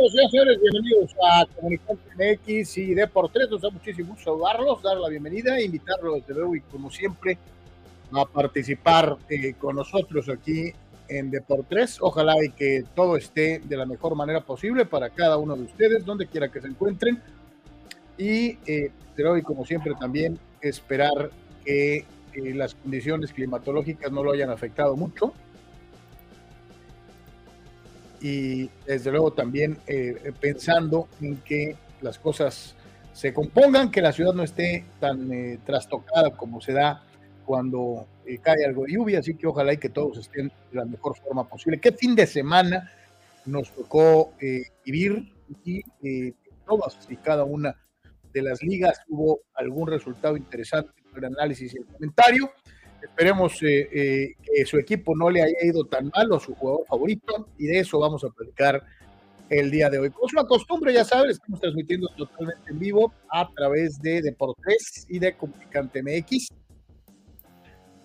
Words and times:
Bueno, 0.00 0.14
están 0.14 0.30
con 0.30 0.30
nosotros, 0.30 0.30
señores, 0.30 0.60
bienvenidos 0.60 1.14
a 1.22 1.46
Comunicante 1.56 2.02
MX 2.16 2.78
y 2.78 2.94
de 2.94 3.06
por 3.06 3.30
tres. 3.30 3.50
Nos 3.50 3.60
da 3.60 3.70
muchísimo 3.70 4.14
gusto 4.14 4.30
saludarlos, 4.30 4.82
dar 4.82 4.96
la 4.96 5.08
bienvenida 5.10 5.60
invitarlos 5.60 6.20
desde 6.20 6.34
luego 6.34 6.56
y 6.56 6.60
como 6.62 6.90
siempre 6.90 7.36
a 8.12 8.24
participar 8.24 9.18
eh, 9.28 9.54
con 9.54 9.76
nosotros 9.76 10.28
aquí 10.30 10.72
en 11.08 11.30
Deportes. 11.30 11.98
Ojalá 12.00 12.34
y 12.42 12.50
que 12.50 12.84
todo 12.94 13.16
esté 13.16 13.58
de 13.58 13.76
la 13.76 13.84
mejor 13.84 14.14
manera 14.14 14.40
posible 14.40 14.86
para 14.86 15.10
cada 15.10 15.36
uno 15.36 15.54
de 15.54 15.64
ustedes, 15.64 16.04
donde 16.04 16.26
quiera 16.26 16.50
que 16.50 16.62
se 16.62 16.68
encuentren. 16.68 17.20
Y 18.16 18.58
eh, 18.66 18.92
hoy, 19.28 19.42
como 19.42 19.66
siempre, 19.66 19.92
también 20.00 20.38
esperar 20.62 21.30
que 21.64 21.96
eh, 21.96 22.04
las 22.54 22.74
condiciones 22.74 23.32
climatológicas 23.32 24.10
no 24.10 24.22
lo 24.22 24.32
hayan 24.32 24.50
afectado 24.50 24.96
mucho. 24.96 25.34
Y 28.20 28.68
desde 28.86 29.10
luego 29.10 29.32
también 29.32 29.78
eh, 29.86 30.32
pensando 30.40 31.08
en 31.20 31.38
que 31.38 31.76
las 32.02 32.18
cosas 32.18 32.74
se 33.12 33.32
compongan, 33.32 33.90
que 33.90 34.02
la 34.02 34.12
ciudad 34.12 34.34
no 34.34 34.42
esté 34.42 34.84
tan 34.98 35.32
eh, 35.32 35.58
trastocada 35.64 36.30
como 36.36 36.60
se 36.60 36.72
da 36.72 37.02
cuando 37.50 38.06
eh, 38.26 38.38
cae 38.38 38.64
algo 38.64 38.84
de 38.84 38.92
lluvia, 38.92 39.18
así 39.18 39.34
que 39.34 39.48
ojalá 39.48 39.72
y 39.72 39.78
que 39.78 39.88
todos 39.88 40.18
estén 40.18 40.52
de 40.70 40.76
la 40.78 40.84
mejor 40.84 41.16
forma 41.16 41.48
posible. 41.48 41.80
¿Qué 41.80 41.90
fin 41.90 42.14
de 42.14 42.24
semana 42.24 42.92
nos 43.44 43.72
tocó 43.72 44.34
eh, 44.40 44.62
vivir? 44.84 45.32
Y 45.64 45.82
eh, 46.04 46.34
todas 46.64 46.96
y 47.08 47.16
cada 47.16 47.42
una 47.42 47.74
de 48.32 48.42
las 48.42 48.62
ligas 48.62 49.00
hubo 49.08 49.40
algún 49.54 49.88
resultado 49.88 50.36
interesante 50.36 50.92
para 51.12 51.26
el 51.26 51.34
análisis 51.34 51.74
y 51.74 51.78
el 51.78 51.86
comentario. 51.86 52.52
Esperemos 53.02 53.58
que 53.58 54.34
su 54.66 54.78
equipo 54.78 55.16
no 55.16 55.30
le 55.30 55.42
haya 55.42 55.56
ido 55.62 55.84
tan 55.84 56.10
mal 56.14 56.32
o 56.32 56.40
su 56.40 56.54
jugador 56.54 56.86
favorito, 56.86 57.48
y 57.58 57.66
de 57.66 57.80
eso 57.80 57.98
vamos 57.98 58.24
a 58.24 58.28
platicar 58.30 58.82
el 59.48 59.70
día 59.70 59.90
de 59.90 59.98
hoy. 59.98 60.10
Como 60.10 60.26
es 60.26 60.32
una 60.32 60.44
costumbre, 60.44 60.92
ya 60.92 61.04
sabes, 61.04 61.32
estamos 61.32 61.60
transmitiendo 61.60 62.08
totalmente 62.16 62.70
en 62.70 62.78
vivo 62.78 63.12
a 63.30 63.48
través 63.52 64.00
de 64.00 64.22
Deportes 64.22 65.06
y 65.08 65.18
de 65.18 65.36
Complicante 65.36 66.02
MX 66.02 66.48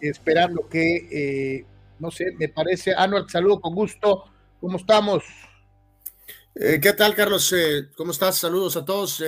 esperando 0.01 0.67
que, 0.67 1.07
eh, 1.11 1.65
no 1.99 2.11
sé, 2.11 2.25
me 2.37 2.49
parece, 2.49 2.93
Anuel, 2.95 3.29
saludo 3.29 3.59
con 3.61 3.75
gusto, 3.75 4.25
¿cómo 4.59 4.77
estamos? 4.77 5.23
Eh, 6.55 6.79
¿Qué 6.81 6.93
tal, 6.93 7.15
Carlos? 7.15 7.51
Eh, 7.53 7.89
¿Cómo 7.95 8.11
estás? 8.11 8.37
Saludos 8.37 8.77
a 8.77 8.85
todos. 8.85 9.21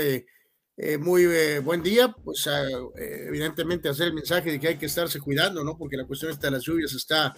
Eh, 0.78 0.98
muy 0.98 1.24
eh, 1.24 1.60
buen 1.60 1.82
día. 1.82 2.16
Pues 2.24 2.48
eh, 2.48 3.26
evidentemente 3.28 3.90
hacer 3.90 4.08
el 4.08 4.14
mensaje 4.14 4.52
de 4.52 4.60
que 4.60 4.68
hay 4.70 4.78
que 4.78 4.86
estarse 4.86 5.20
cuidando, 5.20 5.64
¿no? 5.64 5.78
Porque 5.78 5.98
la 5.98 6.06
cuestión 6.06 6.32
esta 6.32 6.48
de 6.48 6.52
las 6.52 6.64
lluvias 6.64 6.94
está, 6.94 7.36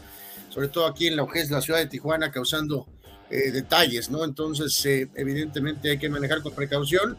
sobre 0.50 0.68
todo 0.68 0.86
aquí 0.86 1.08
en 1.08 1.16
lo 1.16 1.28
que 1.28 1.40
es 1.40 1.50
la 1.50 1.62
ciudad 1.62 1.80
de 1.80 1.88
Tijuana, 1.88 2.31
causando 2.31 2.88
eh, 3.31 3.52
detalles, 3.52 4.09
¿no? 4.09 4.23
Entonces, 4.23 4.84
eh, 4.88 5.08
evidentemente 5.14 5.92
hay 5.92 6.00
que 6.00 6.09
manejar 6.09 6.42
con 6.42 6.52
precaución 6.52 7.16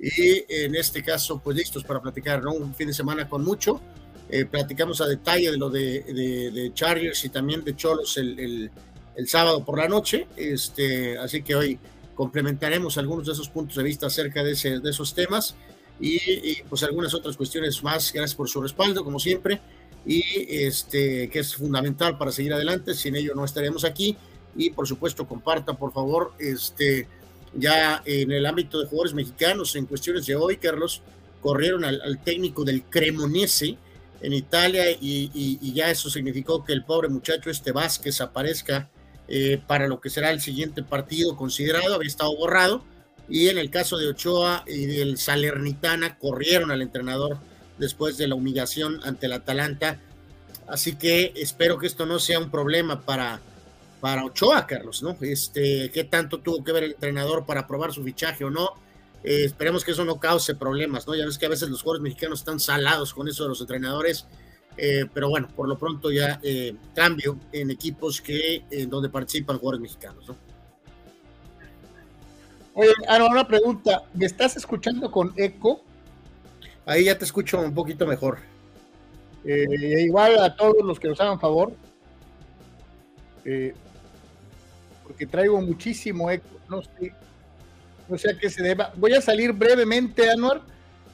y 0.00 0.44
en 0.48 0.74
este 0.74 1.00
caso, 1.00 1.40
pues 1.40 1.56
listos 1.56 1.84
para 1.84 2.02
platicar, 2.02 2.42
¿no? 2.42 2.52
Un 2.52 2.74
fin 2.74 2.88
de 2.88 2.94
semana 2.94 3.28
con 3.28 3.44
mucho. 3.44 3.80
Eh, 4.28 4.46
platicamos 4.46 5.00
a 5.00 5.06
detalle 5.06 5.52
de 5.52 5.56
lo 5.56 5.70
de, 5.70 6.02
de, 6.02 6.50
de 6.50 6.74
Chargers 6.74 7.24
y 7.24 7.28
también 7.28 7.62
de 7.62 7.76
Cholos 7.76 8.16
el, 8.16 8.36
el, 8.40 8.70
el, 9.14 9.28
sábado 9.28 9.64
por 9.64 9.78
la 9.78 9.86
noche. 9.86 10.26
Este, 10.36 11.16
así 11.18 11.42
que 11.42 11.54
hoy 11.54 11.78
complementaremos 12.14 12.98
algunos 12.98 13.26
de 13.26 13.32
esos 13.32 13.48
puntos 13.48 13.76
de 13.76 13.82
vista 13.82 14.06
acerca 14.06 14.42
de, 14.42 14.52
ese, 14.52 14.80
de 14.80 14.90
esos 14.90 15.14
temas 15.14 15.56
y, 16.00 16.16
y, 16.16 16.62
pues 16.68 16.82
algunas 16.82 17.14
otras 17.14 17.36
cuestiones 17.36 17.82
más. 17.82 18.12
Gracias 18.12 18.34
por 18.34 18.48
su 18.48 18.60
respaldo, 18.60 19.04
como 19.04 19.18
siempre, 19.18 19.60
y 20.06 20.22
este, 20.48 21.28
que 21.28 21.40
es 21.40 21.54
fundamental 21.54 22.18
para 22.18 22.32
seguir 22.32 22.52
adelante. 22.52 22.94
Sin 22.94 23.16
ello 23.16 23.34
no 23.34 23.44
estaremos 23.44 23.84
aquí. 23.84 24.16
Y 24.56 24.70
por 24.70 24.86
supuesto, 24.86 25.26
comparta, 25.26 25.74
por 25.74 25.92
favor, 25.92 26.32
este, 26.38 27.08
ya 27.54 28.02
en 28.04 28.30
el 28.30 28.46
ámbito 28.46 28.80
de 28.80 28.86
jugadores 28.86 29.14
mexicanos, 29.14 29.74
en 29.76 29.86
cuestiones 29.86 30.26
de 30.26 30.36
hoy, 30.36 30.56
Carlos, 30.56 31.02
corrieron 31.40 31.84
al, 31.84 32.00
al 32.02 32.22
técnico 32.22 32.64
del 32.64 32.84
Cremonese 32.84 33.76
en 34.20 34.32
Italia 34.32 34.90
y, 34.90 35.30
y, 35.34 35.58
y, 35.60 35.72
ya 35.74 35.90
eso 35.90 36.08
significó 36.08 36.64
que 36.64 36.72
el 36.72 36.84
pobre 36.84 37.08
muchacho 37.08 37.50
este 37.50 37.72
Vázquez 37.72 38.20
aparezca 38.22 38.88
eh, 39.28 39.60
para 39.66 39.88
lo 39.88 40.00
que 40.00 40.10
será 40.10 40.30
el 40.30 40.40
siguiente 40.40 40.82
partido 40.82 41.36
considerado, 41.36 41.94
había 41.94 42.08
estado 42.08 42.36
borrado 42.36 42.84
y 43.28 43.48
en 43.48 43.58
el 43.58 43.70
caso 43.70 43.96
de 43.96 44.08
Ochoa 44.08 44.64
y 44.66 44.86
del 44.86 45.16
Salernitana 45.18 46.18
corrieron 46.18 46.70
al 46.70 46.82
entrenador 46.82 47.38
después 47.78 48.18
de 48.18 48.28
la 48.28 48.34
humillación 48.34 49.00
ante 49.02 49.26
el 49.26 49.32
Atalanta, 49.32 49.98
así 50.68 50.96
que 50.96 51.32
espero 51.36 51.78
que 51.78 51.86
esto 51.86 52.06
no 52.06 52.18
sea 52.18 52.38
un 52.38 52.50
problema 52.50 53.00
para, 53.00 53.40
para 54.00 54.24
Ochoa, 54.24 54.66
Carlos, 54.66 55.02
¿no? 55.02 55.16
Este, 55.22 55.90
¿Qué 55.90 56.04
tanto 56.04 56.40
tuvo 56.40 56.62
que 56.62 56.72
ver 56.72 56.84
el 56.84 56.92
entrenador 56.92 57.46
para 57.46 57.60
aprobar 57.60 57.92
su 57.92 58.04
fichaje 58.04 58.44
o 58.44 58.50
no? 58.50 58.74
Eh, 59.24 59.44
esperemos 59.44 59.82
que 59.82 59.92
eso 59.92 60.04
no 60.04 60.20
cause 60.20 60.54
problemas, 60.54 61.06
¿no? 61.06 61.14
Ya 61.14 61.24
ves 61.24 61.38
que 61.38 61.46
a 61.46 61.48
veces 61.48 61.70
los 61.70 61.82
jugadores 61.82 62.02
mexicanos 62.02 62.40
están 62.40 62.60
salados 62.60 63.14
con 63.14 63.26
eso 63.26 63.44
de 63.44 63.48
los 63.48 63.60
entrenadores, 63.62 64.26
eh, 64.76 65.06
pero 65.12 65.28
bueno, 65.28 65.48
por 65.54 65.68
lo 65.68 65.78
pronto 65.78 66.10
ya 66.10 66.40
eh, 66.42 66.74
cambio 66.94 67.38
en 67.52 67.70
equipos 67.70 68.20
que 68.20 68.64
en 68.70 68.90
donde 68.90 69.08
participan 69.08 69.58
jugadores 69.58 69.82
mexicanos, 69.82 70.28
¿no? 70.28 70.36
Oye, 72.74 72.92
ahora 73.08 73.26
una 73.26 73.46
pregunta, 73.46 74.02
¿me 74.14 74.26
estás 74.26 74.56
escuchando 74.56 75.10
con 75.10 75.32
eco? 75.36 75.82
Ahí 76.86 77.04
ya 77.04 77.16
te 77.16 77.24
escucho 77.24 77.60
un 77.60 77.72
poquito 77.72 78.04
mejor. 78.04 78.38
Eh, 79.44 80.02
igual 80.02 80.38
a 80.38 80.56
todos 80.56 80.82
los 80.82 80.98
que 80.98 81.08
nos 81.08 81.20
hagan 81.20 81.38
favor, 81.38 81.72
porque 85.04 85.26
traigo 85.26 85.60
muchísimo 85.60 86.30
eco, 86.30 86.48
no 86.68 86.82
sé 86.82 87.12
no 88.08 88.18
sé 88.18 88.30
a 88.30 88.38
qué 88.38 88.50
se 88.50 88.62
deba. 88.62 88.92
Voy 88.96 89.14
a 89.14 89.20
salir 89.20 89.52
brevemente, 89.52 90.30
Anuar, 90.30 90.62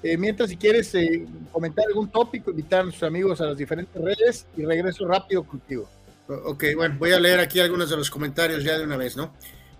eh, 0.02 0.16
mientras 0.16 0.50
si 0.50 0.56
quieres 0.56 0.94
eh, 0.94 1.26
comentar 1.52 1.84
algún 1.86 2.10
tópico, 2.10 2.50
invitar 2.50 2.80
a 2.80 2.84
nuestros 2.84 3.08
amigos 3.08 3.40
a 3.40 3.46
las 3.46 3.56
diferentes 3.56 4.00
redes 4.00 4.46
y 4.56 4.64
regreso 4.64 5.06
rápido 5.06 5.44
contigo. 5.44 5.88
Ok, 6.28 6.64
bueno, 6.76 6.96
voy 6.98 7.12
a 7.12 7.20
leer 7.20 7.40
aquí 7.40 7.58
algunos 7.60 7.90
de 7.90 7.96
los 7.96 8.10
comentarios 8.10 8.62
ya 8.62 8.78
de 8.78 8.84
una 8.84 8.96
vez, 8.96 9.16
¿no? 9.16 9.34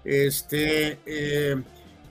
Este, 0.04 0.98
eh, 1.06 1.56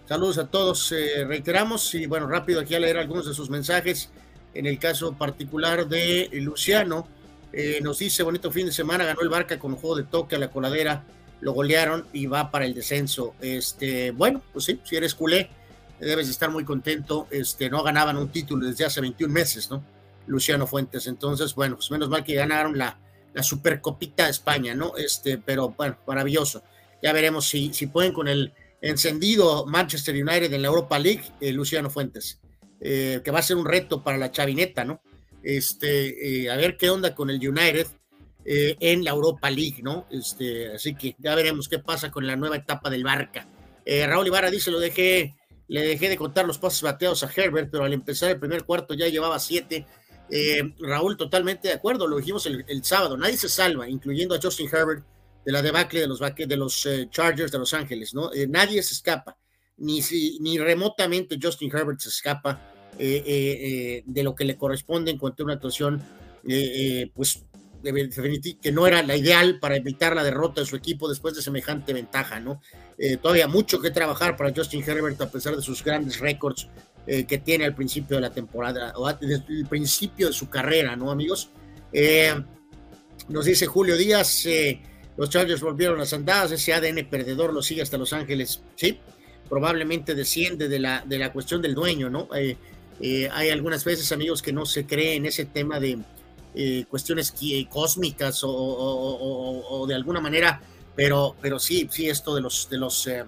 saludos 0.08 0.38
a 0.38 0.48
todos, 0.48 0.94
reiteramos 1.28 1.94
y 1.94 2.06
bueno, 2.06 2.28
rápido 2.28 2.62
aquí 2.62 2.74
a 2.74 2.80
leer 2.80 2.98
algunos 2.98 3.28
de 3.28 3.34
sus 3.34 3.50
mensajes. 3.50 4.10
En 4.54 4.66
el 4.66 4.80
caso 4.80 5.14
particular 5.14 5.88
de 5.88 6.30
Luciano, 6.34 7.08
nos 7.82 8.00
dice, 8.00 8.24
bonito 8.24 8.50
fin 8.50 8.66
de 8.66 8.72
semana, 8.72 9.04
ganó 9.04 9.22
el 9.22 9.30
Barca 9.30 9.60
con 9.60 9.74
un 9.74 9.78
juego 9.78 9.98
de 9.98 10.04
toque 10.04 10.38
a 10.38 10.40
la 10.40 10.50
coladera 10.50 11.04
lo 11.42 11.54
golearon 11.54 12.06
y 12.14 12.26
va 12.26 12.52
para 12.52 12.66
el 12.66 12.74
descenso. 12.74 13.34
Este, 13.42 14.12
bueno, 14.12 14.42
pues 14.54 14.66
sí, 14.66 14.80
si 14.84 14.96
eres 14.96 15.16
culé, 15.16 15.50
debes 16.00 16.28
de 16.28 16.32
estar 16.32 16.50
muy 16.50 16.64
contento. 16.66 17.28
Este, 17.32 17.70
no 17.70 17.84
ganaban 17.84 18.18
un 18.18 18.30
título 18.30 18.68
desde 18.68 18.86
hace 18.86 19.02
21 19.02 19.34
meses, 19.34 19.70
¿no? 19.70 19.84
Luciano 20.28 20.68
Fuentes. 20.68 21.08
Entonces, 21.08 21.56
bueno, 21.56 21.76
pues 21.76 21.92
menos 21.92 22.10
mal 22.10 22.24
que 22.24 22.36
ganaron 22.36 22.78
la, 22.78 23.00
la 23.34 23.44
Supercopita 23.44 24.26
de 24.26 24.32
España, 24.32 24.76
¿no? 24.76 24.96
Este, 24.98 25.38
pero 25.38 25.70
bueno, 25.70 25.98
maravilloso. 26.08 26.64
Ya 27.02 27.14
veremos 27.14 27.48
si, 27.48 27.74
si 27.74 27.88
pueden 27.88 28.14
con 28.14 28.28
el 28.28 28.54
encendido 28.82 29.66
Manchester 29.66 30.16
United 30.16 30.54
en 30.54 30.62
la 30.62 30.68
Europa 30.68 31.00
League, 31.00 31.24
eh, 31.42 31.52
Luciano 31.52 31.90
Fuentes, 31.90 32.40
eh, 32.82 33.22
que 33.24 33.32
va 33.32 33.40
a 33.40 33.44
ser 33.44 33.58
un 33.58 33.66
reto 33.66 34.04
para 34.04 34.18
la 34.18 34.32
chavineta, 34.32 34.84
¿no? 34.84 35.02
Este, 35.44 36.44
eh, 36.44 36.52
a 36.52 36.56
ver 36.56 36.78
qué 36.78 36.90
onda 36.90 37.16
con 37.16 37.30
el 37.30 37.48
United 37.48 37.88
en 38.52 39.04
la 39.04 39.12
Europa 39.12 39.52
League, 39.52 39.84
¿no? 39.84 40.08
Este, 40.10 40.74
así 40.74 40.96
que 40.96 41.16
ya 41.20 41.36
veremos 41.36 41.70
qué 41.70 41.78
pasa 41.78 42.10
con 42.10 42.26
la 42.26 42.36
nueva 42.36 42.56
etapa 42.56 42.90
del 42.90 43.04
Barca. 43.04 43.48
Raúl 43.86 44.26
Ibarra 44.26 44.50
dice, 44.50 44.72
lo 44.72 44.80
dejé, 44.80 45.36
le 45.70 45.82
dejé 45.84 46.10
de 46.10 46.18
contar 46.18 46.46
los 46.46 46.58
pasos 46.58 46.82
bateados 46.82 47.24
a 47.24 47.32
Herbert, 47.34 47.70
pero 47.72 47.84
al 47.84 47.94
empezar 47.94 48.32
el 48.32 48.40
primer 48.40 48.66
cuarto 48.66 48.96
ya 48.96 49.08
llevaba 49.08 49.40
siete. 49.40 49.86
Eh, 50.30 50.74
Raúl, 50.80 51.16
totalmente 51.16 51.68
de 51.68 51.76
acuerdo, 51.76 52.08
lo 52.08 52.18
dijimos 52.18 52.46
el, 52.48 52.84
sábado, 52.84 53.16
nadie 53.16 53.38
se 53.38 53.50
salva, 53.50 53.88
incluyendo 53.88 54.36
a 54.36 54.40
Justin 54.42 54.68
Herbert 54.72 55.04
de 55.46 55.52
la 55.52 55.62
debacle 55.62 56.02
de 56.02 56.08
los, 56.08 56.20
de 56.20 56.58
los 56.58 56.86
uh, 56.86 57.06
Chargers 57.10 57.52
de 57.52 57.60
Los 57.60 57.74
Ángeles, 57.74 58.14
¿no? 58.14 58.34
Eh, 58.34 58.48
nadie 58.48 58.82
se 58.84 58.96
escapa, 58.96 59.38
ni, 59.78 60.02
si, 60.02 60.40
ni 60.42 60.58
remotamente 60.58 61.40
Justin 61.42 61.72
Herbert 61.74 62.00
se 62.00 62.10
escapa 62.10 62.74
eh, 62.98 64.04
de 64.06 64.24
lo 64.24 64.36
que 64.36 64.46
le 64.46 64.58
corresponde 64.58 65.12
en 65.12 65.18
cuanto 65.18 65.44
a 65.44 65.46
una 65.46 65.54
actuación, 65.54 66.04
pues 67.14 67.44
que 67.82 68.72
no 68.72 68.88
era 68.88 69.04
la 69.04 69.16
ideal 69.16 69.60
para 69.60 69.76
evitar 69.76 70.16
la 70.16 70.24
derrota 70.24 70.62
de 70.62 70.68
su 70.68 70.76
equipo 70.76 71.08
después 71.08 71.36
de 71.36 71.42
semejante 71.42 71.94
ventaja, 71.94 72.40
¿no? 72.40 72.62
Eh, 72.98 73.18
todavía 73.18 73.48
mucho 73.48 73.80
que 73.80 73.92
trabajar 73.92 74.36
para 74.36 74.54
Justin 74.54 74.84
Herbert 74.86 75.20
a 75.22 75.32
pesar 75.32 75.56
de 75.56 75.62
sus 75.62 75.84
grandes 75.84 76.20
récords 76.20 76.68
eh, 77.08 77.26
que 77.26 77.38
tiene 77.38 77.66
al 77.66 77.76
principio 77.76 78.18
de 78.18 78.22
la 78.22 78.32
temporada, 78.32 78.94
o 78.96 79.12
desde 79.14 79.44
el 79.50 79.66
principio 79.66 80.28
de 80.28 80.34
su 80.34 80.50
carrera, 80.50 80.96
¿no, 80.96 81.12
amigos? 81.12 81.50
Eh, 81.94 82.34
nos 83.30 83.46
dice 83.46 83.66
Julio 83.66 83.96
Díaz, 83.96 84.46
los 85.18 85.30
Chargers 85.30 85.62
volvieron 85.62 85.98
las 85.98 86.14
andadas, 86.14 86.52
ese 86.52 86.74
ADN 86.74 87.08
perdedor 87.10 87.54
lo 87.54 87.62
sigue 87.62 87.82
hasta 87.82 87.98
Los 87.98 88.14
Ángeles, 88.14 88.62
¿sí? 88.76 89.00
Probablemente 89.48 90.16
desciende 90.16 90.68
de 90.68 90.80
la, 90.80 91.04
de 91.06 91.18
la 91.20 91.32
cuestión 91.32 91.62
del 91.62 91.76
dueño, 91.76 92.10
¿no? 92.10 92.28
hay 92.32 93.50
algunas 93.50 93.86
veces, 93.86 94.12
amigos, 94.12 94.42
que 94.42 94.52
no 94.52 94.66
se 94.66 94.86
cree 94.86 95.16
en 95.16 95.26
ese 95.26 95.46
tema 95.46 95.80
de 95.80 96.00
eh, 96.56 96.86
cuestiones 96.90 97.34
cósmicas 97.70 98.44
o, 98.44 98.50
o, 98.50 98.54
o, 98.54 99.82
o, 99.82 99.88
de 99.88 99.96
alguna 99.96 100.20
manera, 100.20 100.62
pero, 100.96 101.36
pero 101.42 101.60
sí, 101.60 101.88
sí, 101.92 102.10
esto 102.10 102.36
de 102.36 102.42
los, 102.42 102.70
de 102.70 102.78
los, 102.78 103.08
eh, 103.08 103.24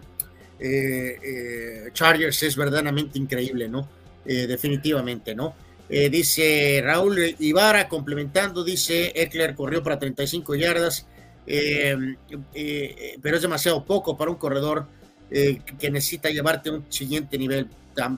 Chargers 1.94 2.44
es 2.44 2.56
verdaderamente 2.56 3.18
increíble, 3.18 3.68
¿no? 3.68 3.90
definitivamente, 4.24 5.34
¿no? 5.34 5.56
dice 5.90 6.80
Raúl 6.86 7.36
Ibarra, 7.40 7.90
complementando, 7.90 8.64
dice 8.64 9.12
Eckler 9.16 9.56
corrió 9.56 9.82
para 9.82 9.98
35 9.98 10.54
yardas, 10.54 11.08
pero 11.44 13.36
es 13.36 13.42
demasiado 13.42 13.84
poco 13.84 14.16
para 14.16 14.30
un 14.30 14.38
corredor 14.38 14.86
que 15.32 15.90
necesita 15.90 16.30
llevarte 16.30 16.70
a 16.70 16.74
un 16.74 16.86
siguiente 16.90 17.40
nivel. 17.40 17.68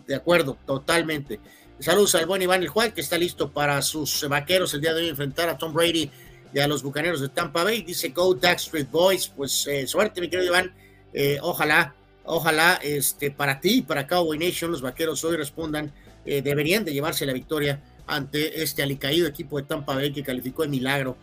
De 0.05 0.15
acuerdo, 0.15 0.57
totalmente. 0.65 1.39
Saludos 1.79 2.15
al 2.15 2.27
buen 2.27 2.41
Iván 2.41 2.61
El 2.61 2.69
Juan, 2.69 2.91
que 2.91 3.01
está 3.01 3.17
listo 3.17 3.51
para 3.51 3.81
sus 3.81 4.27
vaqueros 4.29 4.73
el 4.73 4.81
día 4.81 4.93
de 4.93 5.01
hoy 5.01 5.09
enfrentar 5.09 5.49
a 5.49 5.57
Tom 5.57 5.73
Brady 5.73 6.09
y 6.53 6.59
a 6.59 6.67
los 6.67 6.83
bucaneros 6.83 7.19
de 7.19 7.29
Tampa 7.29 7.63
Bay. 7.63 7.81
Dice 7.81 8.09
Go 8.09 8.37
Street 8.41 8.87
Boys. 8.91 9.27
Pues 9.27 9.67
eh, 9.67 9.87
suerte, 9.87 10.21
mi 10.21 10.29
querido 10.29 10.47
Iván. 10.47 10.71
Eh, 11.13 11.39
ojalá, 11.41 11.95
ojalá 12.25 12.79
este, 12.83 13.31
para 13.31 13.59
ti 13.59 13.79
y 13.79 13.81
para 13.81 14.07
Cowboy 14.07 14.37
Nation, 14.37 14.71
los 14.71 14.81
vaqueros 14.81 15.23
hoy 15.23 15.35
respondan. 15.35 15.91
Eh, 16.25 16.41
deberían 16.41 16.85
de 16.85 16.93
llevarse 16.93 17.25
la 17.25 17.33
victoria 17.33 17.81
ante 18.05 18.61
este 18.61 18.83
alicaído 18.83 19.27
equipo 19.27 19.57
de 19.57 19.63
Tampa 19.63 19.95
Bay 19.95 20.13
que 20.13 20.23
calificó 20.23 20.61
de 20.61 20.69
milagro 20.69 21.17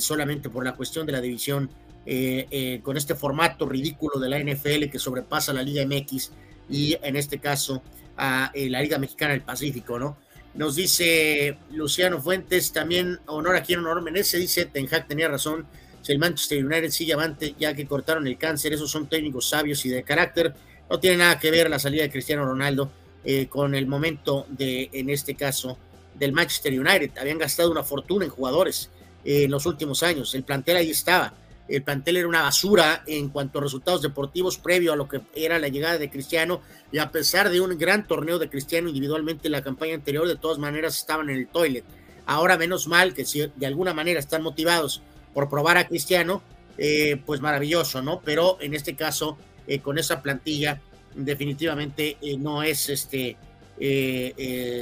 solamente 0.00 0.48
por 0.48 0.64
la 0.64 0.74
cuestión 0.74 1.04
de 1.04 1.12
la 1.12 1.20
división 1.20 1.68
con 2.82 2.96
este 2.96 3.14
formato 3.14 3.68
ridículo 3.68 4.18
de 4.18 4.30
la 4.30 4.38
NFL 4.38 4.86
que 4.90 4.98
sobrepasa 4.98 5.52
la 5.52 5.62
Liga 5.62 5.84
MX 5.84 6.30
y 6.70 6.96
en 7.02 7.16
este 7.16 7.38
caso 7.38 7.82
a 8.16 8.50
la 8.54 8.80
Liga 8.80 8.98
Mexicana 8.98 9.32
del 9.32 9.42
Pacífico, 9.42 9.98
¿no? 9.98 10.16
Nos 10.56 10.74
dice 10.74 11.58
Luciano 11.70 12.20
Fuentes, 12.20 12.72
también 12.72 13.20
honor 13.26 13.56
a 13.56 13.62
quien 13.62 13.80
honor 13.80 14.00
merece, 14.00 14.38
dice 14.38 14.64
Ten 14.64 14.88
Hag 14.90 15.06
tenía 15.06 15.28
razón, 15.28 15.66
si 16.00 16.12
el 16.12 16.18
Manchester 16.18 16.64
United 16.64 16.90
sigue 16.90 17.12
avante 17.12 17.54
ya 17.58 17.74
que 17.74 17.86
cortaron 17.86 18.26
el 18.26 18.38
cáncer, 18.38 18.72
esos 18.72 18.90
son 18.90 19.06
técnicos 19.06 19.50
sabios 19.50 19.84
y 19.84 19.90
de 19.90 20.02
carácter, 20.02 20.54
no 20.88 20.98
tiene 20.98 21.18
nada 21.18 21.38
que 21.38 21.50
ver 21.50 21.68
la 21.68 21.78
salida 21.78 22.04
de 22.04 22.10
Cristiano 22.10 22.46
Ronaldo 22.46 22.90
eh, 23.24 23.48
con 23.48 23.74
el 23.74 23.86
momento 23.86 24.46
de, 24.48 24.88
en 24.94 25.10
este 25.10 25.34
caso, 25.34 25.76
del 26.14 26.32
Manchester 26.32 26.72
United, 26.72 27.18
habían 27.18 27.36
gastado 27.36 27.70
una 27.70 27.82
fortuna 27.82 28.24
en 28.24 28.30
jugadores 28.30 28.88
eh, 29.24 29.44
en 29.44 29.50
los 29.50 29.66
últimos 29.66 30.02
años, 30.02 30.34
el 30.34 30.42
plantel 30.42 30.76
ahí 30.76 30.90
estaba, 30.90 31.34
el 31.68 31.82
plantel 31.82 32.18
era 32.18 32.28
una 32.28 32.42
basura 32.42 33.02
en 33.06 33.28
cuanto 33.28 33.58
a 33.58 33.62
resultados 33.62 34.02
deportivos 34.02 34.58
previo 34.58 34.92
a 34.92 34.96
lo 34.96 35.08
que 35.08 35.20
era 35.34 35.58
la 35.58 35.68
llegada 35.68 35.98
de 35.98 36.10
Cristiano 36.10 36.60
y 36.92 36.98
a 36.98 37.10
pesar 37.10 37.50
de 37.50 37.60
un 37.60 37.76
gran 37.76 38.06
torneo 38.06 38.38
de 38.38 38.48
Cristiano 38.48 38.88
individualmente 38.88 39.48
en 39.48 39.52
la 39.52 39.62
campaña 39.62 39.94
anterior, 39.94 40.28
de 40.28 40.36
todas 40.36 40.58
maneras 40.58 40.96
estaban 40.96 41.28
en 41.28 41.36
el 41.36 41.48
toilet. 41.48 41.84
Ahora 42.26 42.56
menos 42.56 42.86
mal 42.86 43.14
que 43.14 43.24
si 43.24 43.50
de 43.54 43.66
alguna 43.66 43.94
manera 43.94 44.20
están 44.20 44.42
motivados 44.42 45.02
por 45.34 45.48
probar 45.48 45.76
a 45.76 45.88
Cristiano, 45.88 46.42
eh, 46.78 47.20
pues 47.24 47.40
maravilloso, 47.40 48.02
¿no? 48.02 48.20
Pero 48.24 48.58
en 48.60 48.74
este 48.74 48.94
caso, 48.94 49.38
eh, 49.66 49.80
con 49.80 49.98
esa 49.98 50.22
plantilla, 50.22 50.80
definitivamente 51.14 52.18
eh, 52.20 52.36
no 52.36 52.62
es 52.62 52.88
este 52.88 53.36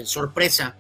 sorpresa 0.04 0.76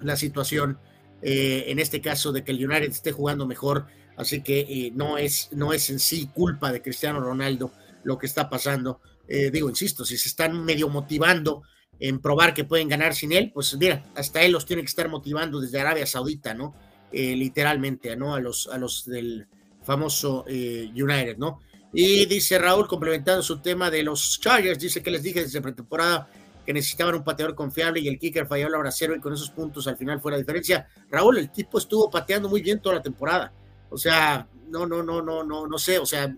la 0.00 0.14
situación, 0.14 0.78
en 1.20 1.80
este 1.80 2.00
caso 2.00 2.30
de 2.30 2.44
que 2.44 2.52
el 2.52 2.64
United 2.64 2.90
esté 2.90 3.10
jugando 3.10 3.46
mejor 3.46 3.86
Así 4.16 4.42
que 4.42 4.60
eh, 4.60 4.92
no, 4.94 5.18
es, 5.18 5.50
no 5.52 5.72
es 5.72 5.90
en 5.90 5.98
sí 5.98 6.28
culpa 6.32 6.72
de 6.72 6.82
Cristiano 6.82 7.20
Ronaldo 7.20 7.72
lo 8.04 8.18
que 8.18 8.26
está 8.26 8.48
pasando. 8.48 9.00
Eh, 9.28 9.50
digo, 9.50 9.68
insisto, 9.68 10.04
si 10.04 10.16
se 10.16 10.28
están 10.28 10.64
medio 10.64 10.88
motivando 10.88 11.62
en 11.98 12.20
probar 12.20 12.54
que 12.54 12.64
pueden 12.64 12.88
ganar 12.88 13.14
sin 13.14 13.32
él, 13.32 13.50
pues 13.52 13.76
mira, 13.76 14.04
hasta 14.14 14.42
él 14.42 14.52
los 14.52 14.66
tiene 14.66 14.82
que 14.82 14.88
estar 14.88 15.08
motivando 15.08 15.60
desde 15.60 15.80
Arabia 15.80 16.06
Saudita, 16.06 16.54
¿no? 16.54 16.74
Eh, 17.12 17.34
literalmente, 17.36 18.16
¿no? 18.16 18.34
A 18.34 18.40
los, 18.40 18.68
a 18.68 18.78
los 18.78 19.04
del 19.06 19.46
famoso 19.82 20.44
United, 20.46 21.36
¿no? 21.38 21.60
Y 21.92 22.26
dice 22.26 22.58
Raúl, 22.58 22.88
complementando 22.88 23.42
su 23.42 23.60
tema 23.60 23.90
de 23.90 24.02
los 24.02 24.40
Chargers, 24.40 24.78
dice 24.78 25.02
que 25.02 25.10
les 25.10 25.22
dije 25.22 25.42
desde 25.42 25.60
pretemporada 25.60 26.28
que 26.66 26.72
necesitaban 26.72 27.14
un 27.14 27.24
pateador 27.24 27.54
confiable 27.54 28.00
y 28.00 28.08
el 28.08 28.18
kicker 28.18 28.46
falló 28.46 28.68
la 28.68 28.78
hora 28.78 28.90
cero 28.90 29.14
y 29.16 29.20
con 29.20 29.32
esos 29.32 29.50
puntos 29.50 29.86
al 29.86 29.96
final 29.96 30.20
fue 30.20 30.32
la 30.32 30.38
diferencia. 30.38 30.88
Raúl, 31.08 31.38
el 31.38 31.50
tipo 31.50 31.78
estuvo 31.78 32.10
pateando 32.10 32.48
muy 32.48 32.60
bien 32.60 32.80
toda 32.80 32.96
la 32.96 33.02
temporada. 33.02 33.52
O 33.90 33.98
sea, 33.98 34.48
no, 34.68 34.86
no, 34.86 35.02
no, 35.02 35.22
no, 35.22 35.44
no, 35.44 35.66
no 35.66 35.78
sé, 35.78 35.98
o 35.98 36.06
sea, 36.06 36.34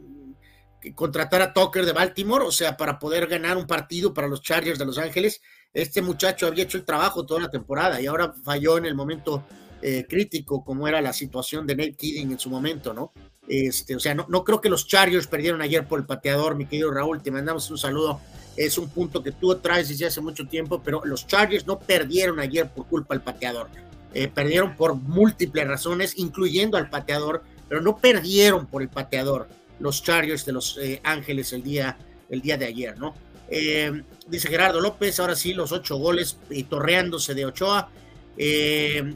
contratar 0.95 1.43
a 1.43 1.53
Tucker 1.53 1.85
de 1.85 1.93
Baltimore, 1.93 2.45
o 2.45 2.53
sea, 2.53 2.77
para 2.77 2.99
poder 2.99 3.27
ganar 3.27 3.57
un 3.57 3.67
partido 3.67 4.15
para 4.15 4.29
los 4.29 4.43
Chargers 4.43 4.79
de 4.79 4.87
Los 4.87 4.99
Ángeles. 4.99 5.41
Este 5.73 6.03
muchacho 6.03 6.47
había 6.47 6.65
hecho 6.65 6.79
el 6.79 6.85
trabajo 6.85 7.27
toda 7.27 7.41
la 7.41 7.51
temporada 7.51 8.01
y 8.01 8.07
ahora 8.07 8.33
falló 8.45 8.79
en 8.79 8.87
el 8.87 8.95
momento 8.95 9.45
eh, 9.83 10.07
crítico, 10.09 10.65
como 10.65 10.89
era 10.89 11.01
la 11.01 11.13
situación 11.13 11.67
de 11.67 11.77
Nate 11.77 11.95
Kidding 11.95 12.33
en 12.33 12.39
su 12.39 12.51
momento, 12.51 12.93
¿no? 12.93 13.13
Este, 13.47 13.97
o 13.97 14.01
sea, 14.01 14.15
no, 14.15 14.27
no 14.29 14.45
creo 14.45 14.61
que 14.61 14.69
los 14.69 14.87
Chargers 14.87 15.27
perdieron 15.27 15.63
ayer 15.63 15.87
por 15.87 15.99
el 15.99 16.07
pateador, 16.07 16.55
mi 16.55 16.67
querido 16.67 16.91
Raúl, 16.91 17.23
te 17.23 17.31
mandamos 17.31 17.71
un 17.71 17.79
saludo. 17.79 18.21
Es 18.57 18.77
un 18.77 18.89
punto 18.89 19.23
que 19.23 19.31
tú 19.33 19.55
traes 19.57 19.89
desde 19.89 20.07
hace 20.07 20.21
mucho 20.21 20.47
tiempo, 20.49 20.83
pero 20.83 21.01
los 21.05 21.27
Chargers 21.27 21.67
no 21.67 21.79
perdieron 21.79 22.41
ayer 22.41 22.69
por 22.69 22.87
culpa 22.87 23.15
del 23.15 23.23
pateador. 23.23 23.69
Eh, 24.15 24.29
perdieron 24.29 24.77
por 24.77 24.95
múltiples 24.95 25.67
razones, 25.67 26.15
incluyendo 26.17 26.77
al 26.77 26.89
pateador, 26.89 27.43
pero 27.69 27.81
no 27.81 27.99
perdieron 27.99 28.67
por 28.67 28.83
el 28.83 28.89
pateador 28.89 29.49
los 29.81 30.03
Chargers 30.03 30.45
de 30.45 30.53
los 30.53 30.79
eh, 30.79 31.01
Ángeles 31.05 31.53
el 31.53 31.63
día, 31.63 31.97
el 32.31 32.41
día 32.41 32.57
de 32.57 32.67
ayer, 32.67 32.99
¿no? 32.99 33.15
Eh, 33.51 34.03
dice 34.27 34.49
Gerardo 34.49 34.81
López, 34.81 35.21
ahora 35.21 35.37
sí, 35.37 35.55
los 35.55 35.73
ocho 35.73 35.97
goles 35.97 36.39
y 36.51 36.65
torreándose 36.65 37.35
de 37.35 37.47
Ochoa. 37.47 37.91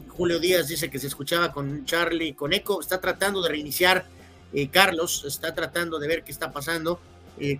Julio 0.09 0.39
Díaz 0.39 0.67
dice 0.67 0.89
que 0.89 0.99
se 0.99 1.07
escuchaba 1.07 1.51
con 1.53 1.85
Charlie, 1.85 2.33
con 2.33 2.51
Eco, 2.51 2.81
está 2.81 2.99
tratando 2.99 3.41
de 3.41 3.49
reiniciar. 3.49 4.05
Carlos 4.69 5.23
está 5.25 5.53
tratando 5.53 5.97
de 5.97 6.07
ver 6.07 6.23
qué 6.23 6.31
está 6.31 6.51
pasando 6.51 6.99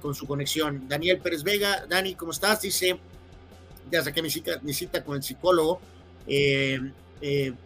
con 0.02 0.14
su 0.14 0.28
conexión. 0.28 0.90
Daniel 0.90 1.20
Pérez 1.20 1.44
Vega, 1.44 1.86
Dani, 1.88 2.16
¿cómo 2.16 2.34
estás? 2.34 2.62
Dice, 2.62 3.00
ya 3.92 4.04
saqué 4.04 4.22
mi 4.22 4.30
cita, 4.30 4.60
mi 4.62 4.74
cita 4.74 5.04
con 5.04 5.16
el 5.16 5.24
psicólogo. 5.24 5.80
Eh, 6.28 6.80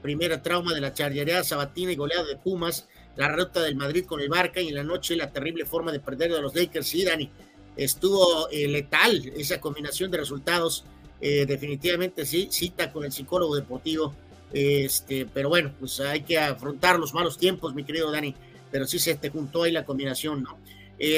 primera 0.02 0.42
trauma 0.44 0.74
de 0.74 0.82
la 0.82 0.94
charrería 0.94 1.44
sabatina 1.44 1.92
y 1.92 1.96
goleada 1.96 2.26
de 2.26 2.36
Pumas, 2.36 2.88
la 3.16 3.30
ruta 3.30 3.62
del 3.64 3.76
Madrid 3.76 4.06
con 4.06 4.22
el 4.22 4.30
Barca 4.30 4.62
y 4.62 4.70
en 4.70 4.76
la 4.76 4.84
noche 4.84 5.16
la 5.16 5.32
terrible 5.32 5.66
forma 5.66 5.92
de 5.92 6.00
perder 6.00 6.32
de 6.32 6.42
los 6.42 6.56
Lakers. 6.56 6.88
Sí, 6.88 7.04
Dani, 7.04 7.30
estuvo 7.76 8.50
eh, 8.50 8.68
letal 8.68 9.32
esa 9.36 9.60
combinación 9.60 10.12
de 10.12 10.18
resultados. 10.18 10.86
Eh, 11.20 11.46
definitivamente 11.48 12.26
sí, 12.26 12.48
cita 12.52 12.92
con 12.92 13.04
el 13.04 13.12
psicólogo 13.12 13.56
deportivo. 13.56 14.14
Este, 14.54 15.26
pero 15.26 15.50
bueno, 15.50 15.74
pues 15.80 16.00
hay 16.00 16.22
que 16.22 16.38
afrontar 16.38 17.00
los 17.00 17.14
malos 17.14 17.38
tiempos, 17.38 17.74
mi 17.74 17.84
querido 17.84 18.12
Dani. 18.12 18.36
Pero 18.72 18.86
sí 18.86 19.00
se 19.00 19.16
te 19.16 19.30
juntó 19.30 19.64
ahí 19.64 19.72
la 19.72 19.86
combinación, 19.86 20.44
¿no? 20.44 20.60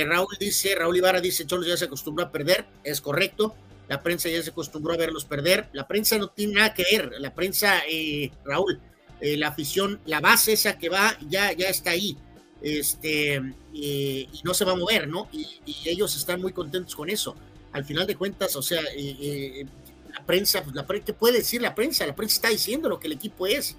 Raúl 0.06 0.38
dice, 0.40 0.76
Raúl 0.76 0.98
Ibarra 0.98 1.22
dice, 1.22 1.46
Cholos 1.46 1.66
ya 1.66 1.78
se 1.78 1.86
acostumbró 1.86 2.26
a 2.26 2.32
perder, 2.32 2.66
es 2.84 3.00
correcto 3.00 3.56
la 3.90 4.02
prensa 4.02 4.30
ya 4.30 4.42
se 4.42 4.52
acostumbró 4.52 4.94
a 4.94 4.98
verlos 4.98 5.26
perder, 5.26 5.68
la 5.74 5.88
prensa 5.88 6.18
no 6.20 6.28
tiene 6.28 6.54
nada 6.54 6.74
que 6.76 6.84
ver, 6.92 7.12
la 7.20 7.34
prensa, 7.34 7.80
eh, 7.90 8.32
Raúl, 8.46 8.80
eh, 9.20 9.36
la 9.36 9.48
afición, 9.48 10.00
la 10.06 10.22
base 10.22 10.54
esa 10.54 10.78
que 10.78 10.90
va 10.90 11.18
ya, 11.28 11.52
ya 11.54 11.70
está 11.70 11.90
ahí, 11.90 12.16
este, 12.62 13.38
eh, 13.38 14.28
y 14.32 14.42
no 14.44 14.54
se 14.54 14.64
va 14.64 14.74
a 14.74 14.76
mover, 14.76 15.08
¿no? 15.08 15.28
Y, 15.32 15.48
ellos 15.86 16.16
están 16.16 16.40
muy 16.40 16.54
contentos 16.54 16.96
con 16.96 17.10
eso. 17.10 17.36
Al 17.72 17.84
final 17.84 18.06
de 18.06 18.16
cuentas, 18.16 18.56
o 18.56 18.62
sea, 18.62 18.82
la 18.82 20.26
prensa, 20.26 20.64
pues 20.64 20.76
la 20.76 20.86
¿qué 20.86 21.14
puede 21.14 21.40
decir 21.40 21.62
la 21.62 21.74
prensa? 21.74 22.06
La 22.06 22.16
prensa 22.16 22.36
está 22.36 22.50
diciendo 22.50 22.90
lo 22.90 23.00
que 23.00 23.08
el 23.08 23.14
equipo 23.14 23.48
es. 23.48 23.76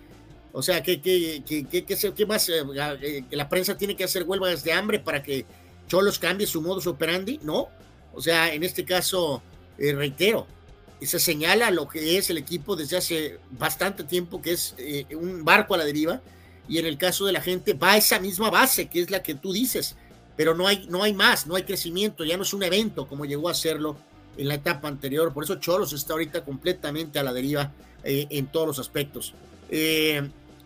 O 0.52 0.62
sea, 0.62 0.82
¿qué, 0.82 1.00
qué, 1.00 1.44
qué, 1.46 1.84
qué, 1.84 2.26
más? 2.26 2.50
¿La 3.30 3.48
prensa 3.48 3.76
tiene 3.76 3.94
que 3.94 4.04
hacer 4.04 4.24
huelgas 4.24 4.64
de 4.64 4.72
hambre 4.72 4.98
para 4.98 5.22
que 5.22 5.46
Cholos 5.86 6.18
cambie 6.18 6.48
su 6.48 6.62
modus 6.62 6.88
operandi? 6.88 7.38
No. 7.42 7.68
O 8.12 8.20
sea, 8.20 8.52
en 8.52 8.64
este 8.64 8.84
caso, 8.84 9.42
eh, 9.80 9.94
reitero, 9.94 10.46
se 11.00 11.18
señala 11.18 11.70
lo 11.70 11.88
que 11.88 12.18
es 12.18 12.28
el 12.28 12.36
equipo 12.36 12.76
desde 12.76 12.98
hace 12.98 13.38
bastante 13.50 14.04
tiempo, 14.04 14.42
que 14.42 14.52
es 14.52 14.74
eh, 14.76 15.06
un 15.16 15.42
barco 15.42 15.74
a 15.74 15.78
la 15.78 15.86
deriva, 15.86 16.20
y 16.68 16.78
en 16.78 16.84
el 16.84 16.98
caso 16.98 17.24
de 17.24 17.32
la 17.32 17.40
gente 17.40 17.72
va 17.72 17.92
a 17.92 17.96
esa 17.96 18.20
misma 18.20 18.50
base, 18.50 18.88
que 18.88 19.00
es 19.00 19.10
la 19.10 19.22
que 19.22 19.34
tú 19.34 19.54
dices, 19.54 19.96
pero 20.36 20.54
no 20.54 20.66
hay, 20.66 20.86
no 20.90 21.02
hay 21.02 21.14
más, 21.14 21.46
no 21.46 21.56
hay 21.56 21.62
crecimiento, 21.62 22.24
ya 22.24 22.36
no 22.36 22.42
es 22.42 22.52
un 22.52 22.62
evento 22.62 23.08
como 23.08 23.24
llegó 23.24 23.48
a 23.48 23.54
serlo 23.54 23.96
en 24.36 24.48
la 24.48 24.54
etapa 24.54 24.86
anterior, 24.86 25.32
por 25.32 25.44
eso 25.44 25.56
Cholos 25.56 25.94
está 25.94 26.12
ahorita 26.12 26.44
completamente 26.44 27.18
a 27.18 27.22
la 27.22 27.32
deriva 27.32 27.72
eh, 28.04 28.26
en 28.28 28.46
todos 28.48 28.66
los 28.66 28.78
aspectos, 28.78 29.34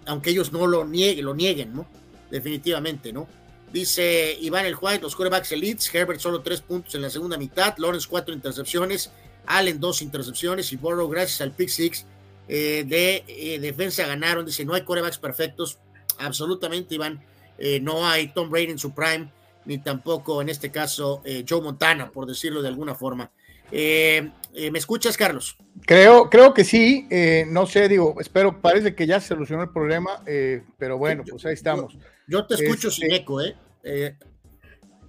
aunque 0.06 0.30
ellos 0.30 0.52
no 0.52 0.66
lo 0.66 0.85
nieguen, 0.85 1.25
lo 1.25 1.35
nieguen, 1.35 1.73
¿no? 1.73 1.87
Definitivamente, 2.30 3.12
¿no? 3.12 3.28
Dice 3.75 4.38
Iván 4.40 4.66
el 4.66 4.76
White, 4.81 5.02
los 5.02 5.16
quarterbacks 5.16 5.50
elites, 5.50 5.93
Herbert 5.93 6.21
solo 6.21 6.43
tres 6.43 6.61
puntos 6.61 6.95
en 6.95 7.02
la 7.02 7.11
segunda 7.11 7.37
mitad, 7.37 7.76
Lawrence 7.76 8.07
cuatro 8.09 8.33
intercepciones, 8.33 9.11
Allen 9.47 9.81
dos 9.81 10.00
intercepciones 10.00 10.73
y 10.73 10.76
Burrow 10.76 11.09
gracias 11.09 11.40
al 11.40 11.50
pick 11.50 11.69
six 11.69 12.07
eh, 12.47 12.85
de 12.87 13.25
eh, 13.26 13.59
defensa 13.59 14.07
ganaron. 14.07 14.47
Dice, 14.47 14.64
no 14.64 14.75
hay 14.75 14.83
quarterbacks 14.83 15.19
perfectos, 15.19 15.81
absolutamente 16.21 16.95
Iván, 16.95 17.21
eh, 17.59 17.81
no 17.81 18.07
hay 18.07 18.28
Tom 18.28 18.49
Brady 18.49 18.71
en 18.71 18.78
su 18.78 18.95
prime, 18.95 19.28
ni 19.64 19.78
tampoco 19.78 20.40
en 20.40 20.50
este 20.50 20.71
caso 20.71 21.21
Joe 21.49 21.61
Montana, 21.61 22.12
por 22.12 22.26
decirlo 22.26 22.62
de 22.62 22.69
alguna 22.69 22.95
forma. 22.95 23.33
¿Me 23.73 24.78
escuchas, 24.78 25.16
Carlos? 25.16 25.57
Creo, 25.85 26.31
creo 26.31 26.54
que 26.54 26.62
sí, 26.62 27.09
no 27.49 27.66
sé, 27.66 27.88
digo, 27.88 28.14
espero, 28.21 28.61
parece 28.61 28.95
que 28.95 29.04
ya 29.04 29.19
se 29.19 29.26
solucionó 29.26 29.64
el 29.64 29.71
problema, 29.71 30.23
pero 30.78 30.97
bueno, 30.97 31.25
pues 31.28 31.45
ahí 31.45 31.54
estamos. 31.54 31.99
Yo, 32.28 32.47
te 32.47 32.54
escucho 32.54 32.88
sin 32.90 33.07
este, 33.07 33.16
eco, 33.16 33.43
¿eh? 33.43 33.57
Eh, 33.85 34.17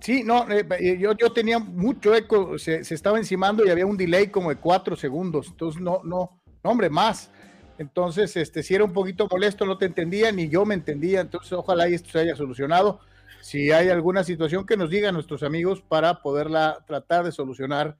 Sí, 0.05 0.24
no, 0.24 0.46
eh, 0.51 0.98
yo, 1.00 1.13
yo 1.13 1.32
tenía 1.34 1.58
mucho 1.58 2.13
eco, 2.13 2.60
se, 2.60 2.82
estaba 2.82 3.17
encimando 3.17 3.65
y 3.65 3.72
había 3.72 3.88
un 3.88 3.98
delay 3.98 4.27
como 4.27 4.50
de 4.50 4.58
cuatro 4.58 4.96
segundos, 4.96 5.48
entonces 5.48 5.82
no, 5.82 6.01
no, 6.03 6.41
no, 6.63 6.70
hombre, 6.70 6.91
más. 6.91 7.32
Entonces, 7.79 8.38
este, 8.38 8.62
si 8.62 8.75
era 8.75 8.84
un 8.84 8.94
poquito 8.94 9.27
molesto, 9.27 9.65
no 9.65 9.79
te 9.79 9.86
entendía, 9.88 10.32
ni 10.32 10.48
yo 10.48 10.63
me 10.63 10.75
entendía, 10.75 11.22
entonces 11.22 11.51
ojalá 11.53 11.88
esto 11.88 12.12
se 12.12 12.20
haya 12.20 12.36
solucionado. 12.36 13.00
Si 13.41 13.72
hay 13.72 13.89
alguna 13.89 14.24
situación 14.24 14.67
que 14.67 14.77
nos 14.77 14.91
digan 14.91 15.15
nuestros 15.15 15.41
amigos 15.41 15.82
para 15.82 16.22
poderla 16.22 16.84
tratar 16.86 17.25
de 17.25 17.32
solucionar 17.32 17.98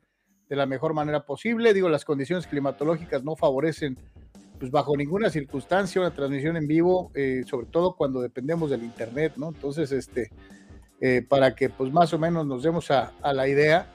de 0.48 0.56
la 0.56 0.68
mejor 0.68 0.94
manera 0.94 1.26
posible. 1.26 1.74
Digo, 1.74 1.90
las 1.90 2.06
condiciones 2.06 2.46
climatológicas 2.46 3.24
no 3.24 3.36
favorecen, 3.36 3.98
pues 4.60 4.70
bajo 4.70 4.96
ninguna 4.96 5.32
circunstancia, 5.32 6.02
una 6.02 6.14
transmisión 6.14 6.56
en 6.56 6.68
vivo, 6.68 7.12
eh, 7.16 7.44
sobre 7.48 7.66
todo 7.66 7.96
cuando 7.96 8.22
dependemos 8.22 8.70
del 8.70 8.84
Internet, 8.84 9.34
¿no? 9.38 9.50
Entonces, 9.50 9.92
este, 9.92 10.30
eh, 11.02 11.26
para 11.28 11.56
que 11.56 11.70
pues 11.70 11.92
más 11.92 12.14
o 12.14 12.20
menos 12.20 12.46
nos 12.46 12.64
demos 12.64 12.90
a, 12.90 13.12
la 13.34 13.48
idea 13.48 13.88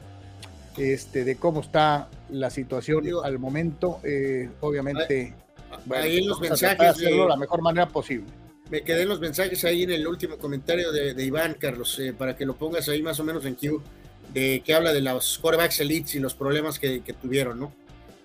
este, 0.77 1.25
de 1.25 1.37
cómo 1.37 1.61
está 1.61 2.09
la 2.29 2.51
situación 2.51 3.05
al 3.25 3.39
momento. 3.39 4.01
Eh, 4.05 4.51
obviamente, 4.61 5.35
ahí 5.95 6.19
en 6.19 6.29
los 6.29 6.41
mensajes 6.41 6.89
hacerlo 6.89 7.23
de 7.23 7.29
la 7.29 7.37
mejor 7.37 7.63
manera 7.63 7.89
posible. 7.89 8.27
Me 8.71 8.83
quedé 8.83 9.03
en 9.03 9.09
los 9.09 9.19
mensajes 9.19 9.65
ahí 9.65 9.83
en 9.83 9.91
el 9.91 10.07
último 10.07 10.37
comentario 10.37 10.93
de, 10.93 11.25
Iván, 11.25 11.55
Carlos, 11.59 11.99
eh, 11.99 12.13
para 12.17 12.37
que 12.37 12.47
lo 12.47 12.55
pongas 12.55 12.89
ahí 12.89 13.03
más 13.03 13.19
o 13.19 13.25
menos 13.25 13.45
en 13.45 13.55
Q, 13.57 13.83
de 14.33 14.63
que 14.65 14.75
habla 14.75 14.93
de 14.93 15.01
los 15.01 15.39
quarterbacks 15.39 15.81
elites 15.81 16.15
y 16.15 16.21
los 16.21 16.35
problemas 16.35 16.79
que, 16.79 17.03
tuvieron, 17.21 17.59
¿no? 17.59 17.73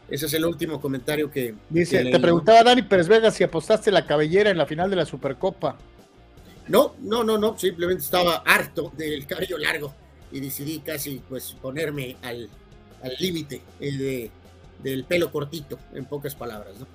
Ese 0.08 0.27
es 0.27 0.34
el 0.36 0.46
último 0.46 0.79
comentario 0.79 1.32
que. 1.32 1.55
Dice, 1.67 2.05
te 2.05 2.20
preguntaba 2.20 2.62
Dani 2.62 2.84
Pérez 2.84 3.08
Vega 3.08 3.32
si 3.32 3.44
apostaste 3.44 3.89
la 3.89 4.05
cabellera 4.05 4.51
en 4.51 4.58
la 4.60 4.67
final 4.67 4.88
de 4.91 4.98
la 4.98 5.05
Supercopa. 5.05 5.77
No, 6.67 6.95
no, 7.00 7.24
no, 7.24 7.38
no, 7.38 7.57
simplemente 7.57 8.03
estaba 8.03 8.38
harto 8.38 8.91
del 8.98 9.25
cabello 9.27 9.57
largo 9.57 9.93
y 10.31 10.39
decidí 10.39 10.79
casi 10.79 11.22
pues 11.29 11.55
ponerme 11.62 12.17
al 12.24 12.50
límite 13.19 13.62
de, 13.79 14.31
del 14.81 15.03
pelo 15.03 15.31
cortito, 15.31 15.77
en 15.93 16.05
pocas 16.05 16.36
palabras, 16.36 16.79
¿no? 16.79 16.88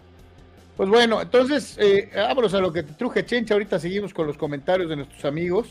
Pues 0.77 0.89
bueno, 0.89 1.21
entonces, 1.21 1.77
eh, 1.79 2.11
vámonos 2.15 2.55
a 2.55 2.59
lo 2.59 2.73
que 2.73 2.83
te 2.83 2.95
truje, 2.95 3.27
Chencha. 3.27 3.53
Ahorita 3.53 3.79
seguimos 3.79 4.15
con 4.15 4.27
los 4.27 4.39
comentarios 4.39 4.89
de 4.89 4.97
nuestros 4.97 5.25
amigos. 5.27 5.69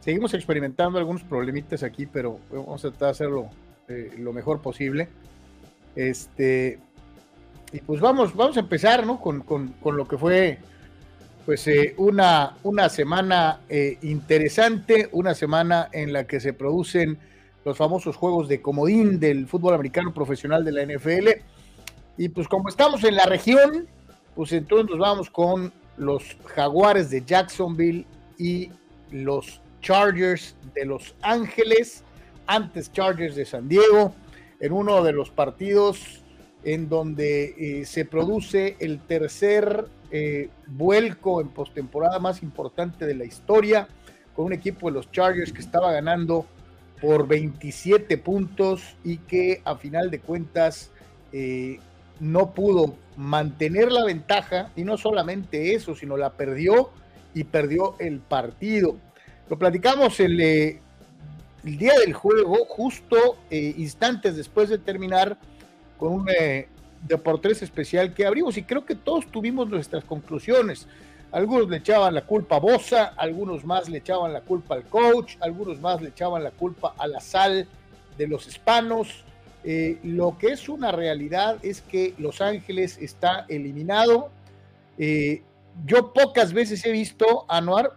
Seguimos 0.00 0.32
experimentando 0.32 0.98
algunos 0.98 1.22
problemitas 1.22 1.82
aquí, 1.82 2.06
pero 2.06 2.40
vamos 2.50 2.82
a 2.84 2.90
tratar 2.90 3.08
de 3.08 3.10
hacerlo 3.10 3.50
eh, 3.88 4.14
lo 4.18 4.32
mejor 4.32 4.62
posible. 4.62 5.08
Este, 5.94 6.78
y 7.72 7.80
pues 7.80 8.00
vamos, 8.00 8.34
vamos 8.34 8.56
a 8.56 8.60
empezar, 8.60 9.06
¿no? 9.06 9.20
Con, 9.20 9.42
con 9.42 9.96
lo 9.96 10.08
que 10.08 10.16
fue 10.16 10.58
pues 11.44 11.66
eh, 11.66 11.94
una, 11.98 12.56
una 12.62 12.88
semana 12.88 13.60
eh, 13.68 13.98
interesante, 14.02 15.08
una 15.12 15.34
semana 15.34 15.88
en 15.92 16.12
la 16.12 16.26
que 16.26 16.40
se 16.40 16.52
producen 16.52 17.18
los 17.64 17.76
famosos 17.76 18.16
juegos 18.16 18.48
de 18.48 18.60
comodín 18.60 19.20
del 19.20 19.46
fútbol 19.46 19.74
americano 19.74 20.12
profesional 20.12 20.64
de 20.64 20.72
la 20.72 20.84
NFL. 20.84 21.28
Y 22.16 22.28
pues 22.28 22.48
como 22.48 22.68
estamos 22.68 23.04
en 23.04 23.16
la 23.16 23.24
región, 23.24 23.86
pues 24.34 24.52
entonces 24.52 24.90
nos 24.90 24.98
vamos 24.98 25.30
con 25.30 25.72
los 25.96 26.36
Jaguares 26.54 27.10
de 27.10 27.22
Jacksonville 27.24 28.04
y 28.38 28.70
los 29.10 29.60
Chargers 29.80 30.54
de 30.74 30.86
Los 30.86 31.14
Ángeles, 31.22 32.04
antes 32.46 32.92
Chargers 32.92 33.36
de 33.36 33.44
San 33.44 33.68
Diego, 33.68 34.14
en 34.60 34.72
uno 34.72 35.02
de 35.02 35.12
los 35.12 35.30
partidos 35.30 36.22
en 36.64 36.88
donde 36.88 37.54
eh, 37.58 37.84
se 37.84 38.04
produce 38.04 38.76
el 38.78 39.00
tercer 39.00 39.86
eh, 40.14 40.50
vuelco 40.66 41.40
en 41.40 41.48
postemporada 41.48 42.18
más 42.18 42.42
importante 42.42 43.06
de 43.06 43.14
la 43.14 43.24
historia, 43.24 43.88
con 44.36 44.44
un 44.44 44.52
equipo 44.52 44.88
de 44.88 44.92
los 44.92 45.10
Chargers 45.10 45.54
que 45.54 45.62
estaba 45.62 45.90
ganando 45.90 46.44
por 47.00 47.26
27 47.26 48.18
puntos 48.18 48.94
y 49.04 49.16
que 49.16 49.62
a 49.64 49.74
final 49.76 50.10
de 50.10 50.20
cuentas 50.20 50.90
eh, 51.32 51.80
no 52.20 52.52
pudo 52.52 52.94
mantener 53.16 53.90
la 53.90 54.04
ventaja 54.04 54.70
y 54.76 54.84
no 54.84 54.98
solamente 54.98 55.74
eso, 55.74 55.94
sino 55.94 56.18
la 56.18 56.34
perdió 56.34 56.90
y 57.32 57.44
perdió 57.44 57.96
el 57.98 58.20
partido. 58.20 58.98
Lo 59.48 59.58
platicamos 59.58 60.20
eh, 60.20 60.78
el 61.64 61.78
día 61.78 61.98
del 61.98 62.12
juego, 62.12 62.66
justo 62.66 63.38
instantes 63.50 64.36
después 64.36 64.68
de 64.68 64.76
terminar 64.76 65.38
con 65.96 66.12
un 66.12 66.26
de 67.02 67.18
por 67.18 67.40
tres 67.40 67.62
especial 67.62 68.14
que 68.14 68.26
abrimos 68.26 68.56
y 68.56 68.62
creo 68.62 68.84
que 68.84 68.94
todos 68.94 69.26
tuvimos 69.26 69.68
nuestras 69.68 70.04
conclusiones. 70.04 70.86
Algunos 71.32 71.68
le 71.68 71.78
echaban 71.78 72.14
la 72.14 72.26
culpa 72.26 72.56
a 72.56 72.60
Bosa, 72.60 73.14
algunos 73.16 73.64
más 73.64 73.88
le 73.88 73.98
echaban 73.98 74.32
la 74.32 74.42
culpa 74.42 74.74
al 74.74 74.84
coach, 74.84 75.36
algunos 75.40 75.80
más 75.80 76.02
le 76.02 76.10
echaban 76.10 76.44
la 76.44 76.50
culpa 76.50 76.94
a 76.98 77.06
la 77.06 77.20
sal 77.20 77.66
de 78.18 78.26
los 78.28 78.46
hispanos. 78.46 79.24
Eh, 79.64 79.98
lo 80.02 80.36
que 80.36 80.48
es 80.48 80.68
una 80.68 80.92
realidad 80.92 81.56
es 81.62 81.80
que 81.80 82.14
Los 82.18 82.40
Ángeles 82.40 82.98
está 83.00 83.46
eliminado. 83.48 84.30
Eh, 84.98 85.42
yo 85.86 86.12
pocas 86.12 86.52
veces 86.52 86.84
he 86.84 86.92
visto 86.92 87.46
a 87.48 87.60
Noir, 87.60 87.90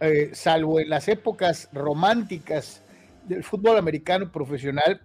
eh, 0.00 0.30
salvo 0.34 0.80
en 0.80 0.90
las 0.90 1.08
épocas 1.08 1.70
románticas 1.72 2.82
del 3.26 3.42
fútbol 3.42 3.78
americano 3.78 4.30
profesional, 4.30 5.00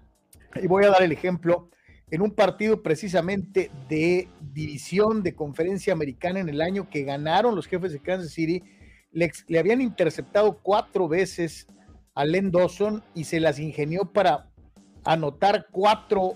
y 0.61 0.67
voy 0.67 0.83
a 0.83 0.89
dar 0.89 1.03
el 1.03 1.13
ejemplo 1.13 1.69
en 2.11 2.21
un 2.21 2.31
partido 2.31 2.81
precisamente 2.81 3.69
de 3.87 4.27
división 4.53 5.21
de 5.21 5.35
conferencia 5.35 5.93
americana 5.93 6.39
en 6.39 6.49
el 6.49 6.61
año 6.61 6.89
que 6.89 7.03
ganaron 7.03 7.55
los 7.55 7.67
jefes 7.67 7.91
de 7.91 7.99
Kansas 7.99 8.31
City. 8.31 8.63
Le, 9.11 9.31
habían 9.57 9.81
interceptado 9.81 10.59
cuatro 10.61 11.07
veces 11.07 11.67
a 12.15 12.25
Len 12.25 12.51
Dawson 12.51 13.03
y 13.13 13.25
se 13.25 13.39
las 13.39 13.59
ingenió 13.59 14.11
para 14.11 14.49
anotar 15.03 15.67
cuatro 15.71 16.33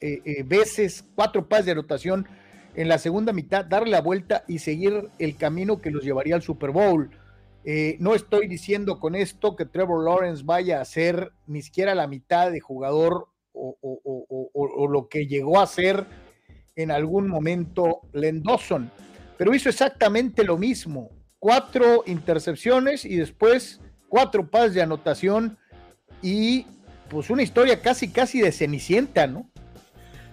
eh, 0.00 0.20
eh, 0.24 0.42
veces, 0.42 1.04
cuatro 1.14 1.48
pases 1.48 1.66
de 1.66 1.72
anotación 1.72 2.26
en 2.74 2.88
la 2.88 2.98
segunda 2.98 3.32
mitad, 3.32 3.64
darle 3.64 3.90
la 3.90 4.00
vuelta 4.00 4.44
y 4.46 4.58
seguir 4.58 5.08
el 5.18 5.36
camino 5.36 5.80
que 5.80 5.90
los 5.90 6.04
llevaría 6.04 6.34
al 6.34 6.42
Super 6.42 6.70
Bowl. 6.70 7.10
Eh, 7.64 7.96
no 7.98 8.14
estoy 8.14 8.46
diciendo 8.46 9.00
con 9.00 9.14
esto 9.14 9.56
que 9.56 9.64
Trevor 9.64 10.04
Lawrence 10.04 10.42
vaya 10.44 10.80
a 10.80 10.84
ser 10.84 11.32
ni 11.46 11.62
siquiera 11.62 11.94
la 11.94 12.06
mitad 12.06 12.50
de 12.50 12.60
jugador 12.60 13.28
o, 13.54 14.88
lo 14.90 15.08
que 15.08 15.26
llegó 15.26 15.60
a 15.60 15.66
ser 15.66 16.04
en 16.76 16.90
algún 16.90 17.28
momento 17.28 18.00
Lendosson, 18.12 18.90
pero 19.38 19.54
hizo 19.54 19.68
exactamente 19.68 20.44
lo 20.44 20.58
mismo, 20.58 21.10
cuatro 21.38 22.02
intercepciones 22.06 23.04
y 23.04 23.16
después 23.16 23.80
cuatro 24.08 24.48
pases 24.48 24.74
de 24.74 24.82
anotación 24.82 25.58
y 26.22 26.66
pues 27.08 27.30
una 27.30 27.42
historia 27.42 27.80
casi 27.80 28.08
casi 28.08 28.40
de 28.40 28.52
cenicienta, 28.52 29.26
¿no? 29.26 29.50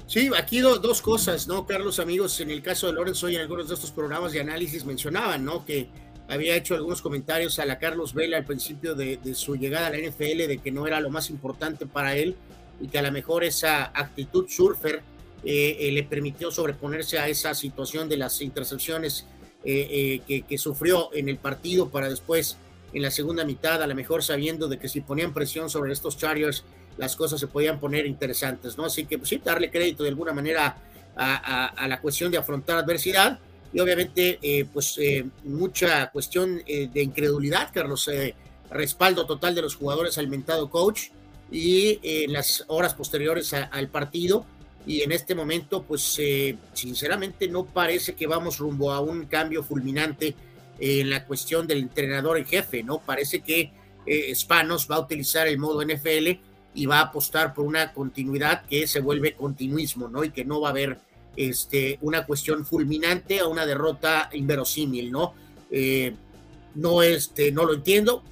Sí, 0.08 0.30
aquí 0.38 0.60
dos 0.60 1.02
cosas, 1.02 1.48
¿no, 1.48 1.66
Carlos, 1.66 2.00
amigos? 2.00 2.40
En 2.42 2.52
el 2.52 2.62
caso 2.62 2.88
de 2.88 2.94
Lorenzo 2.94 3.30
y 3.30 3.36
en 3.36 3.42
algunos 3.42 3.70
de 3.70 3.76
estos 3.76 3.92
programas 3.92 4.34
de 4.34 4.42
análisis 4.42 4.84
mencionaban, 4.84 5.46
¿no? 5.46 5.66
Que 5.66 5.88
había 6.28 6.56
hecho 6.56 6.76
algunos 6.76 7.02
comentarios 7.02 7.60
a 7.60 7.66
la 7.66 7.80
Carlos 7.80 8.14
Vela 8.14 8.38
al 8.38 8.46
principio 8.46 8.94
de, 8.94 9.18
de, 9.18 9.36
su 9.36 9.56
llegada 9.56 9.88
a 9.88 9.90
la 9.92 9.98
NFL, 9.98 10.48
de 10.48 10.60
que 10.62 10.72
no 10.72 10.86
era 10.86 11.00
lo 11.00 11.10
más 11.10 11.30
importante 11.30 11.86
para 11.86 12.16
él 12.16 12.36
y 12.82 12.88
que 12.88 12.98
a 12.98 13.02
lo 13.02 13.12
mejor 13.12 13.44
esa 13.44 13.86
actitud 13.86 14.48
surfer 14.50 15.02
eh, 15.44 15.78
eh, 15.80 15.92
le 15.92 16.04
permitió 16.04 16.52
sobreponerse 16.52 17.20
a 17.20 17.28
esa 17.28 17.54
situación 17.54 18.10
de 18.10 18.18
las 18.18 18.42
intercepciones 18.42 19.26
eh, 19.64 20.22
que, 20.48 20.58
sufrió 20.58 21.10
en 21.14 21.30
el 21.30 21.38
partido 21.38 21.90
para 21.90 22.10
después 22.10 22.58
en 22.94 23.04
la 23.04 23.12
segunda 23.12 23.46
mitad, 23.46 23.82
a 23.82 23.88
lo 23.88 23.96
mejor 23.96 24.24
sabiendo 24.24 24.68
de 24.68 24.78
que 24.78 24.90
si 24.90 25.02
ponían 25.02 25.34
presión 25.34 25.70
sobre 25.70 25.94
estos 25.94 26.18
Chargers, 26.18 26.64
las 26.98 27.16
cosas 27.16 27.40
se 27.40 27.48
podían 27.48 27.80
poner 27.80 28.06
interesantes, 28.06 28.78
¿no? 28.78 28.86
Así 28.86 29.06
que 29.06 29.18
pues, 29.18 29.30
sí, 29.30 29.42
darle 29.44 29.72
crédito 29.72 30.04
de 30.04 30.10
alguna 30.10 30.34
manera 30.34 30.78
a, 31.16 31.66
a, 31.68 31.88
la 31.88 32.02
cuestión 32.02 32.32
de 32.32 32.38
afrontar 32.38 32.78
adversidad 32.78 33.40
y 33.72 33.80
obviamente 33.80 34.68
pues 34.74 35.00
mucha 35.44 36.10
cuestión 36.12 36.62
de 36.66 37.02
incredulidad, 37.02 37.70
Carlos, 37.74 38.10
respaldo 38.70 39.26
total 39.26 39.56
de 39.56 39.62
los 39.62 39.76
jugadores 39.76 40.18
al 40.18 40.28
mentado 40.28 40.70
coach 40.70 41.10
y 41.52 42.00
en 42.02 42.34
las 42.34 42.64
horas 42.68 42.94
posteriores 42.94 43.54
al 43.54 43.90
partido. 43.90 44.46
Y 44.88 45.02
en 45.02 45.12
este 45.12 45.36
momento, 45.36 45.84
pues 45.84 46.16
eh, 46.18 46.58
sinceramente 46.74 47.48
no 47.48 47.66
parece 47.66 48.16
que 48.16 48.26
vamos 48.26 48.58
rumbo 48.58 48.92
a 48.92 49.00
un 49.00 49.26
cambio 49.26 49.62
fulminante 49.64 50.34
en 50.80 51.10
la 51.10 51.26
cuestión 51.26 51.68
del 51.68 51.80
entrenador 51.80 52.38
en 52.38 52.46
jefe, 52.46 52.82
¿no? 52.82 53.00
Parece 53.00 53.42
que 53.42 53.72
eh, 54.06 54.34
Spanos 54.34 54.88
va 54.90 54.96
a 54.96 55.02
utilizar 55.02 55.48
el 55.48 55.60
modo 55.60 55.84
NFL 55.84 56.40
y 56.74 56.86
va 56.86 57.00
a 57.00 57.04
apostar 57.04 57.54
por 57.54 57.66
una 57.66 57.94
continuidad 57.94 58.66
que 58.66 58.88
se 58.88 59.00
vuelve 59.00 59.34
continuismo, 59.34 60.08
¿no? 60.08 60.24
Y 60.24 60.32
que 60.32 60.46
no 60.46 60.62
va 60.62 60.70
a 60.70 60.72
haber 60.72 60.98
este, 61.36 62.00
una 62.02 62.26
cuestión 62.26 62.66
fulminante 62.66 63.40
a 63.40 63.48
una 63.48 63.66
derrota 63.66 64.30
inverosímil, 64.34 65.12
¿no? 65.12 65.34
Eh, 65.70 66.14
no, 66.76 67.04
este, 67.04 67.52
no 67.52 67.66
lo 67.66 67.74
entiendo, 67.74 68.24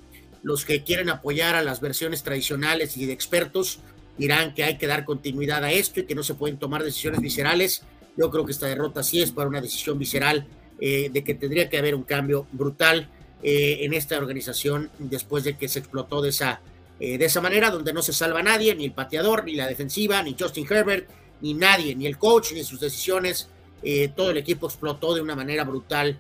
los 0.44 0.66
que 0.66 0.84
quieren 0.84 1.10
apoyar 1.10 1.56
a 1.56 1.64
las 1.64 1.82
versiones 1.82 2.24
tradicionales 2.24 2.98
y 2.98 3.06
de 3.06 3.14
expertos 3.14 3.80
dirán 4.18 4.54
que 4.54 4.64
hay 4.64 4.78
que 4.78 4.88
dar 4.88 5.06
continuidad 5.06 5.64
a 5.64 5.72
esto 5.72 6.02
y 6.02 6.06
que 6.06 6.16
no 6.16 6.24
se 6.24 6.36
pueden 6.36 6.58
tomar 6.58 6.84
decisiones 6.84 7.22
viscerales. 7.22 7.84
Yo 8.18 8.30
creo 8.30 8.46
que 8.46 8.52
esta 8.52 8.68
derrota 8.68 9.02
sí 9.04 9.22
es 9.22 9.32
para 9.32 9.48
una 9.48 9.62
decisión 9.62 9.98
visceral 9.98 10.46
eh, 10.80 11.10
de 11.12 11.24
que 11.24 11.36
tendría 11.36 11.70
que 11.70 11.78
haber 11.78 11.96
un 11.96 12.04
cambio 12.04 12.48
brutal 12.52 13.10
eh, 13.42 13.80
en 13.82 13.94
esta 13.94 14.18
organización 14.18 14.90
después 15.00 15.44
de 15.44 15.58
que 15.58 15.70
se 15.70 15.80
explotó 15.80 16.22
de 16.22 16.30
esa 16.30 16.62
de 17.00 17.24
esa 17.24 17.40
manera, 17.40 17.72
donde 17.72 17.94
no 17.94 18.02
se 18.02 18.12
salva 18.12 18.44
nadie, 18.44 18.76
ni 18.76 18.84
el 18.84 18.92
pateador, 18.92 19.46
ni 19.46 19.54
la 19.54 19.68
defensiva, 19.68 20.22
ni 20.22 20.36
Justin 20.38 20.68
Herbert, 20.70 21.08
ni 21.40 21.54
nadie, 21.54 21.96
ni 21.96 22.06
el 22.06 22.18
coach, 22.18 22.52
ni 22.52 22.62
sus 22.66 22.82
decisiones. 22.82 23.48
todo 24.18 24.32
el 24.32 24.38
equipo 24.38 24.68
explotó 24.68 25.16
de 25.16 25.22
una 25.22 25.34
manera 25.34 25.64
brutal, 25.64 26.20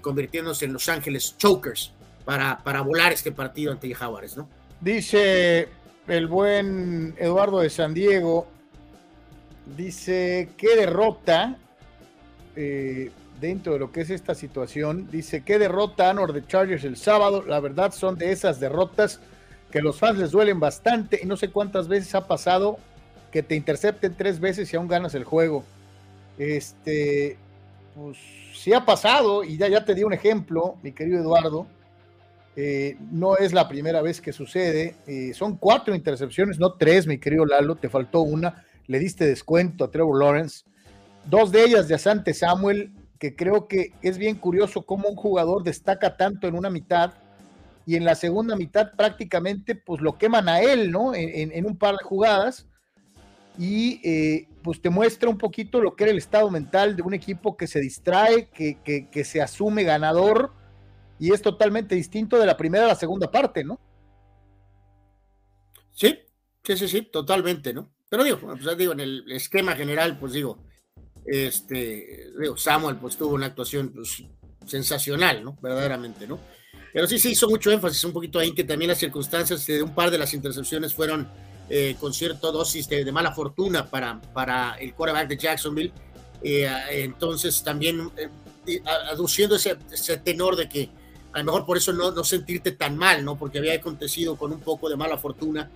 convirtiéndose 0.00 0.66
en 0.66 0.74
Los 0.74 0.88
Ángeles 0.88 1.34
Chokers 1.38 1.92
para, 2.24 2.58
para 2.58 2.82
volar 2.82 3.12
este 3.12 3.32
partido 3.32 3.72
ante 3.72 3.92
Jaguares, 3.94 4.36
¿no? 4.36 4.48
Dice 4.80 5.68
el 6.08 6.26
buen 6.26 7.14
Eduardo 7.18 7.60
de 7.60 7.70
San 7.70 7.94
Diego, 7.94 8.46
dice, 9.76 10.50
qué 10.56 10.76
derrota 10.76 11.56
eh, 12.56 13.10
dentro 13.40 13.74
de 13.74 13.78
lo 13.78 13.92
que 13.92 14.02
es 14.02 14.10
esta 14.10 14.34
situación. 14.34 15.08
Dice, 15.10 15.42
qué 15.44 15.58
derrota 15.58 16.10
Anor 16.10 16.32
de 16.32 16.46
Chargers 16.46 16.84
el 16.84 16.96
sábado. 16.96 17.42
La 17.42 17.60
verdad 17.60 17.92
son 17.92 18.16
de 18.16 18.32
esas 18.32 18.60
derrotas 18.60 19.20
que 19.70 19.80
los 19.80 19.98
fans 19.98 20.18
les 20.18 20.30
duelen 20.30 20.60
bastante 20.60 21.20
y 21.22 21.26
no 21.26 21.36
sé 21.36 21.50
cuántas 21.50 21.88
veces 21.88 22.14
ha 22.14 22.26
pasado 22.26 22.78
que 23.30 23.42
te 23.42 23.54
intercepten 23.54 24.14
tres 24.14 24.38
veces 24.38 24.72
y 24.72 24.76
aún 24.76 24.88
ganas 24.88 25.14
el 25.14 25.24
juego. 25.24 25.64
Este, 26.38 27.38
pues 27.94 28.18
sí 28.54 28.72
ha 28.72 28.84
pasado 28.84 29.42
y 29.42 29.56
ya, 29.56 29.68
ya 29.68 29.84
te 29.84 29.94
di 29.94 30.04
un 30.04 30.12
ejemplo, 30.12 30.76
mi 30.82 30.92
querido 30.92 31.20
Eduardo. 31.20 31.66
Eh, 32.54 32.98
no 33.10 33.36
es 33.36 33.52
la 33.52 33.68
primera 33.68 34.02
vez 34.02 34.20
que 34.20 34.32
sucede. 34.32 34.94
Eh, 35.06 35.32
son 35.34 35.56
cuatro 35.56 35.94
intercepciones, 35.94 36.58
no 36.58 36.74
tres, 36.74 37.06
mi 37.06 37.18
querido 37.18 37.46
Lalo. 37.46 37.76
Te 37.76 37.88
faltó 37.88 38.20
una. 38.22 38.64
Le 38.86 38.98
diste 38.98 39.26
descuento 39.26 39.84
a 39.84 39.90
Trevor 39.90 40.18
Lawrence. 40.18 40.64
Dos 41.24 41.52
de 41.52 41.64
ellas 41.64 41.88
de 41.88 41.94
Asante 41.94 42.34
Samuel, 42.34 42.92
que 43.18 43.36
creo 43.36 43.68
que 43.68 43.92
es 44.02 44.18
bien 44.18 44.36
curioso 44.36 44.82
cómo 44.82 45.08
un 45.08 45.16
jugador 45.16 45.62
destaca 45.62 46.16
tanto 46.16 46.46
en 46.46 46.54
una 46.54 46.68
mitad 46.68 47.12
y 47.86 47.96
en 47.96 48.04
la 48.04 48.14
segunda 48.14 48.56
mitad 48.56 48.92
prácticamente 48.96 49.74
pues 49.74 50.00
lo 50.00 50.18
queman 50.18 50.48
a 50.48 50.60
él, 50.60 50.90
¿no? 50.90 51.14
En, 51.14 51.64
un 51.64 51.76
par 51.76 51.96
de 51.96 52.04
jugadas 52.04 52.66
y 53.58 54.00
eh, 54.04 54.48
pues 54.62 54.80
te 54.80 54.90
muestra 54.90 55.28
un 55.28 55.38
poquito 55.38 55.80
lo 55.80 55.94
que 55.94 56.04
era 56.04 56.12
el 56.12 56.18
estado 56.18 56.50
mental 56.50 56.96
de 56.96 57.02
un 57.02 57.14
equipo 57.14 57.56
que 57.56 57.66
se 57.66 57.80
distrae, 57.80 58.48
que, 58.48 58.78
que 58.82 59.24
se 59.24 59.40
asume 59.40 59.84
ganador 59.84 60.52
y 61.22 61.32
es 61.32 61.40
totalmente 61.40 61.94
distinto 61.94 62.36
de 62.36 62.46
la 62.46 62.56
primera 62.56 62.84
a 62.84 62.88
la 62.88 62.94
segunda 62.96 63.30
parte, 63.30 63.62
¿no? 63.62 63.78
Sí, 65.92 66.18
sí, 66.64 66.76
sí, 66.76 66.88
sí, 66.88 67.02
totalmente, 67.02 67.72
¿no? 67.72 67.92
Pero 68.10 68.24
digo, 68.24 68.40
pues 68.40 68.76
digo, 68.76 68.92
en 68.92 68.98
el 68.98 69.30
esquema 69.30 69.76
general, 69.76 70.18
pues 70.18 70.32
digo, 70.32 70.58
este, 71.24 72.32
digo, 72.40 72.56
Samuel 72.56 72.96
pues 72.96 73.16
tuvo 73.16 73.36
una 73.36 73.46
actuación 73.46 73.92
pues, 73.92 74.24
sensacional, 74.66 75.44
¿no? 75.44 75.56
Verdaderamente, 75.62 76.26
¿no? 76.26 76.40
Pero 76.92 77.06
sí 77.06 77.20
se 77.20 77.30
hizo 77.30 77.48
mucho 77.48 77.70
énfasis 77.70 78.02
un 78.02 78.12
poquito 78.12 78.40
ahí 78.40 78.52
que 78.52 78.64
también 78.64 78.88
las 78.88 78.98
circunstancias 78.98 79.64
de 79.64 79.80
un 79.80 79.94
par 79.94 80.10
de 80.10 80.18
las 80.18 80.34
intercepciones 80.34 80.92
fueron 80.92 81.28
eh, 81.70 81.94
con 82.00 82.12
cierta 82.12 82.50
dosis 82.50 82.88
de, 82.88 83.12
mala 83.12 83.30
fortuna 83.30 83.88
para, 83.88 84.20
para 84.20 84.74
el 84.74 84.92
quarterback 84.92 85.28
de 85.28 85.36
Jacksonville. 85.36 85.92
Eh, 86.42 86.68
entonces 86.90 87.62
también 87.62 88.10
eh, 88.66 88.82
aduciendo 89.08 89.54
ese, 89.54 89.76
ese, 89.92 90.16
tenor 90.16 90.56
de 90.56 90.68
que 90.68 90.90
a 91.32 91.38
lo 91.38 91.44
mejor 91.44 91.66
por 91.66 91.76
eso 91.76 91.92
no, 91.92 92.10
no, 92.10 92.24
sentirte 92.24 92.72
tan 92.72 92.96
mal, 92.96 93.24
¿no? 93.24 93.38
Porque 93.38 93.58
había 93.58 93.74
acontecido 93.74 94.36
con 94.36 94.52
un 94.52 94.60
poco 94.60 94.88
de 94.88 94.96
mala 94.96 95.16
fortuna. 95.16 95.70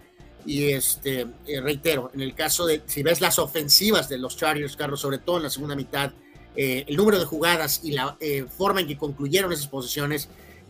Y 0.44 0.70
este, 0.70 1.26
eh, 1.46 1.60
reitero, 1.60 2.10
en 2.14 2.20
el 2.20 2.34
caso 2.34 2.66
de, 2.66 2.82
si 2.86 3.02
ves 3.02 3.20
las 3.20 3.38
ofensivas 3.38 4.08
de 4.08 4.18
los 4.18 4.36
Chargers, 4.36 4.76
Carlos, 4.76 5.00
sobre 5.00 5.18
todo 5.18 5.38
en 5.38 5.44
la 5.44 5.50
segunda 5.50 5.74
mitad, 5.74 6.12
eh, 6.54 6.84
el 6.86 6.96
número 6.96 7.18
de 7.18 7.24
jugadas 7.24 7.80
y 7.82 7.92
la 7.92 8.16
eh, 8.20 8.44
forma 8.48 8.80
en 8.80 8.86
que 8.86 8.96
concluyeron 8.96 9.52
esas 9.52 9.66
posiciones, 9.66 10.28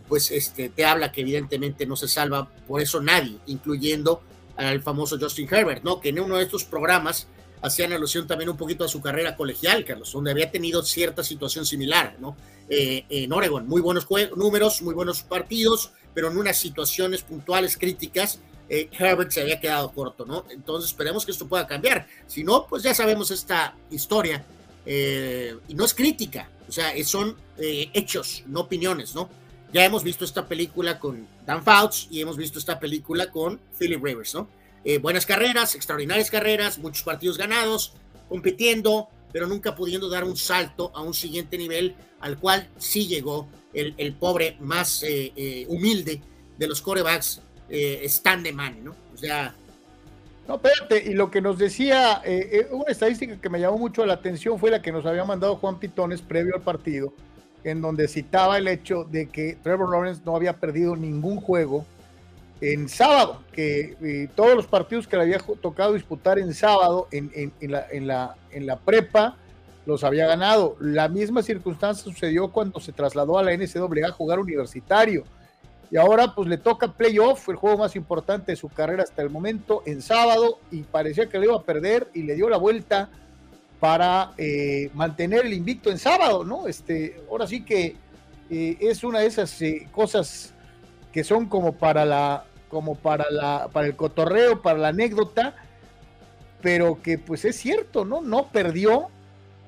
pues 0.08 0.30
este, 0.30 0.68
te 0.68 0.84
habla 0.84 1.12
que 1.12 1.20
evidentemente 1.20 1.84
no 1.84 1.96
se 1.96 2.08
salva 2.08 2.48
por 2.66 2.80
eso 2.80 3.00
nadie, 3.00 3.38
incluyendo 3.46 4.22
al 4.56 4.82
famoso 4.82 5.18
Justin 5.20 5.48
Herbert, 5.50 5.84
¿no? 5.84 6.00
Que 6.00 6.08
en 6.08 6.20
uno 6.20 6.37
de 6.37 6.44
estos 6.44 6.64
programas 6.64 7.26
hacían 7.61 7.92
alusión 7.92 8.26
también 8.26 8.48
un 8.48 8.56
poquito 8.56 8.84
a 8.84 8.88
su 8.88 9.02
carrera 9.02 9.37
colegial, 9.37 9.84
Carlos, 9.84 10.12
donde 10.12 10.30
había 10.30 10.50
tenido 10.50 10.82
cierta 10.82 11.22
situación 11.22 11.66
similar, 11.66 12.16
¿no? 12.20 12.37
Eh, 12.68 13.05
en 13.09 13.33
Oregon. 13.33 13.68
Muy 13.68 13.81
buenos 13.81 14.09
números, 14.35 14.83
muy 14.83 14.92
buenos 14.92 15.22
partidos, 15.22 15.92
pero 16.12 16.31
en 16.31 16.37
unas 16.37 16.57
situaciones 16.57 17.22
puntuales 17.22 17.76
críticas, 17.76 18.40
eh, 18.68 18.88
Herbert 18.90 19.31
se 19.31 19.40
había 19.40 19.61
quedado 19.61 19.92
corto, 19.92 20.26
¿no? 20.26 20.44
Entonces 20.50 20.90
esperemos 20.90 21.24
que 21.24 21.31
esto 21.31 21.46
pueda 21.46 21.64
cambiar. 21.64 22.09
Si 22.26 22.42
no, 22.42 22.66
pues 22.66 22.83
ya 22.83 22.92
sabemos 22.92 23.31
esta 23.31 23.76
historia. 23.90 24.44
Eh, 24.85 25.57
y 25.68 25.74
no 25.74 25.85
es 25.85 25.94
crítica, 25.94 26.48
o 26.68 26.72
sea, 26.72 26.92
son 27.05 27.37
hechos, 27.59 28.44
no 28.46 28.61
opiniones, 28.61 29.14
¿no? 29.14 29.29
Ya 29.72 29.85
hemos 29.85 30.05
visto 30.05 30.24
esta 30.24 30.46
película 30.46 30.98
con 30.98 31.26
Dan 31.44 31.62
Fouts 31.62 32.09
y 32.11 32.20
hemos 32.20 32.37
visto 32.37 32.59
esta 32.59 32.79
película 32.79 33.31
con 33.31 33.61
Philip 33.79 34.02
Rivers, 34.02 34.35
¿no? 34.35 34.48
buenas 35.00 35.26
carreras, 35.26 35.74
extraordinarias 35.74 36.31
carreras, 36.31 36.79
muchos 36.79 37.02
partidos 37.02 37.37
ganados, 37.37 37.94
compitiendo, 38.29 39.09
pero 39.33 39.48
nunca 39.48 39.74
pudiendo 39.74 40.09
dar 40.09 40.22
un 40.22 40.37
salto 40.37 40.92
a 40.94 41.02
un 41.02 41.12
siguiente 41.12 41.59
nivel 41.59 41.96
al 42.20 42.38
cual 42.38 42.68
sí 42.79 43.07
llegó 43.07 43.48
el, 43.72 43.94
el 43.98 44.14
pobre 44.14 44.57
más 44.61 45.02
eh, 45.02 45.33
eh, 45.37 45.66
humilde 45.68 46.20
de 46.59 46.66
los 46.66 46.81
corebacks, 46.81 47.42
eh, 47.68 48.00
Stan 48.05 48.42
de 48.42 48.52
Man, 48.52 48.83
¿no? 48.83 48.94
O 49.14 49.16
sea... 49.16 49.55
No, 50.48 50.55
espérate, 50.55 51.11
y 51.11 51.14
lo 51.14 51.29
que 51.29 51.40
nos 51.40 51.59
decía, 51.59 52.22
eh, 52.24 52.68
una 52.70 52.92
estadística 52.92 53.37
que 53.37 53.48
me 53.48 53.59
llamó 53.59 53.79
mucho 53.79 54.07
la 54.07 54.14
atención 54.14 54.61
fue 54.61 54.70
la 54.70 54.81
que 54.81 54.92
nos 54.92 55.05
había 55.05 55.24
mandado 55.24 55.57
Juan 55.57 55.81
Pitones 55.81 56.22
previo 56.22 56.55
al 56.55 56.62
partido, 56.62 57.12
en 57.64 57.83
donde 57.83 58.07
citaba 58.07 58.57
el 58.57 58.68
hecho 58.68 59.02
de 59.02 59.29
que 59.29 59.59
Trevor 59.61 59.90
Lawrence 59.90 60.22
no 60.24 60.37
había 60.37 60.52
perdido 60.52 60.94
ningún 60.94 61.40
juego 61.40 61.85
en 62.61 62.88
sábado, 62.88 63.42
que 63.52 64.31
todos 64.37 64.55
los 64.55 64.68
partidos 64.68 65.09
que 65.09 65.16
le 65.16 65.24
había 65.24 65.38
tocado 65.61 65.94
disputar 65.94 66.38
en 66.38 66.55
sábado 66.55 67.09
en, 67.11 67.52
la, 67.61 67.87
en, 67.90 68.07
la, 68.07 68.37
en 68.52 68.66
la 68.66 68.79
prepa 68.79 69.37
los 69.87 70.05
había 70.05 70.27
ganado. 70.27 70.77
La 70.81 71.09
misma 71.09 71.42
circunstancia 71.42 72.05
sucedió 72.05 72.49
cuando 72.49 72.81
se 72.81 72.92
trasladó 72.92 73.38
a 73.38 73.42
la 73.42 73.57
NCAA 73.57 74.09
a 74.09 74.12
jugar 74.12 74.40
universitario. 74.40 75.25
Y 75.90 75.96
ahora 75.96 76.35
pues 76.35 76.49
le 76.49 76.59
toca 76.59 76.92
playoff, 76.92 77.49
el 77.49 77.57
juego 77.57 77.79
más 77.79 77.94
importante 77.94 78.53
de 78.53 78.57
su 78.57 78.68
carrera 78.68 79.05
hasta 79.05 79.22
el 79.22 79.31
momento, 79.31 79.83
en 79.87 80.03
sábado, 80.03 80.59
y 80.72 80.83
parecía 80.83 81.29
que 81.29 81.38
le 81.38 81.46
iba 81.46 81.57
a 81.57 81.62
perder 81.62 82.09
y 82.12 82.25
le 82.25 82.35
dio 82.35 82.49
la 82.49 82.57
vuelta 82.57 83.09
para 83.79 84.33
eh, 84.37 84.90
mantener 84.94 85.46
el 85.46 85.53
invicto 85.53 85.90
en 85.90 85.99
sábado, 85.99 86.44
¿no? 86.44 86.66
Este, 86.66 87.22
ahora 87.31 87.46
sí 87.46 87.64
que 87.64 87.96
eh, 88.51 88.77
es 88.81 89.05
una 89.05 89.20
de 89.20 89.27
esas 89.27 89.57
cosas 89.92 90.53
que 91.12 91.22
son 91.22 91.46
como 91.46 91.72
para 91.72 92.05
la, 92.05 92.44
como 92.68 92.96
para 92.96 93.31
la, 93.31 93.68
para 93.72 93.87
el 93.87 93.94
cotorreo, 93.94 94.61
para 94.62 94.79
la 94.79 94.88
anécdota, 94.88 95.55
pero 96.61 97.01
que 97.01 97.18
pues 97.18 97.44
es 97.44 97.57
cierto, 97.57 98.05
¿no? 98.05 98.20
No 98.20 98.49
perdió, 98.49 99.09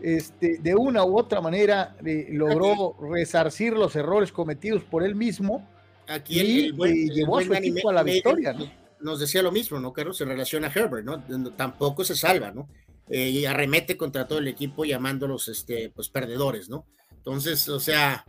este, 0.01 0.59
de 0.59 0.75
una 0.75 1.05
u 1.05 1.19
otra 1.19 1.41
manera 1.41 1.97
eh, 2.05 2.29
logró 2.31 2.97
resarcir 3.01 3.73
los 3.73 3.97
errores 3.97 4.33
cometidos 4.33 4.85
por 4.85 5.03
él 5.03 5.15
mismo 5.15 5.69
Aquí 6.09 6.41
y 6.41 6.69
eh, 6.69 7.11
llevó 7.13 7.39
a 7.39 7.45
su 7.45 7.53
equipo 7.53 7.91
a 7.91 7.93
la 7.93 8.03
victoria, 8.03 8.55
¿no? 8.55 8.71
Nos 9.01 9.21
decía 9.21 9.43
lo 9.43 9.53
mismo, 9.53 9.79
¿no, 9.79 9.93
Carlos? 9.93 10.21
En 10.21 10.29
relación 10.29 10.65
a 10.65 10.73
Herbert, 10.75 11.05
¿no? 11.05 11.23
Tampoco 11.53 12.03
se 12.03 12.17
salva, 12.17 12.51
¿no? 12.51 12.69
Eh, 13.09 13.29
y 13.29 13.45
arremete 13.45 13.97
contra 13.97 14.27
todo 14.27 14.39
el 14.39 14.49
equipo 14.49 14.85
llamándolos, 14.85 15.49
este, 15.49 15.91
pues, 15.95 16.09
perdedores, 16.09 16.69
¿no? 16.69 16.87
Entonces, 17.13 17.69
o 17.69 17.79
sea, 17.79 18.25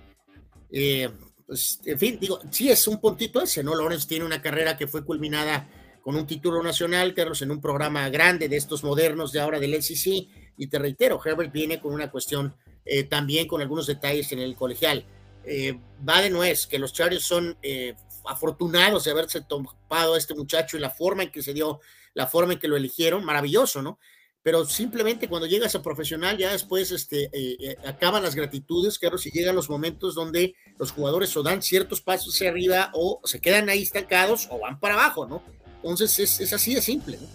eh, 0.72 1.10
pues, 1.48 1.80
en 1.86 1.98
fin, 1.98 2.18
digo, 2.20 2.40
sí 2.52 2.70
es 2.70 2.86
un 2.88 3.00
puntito 3.00 3.42
ese, 3.42 3.64
¿no? 3.64 3.74
Lawrence 3.76 4.08
tiene 4.08 4.26
una 4.26 4.42
carrera 4.42 4.78
que 4.78 4.88
fue 4.88 5.04
culminada 5.04 5.68
con 6.02 6.16
un 6.16 6.28
título 6.28 6.62
nacional, 6.62 7.14
Carlos, 7.14 7.42
en 7.42 7.52
un 7.52 7.62
programa 7.62 8.10
grande 8.10 8.50
de 8.50 8.58
estos 8.58 8.84
modernos 8.84 9.32
de 9.32 9.40
ahora 9.40 9.60
del 9.60 9.82
SEC, 9.82 10.28
y 10.60 10.68
te 10.68 10.78
reitero, 10.78 11.20
Herbert 11.24 11.52
viene 11.52 11.80
con 11.80 11.94
una 11.94 12.12
cuestión 12.12 12.54
eh, 12.86 13.04
también 13.06 13.48
con 13.48 13.62
algunos 13.62 13.88
detalles 13.88 14.32
en 14.32 14.40
el 14.40 14.56
colegial. 14.56 15.06
Eh, 15.44 15.80
va 16.08 16.22
de 16.22 16.30
nuez 16.30 16.68
que 16.68 16.78
los 16.78 16.94
Chargers 16.94 17.24
son 17.24 17.58
eh, 17.64 17.96
afortunados 18.28 19.06
de 19.06 19.12
haberse 19.12 19.42
topado 19.42 20.14
a 20.14 20.18
este 20.18 20.36
muchacho 20.36 20.78
y 20.78 20.80
la 20.80 20.92
forma 20.92 21.24
en 21.24 21.32
que 21.32 21.42
se 21.42 21.54
dio, 21.54 21.80
la 22.14 22.28
forma 22.28 22.54
en 22.54 22.60
que 22.60 22.68
lo 22.68 22.78
eligieron, 22.78 23.26
maravilloso, 23.26 23.82
¿no? 23.82 24.00
pero 24.42 24.66
simplemente 24.66 25.28
cuando 25.28 25.48
llegas 25.48 25.76
a 25.76 25.82
profesional 25.82 26.38
ya 26.38 26.52
después 26.52 26.92
este, 26.92 27.26
eh, 27.26 27.58
eh, 27.60 27.78
acaban 27.86 28.24
las 28.24 28.36
gratitudes, 28.36 28.98
claro, 28.98 29.18
si 29.18 29.32
llegan 29.32 29.56
los 29.56 29.70
momentos 29.70 30.16
donde 30.16 30.56
los 30.78 30.92
jugadores 30.92 31.36
o 31.36 31.44
dan 31.44 31.62
ciertos 31.62 32.02
pasos 32.02 32.34
hacia 32.34 32.50
arriba 32.50 32.90
o 32.94 33.20
se 33.26 33.42
quedan 33.42 33.70
ahí 33.70 33.84
estancados 33.84 34.48
o 34.50 34.60
van 34.60 34.80
para 34.80 34.94
abajo, 34.94 35.26
¿no? 35.28 35.44
Entonces 35.84 36.40
es, 36.40 36.54
así 36.54 36.74
de 36.74 36.82
simple, 36.82 37.18
¿no? 37.22 37.28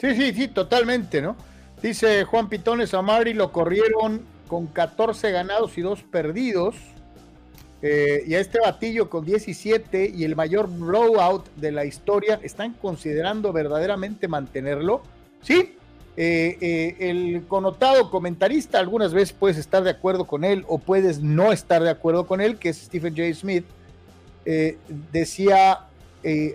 Sí, 0.00 0.16
sí, 0.16 0.32
sí, 0.32 0.48
totalmente, 0.48 1.20
¿no? 1.20 1.36
Dice 1.82 2.24
Juan 2.24 2.50
Pitones 2.50 2.92
Amari, 2.92 3.32
lo 3.32 3.52
corrieron 3.52 4.20
con 4.48 4.66
14 4.66 5.30
ganados 5.30 5.78
y 5.78 5.80
2 5.80 6.02
perdidos. 6.02 6.74
Eh, 7.80 8.24
y 8.26 8.34
a 8.34 8.40
este 8.40 8.60
batillo 8.60 9.08
con 9.08 9.24
17 9.24 10.12
y 10.14 10.24
el 10.24 10.36
mayor 10.36 10.68
blowout 10.68 11.46
de 11.56 11.72
la 11.72 11.86
historia, 11.86 12.38
¿están 12.42 12.74
considerando 12.74 13.54
verdaderamente 13.54 14.28
mantenerlo? 14.28 15.00
Sí, 15.40 15.76
eh, 16.18 16.58
eh, 16.60 16.96
el 16.98 17.46
connotado 17.48 18.10
comentarista, 18.10 18.78
algunas 18.78 19.14
veces 19.14 19.32
puedes 19.32 19.56
estar 19.56 19.82
de 19.82 19.88
acuerdo 19.88 20.26
con 20.26 20.44
él 20.44 20.66
o 20.68 20.76
puedes 20.76 21.22
no 21.22 21.52
estar 21.52 21.82
de 21.82 21.88
acuerdo 21.88 22.26
con 22.26 22.42
él, 22.42 22.58
que 22.58 22.68
es 22.68 22.76
Stephen 22.76 23.16
J. 23.16 23.32
Smith, 23.34 23.64
decía 25.10 25.86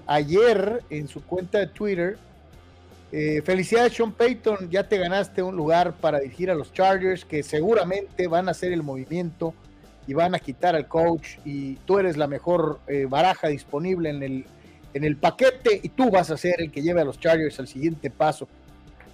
ayer 0.06 0.84
en 0.92 1.08
su 1.08 1.24
cuenta 1.24 1.58
de 1.58 1.68
Twitter, 1.68 2.18
eh, 3.12 3.42
felicidades 3.44 3.94
Sean 3.94 4.12
Payton, 4.12 4.70
ya 4.70 4.88
te 4.88 4.98
ganaste 4.98 5.42
un 5.44 5.56
lugar 5.56 5.94
para 5.94 6.20
dirigir 6.20 6.50
a 6.50 6.56
los 6.56 6.74
Chargers, 6.74 7.24
que 7.24 7.44
seguramente 7.44 8.28
van 8.28 8.48
a 8.48 8.52
hacer 8.52 8.74
el 8.74 8.84
movimiento 8.84 9.54
y 10.08 10.14
van 10.14 10.36
a 10.36 10.40
quitar 10.40 10.76
al 10.76 10.88
coach 10.88 11.38
y 11.46 11.76
tú 11.86 12.00
eres 12.00 12.18
la 12.18 12.28
mejor 12.28 12.80
eh, 12.88 13.06
baraja 13.10 13.48
disponible 13.48 14.10
en 14.10 14.24
el, 14.24 14.46
en 14.94 15.04
el 15.04 15.18
paquete 15.18 15.80
y 15.82 15.90
tú 15.90 16.12
vas 16.12 16.30
a 16.32 16.38
ser 16.38 16.56
el 16.60 16.72
que 16.72 16.82
lleve 16.82 17.02
a 17.02 17.06
los 17.06 17.20
Chargers 17.20 17.60
al 17.60 17.68
siguiente 17.68 18.10
paso. 18.10 18.48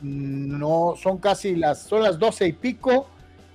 No, 0.01 0.95
son 1.01 1.17
casi 1.19 1.55
las, 1.55 1.83
son 1.83 2.03
las 2.03 2.17
doce 2.17 2.47
y 2.47 2.53
pico 2.53 3.07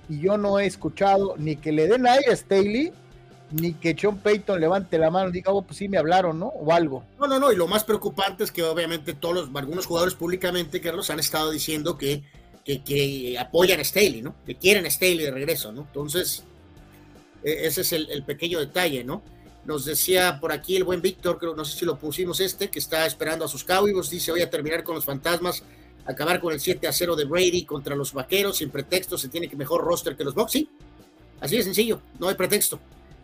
y 0.07 0.19
yo 0.19 0.37
no 0.37 0.59
he 0.59 0.65
escuchado 0.65 1.35
ni 1.37 1.57
que 1.57 1.71
le 1.71 1.87
den 1.87 2.07
a 2.07 2.15
ella 2.15 2.35
Staley 2.35 2.93
ni 3.51 3.73
que 3.73 3.95
Sean 3.97 4.17
Payton 4.17 4.59
levante 4.59 4.97
la 4.97 5.09
mano 5.09 5.29
y 5.29 5.33
diga, 5.33 5.51
oh, 5.51 5.61
pues 5.61 5.77
sí 5.77 5.87
me 5.87 5.97
hablaron, 5.97 6.39
¿no? 6.39 6.47
O 6.47 6.73
algo. 6.73 7.03
No, 7.19 7.27
no, 7.27 7.39
no, 7.39 7.51
y 7.51 7.55
lo 7.55 7.67
más 7.67 7.83
preocupante 7.83 8.43
es 8.43 8.51
que 8.51 8.63
obviamente 8.63 9.13
todos 9.13 9.35
los, 9.35 9.55
algunos 9.55 9.85
jugadores 9.85 10.15
públicamente, 10.15 10.81
Carlos, 10.81 11.09
han 11.09 11.19
estado 11.19 11.51
diciendo 11.51 11.97
que, 11.97 12.23
que, 12.65 13.37
apoyan 13.39 13.79
a 13.79 13.83
Staley, 13.83 14.21
¿no? 14.21 14.35
Que 14.45 14.55
quieren 14.55 14.85
a 14.85 14.89
Staley 14.89 15.19
de 15.19 15.31
regreso, 15.31 15.71
¿no? 15.71 15.81
Entonces, 15.81 16.43
e, 17.43 17.67
ese 17.67 17.81
es 17.81 17.93
el, 17.93 18.23
pequeño 18.23 18.59
detalle, 18.59 19.03
¿no? 19.03 19.21
Nos 19.65 19.85
decía 19.85 20.39
por 20.39 20.51
aquí 20.51 20.75
el 20.75 20.83
buen 20.83 21.01
Víctor, 21.01 21.37
creo, 21.39 21.55
no 21.55 21.63
sé 21.63 21.77
si 21.77 21.85
lo 21.85 21.97
pusimos 21.97 22.39
este, 22.39 22.69
que 22.69 22.79
está 22.79 23.05
esperando 23.05 23.45
a 23.45 23.47
sus 23.47 23.63
Cowboys, 23.63 24.09
dice, 24.09 24.31
voy 24.31 24.41
a 24.41 24.49
terminar 24.49 24.83
con 24.83 24.95
los 24.95 25.05
fantasmas, 25.05 25.63
acabar 26.05 26.39
con 26.39 26.53
el 26.53 26.59
7 26.59 26.87
a 26.87 26.91
0 26.91 27.15
de 27.15 27.25
Brady 27.25 27.63
contra 27.63 27.95
los 27.95 28.13
vaqueros, 28.13 28.57
sin 28.57 28.69
pretexto, 28.69 29.17
se 29.17 29.29
tiene 29.29 29.47
que 29.47 29.55
mejor 29.55 29.83
roster 29.83 30.15
que 30.17 30.23
los 30.23 30.33
Boxy. 30.33 30.69
Así 31.39 31.57
de 31.57 31.63
sencillo, 31.63 32.01
no 32.19 32.29
hay 32.29 32.35
pretexto. 32.35 32.79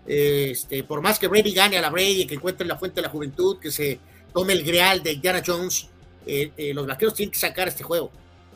Este, 0.06 0.84
por 0.84 1.02
más 1.02 1.18
que 1.18 1.28
Brady 1.28 1.54
gane 1.54 1.78
a 1.78 1.82
la 1.82 1.90
Brady, 1.90 2.26
que 2.26 2.36
encuentre 2.36 2.68
la 2.68 2.78
fuente 2.78 2.96
de 2.96 3.04
la 3.04 3.10
juventud, 3.10 3.60
que 3.60 3.72
se 3.72 4.00
tome 4.34 4.54
el 4.54 4.64
greal 4.64 5.02
de 5.02 5.14
Indiana 5.14 5.42
Jones, 5.46 5.88
eh, 6.26 6.52
eh, 6.58 6.74
los 6.74 6.88
vaqueros 6.88 7.14
tienen 7.14 7.32
que 7.32 7.40
sacar 7.40 7.68
este 7.68 7.84
juego. 7.84 8.12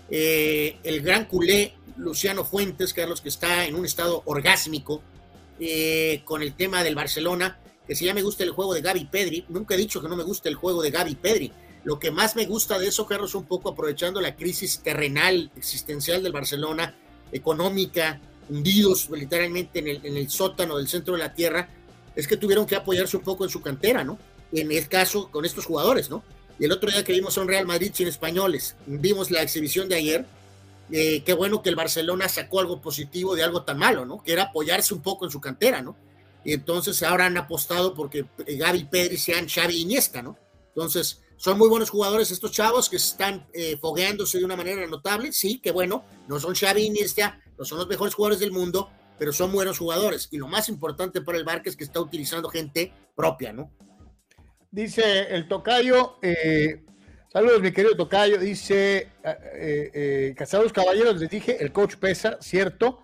Eh, 0.10 0.78
el 0.84 1.02
gran 1.02 1.26
culé 1.26 1.74
Luciano 1.98 2.44
Fuentes, 2.44 2.94
Carlos, 2.94 3.22
que 3.22 3.30
está 3.30 3.66
en 3.66 3.76
un 3.76 3.86
estado 3.86 4.24
orgásmico 4.26 5.02
con 6.24 6.44
el 6.44 6.54
tema 6.54 6.84
del 6.84 6.94
Barcelona, 6.94 7.60
que 7.88 7.96
si 7.96 8.06
ya 8.06 8.14
me 8.14 8.22
gusta 8.22 8.44
el 8.44 8.52
juego 8.52 8.76
de 8.76 8.82
Gaby 8.82 9.06
Pedri, 9.06 9.46
nunca 9.50 9.74
he 9.74 9.78
dicho 9.78 10.00
que 10.00 10.08
no 10.08 10.16
me 10.16 10.22
gusta 10.22 10.50
el 10.50 10.56
juego 10.56 10.84
de 10.84 10.92
Gaby 10.92 11.16
Pedri. 11.16 11.52
Lo 11.84 11.98
que 11.98 12.12
más 12.12 12.36
me 12.36 12.46
gusta 12.46 12.78
de 12.78 12.88
eso, 12.88 13.08
Carlos, 13.08 13.34
un 13.34 13.46
poco 13.46 13.70
aprovechando 13.70 14.22
la 14.22 14.36
crisis 14.36 14.82
terrenal, 14.84 15.50
existencial 15.56 16.22
del 16.22 16.32
Barcelona, 16.32 16.96
económica, 17.32 18.22
hundidos 18.50 19.10
literalmente 19.10 19.80
en 19.80 19.88
el, 19.88 20.06
en 20.06 20.18
el 20.18 20.30
sótano 20.30 20.78
del 20.78 20.88
centro 20.88 21.14
de 21.14 21.20
la 21.20 21.34
tierra, 21.34 21.70
es 22.16 22.28
que 22.28 22.38
tuvieron 22.38 22.66
que 22.66 22.76
apoyarse 22.76 23.18
un 23.18 23.24
poco 23.24 23.44
en 23.44 23.50
su 23.50 23.62
cantera, 23.62 24.04
¿no? 24.04 24.18
En 24.52 24.72
el 24.72 24.88
caso 24.88 25.30
con 25.30 25.46
estos 25.46 25.66
jugadores, 25.66 26.10
¿no? 26.10 26.24
Y 26.60 26.66
el 26.66 26.72
otro 26.72 26.90
día 26.90 27.04
que 27.04 27.14
vimos 27.14 27.38
a 27.38 27.42
un 27.42 27.48
Real 27.48 27.68
Madrid 27.68 27.92
sin 27.94 28.08
españoles, 28.08 28.76
vimos 28.88 29.30
la 29.30 29.44
exhibición 29.44 29.88
de 29.88 29.96
ayer, 29.96 30.26
eh, 30.92 31.22
qué 31.24 31.34
bueno 31.34 31.62
que 31.62 31.70
el 31.70 31.76
Barcelona 31.76 32.28
sacó 32.30 32.60
algo 32.60 32.82
positivo 32.82 33.36
de 33.36 33.44
algo 33.44 33.64
tan 33.64 33.78
malo, 33.78 34.06
¿no? 34.06 34.24
Que 34.24 34.34
era 34.34 34.44
apoyarse 34.44 34.94
un 34.94 35.02
poco 35.02 35.26
en 35.26 35.32
su 35.32 35.40
cantera, 35.40 35.82
¿no? 35.82 35.96
Y 36.44 36.54
entonces 36.54 37.04
ahora 37.04 37.26
han 37.26 37.38
apostado 37.38 37.94
porque 37.94 38.26
Gaby 38.38 38.86
Pedri 38.86 39.18
sean 39.18 39.48
Xavi 39.48 39.82
Iniesta, 39.82 40.22
¿no? 40.22 40.38
Entonces, 40.70 41.22
son 41.36 41.58
muy 41.58 41.70
buenos 41.70 41.90
jugadores 41.90 42.32
estos 42.32 42.52
chavos 42.52 42.90
que 42.90 42.96
están 42.96 43.46
eh, 43.54 43.78
fogueándose 43.80 44.40
de 44.40 44.46
una 44.46 44.56
manera 44.56 44.88
notable, 44.88 45.32
sí, 45.34 45.60
que 45.60 45.72
bueno, 45.72 46.04
no 46.28 46.40
son 46.40 46.56
Xavi 46.56 46.86
Iniesta, 46.86 47.40
no 47.58 47.66
son 47.66 47.80
los 47.80 47.88
mejores 47.88 48.14
jugadores 48.14 48.40
del 48.40 48.52
mundo, 48.52 48.90
pero 49.18 49.34
son 49.34 49.52
buenos 49.52 49.80
jugadores. 49.80 50.28
Y 50.32 50.38
lo 50.38 50.48
más 50.48 50.70
importante 50.70 51.22
para 51.22 51.38
el 51.38 51.44
Barca 51.44 51.70
es 51.70 51.76
que 51.76 51.84
está 51.84 52.00
utilizando 52.00 52.50
gente 52.50 52.94
propia, 53.16 53.54
¿no? 53.54 53.72
Dice 54.70 55.34
el 55.34 55.48
Tocayo, 55.48 56.18
eh, 56.22 56.84
saludos 57.32 57.62
mi 57.62 57.72
querido 57.72 57.96
Tocayo, 57.96 58.38
dice 58.38 59.10
eh, 59.24 59.92
eh, 59.94 60.36
Casados 60.38 60.74
Caballeros, 60.74 61.20
les 61.20 61.30
dije, 61.30 61.58
el 61.64 61.72
coach 61.72 61.96
pesa, 61.96 62.38
cierto. 62.42 63.02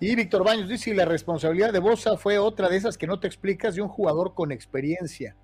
Y 0.00 0.14
Víctor 0.14 0.44
Baños 0.44 0.68
dice, 0.68 0.94
la 0.94 1.06
responsabilidad 1.06 1.72
de 1.72 1.80
Bosa 1.80 2.16
fue 2.16 2.38
otra 2.38 2.68
de 2.68 2.76
esas 2.76 2.96
que 2.96 3.08
no 3.08 3.18
te 3.18 3.26
explicas 3.26 3.74
de 3.74 3.82
un 3.82 3.88
jugador 3.88 4.34
con 4.34 4.52
experiencia. 4.52 5.36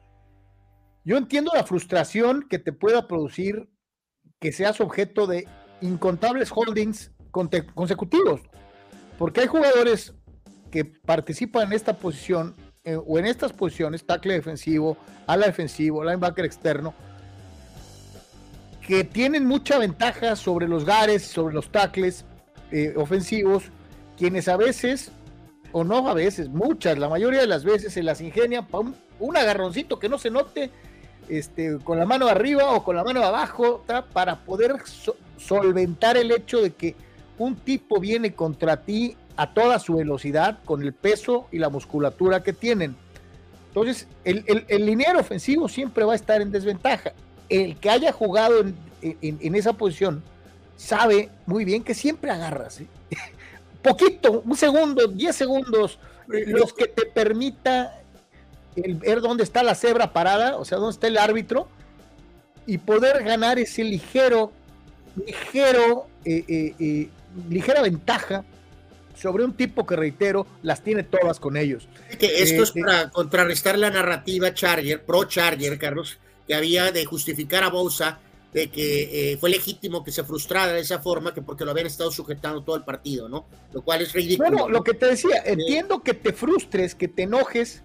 Yo 1.04 1.16
entiendo 1.16 1.50
la 1.54 1.64
frustración 1.64 2.46
que 2.48 2.58
te 2.58 2.72
pueda 2.72 3.08
producir 3.08 3.68
que 4.40 4.52
seas 4.52 4.80
objeto 4.80 5.26
de 5.26 5.48
incontables 5.80 6.52
holdings 6.54 7.10
consecutivos, 7.74 8.40
porque 9.18 9.42
hay 9.42 9.46
jugadores 9.46 10.14
que 10.70 10.84
participan 10.84 11.68
en 11.68 11.72
esta 11.74 11.94
posición 11.98 12.54
eh, 12.84 12.96
o 12.96 13.18
en 13.18 13.26
estas 13.26 13.52
posiciones, 13.52 14.04
tackle 14.04 14.34
defensivo, 14.34 14.96
ala 15.26 15.46
defensivo, 15.46 16.04
linebacker 16.04 16.44
externo, 16.44 16.94
que 18.86 19.04
tienen 19.04 19.46
mucha 19.46 19.78
ventaja 19.78 20.36
sobre 20.36 20.68
los 20.68 20.84
gares, 20.84 21.22
sobre 21.22 21.54
los 21.54 21.70
tackles 21.70 22.24
eh, 22.70 22.92
ofensivos, 22.96 23.64
quienes 24.18 24.48
a 24.48 24.56
veces, 24.56 25.10
o 25.72 25.84
no 25.84 26.08
a 26.08 26.14
veces, 26.14 26.48
muchas, 26.48 26.98
la 26.98 27.08
mayoría 27.08 27.40
de 27.40 27.46
las 27.46 27.64
veces 27.64 27.94
se 27.94 28.02
las 28.02 28.20
ingenian 28.20 28.66
para 28.66 28.84
un, 29.18 29.36
agarroncito 29.36 29.98
que 29.98 30.08
no 30.08 30.18
se 30.18 30.30
note 30.30 30.70
este, 31.28 31.78
con 31.78 31.98
la 31.98 32.04
mano 32.04 32.28
arriba 32.28 32.72
o 32.72 32.84
con 32.84 32.96
la 32.96 33.04
mano 33.04 33.22
abajo, 33.22 33.82
para 34.12 34.44
poder 34.44 34.74
solventar 35.38 36.16
el 36.16 36.30
hecho 36.30 36.60
de 36.60 36.72
que 36.72 36.94
un 37.38 37.56
tipo 37.56 38.00
viene 38.00 38.34
contra 38.34 38.82
ti 38.82 39.16
a 39.36 39.52
toda 39.52 39.78
su 39.78 39.94
velocidad 39.96 40.58
con 40.64 40.82
el 40.82 40.92
peso 40.92 41.48
y 41.50 41.58
la 41.58 41.68
musculatura 41.68 42.42
que 42.42 42.52
tienen. 42.52 42.96
Entonces, 43.68 44.06
el, 44.24 44.44
el, 44.68 45.16
ofensivo 45.16 45.68
siempre 45.68 46.04
va 46.04 46.12
a 46.12 46.16
estar 46.16 46.40
en 46.40 46.52
desventaja. 46.52 47.12
El 47.48 47.76
que 47.76 47.90
haya 47.90 48.12
jugado 48.12 48.64
en, 49.02 49.54
esa 49.54 49.72
posición 49.72 50.22
sabe 50.76 51.28
muy 51.46 51.64
bien 51.64 51.82
que 51.82 51.94
siempre 51.94 52.30
agarras. 52.30 52.80
Poquito, 53.82 54.42
un 54.44 54.56
segundo, 54.56 55.08
diez 55.08 55.34
segundos, 55.34 55.98
los 56.28 56.72
que 56.72 56.86
te 56.86 57.04
permita 57.06 58.00
el 58.76 58.94
ver 58.94 59.20
dónde 59.20 59.42
está 59.42 59.62
la 59.62 59.74
cebra 59.74 60.12
parada, 60.12 60.56
o 60.56 60.64
sea, 60.64 60.78
dónde 60.78 60.94
está 60.94 61.06
el 61.08 61.18
árbitro, 61.18 61.68
y 62.66 62.78
poder 62.78 63.24
ganar 63.24 63.58
ese 63.58 63.84
ligero, 63.84 64.52
ligero 65.26 66.06
eh, 66.24 66.44
eh, 66.48 66.74
eh 66.78 67.08
ligera 67.48 67.82
ventaja 67.82 68.44
sobre 69.14 69.44
un 69.44 69.54
tipo 69.54 69.86
que, 69.86 69.96
reitero, 69.96 70.46
las 70.62 70.82
tiene 70.82 71.04
todas 71.04 71.38
con 71.38 71.56
ellos. 71.56 71.88
Que 72.18 72.42
esto 72.42 72.62
es 72.62 72.70
eh, 72.74 72.80
para 72.80 73.10
contrarrestar 73.10 73.78
la 73.78 73.90
narrativa 73.90 74.52
Charger, 74.52 75.04
pro 75.04 75.24
Charger, 75.24 75.78
Carlos, 75.78 76.18
que 76.46 76.54
había 76.54 76.90
de 76.90 77.04
justificar 77.04 77.64
a 77.64 77.70
Bousa 77.70 78.18
de 78.52 78.68
que 78.68 79.32
eh, 79.32 79.36
fue 79.36 79.50
legítimo 79.50 80.04
que 80.04 80.12
se 80.12 80.22
frustrara 80.22 80.72
de 80.72 80.80
esa 80.80 81.00
forma, 81.00 81.34
que 81.34 81.42
porque 81.42 81.64
lo 81.64 81.72
habían 81.72 81.88
estado 81.88 82.12
sujetando 82.12 82.62
todo 82.62 82.76
el 82.76 82.84
partido, 82.84 83.28
¿no? 83.28 83.46
Lo 83.72 83.82
cual 83.82 84.02
es 84.02 84.12
ridículo. 84.12 84.48
Bueno, 84.48 84.68
lo 84.68 84.84
que 84.84 84.94
te 84.94 85.06
decía, 85.06 85.42
entiendo 85.44 86.02
que 86.04 86.14
te 86.14 86.32
frustres, 86.32 86.94
que 86.94 87.08
te 87.08 87.24
enojes, 87.24 87.82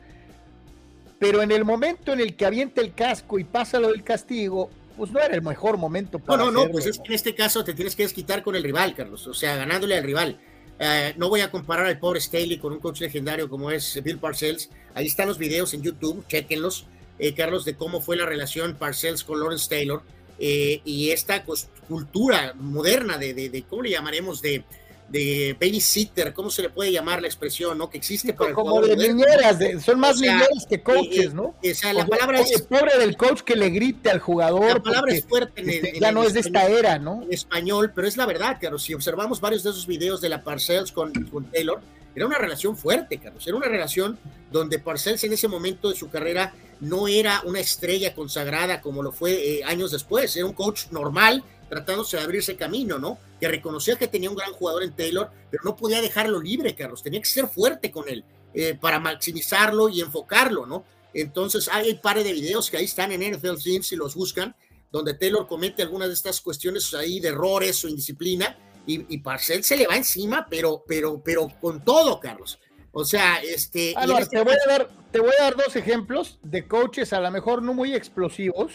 pero 1.17 1.41
en 1.41 1.51
el 1.51 1.65
momento 1.65 2.13
en 2.13 2.19
el 2.19 2.35
que 2.35 2.45
avienta 2.45 2.81
el 2.81 2.93
casco 2.93 3.39
y 3.39 3.43
pasa 3.45 3.79
lo 3.79 3.89
del 3.89 4.03
castigo, 4.03 4.69
pues 4.99 5.11
no 5.11 5.19
era 5.19 5.33
el 5.33 5.41
mejor 5.41 5.77
momento 5.77 6.19
para. 6.19 6.43
No, 6.43 6.51
no, 6.51 6.65
no, 6.65 6.71
pues 6.71 6.85
es 6.85 6.99
que 6.99 7.07
en 7.07 7.13
este 7.13 7.33
caso 7.33 7.63
te 7.63 7.73
tienes 7.73 7.95
que 7.95 8.03
desquitar 8.03 8.43
con 8.43 8.55
el 8.55 8.63
rival, 8.63 8.93
Carlos, 8.93 9.25
o 9.25 9.33
sea, 9.33 9.55
ganándole 9.55 9.97
al 9.97 10.03
rival. 10.03 10.39
Eh, 10.77 11.13
no 11.17 11.29
voy 11.29 11.41
a 11.41 11.49
comparar 11.49 11.85
al 11.85 11.99
pobre 11.99 12.21
Staley 12.21 12.57
con 12.57 12.73
un 12.73 12.79
coach 12.79 13.01
legendario 13.01 13.49
como 13.49 13.71
es 13.71 13.99
Bill 14.03 14.19
Parcells. 14.19 14.69
Ahí 14.93 15.07
están 15.07 15.27
los 15.27 15.37
videos 15.37 15.73
en 15.73 15.81
YouTube, 15.81 16.25
chequenlos, 16.27 16.85
eh, 17.17 17.33
Carlos, 17.33 17.65
de 17.65 17.75
cómo 17.75 18.01
fue 18.01 18.17
la 18.17 18.25
relación 18.25 18.75
Parcells 18.75 19.23
con 19.23 19.39
Lawrence 19.39 19.69
Taylor 19.69 20.03
eh, 20.37 20.81
y 20.85 21.11
esta 21.11 21.43
cultura 21.87 22.53
moderna 22.55 23.17
de, 23.17 23.33
de, 23.33 23.63
¿cómo 23.63 23.83
le 23.83 23.91
llamaremos? 23.91 24.41
De, 24.41 24.63
de 25.09 25.55
babysitter, 25.59 26.33
¿cómo 26.33 26.49
se 26.49 26.61
le 26.61 26.69
puede 26.69 26.91
llamar 26.91 27.21
la 27.21 27.27
expresión, 27.27 27.77
no? 27.77 27.89
Que 27.89 27.97
existe 27.97 28.33
para 28.33 28.53
como 28.53 28.81
de 28.81 28.95
niñeras, 28.95 29.57
son 29.83 29.99
más 29.99 30.19
niñeras 30.19 30.65
que 30.69 30.81
coaches, 30.81 31.25
eh, 31.27 31.31
¿no? 31.33 31.55
O 31.61 31.73
sea, 31.73 31.93
la 31.93 32.05
palabra 32.05 32.41
es 32.41 32.61
pobre 32.61 32.97
del 32.97 33.17
coach 33.17 33.41
que 33.41 33.55
le 33.55 33.69
grite 33.69 34.09
al 34.09 34.19
jugador. 34.19 34.75
La 34.75 34.83
palabra 34.83 35.13
es 35.13 35.25
fuerte, 35.25 35.61
este, 35.65 35.99
ya 35.99 36.11
no 36.11 36.23
es 36.23 36.33
de 36.33 36.41
esta 36.41 36.67
era, 36.67 36.99
¿no? 36.99 37.23
En 37.23 37.33
español, 37.33 37.91
pero 37.93 38.07
es 38.07 38.17
la 38.17 38.25
verdad, 38.25 38.57
Carlos. 38.61 38.83
Si 38.83 38.93
observamos 38.93 39.41
varios 39.41 39.63
de 39.63 39.71
esos 39.71 39.87
videos 39.87 40.21
de 40.21 40.29
la 40.29 40.43
Parcells 40.43 40.91
con, 40.91 41.11
con 41.25 41.45
Taylor, 41.45 41.81
era 42.15 42.25
una 42.25 42.37
relación 42.37 42.75
fuerte, 42.75 43.17
Carlos. 43.17 43.45
Era 43.47 43.57
una 43.57 43.67
relación 43.67 44.19
donde 44.51 44.79
Parcells 44.79 45.23
en 45.23 45.33
ese 45.33 45.47
momento 45.47 45.89
de 45.89 45.95
su 45.95 46.09
carrera 46.09 46.53
no 46.79 47.07
era 47.07 47.41
una 47.45 47.59
estrella 47.59 48.13
consagrada 48.13 48.81
como 48.81 49.03
lo 49.03 49.11
fue 49.11 49.31
eh, 49.33 49.63
años 49.63 49.91
después. 49.91 50.35
Era 50.35 50.45
un 50.45 50.53
coach 50.53 50.87
normal 50.91 51.43
tratándose 51.69 52.17
de 52.17 52.23
abrirse 52.23 52.55
camino, 52.55 52.97
¿no? 52.97 53.17
Que 53.39 53.47
reconocía 53.47 53.95
que 53.95 54.07
tenía 54.07 54.29
un 54.29 54.35
gran 54.35 54.51
jugador 54.53 54.83
en 54.83 54.95
Taylor, 54.95 55.29
pero 55.49 55.63
no 55.63 55.75
podía 55.75 56.01
dejarlo 56.01 56.41
libre, 56.41 56.75
Carlos. 56.75 57.03
Tenía 57.03 57.21
que 57.21 57.27
ser 57.27 57.47
fuerte 57.47 57.91
con 57.91 58.09
él 58.09 58.23
eh, 58.53 58.77
para 58.79 58.99
maximizarlo 58.99 59.89
y 59.89 60.01
enfocarlo, 60.01 60.65
¿no? 60.65 60.83
Entonces 61.13 61.69
hay 61.71 61.91
un 61.91 62.01
par 62.01 62.21
de 62.23 62.33
videos 62.33 62.69
que 62.69 62.77
ahí 62.77 62.85
están 62.85 63.11
en 63.11 63.33
NFL 63.33 63.57
Films 63.57 63.87
si 63.87 63.95
los 63.95 64.15
buscan, 64.15 64.55
donde 64.91 65.13
Taylor 65.13 65.47
comete 65.47 65.83
algunas 65.83 66.07
de 66.07 66.15
estas 66.15 66.41
cuestiones 66.41 66.93
ahí 66.93 67.19
de 67.19 67.29
errores 67.29 67.83
o 67.85 67.87
indisciplina 67.87 68.57
y, 68.85 69.13
y 69.13 69.19
Parcel 69.19 69.63
se 69.63 69.77
le 69.77 69.87
va 69.87 69.95
encima, 69.95 70.47
pero, 70.49 70.83
pero, 70.87 71.21
pero 71.23 71.47
con 71.61 71.83
todo, 71.83 72.19
Carlos. 72.19 72.59
O 72.91 73.05
sea, 73.05 73.37
este. 73.37 73.93
Ah, 73.95 74.05
este 74.19 74.37
te, 74.37 74.43
voy 74.43 74.53
a 74.53 74.69
dar, 74.69 74.89
te 75.11 75.19
voy 75.19 75.31
a 75.39 75.43
dar 75.43 75.55
dos 75.55 75.75
ejemplos 75.75 76.39
de 76.41 76.67
coaches, 76.67 77.13
a 77.13 77.19
lo 77.19 77.29
mejor 77.31 77.61
no 77.61 77.73
muy 77.73 77.93
explosivos. 77.93 78.71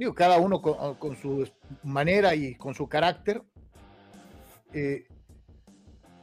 Digo, 0.00 0.14
cada 0.14 0.38
uno 0.38 0.62
con, 0.62 1.14
su 1.14 1.46
manera 1.82 2.34
y 2.34 2.54
con 2.54 2.74
su 2.74 2.88
carácter. 2.88 3.42
Eh, 4.72 5.06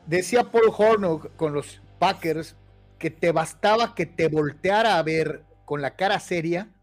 decía 0.08 0.46
Paul 0.46 0.74
Hornock 0.76 1.36
con 1.36 1.54
los 1.54 1.80
Packers 2.00 2.56
que 2.98 3.12
te 3.12 3.32
bastaba 3.32 3.94
que 3.94 4.08
te 4.08 4.30
volteara 4.30 4.98
a 4.98 5.04
ver 5.04 5.44
con 5.64 5.84
la 5.84 5.96
cara 5.96 6.20
seria 6.20 6.74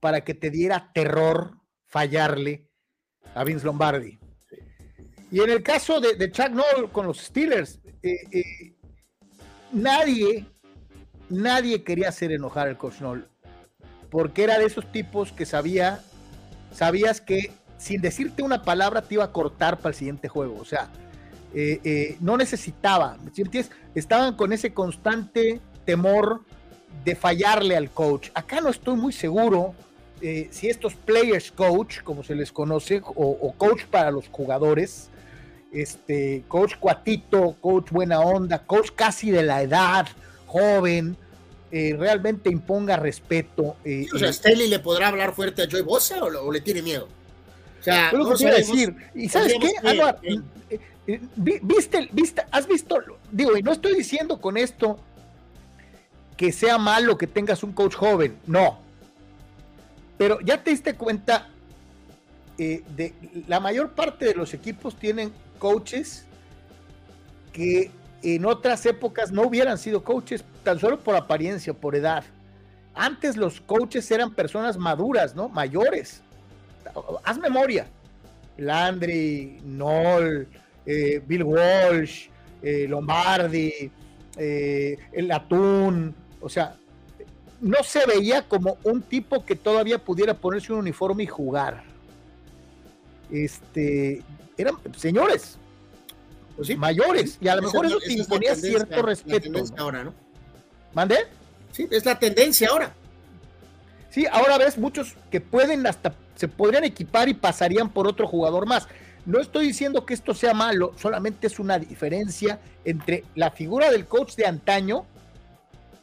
para 0.00 0.22
que 0.22 0.34
te 0.34 0.50
diera 0.50 0.90
terror 0.92 1.54
fallarle 1.86 2.68
a 3.34 3.42
Vince 3.44 3.64
Lombardi. 3.64 4.18
Y 5.30 5.40
en 5.40 5.48
el 5.48 5.62
caso 5.62 5.98
de, 5.98 6.30
Chuck 6.30 6.50
Noll 6.50 6.92
con 6.92 7.06
los 7.06 7.22
Steelers, 7.22 7.80
eh, 8.02 8.16
eh, 8.32 8.76
nadie, 9.72 10.44
nadie 11.30 11.82
quería 11.82 12.10
hacer 12.10 12.32
enojar 12.32 12.68
al 12.68 12.76
coach 12.76 13.00
Noll, 13.00 13.31
porque 14.12 14.44
era 14.44 14.58
de 14.58 14.66
esos 14.66 14.92
tipos 14.92 15.32
que 15.32 15.46
sabía, 15.46 16.00
sabías 16.70 17.22
que 17.22 17.50
sin 17.78 18.02
decirte 18.02 18.42
una 18.42 18.62
palabra 18.62 19.00
te 19.00 19.14
iba 19.14 19.24
a 19.24 19.32
cortar 19.32 19.78
para 19.78 19.88
el 19.88 19.94
siguiente 19.94 20.28
juego. 20.28 20.58
O 20.60 20.66
sea, 20.66 20.90
eh, 21.54 22.18
no 22.20 22.36
necesitaba, 22.36 23.16
Estaban 23.94 24.36
con 24.36 24.52
ese 24.52 24.74
constante 24.74 25.62
temor 25.86 26.42
de 27.06 27.16
fallarle 27.16 27.74
al 27.74 27.90
coach. 27.90 28.28
Acá 28.34 28.60
no 28.60 28.68
estoy 28.68 28.96
muy 28.96 29.14
seguro 29.14 29.74
eh, 30.20 30.48
si 30.50 30.68
estos 30.68 30.94
players 30.94 31.50
coach, 31.50 32.02
como 32.02 32.22
se 32.22 32.34
les 32.34 32.52
conoce, 32.52 33.00
o, 33.04 33.54
coach 33.56 33.84
para 33.86 34.10
los 34.10 34.28
jugadores, 34.28 35.08
este, 35.72 36.44
coach 36.48 36.74
cuatito, 36.78 37.56
coach 37.62 37.90
buena 37.90 38.20
onda, 38.20 38.58
coach 38.58 38.90
casi 38.94 39.30
de 39.30 39.42
la 39.42 39.62
edad, 39.62 40.06
joven, 40.46 41.16
eh, 41.72 41.96
realmente 41.98 42.50
imponga 42.50 42.96
respeto. 42.98 43.76
Eh, 43.82 44.06
o 44.14 44.18
sea, 44.18 44.30
Staley 44.30 44.68
le 44.68 44.78
podrá 44.78 45.08
hablar 45.08 45.34
fuerte 45.34 45.62
a 45.62 45.66
Joy 45.66 45.80
Bosa 45.80 46.22
o, 46.22 46.52
le 46.52 46.60
tiene 46.60 46.82
miedo. 46.82 47.08
O 47.80 47.82
sea, 47.82 48.12
no 48.12 48.28
decir. 48.28 48.94
¿Y 49.14 49.28
sabes 49.30 49.54
qué, 49.58 49.72
¿Viste, 51.34 52.08
viste, 52.12 52.44
has 52.50 52.68
visto, 52.68 52.96
digo, 53.32 53.56
y 53.56 53.62
no 53.62 53.72
estoy 53.72 53.94
diciendo 53.94 54.40
con 54.40 54.56
esto 54.56 55.00
que 56.36 56.52
sea 56.52 56.78
malo 56.78 57.18
que 57.18 57.26
tengas 57.26 57.62
un 57.62 57.72
coach 57.72 57.94
joven, 57.94 58.36
no. 58.46 58.78
Pero 60.18 60.40
ya 60.42 60.62
te 60.62 60.70
diste 60.70 60.94
cuenta 60.94 61.48
eh, 62.58 62.84
de 62.94 63.14
la 63.48 63.60
mayor 63.60 63.92
parte 63.92 64.26
de 64.26 64.34
los 64.34 64.54
equipos 64.54 64.96
tienen 64.96 65.32
coaches 65.58 66.26
que 67.52 67.90
en 68.22 68.44
otras 68.44 68.84
épocas 68.86 69.32
no 69.32 69.42
hubieran 69.42 69.78
sido 69.78 70.04
coaches 70.04 70.44
tan 70.62 70.78
solo 70.78 70.98
por 71.00 71.16
apariencia, 71.16 71.74
por 71.74 71.96
edad. 71.96 72.24
Antes 72.94 73.36
los 73.36 73.60
coaches 73.60 74.10
eran 74.10 74.34
personas 74.34 74.76
maduras, 74.76 75.34
¿no? 75.34 75.48
Mayores. 75.48 76.22
Haz 77.24 77.38
memoria. 77.38 77.86
Landry, 78.58 79.60
Noll, 79.64 80.46
eh, 80.86 81.22
Bill 81.26 81.42
Walsh, 81.42 82.28
eh, 82.62 82.86
Lombardi, 82.88 83.90
el 84.36 85.30
Atún, 85.30 86.14
o 86.40 86.48
sea, 86.48 86.76
no 87.62 87.82
se 87.84 88.04
veía 88.06 88.42
como 88.42 88.76
un 88.82 89.02
tipo 89.02 89.44
que 89.44 89.54
todavía 89.54 89.98
pudiera 89.98 90.34
ponerse 90.34 90.72
un 90.72 90.80
uniforme 90.80 91.22
y 91.22 91.26
jugar. 91.26 91.84
Este, 93.30 94.22
eran 94.58 94.74
señores, 94.96 95.58
pues 96.56 96.76
mayores, 96.76 97.38
y 97.40 97.48
a 97.48 97.56
lo 97.56 97.62
mejor 97.62 97.86
eso 97.86 97.98
te 97.98 98.12
imponía 98.12 98.54
cierto 98.54 99.02
respeto. 99.02 99.50
ahora, 99.78 100.04
¿no? 100.04 100.14
¿Mande? 100.94 101.16
Sí, 101.72 101.88
es 101.90 102.04
la 102.04 102.18
tendencia 102.18 102.68
ahora. 102.68 102.92
Sí, 104.10 104.26
ahora 104.30 104.58
ves 104.58 104.76
muchos 104.76 105.16
que 105.30 105.40
pueden 105.40 105.86
hasta, 105.86 106.14
se 106.34 106.48
podrían 106.48 106.84
equipar 106.84 107.28
y 107.28 107.34
pasarían 107.34 107.88
por 107.88 108.06
otro 108.06 108.26
jugador 108.26 108.66
más. 108.66 108.86
No 109.24 109.40
estoy 109.40 109.68
diciendo 109.68 110.04
que 110.04 110.14
esto 110.14 110.34
sea 110.34 110.52
malo, 110.52 110.92
solamente 110.98 111.46
es 111.46 111.58
una 111.58 111.78
diferencia 111.78 112.58
entre 112.84 113.24
la 113.34 113.50
figura 113.50 113.90
del 113.90 114.06
coach 114.06 114.34
de 114.34 114.46
antaño 114.46 115.06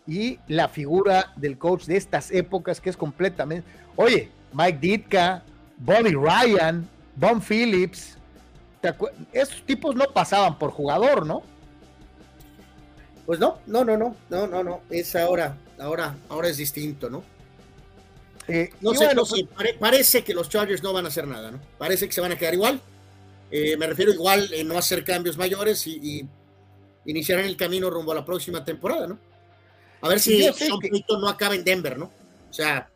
y 0.07 0.39
la 0.47 0.69
figura 0.69 1.33
del 1.35 1.57
coach 1.57 1.85
de 1.85 1.97
estas 1.97 2.31
épocas 2.31 2.81
que 2.81 2.89
es 2.89 2.97
completamente, 2.97 3.67
oye, 3.95 4.31
Mike 4.53 4.79
Ditka, 4.81 5.43
Bobby 5.77 6.11
Ryan, 6.11 6.87
Bon 7.15 7.41
Phillips, 7.41 8.17
esos 9.33 9.63
tipos 9.65 9.95
no 9.95 10.05
pasaban 10.13 10.57
por 10.57 10.71
jugador, 10.71 11.25
¿no? 11.25 11.43
Pues 13.25 13.39
no, 13.39 13.59
no, 13.67 13.85
no, 13.85 13.97
no, 13.97 14.15
no, 14.29 14.47
no, 14.47 14.63
no, 14.63 14.81
es 14.89 15.15
ahora, 15.15 15.57
ahora, 15.79 16.15
ahora 16.29 16.47
es 16.47 16.57
distinto, 16.57 17.09
¿no? 17.09 17.23
Eh, 18.47 18.71
no 18.81 18.95
sé, 18.95 19.13
no 19.13 19.25
sé 19.25 19.47
parece 19.79 20.23
que 20.23 20.33
los 20.33 20.49
Chargers 20.49 20.81
no 20.81 20.91
van 20.93 21.05
a 21.05 21.09
hacer 21.09 21.27
nada, 21.27 21.51
¿no? 21.51 21.59
Parece 21.77 22.07
que 22.07 22.13
se 22.13 22.21
van 22.21 22.31
a 22.31 22.37
quedar 22.37 22.55
igual. 22.55 22.81
Eh, 23.51 23.77
me 23.77 23.85
refiero 23.85 24.11
igual 24.11 24.51
en 24.53 24.67
no 24.67 24.77
hacer 24.77 25.03
cambios 25.03 25.37
mayores 25.37 25.85
y, 25.85 25.99
y 26.01 26.27
iniciarán 27.05 27.45
el 27.45 27.55
camino 27.57 27.89
rumbo 27.89 28.11
a 28.11 28.15
la 28.15 28.25
próxima 28.25 28.65
temporada, 28.65 29.05
¿no? 29.05 29.19
A 30.01 30.07
ver 30.07 30.19
si 30.19 30.41
Sean 30.53 30.79
no 31.09 31.27
acaba 31.27 31.55
en 31.55 31.63
Denver, 31.63 31.97
¿no? 31.97 32.05
O 32.49 32.53
sea. 32.53 32.89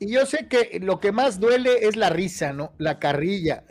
Y 0.00 0.12
yo 0.12 0.24
sé 0.24 0.48
que 0.48 0.80
lo 0.80 0.98
que 0.98 1.12
más 1.12 1.38
duele 1.38 1.86
es 1.86 1.94
la 1.94 2.08
risa, 2.08 2.54
¿no? 2.54 2.72
La 2.78 2.98
carrilla. 2.98 3.64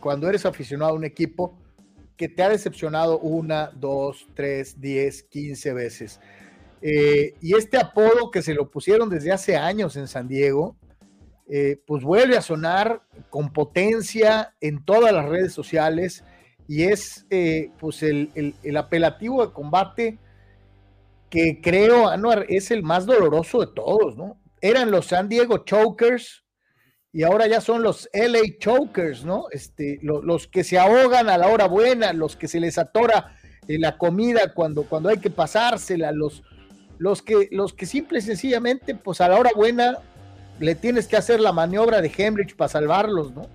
cuando 0.00 0.28
eres 0.28 0.44
aficionado 0.44 0.90
a 0.90 0.94
un 0.94 1.04
equipo 1.04 1.56
que 2.16 2.28
te 2.28 2.42
ha 2.42 2.48
decepcionado 2.48 3.20
una, 3.20 3.70
dos, 3.74 4.26
tres, 4.34 4.80
diez, 4.80 5.22
quince 5.22 5.72
veces. 5.72 6.20
Eh, 6.82 7.34
y 7.40 7.54
este 7.54 7.78
apodo 7.78 8.32
que 8.32 8.42
se 8.42 8.54
lo 8.54 8.70
pusieron 8.70 9.08
desde 9.08 9.30
hace 9.30 9.56
años 9.56 9.96
en 9.96 10.08
San 10.08 10.26
Diego, 10.26 10.76
eh, 11.48 11.80
pues 11.86 12.02
vuelve 12.02 12.36
a 12.36 12.42
sonar 12.42 13.02
con 13.30 13.52
potencia 13.52 14.54
en 14.60 14.84
todas 14.84 15.12
las 15.12 15.26
redes 15.26 15.52
sociales 15.52 16.24
y 16.66 16.82
es 16.82 17.24
eh, 17.30 17.70
pues 17.78 18.02
el, 18.02 18.54
el, 18.62 18.76
apelativo 18.76 19.46
de 19.46 19.52
combate 19.52 20.18
que 21.30 21.60
creo, 21.62 22.08
Anuar, 22.08 22.46
es 22.48 22.70
el 22.72 22.82
más 22.82 23.06
doloroso 23.06 23.60
de 23.60 23.68
todos, 23.68 24.16
¿no? 24.16 24.38
Eran 24.60 24.90
los 24.90 25.06
San 25.06 25.28
Diego 25.28 25.58
Chokers 25.58 26.44
y 27.12 27.22
ahora 27.22 27.46
ya 27.46 27.60
son 27.60 27.82
los 27.82 28.08
LA 28.12 28.58
Chokers, 28.58 29.24
¿no? 29.24 29.46
Este, 29.50 29.98
los 30.02 30.46
que 30.46 30.64
se 30.64 30.78
ahogan 30.78 31.28
a 31.28 31.38
la 31.38 31.48
hora 31.48 31.66
buena, 31.66 32.12
los 32.12 32.36
que 32.36 32.48
se 32.48 32.60
les 32.60 32.78
atora 32.78 33.36
eh, 33.66 33.78
la 33.78 33.96
comida 33.96 34.52
cuando, 34.54 34.84
cuando 34.84 35.08
hay 35.08 35.18
que 35.18 35.30
pasársela, 35.30 36.12
los, 36.12 36.42
los, 36.98 37.22
que, 37.22 37.48
los 37.50 37.72
que 37.72 37.86
simple 37.86 38.18
y 38.18 38.22
sencillamente, 38.22 38.94
pues 38.94 39.20
a 39.20 39.28
la 39.28 39.38
hora 39.38 39.50
buena 39.54 39.98
le 40.60 40.74
tienes 40.74 41.06
que 41.06 41.16
hacer 41.16 41.40
la 41.40 41.52
maniobra 41.52 42.00
de 42.00 42.12
Hemrich 42.14 42.56
para 42.56 42.68
salvarlos, 42.68 43.32
¿no? 43.34 43.48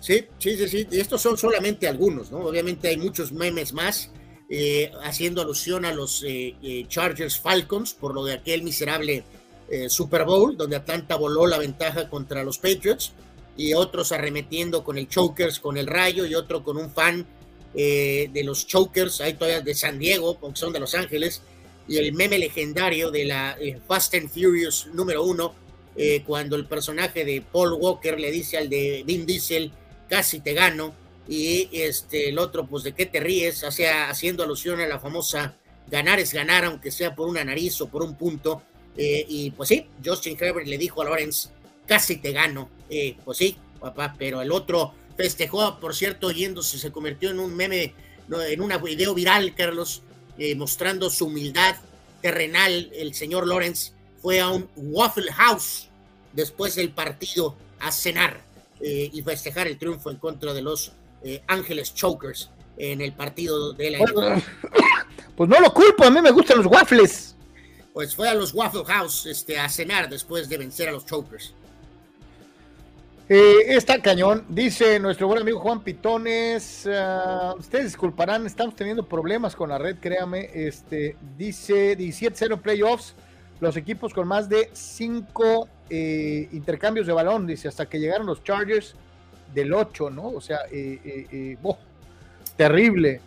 Sí, 0.00 0.26
sí, 0.38 0.56
sí, 0.56 0.68
sí. 0.68 0.88
Y 0.90 1.00
estos 1.00 1.20
son 1.20 1.36
solamente 1.36 1.86
algunos, 1.86 2.30
¿no? 2.32 2.38
Obviamente 2.38 2.88
hay 2.88 2.96
muchos 2.96 3.32
memes 3.32 3.72
más 3.72 4.10
eh, 4.48 4.90
haciendo 5.04 5.42
alusión 5.42 5.84
a 5.84 5.92
los 5.92 6.24
eh, 6.24 6.56
eh, 6.62 6.84
Chargers 6.88 7.38
Falcons 7.38 7.94
por 7.94 8.14
lo 8.14 8.24
de 8.24 8.32
aquel 8.32 8.62
miserable 8.62 9.22
Super 9.88 10.24
Bowl, 10.24 10.56
donde 10.56 10.76
Atlanta 10.76 11.16
voló 11.16 11.46
la 11.46 11.58
ventaja 11.58 12.08
contra 12.08 12.42
los 12.42 12.58
Patriots, 12.58 13.12
y 13.56 13.74
otros 13.74 14.12
arremetiendo 14.12 14.82
con 14.82 14.98
el 14.98 15.08
Chokers, 15.08 15.60
con 15.60 15.76
el 15.76 15.86
Rayo, 15.86 16.26
y 16.26 16.34
otro 16.34 16.64
con 16.64 16.76
un 16.76 16.90
fan 16.90 17.26
de 17.74 18.42
los 18.44 18.66
Chokers, 18.66 19.20
ahí 19.20 19.34
todavía 19.34 19.60
de 19.60 19.74
San 19.74 19.98
Diego, 19.98 20.38
porque 20.38 20.58
son 20.58 20.72
de 20.72 20.80
Los 20.80 20.94
Ángeles, 20.94 21.42
y 21.86 21.98
el 21.98 22.12
meme 22.12 22.38
legendario 22.38 23.10
de 23.10 23.24
la 23.26 23.56
Fast 23.86 24.14
and 24.14 24.28
Furious 24.28 24.88
número 24.92 25.22
uno, 25.22 25.54
cuando 26.26 26.56
el 26.56 26.66
personaje 26.66 27.24
de 27.24 27.42
Paul 27.42 27.74
Walker 27.74 28.18
le 28.18 28.30
dice 28.30 28.56
al 28.58 28.68
de 28.68 29.02
Vin 29.06 29.26
Diesel, 29.26 29.72
casi 30.08 30.40
te 30.40 30.54
gano, 30.54 30.94
y 31.28 31.68
este, 31.72 32.30
el 32.30 32.38
otro, 32.38 32.66
pues, 32.66 32.82
¿de 32.82 32.92
qué 32.92 33.06
te 33.06 33.20
ríes? 33.20 33.64
Sea, 33.70 34.10
haciendo 34.10 34.42
alusión 34.42 34.80
a 34.80 34.86
la 34.88 34.98
famosa 34.98 35.54
ganar 35.88 36.18
es 36.18 36.32
ganar, 36.32 36.64
aunque 36.64 36.90
sea 36.90 37.14
por 37.14 37.28
una 37.28 37.44
nariz 37.44 37.80
o 37.80 37.88
por 37.88 38.02
un 38.02 38.16
punto. 38.16 38.62
Eh, 38.96 39.24
y 39.28 39.50
pues 39.52 39.68
sí, 39.68 39.86
Justin 40.04 40.36
Herbert 40.38 40.66
le 40.66 40.78
dijo 40.78 41.02
a 41.02 41.04
Lawrence, 41.04 41.48
casi 41.86 42.16
te 42.16 42.32
gano. 42.32 42.68
Eh, 42.88 43.16
pues 43.24 43.38
sí, 43.38 43.56
papá, 43.78 44.14
pero 44.18 44.42
el 44.42 44.52
otro 44.52 44.94
festejó, 45.16 45.78
por 45.78 45.94
cierto, 45.94 46.30
yéndose, 46.30 46.78
se 46.78 46.90
convirtió 46.90 47.30
en 47.30 47.40
un 47.40 47.54
meme, 47.54 47.94
en 48.30 48.60
una 48.60 48.78
video 48.78 49.14
viral, 49.14 49.54
Carlos, 49.54 50.02
eh, 50.38 50.54
mostrando 50.54 51.10
su 51.10 51.26
humildad 51.26 51.76
terrenal. 52.20 52.90
El 52.94 53.14
señor 53.14 53.46
Lawrence 53.46 53.92
fue 54.20 54.40
a 54.40 54.48
un 54.48 54.68
Waffle 54.76 55.32
House 55.32 55.88
después 56.32 56.74
del 56.74 56.90
partido 56.90 57.56
a 57.78 57.90
cenar 57.92 58.40
y 58.82 59.20
festejar 59.20 59.66
el 59.66 59.76
triunfo 59.76 60.10
en 60.10 60.16
contra 60.16 60.54
de 60.54 60.62
los 60.62 60.92
eh, 61.22 61.42
Ángeles 61.46 61.94
Chokers 61.94 62.50
en 62.78 63.00
el 63.00 63.12
partido 63.12 63.72
de 63.72 63.90
la. 63.90 63.98
Pues 65.36 65.48
no 65.48 65.58
lo 65.58 65.72
culpo, 65.72 66.04
a 66.04 66.10
mí 66.10 66.20
me 66.20 66.30
gustan 66.32 66.58
los 66.58 66.66
waffles. 66.66 67.34
Pues 67.92 68.14
fue 68.14 68.28
a 68.28 68.34
los 68.34 68.54
Waffle 68.54 68.84
House 68.84 69.26
este, 69.26 69.58
a 69.58 69.68
cenar 69.68 70.08
después 70.08 70.48
de 70.48 70.58
vencer 70.58 70.88
a 70.88 70.92
los 70.92 71.06
Chokers. 71.06 71.54
Eh, 73.32 73.76
está 73.76 74.02
cañón, 74.02 74.44
dice 74.48 74.98
nuestro 74.98 75.28
buen 75.28 75.42
amigo 75.42 75.60
Juan 75.60 75.84
Pitones. 75.84 76.84
Uh, 76.84 77.56
ustedes 77.56 77.84
disculparán, 77.84 78.44
estamos 78.44 78.74
teniendo 78.74 79.04
problemas 79.06 79.54
con 79.54 79.68
la 79.68 79.78
red, 79.78 79.98
créame. 80.00 80.50
Este, 80.52 81.16
dice 81.38 81.96
17-0 81.96 82.60
playoffs, 82.60 83.14
los 83.60 83.76
equipos 83.76 84.12
con 84.12 84.26
más 84.26 84.48
de 84.48 84.68
5 84.72 85.68
eh, 85.90 86.48
intercambios 86.50 87.06
de 87.06 87.12
balón, 87.12 87.46
dice, 87.46 87.68
hasta 87.68 87.86
que 87.86 88.00
llegaron 88.00 88.26
los 88.26 88.42
Chargers 88.42 88.96
del 89.54 89.72
8, 89.74 90.10
¿no? 90.10 90.30
O 90.30 90.40
sea, 90.40 90.62
eh, 90.72 91.56
oh, 91.62 91.78
terrible. 92.56 93.20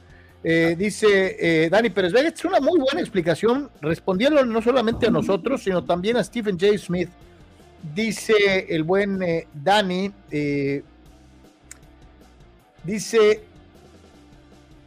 Dice 0.43 1.69
Dani 1.71 1.89
Pérez 1.89 2.11
Vega, 2.11 2.27
es 2.27 2.43
una 2.43 2.59
muy 2.59 2.79
buena 2.79 2.99
explicación, 2.99 3.69
respondiendo 3.81 4.45
no 4.45 4.61
solamente 4.61 5.07
a 5.07 5.09
nosotros, 5.09 5.63
sino 5.63 5.83
también 5.83 6.17
a 6.17 6.23
Stephen 6.23 6.59
J. 6.59 6.77
Smith 6.77 7.09
Dice 7.91 8.65
el 8.69 8.83
buen 8.83 9.21
eh, 9.21 9.45
Dani, 9.53 10.09
eh, 10.31 10.83
dice 12.81 13.43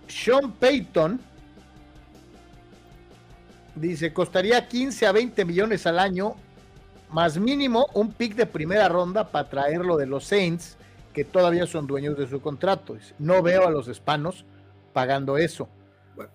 Sean 0.09 0.53
Payton, 0.53 1.21
dice, 3.75 4.15
costaría 4.15 4.67
15 4.67 5.07
a 5.07 5.13
20 5.13 5.45
millones 5.45 5.87
al 5.87 5.99
año, 5.99 6.37
más 7.11 7.37
mínimo 7.37 7.87
un 7.93 8.13
pick 8.13 8.35
de 8.35 8.47
primera 8.47 8.89
ronda 8.89 9.29
para 9.31 9.51
traerlo 9.51 9.99
de 9.99 10.07
los 10.07 10.25
Saints, 10.25 10.79
que 11.13 11.27
todavía 11.27 11.67
son 11.67 11.87
dueños 11.87 12.17
de 12.17 12.27
su 12.27 12.41
contrato. 12.41 12.97
No 13.19 13.43
veo 13.43 13.67
a 13.67 13.71
los 13.71 13.89
hispanos 13.89 14.47
pagando 14.97 15.37
eso 15.37 15.69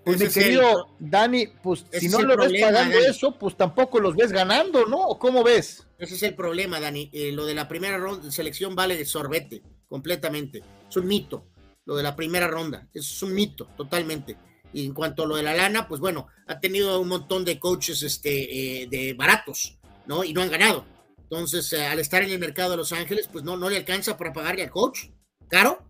pues 0.04 0.20
mi 0.20 0.28
querido 0.30 0.96
Dani, 1.00 1.48
pues 1.62 1.86
si 1.92 2.08
no 2.08 2.22
lo 2.22 2.38
ves 2.38 2.62
pagando 2.62 2.98
eso, 3.00 3.38
pues 3.38 3.58
tampoco 3.58 4.00
los 4.00 4.16
ves 4.16 4.32
ganando, 4.32 4.86
¿no? 4.86 5.00
¿O 5.00 5.20
cómo 5.20 5.44
ves? 5.44 5.88
Ese 5.98 6.16
es 6.16 6.24
el 6.24 6.36
problema, 6.36 6.80
Dani. 6.80 7.10
Eh, 7.12 7.32
lo 7.32 7.46
de 7.46 7.56
la 7.56 7.68
primera 7.68 7.98
ronda 7.98 8.26
de 8.26 8.32
selección 8.32 8.76
vale 8.76 8.96
de 8.96 9.06
sorbete, 9.06 9.62
completamente. 9.88 10.64
Es 10.90 10.98
un 10.98 11.08
mito. 11.08 11.46
Lo 11.86 11.96
de 11.96 12.04
la 12.04 12.16
primera 12.16 12.48
ronda, 12.48 12.88
es 12.94 13.24
un 13.24 13.34
mito, 13.34 13.68
totalmente. 13.76 14.38
Y 14.74 14.86
en 14.86 14.94
cuanto 14.94 15.24
a 15.24 15.26
lo 15.26 15.36
de 15.36 15.44
la 15.44 15.56
lana, 15.56 15.88
pues 15.88 16.00
bueno, 16.00 16.28
ha 16.48 16.60
tenido 16.60 17.00
un 17.00 17.08
montón 17.08 17.44
de 17.44 17.60
coaches 17.60 18.04
este, 18.04 18.84
eh, 18.84 18.88
de 18.88 19.14
baratos, 19.14 19.80
¿no? 20.06 20.24
Y 20.24 20.32
no 20.34 20.42
han 20.42 20.52
ganado. 20.52 20.86
Entonces, 21.24 21.74
eh, 21.74 21.86
al 21.86 22.00
estar 22.00 22.22
en 22.22 22.30
el 22.30 22.40
mercado 22.40 22.72
de 22.72 22.78
Los 22.78 22.92
Ángeles, 22.92 23.28
pues 23.32 23.44
no, 23.44 23.58
no 23.58 23.70
le 23.70 23.78
alcanza 23.78 24.18
para 24.18 24.32
pagarle 24.32 24.64
al 24.64 24.70
coach. 24.70 25.08
¿Caro? 25.50 25.84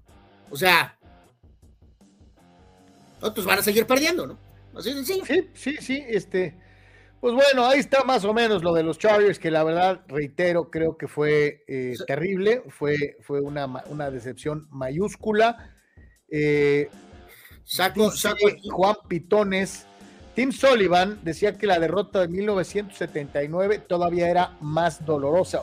O 0.50 0.58
sea, 0.58 0.98
otros 3.22 3.46
van 3.46 3.60
a 3.60 3.64
seguir 3.64 3.86
perdiendo, 3.86 4.28
¿no? 4.28 4.38
Así 4.76 4.92
Sí, 5.04 5.22
sí, 5.54 5.78
sí, 5.80 6.04
este. 6.08 6.58
Pues 7.20 7.36
bueno, 7.36 7.68
ahí 7.68 7.80
está 7.80 8.04
más 8.04 8.26
o 8.26 8.34
menos 8.34 8.64
lo 8.64 8.74
de 8.74 8.82
los 8.82 8.98
Chargers, 8.98 9.38
que 9.38 9.52
la 9.52 9.64
verdad, 9.64 10.02
reitero, 10.08 10.72
creo 10.72 10.98
que 10.98 11.08
fue 11.08 11.64
eh, 11.68 11.94
terrible, 12.08 12.64
fue, 12.70 13.18
fue 13.22 13.42
una, 13.42 13.68
una 13.90 14.10
decepción 14.10 14.68
mayúscula. 14.72 15.76
Eh, 16.32 16.90
saco, 17.64 18.10
saco 18.12 18.48
Juan 18.72 18.96
Pitones. 19.08 19.86
Tim 20.34 20.52
Sullivan 20.52 21.20
decía 21.24 21.58
que 21.58 21.68
la 21.68 21.78
derrota 21.78 22.22
de 22.22 22.28
1979 22.30 23.84
todavía 23.88 24.28
era 24.28 24.58
más 24.60 25.06
dolorosa. 25.06 25.62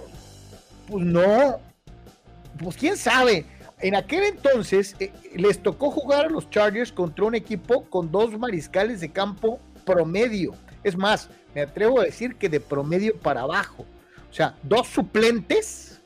Pues 0.87 1.05
no, 1.05 1.59
pues 2.63 2.77
quién 2.77 2.97
sabe 2.97 3.47
en 3.81 3.95
aquel 3.95 4.25
entonces 4.25 4.97
eh, 4.99 5.13
les 5.35 5.63
tocó 5.63 5.91
jugar 5.91 6.27
a 6.27 6.29
los 6.29 6.51
Chargers 6.51 6.91
contra 6.91 7.25
un 7.25 7.35
equipo 7.35 7.85
con 7.85 8.11
dos 8.11 8.37
mariscales 8.39 9.01
de 9.01 9.11
campo 9.11 9.61
promedio. 9.85 10.55
Es 10.83 10.97
más, 10.97 11.29
me 11.55 11.63
atrevo 11.63 12.01
a 12.01 12.05
decir 12.05 12.35
que 12.37 12.49
de 12.49 12.61
promedio 12.61 13.17
para 13.17 13.43
abajo. 13.43 13.87
O 14.31 14.35
sea, 14.35 14.57
dos 14.63 14.89
suplentes, 14.89 16.01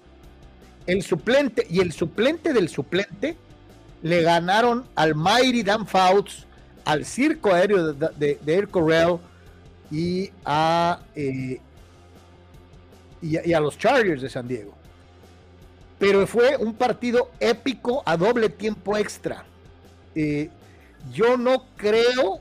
el 0.86 1.02
suplente 1.02 1.66
y 1.68 1.80
el 1.80 1.92
suplente 1.92 2.52
del 2.52 2.68
suplente 2.68 3.36
le 4.02 4.22
ganaron 4.22 4.84
al 4.94 5.14
Mighty 5.14 5.62
Dan 5.62 5.86
Fouts, 5.86 6.46
al 6.84 7.04
circo 7.04 7.52
aéreo 7.52 7.92
de, 7.92 8.38
Air 8.46 8.68
Corral 8.68 9.18
y 9.90 10.30
eh, 11.14 11.60
y 13.22 13.52
a 13.52 13.60
los 13.60 13.78
Chargers 13.78 14.20
de 14.20 14.28
San 14.28 14.48
Diego 14.48 14.81
pero 16.02 16.26
fue 16.26 16.56
un 16.56 16.74
partido 16.74 17.30
épico 17.38 18.02
a 18.04 18.16
doble 18.16 18.48
tiempo 18.48 18.96
extra. 18.96 19.44
Eh, 20.16 20.50
yo 21.12 21.36
no 21.36 21.64
creo, 21.76 22.40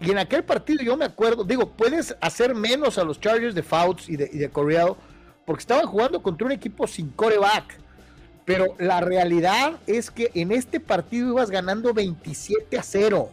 y 0.00 0.12
en 0.12 0.18
aquel 0.18 0.44
partido 0.44 0.80
yo 0.84 0.96
me 0.96 1.06
acuerdo, 1.06 1.42
digo, 1.42 1.68
puedes 1.70 2.14
hacer 2.20 2.54
menos 2.54 2.98
a 2.98 3.02
los 3.02 3.20
Chargers 3.20 3.56
de 3.56 3.64
Fouts 3.64 4.08
y 4.08 4.14
de, 4.14 4.30
y 4.32 4.48
porque 5.44 5.60
estaban 5.60 5.86
jugando 5.86 6.22
contra 6.22 6.46
un 6.46 6.52
equipo 6.52 6.86
sin 6.86 7.08
coreback. 7.08 7.80
Pero 8.44 8.76
la 8.78 9.00
realidad 9.00 9.72
es 9.88 10.08
que 10.08 10.30
en 10.32 10.52
este 10.52 10.78
partido 10.78 11.30
ibas 11.30 11.50
ganando 11.50 11.92
27 11.92 12.78
a 12.78 12.82
0. 12.84 13.28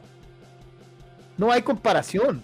No 1.38 1.52
hay 1.52 1.62
comparación. 1.62 2.42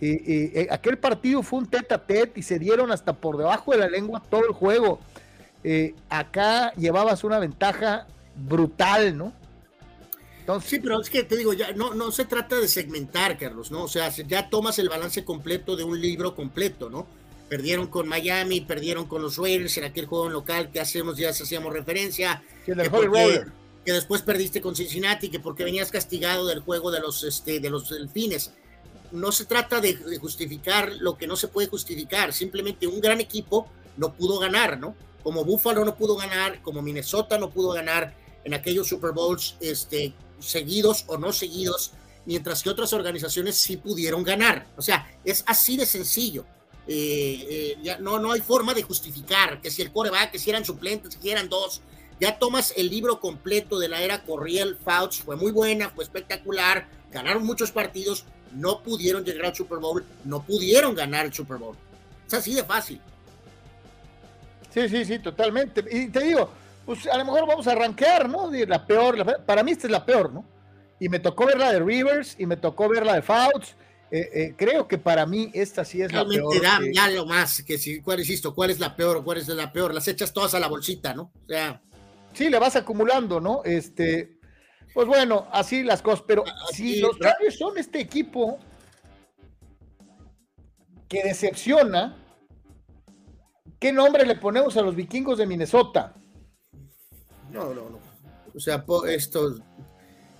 Eh, 0.00 0.52
eh, 0.54 0.68
aquel 0.70 0.98
partido 0.98 1.42
fue 1.42 1.58
un 1.58 1.66
tete 1.66 1.94
a 1.94 1.98
tete 1.98 2.38
y 2.38 2.44
se 2.44 2.60
dieron 2.60 2.92
hasta 2.92 3.12
por 3.12 3.36
debajo 3.36 3.72
de 3.72 3.78
la 3.78 3.88
lengua 3.88 4.22
todo 4.30 4.46
el 4.46 4.52
juego. 4.52 5.00
Eh, 5.64 5.94
acá 6.08 6.72
llevabas 6.74 7.24
una 7.24 7.38
ventaja 7.38 8.06
brutal, 8.34 9.16
¿no? 9.16 9.32
Entonces, 10.40 10.70
sí, 10.70 10.80
pero 10.80 11.00
es 11.00 11.08
que 11.08 11.22
te 11.22 11.36
digo, 11.36 11.52
ya 11.52 11.72
no, 11.72 11.94
no 11.94 12.10
se 12.10 12.24
trata 12.24 12.58
de 12.58 12.66
segmentar, 12.66 13.38
Carlos, 13.38 13.70
¿no? 13.70 13.84
O 13.84 13.88
sea, 13.88 14.08
ya 14.10 14.50
tomas 14.50 14.78
el 14.80 14.88
balance 14.88 15.24
completo 15.24 15.76
de 15.76 15.84
un 15.84 16.00
libro 16.00 16.34
completo, 16.34 16.90
¿no? 16.90 17.06
Perdieron 17.48 17.86
con 17.86 18.08
Miami, 18.08 18.60
perdieron 18.60 19.06
con 19.06 19.22
los 19.22 19.36
Raiders 19.36 19.76
en 19.78 19.84
aquel 19.84 20.06
juego 20.06 20.26
en 20.26 20.32
local 20.32 20.70
que 20.72 20.80
hacemos, 20.80 21.16
ya 21.16 21.30
hacíamos 21.30 21.72
referencia. 21.72 22.42
que, 22.64 22.74
que, 23.84 23.92
después 23.92 24.22
perdiste 24.22 24.60
con 24.60 24.74
Cincinnati, 24.74 25.28
que 25.28 25.38
porque 25.38 25.62
venías 25.62 25.92
castigado 25.92 26.46
del 26.46 26.60
juego 26.60 26.90
de 26.90 26.98
los, 26.98 27.22
este, 27.22 27.60
de 27.60 27.70
los 27.70 27.90
delfines. 27.90 28.52
No 29.12 29.30
se 29.30 29.44
trata 29.44 29.80
de 29.80 29.94
justificar 30.18 30.90
lo 30.98 31.16
que 31.16 31.28
no 31.28 31.36
se 31.36 31.46
puede 31.46 31.68
justificar, 31.68 32.32
simplemente 32.32 32.88
un 32.88 33.00
gran 33.00 33.20
equipo 33.20 33.68
no 33.96 34.14
pudo 34.14 34.38
ganar, 34.38 34.80
¿no? 34.80 34.96
Como 35.22 35.44
Buffalo 35.44 35.84
no 35.84 35.96
pudo 35.96 36.16
ganar, 36.16 36.62
como 36.62 36.82
Minnesota 36.82 37.38
no 37.38 37.50
pudo 37.50 37.72
ganar 37.72 38.14
en 38.44 38.54
aquellos 38.54 38.88
Super 38.88 39.12
Bowls 39.12 39.56
este, 39.60 40.14
seguidos 40.38 41.04
o 41.06 41.16
no 41.16 41.32
seguidos, 41.32 41.92
mientras 42.26 42.62
que 42.62 42.70
otras 42.70 42.92
organizaciones 42.92 43.56
sí 43.56 43.76
pudieron 43.76 44.24
ganar. 44.24 44.66
O 44.76 44.82
sea, 44.82 45.08
es 45.24 45.44
así 45.46 45.76
de 45.76 45.86
sencillo. 45.86 46.44
Eh, 46.86 47.76
eh, 47.84 47.96
no, 48.00 48.18
no 48.18 48.32
hay 48.32 48.40
forma 48.40 48.74
de 48.74 48.82
justificar 48.82 49.60
que 49.60 49.70
si 49.70 49.82
el 49.82 49.92
va, 49.96 50.30
que 50.30 50.38
si 50.38 50.50
eran 50.50 50.64
suplentes, 50.64 51.16
que 51.16 51.30
eran 51.30 51.48
dos. 51.48 51.80
Ya 52.20 52.38
tomas 52.38 52.72
el 52.76 52.88
libro 52.88 53.20
completo 53.20 53.78
de 53.78 53.88
la 53.88 54.02
era 54.02 54.24
Corriel 54.24 54.76
Fouts, 54.76 55.22
fue 55.22 55.36
muy 55.36 55.50
buena, 55.50 55.90
fue 55.90 56.04
espectacular, 56.04 56.88
ganaron 57.10 57.44
muchos 57.44 57.72
partidos, 57.72 58.24
no 58.52 58.82
pudieron 58.82 59.24
llegar 59.24 59.46
al 59.46 59.56
Super 59.56 59.78
Bowl, 59.78 60.04
no 60.24 60.44
pudieron 60.44 60.94
ganar 60.94 61.26
el 61.26 61.32
Super 61.32 61.56
Bowl. 61.56 61.76
Es 62.26 62.34
así 62.34 62.54
de 62.54 62.64
fácil. 62.64 63.00
Sí, 64.72 64.88
sí, 64.88 65.04
sí, 65.04 65.18
totalmente. 65.18 65.84
Y 65.90 66.08
te 66.08 66.20
digo, 66.20 66.50
pues 66.86 67.06
a 67.06 67.16
lo 67.18 67.24
mejor 67.24 67.46
vamos 67.46 67.66
a 67.66 67.72
arranquear, 67.72 68.28
¿no? 68.28 68.50
La 68.50 68.86
peor, 68.86 69.44
para 69.44 69.62
mí 69.62 69.72
esta 69.72 69.86
es 69.86 69.90
la 69.90 70.04
peor, 70.04 70.32
¿no? 70.32 70.44
Y 70.98 71.08
me 71.08 71.18
tocó 71.18 71.46
ver 71.46 71.58
la 71.58 71.72
de 71.72 71.80
Rivers 71.80 72.36
y 72.38 72.46
me 72.46 72.56
tocó 72.56 72.88
ver 72.88 73.04
la 73.04 73.14
de 73.14 73.22
Fouts. 73.22 73.76
Eh, 74.10 74.28
eh, 74.34 74.54
creo 74.56 74.86
que 74.86 74.98
para 74.98 75.24
mí 75.26 75.50
esta 75.54 75.84
sí 75.84 76.02
es 76.02 76.12
la 76.12 76.26
peor. 76.26 76.62
Da 76.62 76.80
ya 76.92 77.08
lo 77.10 77.26
más, 77.26 77.62
que 77.62 77.78
si, 77.78 78.00
¿cuál 78.00 78.20
es 78.20 78.30
esto? 78.30 78.54
¿Cuál 78.54 78.70
es 78.70 78.78
la 78.78 78.94
peor 78.94 79.24
cuál 79.24 79.38
es 79.38 79.48
la 79.48 79.72
peor? 79.72 79.94
Las 79.94 80.06
echas 80.08 80.32
todas 80.32 80.54
a 80.54 80.60
la 80.60 80.68
bolsita, 80.68 81.14
¿no? 81.14 81.32
O 81.44 81.48
sea. 81.48 81.80
Sí, 82.34 82.48
le 82.48 82.58
vas 82.58 82.76
acumulando, 82.76 83.40
¿no? 83.40 83.62
Este, 83.64 84.38
pues 84.94 85.06
bueno, 85.06 85.48
así 85.52 85.82
las 85.82 86.02
cosas, 86.02 86.24
pero 86.26 86.44
si 86.72 87.00
los 87.00 87.18
Chargers 87.18 87.58
son 87.58 87.76
este 87.78 88.00
equipo 88.00 88.58
que 91.08 91.22
decepciona, 91.22 92.21
¿Qué 93.82 93.90
nombre 93.90 94.24
le 94.24 94.36
ponemos 94.36 94.76
a 94.76 94.82
los 94.82 94.94
vikingos 94.94 95.38
de 95.38 95.44
Minnesota? 95.44 96.14
No, 97.50 97.74
no, 97.74 97.90
no. 97.90 97.98
O 98.54 98.60
sea, 98.60 98.84
esto. 99.08 99.58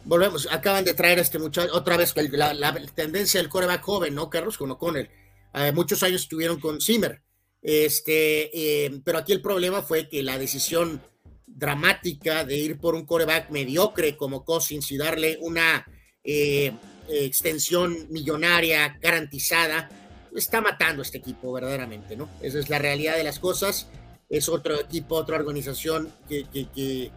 Volvemos, 0.05 0.47
acaban 0.49 0.85
de 0.85 0.95
traer 0.95 1.19
a 1.19 1.23
este 1.23 1.41
muchacho, 1.41 1.75
otra 1.75 1.97
vez 1.97 2.15
la, 2.31 2.55
la 2.55 2.73
tendencia 2.95 3.41
del 3.41 3.51
coreback 3.51 3.83
joven, 3.83 4.15
¿no, 4.15 4.31
Carlos? 4.31 4.57
Con 4.57 4.71
O'Connell. 4.71 5.11
Eh, 5.55 5.73
muchos 5.73 6.05
años 6.05 6.23
estuvieron 6.23 6.61
con 6.61 6.81
Zimmer. 6.81 7.21
Este, 7.61 8.85
eh, 8.85 9.01
pero 9.05 9.19
aquí 9.19 9.33
el 9.33 9.43
problema 9.43 9.83
fue 9.83 10.09
que 10.09 10.23
la 10.23 10.39
decisión 10.39 11.03
dramática 11.45 12.45
de 12.45 12.57
ir 12.57 12.79
por 12.79 12.95
un 12.95 13.05
coreback 13.05 13.51
mediocre 13.51 14.17
como 14.17 14.45
Cousins 14.45 14.89
y 14.93 14.97
darle 14.97 15.37
una 15.41 15.85
eh, 16.23 16.73
extensión 17.09 18.07
millonaria 18.09 18.99
garantizada, 19.01 19.91
está 20.37 20.61
matando 20.61 21.03
este 21.03 21.19
equipo 21.19 21.53
verdaderamente, 21.53 22.17
¿no? 22.17 22.29
Esa 22.41 22.59
es 22.59 22.71
la 22.71 22.79
realidad 22.79 23.17
de 23.17 23.25
las 23.25 23.39
cosas. 23.39 23.89
Es 24.29 24.49
otro 24.49 24.81
equipo, 24.81 25.17
otra 25.17 25.37
organización 25.37 26.13
que, 26.29 27.11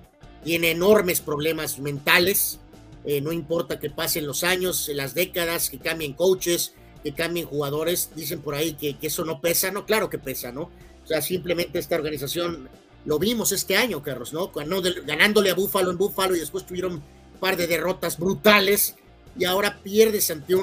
tiene 0.43 0.71
enormes 0.71 1.21
problemas 1.21 1.79
mentales. 1.79 2.59
Eh, 3.03 3.19
no 3.19 3.31
importa 3.31 3.79
que 3.79 3.89
pasen 3.89 4.27
los 4.27 4.43
años, 4.43 4.89
las 4.93 5.15
décadas, 5.15 5.69
que 5.71 5.79
cambien 5.79 6.13
coaches, 6.13 6.73
que 7.03 7.13
cambien 7.13 7.47
jugadores. 7.47 8.11
Dicen 8.15 8.41
por 8.41 8.53
ahí 8.53 8.73
que, 8.73 8.95
eso 9.01 9.25
no 9.25 9.41
pesa, 9.41 9.71
no, 9.71 9.85
claro 9.85 10.09
que 10.09 10.19
pesa, 10.19 10.51
¿no? 10.51 10.69
O 11.03 11.07
sea, 11.07 11.21
simplemente 11.21 11.79
esta 11.79 11.95
organización 11.95 12.69
lo 13.05 13.19
vimos 13.19 13.51
este 13.51 13.77
año, 13.77 14.03
Carlos, 14.03 14.33
¿no? 14.33 14.51
Ganándole 14.51 15.49
a 15.49 15.55
Búfalo 15.55 15.91
en 15.91 15.97
Búfalo 15.97 16.35
y 16.35 16.39
después 16.39 16.65
tuvieron 16.65 16.93
un 16.93 17.39
par 17.39 17.57
de 17.57 17.67
derrotas 17.67 18.17
brutales 18.17 18.95
y 19.37 19.45
ahora 19.45 19.79
pierdes 19.83 20.31
ante 20.31 20.55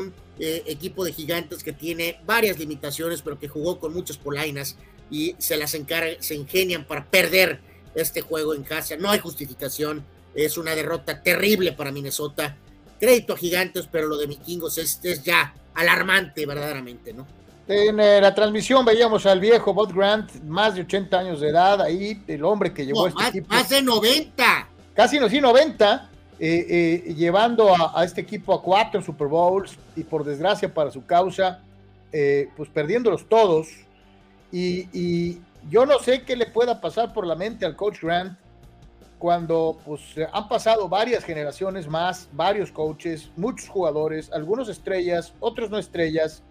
eh, 0.45 0.65
equipo 0.67 1.05
de 1.05 1.13
gigantes 1.13 1.63
que 1.63 1.73
tiene 1.73 2.19
varias 2.27 2.59
limitaciones, 2.59 3.23
pero 3.23 3.39
que 3.39 3.47
jugó 3.47 3.79
con 3.79 3.95
muchas 3.95 4.17
polainas 4.17 4.77
y 5.09 5.37
se 5.39 5.57
las 5.57 5.73
encarga, 5.75 6.17
se 6.19 6.35
ingenian 6.35 6.85
para 6.85 7.05
perder 7.05 7.61
este 7.95 8.23
juego 8.23 8.53
en 8.53 8.65
casa. 8.65 8.97
No 8.97 9.09
hay 9.09 9.21
justificación, 9.21 10.05
es 10.35 10.59
una 10.59 10.75
derrota 10.75 11.23
terrible 11.23 11.71
para 11.71 11.93
Minnesota. 11.93 12.57
Crédito 12.99 13.35
a 13.35 13.37
gigantes, 13.37 13.89
pero 13.89 14.09
lo 14.09 14.17
de 14.17 14.27
Vikingos 14.27 14.79
es, 14.79 14.99
es 15.05 15.23
ya 15.23 15.55
alarmante 15.75 16.45
verdaderamente, 16.45 17.13
¿no? 17.13 17.25
En 17.69 18.01
eh, 18.01 18.21
la 18.21 18.35
transmisión 18.35 18.85
veíamos 18.85 19.25
al 19.27 19.39
viejo 19.39 19.73
Bob 19.73 19.95
Grant, 19.95 20.43
más 20.43 20.75
de 20.75 20.81
80 20.81 21.19
años 21.21 21.41
de 21.41 21.51
edad, 21.51 21.81
ahí 21.81 22.21
el 22.27 22.43
hombre 22.43 22.75
que 22.75 22.85
llevó 22.85 23.07
este 23.07 23.29
equipo. 23.29 23.47
Más 23.49 23.69
de 23.69 23.81
90. 23.81 24.69
Casi 24.93 25.21
no, 25.21 25.29
sí, 25.29 25.41
90, 25.41 26.11
eh, 26.45 27.05
eh, 27.07 27.15
llevando 27.15 27.73
a, 27.75 28.05
este 28.05 28.21
equipo 28.21 28.53
a 28.53 28.61
cuatro 28.61 29.01
Super 29.01 29.29
Bowls 29.29 29.79
y 29.95 30.03
por 30.03 30.25
desgracia 30.25 30.73
para 30.73 30.91
su 30.91 31.07
causa, 31.07 31.61
pues 32.57 32.69
perdiéndolos 32.69 33.29
todos. 33.29 33.69
Y, 34.51 34.89
y, 34.93 35.41
yo 35.71 35.87
no 35.87 36.01
sé 36.01 36.23
qué 36.25 36.35
le 36.35 36.47
pueda 36.47 36.81
pasar 36.81 37.13
por 37.13 37.25
la 37.25 37.37
mente 37.37 37.65
al 37.65 37.77
coach 37.77 38.03
Grant 38.03 38.37
cuando 39.17 39.79
pues 39.85 40.03
han 40.33 40.49
pasado 40.49 40.89
varias 40.89 41.23
generaciones 41.23 41.87
más, 41.87 42.29
varios 42.33 42.73
coaches, 42.73 43.31
muchos 43.37 43.69
jugadores, 43.69 44.33
algunos 44.33 44.69
estrellas, 44.69 45.33
otros 45.39 45.71
no 45.71 45.79
estrellas 45.79 46.43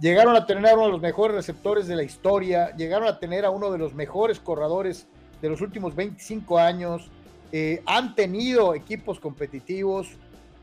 Llegaron 0.00 0.36
a 0.36 0.46
tener 0.46 0.64
a 0.66 0.74
uno 0.74 0.86
de 0.86 0.92
los 0.92 1.00
mejores 1.00 1.34
receptores 1.34 1.88
de 1.88 1.96
la 1.96 2.04
historia, 2.04 2.74
llegaron 2.76 3.08
a 3.08 3.18
tener 3.18 3.44
a 3.44 3.50
uno 3.50 3.72
de 3.72 3.78
los 3.78 3.94
mejores 3.94 4.38
corredores 4.38 5.08
de 5.42 5.48
los 5.48 5.60
últimos 5.60 5.96
25 5.96 6.56
años, 6.56 7.10
eh, 7.52 7.82
han 7.86 8.14
tenido 8.14 8.74
equipos 8.74 9.20
competitivos, 9.20 10.08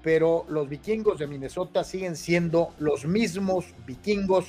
pero 0.03 0.45
los 0.49 0.69
vikingos 0.69 1.19
de 1.19 1.27
Minnesota 1.27 1.83
siguen 1.83 2.15
siendo 2.15 2.73
los 2.79 3.05
mismos 3.05 3.65
vikingos 3.85 4.45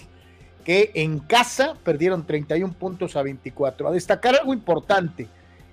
que 0.65 0.91
en 0.95 1.21
casa 1.21 1.77
perdieron 1.85 2.27
31 2.27 2.75
puntos 2.75 3.17
a 3.17 3.23
24. 3.23 3.89
A 3.89 3.93
destacar 3.93 4.35
algo 4.35 4.53
importante, 4.53 5.29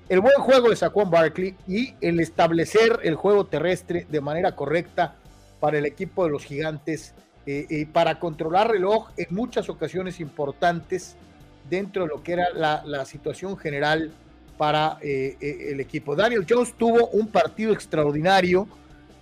el 0.08 0.20
buen 0.20 0.36
juego 0.36 0.70
de 0.70 0.76
Saquon 0.76 1.10
Barkley 1.10 1.56
y 1.68 1.96
el 2.00 2.20
establecer 2.20 3.00
el 3.04 3.16
juego 3.16 3.46
terrestre 3.46 4.06
de 4.10 4.22
manera 4.22 4.56
correcta 4.56 5.16
para 5.60 5.80
el 5.80 5.86
equipo 5.86 6.26
de 6.26 6.30
los 6.30 6.44
gigantes 6.44 7.16
eh, 7.46 7.66
eh, 7.70 7.86
para 7.92 8.20
controlar 8.20 8.70
reloj 8.70 9.10
en 9.18 9.34
muchas 9.36 9.68
ocasiones 9.68 10.20
importantes 10.20 11.18
dentro 11.70 12.04
de 12.04 12.10
lo 12.10 12.22
que 12.24 12.34
era 12.34 12.50
la, 12.54 13.06
situación 13.06 13.58
general 13.58 14.12
para 14.58 14.98
eh, 15.02 15.38
el 15.72 15.80
equipo. 15.80 16.16
Daniel 16.16 16.46
Jones 16.48 16.74
tuvo 16.78 17.08
un 17.10 17.28
partido 17.28 17.74
extraordinario. 17.74 18.68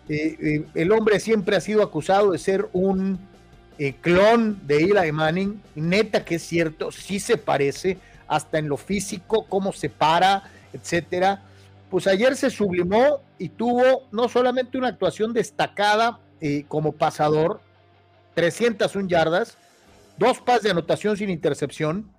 el 0.07 0.91
hombre 0.91 1.19
siempre 1.19 1.55
ha 1.55 1.61
sido 1.61 1.81
acusado 1.81 2.31
de 2.31 2.37
ser 2.37 2.67
un 2.73 3.19
clon 4.01 4.59
de 4.67 4.77
Eli 4.77 5.11
Manning. 5.11 5.61
Neta 5.75 6.25
que 6.25 6.35
es 6.35 6.43
cierto, 6.43 6.91
sí 6.91 7.19
se 7.19 7.37
parece, 7.37 7.97
hasta 8.27 8.59
en 8.59 8.67
lo 8.67 8.77
físico, 8.77 9.45
cómo 9.47 9.71
se 9.71 9.89
para, 9.89 10.43
etcétera. 10.73 11.43
Pues 11.89 12.07
ayer 12.07 12.35
se 12.35 12.49
sublimó 12.49 13.21
y 13.37 13.49
tuvo 13.49 14.07
no 14.11 14.27
solamente 14.29 14.77
una 14.77 14.89
actuación 14.89 15.33
destacada 15.33 16.19
como 16.67 16.91
pasador, 16.91 17.61
301 18.33 19.07
yardas, 19.07 19.57
dos 20.17 20.39
pases 20.39 20.63
de 20.63 20.71
anotación 20.71 21.17
sin 21.17 21.29
intercepción, 21.29 22.11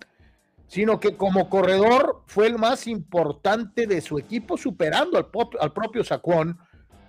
sino 0.67 0.99
que 0.99 1.15
como 1.15 1.49
corredor 1.49 2.23
fue 2.25 2.47
el 2.47 2.57
más 2.57 2.87
importante 2.87 3.87
de 3.87 4.01
su 4.01 4.17
equipo, 4.17 4.57
superando 4.57 5.17
al, 5.17 5.27
al 5.59 5.73
propio 5.73 6.03
Saquon 6.03 6.57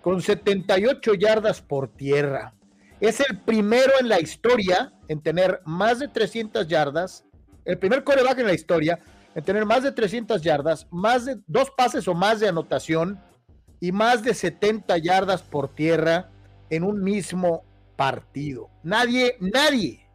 con 0.03 0.21
78 0.21 1.15
yardas 1.15 1.63
por 1.63 1.89
tierra. 1.89 2.55
Es 3.01 3.21
el 3.21 3.41
primero 3.41 3.93
en 4.01 4.09
la 4.09 4.21
historia 4.21 4.93
en 5.09 5.23
tener 5.23 5.61
más 5.65 5.99
de 5.99 6.09
300 6.09 6.69
yardas, 6.69 7.25
el 7.65 7.79
primer 7.79 8.05
coreback 8.05 8.39
en 8.39 8.47
la 8.47 8.55
historia 8.55 8.99
en 9.35 9.43
tener 9.43 9.67
más 9.67 9.83
de 9.83 9.93
300 9.93 10.43
yardas, 10.43 10.87
más 10.91 11.25
de 11.25 11.41
dos 11.47 11.71
pases 11.71 12.07
o 12.07 12.15
más 12.15 12.41
de 12.41 12.49
anotación 12.49 13.21
y 13.81 13.93
más 13.93 14.23
de 14.23 14.35
70 14.35 14.97
yardas 14.99 15.43
por 15.43 15.75
tierra 15.75 16.31
en 16.71 16.85
un 16.85 17.03
mismo 17.03 17.65
partido. 17.97 18.71
Nadie, 18.83 19.37
nadie, 19.41 20.09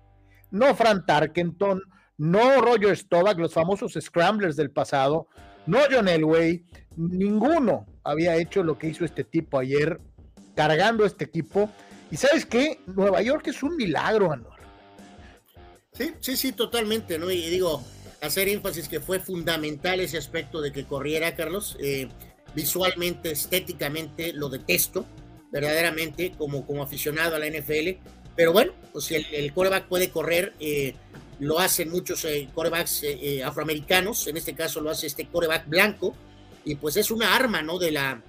no 0.52 0.74
Fran 0.76 1.06
Tarkenton, 1.06 1.82
no 2.20 2.62
Roger 2.62 2.96
Staubach, 2.96 3.38
los 3.38 3.54
famosos 3.54 3.98
scramblers 4.00 4.56
del 4.56 4.70
pasado, 4.70 5.28
no 5.66 5.80
John 5.90 6.08
Elway, 6.08 6.66
ninguno 6.98 7.88
había 8.04 8.36
hecho 8.36 8.62
lo 8.62 8.78
que 8.78 8.88
hizo 8.88 9.06
este 9.06 9.24
tipo 9.24 9.58
ayer, 9.58 10.00
cargando 10.56 11.06
este 11.06 11.26
equipo. 11.26 11.70
Y 12.12 12.18
sabes 12.18 12.46
qué, 12.46 12.80
Nueva 12.88 13.22
York 13.22 13.48
es 13.48 13.64
un 13.64 13.76
milagro, 13.78 14.32
Anor. 14.32 14.60
Sí, 15.94 16.14
sí, 16.20 16.36
sí, 16.36 16.52
totalmente, 16.52 17.18
¿no? 17.18 17.32
Y 17.32 17.50
digo, 17.50 17.82
hacer 18.22 18.50
énfasis 18.50 18.90
que 18.90 19.00
fue 19.00 19.20
fundamental 19.20 20.00
ese 20.02 20.18
aspecto 20.18 20.62
de 20.62 20.72
que 20.74 20.86
corriera, 20.86 21.36
Carlos. 21.36 21.78
Eh, 21.80 22.10
visualmente, 22.54 23.32
estéticamente, 23.32 24.34
lo 24.34 24.50
detesto 24.50 25.06
verdaderamente 25.52 26.34
como, 26.38 26.66
como 26.66 26.84
aficionado 26.84 27.36
a 27.36 27.40
la 27.40 27.48
NFL. 27.48 27.98
Pero 28.40 28.54
bueno, 28.54 28.72
pues 28.94 29.12
el, 29.12 29.26
el 29.34 29.52
coreback 29.52 29.88
puede 29.88 30.12
correr, 30.12 30.54
eh, 30.62 30.94
lo 31.42 31.60
hacen 31.60 31.90
muchos 31.90 32.24
eh, 32.24 32.48
corebacks 32.56 33.04
eh, 33.04 33.44
afroamericanos, 33.44 34.28
en 34.28 34.38
este 34.38 34.56
caso 34.56 34.80
lo 34.80 34.90
hace 34.90 35.08
este 35.08 35.28
coreback 35.28 35.68
blanco, 35.68 36.16
y 36.64 36.76
pues 36.76 36.96
es 36.96 37.12
una 37.12 37.36
arma, 37.36 37.62
¿no? 37.62 37.78
De 37.78 37.92
la, 37.92 38.22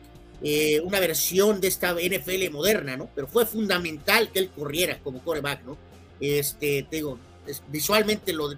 una 0.83 0.99
versión 0.99 1.61
de 1.61 1.69
esta 1.69 1.95
NFL 1.95 2.51
moderna, 2.51 2.97
¿no? 2.97 3.09
Pero 3.15 3.29
fue 3.29 3.47
fundamental 3.47 4.33
que 4.33 4.41
él 4.41 4.51
corriera 4.51 4.99
como 4.99 5.23
coreback, 5.23 5.63
¿no? 5.63 5.79
Este, 6.19 6.89
te 6.91 6.97
digo, 6.97 7.17
visualmente 7.69 8.33
lo, 8.33 8.49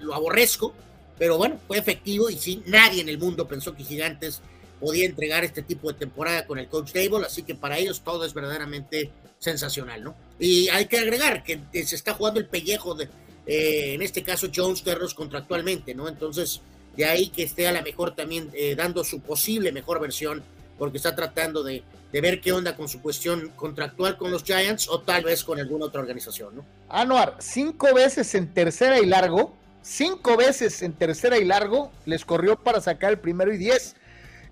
lo 0.00 0.14
aborrezco, 0.14 0.72
pero 1.18 1.36
bueno, 1.36 1.60
fue 1.68 1.76
efectivo 1.76 2.30
y 2.30 2.38
sí, 2.38 2.62
nadie 2.64 3.02
en 3.02 3.10
el 3.10 3.18
mundo 3.18 3.46
pensó 3.46 3.74
que 3.74 3.84
Gigantes 3.84 4.40
podía 4.80 5.04
entregar 5.04 5.44
este 5.44 5.60
tipo 5.60 5.92
de 5.92 5.98
temporada 5.98 6.46
con 6.46 6.58
el 6.58 6.68
coach 6.68 6.92
Table, 6.92 7.26
así 7.26 7.42
que 7.42 7.54
para 7.54 7.76
ellos 7.76 8.00
todo 8.00 8.24
es 8.24 8.32
verdaderamente 8.32 9.10
sensacional, 9.42 10.04
¿no? 10.04 10.14
Y 10.38 10.68
hay 10.68 10.86
que 10.86 10.98
agregar 10.98 11.42
que 11.42 11.60
se 11.84 11.96
está 11.96 12.14
jugando 12.14 12.38
el 12.38 12.46
pellejo 12.46 12.94
de, 12.94 13.08
eh, 13.46 13.94
en 13.94 14.02
este 14.02 14.22
caso, 14.22 14.48
Jones 14.54 14.82
Terros 14.82 15.14
contractualmente, 15.14 15.94
¿no? 15.94 16.08
Entonces, 16.08 16.60
de 16.96 17.04
ahí 17.04 17.28
que 17.28 17.42
esté 17.42 17.66
a 17.66 17.72
la 17.72 17.82
mejor 17.82 18.14
también 18.14 18.50
eh, 18.52 18.74
dando 18.76 19.02
su 19.02 19.20
posible 19.20 19.72
mejor 19.72 20.00
versión, 20.00 20.42
porque 20.78 20.98
está 20.98 21.14
tratando 21.14 21.62
de, 21.62 21.82
de, 22.12 22.20
ver 22.20 22.40
qué 22.40 22.52
onda 22.52 22.76
con 22.76 22.88
su 22.88 23.00
cuestión 23.02 23.50
contractual 23.56 24.16
con 24.16 24.30
los 24.30 24.44
Giants 24.44 24.88
o 24.88 25.00
tal 25.00 25.24
vez 25.24 25.42
con 25.42 25.58
alguna 25.58 25.86
otra 25.86 26.00
organización, 26.00 26.56
¿no? 26.56 26.64
Anuar, 26.88 27.36
cinco 27.40 27.92
veces 27.94 28.34
en 28.34 28.52
tercera 28.52 29.00
y 29.00 29.06
largo, 29.06 29.56
cinco 29.82 30.36
veces 30.36 30.82
en 30.82 30.92
tercera 30.92 31.38
y 31.38 31.44
largo 31.44 31.90
les 32.06 32.24
corrió 32.24 32.56
para 32.56 32.80
sacar 32.80 33.10
el 33.10 33.18
primero 33.18 33.52
y 33.52 33.58
diez 33.58 33.96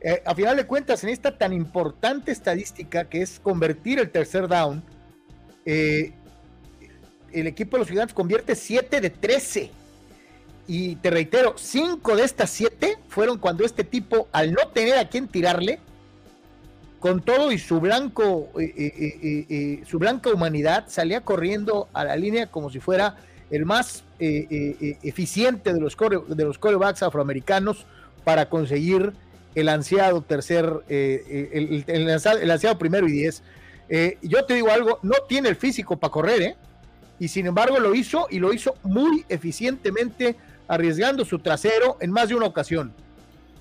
eh, 0.03 0.23
a 0.25 0.35
final 0.35 0.57
de 0.57 0.67
cuentas, 0.67 1.05
en 1.05 1.11
esta 1.11 1.37
tan 1.37 1.53
importante 1.53 2.33
estadística 2.33 3.05
que 3.05 3.21
es 3.21 3.39
convertir 3.39 3.99
el 3.99 4.11
tercer 4.11 4.49
down, 4.49 4.83
eh, 5.67 6.13
el 7.33 7.47
equipo 7.47 7.77
de 7.77 7.81
los 7.81 7.89
gigantes 7.89 8.15
convierte 8.15 8.55
7 8.55 9.01
de 9.01 9.11
13. 9.11 9.71
Y 10.67 10.97
te 10.97 11.11
reitero, 11.11 11.55
5 11.57 12.17
de 12.17 12.25
estas 12.25 12.51
7 12.51 12.99
fueron 13.09 13.39
cuando 13.39 13.65
este 13.65 13.85
tipo, 13.85 14.29
al 14.33 14.53
no 14.53 14.69
tener 14.69 14.97
a 14.97 15.09
quien 15.09 15.29
tirarle, 15.29 15.81
con 16.99 17.23
todo 17.23 17.51
y 17.51 17.59
su 17.59 17.81
blanco, 17.81 18.51
eh, 18.59 19.83
su 19.87 19.99
blanca 19.99 20.31
humanidad, 20.31 20.85
salía 20.89 21.23
corriendo 21.23 21.89
a 21.93 22.05
la 22.05 22.17
línea 22.17 22.47
como 22.47 22.71
si 22.71 22.79
fuera 22.79 23.17
el 23.51 23.65
más 23.65 24.05
eficiente 24.19 25.73
de 25.73 25.81
los, 25.81 25.97
de 25.97 26.45
los 26.45 26.59
corebacks 26.59 27.03
afroamericanos 27.03 27.87
para 28.23 28.51
conseguir 28.51 29.15
el 29.55 29.69
ansiado 29.69 30.23
tercer, 30.23 30.85
eh, 30.89 31.51
eh, 31.53 31.85
el, 31.87 32.11
ansiado, 32.51 32.79
primero 32.79 33.09
y 33.09 33.13
diez. 33.13 33.43
Eh, 33.89 34.19
yo 34.23 34.45
te 34.45 34.55
digo 34.55 34.71
algo, 34.71 34.99
no 35.03 35.15
tiene 35.29 35.49
el 35.49 35.57
físico 35.57 35.99
para 35.99 36.13
correr, 36.13 36.43
¿eh? 36.43 36.57
Y 37.19 37.29
sin 37.29 37.47
embargo 37.47 37.79
lo 37.79 37.95
hizo 37.95 38.29
y 38.31 38.39
lo 38.39 38.53
hizo 38.53 38.75
muy 38.83 39.25
eficientemente, 39.29 40.37
arriesgando 40.69 41.25
su 41.25 41.41
trasero 41.41 41.99
en 42.01 42.11
más 42.13 42.29
de 42.29 42.35
una 42.35 42.47
ocasión. 42.47 42.95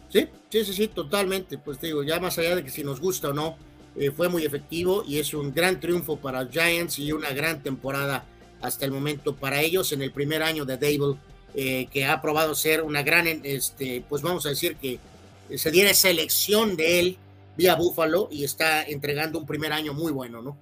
Sí, 0.10 0.28
sí, 0.50 0.64
sí, 0.64 0.74
sí, 0.74 0.88
totalmente. 0.88 1.58
Pues 1.58 1.78
te 1.78 1.88
digo, 1.88 2.04
ya 2.04 2.20
más 2.20 2.38
allá 2.38 2.56
de 2.56 2.64
que 2.64 2.70
si 2.70 2.84
nos 2.84 3.02
gusta 3.02 3.30
o 3.30 3.34
no, 3.34 3.58
fue 4.16 4.30
muy 4.30 4.46
efectivo 4.46 5.04
y 5.06 5.18
es 5.18 5.34
un 5.34 5.54
gran 5.54 5.80
triunfo 5.80 6.18
para 6.18 6.48
Giants 6.48 7.00
y 7.00 7.12
una 7.12 7.32
gran 7.32 7.62
temporada 7.62 8.24
hasta 8.62 8.86
el 8.86 8.92
momento 8.92 9.36
para 9.36 9.60
ellos 9.60 9.92
en 9.92 10.04
el 10.04 10.12
primer 10.12 10.42
año 10.42 10.64
de 10.64 10.78
Dable, 10.78 11.18
que 11.54 12.06
ha 12.06 12.22
probado 12.22 12.56
ser 12.56 12.82
una 12.82 13.04
gran, 13.04 13.28
este, 13.44 14.06
pues 14.08 14.22
vamos 14.22 14.46
a 14.46 14.50
decir 14.50 14.78
que 14.78 15.00
se 15.56 15.72
diera 15.72 15.92
esa 15.92 16.10
elección 16.10 16.76
de 16.76 17.00
él 17.00 17.18
vía 17.58 17.76
Búfalo 17.76 18.30
y 18.32 18.44
está 18.44 18.84
entregando 18.84 19.40
un 19.40 19.46
primer 19.46 19.74
año 19.74 19.94
muy 19.94 20.12
bueno, 20.12 20.42
¿no? 20.42 20.58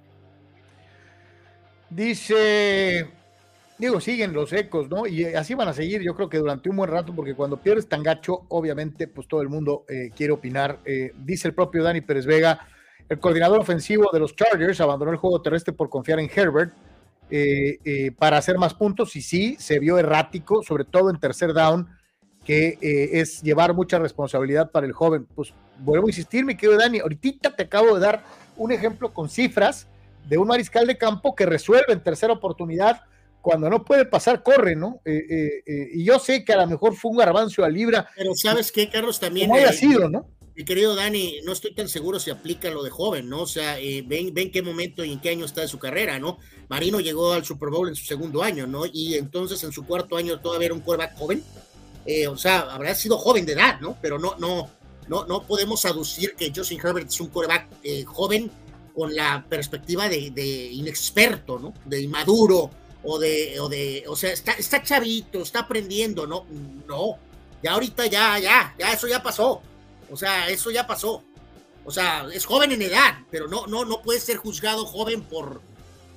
Dice 1.90 3.08
Digo, 3.78 4.00
siguen 4.00 4.32
los 4.32 4.52
ecos, 4.52 4.90
¿no? 4.90 5.06
Y 5.06 5.24
así 5.24 5.54
van 5.54 5.68
a 5.68 5.72
seguir, 5.72 6.02
yo 6.02 6.16
creo 6.16 6.28
que 6.28 6.38
durante 6.38 6.68
un 6.68 6.76
buen 6.76 6.90
rato, 6.90 7.14
porque 7.14 7.36
cuando 7.36 7.58
pierdes 7.58 7.88
tan 7.88 8.02
gacho, 8.02 8.44
obviamente, 8.48 9.06
pues 9.06 9.28
todo 9.28 9.40
el 9.40 9.48
mundo 9.48 9.84
eh, 9.88 10.10
quiere 10.16 10.32
opinar. 10.32 10.80
Eh, 10.84 11.12
dice 11.16 11.46
el 11.46 11.54
propio 11.54 11.84
Dani 11.84 12.00
Pérez 12.00 12.26
Vega, 12.26 12.66
el 13.08 13.20
coordinador 13.20 13.60
ofensivo 13.60 14.10
de 14.12 14.18
los 14.18 14.34
Chargers 14.34 14.80
abandonó 14.80 15.12
el 15.12 15.16
juego 15.16 15.40
terrestre 15.40 15.72
por 15.72 15.88
confiar 15.88 16.18
en 16.18 16.28
Herbert 16.34 16.72
eh, 17.30 18.10
para 18.18 18.38
hacer 18.38 18.58
más 18.58 18.74
puntos 18.74 19.14
y 19.14 19.22
sí, 19.22 19.56
se 19.60 19.78
vio 19.78 19.96
errático, 19.96 20.64
sobre 20.64 20.84
todo 20.84 21.08
en 21.10 21.20
tercer 21.20 21.52
down, 21.52 21.86
que 22.48 22.78
es 22.80 23.42
llevar 23.42 23.74
mucha 23.74 23.98
responsabilidad 23.98 24.70
para 24.70 24.86
el 24.86 24.92
joven. 24.92 25.26
Pues 25.34 25.52
vuelvo 25.80 26.06
a 26.06 26.10
insistir, 26.10 26.46
mi 26.46 26.56
querido 26.56 26.78
Dani, 26.78 27.00
ahorita 27.00 27.54
te 27.54 27.64
acabo 27.64 27.94
de 27.94 28.00
dar 28.00 28.24
un 28.56 28.72
ejemplo 28.72 29.12
con 29.12 29.28
cifras 29.28 29.86
de 30.26 30.38
un 30.38 30.48
mariscal 30.48 30.86
de 30.86 30.96
campo 30.96 31.34
que 31.34 31.44
resuelve 31.44 31.92
en 31.92 32.02
tercera 32.02 32.32
oportunidad 32.32 33.02
cuando 33.40 33.70
no 33.70 33.84
puede 33.84 34.04
pasar, 34.04 34.42
corre, 34.42 34.76
¿no? 34.76 35.00
Eh, 35.04 35.24
eh, 35.30 35.62
eh, 35.66 35.88
y 35.94 36.04
yo 36.04 36.18
sé 36.18 36.44
que 36.44 36.52
a 36.52 36.58
lo 36.58 36.66
mejor 36.66 36.94
fue 36.94 37.10
un 37.10 37.18
garbanzo 37.18 37.64
a 37.64 37.68
libra. 37.68 38.08
Pero 38.16 38.32
sabes 38.34 38.72
qué, 38.72 38.90
Carlos, 38.90 39.20
también. 39.20 39.48
No 39.48 39.54
haya 39.54 39.72
sido, 39.72 40.08
¿no? 40.08 40.28
Mi 40.54 40.64
querido 40.64 40.96
Dani, 40.96 41.40
no 41.44 41.52
estoy 41.52 41.72
tan 41.72 41.88
seguro 41.88 42.18
si 42.18 42.30
aplica 42.30 42.68
lo 42.68 42.82
de 42.82 42.90
joven, 42.90 43.28
¿no? 43.28 43.42
O 43.42 43.46
sea, 43.46 43.76
ven, 44.06 44.34
ven 44.34 44.50
qué 44.50 44.60
momento 44.60 45.04
y 45.04 45.12
en 45.12 45.20
qué 45.20 45.30
año 45.30 45.44
está 45.44 45.60
de 45.60 45.68
su 45.68 45.78
carrera, 45.78 46.18
¿no? 46.18 46.38
Marino 46.68 46.98
llegó 46.98 47.32
al 47.32 47.44
Super 47.44 47.68
Bowl 47.70 47.88
en 47.88 47.94
su 47.94 48.04
segundo 48.04 48.42
año, 48.42 48.66
¿no? 48.66 48.82
Y 48.84 49.14
entonces 49.14 49.62
en 49.62 49.70
su 49.70 49.86
cuarto 49.86 50.16
año 50.16 50.40
todavía 50.40 50.66
era 50.66 50.74
un 50.74 50.80
quarterback 50.80 51.16
joven. 51.16 51.44
O 52.28 52.36
sea, 52.36 52.60
habrá 52.60 52.94
sido 52.94 53.18
joven 53.18 53.44
de 53.44 53.52
edad, 53.52 53.80
¿no? 53.80 53.96
Pero 54.00 54.18
no, 54.18 54.36
no, 54.38 54.68
no, 55.08 55.26
no 55.26 55.42
podemos 55.42 55.84
aducir 55.84 56.34
que 56.34 56.52
Justin 56.54 56.80
Herbert 56.82 57.08
es 57.08 57.20
un 57.20 57.28
quarterback 57.28 57.66
joven 58.06 58.50
con 58.94 59.14
la 59.14 59.44
perspectiva 59.48 60.08
de, 60.08 60.30
de 60.30 60.46
inexperto, 60.72 61.58
¿no? 61.58 61.74
De 61.84 62.00
inmaduro, 62.00 62.70
o 63.02 63.18
de, 63.18 63.58
o 63.60 63.68
de, 63.68 64.04
o 64.08 64.16
sea, 64.16 64.32
está, 64.32 64.52
está 64.52 64.82
chavito, 64.82 65.40
está 65.40 65.60
aprendiendo, 65.60 66.26
no, 66.26 66.44
no, 66.86 67.16
ya 67.62 67.72
ahorita 67.72 68.06
ya, 68.06 68.38
ya, 68.38 68.74
ya 68.78 68.92
eso 68.92 69.06
ya 69.06 69.22
pasó, 69.22 69.62
o 70.10 70.16
sea, 70.16 70.48
eso 70.48 70.70
ya 70.70 70.86
pasó, 70.86 71.22
o 71.84 71.90
sea, 71.90 72.26
es 72.32 72.44
joven 72.44 72.72
en 72.72 72.82
edad, 72.82 73.18
pero 73.30 73.48
no, 73.48 73.66
no, 73.66 73.84
no 73.84 74.02
puede 74.02 74.20
ser 74.20 74.36
juzgado 74.36 74.84
joven 74.84 75.22
por, 75.22 75.62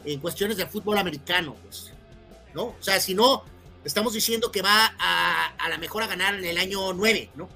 en 0.06 0.20
cuestiones 0.20 0.58
de 0.58 0.66
fútbol 0.66 0.98
americano, 0.98 1.56
pues, 1.64 1.92
¿no? 2.54 2.64
O 2.64 2.82
sea, 2.82 3.00
si 3.00 3.14
no, 3.14 3.44
estamos 3.84 4.14
diciendo 4.14 4.52
que 4.52 4.62
va 4.62 4.94
a, 5.00 5.48
a 5.58 5.70
la 5.70 5.78
mejor 5.78 6.04
a 6.04 6.08
ganar 6.08 6.36
en 6.36 6.46
el 6.46 6.58
año 6.58 6.94
9, 6.94 7.30
¿no? 7.36 7.50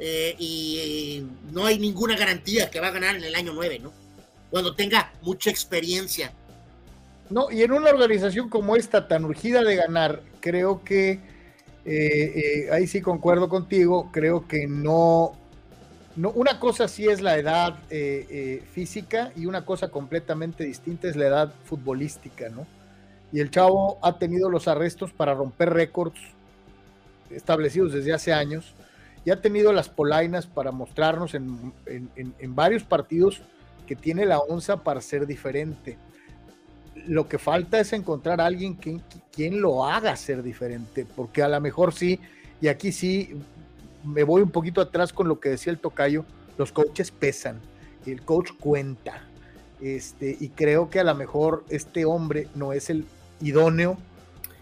Eh, 0.00 0.36
y 0.38 1.24
no 1.52 1.66
hay 1.66 1.78
ninguna 1.78 2.16
garantía 2.16 2.70
que 2.70 2.80
va 2.80 2.88
a 2.88 2.92
ganar 2.92 3.16
en 3.16 3.24
el 3.24 3.34
año 3.34 3.52
9, 3.52 3.80
¿no? 3.80 3.92
Cuando 4.50 4.74
tenga 4.74 5.12
mucha 5.22 5.50
experiencia 5.50 6.32
no, 7.30 7.50
y 7.50 7.62
en 7.62 7.72
una 7.72 7.90
organización 7.90 8.48
como 8.48 8.76
esta, 8.76 9.06
tan 9.06 9.24
urgida 9.24 9.62
de 9.62 9.76
ganar, 9.76 10.22
creo 10.40 10.82
que, 10.82 11.12
eh, 11.12 11.20
eh, 11.84 12.68
ahí 12.72 12.86
sí 12.86 13.02
concuerdo 13.02 13.48
contigo, 13.48 14.10
creo 14.12 14.48
que 14.48 14.66
no, 14.66 15.32
no 16.16 16.30
una 16.30 16.58
cosa 16.58 16.88
sí 16.88 17.06
es 17.06 17.20
la 17.20 17.36
edad 17.36 17.78
eh, 17.90 18.62
física 18.72 19.32
y 19.36 19.46
una 19.46 19.64
cosa 19.64 19.88
completamente 19.88 20.64
distinta 20.64 21.08
es 21.08 21.16
la 21.16 21.26
edad 21.26 21.54
futbolística, 21.64 22.48
¿no? 22.48 22.66
Y 23.32 23.40
el 23.40 23.50
chavo 23.50 23.98
ha 24.02 24.18
tenido 24.18 24.50
los 24.50 24.68
arrestos 24.68 25.12
para 25.12 25.34
romper 25.34 25.70
récords 25.70 26.18
establecidos 27.30 27.92
desde 27.92 28.12
hace 28.12 28.32
años 28.32 28.74
y 29.24 29.30
ha 29.30 29.40
tenido 29.40 29.72
las 29.72 29.88
polainas 29.88 30.46
para 30.46 30.72
mostrarnos 30.72 31.34
en, 31.34 31.74
varios 32.54 32.84
partidos 32.84 33.42
que 33.86 33.96
tiene 33.96 34.24
la 34.24 34.38
onza 34.38 34.82
para 34.82 35.00
ser 35.00 35.26
diferente. 35.26 35.98
Lo 37.06 37.28
que 37.28 37.38
falta 37.38 37.78
es 37.78 37.92
encontrar 37.92 38.40
a 38.40 38.46
alguien 38.46 38.74
quien, 38.74 39.02
quien 39.32 39.60
lo 39.60 39.84
haga 39.84 40.16
ser 40.16 40.42
diferente, 40.42 41.06
porque 41.16 41.42
a 41.42 41.48
lo 41.48 41.60
mejor 41.60 41.92
sí, 41.92 42.20
y 42.60 42.68
aquí 42.68 42.92
sí 42.92 43.38
me 44.04 44.24
voy 44.24 44.42
un 44.42 44.50
poquito 44.50 44.80
atrás 44.80 45.12
con 45.12 45.28
lo 45.28 45.40
que 45.40 45.50
decía 45.50 45.72
el 45.72 45.78
tocayo, 45.78 46.24
los 46.56 46.72
coaches 46.72 47.10
pesan, 47.10 47.60
el 48.06 48.22
coach 48.22 48.50
cuenta, 48.58 49.22
este, 49.80 50.36
y 50.40 50.48
creo 50.48 50.90
que 50.90 51.00
a 51.00 51.04
lo 51.04 51.14
mejor 51.14 51.64
este 51.68 52.04
hombre 52.04 52.48
no 52.54 52.72
es 52.72 52.90
el 52.90 53.06
idóneo 53.40 53.98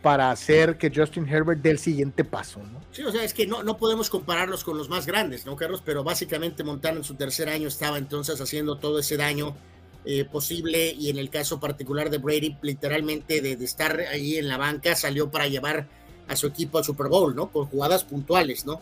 para 0.02 0.30
hacer 0.30 0.78
que 0.78 0.92
Justin 0.94 1.28
Herbert 1.28 1.60
dé 1.60 1.70
el 1.70 1.78
siguiente 1.78 2.24
paso, 2.24 2.60
¿no? 2.60 2.80
Sí, 2.92 3.02
o 3.02 3.10
sea, 3.10 3.24
es 3.24 3.34
que 3.34 3.46
no, 3.46 3.62
no 3.64 3.76
podemos 3.76 4.08
compararlos 4.08 4.62
con 4.62 4.78
los 4.78 4.88
más 4.88 5.04
grandes, 5.04 5.44
¿no, 5.46 5.56
Carlos? 5.56 5.82
Pero 5.84 6.04
básicamente 6.04 6.62
Montana 6.62 6.98
en 6.98 7.04
su 7.04 7.14
tercer 7.14 7.48
año 7.48 7.66
estaba 7.66 7.98
entonces 7.98 8.40
haciendo 8.40 8.78
todo 8.78 9.00
ese 9.00 9.16
daño 9.16 9.56
eh, 10.04 10.24
posible 10.24 10.92
y 10.92 11.10
en 11.10 11.18
el 11.18 11.28
caso 11.30 11.58
particular 11.58 12.10
de 12.10 12.18
Brady, 12.18 12.56
literalmente 12.62 13.40
de, 13.40 13.52
estar 13.64 13.98
ahí 13.98 14.36
en 14.36 14.46
la 14.46 14.56
banca, 14.56 14.94
salió 14.94 15.28
para 15.28 15.48
llevar 15.48 15.88
a 16.28 16.36
su 16.36 16.46
equipo 16.46 16.78
al 16.78 16.84
Super 16.84 17.08
Bowl, 17.08 17.34
¿no? 17.34 17.50
Con 17.50 17.66
jugadas 17.66 18.04
puntuales, 18.04 18.64
¿no? 18.64 18.80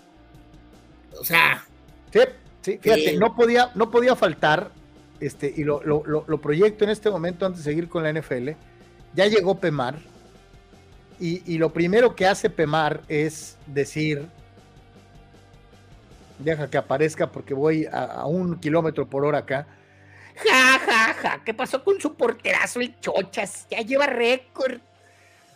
O 1.19 1.25
sea... 1.25 1.65
Sí, 2.13 2.21
sí, 2.61 2.79
fíjate, 2.79 3.15
eh, 3.15 3.19
no, 3.19 3.35
podía, 3.35 3.71
no 3.75 3.91
podía 3.91 4.15
faltar, 4.15 4.71
este, 5.19 5.51
y 5.57 5.65
lo, 5.65 5.83
lo, 5.83 6.03
lo, 6.05 6.41
proyecto 6.43 6.85
en 6.85 6.91
este 6.91 7.09
momento 7.11 7.47
antes 7.47 7.65
de 7.65 7.71
seguir 7.71 7.89
con 7.89 8.03
la 8.03 8.13
NFL, 8.13 8.51
ya 9.15 9.27
llegó 9.27 9.59
Pemar, 9.59 9.97
y, 11.21 11.43
y 11.53 11.59
lo 11.59 11.73
primero 11.73 12.17
que 12.17 12.27
hace 12.27 12.51
Pemar 12.51 13.03
es 13.09 13.57
decir, 13.67 14.27
deja 16.39 16.69
que 16.69 16.77
aparezca 16.77 17.31
porque 17.31 17.55
voy 17.55 17.87
a, 17.87 18.05
a 18.05 18.27
un 18.27 18.59
kilómetro 18.59 19.09
por 19.09 19.25
hora 19.25 19.39
acá, 19.39 19.67
Ja, 20.37 20.79
ja, 20.79 21.15
ja. 21.15 21.45
¿Qué 21.45 21.55
pasó 21.55 21.85
con 21.85 22.01
su 22.01 22.15
porterazo 22.15 22.81
el 22.81 22.99
Chochas? 23.01 23.67
Ya 23.71 23.81
lleva 23.81 24.07
récord. 24.07 24.81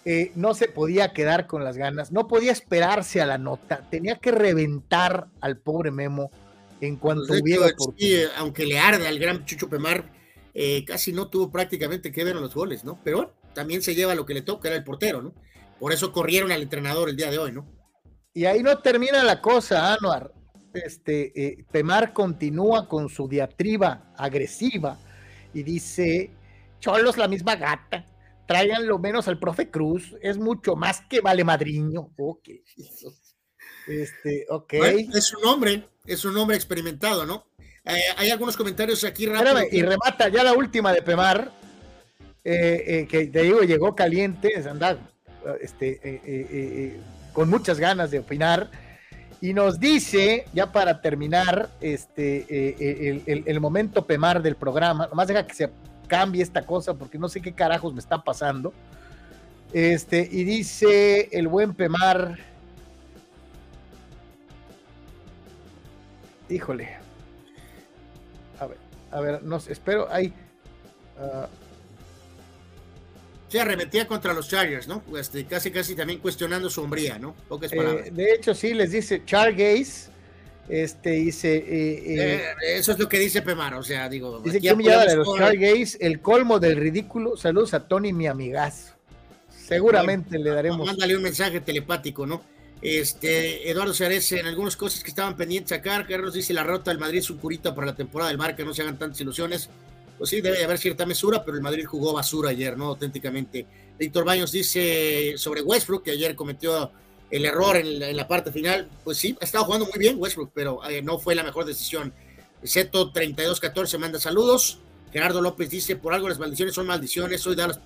Eh, 0.05 0.33
no 0.37 0.55
se 0.55 0.69
podía 0.69 1.13
quedar 1.13 1.47
con 1.47 1.65
las 1.65 1.77
ganas, 1.77 2.13
no 2.13 2.29
podía 2.29 2.53
esperarse 2.53 3.21
a 3.21 3.27
la 3.27 3.37
nota, 3.37 3.83
tenía 3.91 4.17
que 4.17 4.31
reventar 4.31 5.27
al 5.41 5.59
pobre 5.59 5.91
Memo 5.91 6.31
en 6.81 6.97
cuanto 6.97 7.27
pues 7.27 7.43
hubiera 7.43 7.67
aunque 8.39 8.65
le 8.65 8.79
arde 8.79 9.07
al 9.07 9.19
gran 9.19 9.45
Chucho 9.45 9.69
Pemar, 9.69 10.05
eh, 10.55 10.85
casi 10.87 11.13
no 11.13 11.29
tuvo 11.29 11.51
prácticamente 11.51 12.11
que 12.11 12.25
ver 12.25 12.37
en 12.37 12.43
los 12.43 12.55
goles, 12.55 12.85
¿no? 12.85 12.99
Pero 13.05 13.35
también 13.59 13.83
se 13.83 13.97
lleva 13.97 14.15
lo 14.15 14.25
que 14.25 14.35
le 14.35 14.43
toca, 14.43 14.69
era 14.69 14.77
el 14.77 14.85
portero, 14.85 15.21
¿no? 15.21 15.35
Por 15.81 15.93
eso 15.93 16.13
corrieron 16.13 16.53
al 16.53 16.63
entrenador 16.63 17.09
el 17.09 17.17
día 17.17 17.29
de 17.29 17.39
hoy, 17.39 17.51
¿no? 17.51 17.67
Y 18.33 18.45
ahí 18.45 18.63
no 18.63 18.79
termina 18.79 19.25
la 19.25 19.41
cosa, 19.41 19.95
Anuar 19.95 20.33
este, 20.75 21.33
eh, 21.35 21.65
Pemar 21.73 22.13
continúa 22.13 22.89
con 22.89 23.09
su 23.09 23.27
diatriba 23.27 24.13
agresiva 24.17 24.97
y 25.53 25.65
dice, 25.65 26.31
Cholos 26.79 27.17
la 27.17 27.27
misma 27.27 27.57
gata, 27.57 28.07
traigan 28.47 28.87
lo 28.87 29.01
menos 29.01 29.27
al 29.27 29.41
profe 29.41 29.71
Cruz, 29.71 30.15
es 30.23 30.39
mucho 30.39 30.77
más 30.77 31.01
que 31.09 31.21
vale 31.21 31.43
madriño. 31.43 32.13
Ok. 32.17 32.49
Este, 33.89 34.47
ok. 34.51 34.73
es 34.73 35.35
un 35.35 35.49
hombre, 35.49 35.89
es 36.07 36.25
un 36.25 36.37
hombre 36.37 36.57
experimentado, 36.57 37.27
¿no? 37.27 37.47
Eh, 37.85 37.99
hay 38.17 38.31
algunos 38.31 38.57
comentarios 38.57 39.03
aquí 39.03 39.27
rápido. 39.27 39.59
y 39.73 39.83
remata 39.83 40.29
ya 40.29 40.45
la 40.45 40.53
última 40.53 40.93
de 40.93 41.03
Pemar, 41.03 41.51
eh, 42.51 43.07
que 43.09 43.27
te 43.27 43.43
digo, 43.43 43.61
llegó 43.61 43.95
caliente, 43.95 44.53
anda, 44.69 44.99
este, 45.61 46.99
con 47.33 47.49
muchas 47.49 47.79
ganas 47.79 48.11
de 48.11 48.19
opinar. 48.19 48.71
Y 49.41 49.55
nos 49.55 49.79
dice, 49.79 50.47
ya 50.53 50.73
para 50.73 51.01
terminar, 51.01 51.71
este, 51.81 52.39
eh, 52.49 52.77
eh, 52.81 53.45
el, 53.47 53.61
momento 53.61 54.05
Pemar 54.05 54.43
del 54.43 54.57
programa, 54.57 55.07
nomás 55.07 55.29
deja 55.29 55.47
que 55.47 55.55
se 55.55 55.71
cambie 56.09 56.43
esta 56.43 56.63
cosa 56.63 56.95
porque 56.95 57.19
no 57.19 57.29
sé 57.29 57.41
qué 57.41 57.53
carajos 57.53 57.93
me 57.93 58.01
está 58.01 58.23
pasando. 58.25 58.73
Este, 59.73 60.29
y 60.29 60.43
dice 60.43 61.29
el 61.31 61.47
buen 61.47 61.75
Pemar, 61.75 62.37
híjole, 66.49 66.97
a 68.59 68.67
ver, 68.67 68.79
a 69.13 69.21
ver, 69.21 69.43
no 69.45 69.61
sé, 69.61 69.71
espero, 69.73 70.09
ahí, 70.11 70.35
se 73.49 73.61
arremetía 73.61 74.07
contra 74.07 74.35
los 74.35 74.49
Chargers, 74.49 74.87
¿no? 74.89 75.03
Este, 75.19 75.45
casi, 75.47 75.71
casi 75.71 75.95
también 75.95 76.21
cuestionando 76.21 76.69
su 76.69 76.83
hombría, 76.83 77.19
¿no? 77.19 77.35
Pocas 77.49 77.73
eh, 77.73 77.77
palabras. 77.77 78.15
de 78.15 78.33
hecho, 78.35 78.55
sí, 78.55 78.75
les 78.75 78.93
dice 78.93 79.23
Chargaze, 79.25 80.11
este 80.69 81.11
dice... 81.11 81.57
Eh, 81.57 82.21
eh, 82.21 82.55
eso 82.77 82.93
es 82.93 82.99
lo 82.99 83.09
que 83.09 83.19
dice 83.19 83.41
Pemar, 83.41 83.75
o 83.75 83.83
sea, 83.83 84.09
digo... 84.09 84.41
Dice 84.41 84.61
que 84.61 84.75
de 84.75 85.17
los 85.17 85.37
Chargaze, 85.37 85.97
el 86.01 86.21
colmo 86.21 86.59
del 86.59 86.77
ridículo. 86.77 87.37
Saludos 87.37 87.73
a 87.73 87.89
Tony, 87.89 88.13
mi 88.13 88.27
amigazo. 88.27 88.95
Seguramente 89.51 90.39
le 90.39 90.51
daremos... 90.51 90.87
Mándale 90.87 91.17
un 91.17 91.23
mensaje 91.23 91.61
telepático, 91.61 92.27
¿no? 92.27 92.43
Este, 92.81 93.69
Eduardo 93.69 93.93
Ceres, 93.93 94.31
en 94.33 94.47
algunas 94.47 94.77
cosas 94.77 95.03
que 95.03 95.11
estaban 95.11 95.37
pendientes 95.37 95.73
acá, 95.73 96.07
Carlos 96.07 96.35
dice 96.35 96.53
la 96.53 96.63
rota 96.63 96.91
del 96.91 97.01
Madrid 97.01 97.19
es 97.19 97.31
un 97.31 97.39
curita 97.39 97.75
para 97.75 97.89
la 97.89 97.97
temporada 97.97 98.31
del 98.31 98.55
que 98.55 98.65
no 98.65 98.73
se 98.73 98.83
hagan 98.83 98.99
tantas 98.99 99.21
ilusiones 99.21 99.69
pues 100.19 100.31
sí, 100.31 100.41
debe 100.41 100.63
haber 100.65 100.79
cierta 100.79 101.07
mesura, 101.07 101.45
pero 101.45 101.57
el 101.57 101.63
Madrid 101.63 101.87
jugó 101.87 102.13
basura 102.13 102.51
ayer, 102.51 102.77
¿no? 102.77 102.87
Auténticamente. 102.87 103.67
Víctor 103.99 104.25
Baños 104.25 104.53
dice 104.53 105.35
sobre 105.37 105.63
Westbrook, 105.63 106.03
que 106.03 106.11
ayer 106.11 106.35
cometió 106.35 106.91
el 107.31 107.45
error 107.45 107.77
en 107.77 108.17
la, 108.17 108.27
parte 108.27 108.51
final. 108.51 108.89
Pues 109.05 109.19
sí, 109.19 109.37
ha 109.41 109.45
estado 109.45 109.65
jugando 109.65 109.87
muy 109.87 109.99
bien 109.99 110.17
Westbrook, 110.19 110.51
pero 110.53 110.85
eh, 110.89 111.03
no 111.03 111.19
fue 111.19 111.35
la 111.35 111.45
mejor 111.45 111.65
decisión. 111.65 112.13
Seto 112.63 113.13
32-14 113.13 113.99
manda 113.99 114.19
saludos. 114.19 114.81
Gerardo 115.13 115.41
López 115.41 115.71
dice, 115.71 115.97
por 115.97 116.13
algo 116.13 116.29
las 116.29 116.39
maldiciones 116.39 116.75
son 116.75 116.87
maldiciones, 116.87 117.47
hoy 117.47 117.55
Dallas 117.55 117.81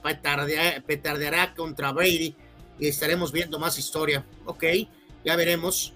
petardeará, 0.86 1.54
contra 1.54 1.92
Brady. 1.92 2.34
estaremos 2.80 3.30
viendo 3.30 3.58
más 3.58 3.78
historia. 3.78 4.24
Ok, 4.44 4.64
ya 5.24 5.36
veremos. 5.36 5.92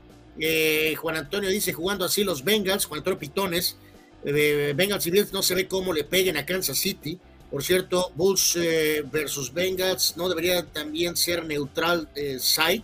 Juan 0.96 1.16
Antonio 1.16 1.50
dice, 1.50 1.72
jugando 1.72 2.04
así 2.04 2.22
los 2.22 2.44
Bengals, 2.44 2.84
Juan 2.84 2.98
Antonio 2.98 3.18
Pitones, 3.18 3.76
Bengals 4.32 5.06
y 5.06 5.10
Bills 5.10 5.32
no 5.32 5.42
se 5.42 5.54
ve 5.54 5.68
cómo 5.68 5.92
le 5.92 6.04
peguen 6.04 6.36
a 6.36 6.44
Kansas 6.44 6.78
City. 6.78 7.18
Por 7.50 7.62
cierto, 7.62 8.10
Bulls 8.16 8.58
versus 9.10 9.52
Bengals 9.52 10.16
no 10.16 10.28
debería 10.28 10.64
también 10.66 11.16
ser 11.16 11.44
neutral 11.44 12.08
side. 12.38 12.82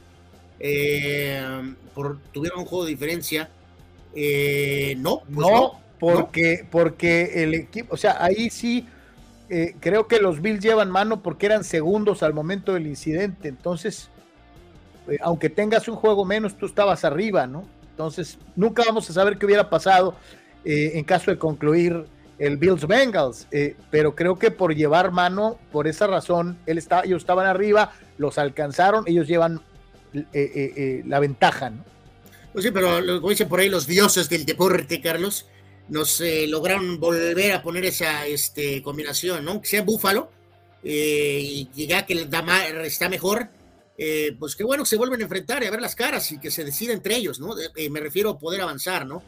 por, 1.95 2.21
tuvieron 2.33 2.61
un 2.61 2.67
juego 2.67 2.85
de 2.85 2.91
diferencia. 2.91 3.51
no, 4.99 5.23
pues 5.35 5.49
no, 5.49 5.81
porque, 5.99 6.67
porque 6.71 7.43
el 7.43 7.55
equipo, 7.55 7.95
o 7.95 7.97
sea, 7.97 8.17
ahí 8.25 8.51
sí 8.51 8.87
eh, 9.55 9.77
creo 9.81 10.09
que 10.09 10.19
los 10.19 10.41
Bills 10.41 10.61
llevan 10.61 10.91
mano 10.91 11.23
porque 11.23 11.45
eran 11.45 11.63
segundos 11.63 12.23
al 12.23 12.33
momento 12.33 12.73
del 12.73 12.87
incidente. 12.87 13.49
Entonces, 13.49 14.09
eh, 15.09 15.19
aunque 15.21 15.51
tengas 15.51 15.89
un 15.89 15.97
juego 15.97 16.25
menos, 16.25 16.57
tú 16.57 16.65
estabas 16.65 17.05
arriba, 17.05 17.47
¿no? 17.47 17.67
Entonces, 17.91 18.39
nunca 18.57 18.83
vamos 18.87 19.11
a 19.11 19.13
saber 19.13 19.37
qué 19.37 19.45
hubiera 19.45 19.69
pasado 19.69 20.15
eh, 20.65 20.93
en 20.95 21.05
caso 21.05 21.31
de 21.31 21.39
concluir 21.39 22.05
el 22.39 22.57
Bills 22.57 22.87
Bengals. 22.87 23.47
pero 23.91 24.17
creo 24.17 24.39
que 24.39 24.51
por 24.51 24.75
llevar 24.75 25.13
mano, 25.13 25.59
por 25.71 25.87
esa 25.87 26.07
razón, 26.07 26.59
él 26.67 26.79
estaba, 26.79 27.05
ellos 27.05 27.23
estaban 27.23 27.47
arriba, 27.47 27.93
los 28.19 28.37
alcanzaron, 28.39 29.05
ellos 29.07 29.29
llevan 29.29 29.61
la 30.13 31.21
ventaja, 31.21 31.71
¿no? 31.71 31.85
Pues 32.53 32.65
sí, 32.65 32.71
pero 32.71 32.99
como 33.21 33.31
dicen 33.31 33.49
por 33.49 33.61
ahí 33.61 33.69
los 33.69 33.87
dioses 33.87 34.29
del 34.29 34.45
deporte, 34.45 35.01
Carlos, 35.01 35.47
nos 35.89 36.21
eh, 36.21 36.47
lograron 36.47 37.01
volver 37.01 37.53
a 37.53 37.63
poner 37.63 37.85
esa 37.85 38.27
este, 38.27 38.83
combinación, 38.83 39.45
¿no? 39.45 39.61
Que 39.61 39.69
sea 39.69 39.83
Búfalo 39.83 40.31
eh, 40.85 41.41
y 41.75 41.87
ya 41.87 42.05
que 42.05 42.29
está 42.85 43.09
mejor, 43.09 43.49
eh, 43.97 44.37
pues 44.39 44.55
qué 44.55 44.65
bueno 44.65 44.85
que 44.85 44.91
se 44.91 44.97
vuelven 44.97 45.21
a 45.21 45.25
enfrentar 45.25 45.63
y 45.63 45.67
a 45.67 45.71
ver 45.71 45.81
las 45.81 45.95
caras 45.95 46.31
y 46.33 46.39
que 46.39 46.51
se 46.51 46.65
decida 46.65 46.93
entre 46.93 47.17
ellos, 47.17 47.41
¿no? 47.41 47.55
me 47.91 48.01
refiero 48.01 48.31
a 48.31 48.39
poder 48.39 48.61
avanzar, 48.61 49.07
¿no? 49.07 49.23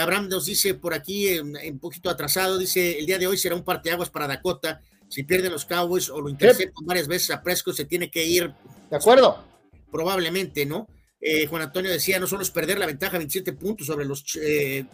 Abraham 0.00 0.28
nos 0.28 0.46
dice 0.46 0.74
por 0.74 0.94
aquí, 0.94 1.38
un 1.38 1.78
poquito 1.80 2.10
atrasado, 2.10 2.58
dice, 2.58 2.98
el 2.98 3.06
día 3.06 3.18
de 3.18 3.26
hoy 3.26 3.38
será 3.38 3.54
un 3.54 3.64
parteaguas 3.64 4.10
para 4.10 4.26
Dakota. 4.26 4.82
Si 5.08 5.22
pierden 5.22 5.52
los 5.52 5.64
Cowboys 5.64 6.10
o 6.10 6.20
lo 6.20 6.28
interceptan 6.28 6.84
varias 6.86 7.08
veces 7.08 7.30
a 7.30 7.42
Prescott, 7.42 7.76
se 7.76 7.84
tiene 7.84 8.10
que 8.10 8.24
ir. 8.24 8.52
De 8.90 8.96
acuerdo. 8.96 9.44
Probablemente, 9.90 10.66
¿no? 10.66 10.86
Juan 11.48 11.62
Antonio 11.62 11.90
decía, 11.90 12.18
no 12.18 12.26
solo 12.26 12.42
es 12.42 12.50
perder 12.50 12.78
la 12.78 12.86
ventaja 12.86 13.18
27 13.18 13.52
puntos 13.54 13.86
sobre 13.86 14.04
los 14.04 14.24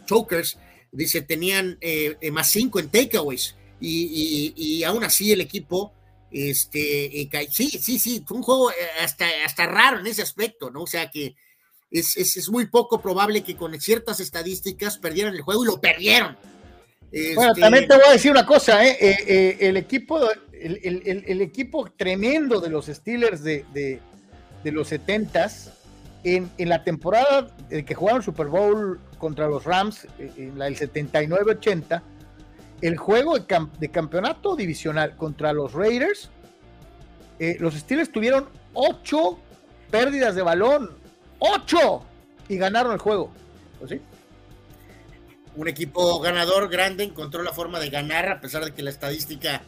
Chokers, 0.06 0.58
dice, 0.96 1.22
tenían 1.22 1.78
eh, 1.80 2.16
eh, 2.20 2.30
más 2.30 2.50
cinco 2.50 2.80
en 2.80 2.88
takeaways 2.88 3.54
y, 3.80 4.54
y, 4.56 4.84
aún 4.84 5.04
así 5.04 5.32
el 5.32 5.42
equipo, 5.42 5.92
este, 6.30 7.20
eh, 7.20 7.48
sí, 7.50 7.68
sí, 7.68 7.98
sí, 7.98 8.24
fue 8.26 8.38
un 8.38 8.42
juego 8.42 8.70
hasta, 9.00 9.26
hasta 9.44 9.66
raro 9.66 10.00
en 10.00 10.06
ese 10.06 10.22
aspecto, 10.22 10.70
¿no? 10.70 10.82
O 10.82 10.86
sea 10.86 11.10
que 11.10 11.36
es, 11.98 12.16
es, 12.36 12.48
muy 12.50 12.66
poco 12.66 13.00
probable 13.00 13.42
que 13.42 13.56
con 13.56 13.78
ciertas 13.80 14.20
estadísticas 14.20 14.98
perdieran 14.98 15.34
el 15.34 15.42
juego 15.42 15.64
y 15.64 15.66
lo 15.66 15.80
perdieron. 15.80 16.36
Bueno, 17.34 17.50
este, 17.50 17.60
también 17.60 17.86
te 17.88 17.94
voy 17.94 18.04
a 18.08 18.12
decir 18.12 18.30
una 18.30 18.44
cosa, 18.44 18.84
¿eh? 18.84 19.56
el 19.60 19.76
equipo, 19.76 20.20
el, 20.52 20.80
el, 20.82 21.24
el, 21.26 21.40
equipo 21.40 21.90
tremendo 21.96 22.60
de 22.60 22.68
los 22.68 22.86
Steelers 22.86 23.42
de, 23.42 23.64
de, 23.72 24.00
de 24.64 24.72
los 24.72 24.92
70s, 24.92 25.70
en, 26.24 26.50
en, 26.58 26.68
la 26.68 26.82
temporada 26.82 27.48
en 27.70 27.84
que 27.84 27.94
jugaron 27.94 28.22
Super 28.22 28.48
Bowl 28.48 28.98
contra 29.18 29.46
los 29.46 29.64
Rams, 29.64 30.06
eh, 30.18 30.32
en 30.36 30.58
la 30.58 30.66
del 30.66 30.76
79-80, 30.76 32.02
el 32.80 32.96
juego 32.96 33.38
de, 33.38 33.88
campeonato 33.90 34.56
divisional 34.56 35.16
contra 35.16 35.52
los 35.52 35.72
Raiders, 35.72 36.30
eh, 37.38 37.56
los 37.60 37.74
Steelers 37.74 38.10
tuvieron 38.10 38.48
ocho 38.74 39.38
pérdidas 39.90 40.34
de 40.34 40.42
balón, 40.42 40.90
ocho, 41.38 42.02
y 42.48 42.56
ganaron 42.56 42.92
el 42.92 42.98
juego. 42.98 43.32
Pues 43.78 43.90
sí. 43.90 44.00
Un 45.56 45.68
equipo 45.68 46.20
ganador 46.20 46.68
grande 46.68 47.04
encontró 47.04 47.42
la 47.42 47.52
forma 47.52 47.80
de 47.80 47.90
ganar 47.90 48.28
a 48.28 48.40
pesar 48.40 48.64
de 48.64 48.72
que 48.72 48.82
la 48.82 48.90
estadística 48.90 49.62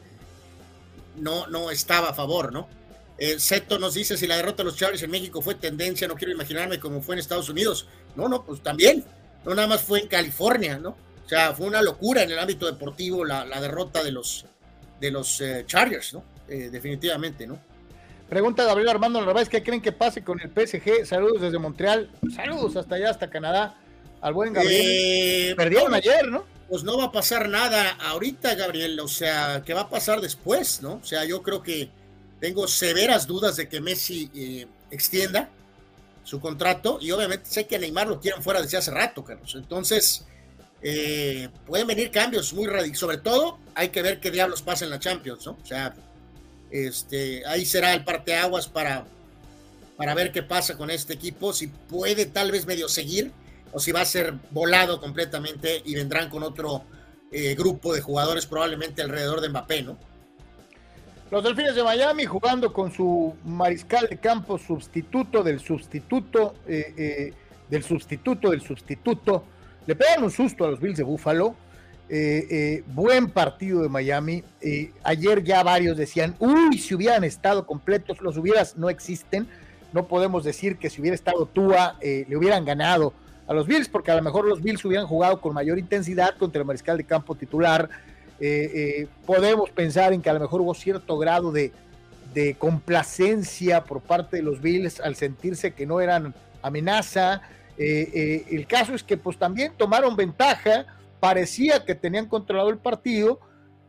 no, 1.17 1.47
no 1.47 1.71
estaba 1.71 2.11
a 2.11 2.15
favor, 2.15 2.53
¿no? 2.53 2.69
Eh, 3.17 3.41
Seto 3.41 3.79
nos 3.79 3.95
dice 3.95 4.17
si 4.17 4.27
la 4.27 4.37
derrota 4.37 4.59
de 4.59 4.65
los 4.65 4.77
Chargers 4.77 5.03
en 5.03 5.11
México 5.11 5.43
fue 5.43 5.57
tendencia, 5.57 6.07
no 6.07 6.15
quiero 6.15 6.33
imaginarme 6.33 6.79
cómo 6.79 7.01
fue 7.03 7.17
en 7.17 7.19
Estados 7.19 7.49
Unidos. 7.49 7.89
No, 8.15 8.29
no, 8.29 8.45
pues 8.45 8.63
también 8.63 9.05
no 9.45 9.55
nada 9.55 9.67
más 9.67 9.83
fue 9.83 10.01
en 10.01 10.09
California, 10.09 10.79
¿no? 10.79 10.91
O 11.25 11.29
sea, 11.29 11.53
fue 11.53 11.67
una 11.67 11.83
locura 11.83 12.23
en 12.23 12.31
el 12.31 12.39
ámbito 12.39 12.67
deportivo 12.67 13.25
la, 13.25 13.45
derrota 13.61 14.03
de 14.03 14.13
los, 14.13 14.47
de 15.01 15.11
los 15.11 15.41
eh, 15.41 15.65
Chargers, 15.67 16.15
¿no? 16.15 16.25
Eh, 16.49 16.71
definitivamente, 16.71 17.47
¿no? 17.47 17.59
Pregunta 18.29 18.65
Gabriel 18.65 18.91
Armando 18.91 19.21
Narváez, 19.25 19.49
¿qué 19.49 19.63
creen 19.63 19.81
que 19.81 19.93
pase 19.93 20.23
con 20.23 20.39
el 20.41 20.51
PSG? 20.51 21.07
Saludos 21.07 21.41
desde 21.41 21.59
Montreal, 21.59 22.11
saludos 22.35 22.77
hasta 22.77 22.97
allá, 22.97 23.11
hasta 23.11 23.31
Canadá, 23.31 23.77
al 24.21 24.35
buen 24.35 24.53
Gabriel. 24.53 24.83
Eh, 24.85 25.55
Perdieron 25.57 25.95
ayer, 25.95 26.29
¿no? 26.29 26.45
Pues 26.69 26.85
no 26.85 26.99
va 26.99 27.05
a 27.05 27.13
pasar 27.13 27.49
nada 27.49 27.93
ahorita, 27.93 28.55
Gabriel, 28.55 29.01
o 29.01 29.09
sea, 29.09 29.63
¿qué 29.65 29.73
va 29.73 29.83
a 29.83 29.89
pasar 29.89 30.21
después, 30.21 30.83
no? 30.83 31.01
O 31.03 31.05
sea, 31.05 31.25
yo 31.25 31.43
creo 31.43 31.63
que 31.63 31.89
tengo 32.39 32.69
severas 32.69 33.27
dudas 33.27 33.57
de 33.57 33.67
que 33.67 33.81
Messi 33.81 34.67
extienda 34.91 35.49
su 36.23 36.41
contrato 36.41 36.99
y 37.01 37.11
obviamente 37.11 37.49
sé 37.49 37.67
que 37.67 37.77
a 37.77 37.79
Neymar 37.79 38.09
lo 38.09 38.21
quieren 38.21 38.43
fuera 38.43 38.61
desde 38.61 38.77
hace 38.77 38.91
rato, 38.91 39.25
Carlos. 39.25 39.55
Entonces, 39.55 40.27
eh, 40.83 41.49
pueden 41.67 41.87
venir 41.87 42.11
cambios 42.11 42.53
muy 42.53 42.67
radicales. 42.67 42.99
Sobre 42.99 43.17
todo, 43.17 43.59
hay 43.75 43.89
que 43.89 44.03
ver 44.03 44.21
qué 44.21 44.31
diablos 44.31 44.61
pasa 44.61 44.85
en 44.85 44.91
la 44.91 44.99
Champions, 44.99 45.47
¿no? 45.47 45.57
O 45.63 45.67
sea, 45.67 45.95
este, 46.71 47.47
ahí 47.47 47.65
será 47.65 47.95
el 47.95 48.05
parteaguas 48.05 48.69
para, 48.69 49.07
para 49.97 50.15
ver 50.15 50.33
qué 50.33 50.43
pasa 50.43 50.77
con 50.77 50.91
este 50.91 51.15
equipo, 51.15 51.53
si 51.53 51.69
puede 51.69 52.27
tal 52.27 52.51
vez 52.51 52.67
medio 52.67 52.89
seguir 52.89 53.33
o 53.73 53.81
si 53.81 53.93
va 53.93 54.01
a 54.01 54.05
ser 54.05 54.35
volado 54.51 55.01
completamente 55.01 55.83
y 55.85 55.95
vendrán 55.95 56.31
con 56.31 56.43
otro 56.43 56.85
eh, 57.31 57.55
grupo 57.55 57.93
de 57.93 58.01
jugadores 58.01 58.47
probablemente 58.47 59.03
alrededor 59.03 59.41
de 59.41 59.49
Mbappé, 59.51 59.83
¿no? 59.83 59.99
Los 61.31 61.45
Delfines 61.45 61.75
de 61.75 61.85
Miami 61.85 62.25
jugando 62.25 62.73
con 62.73 62.91
su 62.91 63.37
mariscal 63.45 64.09
de 64.09 64.17
campo 64.17 64.59
sustituto 64.59 65.43
del 65.43 65.61
sustituto, 65.61 66.55
eh, 66.67 66.95
eh, 66.97 67.35
del 67.69 67.83
sustituto 67.85 68.49
del 68.51 68.63
sustituto. 68.63 69.45
Le 69.87 69.95
pegan 69.95 70.25
un 70.25 70.31
susto 70.31 70.65
a 70.65 70.71
los 70.71 70.81
Bills 70.81 70.97
de 70.97 71.03
Buffalo. 71.03 71.55
Eh, 72.11 72.83
buen 72.95 73.29
partido 73.29 73.83
de 73.83 73.89
Miami. 73.89 74.45
ayer 75.03 75.45
ya 75.45 75.63
varios 75.63 75.97
decían, 75.97 76.35
uy, 76.39 76.79
si 76.79 76.95
hubieran 76.95 77.25
estado 77.25 77.67
completos, 77.67 78.21
los 78.21 78.37
hubieras 78.37 78.77
no 78.77 78.89
existen. 78.89 79.47
No 79.93 80.07
podemos 80.07 80.45
decir 80.45 80.77
que 80.77 80.91
si 80.91 81.01
hubiera 81.01 81.15
estado 81.15 81.47
Tua, 81.47 81.97
le 82.01 82.37
hubieran 82.37 82.65
ganado 82.65 83.13
a 83.47 83.55
los 83.55 83.67
Bills, 83.67 83.89
porque 83.89 84.11
a 84.11 84.17
lo 84.17 84.23
mejor 84.23 84.47
los 84.47 84.63
Bills 84.63 84.85
hubieran 84.85 85.07
jugado 85.07 85.41
con 85.41 85.55
mayor 85.55 85.79
intensidad 85.79 86.37
contra 86.37 86.61
el 86.61 86.67
mariscal 86.67 86.99
de 86.99 87.05
campo 87.05 87.35
titular 87.35 87.89
eh, 88.41 88.71
eh, 89.01 89.09
podemos 89.27 89.71
pensar 89.71 90.13
en 90.13 90.23
que 90.23 90.31
a 90.31 90.33
lo 90.33 90.41
mejor 90.41 90.61
hubo 90.61 90.75
cierto 90.75 91.19
grado 91.19 91.53
de, 91.53 91.73
complacencia 92.57 93.83
por 93.83 94.01
parte 94.01 94.37
de 94.37 94.45
los 94.45 94.61
Bills 94.61 95.01
al 95.01 95.17
sentirse 95.17 95.73
que 95.73 95.87
no 95.87 96.01
eran 96.01 96.35
amenaza. 96.63 97.43
Eh, 97.77 98.47
el 98.53 98.65
caso 98.69 98.95
es 98.95 99.03
que 99.03 99.17
pues 99.17 99.39
también 99.39 99.73
tomaron 99.77 100.15
ventaja, 100.15 100.87
parecía 101.21 101.85
que 101.85 101.95
tenían 101.95 102.27
controlado 102.27 102.71
el 102.71 102.79
partido 102.79 103.41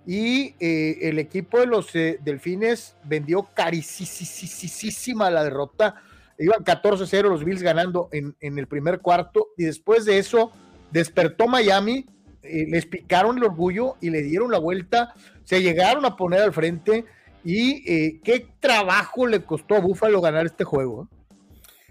y 0.06 0.56
el 0.60 1.20
equipo 1.20 1.60
de 1.60 1.68
los 1.68 1.94
Delfines 1.94 2.96
vendió 3.04 3.48
carísima 3.54 5.30
la 5.30 5.44
derrota. 5.44 6.02
Iban 6.40 6.64
14-0 6.64 7.30
los 7.30 7.44
Bills 7.44 7.62
ganando 7.62 8.10
en, 8.12 8.36
en 8.40 8.58
el 8.58 8.66
primer 8.66 9.02
cuarto 9.02 9.50
y 9.56 9.66
después 9.66 10.06
de 10.06 10.18
eso 10.18 10.52
despertó 10.92 11.48
Miami 11.48 12.08
eh, 12.42 12.66
les 12.70 12.86
picaron 12.86 13.38
el 13.38 13.44
orgullo 13.44 13.98
y 14.00 14.12
le 14.12 14.22
dieron 14.22 14.50
la 14.50 14.60
vuelta, 14.60 15.14
se 15.44 15.62
llegaron 15.62 16.06
a 16.06 16.16
poner 16.16 16.42
al 16.42 16.54
frente 16.54 17.04
y 17.44 17.84
eh, 17.92 18.22
qué 18.24 18.48
trabajo 18.62 19.28
le 19.28 19.44
costó 19.44 19.76
a 19.76 19.80
Búfalo 19.80 20.22
ganar 20.22 20.46
este 20.46 20.64
juego. 20.64 21.04
¿eh? 21.04 21.16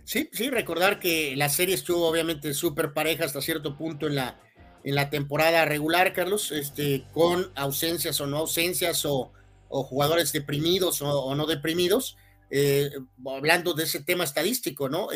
Sí, 0.05 0.31
sí, 0.33 0.49
recordar 0.49 1.01
que 1.01 1.37
la 1.37 1.51
serie 1.51 1.75
estuvo 1.75 2.09
obviamente 2.09 2.55
súper 2.55 2.95
pareja 2.95 3.27
hasta 3.27 3.43
cierto 3.43 3.77
punto 3.77 4.07
en 4.07 4.15
la, 4.15 4.41
en 4.85 4.95
la 4.95 5.11
temporada 5.11 5.65
regular, 5.65 6.13
Carlos, 6.13 6.53
este, 6.53 7.05
con 7.13 7.51
ausencias 7.55 8.21
o 8.21 8.27
no 8.27 8.39
ausencias 8.39 9.05
o, 9.05 9.33
jugadores 9.69 10.33
deprimidos 10.33 11.03
o, 11.03 11.35
no 11.35 11.47
deprimidos. 11.47 12.17
hablando 13.27 13.75
de 13.75 13.85
ese 13.85 14.03
tema 14.03 14.25
estadístico, 14.25 14.89
¿no? 14.89 15.09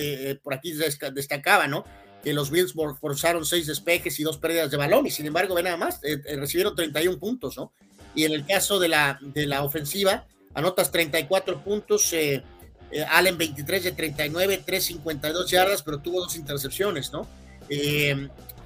por 0.42 0.54
aquí 0.54 0.74
destacaba, 1.14 1.66
¿no? 1.66 1.84
que 2.22 2.32
los 2.32 2.50
Bills 2.50 2.74
forzaron 3.00 3.44
seis 3.44 3.66
despejes 3.66 4.18
y 4.20 4.22
dos 4.22 4.38
pérdidas 4.38 4.70
de 4.70 4.76
balón, 4.76 5.06
y 5.06 5.10
sin 5.10 5.26
embargo, 5.26 5.54
ve 5.54 5.62
nada 5.62 5.76
más, 5.76 6.00
eh, 6.04 6.22
eh, 6.24 6.36
recibieron 6.36 6.74
31 6.74 7.18
puntos, 7.18 7.56
¿no? 7.56 7.72
Y 8.14 8.24
en 8.24 8.32
el 8.32 8.46
caso 8.46 8.78
de 8.78 8.88
la, 8.88 9.18
de 9.20 9.46
la 9.46 9.64
ofensiva, 9.64 10.26
anotas 10.54 10.90
34 10.92 11.62
puntos, 11.64 12.12
eh, 12.12 12.42
Allen 13.08 13.38
23 13.38 13.84
de 13.84 13.92
39, 13.92 14.62
352 14.64 15.50
yardas, 15.50 15.82
pero 15.82 16.00
tuvo 16.00 16.20
dos 16.20 16.36
intercepciones, 16.36 17.12
¿no? 17.12 17.26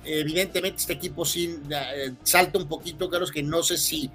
Evidentemente 0.07 0.78
este 0.78 0.94
equipo 0.94 1.24
sí 1.24 1.59
salta 2.22 2.59
un 2.59 2.68
poquito, 2.68 3.11
Carlos, 3.11 3.30
que 3.30 3.42
no 3.42 3.62
sé 3.62 3.76
si 3.76 4.11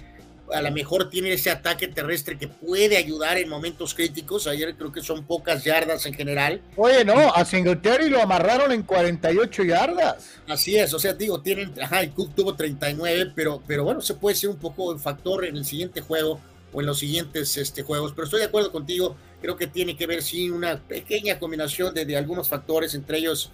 a 0.53 0.61
lo 0.61 0.71
mejor 0.71 1.09
tiene 1.09 1.33
ese 1.33 1.49
ataque 1.49 1.87
terrestre 1.87 2.37
que 2.37 2.47
puede 2.47 2.97
ayudar 2.97 3.37
en 3.37 3.49
momentos 3.49 3.93
críticos. 3.93 4.47
Ayer 4.47 4.75
creo 4.75 4.91
que 4.91 5.01
son 5.01 5.25
pocas 5.25 5.63
yardas 5.63 6.05
en 6.05 6.13
general. 6.13 6.61
Oye, 6.75 7.05
no, 7.05 7.33
a 7.33 7.45
Singletary 7.45 8.09
lo 8.09 8.21
amarraron 8.21 8.71
en 8.71 8.83
48 8.83 9.63
yardas. 9.63 10.31
Así 10.47 10.77
es, 10.77 10.93
o 10.93 10.99
sea, 10.99 11.13
digo, 11.13 11.41
tienen, 11.41 11.73
ajá, 11.81 12.01
el 12.01 12.11
Cook 12.11 12.35
tuvo 12.35 12.55
39, 12.55 13.33
pero, 13.35 13.61
pero 13.65 13.83
bueno, 13.83 14.01
se 14.01 14.15
puede 14.15 14.35
ser 14.35 14.49
un 14.49 14.57
poco 14.57 14.91
el 14.91 14.99
factor 14.99 15.45
en 15.45 15.57
el 15.57 15.65
siguiente 15.65 16.01
juego 16.01 16.39
o 16.73 16.79
en 16.81 16.87
los 16.87 16.99
siguientes 16.99 17.57
este, 17.57 17.83
juegos. 17.83 18.13
Pero 18.13 18.25
estoy 18.25 18.39
de 18.39 18.47
acuerdo 18.47 18.71
contigo, 18.71 19.15
creo 19.41 19.55
que 19.55 19.67
tiene 19.67 19.95
que 19.95 20.07
ver, 20.07 20.21
sí, 20.21 20.49
una 20.49 20.79
pequeña 20.79 21.39
combinación 21.39 21.93
de, 21.93 22.05
de 22.05 22.17
algunos 22.17 22.49
factores, 22.49 22.93
entre 22.93 23.17
ellos 23.17 23.51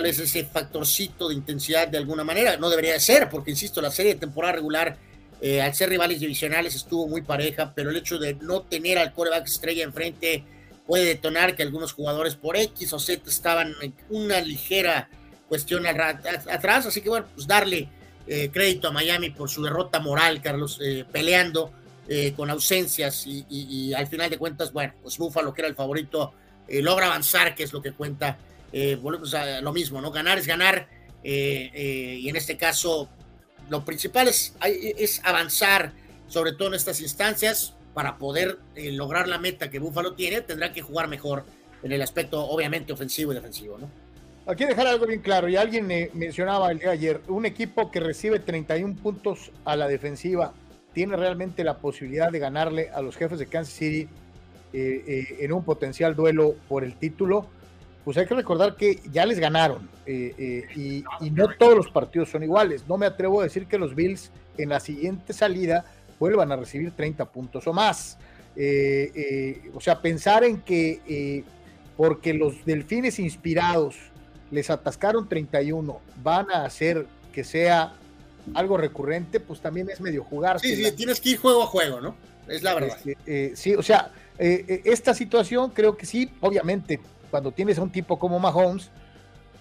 vez 0.00 0.18
ese 0.18 0.44
factorcito 0.44 1.28
de 1.28 1.34
intensidad 1.34 1.88
de 1.88 1.98
alguna 1.98 2.24
manera. 2.24 2.56
No 2.56 2.70
debería 2.70 2.98
ser, 2.98 3.28
porque 3.28 3.50
insisto, 3.50 3.82
la 3.82 3.90
serie 3.90 4.14
de 4.14 4.20
temporada 4.20 4.54
regular 4.54 4.96
eh, 5.44 5.60
al 5.60 5.74
ser 5.74 5.88
rivales 5.88 6.20
divisionales 6.20 6.76
estuvo 6.76 7.08
muy 7.08 7.22
pareja, 7.22 7.72
pero 7.74 7.90
el 7.90 7.96
hecho 7.96 8.16
de 8.16 8.34
no 8.34 8.62
tener 8.62 8.96
al 8.96 9.12
coreback 9.12 9.44
estrella 9.48 9.82
enfrente 9.82 10.44
puede 10.86 11.04
detonar 11.04 11.56
que 11.56 11.64
algunos 11.64 11.92
jugadores 11.92 12.36
por 12.36 12.56
X 12.56 12.92
o 12.92 13.00
Z 13.00 13.28
estaban 13.28 13.74
en 13.82 13.92
una 14.08 14.40
ligera 14.40 15.08
cuestión 15.48 15.84
atrás, 15.84 16.86
así 16.86 17.00
que 17.00 17.08
bueno, 17.08 17.26
pues 17.34 17.48
darle 17.48 17.88
eh, 18.28 18.50
crédito 18.52 18.86
a 18.86 18.92
Miami 18.92 19.30
por 19.30 19.50
su 19.50 19.64
derrota 19.64 19.98
moral, 19.98 20.40
Carlos, 20.40 20.78
eh, 20.80 21.04
peleando 21.10 21.72
con 22.36 22.50
ausencias 22.50 23.24
y, 23.26 23.94
al 23.94 24.06
final 24.06 24.28
de 24.28 24.36
cuentas, 24.36 24.70
bueno, 24.70 24.92
pues 25.02 25.16
Buffalo, 25.16 25.54
que 25.54 25.62
era 25.62 25.68
el 25.68 25.74
favorito, 25.74 26.34
logra 26.68 27.06
avanzar, 27.06 27.54
que 27.54 27.62
es 27.62 27.72
lo 27.72 27.80
que 27.80 27.92
cuenta, 27.92 28.36
volvemos 29.00 29.34
a 29.34 29.60
lo 29.60 29.72
mismo, 29.72 30.00
¿no? 30.00 30.10
Ganar 30.10 30.38
es 30.38 30.46
ganar, 30.46 30.88
y 31.22 32.28
en 32.28 32.36
este 32.36 32.56
caso 32.56 33.08
lo 33.68 33.84
principal 33.84 34.28
es, 34.28 35.20
avanzar, 35.24 35.92
sobre 36.28 36.52
todo 36.52 36.68
en 36.68 36.74
estas 36.74 37.00
instancias, 37.00 37.74
para 37.94 38.16
poder 38.18 38.58
eh, 38.74 38.92
lograr 38.92 39.28
la 39.28 39.38
meta 39.38 39.70
que 39.70 39.78
Búfalo 39.78 40.14
tiene, 40.14 40.40
tendrá 40.40 40.72
que 40.72 40.80
jugar 40.80 41.08
mejor 41.08 41.44
en 41.82 41.92
el 41.92 42.00
aspecto, 42.00 42.42
obviamente, 42.42 42.92
ofensivo 42.92 43.32
y 43.32 43.34
defensivo, 43.34 43.78
¿no? 43.78 43.90
Aquí 44.46 44.64
dejar 44.64 44.88
algo 44.88 45.06
bien 45.06 45.20
claro, 45.20 45.48
y 45.48 45.56
alguien 45.56 45.86
mencionaba 46.14 46.70
el 46.72 46.80
día 46.80 46.90
ayer, 46.90 47.20
un 47.28 47.46
equipo 47.46 47.90
que 47.90 48.00
recibe 48.00 48.40
31 48.40 48.96
puntos 48.96 49.52
a 49.64 49.76
la 49.76 49.86
defensiva 49.86 50.52
tiene 50.92 51.16
realmente 51.16 51.64
la 51.64 51.78
posibilidad 51.78 52.30
de 52.30 52.38
ganarle 52.38 52.90
a 52.90 53.00
los 53.02 53.16
jefes 53.16 53.38
de 53.38 53.46
Kansas 53.46 53.74
City 53.74 54.08
eh, 54.72 55.04
eh, 55.06 55.36
en 55.40 55.52
un 55.52 55.64
potencial 55.64 56.16
duelo 56.16 56.56
por 56.68 56.82
el 56.82 56.96
título 56.96 57.46
pues 58.04 58.16
hay 58.16 58.26
que 58.26 58.34
recordar 58.34 58.76
que 58.76 59.00
ya 59.12 59.24
les 59.24 59.38
ganaron 59.38 59.88
eh, 60.06 60.34
eh, 60.76 61.04
y, 61.20 61.30
no 61.30 61.48
todos 61.56 61.76
los 61.76 61.90
partidos 61.90 62.30
son 62.30 62.42
iguales. 62.42 62.84
No 62.88 62.96
me 62.96 63.06
atrevo 63.06 63.40
a 63.40 63.44
decir 63.44 63.66
que 63.66 63.78
los 63.78 63.94
Bills 63.94 64.30
en 64.58 64.70
la 64.70 64.80
siguiente 64.80 65.32
salida 65.32 65.84
vuelvan 66.18 66.50
a 66.50 66.56
recibir 66.56 66.90
30 66.92 67.24
puntos 67.26 67.66
o 67.66 67.72
más. 67.72 68.18
Eh, 68.56 69.70
o 69.72 69.80
sea, 69.80 70.00
pensar 70.02 70.44
en 70.44 70.60
que 70.60 71.44
porque 71.96 72.34
los 72.34 72.64
delfines 72.64 73.18
inspirados 73.18 73.96
les 74.50 74.68
atascaron 74.68 75.28
31, 75.28 76.00
van 76.22 76.50
a 76.50 76.64
hacer 76.64 77.06
que 77.32 77.44
sea 77.44 77.94
algo 78.54 78.76
recurrente, 78.76 79.40
pues 79.40 79.60
también 79.60 79.88
es 79.88 80.00
medio 80.00 80.24
jugar. 80.24 80.58
Sí, 80.58 80.74
sí, 80.74 80.92
tienes 80.92 81.20
que 81.20 81.30
ir 81.30 81.38
juego 81.38 81.62
a 81.62 81.66
juego, 81.66 82.00
¿no? 82.00 82.16
Es 82.48 82.62
la 82.62 82.74
verdad. 82.74 82.98
Este, 83.04 83.56
sí, 83.56 83.74
o 83.74 83.82
sea, 83.82 84.10
esta 84.38 85.14
situación 85.14 85.70
creo 85.70 85.96
que 85.96 86.04
sí, 86.04 86.30
obviamente 86.40 86.98
cuando 87.32 87.50
tienes 87.50 87.78
a 87.78 87.82
un 87.82 87.90
tipo 87.90 88.18
como 88.18 88.38
Mahomes, 88.38 88.90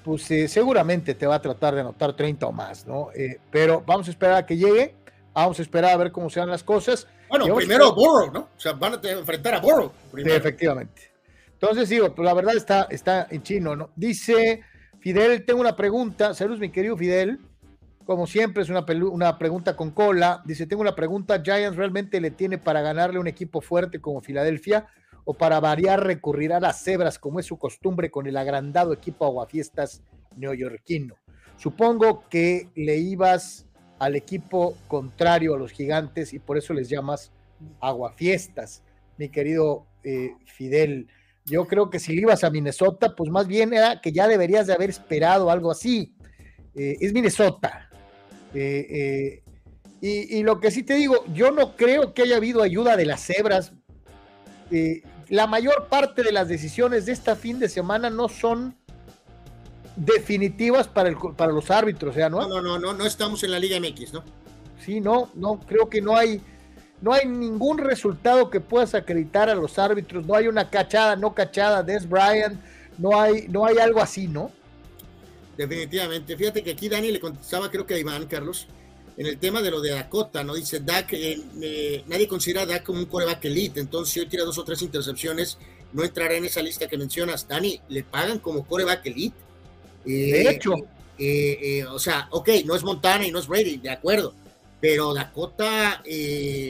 pues 0.04 0.30
eh, 0.30 0.50
seguramente 0.50 1.16
te 1.16 1.26
va 1.26 1.36
a 1.36 1.42
tratar 1.42 1.74
de 1.74 1.80
anotar 1.80 2.14
30 2.14 2.46
o 2.46 2.52
más, 2.52 2.86
¿no? 2.86 3.12
Eh, 3.16 3.40
pero 3.50 3.82
vamos 3.88 4.10
a 4.10 4.12
esperar 4.12 4.36
a 4.36 4.46
que 4.46 4.58
llegue, 4.58 4.94
vamos 5.34 5.58
a 5.58 5.62
esperar 5.62 5.92
a 5.92 5.96
ver 5.96 6.12
cómo 6.12 6.30
sean 6.30 6.50
las 6.50 6.64
cosas. 6.64 7.08
Bueno, 7.30 7.56
primero 7.56 7.88
a 7.88 7.92
Burrow, 7.94 8.30
¿no? 8.30 8.40
O 8.42 8.60
sea, 8.60 8.74
van 8.74 8.96
a 8.96 9.10
enfrentar 9.10 9.54
a 9.54 9.62
Burrow. 9.62 9.90
Primero. 10.12 10.36
efectivamente. 10.36 11.14
Entonces, 11.54 11.88
digo, 11.88 12.14
pues 12.14 12.26
la 12.26 12.34
verdad 12.34 12.58
está, 12.58 12.88
está 12.90 13.26
en 13.32 13.42
chino, 13.42 13.74
¿no? 13.74 13.92
Dice 13.96 14.64
Fidel, 15.00 15.46
tengo 15.46 15.62
una 15.62 15.78
pregunta. 15.78 16.34
Saludos, 16.34 16.60
mi 16.60 16.72
querido 16.72 16.98
Fidel. 16.98 17.40
Como 18.04 18.28
siempre, 18.28 18.64
es 18.64 18.70
una, 18.70 18.84
una 19.10 19.38
pregunta 19.38 19.78
con 19.78 19.92
cola. 19.92 20.42
Dice, 20.44 20.68
tengo 20.68 20.82
una 20.82 20.96
pregunta. 20.96 21.42
¿Giants 21.42 21.78
realmente 21.78 22.20
le 22.20 22.32
tiene 22.32 22.58
para 22.58 22.82
ganarle 22.82 23.18
un 23.18 23.28
equipo 23.28 23.62
fuerte 23.62 24.02
como 24.02 24.20
Filadelfia? 24.20 24.88
O 25.26 25.34
para 25.34 25.60
variar 25.60 26.04
recurrirá 26.04 26.58
a 26.58 26.62
las 26.62 26.84
cebras 26.84 27.20
como 27.20 27.40
es 27.40 27.46
su 27.46 27.58
costumbre 27.58 28.10
con 28.10 28.28
el 28.28 28.38
agrandado 28.38 28.94
equipo 28.94 29.26
aguafiestas 29.26 30.02
neoyorquino. 30.36 31.16
Supongo 31.58 32.28
que 32.30 32.70
le 32.76 32.98
ibas 32.98 33.68
al 34.00 34.16
equipo 34.16 34.76
contrario 34.88 35.54
a 35.54 35.60
los 35.60 35.72
gigantes 35.72 36.34
y 36.34 36.40
por 36.40 36.58
eso 36.58 36.74
les 36.74 36.90
llamas 36.90 37.32
aguafiestas, 37.80 38.84
mi 39.18 39.30
querido 39.30 39.86
eh, 40.04 40.32
Fidel. 40.46 41.08
Yo 41.46 41.68
creo 41.68 41.90
que 41.90 42.00
si 42.00 42.16
le 42.16 42.22
ibas 42.22 42.44
a 42.44 42.50
Minnesota, 42.50 43.16
pues 43.16 43.30
más 43.30 43.48
bien 43.48 43.74
era 43.74 44.02
que 44.02 44.12
ya 44.12 44.28
deberías 44.28 44.66
de 44.66 44.74
haber 44.74 44.90
esperado 44.90 45.52
algo 45.52 45.70
así. 45.70 46.16
Eh, 46.74 46.98
es 47.00 47.14
Minnesota. 47.14 47.90
Eh, 48.54 49.44
y, 50.02 50.40
y, 50.40 50.44
lo 50.44 50.60
que 50.60 50.72
sí 50.72 50.82
te 50.82 50.96
digo, 50.96 51.24
yo 51.32 51.52
no 51.52 51.76
creo 51.76 52.16
que 52.16 52.24
haya 52.24 52.38
habido 52.38 52.64
ayuda 52.64 52.98
de 52.98 53.06
las 53.06 53.22
cebras 53.22 53.72
eh, 54.72 55.04
la 55.30 55.48
mayor 55.48 55.88
parte 55.88 56.24
de 56.24 56.32
las 56.32 56.48
decisiones 56.48 57.06
de 57.06 57.14
esta 57.14 57.36
fin 57.36 57.60
de 57.60 57.70
semana 57.70 58.10
no 58.10 58.30
son 58.30 58.76
definitivas 59.96 60.88
para, 60.88 61.10
el, 61.10 61.18
para 61.36 61.52
los 61.52 61.70
árbitros, 61.70 62.12
o 62.12 62.16
sea, 62.16 62.30
¿no? 62.30 62.48
No, 62.48 62.62
no, 62.62 62.80
no, 62.80 62.94
no, 62.94 63.06
estamos 63.06 63.44
en 63.44 63.52
la 63.52 63.60
Liga 63.60 63.80
MX, 63.80 64.14
¿no? 64.14 64.24
Sí, 64.84 65.00
no, 65.00 65.30
no, 65.36 65.60
creo 65.60 65.90
que 65.90 66.02
no 66.02 66.16
hay, 66.16 66.42
no 67.02 67.14
hay 67.14 67.28
ningún 67.28 67.78
resultado 67.78 68.50
que 68.50 68.60
puedas 68.60 68.96
acreditar 68.96 69.50
a 69.50 69.56
los 69.56 69.78
árbitros, 69.78 70.26
no 70.26 70.36
hay 70.36 70.48
una 70.48 70.70
cachada, 70.70 71.16
no 71.16 71.36
cachada, 71.36 71.84
Des 71.84 72.08
Bryant, 72.10 72.60
no 72.98 73.20
hay, 73.20 73.48
no 73.48 73.66
hay 73.66 73.78
algo 73.78 74.02
así, 74.02 74.28
¿no? 74.28 74.52
Definitivamente. 75.58 76.36
Fíjate 76.36 76.64
que 76.64 76.72
aquí 76.72 76.90
Dani 76.90 77.12
le 77.12 77.20
contestaba, 77.20 77.70
creo 77.70 77.86
que 77.86 77.94
a 77.94 77.98
Iván, 77.98 78.26
Carlos, 78.26 78.68
en 79.22 79.28
el 79.28 79.38
tema 79.38 79.62
de 79.62 79.70
lo 79.70 79.82
de 79.82 79.92
Dakota, 79.92 80.44
¿no? 80.44 80.56
Dice 80.56 80.80
Dak, 80.80 81.14
eh, 81.14 81.40
eh, 81.62 82.04
nadie 82.08 82.28
considera 82.28 82.64
a 82.64 82.66
Dak 82.66 82.84
como 82.84 82.98
un 82.98 83.06
coreback 83.06 83.46
elite, 83.46 83.80
entonces 83.80 84.12
si 84.12 84.20
hoy 84.20 84.26
tira 84.26 84.44
dos 84.44 84.58
o 84.58 84.64
tres 84.64 84.82
intercepciones, 84.82 85.60
no 85.94 86.04
entrará 86.04 86.34
en 86.36 86.46
esa 86.46 86.60
lista 86.64 86.88
que 86.88 86.98
mencionas. 86.98 87.48
Dani, 87.48 87.80
¿le 87.90 88.04
pagan 88.04 88.40
como 88.40 88.66
coreback 88.66 89.06
elite? 89.06 89.38
Eh, 90.08 90.10
de 90.10 90.50
hecho. 90.50 90.74
o 91.94 92.00
sea, 92.00 92.30
ok, 92.32 92.50
no 92.66 92.76
es 92.76 92.82
Montana 92.82 93.28
y 93.28 93.32
no 93.32 93.38
es 93.38 93.46
Brady, 93.46 93.78
de 93.78 93.92
acuerdo, 93.92 94.34
pero 94.80 95.14
Dakota 95.14 96.02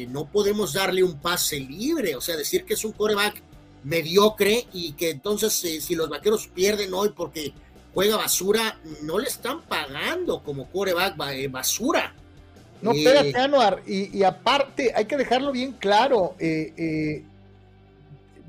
no 0.09 0.25
podemos 0.29 0.73
darle 0.73 1.03
un 1.03 1.21
pase 1.21 1.57
libre, 1.57 2.17
o 2.17 2.21
sea, 2.21 2.35
decir 2.35 2.65
que 2.65 2.73
es 2.73 2.83
un 2.83 2.91
coreback 2.91 3.41
mediocre 3.85 4.67
y 4.73 4.91
que 4.91 5.11
entonces 5.11 5.53
si 5.53 5.95
los 5.95 6.09
vaqueros 6.09 6.49
pierden 6.49 6.93
hoy 6.93 7.13
porque 7.15 7.53
juega 7.93 8.17
basura, 8.17 8.77
no 9.03 9.19
le 9.19 9.29
están 9.29 9.61
pagando 9.61 10.43
como 10.43 10.69
coreback 10.69 11.15
basura. 11.49 12.13
No, 12.81 12.93
espérate, 12.93 13.37
Anuar, 13.37 13.83
y, 13.85 14.23
aparte, 14.23 14.91
hay 14.95 15.05
que 15.05 15.17
dejarlo 15.17 15.51
bien 15.51 15.73
claro. 15.73 16.35
Eh, 16.39 16.73
eh, 16.77 17.23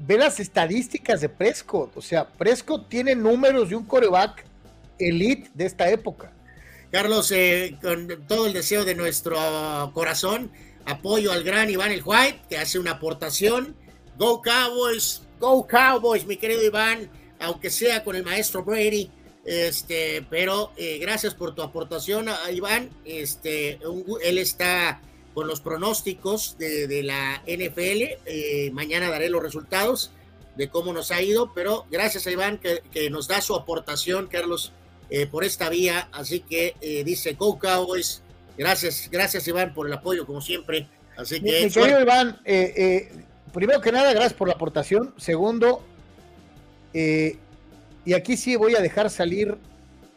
ve 0.07 0.19
las 0.19 0.41
estadísticas 0.41 1.21
de 1.21 1.29
Prescott. 1.29 1.97
O 1.97 2.03
sea, 2.03 2.27
Prescott 2.27 2.89
tiene 2.89 3.15
números 3.15 3.69
de 3.69 3.77
un 3.77 3.85
coreback 3.85 4.45
elite 4.99 5.51
de 5.55 5.67
esta 5.67 5.91
época. 5.91 6.33
Carlos, 6.91 7.31
eh, 7.33 7.77
con 7.83 8.09
todo 8.27 8.47
el 8.47 8.53
deseo 8.53 8.85
de 8.85 8.95
nuestro 8.95 9.37
corazón, 9.95 10.51
apoyo 10.85 11.33
al 11.33 11.43
gran 11.43 11.71
Iván 11.71 11.91
El 11.91 12.03
White, 12.05 12.41
que 12.49 12.59
hace 12.59 12.79
una 12.79 12.93
aportación. 12.93 13.75
Go 14.19 14.43
Cowboys, 14.43 15.23
go 15.41 15.67
Cowboys, 15.67 16.27
mi 16.27 16.37
querido 16.37 16.63
Iván, 16.63 17.11
aunque 17.39 17.71
sea 17.71 18.05
con 18.05 18.17
el 18.17 18.25
maestro 18.25 18.63
Brady. 18.63 19.11
Este, 19.45 20.25
pero 20.31 20.73
eh, 20.77 20.99
gracias 20.99 21.35
por 21.35 21.55
tu 21.55 21.63
aportación, 21.63 22.27
Iván. 22.53 22.91
Este, 23.05 23.79
él 24.23 24.39
está 24.39 25.01
con 25.35 25.49
los 25.49 25.61
pronósticos 25.61 26.57
de, 26.59 27.03
la 27.03 27.43
NFL. 27.47 28.21
Eh, 28.27 28.71
mañana 28.73 29.11
daré 29.11 29.29
los 29.29 29.43
resultados 29.43 30.13
de 30.57 30.69
cómo 30.69 30.93
nos 30.93 31.11
ha 31.11 31.23
ido, 31.23 31.53
pero 31.55 31.87
gracias 31.91 32.27
a 32.27 32.31
Iván 32.31 32.59
que, 32.59 33.11
nos 33.11 33.27
da 33.27 33.41
su 33.41 33.55
aportación, 33.55 34.29
Carlos, 34.29 34.73
eh, 35.11 35.27
por 35.27 35.45
esta 35.45 35.69
vía. 35.69 36.09
Así 36.13 36.41
que 36.41 36.77
dice 37.05 37.35
Go 37.35 37.59
Cowboys. 37.59 38.23
Gracias, 38.57 39.09
gracias 39.11 39.49
Iván 39.49 39.75
por 39.75 39.87
el 39.87 39.93
apoyo, 39.93 40.27
como 40.27 40.41
siempre. 40.41 40.87
Así 41.17 41.41
que. 41.41 41.69
Mi, 41.69 42.03
Iván, 42.03 42.39
primero 43.53 43.81
que 43.81 43.91
nada, 43.91 44.13
gracias 44.13 44.35
por 44.35 44.49
la 44.49 44.55
aportación. 44.55 45.15
Segundo, 45.17 45.83
eh, 46.95 47.39
y 48.05 48.15
aquí 48.15 48.37
sí 48.37 48.57
voy 48.57 48.75
a 48.75 48.81
dejar 48.81 49.11
salir 49.11 49.57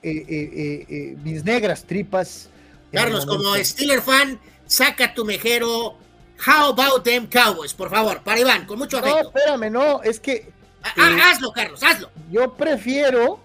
eh, 0.02 0.26
eh, 0.28 0.86
eh, 0.88 1.18
mis 1.24 1.44
negras 1.44 1.84
tripas. 1.84 2.50
Carlos, 2.92 3.26
como 3.26 3.56
Steeler 3.56 4.02
fan, 4.02 4.40
saca 4.66 5.14
tu 5.14 5.26
mejero. 5.26 5.98
How 6.46 6.72
about 6.72 7.04
them 7.04 7.28
Cowboys, 7.28 7.74
por 7.74 7.90
favor, 7.90 8.22
para 8.22 8.40
Iván, 8.40 8.66
con 8.66 8.78
mucho 8.78 8.98
afecto. 8.98 9.24
No, 9.24 9.30
espérame, 9.30 9.72
no, 9.72 10.04
es 10.04 10.20
que. 10.20 10.52
Ah, 10.84 10.94
ah, 10.98 11.32
hazlo, 11.32 11.52
Carlos, 11.52 11.82
hazlo. 11.82 12.12
Yo 12.30 12.54
prefiero, 12.54 13.40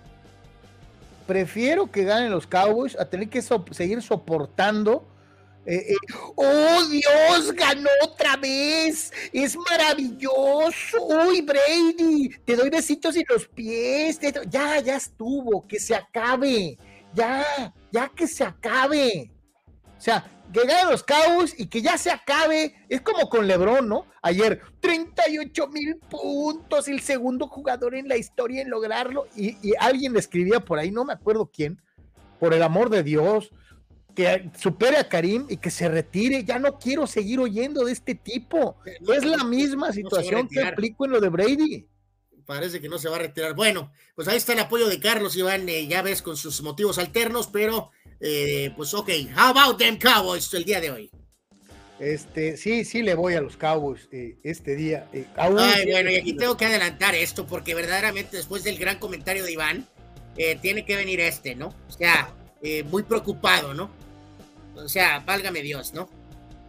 prefiero 1.27 1.91
que 1.91 2.05
ganen 2.05 2.31
los 2.31 2.47
Cowboys 2.47 2.99
a 2.99 3.07
tener 3.07 3.29
que 3.29 3.43
seguir 3.43 4.03
soportando 4.03 5.07
Eh, 5.67 5.93
eh, 5.93 5.97
¡Oh, 6.37 6.85
Dios! 6.91 7.53
¡Ganó 7.55 7.91
otra 8.03 8.37
vez! 8.37 9.13
¡Es 9.33 9.57
maravilloso! 9.57 11.07
¡Uy, 11.29 11.43
Brady! 11.43 12.31
Te 12.45 12.57
doy 12.57 12.71
besitos 12.71 13.15
en 13.17 13.25
los 13.29 13.47
pies. 13.47 14.19
Ya, 14.49 14.81
ya 14.81 14.97
estuvo. 14.97 15.67
Que 15.67 15.79
se 15.79 15.95
acabe. 15.95 16.79
Ya, 17.15 17.75
ya 17.93 18.09
que 18.09 18.27
se 18.27 18.45
acabe. 18.45 19.31
O 19.99 20.01
sea, 20.01 20.25
que 20.51 20.61
ganen 20.61 20.91
los 20.91 21.03
Cowboys 21.03 21.55
y 21.59 21.67
que 21.67 21.83
ya 21.83 21.99
se 21.99 22.11
acabe. 22.11 22.75
Es 22.89 23.03
como 23.03 23.29
con 23.29 23.47
LeBron, 23.47 23.87
¿no? 23.87 24.07
Ayer, 24.23 24.63
38 24.81 25.69
mil 25.69 25.97
puntos, 25.97 26.89
el 26.89 27.01
segundo 27.01 27.49
jugador 27.49 27.95
en 27.95 28.09
la 28.09 28.17
historia 28.17 28.63
en 28.63 28.71
lograrlo. 28.71 29.27
Y, 29.37 29.57
y 29.63 29.75
alguien 29.79 30.17
escribía 30.17 30.61
por 30.61 30.79
ahí, 30.79 30.91
no 30.91 31.05
me 31.05 31.13
acuerdo 31.13 31.51
quién, 31.53 31.83
por 32.39 32.55
el 32.55 32.63
amor 32.63 32.89
de 32.89 33.03
Dios 33.03 33.51
que 34.15 34.51
supere 34.59 34.97
a 34.99 35.09
Karim 35.09 35.47
y 35.49 35.57
que 35.57 35.71
se 35.71 35.89
retire. 35.89 36.45
Ya 36.45 36.59
no 36.59 36.79
quiero 36.79 37.07
seguir 37.07 37.41
oyendo 37.41 37.85
de 37.85 37.93
este 37.93 38.15
tipo. 38.15 38.77
No, 39.01 39.13
es 39.13 39.25
la 39.25 39.45
misma 39.45 39.93
situación 39.93 40.49
que 40.49 40.63
aplico 40.63 41.05
en 41.05 41.13
lo 41.13 41.21
de 41.21 41.29
Brady. 41.29 41.87
Parece 42.47 42.81
que 42.81 42.89
no 42.89 42.99
se 42.99 43.09
va 43.09 43.17
a 43.17 43.21
retirar. 43.21 43.55
Bueno, 43.55 43.93
pues 44.17 44.27
ahí 44.27 44.37
está 44.37 44.53
el 44.55 44.59
apoyo 44.61 44.89
de 44.89 44.99
Carlos 44.99 45.37
Iván, 45.37 45.69
eh, 45.69 45.87
ya 45.87 46.03
ves, 46.03 46.21
con 46.21 46.37
sus 46.37 46.63
motivos 46.63 46.99
alternos, 46.99 47.47
pero 47.47 47.91
eh, 48.19 48.73
pues 48.77 48.93
ok, 48.93 49.09
how 49.37 49.57
about 49.57 49.79
them 49.79 49.99
Cowboys 49.99 50.53
el 50.55 50.65
día 50.65 50.81
de 50.81 50.91
hoy? 50.91 51.11
Este, 52.01 52.57
sí, 52.57 52.85
sí 52.85 53.03
le 53.03 53.15
voy 53.15 53.35
a 53.35 53.41
los 53.41 53.57
Cowboys 53.57 54.09
eh, 54.11 54.39
este 54.43 54.75
día. 54.75 55.09
Ay, 55.37 55.91
bueno, 55.91 56.11
y 56.11 56.17
aquí 56.17 56.33
tengo 56.35 56.57
que 56.57 56.65
adelantar 56.65 57.15
esto, 57.15 57.47
porque 57.47 57.75
verdaderamente 57.75 58.37
después 58.37 58.65
del 58.65 58.79
gran 58.79 58.99
comentario 58.99 59.45
de 59.45 59.53
Iván, 59.53 59.87
tiene 60.63 60.87
que 60.87 60.97
venir 60.97 61.21
este, 61.21 61.55
¿no? 61.55 61.75
O 61.87 61.93
sea, 61.93 62.35
muy 62.87 63.03
preocupado, 63.03 63.75
¿no? 63.75 63.91
O 64.77 64.89
sea, 64.89 65.21
válgame 65.21 65.63
Dios, 65.63 65.93
¿no? 65.95 66.09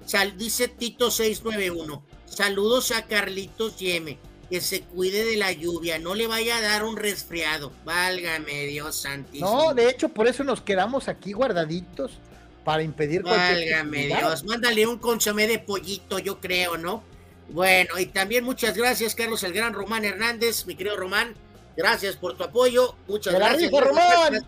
Sal, 0.05 0.37
dice 0.37 0.67
Tito 0.67 1.11
691. 1.11 2.03
Saludos 2.25 2.91
a 2.91 3.05
Carlitos 3.05 3.77
Yeme. 3.77 4.17
Que 4.49 4.59
se 4.59 4.81
cuide 4.81 5.23
de 5.23 5.37
la 5.37 5.53
lluvia, 5.53 5.97
no 5.97 6.13
le 6.13 6.27
vaya 6.27 6.57
a 6.57 6.61
dar 6.61 6.83
un 6.83 6.97
resfriado. 6.97 7.71
Válgame 7.85 8.65
Dios 8.65 8.97
santísimo. 8.97 9.49
No, 9.49 9.73
de 9.73 9.89
hecho, 9.89 10.09
por 10.09 10.27
eso 10.27 10.43
nos 10.43 10.59
quedamos 10.59 11.07
aquí 11.07 11.31
guardaditos 11.31 12.19
para 12.65 12.83
impedir 12.83 13.23
Válgame 13.23 14.07
Dios, 14.07 14.43
mándale 14.43 14.85
un 14.85 14.97
consomé 14.97 15.47
de 15.47 15.59
pollito, 15.59 16.19
yo 16.19 16.41
creo, 16.41 16.77
¿no? 16.77 17.01
Bueno, 17.47 17.97
y 17.97 18.07
también 18.07 18.43
muchas 18.43 18.75
gracias, 18.75 19.15
Carlos 19.15 19.41
el 19.43 19.53
Gran 19.53 19.73
Román 19.73 20.03
Hernández, 20.03 20.65
mi 20.65 20.75
querido 20.75 20.97
Román. 20.97 21.33
Gracias 21.77 22.17
por 22.17 22.35
tu 22.35 22.43
apoyo. 22.43 22.95
Muchas 23.07 23.33
gracias. 23.33 23.71
Román. 23.71 24.45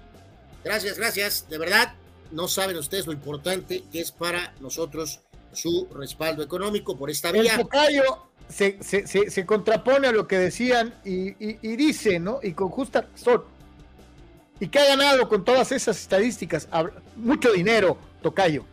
Gracias, 0.64 0.98
gracias, 0.98 1.50
de 1.50 1.58
verdad 1.58 1.94
no 2.34 2.48
saben 2.48 2.78
ustedes 2.78 3.06
lo 3.06 3.14
importante 3.14 3.84
que 3.92 4.02
es 4.02 4.12
para 4.12 4.54
nosotros 4.60 5.22
su 5.54 5.88
respaldo 5.94 6.44
económico 6.44 6.98
por 6.98 7.10
esta 7.10 7.32
vía. 7.32 7.56
El 7.56 7.68
se, 8.50 8.84
se, 8.84 9.30
se, 9.30 9.46
contrapone 9.46 10.08
a 10.08 10.12
lo 10.12 10.28
que 10.28 10.38
decían 10.38 10.94
y, 11.06 11.32
dice, 11.76 12.20
¿no? 12.20 12.40
Y 12.44 12.54
con 12.54 12.70
justa 12.70 13.08
razón. 13.12 13.44
Y 14.60 14.68
que 14.68 14.80
ha 14.80 14.86
ganado 14.86 15.30
con 15.30 15.46
todas 15.46 15.72
esas 15.72 16.00
estadísticas 16.00 16.68
mucho 17.16 17.52
dinero, 17.52 17.98
Tocayo. 18.22 18.66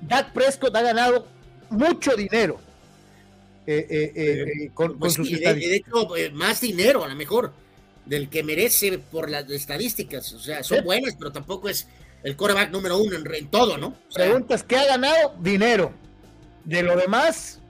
Dak 0.00 0.32
Prescott 0.32 0.74
ha 0.74 0.82
ganado 0.82 1.26
mucho 1.70 2.14
dinero 2.16 2.58
eh, 3.66 3.86
eh, 3.88 4.12
eh, 4.14 4.70
con, 4.74 4.98
pues 4.98 5.14
sus 5.14 5.30
estadísticas. 5.30 5.92
De 5.92 6.26
hecho, 6.26 6.34
más 6.34 6.60
dinero 6.60 7.04
a 7.04 7.08
lo 7.08 7.14
mejor 7.14 7.52
del 8.06 8.28
que 8.28 8.42
merece 8.42 8.98
por 8.98 9.30
las 9.30 9.48
estadísticas. 9.50 10.32
O 10.32 10.38
sea, 10.38 10.62
son 10.62 10.84
buenas, 10.84 11.14
pero 11.16 11.32
tampoco 11.32 11.68
es 11.68 11.88
el 12.22 12.36
coreback 12.36 12.70
número 12.70 12.98
uno 12.98 13.16
en, 13.16 13.48
todo, 13.48 13.76
¿no? 13.76 13.94
Preguntas, 14.14 14.62
¿qué 14.62 14.76
ha 14.76 14.86
ganado? 14.86 15.34
Dinero. 15.40 15.92
De 16.64 16.82
lo 16.82 16.96
demás, 16.96 17.60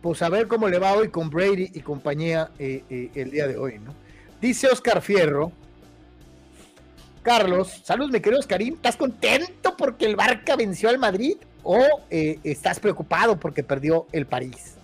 pues 0.00 0.22
a 0.22 0.28
ver 0.28 0.46
cómo 0.46 0.68
le 0.68 0.78
va 0.78 0.94
hoy 0.94 1.08
con 1.08 1.30
Brady 1.30 1.70
y 1.74 1.80
compañía 1.80 2.50
eh, 2.58 2.84
eh, 2.88 3.10
el 3.14 3.30
día 3.30 3.48
de 3.48 3.56
hoy, 3.56 3.78
¿no? 3.78 3.94
Dice 4.40 4.68
Oscar 4.68 5.02
Fierro. 5.02 5.50
Carlos, 7.22 7.80
saludos, 7.82 8.12
mi 8.12 8.20
querido 8.20 8.38
Oscarín. 8.38 8.74
¿Estás 8.74 8.96
contento 8.96 9.74
porque 9.76 10.04
el 10.04 10.14
Barca 10.14 10.56
venció 10.56 10.90
al 10.90 10.98
Madrid 10.98 11.36
o 11.62 11.82
eh, 12.10 12.38
estás 12.44 12.78
preocupado 12.78 13.40
porque 13.40 13.64
perdió 13.64 14.06
el 14.12 14.26
París? 14.26 14.74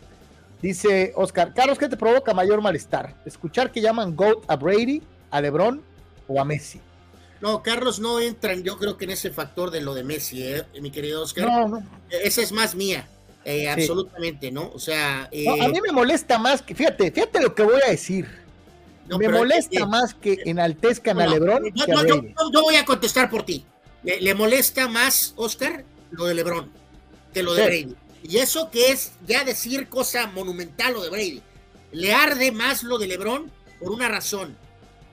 Dice 0.62 1.12
Oscar, 1.16 1.54
Carlos, 1.54 1.78
¿qué 1.78 1.88
te 1.88 1.96
provoca 1.96 2.34
mayor 2.34 2.60
malestar? 2.60 3.14
¿Escuchar 3.24 3.72
que 3.72 3.80
llaman 3.80 4.14
GOAT 4.14 4.44
a 4.46 4.56
Brady, 4.56 5.02
a 5.30 5.40
LeBron 5.40 5.82
o 6.28 6.40
a 6.40 6.44
Messi? 6.44 6.80
No, 7.40 7.62
Carlos 7.62 7.98
no 7.98 8.20
entran, 8.20 8.62
yo 8.62 8.76
creo 8.76 8.98
que 8.98 9.06
en 9.06 9.12
ese 9.12 9.30
factor 9.30 9.70
de 9.70 9.80
lo 9.80 9.94
de 9.94 10.04
Messi, 10.04 10.42
¿eh? 10.42 10.64
mi 10.80 10.90
querido 10.90 11.22
Oscar. 11.22 11.46
No, 11.46 11.68
no. 11.68 11.82
Esa 12.10 12.42
es 12.42 12.52
más 12.52 12.74
mía, 12.74 13.08
eh, 13.46 13.70
absolutamente, 13.70 14.50
¿no? 14.50 14.70
O 14.74 14.78
sea. 14.78 15.22
a 15.22 15.28
eh, 15.32 15.68
mí 15.72 15.80
me 15.80 15.92
molesta 15.92 16.38
más 16.38 16.60
que, 16.60 16.74
fíjate, 16.74 17.10
fíjate 17.10 17.40
lo 17.40 17.54
que 17.54 17.62
voy 17.62 17.80
a 17.86 17.90
decir. 17.90 18.28
me 19.08 19.28
molesta 19.30 19.86
más 19.86 20.12
que 20.12 20.42
enaltezcan 20.44 21.18
a 21.18 21.26
Lebron. 21.26 21.72
No, 21.74 22.06
yo, 22.52 22.62
voy 22.62 22.76
a 22.76 22.84
contestar 22.84 23.30
por 23.30 23.44
ti. 23.44 23.64
Le, 24.02 24.34
molesta 24.34 24.88
más, 24.88 25.32
Oscar, 25.36 25.84
lo 26.10 26.26
de 26.26 26.34
Lebron 26.34 26.80
que 27.32 27.42
lo 27.42 27.54
de 27.54 27.64
Brady. 27.64 27.96
Y 28.22 28.38
eso 28.38 28.70
que 28.70 28.90
es 28.90 29.12
ya 29.26 29.44
decir 29.44 29.88
cosa 29.88 30.26
monumental 30.28 30.94
lo 30.94 31.02
de 31.02 31.10
Brady. 31.10 31.42
Le 31.92 32.12
arde 32.12 32.52
más 32.52 32.82
lo 32.82 32.98
de 32.98 33.06
Lebron 33.06 33.50
por 33.80 33.90
una 33.90 34.08
razón 34.08 34.56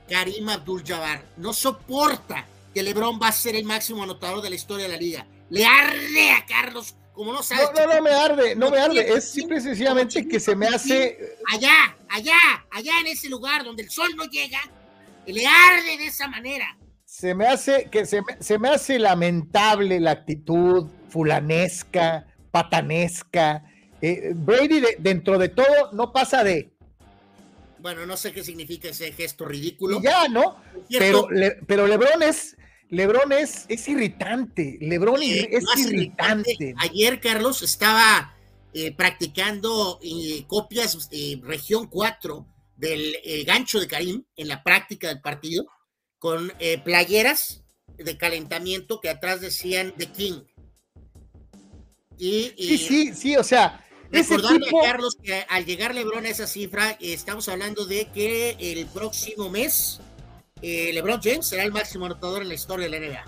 Karim 0.08 0.49
Abdul-Jabbar. 0.49 1.24
No 1.38 1.53
soporta 1.53 2.45
que 2.74 2.84
LeBron 2.84 3.20
va 3.22 3.30
a 3.30 3.32
ser 3.32 3.55
el 3.55 3.66
máximo 3.66 4.03
anotador 4.03 4.41
de 4.41 4.49
la 4.49 4.55
historia 4.55 4.86
de 4.86 4.91
la 4.91 4.97
liga. 4.97 5.26
Le 5.49 5.66
arde 5.66 6.32
a 6.32 6.45
Carlos, 6.45 6.95
como 7.14 7.34
no 7.34 7.43
sabes. 7.43 7.70
No, 7.76 7.88
no, 7.88 7.95
no 7.95 8.01
me 8.01 8.12
arde, 8.12 8.55
no 8.55 8.70
me 8.70 8.78
arde. 8.78 9.14
Es 9.14 9.32
simple 9.32 9.58
y 9.58 9.62
sencillamente 9.62 10.28
que 10.28 10.39
se 10.39 10.55
me 10.55 10.68
hace. 10.68 11.36
Allá, 11.51 11.97
allá, 12.10 12.38
allá 12.72 12.99
en 13.01 13.08
ese 13.08 13.30
lugar 13.30 13.64
donde 13.64 13.84
el 13.84 13.89
sol 13.89 14.10
no 14.16 14.26
llega, 14.26 14.60
le 15.26 15.45
arde 15.45 15.97
de 15.97 16.05
esa 16.08 16.28
manera. 16.28 16.78
Se 17.05 17.34
me 17.34 17.47
hace 17.47 17.89
que 17.89 18.05
se 18.05 18.22
me, 18.22 18.38
se 18.41 18.60
me 18.60 18.70
hace 18.70 18.99
lamentable 18.99 19.99
la 19.99 20.12
actitud 20.12 20.88
fulanesca, 21.10 22.28
patanesca. 22.58 23.64
Eh, 24.01 24.34
Brady, 24.36 24.82
dentro 24.99 25.38
de 25.38 25.49
todo, 25.49 25.91
no 25.93 26.12
pasa 26.12 26.43
de 26.43 26.72
bueno, 27.80 28.08
no 28.08 28.18
sé 28.18 28.34
qué 28.34 28.43
significa 28.43 28.89
ese 28.89 29.12
gesto 29.14 29.45
ridículo. 29.45 30.01
ya, 30.01 30.28
¿no? 30.28 30.58
Pero, 30.89 31.28
pero 31.68 31.86
Lebron 31.86 32.24
es, 32.24 32.58
Lebron 32.89 33.32
es, 33.32 33.66
es 33.70 33.88
irritante. 33.88 34.80
Lebron 34.82 35.22
es 35.22 35.64
irritante. 35.78 36.74
Ayer, 36.80 37.22
Carlos, 37.22 37.62
estaba 37.62 38.36
eh, 38.74 38.91
practicando 38.93 39.99
eh, 40.01 40.43
copias 40.47 41.08
de 41.12 41.39
región 41.43 41.88
4 41.88 42.47
del 42.76 43.16
gancho 43.45 43.80
de 43.80 43.88
Karim 43.88 44.24
en 44.36 44.47
la 44.47 44.64
práctica 44.64 45.08
del 45.08 45.22
partido 45.22 45.66
con 46.18 46.51
playeras 46.84 47.64
de 47.95 48.18
calentamiento 48.18 48.99
que 48.99 49.10
atrás 49.10 49.39
decían 49.39 49.93
The 49.97 50.08
King. 50.08 50.41
Y, 52.18 52.53
sí, 52.57 52.78
sí, 52.78 53.13
sí, 53.13 53.36
o 53.38 53.43
sea, 53.43 53.84
Recordarle 54.11 54.70
a 54.70 54.86
Carlos 54.86 55.18
que 55.22 55.45
al 55.49 55.65
llegar 55.65 55.93
LeBron 55.93 56.26
a 56.26 56.30
esa 56.30 56.47
cifra, 56.47 56.97
estamos 57.01 57.49
hablando 57.49 57.86
de 57.86 58.07
que 58.13 58.55
el 58.59 58.86
próximo 58.88 59.49
mes 59.49 59.99
eh, 60.61 60.91
LeBron 60.93 61.22
James 61.22 61.45
será 61.45 61.63
el 61.63 61.72
máximo 61.72 62.05
anotador 62.05 62.41
en 62.41 62.47
la 62.47 62.53
historia 62.53 62.89
de 62.89 62.99
la 62.99 63.05
NBA. 63.05 63.26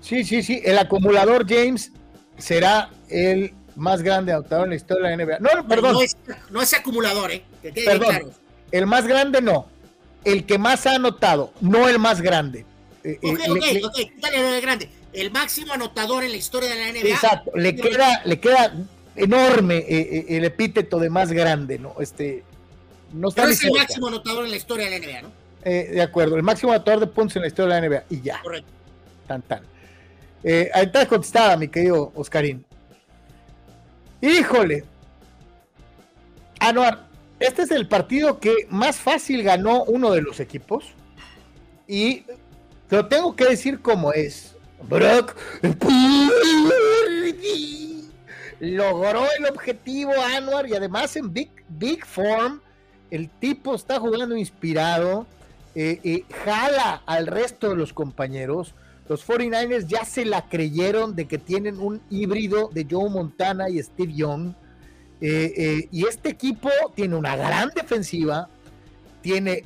Sí, 0.00 0.24
sí, 0.24 0.42
sí, 0.42 0.60
El 0.64 0.78
acumulador 0.78 1.46
James 1.48 1.92
será 2.38 2.90
el 3.08 3.52
más 3.76 4.02
grande 4.02 4.32
anotador 4.32 4.64
en 4.64 4.70
la 4.70 4.76
historia 4.76 5.08
de 5.08 5.16
la 5.16 5.24
NBA. 5.24 5.38
No, 5.40 5.68
perdón. 5.68 5.96
No 6.50 6.62
es, 6.62 6.74
acumulador, 6.74 7.30
¿eh? 7.30 7.44
perdón. 7.62 8.32
El 8.72 8.86
más 8.86 9.06
grande 9.06 9.40
no. 9.40 9.68
El 10.24 10.44
que 10.44 10.58
más 10.58 10.86
ha 10.86 10.96
anotado, 10.96 11.52
no 11.60 11.88
el 11.88 11.98
más 11.98 12.20
grande. 12.20 12.66
Eh, 13.04 13.18
ok, 13.22 13.40
eh, 13.40 13.82
ok, 13.82 13.84
ok, 13.84 13.98
dale, 14.20 14.60
grande. 14.60 14.90
El 15.12 15.30
máximo 15.30 15.72
anotador 15.72 16.24
en 16.24 16.30
la 16.30 16.36
historia 16.36 16.70
de 16.70 16.76
la 16.76 16.92
NBA. 16.92 17.08
Exacto, 17.08 17.50
le 17.54 17.74
queda, 17.74 18.22
le 18.24 18.38
queda 18.38 18.74
enorme 19.16 19.78
eh, 19.78 19.86
eh, 19.88 20.26
el 20.28 20.44
epíteto 20.44 20.98
de 20.98 21.10
más 21.10 21.32
grande, 21.32 21.78
¿no? 21.78 21.96
Este, 22.00 22.44
no 23.12 23.28
está 23.28 23.48
es 23.50 23.64
el 23.64 23.72
máximo 23.72 24.08
anotador 24.08 24.44
en 24.44 24.50
la 24.50 24.56
historia 24.56 24.88
de 24.88 24.98
la 24.98 25.06
NBA, 25.06 25.22
¿no? 25.22 25.32
Eh, 25.64 25.90
de 25.92 26.02
acuerdo, 26.02 26.36
el 26.36 26.42
máximo 26.42 26.72
anotador 26.72 27.00
de 27.00 27.06
puntos 27.08 27.36
en 27.36 27.42
la 27.42 27.48
historia 27.48 27.74
de 27.74 27.80
la 27.80 27.88
NBA, 27.88 28.04
y 28.08 28.20
ya. 28.20 28.40
Correcto. 28.40 28.70
Tan, 29.26 29.42
tan. 29.42 29.62
ahí 30.44 30.84
está 30.84 31.06
contestada, 31.06 31.56
mi 31.56 31.68
querido 31.68 32.12
Oscarín. 32.14 32.64
Híjole. 34.20 34.84
Anuar, 36.60 37.08
este 37.38 37.62
es 37.62 37.70
el 37.70 37.88
partido 37.88 38.38
que 38.38 38.54
más 38.68 38.96
fácil 38.96 39.42
ganó 39.42 39.84
uno 39.84 40.10
de 40.12 40.20
los 40.20 40.40
equipos. 40.40 40.84
Y 41.88 42.24
lo 42.90 43.06
tengo 43.08 43.34
que 43.34 43.46
decir 43.46 43.80
como 43.80 44.12
es. 44.12 44.49
Brock 44.88 45.36
logró 48.60 49.24
el 49.38 49.46
objetivo 49.46 50.12
Anuar 50.36 50.68
y 50.68 50.74
además 50.74 51.16
en 51.16 51.32
big, 51.32 51.50
big 51.68 52.04
form. 52.04 52.60
El 53.10 53.28
tipo 53.28 53.74
está 53.74 53.98
jugando 53.98 54.36
inspirado, 54.36 55.26
eh, 55.74 56.00
eh, 56.04 56.24
jala 56.44 57.02
al 57.06 57.26
resto 57.26 57.70
de 57.70 57.76
los 57.76 57.92
compañeros. 57.92 58.74
los 59.08 59.26
49ers 59.26 59.88
ya 59.88 60.04
se 60.04 60.24
la 60.24 60.48
creyeron 60.48 61.16
de 61.16 61.26
que 61.26 61.36
tienen 61.36 61.80
un 61.80 62.00
híbrido 62.10 62.70
de 62.72 62.86
Joe 62.88 63.10
Montana 63.10 63.68
y 63.68 63.82
Steve 63.82 64.14
Young. 64.14 64.52
Eh, 65.20 65.88
y 65.90 66.06
este 66.06 66.28
equipo 66.30 66.70
tiene 66.94 67.16
una 67.16 67.34
gran 67.34 67.70
defensiva, 67.74 68.48
tiene 69.20 69.64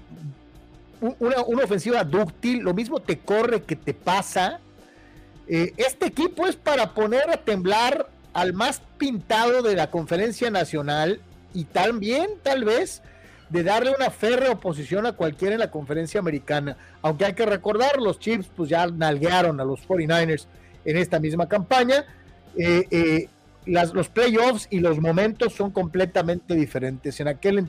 una, 1.18 1.42
ofensiva 1.62 2.02
dúctil, 2.04 2.60
lo 2.60 2.72
mismo 2.72 3.00
te 3.00 3.18
corre 3.18 3.62
que 3.62 3.76
te 3.76 3.92
pasa. 3.92 4.60
Eh, 5.46 5.74
este 5.76 6.06
equipo 6.06 6.46
es 6.46 6.56
para 6.56 6.94
poner 6.94 7.30
a 7.30 7.36
temblar 7.36 8.08
al 8.32 8.52
más 8.52 8.82
pintado 8.98 9.62
de 9.62 9.76
la 9.76 9.90
conferencia 9.90 10.50
nacional 10.50 11.20
y 11.52 11.64
también 11.64 12.30
tal 12.42 12.64
vez 12.64 13.02
de 13.50 13.62
darle 13.62 13.94
una 13.96 14.10
férrea 14.10 14.52
oposición 14.52 15.06
a 15.06 15.12
cualquiera 15.12 15.54
en 15.54 15.60
la 15.60 15.70
conferencia 15.70 16.18
americana. 16.18 16.76
Aunque 17.02 17.26
hay 17.26 17.34
que 17.34 17.46
recordar, 17.46 18.00
los 18.00 18.18
Chiefs 18.18 18.50
pues 18.56 18.70
ya 18.70 18.86
nalguearon 18.86 19.60
a 19.60 19.64
los 19.64 19.86
49ers 19.86 20.46
en 20.84 20.96
esta 20.96 21.20
misma 21.20 21.46
campaña. 21.46 22.04
Eh, 22.56 22.84
eh, 22.90 23.28
los 23.66 24.08
playoffs 24.08 24.66
y 24.70 24.80
los 24.80 24.98
momentos 24.98 25.54
son 25.54 25.70
completamente 25.70 26.54
diferentes. 26.54 27.18
En 27.20 27.28
aquel, 27.28 27.66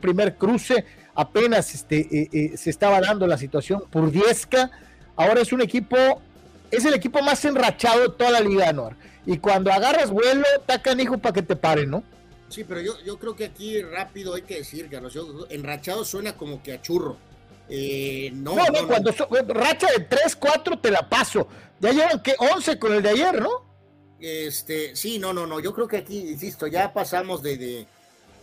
primer 0.00 0.34
cruce 0.36 0.84
apenas 1.14 1.74
este, 1.74 2.56
se 2.56 2.70
estaba 2.70 3.00
dando 3.00 3.26
la 3.26 3.38
situación 3.38 3.84
purdiesca. 3.88 4.70
Ahora 5.14 5.42
es 5.42 5.52
un 5.52 5.60
equipo, 5.60 5.96
es 6.72 6.84
el 6.86 6.94
equipo 6.94 7.22
más 7.22 7.44
enrachado 7.44 8.00
de 8.00 8.08
toda 8.08 8.30
la 8.30 8.40
liga, 8.40 8.72
Noir. 8.72 8.96
Y 9.26 9.38
cuando 9.38 9.70
agarras 9.70 10.10
vuelo, 10.10 10.44
tacan 10.66 10.98
hijo 10.98 11.18
para 11.18 11.34
que 11.34 11.42
te 11.42 11.54
paren, 11.54 11.90
¿no? 11.90 12.02
Sí, 12.48 12.64
pero 12.64 12.80
yo, 12.80 12.94
yo 13.04 13.18
creo 13.18 13.36
que 13.36 13.44
aquí 13.44 13.80
rápido 13.82 14.34
hay 14.34 14.42
que 14.42 14.56
decir, 14.56 14.88
Carlos, 14.90 15.16
enrachado 15.50 16.04
suena 16.04 16.36
como 16.36 16.62
que 16.62 16.72
a 16.72 16.82
churro. 16.82 17.16
Eh, 17.68 18.30
no, 18.34 18.56
no, 18.56 18.66
no, 18.66 18.86
cuando 18.86 19.12
racha 19.48 19.86
de 19.96 20.04
3, 20.04 20.36
4 20.36 20.78
te 20.78 20.90
la 20.90 21.08
paso. 21.08 21.46
Ya 21.78 21.92
llevan 21.92 22.22
que 22.22 22.34
11 22.38 22.78
con 22.78 22.92
el 22.94 23.02
de 23.02 23.10
ayer, 23.10 23.40
¿no? 23.40 23.72
Este, 24.18 24.96
sí, 24.96 25.18
no, 25.18 25.32
no, 25.32 25.46
no. 25.46 25.60
Yo 25.60 25.72
creo 25.74 25.88
que 25.88 25.98
aquí, 25.98 26.18
insisto, 26.18 26.66
ya 26.66 26.92
pasamos 26.92 27.42
de, 27.42 27.56
de, 27.56 27.86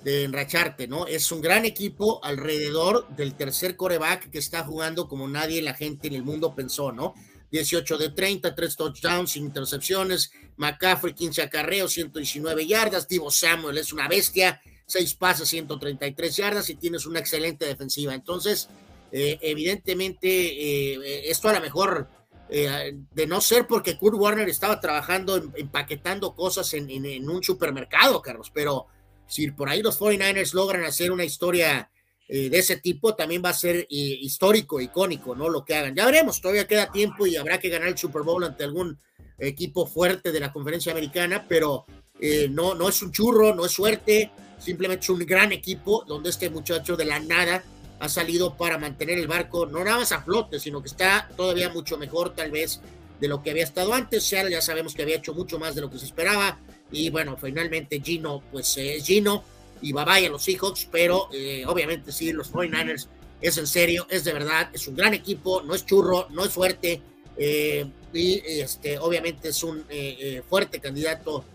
de 0.03 0.23
enracharte, 0.23 0.87
¿no? 0.87 1.05
Es 1.07 1.31
un 1.31 1.41
gran 1.41 1.65
equipo 1.65 2.23
alrededor 2.23 3.07
del 3.09 3.33
tercer 3.33 3.75
coreback 3.75 4.29
que 4.29 4.39
está 4.39 4.63
jugando 4.63 5.07
como 5.07 5.27
nadie 5.27 5.61
la 5.61 5.73
gente 5.73 6.07
en 6.07 6.15
el 6.15 6.23
mundo 6.23 6.55
pensó, 6.55 6.91
¿no? 6.91 7.13
18 7.51 7.97
de 7.97 8.09
30, 8.09 8.55
3 8.55 8.75
touchdowns, 8.75 9.31
sin 9.31 9.45
intercepciones. 9.45 10.31
McCaffrey, 10.57 11.13
15 11.13 11.41
acarreos, 11.41 11.93
119 11.93 12.67
yardas. 12.67 13.07
Divo 13.07 13.31
Samuel 13.31 13.77
es 13.77 13.93
una 13.93 14.07
bestia, 14.07 14.61
6 14.85 15.15
pases, 15.15 15.49
133 15.49 16.35
yardas 16.35 16.69
y 16.69 16.75
tienes 16.75 17.05
una 17.05 17.19
excelente 17.19 17.65
defensiva. 17.65 18.13
Entonces, 18.13 18.69
eh, 19.11 19.39
evidentemente, 19.41 20.29
eh, 20.29 21.29
esto 21.29 21.49
a 21.49 21.53
lo 21.53 21.61
mejor, 21.61 22.07
eh, 22.49 22.93
de 23.11 23.27
no 23.27 23.41
ser 23.41 23.67
porque 23.67 23.97
Kurt 23.97 24.17
Warner 24.17 24.49
estaba 24.49 24.79
trabajando, 24.79 25.35
empaquetando 25.55 26.35
cosas 26.35 26.73
en, 26.73 26.89
en 26.89 27.29
un 27.29 27.43
supermercado, 27.43 28.21
Carlos, 28.21 28.51
pero 28.53 28.87
si 29.27 29.51
por 29.51 29.69
ahí 29.69 29.81
los 29.81 29.99
49ers 29.99 30.53
logran 30.53 30.83
hacer 30.83 31.11
una 31.11 31.23
historia 31.23 31.89
eh, 32.31 32.47
de 32.47 32.59
ese 32.59 32.77
tipo 32.77 33.15
también 33.15 33.41
va 33.43 33.49
a 33.49 33.53
ser 33.53 33.77
eh, 33.77 33.87
histórico, 33.89 34.79
icónico, 34.79 35.35
¿no? 35.35 35.49
Lo 35.49 35.65
que 35.65 35.73
hagan. 35.73 35.95
Ya 35.95 36.05
veremos, 36.05 36.39
todavía 36.39 36.67
queda 36.67 36.91
tiempo 36.91 37.25
y 37.25 37.35
habrá 37.35 37.59
que 37.59 37.69
ganar 37.69 37.87
el 37.87 37.97
Super 37.97 38.21
Bowl 38.21 38.43
ante 38.43 38.63
algún 38.63 38.99
equipo 39.39 39.87
fuerte 39.87 40.31
de 40.31 40.39
la 40.39 40.53
conferencia 40.53 40.91
americana, 40.91 41.47
pero 41.49 41.85
eh, 42.19 42.47
no, 42.47 42.75
no 42.75 42.87
es 42.87 43.01
un 43.01 43.11
churro, 43.11 43.55
no 43.55 43.65
es 43.65 43.71
suerte, 43.71 44.29
simplemente 44.59 45.05
es 45.05 45.09
un 45.09 45.25
gran 45.25 45.51
equipo 45.51 46.05
donde 46.07 46.29
este 46.29 46.51
muchacho 46.51 46.95
de 46.95 47.05
la 47.05 47.19
nada 47.19 47.63
ha 47.99 48.07
salido 48.07 48.55
para 48.55 48.77
mantener 48.77 49.17
el 49.17 49.27
barco, 49.27 49.65
no 49.65 49.83
nada 49.83 49.97
más 49.97 50.11
a 50.11 50.21
flote, 50.21 50.59
sino 50.59 50.83
que 50.83 50.89
está 50.89 51.27
todavía 51.35 51.69
mucho 51.69 51.97
mejor 51.97 52.35
tal 52.35 52.51
vez 52.51 52.79
de 53.19 53.27
lo 53.27 53.41
que 53.41 53.49
había 53.49 53.63
estado 53.63 53.91
antes. 53.91 54.23
Seattle 54.23 54.51
ya 54.51 54.61
sabemos 54.61 54.93
que 54.93 55.01
había 55.01 55.17
hecho 55.17 55.33
mucho 55.33 55.57
más 55.57 55.73
de 55.73 55.81
lo 55.81 55.89
que 55.89 55.97
se 55.97 56.05
esperaba 56.05 56.59
y 56.91 57.09
bueno, 57.09 57.37
finalmente 57.37 57.99
Gino, 57.99 58.43
pues 58.51 58.77
es 58.77 59.03
Gino 59.03 59.43
y 59.81 59.93
bye 59.93 60.05
bye 60.05 60.25
a 60.25 60.29
los 60.29 60.43
Seahawks, 60.43 60.87
pero 60.91 61.29
eh, 61.33 61.63
obviamente 61.65 62.11
sí, 62.11 62.31
los 62.31 62.51
49ers 62.51 63.07
es 63.41 63.57
en 63.57 63.67
serio, 63.67 64.05
es 64.09 64.23
de 64.23 64.33
verdad, 64.33 64.69
es 64.73 64.87
un 64.87 64.95
gran 64.95 65.13
equipo, 65.13 65.61
no 65.61 65.73
es 65.73 65.85
churro, 65.85 66.27
no 66.31 66.43
es 66.43 66.51
fuerte, 66.51 67.01
eh, 67.37 67.85
y 68.13 68.41
este, 68.43 68.99
obviamente 68.99 69.49
es 69.49 69.63
un 69.63 69.85
eh, 69.89 70.41
fuerte 70.49 70.79
candidato, 70.79 71.45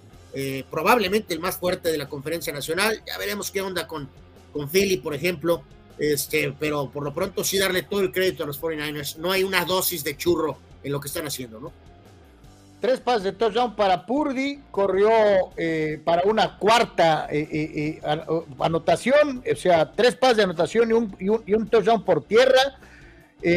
probablemente 0.69 1.33
el 1.33 1.39
más 1.39 1.59
fuerte 1.59 1.93
de 1.93 1.99
la 1.99 2.09
conferencia 2.09 2.53
nacional. 2.53 3.01
Ya 3.07 3.17
veremos 3.19 3.53
qué 3.53 3.61
onda 3.61 3.87
con, 3.87 4.09
con 4.53 4.69
Philly, 4.69 4.97
por 4.97 5.15
ejemplo, 5.15 5.63
este, 5.97 6.53
pero 6.59 6.91
por 6.91 7.05
lo 7.05 7.15
pronto 7.15 7.45
sí 7.45 7.57
darle 7.57 7.83
todo 7.83 8.01
el 8.01 8.11
crédito 8.11 8.43
a 8.43 8.47
los 8.47 8.61
49ers. 8.61 9.17
No 9.19 9.31
hay 9.31 9.45
una 9.45 9.65
dosis 9.65 10.03
de 10.03 10.17
churro 10.17 10.59
en 10.83 10.91
lo 10.91 11.01
que 11.01 11.07
están 11.07 11.27
haciendo, 11.27 11.61
¿no? 11.61 11.73
Tres 12.81 13.01
pases 13.01 13.23
de 13.25 13.33
touchdown 13.33 13.75
para 13.77 14.05
Purdy, 14.05 14.61
corrió 14.71 15.09
eh, 15.57 16.01
para 16.05 16.23
una 16.25 16.59
cuarta 16.59 17.27
eh, 17.31 17.49
eh, 17.51 18.01
anotación, 18.61 19.43
o 19.51 19.57
sea, 19.57 19.91
tres 19.91 20.15
pases 20.17 20.37
de 20.37 20.43
anotación 20.43 20.91
y 20.91 20.93
un, 20.93 21.43
y 21.47 21.65
touchdown 21.65 22.05
por 22.05 22.25
tierra. 22.25 22.79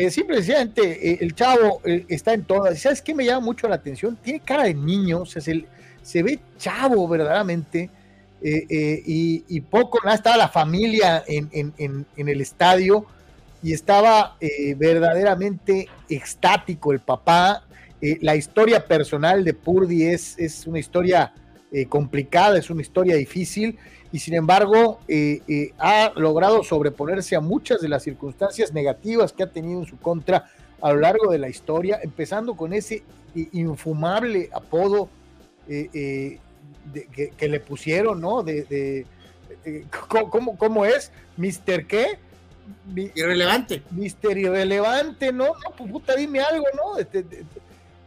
simplemente 0.09 1.24
el 1.24 1.36
chavo 1.36 1.82
está 1.84 2.34
en 2.34 2.45
todas. 2.45 2.80
¿Sabes 2.80 3.01
qué 3.01 3.13
me 3.13 3.26
llama 3.26 3.45
mucho 3.45 3.68
la 3.68 3.76
atención? 3.76 4.18
Tiene 4.22 4.39
cara 4.39 4.63
de 4.63 4.74
niño, 4.74 5.20
o 5.22 5.26
sea, 5.26 5.41
se, 5.41 6.24
ve 6.24 6.39
chavo 6.57 7.05
verdaderamente. 7.07 7.89
Y, 8.41 9.61
poco, 9.61 9.99
nada, 10.05 10.15
estaba 10.15 10.38
la 10.38 10.49
familia 10.49 11.24
en, 11.28 11.74
en 11.78 12.30
el 12.30 12.39
estadio 12.39 13.05
y 13.61 13.74
estaba 13.74 14.38
verdaderamente 14.78 15.89
extático 16.07 16.93
el 16.93 17.01
papá 17.01 17.66
eh, 18.01 18.17
la 18.21 18.35
historia 18.35 18.85
personal 18.85 19.43
de 19.43 19.53
Purdy 19.53 20.03
es, 20.03 20.37
es 20.37 20.67
una 20.67 20.79
historia 20.79 21.33
eh, 21.71 21.87
complicada, 21.87 22.57
es 22.57 22.69
una 22.69 22.81
historia 22.81 23.15
difícil 23.15 23.77
y 24.11 24.19
sin 24.19 24.35
embargo 24.35 24.99
eh, 25.07 25.73
ha 25.79 26.13
logrado 26.15 26.63
sobreponerse 26.63 27.35
a 27.35 27.41
muchas 27.41 27.81
de 27.81 27.89
las 27.89 28.03
circunstancias 28.03 28.71
negativas 28.71 29.33
que 29.33 29.43
ha 29.43 29.51
tenido 29.51 29.81
en 29.81 29.85
su 29.87 29.97
contra 29.97 30.45
a 30.79 30.93
lo 30.93 30.99
largo 30.99 31.31
de 31.31 31.39
la 31.39 31.49
historia, 31.49 31.99
empezando 32.03 32.55
con 32.55 32.71
ese 32.71 33.03
infumable 33.51 34.49
apodo 34.53 35.09
que, 35.67 36.39
le 37.41 37.59
pusieron, 37.59 38.21
¿no? 38.21 38.43
De, 38.43 39.05
¿cómo, 40.29 40.55
¿cómo, 40.55 40.85
es? 40.85 41.11
¿Mister 41.35 41.87
qué? 41.87 42.19
irrelevante. 43.15 43.81
Mister 43.91 44.37
irrelevante, 44.37 45.33
¿no? 45.33 45.47
No, 45.47 45.75
pues 45.75 45.91
puta, 45.91 46.15
dime 46.15 46.39
algo, 46.39 46.65
¿no? 46.75 46.99
Este, 46.99 47.25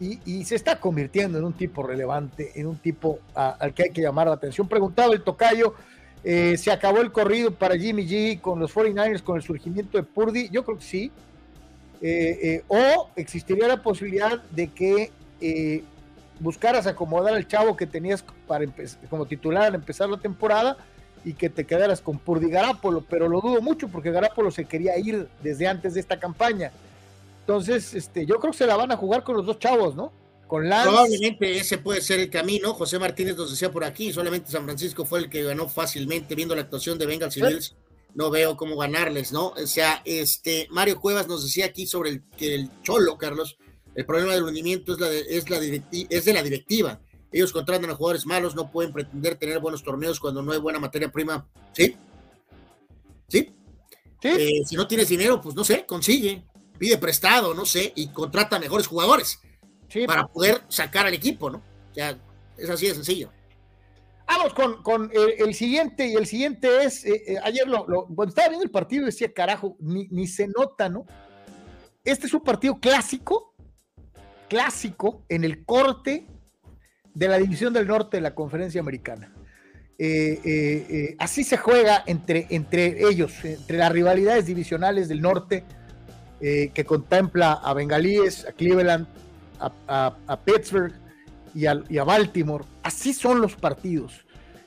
y, 0.00 0.44
se 0.44 0.54
está 0.54 0.80
convirtiendo 0.80 1.38
en 1.38 1.44
un 1.44 1.52
tipo 1.52 1.82
relevante, 1.82 2.52
en 2.54 2.66
un 2.66 2.76
tipo 2.76 3.18
al 3.34 3.74
que 3.74 3.84
hay 3.84 3.90
que 3.90 4.00
llamar 4.00 4.28
la 4.28 4.34
atención. 4.34 4.66
Preguntaba 4.66 5.12
el 5.12 5.22
tocayo, 5.22 5.74
eh, 6.24 6.56
¿se 6.56 6.72
acabó 6.72 7.02
el 7.02 7.12
corrido 7.12 7.52
para 7.52 7.76
Jimmy 7.76 8.06
G 8.06 8.40
con 8.40 8.58
los 8.58 8.74
49ers 8.74 9.22
con 9.22 9.36
el 9.36 9.42
surgimiento 9.42 9.98
de 9.98 10.04
Purdy? 10.04 10.48
Yo 10.50 10.64
creo 10.64 10.78
que 10.78 10.84
sí. 10.84 11.12
Eh, 12.00 12.38
eh, 12.42 12.64
o 12.68 13.10
existiría 13.14 13.68
la 13.68 13.82
posibilidad 13.82 14.42
de 14.44 14.68
que 14.68 15.12
buscaras 16.38 16.86
acomodar 16.86 17.34
al 17.34 17.46
chavo 17.46 17.76
que 17.76 17.86
tenías 17.86 18.24
para 18.46 18.64
como 19.10 19.26
titular 19.26 19.64
al 19.64 19.74
empezar 19.74 20.08
la 20.08 20.16
temporada 20.16 20.78
y 21.26 21.34
que 21.34 21.50
te 21.50 21.66
quedaras 21.66 22.00
con 22.00 22.18
Purdy 22.18 22.48
Garapolo, 22.48 23.04
pero 23.08 23.28
lo 23.28 23.42
dudo 23.42 23.60
mucho 23.60 23.88
porque 23.88 24.10
Garapolo 24.10 24.50
se 24.50 24.64
quería 24.64 24.98
ir 24.98 25.28
desde 25.42 25.68
antes 25.68 25.92
de 25.92 26.00
esta 26.00 26.18
campaña. 26.18 26.72
Entonces, 27.50 27.94
este, 27.94 28.24
yo 28.26 28.36
creo 28.36 28.52
que 28.52 28.58
se 28.58 28.66
la 28.66 28.76
van 28.76 28.92
a 28.92 28.96
jugar 28.96 29.24
con 29.24 29.36
los 29.36 29.44
dos 29.44 29.58
chavos, 29.58 29.96
¿no? 29.96 30.12
Con 30.46 30.68
Lance. 30.68 30.88
Probablemente 30.88 31.58
ese 31.58 31.78
puede 31.78 32.00
ser 32.00 32.20
el 32.20 32.30
camino. 32.30 32.74
José 32.74 33.00
Martínez 33.00 33.36
nos 33.36 33.50
decía 33.50 33.72
por 33.72 33.82
aquí, 33.82 34.12
solamente 34.12 34.52
San 34.52 34.62
Francisco 34.62 35.04
fue 35.04 35.18
el 35.18 35.28
que 35.28 35.42
ganó 35.42 35.68
fácilmente 35.68 36.36
viendo 36.36 36.54
la 36.54 36.60
actuación 36.60 36.96
de 36.96 37.06
Bengals 37.06 37.36
y 37.38 37.42
Bills. 37.42 37.76
No 38.14 38.30
veo 38.30 38.56
cómo 38.56 38.76
ganarles, 38.76 39.32
¿no? 39.32 39.48
O 39.48 39.66
sea, 39.66 40.00
este 40.04 40.68
Mario 40.70 41.00
Cuevas 41.00 41.26
nos 41.26 41.42
decía 41.42 41.66
aquí 41.66 41.88
sobre 41.88 42.10
el 42.10 42.22
que 42.36 42.54
el 42.54 42.70
Cholo, 42.82 43.18
Carlos, 43.18 43.58
el 43.96 44.06
problema 44.06 44.32
del 44.32 44.44
rendimiento 44.44 44.92
es, 44.92 45.00
la 45.00 45.10
es, 45.10 45.50
la 45.50 45.58
es 45.58 46.24
de 46.24 46.32
la 46.32 46.44
directiva. 46.44 47.00
Ellos 47.32 47.52
contratan 47.52 47.90
a 47.90 47.96
jugadores 47.96 48.26
malos, 48.26 48.54
no 48.54 48.70
pueden 48.70 48.92
pretender 48.92 49.34
tener 49.34 49.58
buenos 49.58 49.82
torneos 49.82 50.20
cuando 50.20 50.40
no 50.40 50.52
hay 50.52 50.60
buena 50.60 50.78
materia 50.78 51.10
prima. 51.10 51.48
¿Sí? 51.72 51.96
¿Sí? 53.26 53.52
¿Sí? 54.22 54.28
Eh, 54.28 54.62
si 54.64 54.76
no 54.76 54.86
tienes 54.86 55.08
dinero, 55.08 55.40
pues 55.40 55.56
no 55.56 55.64
sé, 55.64 55.84
consigue 55.84 56.44
pide 56.80 56.96
prestado, 56.96 57.52
no 57.52 57.66
sé, 57.66 57.92
y 57.94 58.08
contrata 58.08 58.58
mejores 58.58 58.86
jugadores 58.86 59.38
para 60.06 60.26
poder 60.26 60.62
sacar 60.68 61.06
al 61.06 61.12
equipo, 61.12 61.50
¿no? 61.50 61.58
O 61.58 61.94
sea, 61.94 62.18
es 62.56 62.70
así 62.70 62.86
de 62.86 62.94
sencillo. 62.94 63.30
Vamos 64.26 64.54
con, 64.54 65.10
el, 65.12 65.54
siguiente, 65.54 66.06
y 66.06 66.14
el 66.14 66.26
siguiente 66.26 66.84
es, 66.84 67.04
eh, 67.04 67.22
eh, 67.26 67.36
ayer 67.42 67.68
lo, 67.68 67.84
cuando 67.84 68.28
estaba 68.28 68.48
viendo 68.48 68.64
el 68.64 68.70
partido 68.70 69.04
decía, 69.04 69.30
carajo, 69.30 69.76
ni, 69.78 70.06
ni 70.08 70.26
se 70.26 70.48
nota, 70.48 70.88
¿no? 70.88 71.04
Este 72.02 72.26
es 72.26 72.32
un 72.32 72.40
partido 72.40 72.80
clásico, 72.80 73.54
clásico 74.48 75.26
en 75.28 75.44
el 75.44 75.66
corte 75.66 76.28
de 77.12 77.28
la 77.28 77.36
División 77.36 77.74
del 77.74 77.88
Norte 77.88 78.16
de 78.16 78.22
la 78.22 78.34
Conferencia 78.34 78.80
Americana. 78.80 79.34
Eh, 79.98 81.14
así 81.18 81.44
se 81.44 81.58
juega 81.58 82.04
entre, 82.06 82.46
entre 82.48 83.06
ellos, 83.06 83.44
entre 83.44 83.76
las 83.76 83.92
rivalidades 83.92 84.46
divisionales 84.46 85.08
del 85.08 85.20
norte 85.20 85.66
eh, 86.42 86.70
que 86.72 86.86
contempla 86.86 87.52
a 87.52 87.74
Bengalíes, 87.74 88.46
a 88.46 88.52
Cleveland, 88.52 89.06
a, 89.58 90.38
Pittsburgh 90.42 90.94
y 91.54 91.66
a, 91.66 92.04
Baltimore. 92.04 92.64
Así 92.82 93.12
son 93.12 93.42
los 93.42 93.56
partidos. 93.56 94.24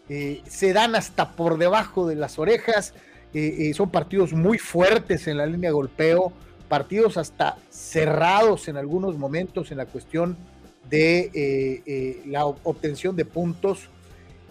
Eh, 0.08 0.44
se 0.48 0.72
dan 0.72 0.94
hasta 0.94 1.32
por 1.32 1.58
debajo 1.58 2.08
de 2.08 2.16
las 2.16 2.38
orejas. 2.38 2.94
Eh, 3.34 3.72
son 3.74 3.90
partidos 3.90 4.34
muy 4.34 4.60
fuertes 4.60 5.26
en 5.28 5.38
la 5.38 5.48
línea 5.48 5.72
de 5.72 5.74
golpeo. 5.74 6.32
Partidos 6.70 7.18
hasta 7.18 7.58
cerrados 7.72 8.68
en 8.68 8.78
algunos 8.78 9.18
momentos 9.18 9.72
en 9.72 9.78
la 9.78 9.88
cuestión 9.88 10.38
de 10.92 12.22
la 12.28 12.46
obtención 12.46 13.16
de 13.16 13.26
puntos. 13.26 13.90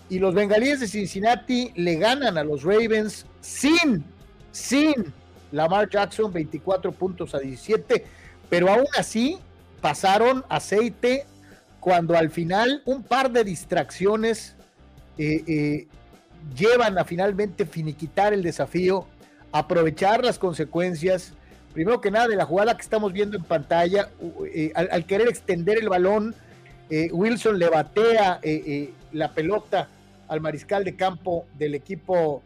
Y 0.08 0.18
los 0.18 0.34
bengalíes 0.34 0.80
de 0.80 0.88
Cincinnati 0.88 1.70
le 1.76 1.94
ganan 1.96 2.36
a 2.36 2.42
los 2.42 2.64
Ravens 2.64 3.26
sin, 3.40 4.04
sin 4.50 5.12
Lamar 5.52 5.88
Jackson, 5.88 6.32
24 6.32 6.90
puntos 6.92 7.34
a 7.34 7.38
17, 7.38 8.04
pero 8.48 8.70
aún 8.70 8.86
así 8.98 9.38
pasaron 9.80 10.44
aceite 10.48 11.26
cuando 11.82 12.16
al 12.16 12.30
final 12.30 12.80
un 12.84 13.02
par 13.02 13.30
de 13.32 13.44
distracciones 13.44 14.54
eh, 15.18 15.42
eh, 15.46 15.86
llevan 16.56 16.96
a 16.96 17.04
finalmente 17.04 17.66
finiquitar 17.66 18.32
el 18.32 18.42
desafío, 18.42 19.04
aprovechar 19.50 20.24
las 20.24 20.38
consecuencias, 20.38 21.34
primero 21.74 22.00
que 22.00 22.10
nada 22.10 22.28
de 22.28 22.36
la 22.36 22.44
jugada 22.44 22.76
que 22.76 22.82
estamos 22.82 23.12
viendo 23.12 23.36
en 23.36 23.42
pantalla, 23.42 24.10
eh, 24.54 24.72
al, 24.74 25.04
querer 25.06 25.28
extender 25.28 25.78
el 25.78 25.88
balón, 25.88 26.34
Wilson 27.10 27.58
le 27.58 27.70
batea 27.70 28.38
la 29.12 29.32
pelota 29.32 29.88
al 30.28 30.42
mariscal 30.42 30.84
de 30.84 30.94
campo 30.94 31.46
del 31.56 31.74
equipo 31.74 32.42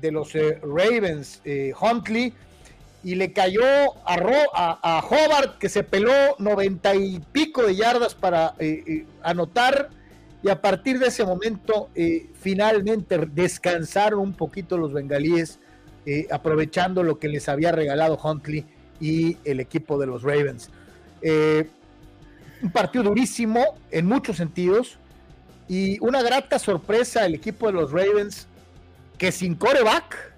de 0.00 0.12
los 0.12 0.34
Ravens, 0.62 1.42
Huntley, 1.80 2.32
y 3.04 3.14
le 3.14 3.32
cayó 3.32 3.64
a, 4.04 4.78
a, 4.82 5.00
Hobart 5.00 5.58
que 5.58 5.68
se 5.68 5.84
peló 5.84 6.12
noventa 6.38 6.94
y 6.94 7.20
pico 7.32 7.62
de 7.62 7.76
yardas 7.76 8.14
para 8.14 8.54
eh, 8.58 8.82
eh, 8.86 9.06
anotar 9.22 9.90
y 10.42 10.48
a 10.50 10.60
partir 10.60 10.98
de 10.98 11.08
ese 11.08 11.24
momento 11.24 11.90
eh, 11.94 12.28
finalmente 12.40 13.18
descansaron 13.32 14.20
un 14.20 14.32
poquito 14.34 14.76
los 14.78 14.92
bengalíes 14.92 15.60
aprovechando 16.30 17.02
lo 17.02 17.18
que 17.18 17.28
les 17.28 17.50
había 17.50 17.70
regalado 17.70 18.18
Huntley 18.22 18.64
y 18.98 19.36
el 19.44 19.60
equipo 19.60 19.98
de 19.98 20.06
los 20.06 20.22
Ravens. 20.22 20.70
un 22.62 22.70
partido 22.72 23.04
durísimo 23.04 23.62
en 23.90 24.06
muchos 24.06 24.38
sentidos 24.38 24.98
y 25.68 26.02
una 26.02 26.22
grata 26.22 26.58
sorpresa 26.58 27.26
el 27.26 27.34
equipo 27.34 27.66
de 27.66 27.74
los 27.74 27.92
Ravens 27.92 28.46
que 29.18 29.30
sin 29.32 29.54
coreback 29.54 30.32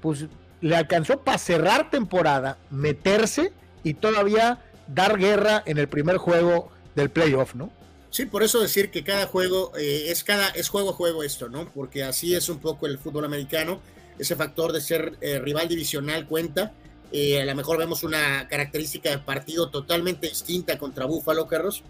pues 0.00 0.24
le 0.60 0.76
alcanzó 0.76 1.22
para 1.22 1.38
cerrar 1.38 1.90
temporada, 1.90 2.58
meterse 2.70 3.52
y 3.82 3.94
todavía 3.94 4.60
dar 4.88 5.18
guerra 5.18 5.62
en 5.66 5.78
el 5.78 5.88
primer 5.88 6.16
juego 6.16 6.70
del 6.94 7.10
playoff, 7.10 7.54
¿no? 7.54 7.70
Sí, 8.10 8.24
por 8.24 8.42
eso 8.42 8.60
decir 8.60 8.90
que 8.90 9.04
cada 9.04 9.26
juego 9.26 9.72
eh, 9.76 10.06
es 10.08 10.24
cada 10.24 10.48
es 10.48 10.68
juego 10.68 10.90
a 10.90 10.92
juego 10.94 11.22
esto, 11.22 11.48
¿no? 11.48 11.70
Porque 11.70 12.02
así 12.02 12.34
es 12.34 12.48
un 12.48 12.58
poco 12.58 12.86
el 12.86 12.98
fútbol 12.98 13.24
americano. 13.24 13.80
Ese 14.18 14.36
factor 14.36 14.72
de 14.72 14.80
ser 14.80 15.18
eh, 15.20 15.38
rival 15.38 15.68
divisional 15.68 16.26
cuenta. 16.26 16.72
Eh, 17.12 17.42
a 17.42 17.44
lo 17.44 17.54
mejor 17.54 17.78
vemos 17.78 18.02
una 18.02 18.48
característica 18.48 19.10
de 19.10 19.18
partido 19.18 19.68
totalmente 19.70 20.28
distinta 20.28 20.78
contra 20.78 21.04
Buffalo, 21.04 21.46
Carlos. 21.46 21.82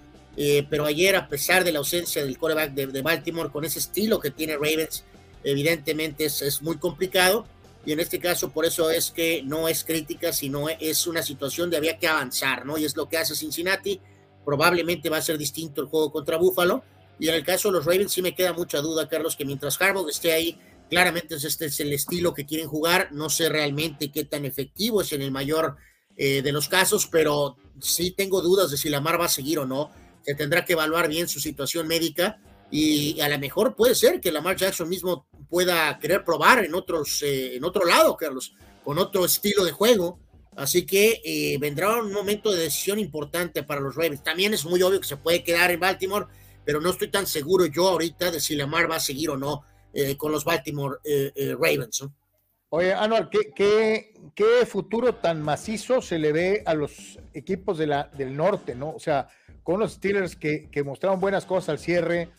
pero 0.69 0.85
ayer, 0.85 1.17
a 1.17 1.29
pesar 1.29 1.65
de 1.65 1.73
la 1.73 1.79
ausencia 1.79 2.23
del 2.23 2.37
coreback 2.37 2.73
de, 2.73 3.03
Baltimore, 3.03 3.51
con 3.51 3.65
ese 3.65 3.79
estilo 3.79 4.21
que 4.21 4.31
tiene 4.31 4.55
Ravens, 4.55 5.05
evidentemente 5.45 6.27
es, 6.27 6.43
es 6.43 6.61
muy 6.61 6.77
complicado 6.77 7.47
y 7.87 7.93
en 7.93 8.01
este 8.01 8.19
caso 8.19 8.51
por 8.51 8.67
eso 8.67 8.91
es 8.91 9.13
que 9.13 9.43
no 9.45 9.69
es 9.69 9.85
crítica, 9.85 10.33
sino 10.33 10.69
es 10.69 11.07
una 11.07 11.23
situación 11.23 11.71
de 11.71 11.77
había 11.77 11.99
que 11.99 12.09
avanzar, 12.09 12.67
¿no? 12.67 12.77
Y 12.77 12.85
es 12.85 12.97
lo 12.97 13.09
que 13.09 13.17
hace 13.17 13.37
Cincinnati, 13.37 14.01
probablemente 14.45 15.09
va 15.09 15.19
a 15.19 15.23
ser 15.23 15.39
distinto 15.39 15.81
el 15.81 15.87
juego 15.87 16.11
contra 16.11 16.37
Buffalo, 16.37 16.83
y 17.19 17.29
en 17.29 17.35
el 17.35 17.45
caso 17.45 17.69
de 17.69 17.79
los 17.79 17.87
Ravens 17.87 18.13
sí 18.13 18.23
me 18.23 18.35
queda 18.35 18.53
mucha 18.53 18.81
duda, 18.81 19.09
Carlos, 19.09 19.37
que 19.37 19.45
mientras 19.45 19.81
Harbaugh 19.81 20.09
esté 20.09 20.33
ahí, 20.33 20.59
claramente 20.91 21.37
este 21.37 21.67
es 21.67 21.81
el 21.81 21.93
estilo 21.93 22.35
que 22.35 22.45
quieren 22.45 22.69
jugar, 22.69 23.09
no 23.13 23.31
sé 23.31 23.49
realmente 23.49 24.11
qué 24.11 24.25
tan 24.25 24.45
efectivo 24.45 25.01
es 25.01 25.13
en 25.13 25.23
el 25.23 25.31
mayor 25.31 25.77
eh, 26.17 26.43
de 26.43 26.53
los 26.53 26.69
casos, 26.69 27.07
pero 27.07 27.57
sí 27.81 28.11
tengo 28.11 28.43
dudas 28.43 28.71
de 28.71 28.77
si 28.77 28.89
Lamar 28.89 29.21
va 29.21 29.27
a 29.27 29.31
seguir 29.31 29.61
o 29.61 29.67
no, 29.67 29.91
se 30.23 30.35
tendrá 30.35 30.65
que 30.65 30.73
evaluar 30.73 31.09
bien 31.09 31.29
su 31.29 31.39
situación 31.39 31.87
médica, 31.87 32.41
y 32.71 33.21
a 33.21 33.29
lo 33.29 33.39
mejor 33.39 33.75
puede 33.77 33.95
ser 33.95 34.21
que 34.21 34.33
Lamar 34.33 34.57
Jackson 34.57 34.89
mismo 34.89 35.27
pueda 35.49 35.99
querer 35.99 36.25
probar 36.25 36.65
en 36.65 36.75
otros, 36.75 37.23
eh, 37.23 37.57
en 37.57 37.65
otro 37.65 37.85
lado, 37.85 38.17
Carlos, 38.17 38.55
con 38.85 38.99
otro 38.99 39.25
estilo 39.25 39.65
de 39.65 39.73
juego. 39.73 40.19
Así 40.57 40.87
que 40.87 41.21
eh, 41.25 41.59
vendrá 41.61 42.01
un 42.01 42.13
momento 42.13 42.51
de 42.51 42.63
decisión 42.63 42.99
importante 42.99 43.63
para 43.63 43.81
los 43.81 43.95
Ravens. 43.95 44.23
También 44.23 44.55
es 44.55 44.65
muy 44.65 44.83
obvio 44.83 45.01
que 45.01 45.07
se 45.07 45.19
puede 45.19 45.45
quedar 45.45 45.71
en 45.71 45.81
Baltimore, 45.81 46.27
pero 46.65 46.81
no 46.81 46.91
estoy 46.91 47.09
tan 47.09 47.27
seguro 47.27 47.67
yo 47.67 47.89
ahorita 47.89 48.31
de 48.31 48.41
si 48.41 48.57
Lamar 48.57 48.91
va 48.91 48.97
a 48.97 49.01
seguir 49.01 49.31
o 49.31 49.37
no 49.37 49.63
eh, 49.93 50.17
con 50.17 50.33
los 50.33 50.45
Baltimore 50.45 50.99
Ravens. 51.59 52.05
Oye, 52.71 52.93
Anual, 52.93 53.29
¿qué, 53.31 53.53
¿qué, 53.55 54.15
qué, 54.35 54.67
futuro 54.67 55.15
tan 55.15 55.41
macizo 55.41 56.03
se 56.03 56.19
le 56.19 56.33
ve 56.33 56.63
a 56.67 56.75
los 56.75 57.19
equipos 57.33 57.79
de 57.79 57.87
la, 57.87 58.11
del 58.17 58.37
norte, 58.37 58.75
¿no? 58.75 58.91
O 58.91 58.99
sea, 58.99 59.29
con 59.63 59.79
los 59.79 59.93
Steelers 59.93 60.35
que 60.37 60.83
mostraron 60.85 61.21
buenas 61.21 61.45
cosas 61.45 61.69
al 61.69 61.79
cierre, 61.79 62.31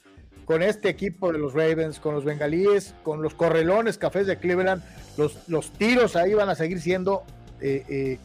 con 0.47 0.63
este 0.63 0.87
equipo 0.87 1.33
de 1.33 1.39
los 1.39 1.53
Ravens, 1.53 1.99
con 1.99 2.15
los 2.15 2.23
bengalíes, 2.23 2.95
con 3.03 3.21
los 3.21 3.33
correlones 3.33 3.97
cafés 3.97 4.25
de 4.27 4.37
Cleveland, 4.37 4.81
los, 5.17 5.37
los 5.49 5.71
tiros 5.71 6.15
ahí 6.15 6.33
van 6.33 6.47
a 6.47 6.55
seguir 6.55 6.79
siendo 6.79 7.23
eh, 7.61 7.83
eh, 7.89 8.17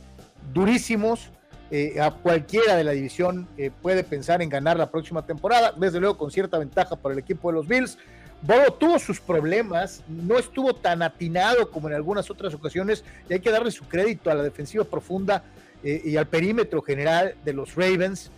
durísimos. 0.55 1.31
Eh, 1.73 2.01
a 2.01 2.11
cualquiera 2.11 2.77
de 2.77 2.85
la 2.85 2.93
división 2.93 3.49
puede 3.81 4.05
pensar 4.05 4.43
en 4.43 4.51
ganar 4.51 4.77
la 4.77 4.91
próxima 4.91 5.25
temporada, 5.27 5.73
desde 5.77 5.99
luego 5.99 6.19
con 6.19 6.31
cierta 6.31 6.59
ventaja 6.59 6.97
para 6.97 7.15
el 7.15 7.19
equipo 7.19 7.51
de 7.51 7.55
los 7.57 7.67
Bills. 7.67 7.99
Bobo 8.43 8.75
tuvo 8.75 8.99
sus 8.99 9.19
problemas, 9.19 10.03
no 10.07 10.39
estuvo 10.39 10.75
tan 10.75 11.03
atinado 11.03 11.71
como 11.71 11.89
en 11.89 11.95
algunas 11.95 12.31
otras 12.31 12.55
ocasiones, 12.55 13.05
y 13.29 13.33
hay 13.33 13.41
que 13.41 13.51
darle 13.51 13.71
su 13.71 13.85
crédito 13.89 14.31
a 14.31 14.35
la 14.35 14.43
defensiva 14.43 14.85
profunda 14.85 15.45
y 15.83 16.17
al 16.17 16.27
perímetro 16.27 16.83
general 16.83 17.35
de 17.45 17.53
los 17.55 17.75
Ravens 17.75 18.31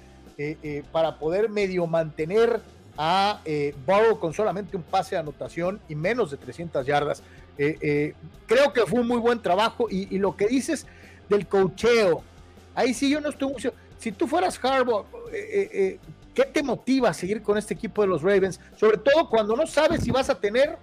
para 0.93 1.19
poder 1.19 1.49
medio 1.49 1.87
mantener 1.89 2.61
a 2.97 3.41
eh, 3.45 3.75
con 4.21 4.33
solamente 4.33 4.77
un 4.77 4.83
pase 4.83 5.15
de 5.15 5.21
anotación 5.21 5.81
y 5.89 5.95
menos 5.95 6.31
de 6.31 6.37
300 6.37 6.87
yardas. 6.87 7.23
Eh, 7.57 7.79
eh, 7.81 8.15
creo 8.47 8.73
que 8.73 8.83
fue 8.83 9.01
un 9.01 9.09
muy 9.09 9.19
buen 9.19 9.41
trabajo 9.41 9.87
y, 9.91 10.19
lo 10.19 10.37
que 10.37 10.49
dices 10.49 10.87
del 11.29 11.47
cocheo, 11.47 12.23
ahí 12.75 12.95
sí 12.95 13.11
yo 13.11 13.21
no 13.21 13.31
estoy. 13.31 13.55
Si 13.99 14.13
tú 14.13 14.27
fueras 14.27 14.63
Harbaugh, 14.63 15.07
eh, 15.33 15.99
¿qué 16.35 16.45
te 16.45 16.63
motiva 16.63 17.11
a 17.11 17.15
seguir 17.15 17.43
con 17.43 17.57
este 17.57 17.75
equipo 17.75 18.03
de 18.03 18.09
los 18.09 18.23
Ravens? 18.23 18.61
Sobre 18.77 18.99
todo 18.99 19.29
cuando 19.29 19.57
no 19.57 19.67
sabes 19.67 20.03
si 20.03 20.11
vas 20.11 20.29
a 20.31 20.39
tener, 20.39 20.77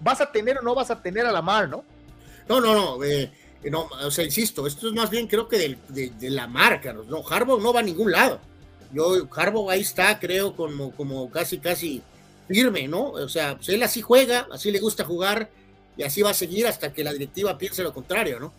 vas 0.00 0.20
a 0.20 0.30
tener 0.30 0.58
o 0.58 0.62
no 0.62 0.74
vas 0.74 0.90
a 0.90 1.02
tener 1.02 1.26
a 1.26 1.32
la 1.32 1.42
mar, 1.42 1.68
¿no? 1.68 1.84
No, 2.48 2.60
no, 2.60 2.74
no. 2.74 2.98
no, 3.70 3.88
o 4.04 4.10
sea, 4.10 4.24
insisto, 4.24 4.66
esto 4.66 4.88
es 4.88 4.94
más 4.94 5.10
bien 5.10 5.26
creo 5.26 5.48
que 5.48 5.76
de, 5.88 6.10
de, 6.10 6.30
la 6.30 6.46
marca, 6.46 6.92
¿no? 6.92 7.22
Harbaugh 7.28 7.60
no 7.60 7.72
va 7.72 7.80
a 7.80 7.84
ningún 7.84 8.10
lado. 8.10 8.40
Yo, 8.92 9.28
Harbaugh 9.34 9.70
ahí 9.70 9.80
está, 9.80 10.18
creo, 10.18 10.54
como, 10.56 10.92
como 10.92 11.30
casi, 11.30 11.58
casi 11.58 12.02
firme, 12.48 12.88
¿no? 12.88 13.10
O 13.10 13.28
sea, 13.28 13.56
pues 13.56 13.68
él 13.68 13.82
así 13.82 14.00
juega, 14.00 14.48
así 14.50 14.70
le 14.70 14.80
gusta 14.80 15.04
jugar 15.04 15.50
y 15.96 16.02
así 16.02 16.22
va 16.22 16.30
a 16.30 16.34
seguir 16.34 16.66
hasta 16.66 16.92
que 16.92 17.04
la 17.04 17.12
directiva 17.12 17.56
piense 17.56 17.82
lo 17.82 17.94
contrario, 17.94 18.40
¿no? 18.40 18.52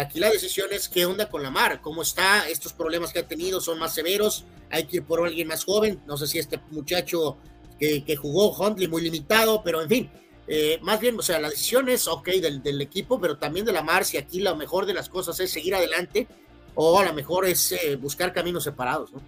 Aquí 0.00 0.20
la 0.20 0.30
decisión 0.30 0.68
es 0.72 0.88
qué 0.88 1.04
onda 1.04 1.28
con 1.28 1.42
la 1.42 1.50
mar, 1.50 1.80
cómo 1.82 2.02
está, 2.02 2.48
estos 2.48 2.72
problemas 2.72 3.12
que 3.12 3.18
ha 3.18 3.28
tenido 3.28 3.60
son 3.60 3.78
más 3.78 3.92
severos, 3.92 4.44
hay 4.70 4.84
que 4.84 4.98
ir 4.98 5.02
por 5.02 5.24
alguien 5.26 5.48
más 5.48 5.64
joven, 5.64 6.00
no 6.06 6.16
sé 6.16 6.26
si 6.26 6.38
este 6.38 6.58
muchacho 6.70 7.36
que, 7.78 8.02
que 8.02 8.16
jugó 8.16 8.56
Huntley 8.56 8.88
muy 8.88 9.02
limitado, 9.02 9.62
pero 9.62 9.82
en 9.82 9.88
fin, 9.88 10.10
eh, 10.48 10.78
más 10.80 11.00
bien, 11.00 11.18
o 11.18 11.22
sea, 11.22 11.40
la 11.40 11.50
decisión 11.50 11.88
es, 11.88 12.06
ok, 12.06 12.28
del, 12.28 12.62
del, 12.62 12.80
equipo, 12.80 13.20
pero 13.20 13.36
también 13.36 13.66
de 13.66 13.72
la 13.72 13.82
mar, 13.82 14.04
si 14.04 14.16
aquí 14.16 14.40
lo 14.40 14.56
mejor 14.56 14.86
de 14.86 14.94
las 14.94 15.08
cosas 15.08 15.38
es 15.40 15.50
seguir 15.50 15.74
adelante 15.74 16.26
o 16.74 16.98
a 16.98 17.04
lo 17.04 17.12
mejor 17.12 17.46
es 17.46 17.72
eh, 17.72 17.96
buscar 17.96 18.32
caminos 18.32 18.64
separados, 18.64 19.12
¿no? 19.12 19.20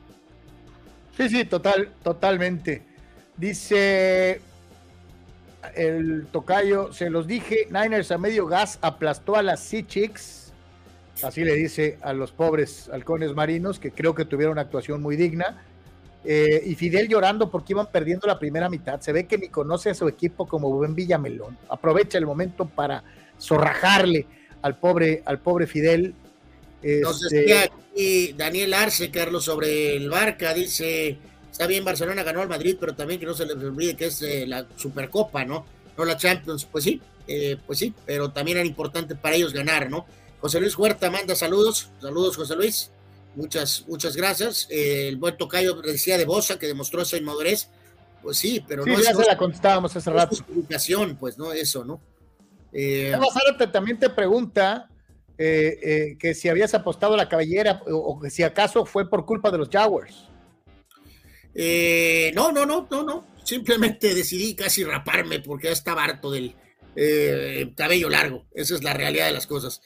Sí, 1.19 1.29
sí, 1.29 1.45
total, 1.45 1.91
totalmente. 2.05 2.83
Dice 3.37 4.41
el 5.75 6.29
tocayo, 6.31 6.93
se 6.93 7.11
los 7.11 7.27
dije, 7.27 7.67
Niners 7.73 8.13
a 8.13 8.19
medio 8.19 8.47
gas 8.47 8.79
aplastó 8.83 9.35
a 9.35 9.43
las 9.43 9.59
Sea 9.59 9.85
Chicks. 9.85 10.53
Así 11.25 11.43
le 11.43 11.55
dice 11.55 11.99
a 12.03 12.13
los 12.13 12.31
pobres 12.31 12.89
halcones 12.93 13.35
marinos, 13.35 13.81
que 13.81 13.91
creo 13.91 14.15
que 14.15 14.25
tuvieron 14.25 14.53
una 14.53 14.61
actuación 14.61 15.03
muy 15.03 15.17
digna. 15.17 15.61
Eh, 16.25 16.63
y 16.65 16.77
Fidel 16.77 17.09
llorando 17.09 17.51
porque 17.51 17.73
iban 17.73 17.91
perdiendo 17.91 18.29
la 18.29 18.39
primera 18.39 18.69
mitad. 18.69 19.01
Se 19.01 19.13
ve 19.13 19.27
que 19.27 19.39
ni 19.39 19.49
conoce 19.49 19.91
a 19.91 19.95
su 19.95 20.07
equipo 20.07 20.47
como 20.47 20.71
buen 20.71 20.95
Villamelón. 20.95 21.59
Aprovecha 21.69 22.19
el 22.19 22.27
momento 22.27 22.69
para 22.69 23.03
zorrajarle 23.41 24.29
al 24.63 24.79
pobre, 24.79 25.25
al 25.27 25.41
pobre 25.41 25.67
Fidel. 25.67 26.15
Nos 26.83 27.23
este, 27.23 27.37
decía 27.37 27.65
aquí 27.65 28.33
Daniel 28.37 28.75
Arce, 28.75 29.11
Carlos, 29.11 29.45
sobre 29.45 29.97
el 29.97 30.09
Barca, 30.09 30.55
dice, 30.55 31.19
está 31.51 31.67
bien, 31.67 31.85
Barcelona 31.85 32.23
ganó 32.23 32.41
al 32.41 32.49
Madrid, 32.49 32.77
pero 32.79 32.95
también 32.95 33.19
que 33.19 33.27
no 33.27 33.35
se 33.35 33.47
les 33.47 33.57
olvide 33.57 33.97
que 33.97 34.07
es 34.07 34.23
eh, 34.23 34.47
la 34.47 34.67
Supercopa, 34.77 35.45
¿no? 35.45 35.67
No 35.97 36.05
la 36.05 36.17
Champions, 36.17 36.65
pues 36.71 36.85
sí, 36.85 37.01
eh, 37.27 37.57
pues 37.67 37.79
sí, 37.81 37.93
pero 38.07 38.31
también 38.31 38.59
era 38.59 38.67
importante 38.67 39.17
para 39.17 39.35
ellos 39.35 39.53
ganar, 39.53 39.91
¿no? 39.91 40.07
José 40.41 40.61
Luis 40.61 40.79
Huerta 40.79 41.11
manda 41.11 41.35
saludos, 41.35 41.91
saludos 42.01 42.37
José 42.37 42.55
Luis, 42.55 42.91
Muchas, 43.39 43.85
muchas 43.87 44.17
gracias. 44.17 44.67
el 44.69 45.17
buen 45.17 45.37
tocayo 45.37 45.75
decía 45.81 46.19
de 46.19 46.25
Bosa 46.25 46.59
que 46.59 46.67
demostró 46.67 47.03
esa 47.03 47.17
inmadurez. 47.17 47.69
Pues 48.21 48.37
sí, 48.37 48.65
pero 48.67 48.85
no 48.85 49.01
ya 49.01 49.15
se 49.15 49.25
la 49.25 49.37
contestábamos 49.37 49.95
hace 49.95 50.11
rato. 50.11 50.35
Justificación, 50.35 51.17
pues 51.17 51.39
no, 51.39 51.53
eso, 51.53 51.85
¿no? 51.85 52.01
Eh, 52.73 53.17
también 53.73 53.99
te 53.99 54.11
pregunta 54.11 54.89
eh, 55.41 55.79
eh, 55.83 56.17
que 56.19 56.35
si 56.35 56.49
habías 56.49 56.75
apostado 56.75 57.17
la 57.17 57.29
cabellera 57.29 57.81
o, 57.87 58.19
que 58.19 58.29
si 58.29 58.43
acaso 58.43 58.85
fue 58.85 59.09
por 59.09 59.25
culpa 59.25 59.53
de 59.53 59.59
los 59.59 59.69
Jaguars. 59.69 60.29
Eh, 61.55 62.33
no, 62.35 62.51
no, 62.51 62.67
no, 62.67 62.89
no, 62.91 63.05
no. 63.05 63.27
Simplemente 63.45 64.15
decidí 64.15 64.57
casi 64.57 64.83
raparme 64.83 65.39
porque 65.39 65.69
ya 65.69 65.73
estaba 65.73 66.05
harto 66.05 66.33
del 66.33 66.57
cabello 67.77 68.11
largo. 68.11 68.47
Esa 68.53 68.75
es 68.75 68.83
la 68.83 68.95
realidad 68.95 69.27
de 69.27 69.33
las 69.33 69.47
cosas. 69.47 69.81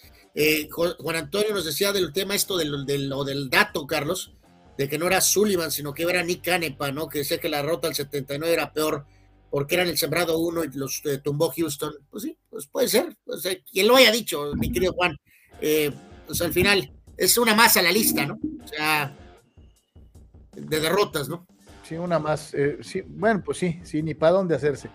Juan 0.71 1.17
Antonio 1.17 1.53
nos 1.53 1.67
decía 1.67 1.93
del 1.93 2.15
tema 2.15 2.35
esto 2.35 2.57
del, 2.57 2.87
del, 2.87 3.13
del 3.27 3.51
dato, 3.51 3.87
Carlos, 3.87 4.33
de 4.79 4.89
que 4.89 4.99
no 4.99 5.07
era 5.07 5.21
Sullivan, 5.21 5.71
sino 5.71 5.93
que 5.93 6.05
era 6.05 6.23
Nick 6.23 6.45
Canepa, 6.45 6.91
¿no? 6.91 7.09
Que 7.09 7.19
decía 7.19 7.39
que 7.39 7.51
la 7.51 7.61
rota 7.61 7.89
al 7.89 7.95
79 7.95 8.53
era 8.53 8.73
peor 8.73 9.05
porque 9.51 9.75
eran 9.75 9.89
el 9.89 9.99
sembrado 9.99 10.39
uno 10.39 10.65
y 10.65 10.71
los 10.73 11.03
tumbó 11.23 11.53
Houston. 11.55 11.93
Pues 12.11 12.23
sí, 12.23 12.39
pues 12.49 12.67
puede 12.67 12.89
ser. 12.89 13.15
Pues, 13.23 13.47
quien 13.71 13.87
lo 13.87 13.97
haya 13.97 14.11
dicho, 14.11 14.55
mi 14.57 14.73
querido 14.73 14.95
Juan 14.95 15.15
eh, 15.63 15.93
pues 16.27 16.41
al 16.43 16.53
final 16.53 16.93
es 17.17 17.39
una 17.39 17.55
más 17.55 17.77
a 17.77 17.83
la 17.83 17.93
lista, 17.93 18.27
¿no? 18.27 18.35
O 18.35 18.69
sea, 18.69 19.17
de 20.57 20.81
derrotas, 20.81 21.29
¿no? 21.29 21.47
Sí, 21.89 21.95
una 21.95 22.19
más. 22.19 22.53
Eh, 22.53 22.79
sí, 22.83 23.03
bueno, 23.07 23.43
pues 23.45 23.59
sí, 23.59 23.81
sí, 23.85 24.03
ni 24.03 24.15
para 24.15 24.33
dónde 24.33 24.57
hacerse. 24.57 24.91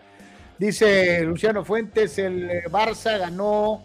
Dice 0.60 1.24
Luciano 1.24 1.64
Fuentes, 1.64 2.18
el 2.18 2.50
eh, 2.50 2.64
Barça 2.70 3.18
ganó 3.18 3.82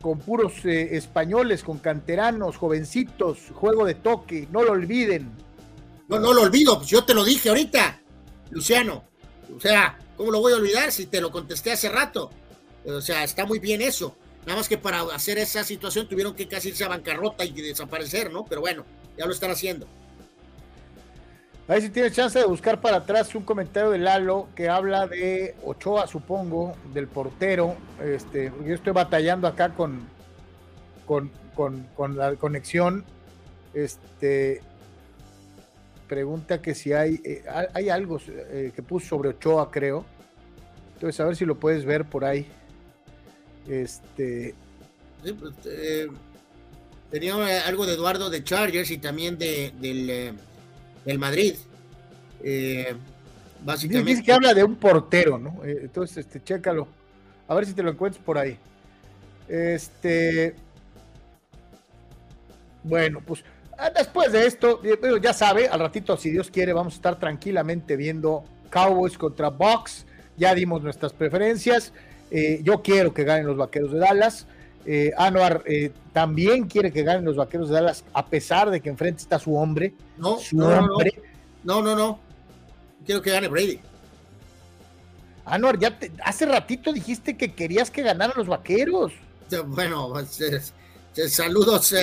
con 0.00 0.20
puros 0.20 0.64
españoles, 0.64 1.64
con 1.64 1.78
canteranos, 1.78 2.56
jovencitos, 2.56 3.38
juego 3.52 3.84
de 3.84 3.94
toque, 3.94 4.46
no 4.52 4.62
lo 4.62 4.72
olviden. 4.72 5.32
No, 6.06 6.20
no 6.20 6.32
lo 6.32 6.42
olvido, 6.42 6.76
pues 6.76 6.88
yo 6.88 7.04
te 7.04 7.14
lo 7.14 7.24
dije 7.24 7.48
ahorita, 7.48 8.00
Luciano. 8.50 9.04
O 9.56 9.58
sea, 9.58 9.98
¿cómo 10.16 10.30
lo 10.30 10.40
voy 10.40 10.52
a 10.52 10.56
olvidar 10.56 10.92
si 10.92 11.06
te 11.06 11.20
lo 11.20 11.32
contesté 11.32 11.72
hace 11.72 11.88
rato? 11.88 12.30
O 12.84 13.00
sea, 13.00 13.24
está 13.24 13.44
muy 13.44 13.58
bien 13.58 13.82
eso. 13.82 14.16
Nada 14.46 14.58
más 14.58 14.68
que 14.68 14.78
para 14.78 15.00
hacer 15.12 15.38
esa 15.38 15.64
situación 15.64 16.08
tuvieron 16.08 16.34
que 16.34 16.46
casi 16.46 16.68
irse 16.68 16.84
a 16.84 16.88
bancarrota 16.88 17.44
y 17.44 17.50
desaparecer, 17.50 18.30
¿no? 18.30 18.46
Pero 18.46 18.60
bueno, 18.60 18.84
ya 19.18 19.26
lo 19.26 19.32
están 19.32 19.50
haciendo. 19.50 19.88
A 21.68 21.72
ver 21.72 21.82
si 21.82 21.90
tienes 21.90 22.12
chance 22.12 22.38
de 22.38 22.44
buscar 22.44 22.80
para 22.80 22.98
atrás 22.98 23.34
un 23.34 23.42
comentario 23.42 23.90
de 23.90 23.98
Lalo 23.98 24.46
que 24.54 24.68
habla 24.68 25.08
de 25.08 25.56
Ochoa, 25.64 26.06
supongo, 26.06 26.76
del 26.94 27.08
portero. 27.08 27.74
Este, 28.00 28.52
yo 28.64 28.72
estoy 28.72 28.92
batallando 28.92 29.48
acá 29.48 29.74
con, 29.74 30.08
con, 31.06 32.16
la 32.16 32.36
conexión. 32.36 33.04
Este 33.74 34.60
pregunta 36.06 36.62
que 36.62 36.76
si 36.76 36.92
hay, 36.92 37.20
eh, 37.24 37.44
hay 37.74 37.88
algo 37.88 38.20
eh, 38.28 38.70
que 38.72 38.82
puso 38.84 39.08
sobre 39.08 39.30
Ochoa, 39.30 39.72
creo. 39.72 40.04
Entonces, 40.94 41.18
a 41.18 41.24
ver 41.24 41.34
si 41.34 41.44
lo 41.44 41.56
puedes 41.56 41.84
ver 41.84 42.04
por 42.04 42.24
ahí. 42.24 42.46
Este. 43.68 44.54
Pues, 45.22 45.54
eh, 45.64 46.08
tenía 47.10 47.66
algo 47.66 47.86
de 47.86 47.94
Eduardo 47.94 48.30
de 48.30 48.44
Chargers 48.44 48.90
y 48.90 48.98
también 48.98 49.38
de, 49.38 49.72
del, 49.80 50.34
eh, 51.06 51.18
Madrid. 51.18 51.54
Eh, 52.42 52.94
básicamente. 53.64 54.10
Dice 54.10 54.22
que 54.22 54.32
habla 54.32 54.54
de 54.54 54.64
un 54.64 54.76
portero, 54.76 55.38
¿no? 55.38 55.64
entonces, 55.64 56.18
este, 56.18 56.42
chécalo. 56.42 56.86
A 57.48 57.54
ver 57.54 57.66
si 57.66 57.74
te 57.74 57.82
lo 57.82 57.90
encuentras 57.90 58.22
por 58.24 58.38
ahí. 58.38 58.58
Este. 59.48 60.54
Bueno, 62.82 63.20
pues 63.24 63.42
ah, 63.78 63.90
después 63.90 64.30
de 64.30 64.46
esto, 64.46 64.80
ya 65.20 65.32
sabe, 65.32 65.68
al 65.68 65.80
ratito, 65.80 66.16
si 66.16 66.30
Dios 66.30 66.50
quiere, 66.50 66.72
vamos 66.72 66.94
a 66.94 66.96
estar 66.96 67.18
tranquilamente 67.18 67.96
viendo 67.96 68.44
Cowboys 68.70 69.18
contra 69.18 69.48
Bucks. 69.48 70.06
Ya 70.36 70.54
dimos 70.54 70.82
nuestras 70.82 71.12
preferencias. 71.12 71.92
Eh, 72.30 72.60
yo 72.62 72.82
quiero 72.82 73.14
que 73.14 73.24
ganen 73.24 73.46
los 73.46 73.56
vaqueros 73.56 73.92
de 73.92 73.98
Dallas. 73.98 74.46
Eh, 74.84 75.12
Anuar 75.16 75.62
eh, 75.66 75.90
también 76.12 76.66
quiere 76.66 76.92
que 76.92 77.02
ganen 77.02 77.24
los 77.24 77.36
vaqueros 77.36 77.68
de 77.68 77.74
Dallas, 77.74 78.04
a 78.12 78.26
pesar 78.26 78.70
de 78.70 78.80
que 78.80 78.88
enfrente 78.88 79.22
está 79.22 79.38
su 79.38 79.56
hombre. 79.56 79.94
No, 80.16 80.38
no, 80.52 80.98
No, 81.64 81.82
no, 81.82 81.96
no. 81.96 82.20
Quiero 83.04 83.22
que 83.22 83.30
gane 83.30 83.48
Brady. 83.48 83.80
Anuar, 85.44 85.78
ya 85.78 85.96
hace 86.24 86.46
ratito 86.46 86.92
dijiste 86.92 87.36
que 87.36 87.54
querías 87.54 87.90
que 87.90 88.02
ganaran 88.02 88.36
los 88.36 88.48
vaqueros. 88.48 89.12
Bueno, 89.66 90.10
pues, 90.12 90.72
saludos, 91.28 91.94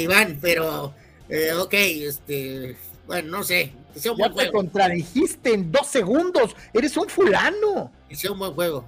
Iván, 0.00 0.38
pero 0.40 0.94
ok, 1.60 1.74
este, 1.74 2.76
bueno, 3.06 3.38
no 3.38 3.42
sé. 3.42 3.72
ya 3.96 4.32
te 4.32 4.52
contradijiste 4.52 5.54
en 5.54 5.72
dos 5.72 5.88
segundos. 5.88 6.54
Eres 6.72 6.96
un 6.96 7.08
fulano. 7.08 7.90
Que 8.08 8.14
sea 8.14 8.30
un 8.30 8.38
buen 8.38 8.52
juego. 8.52 8.84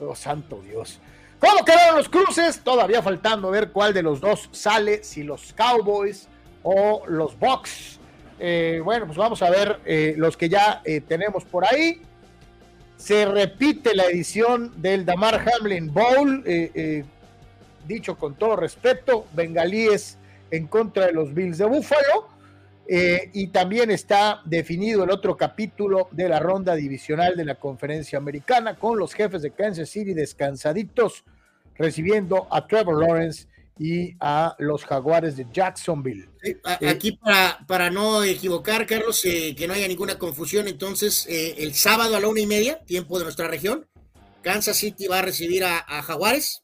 Oh, 0.00 0.14
santo 0.14 0.60
Dios. 0.62 1.00
¿Cómo 1.38 1.64
quedaron 1.64 1.96
los 1.96 2.08
cruces? 2.08 2.60
Todavía 2.60 3.02
faltando 3.02 3.50
ver 3.50 3.70
cuál 3.70 3.92
de 3.92 4.02
los 4.02 4.20
dos 4.20 4.48
sale, 4.52 5.04
si 5.04 5.22
los 5.22 5.52
Cowboys 5.52 6.28
o 6.62 7.02
los 7.06 7.38
Bucks. 7.38 7.98
Eh, 8.38 8.80
bueno, 8.84 9.06
pues 9.06 9.16
vamos 9.16 9.42
a 9.42 9.50
ver 9.50 9.80
eh, 9.84 10.14
los 10.16 10.36
que 10.36 10.48
ya 10.48 10.82
eh, 10.84 11.00
tenemos 11.00 11.44
por 11.44 11.64
ahí. 11.64 12.02
Se 12.96 13.26
repite 13.26 13.94
la 13.94 14.04
edición 14.04 14.72
del 14.80 15.04
Damar 15.04 15.44
Hamlin 15.46 15.92
Bowl, 15.92 16.42
dicho 17.86 18.16
con 18.16 18.34
todo 18.34 18.56
respeto, 18.56 19.26
bengalíes 19.34 20.16
en 20.50 20.66
contra 20.66 21.06
de 21.06 21.12
los 21.12 21.34
Bills 21.34 21.58
de 21.58 21.66
Buffalo. 21.66 22.28
Eh, 22.88 23.30
y 23.32 23.48
también 23.48 23.90
está 23.90 24.42
definido 24.44 25.02
el 25.02 25.10
otro 25.10 25.36
capítulo 25.36 26.08
de 26.12 26.28
la 26.28 26.38
ronda 26.38 26.74
divisional 26.76 27.36
de 27.36 27.44
la 27.44 27.56
conferencia 27.56 28.16
americana 28.16 28.76
con 28.76 28.96
los 28.96 29.12
jefes 29.12 29.42
de 29.42 29.50
Kansas 29.50 29.88
City 29.90 30.14
descansaditos 30.14 31.24
recibiendo 31.76 32.46
a 32.48 32.64
Trevor 32.66 33.04
Lawrence 33.04 33.48
y 33.78 34.14
a 34.20 34.54
los 34.58 34.84
jaguares 34.84 35.36
de 35.36 35.46
Jacksonville. 35.52 36.28
Eh, 36.44 36.60
aquí 36.88 37.12
para, 37.12 37.58
para, 37.66 37.90
no 37.90 38.22
equivocar, 38.22 38.86
Carlos, 38.86 39.22
eh, 39.24 39.54
que 39.56 39.66
no 39.66 39.74
haya 39.74 39.88
ninguna 39.88 40.16
confusión, 40.16 40.68
entonces 40.68 41.26
el 41.28 41.74
sábado 41.74 42.16
a 42.16 42.20
la 42.20 42.28
una 42.28 42.40
y 42.40 42.46
media, 42.46 42.78
tiempo 42.86 43.18
de 43.18 43.24
nuestra 43.24 43.48
región, 43.48 43.86
Kansas 44.42 44.76
City 44.76 45.08
va 45.08 45.18
a 45.18 45.22
recibir 45.22 45.64
a, 45.64 45.78
a 45.78 46.02
Jaguares. 46.02 46.62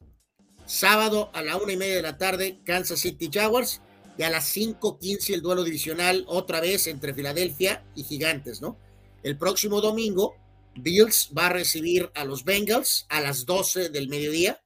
Sábado 0.67 1.31
a 1.35 1.43
la 1.43 1.57
una 1.57 1.73
y 1.73 1.77
media 1.77 1.97
de 1.97 2.03
la 2.03 2.17
tarde, 2.17 2.61
Kansas 2.65 3.01
City 3.01 3.29
Jaguars 3.31 3.83
y 4.19 4.23
a 4.23 4.31
las 4.31 4.55
5:15 4.55 5.35
el 5.35 5.43
duelo 5.43 5.65
divisional 5.65 6.25
otra 6.29 6.61
vez 6.61 6.87
entre 6.87 7.15
Filadelfia 7.15 7.85
y 7.95 8.05
Gigantes, 8.05 8.61
¿no? 8.61 8.79
El 9.23 9.39
próximo 9.39 9.81
domingo, 9.81 10.35
Bills 10.75 11.31
va 11.37 11.47
a 11.47 11.53
recibir 11.53 12.11
a 12.15 12.25
los 12.25 12.45
Bengals 12.45 13.07
a 13.09 13.21
las 13.21 13.47
12 13.47 13.91
del 13.91 14.09
mediodía, 14.09 14.63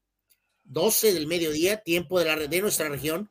12 0.64 1.12
del 1.12 1.26
mediodía, 1.26 1.78
tiempo 1.78 2.18
de, 2.18 2.24
la, 2.24 2.36
de 2.36 2.60
nuestra 2.60 2.88
región, 2.88 3.30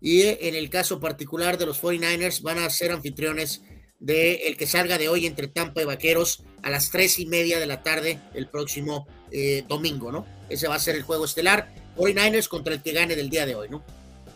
y 0.00 0.22
en 0.22 0.54
el 0.54 0.70
caso 0.70 1.00
particular 1.00 1.58
de 1.58 1.66
los 1.66 1.82
49ers 1.82 2.42
van 2.42 2.58
a 2.58 2.70
ser 2.70 2.92
anfitriones 2.92 3.62
de 3.98 4.46
el 4.46 4.56
que 4.56 4.66
salga 4.66 4.96
de 4.96 5.08
hoy 5.08 5.26
entre 5.26 5.48
Tampa 5.48 5.82
y 5.82 5.84
Vaqueros 5.84 6.44
a 6.62 6.70
las 6.70 6.90
tres 6.90 7.18
y 7.18 7.26
media 7.26 7.58
de 7.58 7.66
la 7.66 7.82
tarde 7.82 8.20
el 8.34 8.48
próximo 8.48 9.08
eh, 9.32 9.64
domingo, 9.66 10.12
¿no? 10.12 10.24
Ese 10.48 10.68
va 10.68 10.76
a 10.76 10.80
ser 10.80 10.94
el 10.94 11.02
juego 11.02 11.24
estelar, 11.24 11.74
49ers 11.96 12.48
contra 12.48 12.74
el 12.74 12.82
que 12.82 12.92
gane 12.92 13.16
del 13.16 13.28
día 13.28 13.44
de 13.44 13.56
hoy, 13.56 13.68
¿no? 13.68 13.84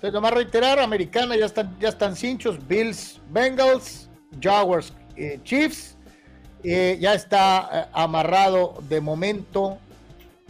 Entonces, 0.03 0.15
nomás 0.15 0.35
reiterar, 0.35 0.81
americana 0.81 1.37
ya 1.37 1.47
están, 1.47 1.79
ya 1.79 1.91
están 1.91 2.17
cinchos, 2.17 2.67
Bills, 2.67 3.21
Bengals, 3.31 4.11
Jaguars, 4.41 4.93
eh, 5.15 5.39
Chiefs. 5.45 5.97
Eh, 6.65 6.99
ya 7.01 7.15
está 7.15 7.69
eh, 7.73 7.91
amarrado 7.93 8.83
de 8.89 9.01
momento, 9.01 9.79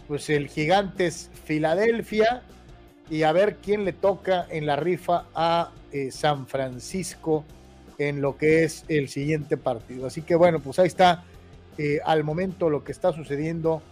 pues 0.07 0.31
el 0.31 0.49
Gigantes 0.49 1.29
Filadelfia. 1.45 2.41
Y 3.11 3.21
a 3.21 3.31
ver 3.31 3.57
quién 3.57 3.85
le 3.85 3.93
toca 3.93 4.47
en 4.49 4.65
la 4.65 4.75
rifa 4.75 5.25
a 5.35 5.69
San 6.09 6.47
Francisco 6.47 7.45
en 7.99 8.21
lo 8.21 8.37
que 8.37 8.63
es 8.63 8.85
el 8.87 9.07
siguiente 9.07 9.55
partido. 9.55 10.07
Así 10.07 10.23
que 10.23 10.33
bueno, 10.33 10.61
pues 10.61 10.79
ahí 10.79 10.87
está 10.87 11.25
al 12.05 12.23
momento 12.23 12.71
lo 12.71 12.83
que 12.83 12.91
está 12.91 13.13
sucediendo 13.13 13.83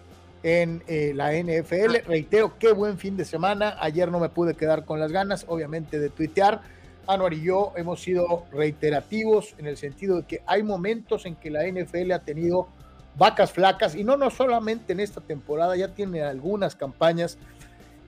en 0.43 0.83
eh, 0.87 1.13
la 1.15 1.33
NFL. 1.33 1.97
Ah. 1.97 2.03
Reitero, 2.07 2.57
qué 2.57 2.71
buen 2.71 2.97
fin 2.97 3.17
de 3.17 3.25
semana. 3.25 3.77
Ayer 3.79 4.11
no 4.11 4.19
me 4.19 4.29
pude 4.29 4.55
quedar 4.55 4.85
con 4.85 4.99
las 4.99 5.11
ganas, 5.11 5.45
obviamente, 5.47 5.99
de 5.99 6.09
tuitear. 6.09 6.61
Anuar 7.07 7.33
y 7.33 7.41
yo 7.41 7.73
hemos 7.75 8.01
sido 8.01 8.45
reiterativos 8.51 9.55
en 9.57 9.65
el 9.65 9.75
sentido 9.75 10.17
de 10.17 10.23
que 10.23 10.41
hay 10.45 10.63
momentos 10.63 11.25
en 11.25 11.35
que 11.35 11.49
la 11.49 11.67
NFL 11.67 12.11
ha 12.11 12.19
tenido 12.19 12.67
vacas 13.17 13.51
flacas 13.51 13.95
y 13.95 14.03
no, 14.03 14.17
no 14.17 14.29
solamente 14.29 14.93
en 14.93 14.99
esta 14.99 15.19
temporada, 15.19 15.75
ya 15.75 15.89
tiene 15.89 16.21
algunas 16.21 16.75
campañas 16.75 17.37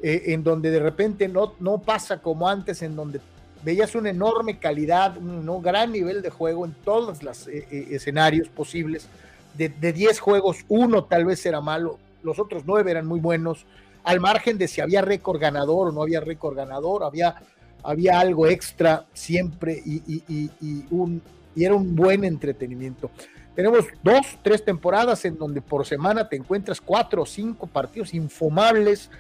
eh, 0.02 0.24
en 0.28 0.44
donde 0.44 0.70
de 0.70 0.80
repente 0.80 1.28
no, 1.28 1.54
no 1.60 1.80
pasa 1.80 2.22
como 2.22 2.48
antes, 2.48 2.82
en 2.82 2.96
donde 2.96 3.20
veías 3.64 3.96
una 3.96 4.12
enorme 4.12 4.60
calidad, 4.60 5.18
un 5.18 5.62
gran 5.62 5.92
nivel 5.92 6.22
de 6.22 6.30
juego 6.30 6.66
en 6.66 6.74
todos 6.74 7.24
los 7.24 7.48
eh, 7.48 7.66
escenarios 7.92 8.48
posibles. 8.48 9.08
De 9.56 9.70
10 9.70 10.20
juegos, 10.20 10.66
uno 10.68 11.04
tal 11.04 11.26
vez 11.26 11.46
era 11.46 11.62
malo, 11.62 12.00
los 12.24 12.40
otros 12.40 12.64
nueve 12.66 12.92
eran 12.92 13.06
muy 13.06 13.20
buenos, 13.20 13.66
al 14.04 14.20
margen 14.20 14.58
de 14.58 14.68
si 14.68 14.82
había 14.82 15.02
récord 15.02 15.40
ganador 15.40 15.90
o 15.90 15.92
no 15.92 16.02
había 16.02 16.20
récord 16.20 16.56
ganador, 16.56 17.04
había 17.04 17.36
había 17.84 18.20
algo 18.20 18.48
extra 18.48 19.06
siempre 19.14 19.82
y, 19.86 20.50
un, 20.90 21.22
y 21.56 21.66
era 21.66 21.76
un 21.76 21.96
buen 21.96 22.24
entretenimiento. 22.24 23.12
Tenemos 23.56 23.86
dos, 24.02 24.40
tres 24.42 24.66
temporadas 24.66 25.26
en 25.26 25.38
donde 25.38 25.62
por 25.62 25.86
semana 25.86 26.28
te 26.28 26.36
encuentras 26.36 26.82
cuatro 26.82 27.22
o 27.22 27.26
cinco 27.26 27.68
partidos 27.68 28.14
infumables, 28.14 29.12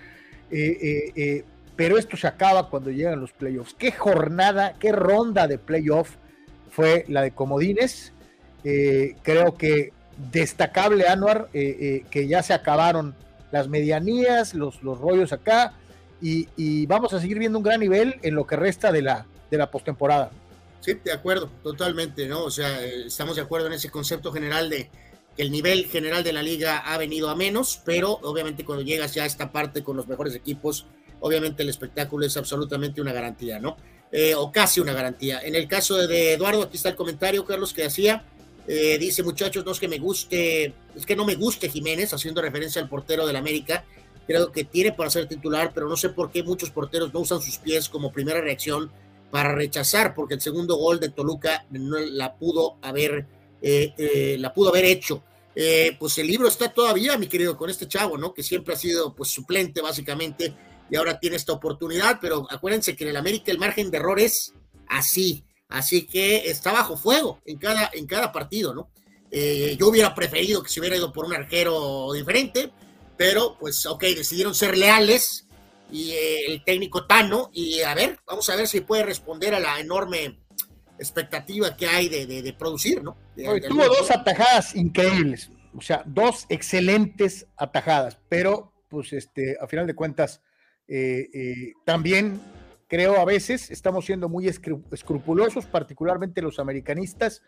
eh, 0.49 0.77
eh, 0.81 1.11
eh, 1.15 1.45
pero 1.75 1.97
esto 1.97 2.17
se 2.17 2.25
acaba 2.27 2.69
cuando 2.69 2.89
llegan 2.89 3.19
los 3.19 3.31
playoffs. 3.31 3.75
¿Qué 3.75 3.91
jornada, 3.91 4.73
qué 4.79 4.91
ronda 4.91 5.47
de 5.47 5.57
playoff 5.57 6.15
fue 6.69 7.05
la 7.07 7.21
de 7.21 7.31
Comodines? 7.31 8.11
creo 9.23 9.57
que 9.57 9.91
destacable, 10.31 11.07
Anuar, 11.07 11.49
que 11.51 12.27
ya 12.27 12.43
se 12.43 12.53
acabaron 12.53 13.15
las 13.51 13.67
medianías, 13.67 14.53
los, 14.53 14.81
los 14.83 14.99
rollos 14.99 15.31
acá, 15.31 15.73
y, 16.23 16.85
vamos 16.85 17.13
a 17.13 17.19
seguir 17.19 17.37
viendo 17.37 17.57
un 17.57 17.63
gran 17.63 17.79
nivel 17.79 18.15
en 18.21 18.35
lo 18.35 18.47
que 18.47 18.55
resta 18.55 18.91
de 18.91 19.01
la, 19.01 19.25
de 19.51 19.57
la 19.57 19.69
postemporada. 19.69 20.31
Sí, 20.79 20.93
de 21.03 21.11
acuerdo, 21.11 21.49
totalmente, 21.61 22.27
¿no? 22.27 22.43
O 22.43 22.51
sea, 22.51 22.83
estamos 22.83 23.35
de 23.35 23.41
acuerdo 23.41 23.67
en 23.67 23.73
ese 23.73 23.89
concepto 23.89 24.31
general 24.31 24.69
de 24.69 24.89
que 25.35 25.43
el 25.43 25.51
nivel 25.51 25.85
general 25.85 26.23
de 26.23 26.33
la 26.33 26.43
liga 26.43 26.79
ha 26.79 26.97
venido 26.97 27.29
a 27.29 27.35
menos, 27.35 27.81
pero 27.85 28.19
obviamente 28.23 28.65
cuando 28.65 28.83
llegas 28.83 29.13
ya 29.13 29.23
a 29.23 29.25
esta 29.25 29.51
parte 29.51 29.83
con 29.83 29.97
los 29.97 30.07
mejores 30.07 30.35
equipos, 30.35 30.85
obviamente 31.19 31.63
el 31.63 31.69
espectáculo 31.69 32.25
es 32.25 32.37
absolutamente 32.37 33.01
una 33.01 33.13
garantía, 33.13 33.59
¿no? 33.59 33.77
Eh, 34.11 34.35
o 34.35 34.51
casi 34.51 34.79
una 34.79 34.93
garantía. 34.93 35.41
En 35.41 35.55
el 35.55 35.67
caso 35.67 35.95
de 35.95 36.33
Eduardo, 36.33 36.63
aquí 36.63 36.77
está 36.77 36.89
el 36.89 36.95
comentario, 36.95 37.45
Carlos, 37.45 37.73
que 37.73 37.83
hacía. 37.85 38.25
Eh, 38.67 38.97
dice, 38.97 39.23
muchachos, 39.23 39.65
no 39.65 39.71
es 39.71 39.79
que 39.79 39.87
me 39.87 39.99
guste, 39.99 40.73
es 40.95 41.05
que 41.05 41.15
no 41.15 41.25
me 41.25 41.35
guste 41.35 41.69
Jiménez, 41.69 42.13
haciendo 42.13 42.41
referencia 42.41 42.81
al 42.81 42.89
portero 42.89 43.27
del 43.27 43.35
América, 43.35 43.83
creo 44.25 44.51
que 44.51 44.63
tiene 44.63 44.93
para 44.93 45.09
ser 45.09 45.27
titular, 45.27 45.71
pero 45.73 45.87
no 45.89 45.97
sé 45.97 46.09
por 46.09 46.31
qué 46.31 46.43
muchos 46.43 46.69
porteros 46.71 47.13
no 47.13 47.19
usan 47.19 47.41
sus 47.41 47.57
pies 47.57 47.89
como 47.89 48.11
primera 48.11 48.41
reacción 48.41 48.91
para 49.31 49.55
rechazar, 49.55 50.13
porque 50.13 50.35
el 50.35 50.41
segundo 50.41 50.75
gol 50.75 50.99
de 50.99 51.09
Toluca 51.09 51.65
no 51.71 51.97
la 51.99 52.35
pudo 52.35 52.77
haber, 52.81 53.25
eh, 53.61 53.93
eh, 53.97 54.37
la 54.39 54.53
pudo 54.53 54.69
haber 54.69 54.85
hecho. 54.85 55.23
Eh, 55.55 55.95
pues 55.99 56.17
el 56.17 56.27
libro 56.27 56.47
está 56.47 56.71
todavía, 56.71 57.17
mi 57.17 57.27
querido, 57.27 57.57
con 57.57 57.69
este 57.69 57.87
chavo, 57.87 58.17
¿no? 58.17 58.33
Que 58.33 58.43
siempre 58.43 58.73
ha 58.73 58.77
sido 58.77 59.15
pues 59.15 59.29
suplente 59.29 59.81
básicamente 59.81 60.53
y 60.89 60.95
ahora 60.95 61.19
tiene 61.19 61.35
esta 61.35 61.53
oportunidad, 61.53 62.19
pero 62.21 62.47
acuérdense 62.49 62.95
que 62.95 63.03
en 63.03 63.11
el 63.11 63.17
América 63.17 63.51
el 63.51 63.59
margen 63.59 63.89
de 63.89 63.97
error 63.97 64.19
es 64.19 64.53
así, 64.87 65.43
así 65.69 66.05
que 66.05 66.49
está 66.49 66.71
bajo 66.71 66.97
fuego 66.97 67.41
en 67.45 67.57
cada, 67.57 67.89
en 67.93 68.05
cada 68.05 68.31
partido, 68.31 68.73
¿no? 68.73 68.89
yo 69.79 69.87
hubiera 69.87 70.13
preferido 70.13 70.61
que 70.61 70.69
se 70.69 70.79
hubiera 70.79 70.95
ido 70.95 71.11
por 71.11 71.25
un 71.25 71.33
arquero 71.33 72.13
diferente, 72.13 72.71
pero 73.17 73.57
pues 73.59 73.83
ok, 73.87 74.03
decidieron 74.03 74.53
ser 74.53 74.77
leales 74.77 75.47
y 75.91 76.11
eh, 76.11 76.45
el 76.47 76.63
técnico 76.63 77.05
Tano 77.05 77.51
y 77.53 77.81
a 77.81 77.93
ver, 77.93 78.19
vamos 78.25 78.49
a 78.49 78.55
ver 78.55 78.67
si 78.67 78.81
puede 78.81 79.03
responder 79.03 79.53
a 79.53 79.59
la 79.59 79.79
enorme 79.79 80.39
expectativa 80.97 81.75
que 81.77 81.87
hay 81.87 82.09
de, 82.09 82.55
producir, 82.57 83.03
¿no? 83.03 83.17
tuvo 83.35 83.87
dos 83.87 84.09
atajadas 84.09 84.75
increíbles, 84.75 85.51
o 85.75 85.81
sea, 85.81 86.03
dos 86.05 86.45
excelentes 86.49 87.47
atajadas, 87.57 88.17
pero 88.29 88.73
pues 88.89 89.13
este, 89.13 89.55
a 89.59 89.67
final 89.67 89.87
de 89.87 89.95
cuentas, 89.95 90.41
eh, 90.87 91.29
eh, 91.33 91.73
también 91.85 92.41
creo 92.87 93.19
a 93.19 93.25
veces 93.25 93.71
estamos 93.71 94.05
siendo 94.05 94.29
muy 94.29 94.47
escrupulosos, 94.47 95.65
particularmente 95.65 96.41
los 96.41 96.59
americanistas, 96.59 97.41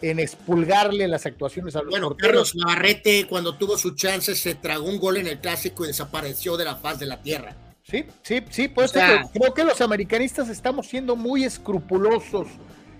en 0.00 0.18
expulgarle 0.18 1.06
las 1.06 1.26
actuaciones 1.26 1.76
a 1.76 1.82
los 1.82 1.90
Bueno, 1.90 2.16
Carlos 2.16 2.54
Navarrete, 2.56 3.26
cuando 3.28 3.56
tuvo 3.56 3.78
su 3.78 3.94
chance, 3.94 4.34
se 4.34 4.54
tragó 4.56 4.86
un 4.86 4.98
gol 4.98 5.16
en 5.16 5.28
el 5.28 5.38
clásico 5.40 5.84
y 5.84 5.88
desapareció 5.88 6.56
de 6.56 6.64
la 6.64 6.76
faz 6.76 6.98
de 6.98 7.06
la 7.06 7.22
tierra. 7.22 7.56
Sí, 7.82 8.04
sí, 8.22 8.42
sí, 8.50 8.68
pues 8.68 8.92
creo 8.92 9.54
que 9.54 9.64
los 9.64 9.80
americanistas 9.80 10.48
estamos 10.48 10.86
siendo 10.86 11.16
muy 11.16 11.44
escrupulosos 11.44 12.48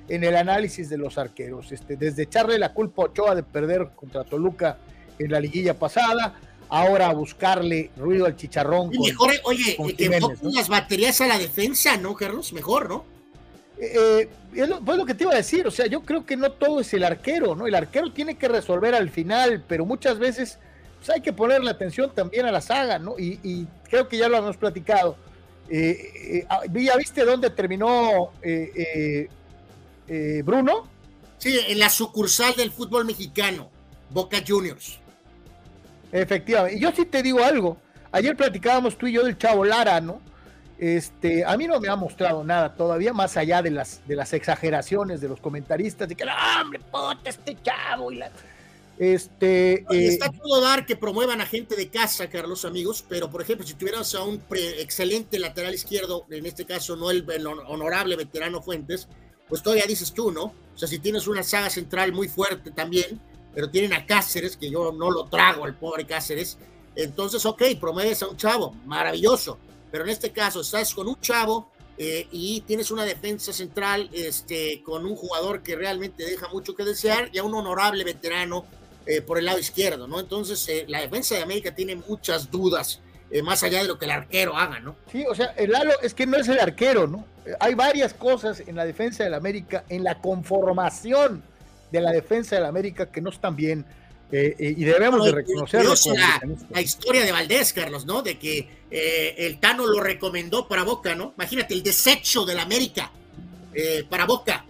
en 0.09 0.25
el 0.25 0.37
análisis 0.37 0.89
de 0.89 0.99
los 0.99 1.19
arqueros. 1.19 1.73
Este, 1.73 1.97
desde 1.97 2.25
echarle 2.25 2.59
la 2.59 2.73
culpa 2.73 3.03
a 3.03 3.05
Ochoa 3.07 3.35
de 3.35 3.43
perder 3.43 3.91
contra 3.95 4.25
Toluca 4.25 4.79
en 5.19 5.31
la 5.31 5.41
liguilla 5.41 5.79
pasada, 5.79 6.35
ahora 6.73 7.09
a 7.09 7.13
buscarle 7.15 7.91
ruido 7.97 8.27
al 8.27 8.37
chicharrón. 8.37 8.93
Y 8.93 8.99
mejor, 8.99 9.33
oye, 9.45 9.77
que 9.97 10.21
las 10.43 10.69
baterías 10.69 11.21
a 11.21 11.27
la 11.27 11.39
defensa, 11.39 11.97
¿no, 11.97 12.15
Carlos? 12.15 12.53
Mejor, 12.53 12.89
¿no? 12.89 13.13
eh, 13.83 14.29
es 14.55 14.69
lo, 14.69 14.81
pues 14.81 14.97
lo 14.97 15.05
que 15.05 15.15
te 15.15 15.25
iba 15.25 15.33
a 15.33 15.37
decir, 15.37 15.67
o 15.67 15.71
sea, 15.71 15.87
yo 15.87 16.03
creo 16.03 16.25
que 16.25 16.37
no 16.37 16.53
todo 16.53 16.81
es 16.81 16.93
el 16.95 17.05
arquero, 17.05 17.55
¿no? 17.55 17.67
El 17.67 17.75
arquero 17.75 18.13
tiene 18.13 18.37
que 18.37 18.49
resolver 18.49 18.95
al 18.95 19.11
final, 19.11 19.65
pero 19.67 19.85
muchas 19.85 20.19
veces 20.19 20.59
pues, 20.99 21.11
hay 21.11 21.21
que 21.21 21.33
ponerle 21.33 21.71
atención 21.71 22.13
también 22.15 22.47
a 22.47 22.53
la 22.53 22.61
saga, 22.61 22.99
¿no? 22.99 23.17
Y, 23.19 23.67
creo 23.89 24.09
que 24.09 24.17
ya 24.17 24.29
lo 24.29 24.39
hemos 24.39 24.57
platicado. 24.57 25.17
Eh, 25.69 26.13
eh 26.15 26.47
ah, 26.49 26.61
¿Ya 26.73 26.97
viste 26.97 27.25
dónde 27.25 27.51
terminó 27.51 28.31
eh, 28.43 29.29
eh, 30.09 30.43
Bruno? 30.45 30.89
Sí, 31.39 31.59
en 31.69 31.79
la 31.79 31.91
sucursal 31.91 32.55
del 32.55 32.71
fútbol 32.71 33.05
mexicano, 33.05 33.69
Boca 34.11 34.39
Juniors. 34.47 35.02
Efectivamente. 36.13 36.79
Y 36.79 36.81
yo 36.81 36.93
sí 36.93 37.07
te 37.07 37.23
digo 37.23 37.43
algo. 37.43 37.79
Ayer 38.13 38.37
platicábamos 38.37 38.97
tú 38.97 39.07
y 39.07 39.13
yo 39.13 39.25
del 39.25 39.39
Chavo 39.39 39.65
Lara, 39.65 40.01
¿no? 40.01 40.21
Este, 40.79 41.45
a 41.45 41.57
mí 41.57 41.69
no 41.69 41.79
me 41.79 41.89
ha 41.89 41.95
mostrado 41.95 42.43
nada 42.43 42.75
todavía, 42.75 43.13
más 43.13 43.37
allá 43.37 43.63
de 43.63 43.71
las, 43.71 44.07
de 44.07 44.17
las 44.17 44.33
exageraciones 44.33 45.21
de 45.21 45.29
los 45.29 45.41
comentaristas, 45.41 46.09
de 46.09 46.17
que, 46.17 46.25
no, 46.25 46.33
hombre, 46.61 46.81
puta, 46.81 47.31
este 47.31 47.57
chavo 47.63 48.11
y 48.11 48.17
la... 48.17 48.33
Este, 48.99 49.75
eh, 49.75 49.87
está 49.91 50.31
todo 50.31 50.61
dar 50.61 50.85
que 50.85 50.97
promuevan 50.97 51.41
a 51.41 51.47
gente 51.47 51.77
de 51.77 51.89
casa, 51.89 52.29
Carlos, 52.29 52.65
amigos, 52.65 53.05
pero 53.09 53.31
por 53.31 53.43
ejemplo, 53.43 53.65
si 53.65 53.75
tuvieras 53.75 54.15
a 54.17 54.25
un 54.25 54.43
excelente 54.51 55.39
lateral 55.39 55.73
izquierdo, 55.73 56.27
en 56.31 56.47
este 56.47 56.67
caso 56.67 56.97
no 56.97 57.11
el, 57.11 57.25
honorable 57.47 58.17
veterano 58.17 58.61
Fuentes, 58.61 59.09
pues 59.49 59.63
todavía 59.63 59.87
dices 59.87 60.13
tú, 60.13 60.33
¿no? 60.33 60.47
O 60.75 60.79
sea, 60.79 60.89
si 60.89 60.99
tienes 60.99 61.29
una 61.29 61.45
saga 61.45 61.71
central 61.71 62.13
muy 62.13 62.29
fuerte 62.29 62.71
también, 62.71 63.21
pero 63.55 63.71
tienen 63.71 63.93
a 63.93 64.07
Cáceres, 64.07 64.57
que 64.57 64.71
yo 64.71 64.93
no 64.93 65.11
lo 65.11 65.25
trago 65.27 65.65
al 65.65 65.77
pobre 65.77 66.07
Cáceres, 66.07 66.59
entonces, 66.95 67.45
ok, 67.47 67.63
promueves 67.81 68.23
a 68.23 68.29
un 68.29 68.37
chavo, 68.37 68.75
maravilloso 68.85 69.59
pero 69.93 70.05
en 70.05 70.11
este 70.11 70.33
caso 70.33 70.63
estás 70.63 70.93
con 70.95 71.07
un 71.07 71.21
chavo 71.21 71.71
eh, 71.99 72.27
y 72.33 72.63
tienes 72.63 72.91
una 72.91 73.05
defensa 73.05 73.53
central 73.53 74.09
este, 74.13 74.83
con 74.83 75.05
un 75.05 75.15
jugador 75.15 75.63
que 75.63 75.77
realmente 75.77 76.25
deja 76.25 76.49
mucho 76.49 76.75
que 76.75 76.83
desear 76.83 77.29
y 77.31 77.39
a 77.39 77.45
un 77.45 77.55
honorable 77.55 78.03
veterano 78.03 78.65
eh, 79.05 79.21
por 79.21 79.39
el 79.39 79.45
lado 79.45 79.59
izquierdo, 79.59 80.09
¿no? 80.09 80.19
Entonces, 80.19 80.67
eh, 80.69 80.87
la 80.89 81.01
defensa 81.01 81.35
de 81.35 81.43
América 81.43 81.75
tiene 81.75 81.95
muchas 81.95 82.51
dudas, 82.51 83.01
más 83.45 83.63
allá 83.63 83.81
de 83.81 83.89
lo 83.89 83.99
que 83.99 84.05
el 84.05 84.11
arquero 84.11 84.59
haga, 84.59 84.79
¿no? 84.81 84.95
Sí, 85.11 85.25
o 85.27 85.35
sea, 85.35 85.55
el 85.57 85.71
Lalo 85.71 85.93
es 86.03 86.13
que 86.13 86.27
no 86.27 86.37
es 86.37 86.49
el 86.49 86.61
arquero, 86.61 87.07
¿no? 87.07 87.25
Hay 87.61 87.75
varias 87.75 88.13
cosas 88.13 88.61
en 88.61 88.77
la 88.77 88.85
defensa 88.85 89.25
del 89.25 89.33
América, 89.33 89.85
en 89.89 90.05
la 90.05 90.21
conformación 90.21 91.43
de 91.93 92.01
la 92.01 92.11
defensa 92.11 92.57
del 92.57 92.65
América 92.65 93.13
que 93.13 93.21
no 93.21 93.31
están 93.31 93.55
bien 93.55 93.85
eh, 94.33 94.57
eh, 94.59 94.75
y 94.79 94.85
debemos 94.85 95.23
de 95.27 95.31
reconocerlo. 95.31 95.95
La, 96.71 96.81
historia 96.81 97.23
de 97.23 97.33
Valdés, 97.33 97.75
Carlos, 97.75 98.07
¿no? 98.07 98.23
De 98.23 98.39
que 98.39 98.67
eh, 98.91 99.35
el 99.37 99.61
Tano 99.61 99.87
lo 99.87 100.01
recomendó 100.01 100.67
para 100.67 100.85
Boca, 100.85 101.15
¿no? 101.15 101.35
Imagínate 101.37 101.75
el 101.75 101.83
desecho 101.83 102.47
del 102.47 102.59
América 102.59 103.13
para 104.09 104.27
Boca. 104.27 104.65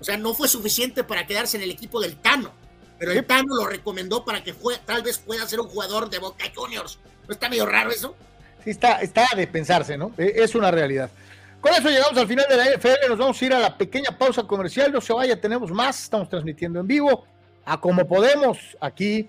O 0.00 0.04
sea, 0.04 0.16
no 0.16 0.34
fue 0.34 0.48
suficiente 0.48 1.04
para 1.04 1.26
quedarse 1.26 1.56
en 1.56 1.62
el 1.62 1.70
equipo 1.70 2.00
del 2.00 2.16
Tano, 2.16 2.52
pero 2.98 3.12
el 3.12 3.24
Tano 3.24 3.54
lo 3.54 3.66
recomendó 3.66 4.24
para 4.24 4.42
que 4.42 4.54
fue, 4.54 4.78
tal 4.86 5.02
vez 5.02 5.18
pueda 5.18 5.46
ser 5.46 5.60
un 5.60 5.68
jugador 5.68 6.08
de 6.08 6.18
Boca 6.18 6.44
Juniors. 6.54 6.98
¿No 7.26 7.34
está 7.34 7.48
medio 7.48 7.66
raro 7.66 7.90
eso? 7.90 8.16
Sí, 8.64 8.70
está, 8.70 9.00
está 9.00 9.26
de 9.36 9.46
pensarse, 9.46 9.96
¿no? 9.96 10.12
Es 10.16 10.54
una 10.54 10.70
realidad. 10.70 11.10
Con 11.60 11.72
eso 11.74 11.90
llegamos 11.90 12.16
al 12.16 12.26
final 12.26 12.46
de 12.48 12.56
la 12.56 12.64
NFL, 12.76 13.08
nos 13.08 13.18
vamos 13.18 13.40
a 13.40 13.44
ir 13.44 13.52
a 13.52 13.58
la 13.58 13.76
pequeña 13.76 14.16
pausa 14.16 14.44
comercial, 14.44 14.90
no 14.90 15.00
se 15.00 15.12
vaya, 15.12 15.38
tenemos 15.38 15.70
más, 15.70 16.04
estamos 16.04 16.28
transmitiendo 16.28 16.80
en 16.80 16.86
vivo 16.86 17.24
a 17.64 17.78
como 17.78 18.06
podemos 18.06 18.76
aquí 18.80 19.28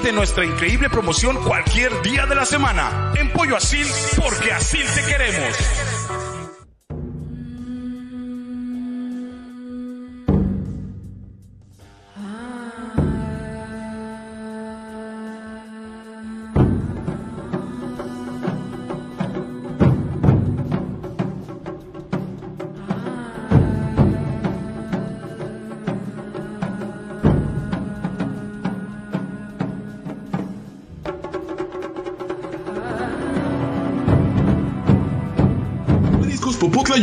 de 0.01 0.11
nuestra 0.11 0.45
increíble 0.45 0.89
promoción 0.89 1.43
cualquier 1.43 2.01
día 2.01 2.25
de 2.25 2.35
la 2.35 2.45
semana. 2.45 3.11
En 3.15 3.31
Pollo 3.31 3.55
Asil, 3.55 3.87
porque 4.17 4.51
así 4.51 4.79
te 4.95 5.05
queremos. 5.05 6.20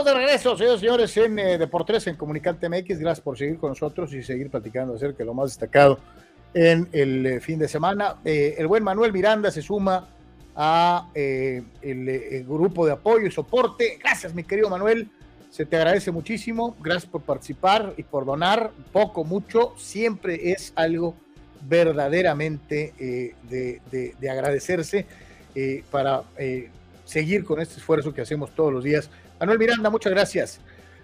Vamos 0.00 0.14
de 0.14 0.18
regreso, 0.18 0.56
señores 0.56 0.78
y 0.78 0.80
señores, 0.80 1.16
en 1.18 1.38
eh, 1.38 1.58
Deportes 1.58 2.06
en 2.06 2.16
Comunicante 2.16 2.70
MX. 2.70 3.00
Gracias 3.00 3.20
por 3.20 3.36
seguir 3.36 3.58
con 3.58 3.68
nosotros 3.68 4.10
y 4.14 4.22
seguir 4.22 4.48
platicando 4.48 4.94
acerca 4.94 5.18
de 5.18 5.24
lo 5.26 5.34
más 5.34 5.50
destacado 5.50 5.98
en 6.54 6.88
el 6.92 7.26
eh, 7.26 7.40
fin 7.40 7.58
de 7.58 7.68
semana. 7.68 8.16
Eh, 8.24 8.54
el 8.56 8.66
buen 8.66 8.82
Manuel 8.82 9.12
Miranda 9.12 9.50
se 9.50 9.60
suma 9.60 10.08
a 10.56 11.10
el, 11.12 11.66
el 11.82 12.44
grupo 12.46 12.86
de 12.86 12.92
apoyo 12.92 13.26
y 13.26 13.30
soporte. 13.30 13.98
Gracias, 14.02 14.34
mi 14.34 14.42
querido 14.42 14.70
Manuel. 14.70 15.10
Se 15.50 15.66
te 15.66 15.76
agradece 15.76 16.10
muchísimo. 16.10 16.74
Gracias 16.80 17.04
por 17.04 17.20
participar 17.20 17.92
y 17.98 18.02
por 18.02 18.24
donar 18.24 18.70
poco, 18.92 19.22
mucho. 19.22 19.74
Siempre 19.76 20.52
es 20.52 20.72
algo 20.76 21.14
verdaderamente 21.68 22.94
eh, 22.98 23.34
de, 23.50 24.30
agradecerse 24.30 25.04
eh, 25.54 25.84
para 25.90 26.22
eh, 26.38 26.70
seguir 27.04 27.44
con 27.44 27.60
este 27.60 27.76
esfuerzo 27.76 28.14
que 28.14 28.22
hacemos 28.22 28.54
todos 28.54 28.72
los 28.72 28.84
días. 28.84 29.10
Manuel 29.40 29.58
Miranda, 29.58 29.88
muchas 29.88 30.12
gracias. 30.12 30.60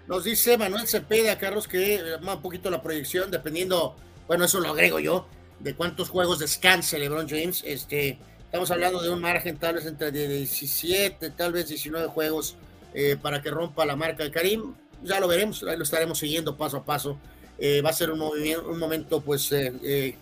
Nos 0.06 0.24
dice 0.24 0.58
Manuel 0.58 0.86
Cepeda, 0.86 1.38
Carlos, 1.38 1.66
que 1.66 2.00
más 2.20 2.36
un 2.36 2.42
poquito 2.42 2.70
la 2.70 2.82
proyección, 2.82 3.30
dependiendo, 3.30 3.96
bueno, 4.28 4.44
eso 4.44 4.60
lo 4.60 4.68
agrego 4.68 5.00
yo, 5.00 5.26
de 5.58 5.74
cuántos 5.74 6.10
juegos 6.10 6.38
descanse 6.38 6.98
LeBron 6.98 7.26
James. 7.26 7.64
Este, 7.66 8.18
estamos 8.44 8.70
hablando 8.70 9.02
de 9.02 9.08
un 9.08 9.22
margen 9.22 9.56
tal 9.56 9.76
vez 9.76 9.86
entre 9.86 10.12
17, 10.12 11.30
tal 11.30 11.52
vez 11.52 11.68
19 11.68 12.08
juegos 12.08 12.56
eh, 12.92 13.16
para 13.20 13.40
que 13.40 13.50
rompa 13.50 13.86
la 13.86 13.96
marca 13.96 14.22
de 14.22 14.30
Karim. 14.30 14.74
Ya 15.02 15.18
lo 15.18 15.28
veremos, 15.28 15.62
ahí 15.62 15.76
lo 15.78 15.84
estaremos 15.84 16.18
siguiendo 16.18 16.58
paso 16.58 16.76
a 16.76 16.84
paso. 16.84 17.18
Eh, 17.58 17.80
va 17.80 17.88
a 17.88 17.94
ser 17.94 18.10
un, 18.10 18.20
un 18.20 18.78
momento 18.78 19.22
pues 19.22 19.50
eh, 19.50 20.14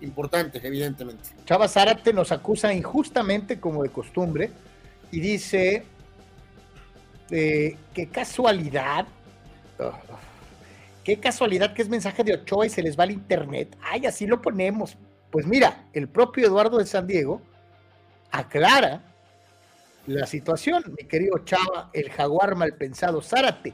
importante, 0.00 0.60
evidentemente. 0.62 1.30
Chava 1.46 1.66
Zárate 1.66 2.12
nos 2.12 2.30
acusa 2.30 2.72
injustamente, 2.72 3.58
como 3.58 3.82
de 3.82 3.88
costumbre, 3.88 4.52
y 5.10 5.18
dice 5.18 5.84
qué 7.30 8.08
casualidad, 8.12 9.06
qué 11.04 11.18
casualidad 11.18 11.72
que 11.72 11.82
es 11.82 11.88
mensaje 11.88 12.24
de 12.24 12.34
Ochoa 12.34 12.66
y 12.66 12.70
se 12.70 12.82
les 12.82 12.98
va 12.98 13.04
al 13.04 13.12
internet. 13.12 13.76
Ay, 13.80 14.06
así 14.06 14.26
lo 14.26 14.42
ponemos. 14.42 14.96
Pues 15.30 15.46
mira, 15.46 15.88
el 15.92 16.08
propio 16.08 16.46
Eduardo 16.46 16.78
de 16.78 16.86
San 16.86 17.06
Diego 17.06 17.40
aclara 18.32 19.02
la 20.06 20.26
situación, 20.26 20.82
mi 20.98 21.06
querido 21.06 21.38
Chava, 21.44 21.90
el 21.92 22.10
jaguar 22.10 22.56
mal 22.56 22.74
pensado 22.76 23.22
Zárate. 23.22 23.72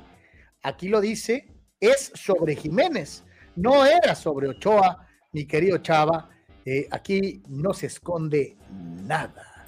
Aquí 0.63 0.89
lo 0.89 1.01
dice, 1.01 1.49
es 1.81 2.13
sobre 2.15 2.57
Jiménez, 2.57 3.25
no 3.55 3.87
era 3.87 4.15
sobre 4.15 4.49
Ochoa, 4.49 5.07
mi 5.33 5.47
querido 5.47 5.79
Chava. 5.79 6.31
Eh, 6.65 6.89
aquí 6.91 7.43
no 7.49 7.73
se 7.73 7.87
esconde 7.87 8.57
nada, 8.71 9.67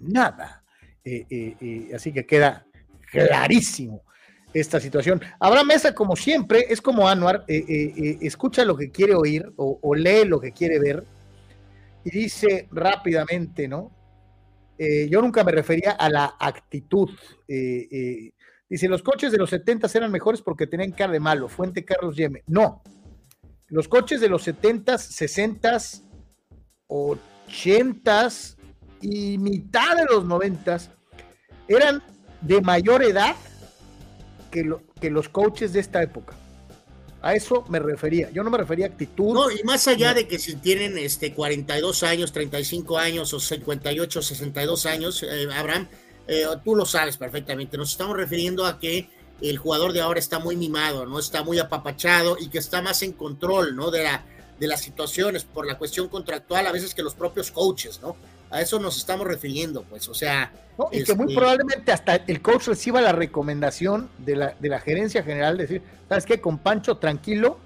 nada. 0.00 0.64
Eh, 1.04 1.26
eh, 1.30 1.90
así 1.94 2.12
que 2.12 2.26
queda 2.26 2.67
clarísimo 3.10 4.02
esta 4.52 4.80
situación. 4.80 5.20
Abraham 5.38 5.68
Mesa, 5.68 5.94
como 5.94 6.16
siempre, 6.16 6.66
es 6.68 6.80
como 6.80 7.08
Anuar, 7.08 7.44
escucha 7.46 8.64
lo 8.64 8.76
que 8.76 8.90
quiere 8.90 9.14
oír 9.14 9.52
o, 9.56 9.94
lee 9.94 10.24
lo 10.24 10.40
que 10.40 10.52
quiere 10.52 10.78
ver 10.78 11.04
y 12.04 12.10
dice 12.10 12.68
rápidamente, 12.70 13.68
¿no? 13.68 13.92
Eh, 14.78 15.08
yo 15.10 15.20
nunca 15.20 15.42
me 15.42 15.52
refería 15.52 15.92
a 15.92 16.08
la 16.08 16.36
actitud. 16.38 17.10
Eh, 17.48 17.88
eh, 17.90 18.32
dice, 18.68 18.88
los 18.88 19.02
coches 19.02 19.32
de 19.32 19.38
los 19.38 19.50
70 19.50 19.88
eran 19.94 20.12
mejores 20.12 20.40
porque 20.40 20.68
tenían 20.68 20.92
cara 20.92 21.12
de 21.12 21.20
malo. 21.20 21.48
Fuente 21.48 21.84
Carlos 21.84 22.16
Yeme. 22.16 22.44
No. 22.46 22.82
Los 23.66 23.88
coches 23.88 24.20
de 24.20 24.28
los 24.28 24.42
70, 24.44 24.96
60, 24.96 25.78
80 26.86 28.28
y 29.00 29.36
mitad 29.38 29.96
de 29.96 30.04
los 30.04 30.24
90 30.24 30.78
eran 31.66 32.02
de 32.40 32.60
mayor 32.60 33.02
edad 33.02 33.36
que, 34.50 34.70
que 35.00 35.10
los 35.10 35.28
coches 35.28 35.72
de 35.72 35.80
esta 35.80 36.02
época. 36.02 36.34
A 37.20 37.34
eso 37.34 37.64
me 37.68 37.80
refería. 37.80 38.30
Yo 38.30 38.44
no 38.44 38.50
me 38.50 38.58
refería 38.58 38.86
a 38.86 38.88
actitud. 38.90 39.34
No, 39.34 39.50
y 39.50 39.62
más 39.64 39.88
allá 39.88 40.14
de 40.14 40.28
que 40.28 40.38
si 40.38 40.54
tienen 40.56 40.96
este 40.98 41.34
42 41.34 42.02
años, 42.04 42.32
35 42.32 42.96
años 42.96 43.34
o 43.34 43.40
58, 43.40 44.22
62 44.22 44.86
años, 44.86 45.22
eh, 45.24 45.48
Abraham, 45.52 45.88
eh, 46.28 46.44
tú 46.64 46.76
lo 46.76 46.86
sabes 46.86 47.16
perfectamente. 47.16 47.76
Nos 47.76 47.90
estamos 47.90 48.16
refiriendo 48.16 48.66
a 48.66 48.78
que 48.78 49.10
el 49.40 49.58
jugador 49.58 49.92
de 49.92 50.00
ahora 50.00 50.20
está 50.20 50.38
muy 50.38 50.54
mimado, 50.56 51.06
no 51.06 51.18
está 51.18 51.42
muy 51.42 51.58
apapachado 51.58 52.36
y 52.38 52.48
que 52.48 52.58
está 52.58 52.82
más 52.82 53.02
en 53.02 53.12
control, 53.12 53.74
¿no? 53.74 53.90
De 53.90 54.04
la 54.04 54.24
de 54.58 54.66
las 54.66 54.80
situaciones 54.80 55.44
por 55.44 55.66
la 55.66 55.78
cuestión 55.78 56.08
contractual 56.08 56.66
a 56.66 56.72
veces 56.72 56.94
que 56.94 57.02
los 57.02 57.14
propios 57.14 57.50
coaches, 57.50 58.00
¿no? 58.02 58.16
A 58.50 58.62
eso 58.62 58.78
nos 58.78 58.96
estamos 58.96 59.26
refiriendo, 59.26 59.82
pues, 59.82 60.08
o 60.08 60.14
sea... 60.14 60.52
y 60.90 61.04
que 61.04 61.14
muy 61.14 61.26
este 61.26 61.38
probablemente 61.38 61.92
hasta 61.92 62.16
el 62.16 62.40
coach 62.40 62.68
reciba 62.68 63.00
la 63.00 63.12
recomendación 63.12 64.08
de 64.18 64.36
la, 64.36 64.54
de 64.58 64.68
la 64.68 64.80
gerencia 64.80 65.22
general, 65.22 65.56
de 65.58 65.64
decir, 65.64 65.82
¿sabes 66.08 66.24
qué? 66.24 66.40
Con 66.40 66.58
Pancho, 66.58 66.96
tranquilo, 66.96 67.58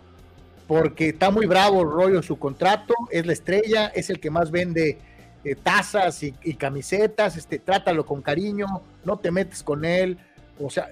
porque 0.66 1.10
está 1.10 1.30
muy 1.30 1.46
bravo 1.46 1.82
el 1.82 1.90
rollo 1.90 2.22
su 2.22 2.38
contrato, 2.38 2.94
es 3.10 3.26
la 3.26 3.32
estrella, 3.32 3.88
es 3.88 4.10
el 4.10 4.18
que 4.20 4.30
más 4.30 4.50
vende 4.50 4.98
eh, 5.44 5.56
tazas 5.56 6.22
y, 6.22 6.32
camisetas, 6.54 7.36
este, 7.36 7.58
trátalo 7.58 8.06
con 8.06 8.22
cariño, 8.22 8.66
no 9.04 9.18
te 9.18 9.30
metes 9.30 9.62
con 9.62 9.84
él, 9.84 10.16
o 10.60 10.70
sea, 10.70 10.88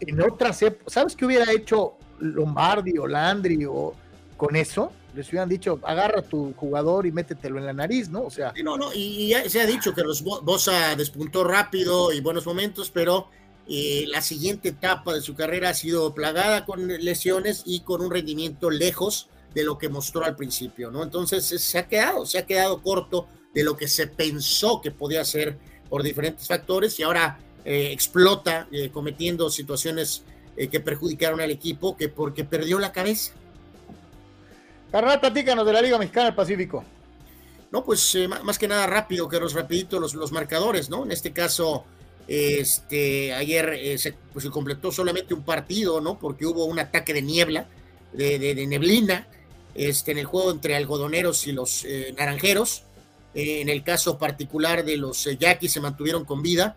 en 0.00 0.22
otras 0.22 0.62
épocas, 0.62 0.92
¿sabes 0.92 1.16
qué 1.16 1.26
hubiera 1.26 1.50
hecho 1.50 1.94
Lombardi 2.20 2.96
o 2.96 3.06
Landry 3.06 3.66
o 3.66 3.94
con 4.36 4.54
eso? 4.54 4.92
Les 5.18 5.28
hubieran 5.30 5.48
dicho, 5.48 5.80
agarra 5.82 6.22
tu 6.22 6.54
jugador 6.54 7.04
y 7.04 7.10
métetelo 7.10 7.58
en 7.58 7.66
la 7.66 7.72
nariz, 7.72 8.08
¿no? 8.08 8.22
O 8.22 8.30
sea. 8.30 8.54
no, 8.62 8.76
no, 8.76 8.94
y, 8.94 9.28
ya 9.28 9.48
se 9.50 9.60
ha 9.60 9.66
dicho 9.66 9.92
que 9.92 10.02
los 10.02 10.22
Bosa 10.22 10.94
despuntó 10.94 11.42
rápido 11.42 12.12
y 12.12 12.20
buenos 12.20 12.46
momentos, 12.46 12.92
pero 12.94 13.28
eh, 13.68 14.04
la 14.06 14.22
siguiente 14.22 14.68
etapa 14.68 15.12
de 15.12 15.20
su 15.20 15.34
carrera 15.34 15.70
ha 15.70 15.74
sido 15.74 16.14
plagada 16.14 16.64
con 16.64 16.86
lesiones 16.86 17.64
y 17.66 17.80
con 17.80 18.00
un 18.00 18.12
rendimiento 18.12 18.70
lejos 18.70 19.28
de 19.54 19.64
lo 19.64 19.76
que 19.76 19.88
mostró 19.88 20.24
al 20.24 20.36
principio, 20.36 20.92
¿no? 20.92 21.02
Entonces 21.02 21.44
se 21.44 21.78
ha 21.78 21.88
quedado, 21.88 22.24
se 22.24 22.38
ha 22.38 22.46
quedado 22.46 22.80
corto 22.80 23.26
de 23.52 23.64
lo 23.64 23.76
que 23.76 23.88
se 23.88 24.06
pensó 24.06 24.80
que 24.80 24.92
podía 24.92 25.24
ser 25.24 25.58
por 25.90 26.04
diferentes 26.04 26.46
factores 26.46 26.96
y 27.00 27.02
ahora 27.02 27.40
eh, 27.64 27.90
explota 27.90 28.68
eh, 28.70 28.90
cometiendo 28.90 29.50
situaciones 29.50 30.22
que 30.72 30.80
perjudicaron 30.80 31.40
al 31.40 31.52
equipo 31.52 31.96
que 31.96 32.08
porque 32.08 32.42
perdió 32.42 32.80
la 32.80 32.90
cabeza. 32.90 33.32
Carnal, 34.90 35.20
platícanos 35.20 35.66
de 35.66 35.72
la 35.72 35.82
Liga 35.82 35.98
Mexicana 35.98 36.26
del 36.26 36.34
Pacífico. 36.34 36.84
No, 37.70 37.84
pues 37.84 38.14
eh, 38.14 38.28
más 38.28 38.58
que 38.58 38.66
nada 38.66 38.86
rápido, 38.86 39.28
que 39.28 39.38
los 39.38 39.52
rapidito 39.52 40.00
los, 40.00 40.14
los 40.14 40.32
marcadores, 40.32 40.88
¿no? 40.88 41.04
En 41.04 41.12
este 41.12 41.32
caso, 41.32 41.84
este, 42.26 43.34
ayer 43.34 43.68
eh, 43.74 43.98
se, 43.98 44.14
pues, 44.32 44.44
se, 44.44 44.50
completó 44.50 44.90
solamente 44.90 45.34
un 45.34 45.42
partido, 45.42 46.00
¿no? 46.00 46.18
Porque 46.18 46.46
hubo 46.46 46.64
un 46.64 46.78
ataque 46.78 47.12
de 47.12 47.20
niebla, 47.20 47.66
de, 48.14 48.38
de, 48.38 48.66
neblina, 48.66 49.28
este, 49.74 50.12
en 50.12 50.18
el 50.18 50.24
juego 50.24 50.50
entre 50.50 50.74
algodoneros 50.74 51.46
y 51.46 51.52
los 51.52 51.84
eh, 51.84 52.14
naranjeros. 52.16 52.84
en 53.34 53.68
el 53.68 53.84
caso 53.84 54.16
particular 54.16 54.84
de 54.84 54.96
los 54.96 55.28
yaquis 55.38 55.70
se 55.70 55.80
mantuvieron 55.80 56.24
con 56.24 56.42
vida 56.42 56.76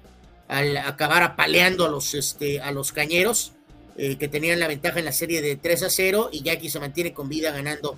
al 0.50 0.76
acabar 0.76 1.24
apaleando 1.24 1.86
a 1.86 1.90
los, 1.90 2.14
este, 2.14 2.60
a 2.60 2.74
los 2.74 2.92
cañeros. 2.92 3.54
Eh, 3.98 4.16
que 4.16 4.28
tenían 4.30 4.60
la 4.60 4.68
ventaja 4.68 5.00
en 5.00 5.06
la 5.06 5.12
serie 5.12 5.42
de 5.42 5.58
3 5.58 5.84
a 5.84 5.90
0 5.90 6.30
y 6.32 6.44
Jackie 6.44 6.70
se 6.70 6.80
mantiene 6.80 7.14
con 7.14 7.28
vida 7.28 7.52
ganando 7.52 7.98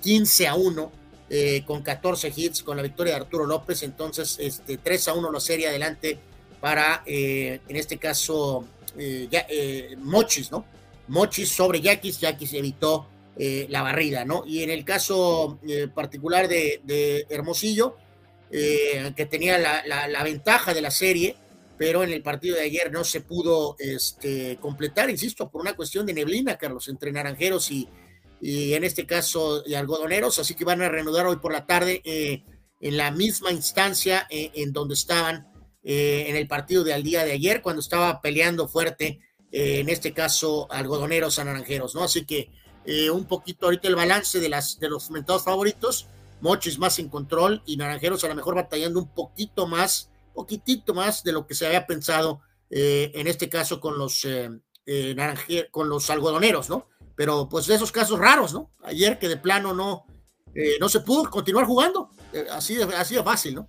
15 0.00 0.48
a 0.48 0.56
1 0.56 0.92
eh, 1.30 1.62
con 1.64 1.82
14 1.82 2.32
hits 2.34 2.62
con 2.62 2.76
la 2.76 2.82
victoria 2.82 3.14
de 3.14 3.20
Arturo 3.20 3.46
López. 3.46 3.82
Entonces, 3.84 4.36
este, 4.40 4.78
3 4.78 5.08
a 5.08 5.14
1 5.14 5.30
la 5.30 5.40
serie 5.40 5.68
adelante 5.68 6.18
para, 6.60 7.02
eh, 7.06 7.60
en 7.68 7.76
este 7.76 7.98
caso, 7.98 8.66
ya, 9.30 9.46
Mochis, 9.98 10.50
¿no? 10.50 10.64
Mochis 11.06 11.50
sobre 11.50 11.80
Yaquis, 11.80 12.18
Yaquis 12.18 12.52
evitó 12.54 13.06
la 13.36 13.82
barrida, 13.82 14.24
¿no? 14.24 14.42
Y 14.44 14.64
en 14.64 14.70
el 14.70 14.84
caso 14.84 15.60
particular 15.94 16.48
de, 16.48 17.26
Hermosillo, 17.28 17.96
que 18.50 19.28
tenía 19.30 19.56
la, 19.58 19.84
la, 20.08 20.22
ventaja 20.24 20.74
de 20.74 20.80
la 20.80 20.90
serie, 20.90 21.36
pero 21.78 22.02
en 22.02 22.10
el 22.10 22.22
partido 22.22 22.56
de 22.56 22.62
ayer 22.62 22.90
no 22.90 23.04
se 23.04 23.20
pudo 23.20 23.76
este, 23.78 24.58
completar, 24.60 25.08
insisto, 25.08 25.48
por 25.48 25.60
una 25.60 25.76
cuestión 25.76 26.04
de 26.04 26.12
neblina, 26.12 26.58
Carlos, 26.58 26.88
entre 26.88 27.12
naranjeros 27.12 27.70
y, 27.70 27.88
y 28.40 28.74
en 28.74 28.84
este 28.84 29.06
caso 29.06 29.62
y 29.64 29.74
algodoneros, 29.74 30.38
así 30.38 30.54
que 30.54 30.64
van 30.64 30.82
a 30.82 30.88
reanudar 30.88 31.26
hoy 31.26 31.36
por 31.36 31.52
la 31.52 31.66
tarde 31.66 32.02
eh, 32.04 32.42
en 32.80 32.96
la 32.96 33.10
misma 33.10 33.52
instancia 33.52 34.26
eh, 34.30 34.50
en 34.54 34.72
donde 34.72 34.94
estaban 34.94 35.48
eh, 35.82 36.26
en 36.28 36.36
el 36.36 36.46
partido 36.46 36.84
del 36.84 37.02
día 37.02 37.24
de 37.24 37.32
ayer, 37.32 37.62
cuando 37.62 37.80
estaba 37.80 38.20
peleando 38.20 38.68
fuerte, 38.68 39.20
en 39.50 39.88
este 39.88 40.12
caso 40.12 40.70
algodoneros 40.70 41.38
a 41.38 41.44
naranjeros, 41.44 41.94
¿no? 41.94 42.04
Así 42.04 42.26
que 42.26 42.50
un 43.10 43.24
poquito 43.24 43.64
ahorita 43.64 43.88
el 43.88 43.94
balance 43.94 44.40
de, 44.40 44.48
las, 44.50 44.78
de 44.78 44.90
los 44.90 45.10
mentados 45.10 45.44
favoritos, 45.44 46.06
Mochis 46.42 46.78
más 46.78 46.98
en 46.98 47.08
control 47.08 47.62
y 47.64 47.78
naranjeros 47.78 48.22
a 48.24 48.28
lo 48.28 48.34
mejor 48.34 48.56
batallando 48.56 49.00
un 49.00 49.08
poquito 49.08 49.66
más 49.66 50.10
poquitito 50.32 50.94
más 50.94 51.22
de 51.22 51.32
lo 51.32 51.46
que 51.46 51.54
se 51.54 51.66
había 51.66 51.86
pensado 51.86 52.40
eh, 52.70 53.10
en 53.14 53.26
este 53.26 53.48
caso 53.48 53.80
con 53.80 53.98
los, 53.98 54.24
eh, 54.24 54.50
eh 54.86 55.68
con 55.70 55.88
los 55.88 56.10
algodoneros, 56.10 56.68
¿no? 56.68 56.88
Pero 57.14 57.48
pues 57.48 57.66
de 57.66 57.74
esos 57.74 57.90
casos 57.90 58.18
raros, 58.18 58.52
¿no? 58.52 58.70
Ayer 58.82 59.18
que 59.18 59.28
de 59.28 59.36
plano 59.36 59.74
no, 59.74 60.06
eh, 60.54 60.76
no 60.80 60.88
se 60.88 61.00
pudo 61.00 61.28
continuar 61.30 61.64
jugando, 61.64 62.10
así, 62.52 62.76
de, 62.76 62.84
así 62.96 63.14
de 63.14 63.22
fácil, 63.22 63.56
¿no? 63.56 63.68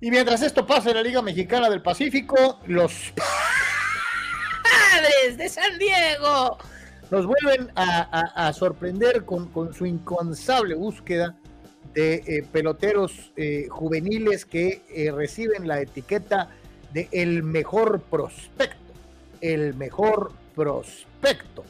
Y 0.00 0.10
mientras 0.10 0.40
esto 0.42 0.66
pasa 0.66 0.90
en 0.90 0.96
la 0.96 1.02
Liga 1.02 1.20
Mexicana 1.20 1.68
del 1.68 1.82
Pacífico, 1.82 2.60
los 2.66 3.12
padres 4.92 5.36
de 5.36 5.48
San 5.48 5.78
Diego 5.78 6.56
nos 7.10 7.26
vuelven 7.26 7.70
a, 7.74 8.52
sorprender 8.52 9.24
con, 9.24 9.48
con, 9.48 9.74
su 9.74 9.84
incansable 9.84 10.74
búsqueda 10.74 11.39
de 11.94 12.14
eh, 12.26 12.44
peloteros 12.50 13.32
eh, 13.36 13.66
juveniles 13.68 14.44
que 14.44 14.82
eh, 14.90 15.10
reciben 15.10 15.66
la 15.66 15.80
etiqueta 15.80 16.50
de 16.92 17.08
el 17.12 17.42
mejor 17.42 18.00
prospecto, 18.00 18.92
el 19.40 19.74
mejor 19.74 20.32
prospecto. 20.54 21.64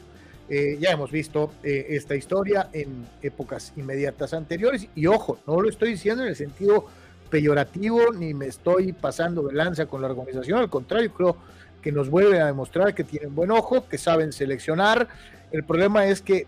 ya 0.49 0.91
hemos 0.91 1.11
visto 1.11 1.53
esta 1.63 2.13
historia 2.13 2.69
en 2.73 3.07
épocas 3.21 3.71
inmediatas 3.77 4.33
anteriores 4.33 4.87
y 4.95 5.05
ojo, 5.07 5.39
no 5.47 5.61
lo 5.61 5.69
estoy 5.69 5.91
diciendo 5.91 6.23
en 6.23 6.29
el 6.29 6.35
sentido 6.35 6.87
peyorativo 7.29 8.11
ni 8.11 8.33
me 8.33 8.47
estoy 8.47 8.91
pasando 8.91 9.43
de 9.43 9.53
lanza 9.53 9.85
con 9.85 10.01
la 10.01 10.09
organización, 10.09 10.59
al 10.59 10.69
contrario, 10.69 11.13
creo 11.13 11.37
que 11.81 11.91
nos 11.93 12.09
vuelve 12.09 12.41
a 12.41 12.47
demostrar 12.47 12.93
que 12.93 13.05
tienen 13.05 13.33
buen 13.33 13.51
ojo, 13.51 13.87
que 13.87 13.97
saben 13.97 14.33
seleccionar. 14.33 15.07
El 15.51 15.63
problema 15.63 16.07
es 16.07 16.21
que 16.21 16.47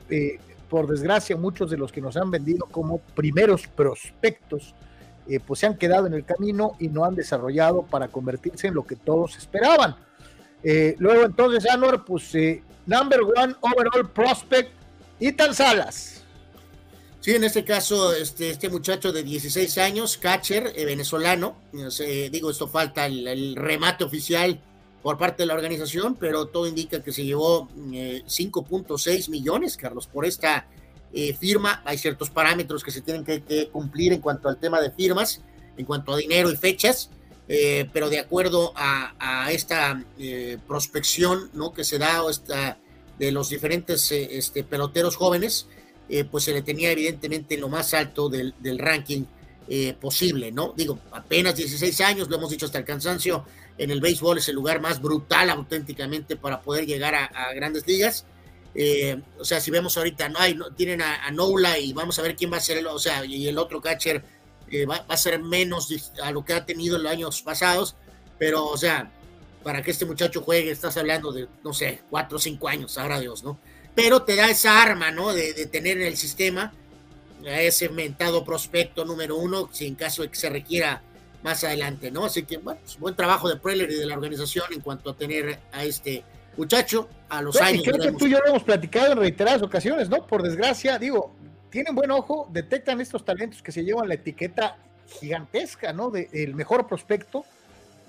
por 0.74 0.88
desgracia, 0.88 1.38
muchos 1.38 1.70
de 1.70 1.78
los 1.78 1.92
que 1.92 2.02
nos 2.02 2.18
han 2.18 2.32
vendido 2.32 2.66
como 2.66 2.98
primeros 2.98 3.68
prospectos, 3.68 4.74
eh, 5.28 5.40
pues 5.40 5.60
se 5.60 5.68
han 5.68 5.78
quedado 5.78 6.08
en 6.08 6.16
el 6.16 6.26
camino 6.26 6.76
y 6.80 6.88
no 6.88 7.06
han 7.06 7.14
desarrollado 7.14 7.84
para 7.84 8.08
convertirse 8.08 8.70
en 8.70 8.74
lo 8.74 8.84
que 8.84 8.96
todos 8.96 9.38
esperaban. 9.38 9.96
Eh, 10.64 10.96
luego 10.98 11.26
entonces, 11.26 11.70
Anwar, 11.70 12.04
pues 12.04 12.34
eh, 12.34 12.64
number 12.88 13.20
one 13.22 13.54
overall 13.62 14.10
prospect, 14.10 14.72
Ethan 15.20 15.54
Salas. 15.54 16.24
Sí, 17.20 17.36
en 17.36 17.44
este 17.44 17.64
caso, 17.64 18.12
este, 18.12 18.50
este 18.50 18.68
muchacho 18.68 19.12
de 19.12 19.22
16 19.22 19.78
años, 19.78 20.18
catcher 20.18 20.74
venezolano, 20.74 21.56
digo, 22.32 22.50
esto 22.50 22.68
falta 22.68 23.06
el, 23.06 23.56
remate 23.56 24.06
oficial 24.06 24.60
por 25.04 25.18
parte 25.18 25.44
de 25.44 25.48
la 25.48 25.54
organización, 25.54 26.16
pero 26.16 26.48
todo 26.48 26.66
indica 26.66 27.04
que 27.04 27.12
se 27.12 27.26
llevó 27.26 27.68
5.6 27.68 29.28
eh, 29.28 29.30
millones, 29.30 29.76
Carlos, 29.76 30.08
por 30.08 30.26
esta 30.26 30.66
eh, 31.12 31.34
firma. 31.34 31.82
Hay 31.84 31.98
ciertos 31.98 32.30
parámetros 32.30 32.84
que 32.84 32.90
se 32.90 33.02
tienen 33.02 33.26
que, 33.26 33.70
cumplir 33.70 34.14
en 34.14 34.22
cuanto 34.22 34.48
al 34.48 34.58
tema 34.58 34.80
de 34.80 34.92
firmas, 34.92 35.42
en 35.76 35.86
cuanto 35.86 36.14
a 36.14 36.18
dinero 36.18 36.50
y 36.50 36.56
fechas, 36.56 37.10
eh, 37.50 37.90
pero 37.92 38.10
de 38.10 38.20
acuerdo 38.20 38.72
a, 38.78 39.52
esta 39.52 40.02
prospección 40.66 41.50
¿no? 41.54 41.74
que 41.74 41.84
se 41.84 41.98
da 42.00 42.24
esta, 42.30 42.78
de 43.20 43.32
los 43.34 43.50
diferentes 43.50 44.10
este, 44.10 44.64
peloteros 44.64 45.18
jóvenes, 45.18 45.68
pues 46.32 46.46
se 46.46 46.54
le 46.54 46.62
tenía 46.62 46.92
evidentemente 46.92 47.58
lo 47.58 47.68
más 47.68 47.94
alto 47.94 48.30
del, 48.30 48.54
del 48.60 48.80
ranking 48.80 49.26
posible, 50.00 50.52
¿no? 50.52 50.74
Digo, 50.76 51.00
apenas 51.12 51.56
16 51.56 52.02
años, 52.02 52.30
lo 52.30 52.38
hemos 52.38 52.50
dicho 52.50 52.66
hasta 52.66 52.78
el 52.78 52.86
cansancio, 52.86 53.46
en 53.78 53.92
el 53.92 54.02
béisbol 54.02 54.38
es 54.38 54.50
el 54.50 54.56
lugar 54.56 54.82
más 54.82 55.02
brutal 55.02 55.50
auténticamente 55.50 56.36
para 56.36 56.62
poder 56.62 56.86
llegar 56.86 57.16
a, 57.16 57.54
grandes 57.54 57.88
ligas. 57.88 58.26
Eh, 58.76 59.22
o 59.40 59.46
sea, 59.46 59.60
si 59.60 59.72
vemos 59.72 59.98
ahorita, 59.98 60.30
no 60.30 60.40
hay, 60.40 60.58
tienen 60.76 61.02
a, 61.02 61.30
Nola 61.32 61.78
y 61.78 61.94
vamos 61.94 62.18
a 62.20 62.22
ver 62.22 62.36
quién 62.36 62.52
va 62.52 62.58
a 62.58 62.62
ser 62.62 62.78
el, 62.78 62.88
o 62.88 63.00
sea, 63.00 63.24
y 63.26 63.48
el 63.48 63.58
otro 63.58 63.82
catcher 63.82 64.24
eh, 64.70 64.86
va, 64.86 65.06
a 65.08 65.18
ser 65.18 65.42
menos 65.42 65.90
a 66.22 66.32
lo 66.32 66.44
que 66.44 66.54
ha 66.54 66.66
tenido 66.66 66.98
en 66.98 67.04
los 67.04 67.12
años 67.12 67.42
pasados, 67.42 67.96
pero, 68.40 68.66
o 68.66 68.78
sea, 68.78 69.12
para 69.64 69.82
que 69.82 69.92
este 69.92 70.06
muchacho 70.06 70.42
juegue, 70.42 70.72
estás 70.72 70.98
hablando 70.98 71.32
de, 71.32 71.48
no 71.64 71.74
sé, 71.74 72.02
cuatro 72.10 72.38
o 72.38 72.42
cinco 72.42 72.68
años, 72.68 72.94
sabrá 72.94 73.20
Dios, 73.20 73.44
¿no? 73.44 73.60
Pero 73.96 74.24
te 74.24 74.36
da 74.36 74.50
esa 74.50 74.82
arma, 74.82 75.12
¿no? 75.12 75.34
De, 75.34 75.54
de 75.54 75.68
tener 75.68 75.98
en 76.02 76.08
el 76.08 76.18
sistema 76.18 76.74
a 77.46 77.62
ese 77.62 77.90
mentado 77.90 78.44
prospecto 78.44 79.06
número 79.06 79.38
uno, 79.38 79.70
si 79.72 79.86
en 79.86 79.96
caso 79.96 80.24
de 80.24 80.30
que 80.30 80.36
se 80.36 80.50
requiera 80.50 81.04
más 81.44 81.64
adelante, 81.64 82.10
¿no? 82.10 82.26
Así 82.26 82.44
que, 82.44 82.58
bueno, 82.58 82.80
pues, 82.82 82.98
buen 82.98 83.16
trabajo 83.16 83.50
de 83.50 83.58
Preller 83.58 83.92
y 83.92 83.96
de 83.96 84.06
la 84.06 84.16
organización 84.16 84.66
en 84.72 84.82
cuanto 84.82 85.12
a 85.12 85.16
tener 85.16 85.60
a 85.72 85.84
este 85.84 86.24
muchacho 86.58 87.10
a 87.30 87.42
los 87.42 87.60
años. 87.62 87.84
Creo 87.84 88.00
que 88.00 88.12
tú 88.14 88.28
y 88.28 88.32
yo 88.32 88.40
lo 88.40 88.48
hemos 88.48 88.64
platicado 88.64 89.12
en 89.12 89.18
reiteradas 89.18 89.62
ocasiones, 89.62 90.10
¿no? 90.10 90.26
Por 90.26 90.42
desgracia, 90.42 90.98
digo, 90.98 91.34
tienen 91.70 91.96
buen 91.96 92.12
ojo, 92.12 92.48
detectan 92.52 93.02
estos 93.02 93.26
talentos 93.26 93.62
que 93.62 93.72
se 93.72 93.84
llevan 93.84 94.08
la 94.08 94.14
etiqueta 94.16 94.78
gigantesca, 95.20 95.92
¿no? 95.92 96.10
De, 96.10 96.30
el 96.32 96.56
mejor 96.56 96.88
prospecto. 96.88 97.46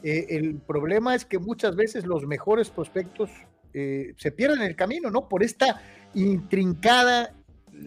Eh, 0.03 0.27
el 0.31 0.57
problema 0.57 1.15
es 1.15 1.25
que 1.25 1.39
muchas 1.39 1.75
veces 1.75 2.05
los 2.05 2.27
mejores 2.27 2.71
prospectos 2.71 3.31
eh, 3.73 4.15
se 4.19 4.31
pierden 4.31 4.61
en 4.61 4.67
el 4.67 4.77
camino, 4.77 5.11
¿no? 5.11 5.29
Por 5.29 5.43
esta 5.43 5.83
intrincada, 6.15 7.33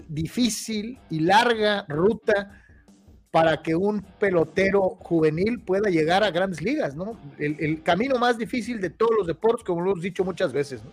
difícil 0.09 0.99
y 1.09 1.21
larga 1.21 1.85
ruta 1.87 2.66
para 3.31 3.61
que 3.61 3.75
un 3.75 4.01
pelotero 4.19 4.97
juvenil 5.01 5.61
pueda 5.61 5.89
llegar 5.89 6.23
a 6.23 6.31
grandes 6.31 6.61
ligas, 6.61 6.95
¿no? 6.95 7.19
El, 7.37 7.83
camino 7.83 8.17
más 8.17 8.37
difícil 8.37 8.79
de 8.79 8.89
todos 8.89 9.11
los 9.17 9.27
deportes, 9.27 9.65
como 9.65 9.81
lo 9.81 9.91
hemos 9.91 10.03
dicho 10.03 10.23
muchas 10.23 10.53
veces, 10.53 10.83
¿no? 10.83 10.91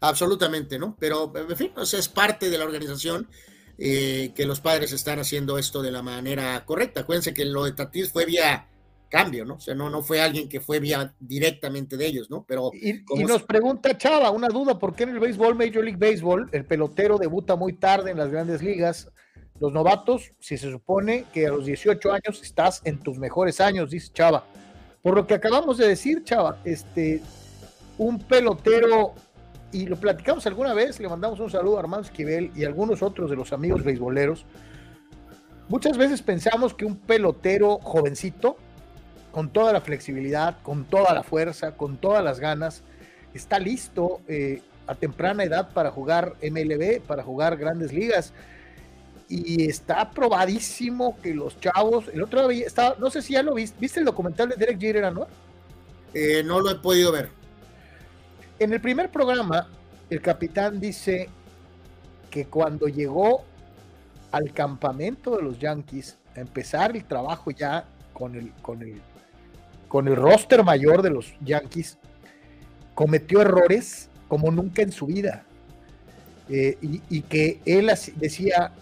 Absolutamente, 0.00 0.78
¿no? 0.78 0.96
Pero, 0.98 1.32
en 1.34 1.56
fin, 1.56 1.72
es 1.80 2.08
parte 2.08 2.50
de 2.50 2.58
la 2.58 2.64
organización 2.64 3.26
eh, 3.78 4.32
que 4.34 4.46
los 4.46 4.60
padres 4.60 4.92
están 4.92 5.18
haciendo 5.18 5.58
esto 5.58 5.82
de 5.82 5.90
la 5.90 6.02
manera 6.02 6.62
correcta. 6.66 7.00
Acuérdense 7.00 7.32
que 7.32 7.46
lo 7.46 7.64
de 7.64 7.72
Tatis 7.72 8.12
fue 8.12 8.26
vía 8.26 8.68
cambio, 9.08 9.44
¿no? 9.44 9.54
O 9.54 9.60
sea, 9.60 9.74
no, 9.74 9.88
no 9.88 10.02
fue 10.02 10.20
alguien 10.20 10.48
que 10.48 10.60
fue 10.60 10.80
vía 10.80 11.14
directamente 11.20 11.96
de 11.96 12.06
ellos, 12.06 12.30
¿no? 12.30 12.44
Pero. 12.46 12.70
Y, 12.74 13.02
y 13.14 13.24
nos 13.24 13.42
pregunta 13.42 13.96
Chava, 13.96 14.30
una 14.30 14.48
duda, 14.48 14.78
¿por 14.78 14.94
qué 14.94 15.04
en 15.04 15.10
el 15.10 15.20
béisbol, 15.20 15.54
Major 15.54 15.84
League 15.84 15.98
Baseball, 15.98 16.48
el 16.52 16.64
pelotero 16.64 17.16
debuta 17.18 17.56
muy 17.56 17.72
tarde 17.74 18.10
en 18.10 18.18
las 18.18 18.30
grandes 18.30 18.62
ligas? 18.62 19.10
Los 19.58 19.72
novatos, 19.72 20.32
si 20.38 20.58
se 20.58 20.70
supone 20.70 21.24
que 21.32 21.46
a 21.46 21.50
los 21.50 21.64
18 21.64 22.12
años 22.12 22.42
estás 22.42 22.82
en 22.84 22.98
tus 22.98 23.18
mejores 23.18 23.60
años, 23.60 23.90
dice 23.90 24.12
Chava. 24.12 24.44
Por 25.02 25.14
lo 25.14 25.26
que 25.26 25.34
acabamos 25.34 25.78
de 25.78 25.88
decir, 25.88 26.24
Chava, 26.24 26.58
este, 26.64 27.22
un 27.96 28.18
pelotero, 28.18 29.14
y 29.72 29.86
lo 29.86 29.96
platicamos 29.96 30.46
alguna 30.46 30.74
vez, 30.74 31.00
le 31.00 31.08
mandamos 31.08 31.40
un 31.40 31.50
saludo 31.50 31.76
a 31.76 31.80
Armando 31.80 32.06
Esquivel 32.06 32.50
y 32.54 32.64
a 32.64 32.68
algunos 32.68 33.02
otros 33.02 33.30
de 33.30 33.36
los 33.36 33.52
amigos 33.52 33.82
beisboleros. 33.82 34.44
Muchas 35.68 35.96
veces 35.96 36.20
pensamos 36.22 36.74
que 36.74 36.84
un 36.84 36.96
pelotero 36.96 37.78
jovencito, 37.78 38.56
con 39.32 39.50
toda 39.50 39.72
la 39.72 39.80
flexibilidad, 39.80 40.58
con 40.62 40.84
toda 40.84 41.14
la 41.14 41.22
fuerza, 41.22 41.76
con 41.76 41.96
todas 41.96 42.22
las 42.22 42.40
ganas, 42.40 42.82
está 43.32 43.58
listo 43.58 44.20
eh, 44.28 44.62
a 44.86 44.94
temprana 44.94 45.44
edad 45.44 45.70
para 45.72 45.90
jugar 45.90 46.34
MLB, 46.42 47.00
para 47.00 47.22
jugar 47.22 47.56
grandes 47.56 47.92
ligas 47.92 48.32
y 49.28 49.68
está 49.68 50.10
probadísimo 50.10 51.18
que 51.20 51.34
los 51.34 51.58
chavos, 51.60 52.06
el 52.12 52.22
otro 52.22 52.46
día 52.48 52.66
estaba, 52.66 52.96
no 52.98 53.10
sé 53.10 53.22
si 53.22 53.32
ya 53.32 53.42
lo 53.42 53.54
viste, 53.54 53.76
¿viste 53.80 54.00
el 54.00 54.06
documental 54.06 54.48
de 54.48 54.56
Derek 54.56 54.78
Jeter, 54.78 55.12
no? 55.12 55.26
Eh, 56.14 56.42
no 56.44 56.60
lo 56.60 56.70
he 56.70 56.76
podido 56.76 57.12
ver. 57.12 57.30
En 58.58 58.72
el 58.72 58.80
primer 58.80 59.10
programa, 59.10 59.68
el 60.08 60.22
capitán 60.22 60.78
dice 60.80 61.28
que 62.30 62.46
cuando 62.46 62.86
llegó 62.86 63.44
al 64.30 64.52
campamento 64.52 65.36
de 65.36 65.42
los 65.42 65.58
Yankees 65.58 66.18
a 66.36 66.40
empezar 66.40 66.96
el 66.96 67.04
trabajo 67.04 67.50
ya 67.50 67.84
con 68.12 68.34
el, 68.34 68.52
con 68.62 68.82
el, 68.82 69.00
con 69.88 70.08
el 70.08 70.16
roster 70.16 70.62
mayor 70.62 71.02
de 71.02 71.10
los 71.10 71.34
Yankees, 71.40 71.98
cometió 72.94 73.42
errores 73.42 74.08
como 74.28 74.50
nunca 74.50 74.82
en 74.82 74.92
su 74.92 75.06
vida. 75.06 75.44
Eh, 76.48 76.78
y, 76.80 77.02
y, 77.10 77.22
que 77.22 77.60
él 77.66 77.90
decía, 78.14 78.72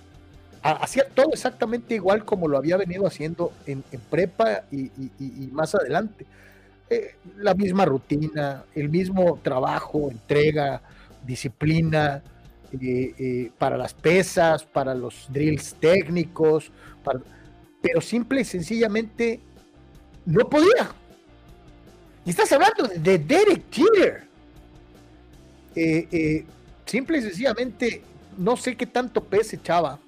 hacía 0.65 1.05
todo 1.15 1.31
exactamente 1.33 1.95
igual 1.95 2.25
como 2.25 2.49
lo 2.49 2.57
había 2.57 2.79
venido 2.79 3.07
haciendo 3.07 3.53
en, 3.67 3.83
prepa 4.11 4.63
y, 4.73 4.91
más 5.53 5.75
adelante. 5.75 6.25
Eh, 6.89 7.17
la 7.37 7.55
misma 7.55 7.85
rutina, 7.85 8.65
el 8.75 8.89
mismo 8.89 9.39
trabajo, 9.43 10.11
entrega, 10.11 10.81
disciplina 11.27 12.23
eh, 12.73 13.15
eh, 13.19 13.51
para 13.59 13.77
las 13.77 13.93
pesas, 13.93 14.65
para 14.65 14.95
los 14.95 15.27
drills 15.31 15.75
técnicos, 15.75 16.71
pero 17.83 18.01
simple 18.01 18.41
y 18.41 18.45
sencillamente 18.45 19.41
no 20.25 20.49
podía. 20.49 20.91
Y 22.25 22.31
estás 22.31 22.51
hablando 22.53 22.89
de 22.89 23.19
Derek 23.19 23.65
Jeter. 23.71 24.25
Simple 26.87 27.19
y 27.19 27.23
sencillamente, 27.23 28.03
no 28.39 28.57
sé 28.57 28.77
qué 28.77 28.87
tanto 28.87 29.23
pese 29.23 29.61
Chava, 29.61 29.99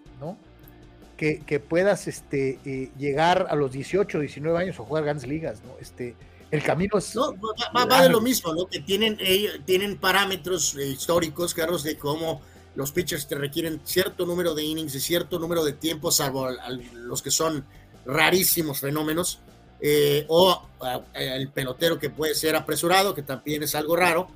¿no? 1.16 1.46
Que, 1.46 1.60
puedas 1.60 2.08
este, 2.08 2.58
eh, 2.64 2.90
llegar 2.98 3.46
a 3.48 3.54
los 3.54 3.72
18, 3.72 4.20
19 4.20 4.58
años 4.58 4.78
o 4.78 4.84
jugar 4.84 5.04
grandes 5.04 5.26
ligas, 5.26 5.62
¿no? 5.64 5.76
Este, 5.80 6.14
el 6.50 6.62
camino 6.62 6.98
es. 6.98 7.14
No, 7.14 7.34
va, 7.74 8.02
de 8.02 8.08
lo 8.08 8.20
mismo, 8.20 8.54
¿no? 8.54 8.66
Que 8.66 8.80
tienen, 8.80 9.18
tienen 9.64 9.96
parámetros 9.98 10.74
históricos, 10.74 11.54
Carlos, 11.54 11.82
de 11.82 11.96
cómo 11.96 12.40
los 12.74 12.92
pitchers 12.92 13.26
te 13.26 13.34
requieren 13.36 13.80
cierto 13.84 14.26
número 14.26 14.54
de 14.54 14.62
innings 14.62 14.94
y 14.94 15.00
cierto 15.00 15.38
número 15.38 15.64
de 15.64 15.72
tiempo, 15.72 16.10
salvo 16.10 16.48
los 16.92 17.22
que 17.22 17.30
son 17.30 17.64
rarísimos 18.04 18.80
fenómenos, 18.80 19.40
o 20.28 20.68
el 21.14 21.48
pelotero 21.48 21.98
que 21.98 22.10
puede 22.10 22.34
ser 22.34 22.54
apresurado, 22.54 23.14
que 23.14 23.22
también 23.22 23.62
es 23.62 23.74
algo 23.74 23.96
raro 23.96 24.28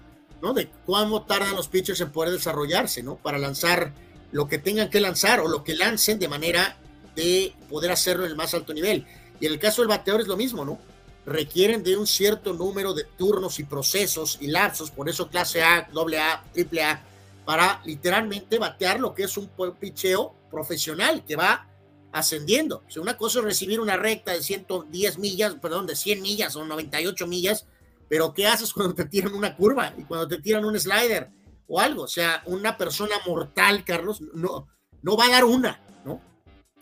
¿no? 0.43 0.55
De 0.55 0.69
cuánto 0.87 1.23
tardan 1.23 1.55
los 1.55 1.69
pitchers 1.69 2.01
en 2.01 2.11
poder 2.11 2.33
desarrollarse, 2.33 3.03
¿no? 3.03 3.17
Para 3.17 3.39
lanzar 3.39 3.93
lo 4.33 4.49
que 4.49 4.59
tengan 4.59 4.91
que 4.91 5.01
lanzar 5.01 5.41
o 5.41 5.49
lo 5.49 5.65
que 5.65 5.75
lancen 5.75 6.19
de 6.19 6.29
manera 6.29 6.77
de 7.15 7.55
poder 7.69 7.91
hacerlo 7.91 8.25
en 8.25 8.31
el 8.31 8.37
más 8.37 8.55
alto 8.55 8.73
nivel. 8.73 9.07
Y 9.41 9.47
en 9.47 9.53
el 9.53 9.59
caso 9.59 9.83
del 9.83 9.89
bateador 9.89 10.21
es 10.21 10.29
lo 10.29 10.37
mismo, 10.37 10.65
¿no? 10.65 10.79
Requieren 11.27 11.83
de 11.83 11.97
un 11.97 12.07
cierto 12.07 12.53
número 12.53 12.95
de 12.95 13.05
turnos 13.05 13.59
y 13.59 13.65
procesos 13.65 14.39
y 14.41 14.49
lapsos, 14.49 14.91
por 14.91 15.09
eso 15.09 15.29
clase 15.29 15.63
A, 15.63 15.89
doble 15.93 16.19
A, 16.19 16.43
triple 16.53 16.83
A, 16.83 17.03
para 17.45 17.81
literalmente 17.85 18.59
batear 18.59 19.01
lo 19.01 19.15
que 19.15 19.25
es 19.25 19.37
un 19.37 19.51
picheo 19.79 20.35
profesional 20.51 21.25
que 21.25 21.37
va 21.37 21.67
ascendiendo. 22.13 22.83
O 22.87 22.91
sea, 22.91 23.03
una 23.03 23.17
cosa 23.17 23.39
es 23.39 23.45
recibir 23.45 23.81
una 23.81 23.97
recta 23.97 24.33
de 24.33 24.43
110 24.43 25.19
millas, 25.19 25.55
perdón, 25.61 25.87
de 25.87 25.97
100 25.97 26.23
millas 26.23 26.57
o 26.57 26.65
98 26.65 27.27
millas, 27.27 27.67
pero 28.09 28.35
¿qué 28.35 28.47
haces 28.47 28.73
cuando 28.73 28.95
te 28.95 29.05
tiran 29.05 29.35
una 29.35 29.57
curva 29.57 29.95
y 29.97 30.03
cuando 30.05 30.27
te 30.27 30.39
tiran 30.39 30.65
un 30.65 30.79
slider 30.79 31.31
o 31.71 31.79
algo? 31.79 32.03
O 32.03 32.09
sea, 32.09 32.43
una 32.47 32.77
persona 32.77 33.15
mortal, 33.27 33.85
Carlos, 33.85 34.21
no, 34.35 34.67
no 35.03 35.17
va 35.17 35.27
a 35.27 35.31
dar 35.31 35.45
una, 35.45 35.81
¿no? 36.05 36.21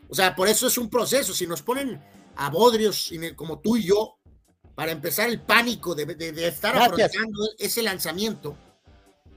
O 0.09 0.15
sea, 0.15 0.35
por 0.35 0.49
eso 0.49 0.67
es 0.67 0.79
un 0.79 0.89
proceso. 0.89 1.35
Si 1.35 1.47
nos 1.47 1.63
ponen 1.63 2.03
a 2.37 2.49
bodrios 2.49 3.11
como 3.37 3.61
tú 3.61 3.77
y 3.77 3.85
yo, 3.85 4.19
para 4.75 4.93
empezar 4.93 5.29
el 5.29 5.41
pánico 5.41 5.95
de, 5.95 6.07
estar 6.49 6.75
afrontando 6.77 7.51
ese 7.59 7.83
lanzamiento 7.83 8.57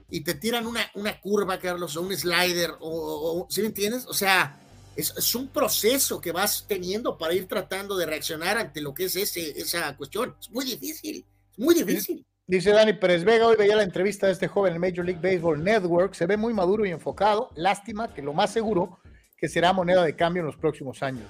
y 0.08 0.22
te 0.22 0.34
tiran 0.34 0.66
una, 0.66 0.90
una 0.94 1.20
curva, 1.20 1.58
Carlos, 1.58 1.96
o 1.96 2.02
un 2.02 2.16
slider, 2.16 2.70
o, 2.80 3.46
¿sí 3.50 3.60
me 3.60 3.68
entiendes? 3.68 4.06
O 4.06 4.14
sea, 4.14 4.58
es, 4.96 5.12
es, 5.16 5.34
un 5.34 5.48
proceso 5.48 6.20
que 6.20 6.32
vas 6.32 6.64
teniendo 6.66 7.18
para 7.18 7.34
ir 7.34 7.46
tratando 7.46 7.96
de 7.96 8.06
reaccionar 8.06 8.56
ante 8.56 8.80
lo 8.80 8.94
que 8.94 9.04
es 9.04 9.16
ese, 9.16 9.58
esa 9.60 9.96
cuestión. 9.96 10.34
Es 10.40 10.50
muy 10.50 10.64
difícil. 10.64 11.26
Muy 11.58 11.74
difícil. 11.74 12.24
Dice 12.52 12.70
Dani 12.70 12.92
Pérez 12.92 13.24
Vega, 13.24 13.46
hoy 13.46 13.56
veía 13.56 13.76
la 13.76 13.82
entrevista 13.82 14.26
de 14.26 14.34
este 14.34 14.46
joven 14.46 14.74
en 14.74 14.80
Major 14.82 15.02
League 15.06 15.20
Baseball 15.22 15.64
Network, 15.64 16.12
se 16.12 16.26
ve 16.26 16.36
muy 16.36 16.52
maduro 16.52 16.84
y 16.84 16.90
enfocado, 16.90 17.48
lástima 17.54 18.12
que 18.12 18.20
lo 18.20 18.34
más 18.34 18.52
seguro 18.52 18.98
que 19.38 19.48
será 19.48 19.72
moneda 19.72 20.04
de 20.04 20.14
cambio 20.14 20.40
en 20.40 20.48
los 20.48 20.56
próximos 20.58 21.02
años. 21.02 21.24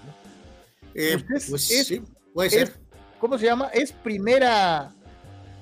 Eh, 0.96 1.22
pues 1.28 1.64
sí, 1.64 2.02
puede 2.34 2.50
ser. 2.50 2.72
¿Cómo 3.20 3.38
se 3.38 3.46
llama? 3.46 3.68
Es 3.72 3.92
primera, 3.92 4.90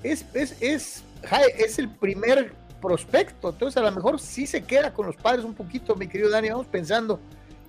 es, 0.03 0.25
es, 0.33 0.57
es, 0.63 1.05
es 1.59 1.79
el 1.79 1.91
primer 1.91 2.55
prospecto, 2.81 3.51
entonces 3.51 3.77
a 3.77 3.83
lo 3.83 3.93
mejor 3.93 4.19
sí 4.19 4.47
se 4.47 4.63
queda 4.63 4.95
con 4.95 5.05
los 5.05 5.17
padres 5.17 5.45
un 5.45 5.53
poquito, 5.53 5.95
mi 5.95 6.09
querido 6.09 6.31
Dani, 6.31 6.49
vamos 6.49 6.69
pensando 6.69 7.21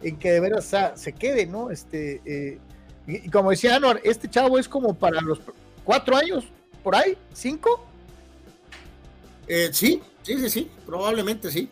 en 0.02 0.16
que 0.16 0.32
de 0.32 0.40
veras 0.40 0.74
se 0.96 1.12
quede, 1.12 1.46
¿no? 1.46 1.70
Este, 1.70 2.22
eh, 2.24 2.58
y, 3.06 3.30
como 3.30 3.50
decía 3.50 3.76
Anuar, 3.76 4.00
este 4.06 4.30
chavo 4.30 4.58
es 4.58 4.70
como 4.70 4.94
para 4.94 5.20
los 5.20 5.42
cuatro 5.84 6.16
años, 6.16 6.48
por 6.84 6.96
ahí, 6.96 7.18
cinco. 7.34 7.86
Eh, 9.48 9.70
sí, 9.74 10.02
sí, 10.22 10.38
sí, 10.40 10.50
sí, 10.50 10.72
probablemente 10.86 11.52
sí. 11.52 11.70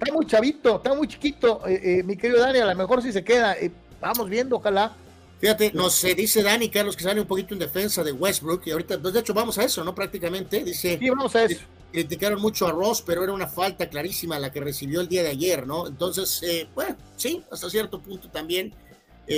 Está 0.00 0.12
muy 0.12 0.26
chavito, 0.26 0.76
está 0.76 0.94
muy 0.94 1.08
chiquito, 1.08 1.60
eh, 1.66 1.80
eh, 1.82 2.02
mi 2.02 2.16
querido 2.16 2.40
Dani, 2.40 2.60
a 2.60 2.66
lo 2.66 2.74
mejor 2.76 3.02
si 3.02 3.12
se 3.12 3.24
queda, 3.24 3.56
vamos 4.00 4.28
viendo, 4.28 4.56
ojalá. 4.56 4.96
Fíjate, 5.40 5.72
nos 5.72 6.02
dice 6.02 6.42
Dani 6.42 6.68
Carlos 6.68 6.96
que 6.96 7.04
sale 7.04 7.20
un 7.20 7.26
poquito 7.26 7.54
en 7.54 7.60
defensa 7.60 8.02
de 8.02 8.12
Westbrook 8.12 8.62
y 8.66 8.70
ahorita, 8.70 8.98
pues, 9.00 9.12
de 9.12 9.20
hecho 9.20 9.34
vamos 9.34 9.58
a 9.58 9.64
eso, 9.64 9.84
¿no? 9.84 9.94
Prácticamente, 9.94 10.64
dice. 10.64 10.98
Sí, 10.98 11.10
vamos 11.10 11.34
a 11.36 11.44
eso. 11.44 11.60
Criticaron 11.92 12.40
mucho 12.40 12.66
a 12.66 12.72
Ross, 12.72 13.02
pero 13.04 13.22
era 13.22 13.32
una 13.32 13.46
falta 13.46 13.88
clarísima 13.88 14.38
la 14.38 14.50
que 14.50 14.60
recibió 14.60 15.00
el 15.00 15.08
día 15.08 15.22
de 15.22 15.30
ayer, 15.30 15.66
¿no? 15.66 15.86
Entonces, 15.86 16.42
bueno, 16.74 16.96
sí, 17.16 17.44
hasta 17.50 17.68
cierto 17.70 18.00
punto 18.00 18.30
también, 18.30 18.74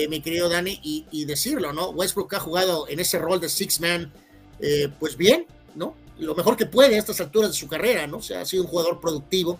mi 0.08 0.20
querido 0.20 0.48
Dani, 0.48 0.78
y, 0.82 1.06
y, 1.10 1.24
decirlo, 1.24 1.72
¿no? 1.72 1.90
Westbrook 1.90 2.34
ha 2.34 2.40
jugado 2.40 2.88
en 2.88 3.00
ese 3.00 3.18
rol 3.18 3.40
de 3.40 3.48
six 3.48 3.80
man 3.80 4.12
eh, 4.60 4.88
pues 4.98 5.16
bien, 5.16 5.46
¿no? 5.74 5.94
Lo 6.18 6.34
mejor 6.34 6.56
que 6.56 6.66
puede 6.66 6.96
a 6.96 6.98
estas 6.98 7.20
alturas 7.20 7.50
de 7.50 7.56
su 7.56 7.66
carrera, 7.66 8.06
¿no? 8.06 8.18
O 8.18 8.22
sea, 8.22 8.42
ha 8.42 8.44
sido 8.44 8.64
un 8.64 8.68
jugador 8.68 9.00
productivo, 9.00 9.58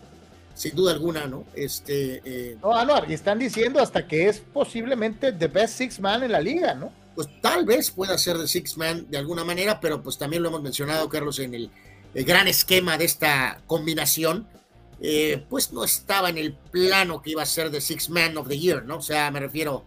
sin 0.55 0.74
duda 0.74 0.93
alguna, 0.93 1.27
¿no? 1.27 1.44
Este, 1.55 2.20
eh, 2.24 2.56
no, 2.62 2.74
Anuar, 2.74 3.10
y 3.10 3.14
están 3.14 3.39
diciendo 3.39 3.81
hasta 3.81 4.06
que 4.06 4.28
es 4.28 4.40
posiblemente 4.40 5.32
the 5.32 5.47
best 5.47 5.78
six 5.78 6.01
man 6.01 6.22
en 6.22 6.32
la 6.32 6.40
liga, 6.40 6.74
¿no? 6.74 6.93
Pues 7.14 7.28
tal 7.40 7.64
vez 7.64 7.90
pueda 7.90 8.16
ser 8.18 8.36
the 8.39 8.47
six 8.47 8.77
man 8.77 9.06
de 9.10 9.18
alguna 9.18 9.43
manera, 9.43 9.81
pero 9.81 10.02
pues 10.02 10.18
también 10.18 10.43
lo 10.43 10.51
hemos 10.51 10.62
mencionado, 10.62 11.09
Carlos, 11.09 11.39
en 11.39 11.55
el, 11.55 11.70
gran 12.12 12.47
esquema 12.47 12.98
de 12.98 13.05
esta 13.06 13.62
combinación, 13.66 14.47
eh, 15.01 15.43
pues 15.48 15.72
no 15.72 15.82
estaba 15.82 16.28
en 16.28 16.36
el 16.36 16.52
plano 16.52 17.22
que 17.22 17.31
iba 17.31 17.43
a 17.43 17.47
ser 17.47 17.70
the 17.70 17.81
six 17.81 18.10
man 18.10 18.36
of 18.36 18.48
the 18.48 18.59
year, 18.59 18.85
¿no? 18.85 18.98
O 18.98 19.02
sea, 19.02 19.31
me 19.31 19.40
refiero 19.40 19.85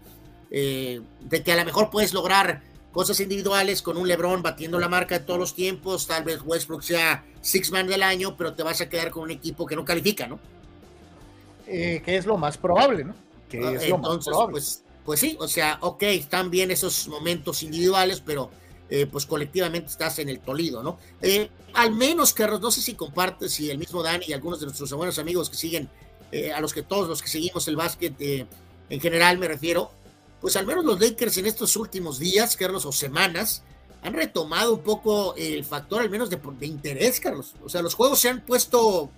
de 0.49 1.41
que 1.43 1.51
a 1.51 1.55
lo 1.55 1.65
mejor 1.65 1.89
puedes 1.89 2.13
lograr 2.13 2.61
cosas 2.93 3.19
individuales 3.19 3.81
con 3.81 3.97
un 3.97 4.07
LeBron 4.07 4.41
batiendo 4.41 4.79
la 4.79 4.87
marca 4.87 5.19
de 5.19 5.25
todos 5.25 5.39
los 5.39 5.55
tiempos, 5.55 6.07
tal 6.07 6.23
vez 6.23 6.39
Westbrook 6.45 6.83
sea 6.83 7.25
six 7.41 7.71
man 7.71 7.87
del 7.87 8.03
año, 8.03 8.37
pero 8.37 8.53
te 8.53 8.63
vas 8.63 8.79
a 8.79 8.87
quedar 8.87 9.09
con 9.09 9.23
un 9.23 9.31
equipo 9.31 9.65
que 9.65 9.75
no 9.75 9.83
califica, 9.83 10.27
¿no? 10.27 10.39
Eh, 11.67 12.01
que 12.05 12.15
es 12.15 12.25
lo 12.25 12.37
más 12.37 12.57
probable, 12.57 13.03
¿no? 13.03 13.15
Que 13.49 13.65
ah, 13.65 13.73
es 13.73 13.89
lo 13.89 13.97
más 13.97 14.23
probable. 14.23 14.51
Pues, 14.51 14.83
pues 15.03 15.19
sí, 15.19 15.35
o 15.39 15.47
sea, 15.47 15.79
ok, 15.81 16.03
están 16.03 16.51
bien 16.51 16.69
esos 16.69 17.07
momentos 17.07 17.63
individuales, 17.63 18.21
pero 18.21 18.51
eh, 18.89 19.07
pues 19.07 19.25
colectivamente 19.25 19.89
estás 19.89 20.19
en 20.19 20.29
el 20.29 20.39
Tolido, 20.39 20.83
¿no? 20.83 20.99
Eh, 21.21 21.49
al 21.73 21.93
menos, 21.93 22.31
Carlos, 22.31 22.61
no 22.61 22.69
sé 22.69 22.81
si 22.81 22.93
compartes, 22.93 23.53
si 23.53 23.71
el 23.71 23.79
mismo 23.79 24.03
Dani 24.03 24.25
y 24.27 24.33
algunos 24.33 24.59
de 24.59 24.67
nuestros 24.67 24.93
buenos 24.93 25.17
amigos 25.17 25.49
que 25.49 25.57
siguen, 25.57 25.89
a 26.55 26.59
los 26.61 26.73
que 26.73 26.81
todos 26.81 27.07
los 27.07 27.21
que 27.21 27.27
seguimos 27.27 27.67
el 27.67 27.75
básquet 27.75 28.15
en 28.19 28.99
general 28.99 29.37
me 29.37 29.47
refiero, 29.47 29.91
pues 30.43 30.57
al 30.57 30.67
menos 30.67 30.83
los 30.83 30.99
Lakers 30.99 31.37
en 31.37 31.45
estos 31.45 31.77
últimos 31.77 32.19
días, 32.19 32.57
Carlos, 32.57 32.85
o 32.85 32.91
semanas, 32.91 33.63
han 34.01 34.13
retomado 34.13 34.73
un 34.73 34.81
poco 34.81 35.33
el 35.37 35.63
factor 35.63 36.01
al 36.01 36.09
menos 36.09 36.29
de, 36.29 36.37
interés, 36.67 37.21
Carlos. 37.21 37.53
O 37.63 37.69
sea, 37.69 37.81
los 37.81 37.93
juegos 37.93 38.19
se 38.19 38.27
han 38.27 38.41
puesto 38.41 39.09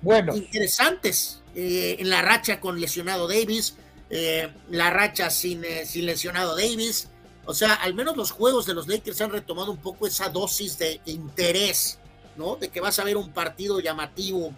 bueno. 0.00 0.32
interesantes 0.36 1.42
eh, 1.56 1.96
en 1.98 2.08
la 2.08 2.22
racha 2.22 2.60
con 2.60 2.80
lesionado 2.80 3.26
Davis, 3.26 3.74
eh, 4.10 4.48
la 4.70 4.90
racha 4.90 5.28
sin, 5.30 5.64
eh, 5.64 5.86
sin 5.86 6.06
lesionado 6.06 6.54
Davis. 6.54 7.08
O 7.46 7.52
sea, 7.52 7.74
al 7.74 7.94
menos 7.94 8.16
los 8.16 8.30
juegos 8.30 8.64
de 8.64 8.74
los 8.74 8.86
Lakers 8.86 9.20
han 9.22 9.30
retomado 9.30 9.72
un 9.72 9.78
poco 9.78 10.06
esa 10.06 10.28
dosis 10.28 10.78
de 10.78 11.00
interés, 11.06 11.98
¿no? 12.36 12.54
De 12.54 12.68
que 12.68 12.80
vas 12.80 12.96
a 13.00 13.04
ver 13.04 13.16
un 13.16 13.32
partido 13.32 13.80
llamativo 13.80 14.54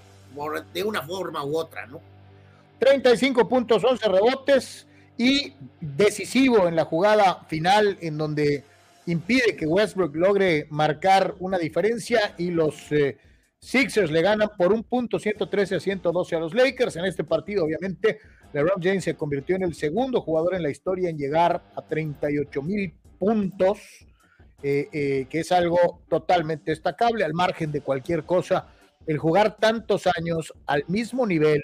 de 0.75 0.83
una 0.83 1.01
forma 1.01 1.43
u 1.43 1.57
otra, 1.57 1.87
¿no? 1.87 2.03
35 2.81 3.49
puntos, 3.49 3.83
11 3.83 4.09
rebotes, 4.09 4.87
y 5.23 5.55
decisivo 5.81 6.67
en 6.67 6.75
la 6.75 6.85
jugada 6.85 7.45
final 7.49 7.97
en 8.01 8.19
donde 8.19 8.65
impide 9.07 9.55
que 9.55 9.69
Westbrook 9.69 10.17
logre 10.17 10.67
marcar 10.71 11.37
una 11.39 11.59
diferencia 11.59 12.35
y 12.39 12.51
los 12.51 12.91
eh, 12.91 13.19
Sixers 13.61 14.11
le 14.11 14.21
ganan 14.21 14.51
por 14.59 14.73
un 14.73 14.83
punto 14.83 15.21
113 15.21 15.77
a 15.77 15.81
112 15.81 16.35
a 16.35 16.41
los 16.41 16.55
Lakers. 16.55 16.97
En 16.97 17.05
este 17.05 17.23
partido, 17.23 17.65
obviamente, 17.65 18.19
LeBron 18.53 18.83
James 18.83 19.05
se 19.05 19.15
convirtió 19.15 19.55
en 19.55 19.63
el 19.63 19.75
segundo 19.75 20.23
jugador 20.23 20.57
en 20.57 20.65
la 20.65 20.71
historia 20.71 21.09
en 21.09 21.17
llegar 21.17 21.63
a 21.77 21.83
38 21.83 22.61
mil 22.61 22.93
puntos, 23.21 23.79
eh, 24.61 24.89
eh, 24.93 25.27
que 25.31 25.39
es 25.39 25.53
algo 25.53 26.03
totalmente 26.09 26.73
destacable 26.73 27.23
al 27.23 27.33
margen 27.33 27.71
de 27.71 27.81
cualquier 27.81 28.25
cosa. 28.25 28.67
El 29.07 29.19
jugar 29.19 29.57
tantos 29.57 30.09
años 30.17 30.53
al 30.67 30.85
mismo 30.89 31.25
nivel, 31.29 31.63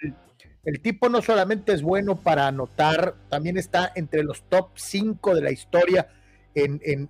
el 0.69 0.81
tipo 0.81 1.09
no 1.09 1.23
solamente 1.23 1.73
es 1.73 1.81
bueno 1.81 2.21
para 2.21 2.47
anotar, 2.47 3.15
también 3.31 3.57
está 3.57 3.91
entre 3.95 4.23
los 4.23 4.43
top 4.51 4.69
5 4.75 5.35
de 5.35 5.41
la 5.41 5.51
historia 5.51 6.09
en, 6.55 7.09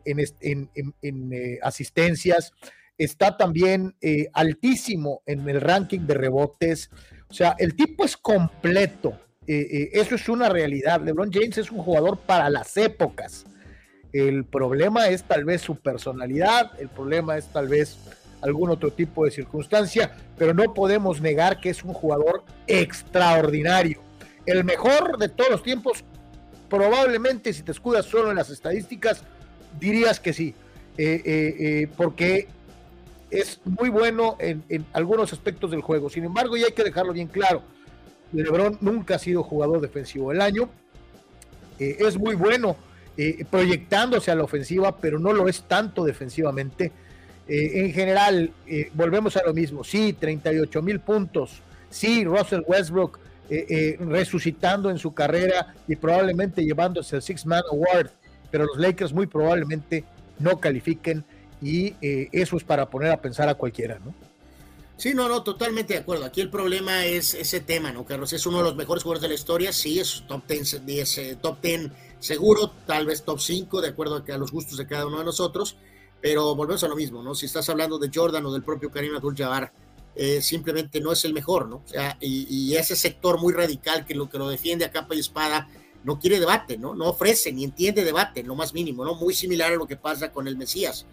eh, 1.02 1.58
asistencias. 1.60 2.52
Está 2.96 3.36
también 3.36 3.96
eh, 4.00 4.28
altísimo 4.32 5.22
en 5.26 5.48
el 5.48 5.60
ranking 5.60 6.06
de 6.06 6.14
rebotes. 6.14 6.88
O 7.28 7.34
sea, 7.34 7.56
el 7.58 7.74
tipo 7.74 8.04
es 8.04 8.16
completo. 8.16 9.18
Eh, 9.48 9.90
eso 9.92 10.14
es 10.14 10.28
una 10.28 10.48
realidad. 10.48 11.00
LeBron 11.00 11.32
James 11.32 11.58
es 11.58 11.72
un 11.72 11.78
jugador 11.78 12.18
para 12.18 12.48
las 12.50 12.76
épocas. 12.76 13.44
El 14.12 14.44
problema 14.44 15.08
es 15.08 15.24
tal 15.24 15.44
vez 15.44 15.62
su 15.62 15.74
personalidad, 15.74 16.80
el 16.80 16.90
problema 16.90 17.36
es 17.36 17.48
tal 17.48 17.66
vez 17.66 17.98
algún 18.40 18.70
otro 18.70 18.90
tipo 18.90 19.24
de 19.24 19.30
circunstancia, 19.30 20.16
pero 20.36 20.54
no 20.54 20.74
podemos 20.74 21.20
negar 21.20 21.60
que 21.60 21.70
es 21.70 21.82
un 21.82 21.92
jugador 21.92 22.44
extraordinario. 22.66 24.00
El 24.46 24.64
mejor 24.64 25.18
de 25.18 25.28
todos 25.28 25.50
los 25.50 25.62
tiempos, 25.62 26.04
probablemente 26.68 27.52
si 27.52 27.62
te 27.62 27.72
escudas 27.72 28.06
solo 28.06 28.30
en 28.30 28.36
las 28.36 28.50
estadísticas, 28.50 29.22
dirías 29.78 30.20
que 30.20 30.32
sí. 30.32 30.54
porque 31.96 32.48
es 33.30 33.60
muy 33.64 33.90
bueno 33.90 34.36
en, 34.38 34.86
algunos 34.92 35.32
aspectos 35.32 35.70
del 35.70 35.82
juego. 35.82 36.08
Sin 36.08 36.24
embargo, 36.24 36.56
y 36.56 36.64
hay 36.64 36.72
que 36.72 36.84
dejarlo 36.84 37.12
bien 37.12 37.28
claro, 37.28 37.62
LeBron 38.32 38.78
nunca 38.80 39.16
ha 39.16 39.18
sido 39.18 39.42
jugador 39.42 39.80
defensivo 39.80 40.30
del 40.30 40.40
año. 40.40 40.70
es 41.78 42.16
muy 42.16 42.34
bueno 42.34 42.76
proyectándose 43.50 44.30
a 44.30 44.36
la 44.36 44.44
ofensiva, 44.44 44.96
pero 44.96 45.18
no 45.18 45.32
lo 45.32 45.48
es 45.48 45.62
tanto 45.62 46.04
defensivamente. 46.04 46.92
En 47.48 47.92
general, 47.92 48.52
volvemos 48.92 49.36
a 49.36 49.42
lo 49.44 49.54
mismo. 49.54 49.82
Sí, 49.82 50.12
38 50.12 50.82
mil 50.82 51.00
puntos. 51.00 51.62
Sí, 51.90 52.24
Russell 52.24 52.60
Westbrook 52.66 53.18
eh, 53.50 53.66
eh, 53.70 53.96
resucitando 54.04 54.90
en 54.90 54.98
su 54.98 55.14
carrera 55.14 55.74
y 55.86 55.96
probablemente 55.96 56.62
llevándose 56.62 57.16
el 57.16 57.22
Six 57.22 57.46
Man 57.46 57.62
Award, 57.72 58.10
pero 58.50 58.66
los 58.66 58.76
Lakers 58.76 59.14
muy 59.14 59.26
probablemente 59.26 60.04
no 60.38 60.60
califiquen 60.60 61.24
y 61.62 61.94
eh, 62.02 62.28
eso 62.30 62.58
es 62.58 62.64
para 62.64 62.90
poner 62.90 63.10
a 63.10 63.16
pensar 63.22 63.48
a 63.48 63.54
cualquiera, 63.54 63.98
¿no? 64.04 64.12
Sí, 64.98 65.14
no, 65.14 65.30
no, 65.30 65.42
totalmente 65.42 65.94
de 65.94 66.00
acuerdo. 66.00 66.26
Aquí 66.26 66.42
el 66.42 66.50
problema 66.50 67.06
es 67.06 67.32
ese 67.32 67.60
tema, 67.60 67.90
¿no, 67.90 68.04
Carlos? 68.04 68.34
Es 68.34 68.44
uno 68.44 68.58
de 68.58 68.64
los 68.64 68.76
mejores 68.76 69.02
jugadores 69.02 69.22
de 69.22 69.28
la 69.28 69.34
historia, 69.34 69.72
sí, 69.72 69.98
es 69.98 70.24
top 70.28 70.42
10, 70.46 71.38
top 71.40 71.62
10 71.62 71.90
seguro, 72.18 72.70
tal 72.86 73.06
vez 73.06 73.22
top 73.22 73.40
5, 73.40 73.80
de 73.80 73.88
acuerdo 73.88 74.22
a 74.28 74.36
los 74.36 74.52
gustos 74.52 74.76
de 74.76 74.86
cada 74.86 75.06
uno 75.06 75.20
de 75.20 75.24
nosotros, 75.24 75.76
pero 76.20 76.54
volvemos 76.54 76.82
a 76.84 76.88
lo 76.88 76.96
mismo, 76.96 77.22
¿no? 77.22 77.34
Si 77.34 77.46
estás 77.46 77.68
hablando 77.68 77.98
de 77.98 78.10
Jordan 78.12 78.44
o 78.46 78.52
del 78.52 78.62
propio 78.62 78.90
Karim 78.90 79.14
Abdul-Jabbar, 79.14 79.72
eh, 80.14 80.42
simplemente 80.42 81.00
no 81.00 81.12
es 81.12 81.24
el 81.24 81.32
mejor, 81.32 81.68
¿no? 81.68 81.76
O 81.76 81.88
sea, 81.88 82.16
y, 82.20 82.74
ese 82.74 82.96
sector 82.96 83.40
muy 83.40 83.52
radical 83.52 84.04
que 84.04 84.14
lo 84.14 84.28
que 84.28 84.38
lo 84.38 84.48
defiende 84.48 84.84
a 84.84 84.90
capa 84.90 85.14
y 85.14 85.20
espada 85.20 85.68
no 86.04 86.18
quiere 86.18 86.40
debate, 86.40 86.76
¿no? 86.76 86.94
No 86.94 87.06
ofrece 87.06 87.52
ni 87.52 87.64
entiende 87.64 88.04
debate, 88.04 88.42
lo 88.42 88.56
más 88.56 88.74
mínimo, 88.74 89.04
¿no? 89.04 89.14
Muy 89.14 89.34
similar 89.34 89.72
a 89.72 89.76
lo 89.76 89.86
que 89.86 89.96
pasa 89.96 90.32
con 90.32 90.48
el 90.48 90.56
Mesías. 90.56 91.06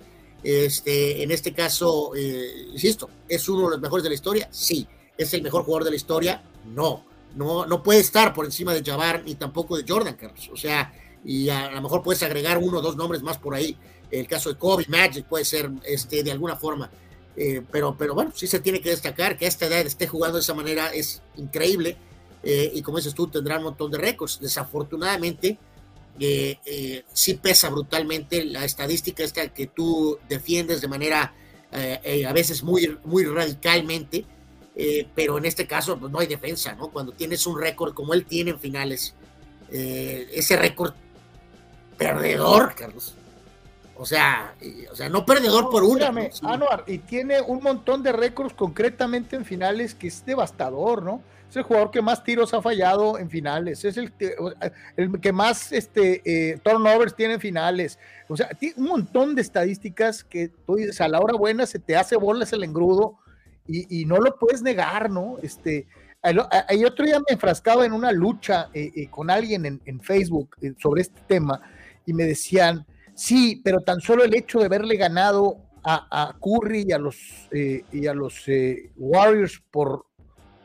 Este, 0.44 1.23
en 1.23 1.32
este 1.32 1.53
caso, 1.53 2.14
eh, 2.15 2.68
insisto, 2.72 3.10
¿es 3.27 3.49
uno 3.49 3.64
de 3.64 3.72
los 3.72 3.82
mejores 3.82 4.03
de 4.03 4.10
la 4.10 4.15
historia? 4.15 4.48
Sí. 4.52 4.88
¿Es 5.18 5.34
el 5.34 5.41
mejor 5.41 5.64
jugador 5.64 5.86
de 5.86 5.90
la 5.91 5.95
historia? 5.95 6.44
No. 6.65 7.06
No, 7.36 7.65
no 7.65 7.84
puede 7.84 7.99
estar 7.99 8.34
por 8.34 8.45
encima 8.45 8.73
de 8.73 8.84
Jabbar 8.84 9.23
ni 9.23 9.36
tampoco 9.36 9.76
de 9.77 9.84
Jordan, 9.88 10.15
Carlos. 10.15 10.49
O 10.53 10.57
sea, 10.57 10.94
y 11.26 11.49
a, 11.49 11.72
lo 11.72 11.82
mejor 11.82 12.03
puedes 12.03 12.22
agregar 12.23 12.57
uno 12.60 12.77
o 12.77 12.82
dos 12.82 12.95
nombres 12.95 13.23
más 13.23 13.38
por 13.38 13.56
ahí. 13.56 13.77
El 14.11 14.27
caso 14.27 14.49
de 14.49 14.57
Kobe, 14.57 14.86
Magic 14.88 15.26
puede 15.26 15.45
ser 15.45 15.69
este, 15.86 16.23
de 16.23 16.32
alguna 16.32 16.56
forma. 16.56 16.90
Eh, 17.38 17.61
pero, 17.69 17.95
pero 17.98 18.14
bueno, 18.14 18.32
sí 18.34 18.48
se 18.48 18.60
tiene 18.60 18.82
que 18.82 18.90
destacar 18.90 19.38
que 19.38 19.45
a 19.45 19.48
esta 19.48 19.65
edad 19.65 19.86
esté 19.86 20.07
jugando 20.07 20.38
de 20.38 20.41
esa 20.41 20.53
manera 20.53 20.88
es 20.94 21.22
increíble. 21.36 21.98
Eh, 22.44 22.72
y 22.73 22.82
como 22.82 22.98
dices 22.98 23.14
tú, 23.14 23.27
tendrá 23.27 23.57
un 23.57 23.65
montón 23.65 23.91
de 23.91 23.98
récords. 23.98 24.40
Desafortunadamente, 24.40 25.57
eh, 26.19 27.03
sí 27.11 27.34
pesa 27.36 27.69
brutalmente 27.69 28.45
la 28.45 28.64
estadística 28.64 29.23
esta 29.23 29.48
que 29.49 29.68
tú 29.68 30.18
defiendes 30.30 30.82
de 30.82 30.88
manera 30.88 31.34
a 31.72 32.32
veces 32.32 32.64
muy, 32.64 32.98
muy 33.03 33.26
radicalmente, 33.26 34.23
pero 35.14 35.38
en 35.38 35.44
este 35.44 35.68
caso 35.68 35.99
pues, 35.99 36.10
no 36.10 36.19
hay 36.19 36.27
defensa, 36.27 36.73
¿no? 36.73 36.90
Cuando 36.90 37.11
tienes 37.11 37.45
un 37.48 37.60
récord 37.60 37.94
como 37.94 38.14
él 38.14 38.26
tiene 38.26 38.52
en 38.52 38.60
finales, 38.61 39.14
ese 39.69 40.56
récord 40.56 40.94
perdedor, 41.98 42.76
Carlos, 42.76 43.14
o 43.97 44.05
sea, 44.05 44.55
o 44.91 44.95
sea, 44.95 45.09
no 45.09 45.26
perdedor 45.26 45.69
por 45.69 45.84
una. 45.84 46.07
Anuar, 46.43 46.84
y 46.88 46.99
tiene 46.99 47.41
un 47.41 47.61
montón 47.63 48.03
de 48.03 48.11
récords 48.11 48.53
concretamente 48.53 49.35
en 49.35 49.45
finales 49.45 49.95
que 49.95 50.07
es 50.07 50.26
devastador, 50.26 51.01
¿no? 51.01 51.22
Es 51.49 51.55
el 51.55 51.63
jugador 51.63 51.91
que 51.91 52.01
más 52.01 52.23
tiros 52.23 52.53
ha 52.53 52.61
fallado 52.61 53.17
en 53.17 53.30
finales, 53.30 53.85
es 53.85 53.97
el, 53.97 54.11
el 54.97 55.22
que 55.22 55.31
más 55.31 55.72
este, 55.72 56.22
eh, 56.26 56.59
turnovers 56.63 57.15
tiene 57.15 57.35
en 57.35 57.39
finales. 57.39 57.99
O 58.27 58.35
sea, 58.35 58.49
tiene 58.49 58.76
un 58.77 58.88
montón 58.88 59.35
de 59.35 59.41
estadísticas 59.41 60.23
que 60.23 60.49
tú 60.65 60.76
dices, 60.76 60.99
a 60.99 61.07
la 61.07 61.19
hora 61.19 61.35
buena 61.35 61.65
se 61.65 61.80
te 61.80 61.95
hace 61.95 62.17
bolas 62.17 62.51
el 62.51 62.63
engrudo 62.63 63.19
y, 63.67 64.01
y 64.01 64.05
no 64.05 64.17
lo 64.17 64.38
puedes 64.38 64.61
negar, 64.61 65.09
¿no? 65.09 65.38
Este, 65.41 65.88
el, 66.23 66.39
otro 66.85 67.05
día 67.05 67.19
me 67.19 67.34
enfrascaba 67.34 67.85
en 67.85 67.93
una 67.93 68.11
lucha 68.11 68.69
eh, 68.73 68.91
eh, 68.95 69.07
con 69.09 69.30
alguien 69.30 69.65
en, 69.65 69.81
en 69.85 70.01
Facebook 70.01 70.57
sobre 70.81 71.03
este 71.03 71.22
tema 71.27 71.61
y 72.05 72.13
me 72.13 72.23
decían, 72.23 72.85
Sí, 73.15 73.61
pero 73.63 73.79
tan 73.79 74.01
solo 74.01 74.25
el 74.25 74.35
hecho 74.35 74.59
de 74.59 74.65
haberle 74.65 74.97
ganado 74.97 75.57
a, 75.87 76.35
Curry 76.41 76.85
y 76.87 76.91
a 76.91 76.97
los, 76.97 77.47
eh, 77.51 77.83
y 77.91 78.07
a 78.07 78.13
los 78.13 78.47
eh, 78.47 78.91
Warriors 78.97 79.63
por, 79.71 80.07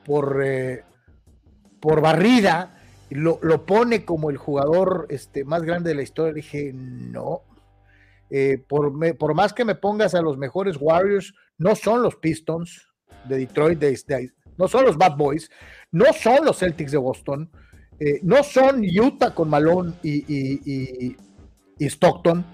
por, 0.04 0.42
eh, 0.42 0.82
por 1.78 2.00
barrida 2.00 2.76
lo, 3.10 3.38
pone 3.66 4.04
como 4.04 4.30
el 4.30 4.36
jugador 4.36 5.06
este, 5.10 5.44
más 5.44 5.62
grande 5.62 5.90
de 5.90 5.96
la 5.96 6.02
historia. 6.02 6.32
Dije, 6.32 6.72
no. 6.74 7.42
por, 8.68 9.16
por, 9.16 9.34
más 9.34 9.52
que 9.52 9.64
me 9.64 9.74
pongas 9.74 10.14
a 10.14 10.22
los 10.22 10.38
mejores 10.38 10.76
Warriors, 10.80 11.34
no 11.58 11.76
son 11.76 12.02
los 12.02 12.16
Pistons 12.16 12.88
de 13.28 13.38
Detroit, 13.38 13.78
de, 13.78 14.30
no 14.56 14.68
son 14.68 14.86
los 14.86 14.96
Bad 14.96 15.16
Boys, 15.16 15.50
no 15.92 16.12
son 16.12 16.44
los 16.44 16.58
Celtics 16.58 16.92
de 16.92 16.98
Boston, 16.98 17.50
no 18.22 18.42
son 18.42 18.82
Utah 18.82 19.34
con 19.34 19.50
Malone 19.50 19.92
y 20.02 21.16
Stockton. 21.86 22.44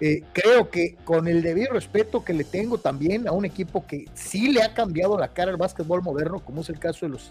Eh, 0.00 0.24
creo 0.32 0.68
que 0.68 0.96
con 1.04 1.28
el 1.28 1.42
debido 1.42 1.74
respeto 1.74 2.24
que 2.24 2.32
le 2.32 2.42
tengo 2.42 2.78
también 2.78 3.28
a 3.28 3.32
un 3.32 3.44
equipo 3.44 3.86
que 3.86 4.06
sí 4.14 4.52
le 4.52 4.62
ha 4.62 4.74
cambiado 4.74 5.16
la 5.16 5.28
cara 5.28 5.52
al 5.52 5.56
básquetbol 5.56 6.02
moderno, 6.02 6.40
como 6.40 6.62
es 6.62 6.68
el 6.70 6.80
caso 6.80 7.06
de 7.06 7.10
los, 7.10 7.30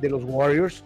de 0.00 0.10
los 0.10 0.24
Warriors, 0.24 0.84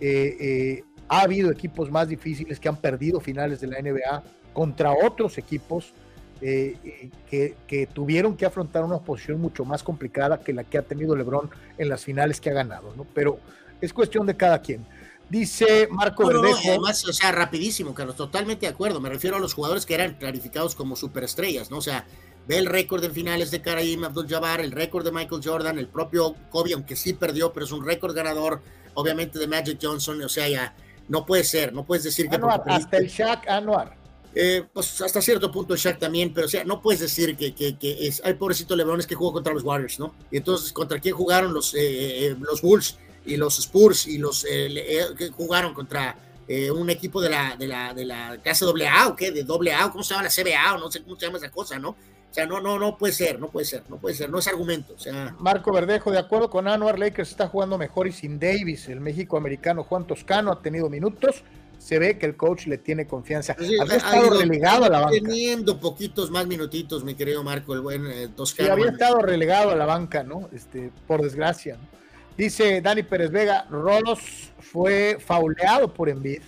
eh, 0.00 0.36
eh, 0.38 0.84
ha 1.08 1.22
habido 1.22 1.50
equipos 1.50 1.90
más 1.90 2.08
difíciles 2.08 2.60
que 2.60 2.68
han 2.68 2.76
perdido 2.76 3.18
finales 3.18 3.60
de 3.60 3.66
la 3.66 3.80
NBA 3.80 4.22
contra 4.52 4.92
otros 4.92 5.36
equipos 5.38 5.92
que, 6.40 7.56
que, 7.66 7.86
tuvieron 7.92 8.36
que 8.36 8.46
afrontar 8.46 8.84
una 8.84 8.98
posición 8.98 9.40
mucho 9.40 9.64
más 9.64 9.82
complicada 9.82 10.38
que 10.38 10.52
la 10.52 10.62
que 10.62 10.78
ha 10.78 10.82
tenido 10.82 11.16
LeBron 11.16 11.50
en 11.76 11.88
las 11.88 12.04
finales 12.04 12.40
que 12.40 12.50
ha 12.50 12.52
ganado, 12.52 12.94
¿no? 12.96 13.04
Pero 13.12 13.40
es 13.80 13.92
cuestión 13.92 14.26
de 14.26 14.36
cada 14.36 14.62
quien. 14.62 14.86
Dice 15.30 15.88
Marco 15.90 16.26
Verdejo. 16.26 16.58
además, 16.68 17.04
o 17.06 17.12
sea, 17.12 17.32
rapidísimo, 17.32 17.94
Carlos, 17.94 18.16
totalmente 18.16 18.66
de 18.66 18.72
acuerdo. 18.72 19.00
Me 19.00 19.10
refiero 19.10 19.36
a 19.36 19.40
los 19.40 19.52
jugadores 19.52 19.84
que 19.84 19.94
eran 19.94 20.14
clarificados 20.14 20.74
como 20.74 20.96
superestrellas, 20.96 21.70
¿no? 21.70 21.78
O 21.78 21.82
sea, 21.82 22.06
ve 22.46 22.56
el 22.56 22.66
récord 22.66 23.04
en 23.04 23.12
finales 23.12 23.50
de 23.50 23.60
Karim 23.60 24.04
Abdul-Jabbar, 24.04 24.60
el 24.60 24.72
récord 24.72 25.04
de 25.04 25.12
Michael 25.12 25.42
Jordan, 25.44 25.78
el 25.78 25.88
propio 25.88 26.34
Kobe, 26.50 26.72
aunque 26.72 26.96
sí 26.96 27.12
perdió, 27.12 27.52
pero 27.52 27.66
es 27.66 27.72
un 27.72 27.84
récord 27.84 28.14
ganador, 28.14 28.62
obviamente 28.94 29.38
de 29.38 29.46
Magic 29.46 29.78
Johnson, 29.80 30.22
o 30.22 30.28
sea, 30.30 30.48
ya 30.48 30.74
no 31.08 31.26
puede 31.26 31.44
ser, 31.44 31.74
no 31.74 31.84
puedes 31.84 32.04
decir 32.04 32.28
que... 32.28 32.38
hasta 32.66 32.96
el 32.96 33.08
Shaq 33.08 33.48
Anuar. 33.48 33.98
Eh, 34.34 34.64
pues 34.72 35.00
hasta 35.00 35.20
cierto 35.20 35.50
punto 35.50 35.74
Shaq 35.74 35.98
también, 35.98 36.32
pero 36.32 36.46
o 36.46 36.50
sea, 36.50 36.62
no 36.64 36.80
puedes 36.80 37.00
decir 37.00 37.36
que, 37.36 37.54
que, 37.54 37.76
es, 38.06 38.22
ay 38.24 38.34
pobrecito 38.34 38.76
LeBron 38.76 39.00
es 39.00 39.06
que 39.06 39.14
jugó 39.14 39.32
contra 39.32 39.52
los 39.52 39.62
Warriors, 39.62 39.98
¿no? 39.98 40.14
Y 40.30 40.36
entonces, 40.36 40.72
¿contra 40.72 41.00
quién 41.00 41.14
jugaron 41.14 41.52
los, 41.52 41.74
eh, 41.74 42.26
eh, 42.26 42.36
los 42.38 42.62
Bulls? 42.62 42.98
Y 43.28 43.36
los 43.36 43.58
Spurs 43.58 44.06
y 44.06 44.18
los 44.18 44.44
eh, 44.44 44.68
eh, 44.74 45.04
que 45.16 45.28
jugaron 45.28 45.74
contra 45.74 46.16
eh, 46.48 46.70
un 46.70 46.88
equipo 46.88 47.20
de 47.20 47.28
la, 47.28 47.56
de 47.56 47.68
la, 47.68 47.92
de 47.92 48.06
la 48.06 48.38
clase 48.42 48.64
AA 48.64 49.08
o 49.08 49.14
qué, 49.14 49.30
de 49.30 49.42
AA, 49.42 49.90
¿cómo 49.90 50.02
se 50.02 50.14
llama 50.14 50.24
la 50.24 50.30
CBA 50.30 50.74
o 50.74 50.78
no 50.78 50.90
sé 50.90 51.02
cómo 51.02 51.16
se 51.16 51.26
llama 51.26 51.38
esa 51.38 51.50
cosa, 51.50 51.78
¿no? 51.78 51.90
O 51.90 52.34
sea, 52.34 52.46
no, 52.46 52.60
no, 52.60 52.78
no 52.78 52.96
puede 52.96 53.12
ser, 53.12 53.38
no 53.38 53.48
puede 53.48 53.66
ser, 53.66 53.82
no 53.88 53.98
puede 53.98 54.14
ser, 54.14 54.30
no 54.30 54.38
es 54.38 54.46
argumento. 54.48 54.94
O 54.94 54.98
sea... 54.98 55.34
Marco 55.38 55.72
Verdejo, 55.72 56.10
de 56.10 56.18
acuerdo 56.18 56.50
con 56.50 56.68
Anuar 56.68 56.98
Lakers, 56.98 57.30
está 57.30 57.48
jugando 57.48 57.78
mejor 57.78 58.06
y 58.06 58.12
sin 58.12 58.38
Davis. 58.38 58.88
El 58.88 59.00
México 59.00 59.36
americano 59.36 59.82
Juan 59.82 60.06
Toscano 60.06 60.52
ha 60.52 60.60
tenido 60.60 60.90
minutos. 60.90 61.42
Se 61.78 61.98
ve 61.98 62.18
que 62.18 62.26
el 62.26 62.36
coach 62.36 62.66
le 62.66 62.76
tiene 62.76 63.06
confianza. 63.06 63.56
había 63.58 63.96
estado 63.96 64.30
relegado 64.30 64.84
a 64.84 64.88
la 64.90 65.00
banca. 65.00 65.12
Teniendo 65.12 65.78
poquitos 65.80 66.30
más 66.30 66.46
minutitos, 66.46 67.02
mi 67.02 67.14
querido 67.14 67.42
Marco, 67.42 67.72
el 67.72 67.80
buen 67.80 68.34
Toscano. 68.34 68.72
había 68.72 68.90
estado 68.90 69.20
relegado 69.20 69.70
a 69.70 69.76
la 69.76 69.86
banca, 69.86 70.22
¿no? 70.22 70.50
Este, 70.52 70.90
por 71.06 71.22
desgracia. 71.22 71.76
¿no? 71.76 71.97
Dice 72.38 72.80
Dani 72.80 73.02
Pérez 73.02 73.32
Vega, 73.32 73.66
Rolos 73.68 74.52
fue 74.60 75.18
fauleado 75.18 75.92
por 75.92 76.08
Envid, 76.08 76.40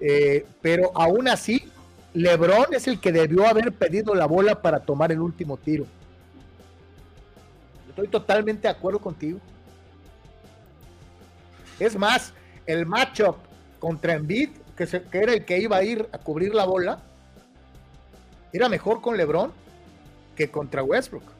eh, 0.00 0.44
pero 0.60 0.90
aún 0.96 1.28
así, 1.28 1.70
Lebron 2.12 2.74
es 2.74 2.88
el 2.88 2.98
que 2.98 3.12
debió 3.12 3.46
haber 3.46 3.70
pedido 3.70 4.16
la 4.16 4.26
bola 4.26 4.60
para 4.60 4.80
tomar 4.80 5.12
el 5.12 5.20
último 5.20 5.56
tiro. 5.58 5.86
Estoy 7.88 8.08
totalmente 8.08 8.62
de 8.62 8.74
acuerdo 8.74 8.98
contigo. 8.98 9.38
Es 11.78 11.96
más, 11.96 12.32
el 12.66 12.84
matchup 12.84 13.36
contra 13.78 14.14
Envid, 14.14 14.50
que, 14.76 14.88
que 14.88 15.18
era 15.18 15.34
el 15.34 15.44
que 15.44 15.56
iba 15.56 15.76
a 15.76 15.84
ir 15.84 16.08
a 16.10 16.18
cubrir 16.18 16.52
la 16.52 16.64
bola, 16.64 17.00
era 18.52 18.68
mejor 18.68 19.00
con 19.00 19.16
Lebron 19.16 19.52
que 20.34 20.50
contra 20.50 20.82
Westbrook. 20.82 21.30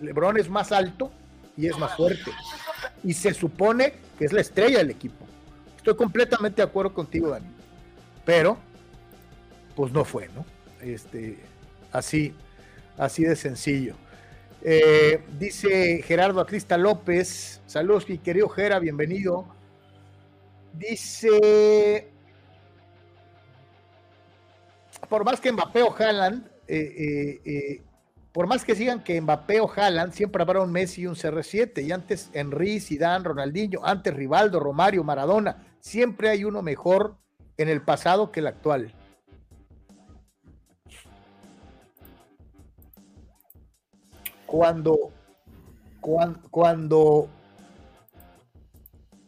Lebron 0.00 0.36
es 0.36 0.50
más 0.50 0.72
alto 0.72 1.12
y 1.56 1.66
es 1.66 1.78
más 1.78 1.96
fuerte. 1.96 2.30
Y 3.02 3.14
se 3.14 3.32
supone 3.34 3.94
que 4.18 4.24
es 4.24 4.32
la 4.32 4.40
estrella 4.40 4.78
del 4.78 4.90
equipo. 4.90 5.26
Estoy 5.76 5.96
completamente 5.96 6.56
de 6.56 6.68
acuerdo 6.68 6.92
contigo, 6.92 7.30
Dani. 7.30 7.46
Pero, 8.24 8.58
pues 9.74 9.92
no 9.92 10.04
fue, 10.04 10.28
¿no? 10.28 10.44
Este, 10.80 11.38
así, 11.92 12.34
así 12.98 13.24
de 13.24 13.36
sencillo. 13.36 13.94
Eh, 14.62 15.22
dice 15.38 16.02
Gerardo 16.02 16.40
Acrista 16.40 16.76
López, 16.76 17.60
saludos 17.66 18.08
mi 18.08 18.18
querido 18.18 18.48
Gera, 18.48 18.80
bienvenido. 18.80 19.46
Dice, 20.72 22.10
por 25.08 25.24
más 25.24 25.40
que 25.40 25.52
Mbappé 25.52 25.82
o 25.82 25.94
Haaland 25.96 26.50
por 28.36 28.46
más 28.46 28.66
que 28.66 28.74
sigan 28.74 29.02
que 29.02 29.18
Mbappé 29.18 29.60
o 29.60 29.72
Haaland, 29.74 30.12
siempre 30.12 30.42
habrá 30.42 30.60
un 30.60 30.70
Messi 30.70 31.00
y 31.00 31.06
un 31.06 31.14
CR7. 31.14 31.82
Y 31.82 31.90
antes 31.90 32.28
Henry, 32.34 32.80
Zidane, 32.80 33.24
Ronaldinho, 33.24 33.80
antes 33.82 34.12
Rivaldo, 34.12 34.60
Romario, 34.60 35.02
Maradona. 35.02 35.64
Siempre 35.80 36.28
hay 36.28 36.44
uno 36.44 36.60
mejor 36.60 37.16
en 37.56 37.70
el 37.70 37.80
pasado 37.80 38.30
que 38.30 38.40
el 38.40 38.48
actual. 38.48 38.92
Cuando, 44.44 45.12
cuando, 46.02 47.30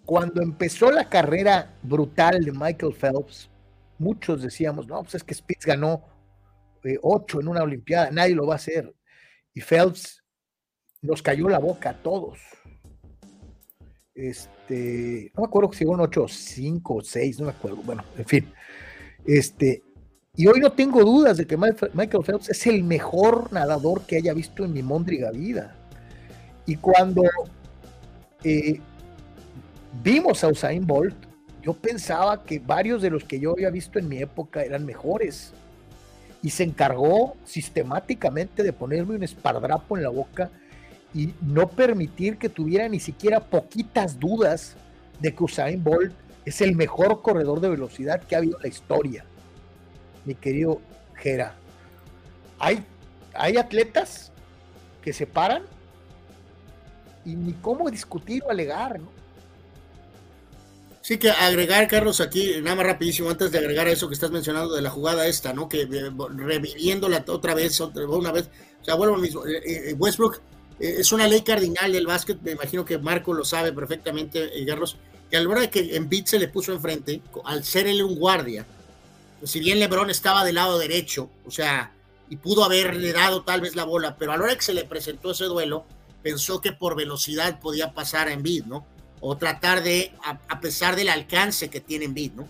cuando, 0.05 0.43
empezó 0.43 0.91
la 0.91 1.09
carrera 1.09 1.73
brutal 1.83 2.45
de 2.45 2.53
Michael 2.53 2.93
Phelps, 2.93 3.49
muchos 3.97 4.43
decíamos, 4.43 4.87
no, 4.87 5.01
pues 5.03 5.15
es 5.15 5.25
que 5.25 5.33
Spitz 5.33 5.65
ganó 5.65 6.03
eh, 6.85 6.99
ocho 7.01 7.41
en 7.41 7.49
una 7.49 7.63
Olimpiada, 7.63 8.11
nadie 8.11 8.35
lo 8.35 8.47
va 8.47 8.53
a 8.53 8.57
hacer. 8.57 8.95
Y 9.59 9.61
Phelps 9.61 10.23
nos 11.03 11.21
cayó 11.21 11.49
la 11.49 11.59
boca 11.59 11.91
a 11.91 11.95
todos. 11.95 12.39
Este, 14.15 15.33
no 15.35 15.43
me 15.43 15.49
acuerdo 15.49 15.73
si 15.73 15.85
fue 15.85 15.95
un 15.95 16.01
8 16.01 16.29
5 16.29 16.95
o 16.95 17.03
6, 17.03 17.41
no 17.41 17.47
me 17.47 17.51
acuerdo. 17.51 17.79
Bueno, 17.79 18.05
en 18.17 18.25
fin. 18.25 18.53
Este, 19.27 19.83
y 20.37 20.47
hoy 20.47 20.61
no 20.61 20.71
tengo 20.71 21.03
dudas 21.03 21.39
de 21.39 21.47
que 21.49 21.57
Michael 21.57 22.23
Phelps 22.25 22.51
es 22.51 22.69
el 22.69 22.85
mejor 22.85 23.53
nadador 23.53 24.03
que 24.03 24.19
haya 24.19 24.33
visto 24.33 24.65
en 24.65 24.73
mi 24.73 24.85
mondriga 24.85 25.33
vida. 25.33 25.75
Y 26.65 26.77
cuando 26.77 27.25
eh, 28.45 28.81
vimos 30.05 30.45
a 30.45 30.51
Usain 30.51 30.87
Bolt, 30.87 31.17
yo 31.65 31.75
pensaba 31.75 32.45
que 32.45 32.61
varios 32.61 33.03
de 33.03 33.11
los 33.11 33.25
que 33.25 33.41
yo 33.41 33.51
había 33.51 33.71
visto 33.71 33.99
en 33.99 34.09
mi 34.09 34.19
época 34.19 34.63
eran 34.63 34.87
mejores 34.87 35.53
y 36.43 36.51
se 36.51 36.63
encargó 36.63 37.37
sistemáticamente 37.45 38.63
de 38.63 38.73
ponerme 38.73 39.17
un 39.17 39.23
espardrapo 39.23 39.97
en 39.97 40.05
la 40.05 40.11
boca 40.11 40.51
y 41.15 41.35
no 41.41 41.69
permitir 41.69 42.39
que 42.39 42.49
tuviera 42.49 42.89
ni 42.89 43.01
siquiera 43.01 43.41
poquitas 43.41 44.19
dudas 44.19 44.77
de 45.21 45.35
que 45.35 45.45
Usain 45.45 45.83
Bolt 45.83 46.13
es 46.45 46.61
el 46.61 46.77
mejor 46.77 47.23
corredor 47.23 47.61
de 47.61 47.71
velocidad 47.71 48.23
que 48.23 48.35
ha 48.35 48.39
habido 48.39 48.57
en 48.57 48.63
la 48.63 48.69
historia. 48.69 49.25
Mi 50.25 50.35
querido 50.35 50.81
Jera, 51.15 51.55
hay, 52.59 52.85
hay 53.35 53.57
atletas 53.57 54.33
que 55.03 55.13
se 55.13 55.27
paran 55.27 55.63
y 57.25 57.35
ni 57.35 57.53
cómo 57.55 57.91
discutir 57.91 58.43
o 58.45 58.51
alegar, 58.51 59.01
¿no? 59.01 59.18
Sí, 61.09 61.17
que 61.17 61.31
agregar, 61.31 61.89
Carlos, 61.89 62.21
aquí, 62.21 62.61
nada 62.61 62.77
más 62.77 62.85
rapidísimo, 62.85 63.31
antes 63.31 63.51
de 63.51 63.57
agregar 63.57 63.87
a 63.87 63.91
eso 63.91 64.09
que 64.09 64.13
estás 64.13 64.31
mencionando 64.31 64.75
de 64.75 64.83
la 64.83 64.91
jugada 64.91 65.27
esta, 65.27 65.55
¿no? 65.55 65.67
Que 65.67 65.85
eh, 65.91 66.11
reviviéndola 66.37 67.25
otra 67.29 67.55
vez, 67.55 67.81
otra, 67.81 68.07
una 68.07 68.31
vez, 68.31 68.51
o 68.83 68.85
sea, 68.85 68.95
vuelvo 68.95 69.15
al 69.15 69.23
mismo. 69.23 69.47
Eh, 69.47 69.63
eh, 69.65 69.95
Westbrook 69.95 70.43
es 70.79 71.11
una 71.11 71.27
ley 71.27 71.41
cardinal 71.41 71.93
del 71.93 72.07
básquet, 72.07 72.39
me 72.43 72.51
imagino 72.51 72.85
que 72.85 72.99
Marco 72.99 73.33
lo 73.33 73.43
sabe 73.47 73.73
perfectamente, 73.73 74.51
Carlos, 74.67 74.99
que 75.31 75.39
a 75.39 75.41
la 75.41 75.49
hora 75.49 75.61
de 75.63 75.71
que 75.71 75.97
en 75.97 76.27
se 76.27 76.39
le 76.39 76.49
puso 76.49 76.75
enfrente, 76.75 77.23
al 77.47 77.65
ser 77.65 77.87
él 77.87 78.03
un 78.03 78.15
guardia, 78.15 78.67
pues 79.39 79.51
si 79.51 79.61
bien 79.61 79.81
LeBron 79.81 80.11
estaba 80.11 80.45
del 80.45 80.57
lado 80.57 80.79
derecho, 80.79 81.31
o 81.47 81.51
sea, 81.51 81.91
y 82.29 82.37
pudo 82.37 82.65
haberle 82.65 83.15
dado 83.15 83.45
tal 83.45 83.63
vez 83.63 83.77
la 83.77 83.85
bola, 83.85 84.19
pero 84.19 84.33
a 84.33 84.37
la 84.37 84.45
hora 84.45 84.57
que 84.57 84.61
se 84.61 84.75
le 84.75 84.85
presentó 84.85 85.31
ese 85.31 85.47
duelo, 85.47 85.87
pensó 86.23 86.61
que 86.61 86.73
por 86.73 86.97
velocidad 86.97 87.61
podía 87.61 87.95
pasar 87.95 88.29
a 88.29 88.35
Embiid, 88.35 88.67
¿no? 88.67 88.98
O 89.21 89.37
tratar 89.37 89.83
de, 89.83 90.13
a, 90.25 90.61
pesar 90.61 90.97
del 90.97 91.09
alcance 91.09 91.69
que 91.69 91.81
tiene 91.81 92.07
Embiid, 92.07 92.33
¿no? 92.33 92.49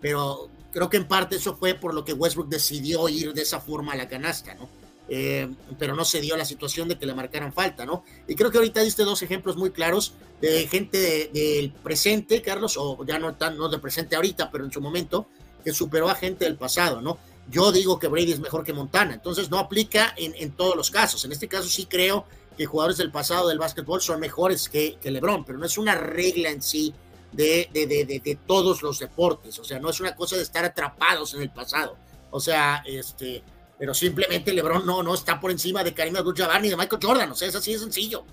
Pero 0.00 0.50
creo 0.70 0.88
que 0.88 0.96
en 0.96 1.06
parte 1.06 1.36
eso 1.36 1.56
fue 1.56 1.74
por 1.74 1.94
lo 1.94 2.04
que 2.04 2.12
Westbrook 2.12 2.48
decidió 2.48 3.08
ir 3.08 3.32
de 3.32 3.42
esa 3.42 3.60
forma 3.60 3.92
a 3.92 3.96
la 3.96 4.08
canasta, 4.08 4.54
¿no? 4.54 4.68
Eh, 5.10 5.48
pero 5.78 5.94
no 5.94 6.04
se 6.04 6.20
dio 6.20 6.36
la 6.36 6.44
situación 6.44 6.86
de 6.86 6.98
que 6.98 7.06
le 7.06 7.14
marcaran 7.14 7.52
falta, 7.52 7.86
¿no? 7.86 8.04
Y 8.26 8.34
creo 8.34 8.50
que 8.50 8.58
ahorita 8.58 8.82
diste 8.82 9.04
dos 9.04 9.22
ejemplos 9.22 9.56
muy 9.56 9.70
claros 9.70 10.14
de 10.40 10.66
gente 10.68 11.30
del 11.32 11.72
presente, 11.72 12.42
Carlos, 12.42 12.76
o 12.76 13.04
ya 13.06 13.18
no 13.18 13.34
tan, 13.34 13.56
no 13.56 13.68
de 13.68 13.78
presente 13.78 14.16
ahorita, 14.16 14.50
pero 14.50 14.64
en 14.64 14.72
su 14.72 14.80
momento, 14.80 15.26
que 15.64 15.72
superó 15.72 16.10
a 16.10 16.14
gente 16.14 16.44
del 16.44 16.56
pasado, 16.56 17.00
¿no? 17.00 17.18
Yo 17.50 17.72
digo 17.72 17.98
que 17.98 18.08
Brady 18.08 18.32
es 18.32 18.40
mejor 18.40 18.62
que 18.62 18.74
Montana, 18.74 19.14
entonces 19.14 19.50
no 19.50 19.58
aplica 19.58 20.12
en, 20.18 20.34
en 20.34 20.50
todos 20.52 20.76
los 20.76 20.90
casos. 20.90 21.24
En 21.24 21.32
este 21.32 21.48
caso 21.48 21.68
sí 21.68 21.86
creo 21.86 22.26
que 22.58 22.66
jugadores 22.66 22.98
del 22.98 23.12
pasado 23.12 23.48
del 23.48 23.58
básquetbol 23.58 24.02
son 24.02 24.18
mejores 24.18 24.68
que, 24.68 24.98
que 25.00 25.12
LeBron, 25.12 25.44
pero 25.44 25.58
no 25.58 25.64
es 25.64 25.78
una 25.78 25.94
regla 25.94 26.50
en 26.50 26.60
sí 26.60 26.92
de, 27.32 27.70
de, 27.72 27.86
de, 27.86 28.04
de, 28.04 28.38
todos 28.46 28.82
los 28.82 28.98
deportes, 28.98 29.56
o 29.60 29.64
sea, 29.64 29.78
no 29.78 29.90
es 29.90 30.00
una 30.00 30.16
cosa 30.16 30.34
de 30.34 30.42
estar 30.42 30.64
atrapados 30.64 31.34
en 31.34 31.42
el 31.42 31.50
pasado, 31.50 31.96
o 32.32 32.40
sea, 32.40 32.82
este, 32.84 33.44
pero 33.78 33.94
simplemente 33.94 34.52
LeBron 34.52 34.84
no, 34.84 35.04
no 35.04 35.14
está 35.14 35.38
por 35.38 35.52
encima 35.52 35.84
de 35.84 35.94
Karim 35.94 36.16
Abdul-Jabbar 36.16 36.60
ni 36.60 36.68
de 36.68 36.76
Michael 36.76 37.00
Jordan, 37.00 37.30
o 37.30 37.34
sea, 37.36 37.46
es 37.46 37.54
así 37.54 37.74
de 37.74 37.78
sencillo. 37.78 38.24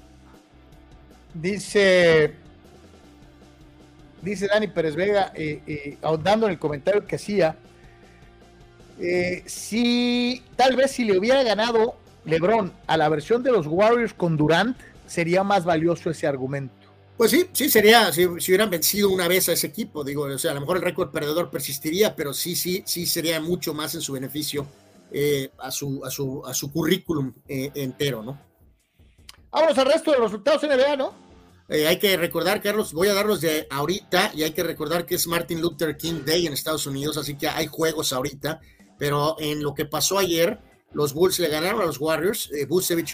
Dice, 1.35 2.33
dice 4.23 4.47
Dani 4.47 4.67
Pérez 4.69 4.95
Vega, 4.95 5.33
eh, 5.35 5.61
eh, 5.67 5.97
ahondando 6.01 6.47
en 6.47 6.53
el 6.53 6.59
comentario 6.59 7.05
que 7.05 7.17
hacía, 7.17 7.57
eh, 8.99 9.43
si 9.45 10.41
tal 10.55 10.75
vez 10.77 10.91
si 10.91 11.03
le 11.03 11.19
hubiera 11.19 11.43
ganado 11.43 11.97
LeBron 12.25 12.73
a 12.87 12.97
la 12.97 13.09
versión 13.09 13.43
de 13.43 13.51
los 13.51 13.67
Warriors 13.67 14.13
con 14.13 14.37
Durant, 14.37 14.77
sería 15.05 15.43
más 15.43 15.65
valioso 15.65 16.09
ese 16.09 16.27
argumento. 16.27 16.73
Pues 17.17 17.31
sí, 17.31 17.47
sí, 17.53 17.69
sería, 17.69 18.11
si, 18.11 18.25
hubieran 18.25 18.69
vencido 18.69 19.09
una 19.09 19.27
vez 19.27 19.47
a 19.47 19.53
ese 19.53 19.67
equipo, 19.67 20.03
digo, 20.03 20.23
o 20.23 20.37
sea, 20.37 20.51
a 20.51 20.53
lo 20.55 20.59
mejor 20.59 20.77
el 20.77 20.83
récord 20.83 21.11
perdedor 21.11 21.49
persistiría, 21.49 22.13
pero 22.15 22.33
sí, 22.33 22.55
sí, 22.55 22.83
sí 22.85 23.05
sería 23.05 23.39
mucho 23.39 23.73
más 23.73 23.95
en 23.95 24.01
su 24.01 24.13
beneficio 24.13 24.67
eh, 25.11 25.49
a, 25.59 25.71
su, 25.71 26.03
a, 26.03 26.09
su, 26.09 26.45
a 26.45 26.53
su 26.53 26.71
currículum 26.73 27.33
eh, 27.47 27.71
entero, 27.75 28.21
¿no? 28.21 28.37
Vámonos 29.49 29.77
al 29.77 29.85
resto 29.85 30.11
de 30.11 30.17
los 30.17 30.31
resultados 30.31 30.63
NBA, 30.63 30.97
¿no? 30.97 31.13
Eh, 31.69 31.87
hay 31.87 31.97
que 31.97 32.17
recordar, 32.17 32.61
Carlos, 32.61 32.91
voy 32.91 33.07
a 33.07 33.13
darlos 33.13 33.39
de 33.39 33.65
ahorita 33.69 34.31
y 34.35 34.43
hay 34.43 34.51
que 34.51 34.63
recordar 34.63 35.05
que 35.05 35.15
es 35.15 35.25
Martin 35.25 35.61
Luther 35.61 35.95
King 35.95 36.25
Day 36.25 36.45
en 36.45 36.53
Estados 36.53 36.85
Unidos, 36.85 37.17
así 37.17 37.37
que 37.37 37.47
hay 37.47 37.67
juegos 37.67 38.11
ahorita, 38.11 38.59
pero 38.99 39.37
en 39.39 39.63
lo 39.63 39.73
que 39.73 39.85
pasó 39.85 40.19
ayer, 40.19 40.59
los 40.95 41.13
Bulls 41.13 41.39
le 41.39 41.49
ganaron 41.49 41.81
a 41.81 41.85
los 41.85 41.99
Warriors, 41.99 42.49
eh, 42.53 42.67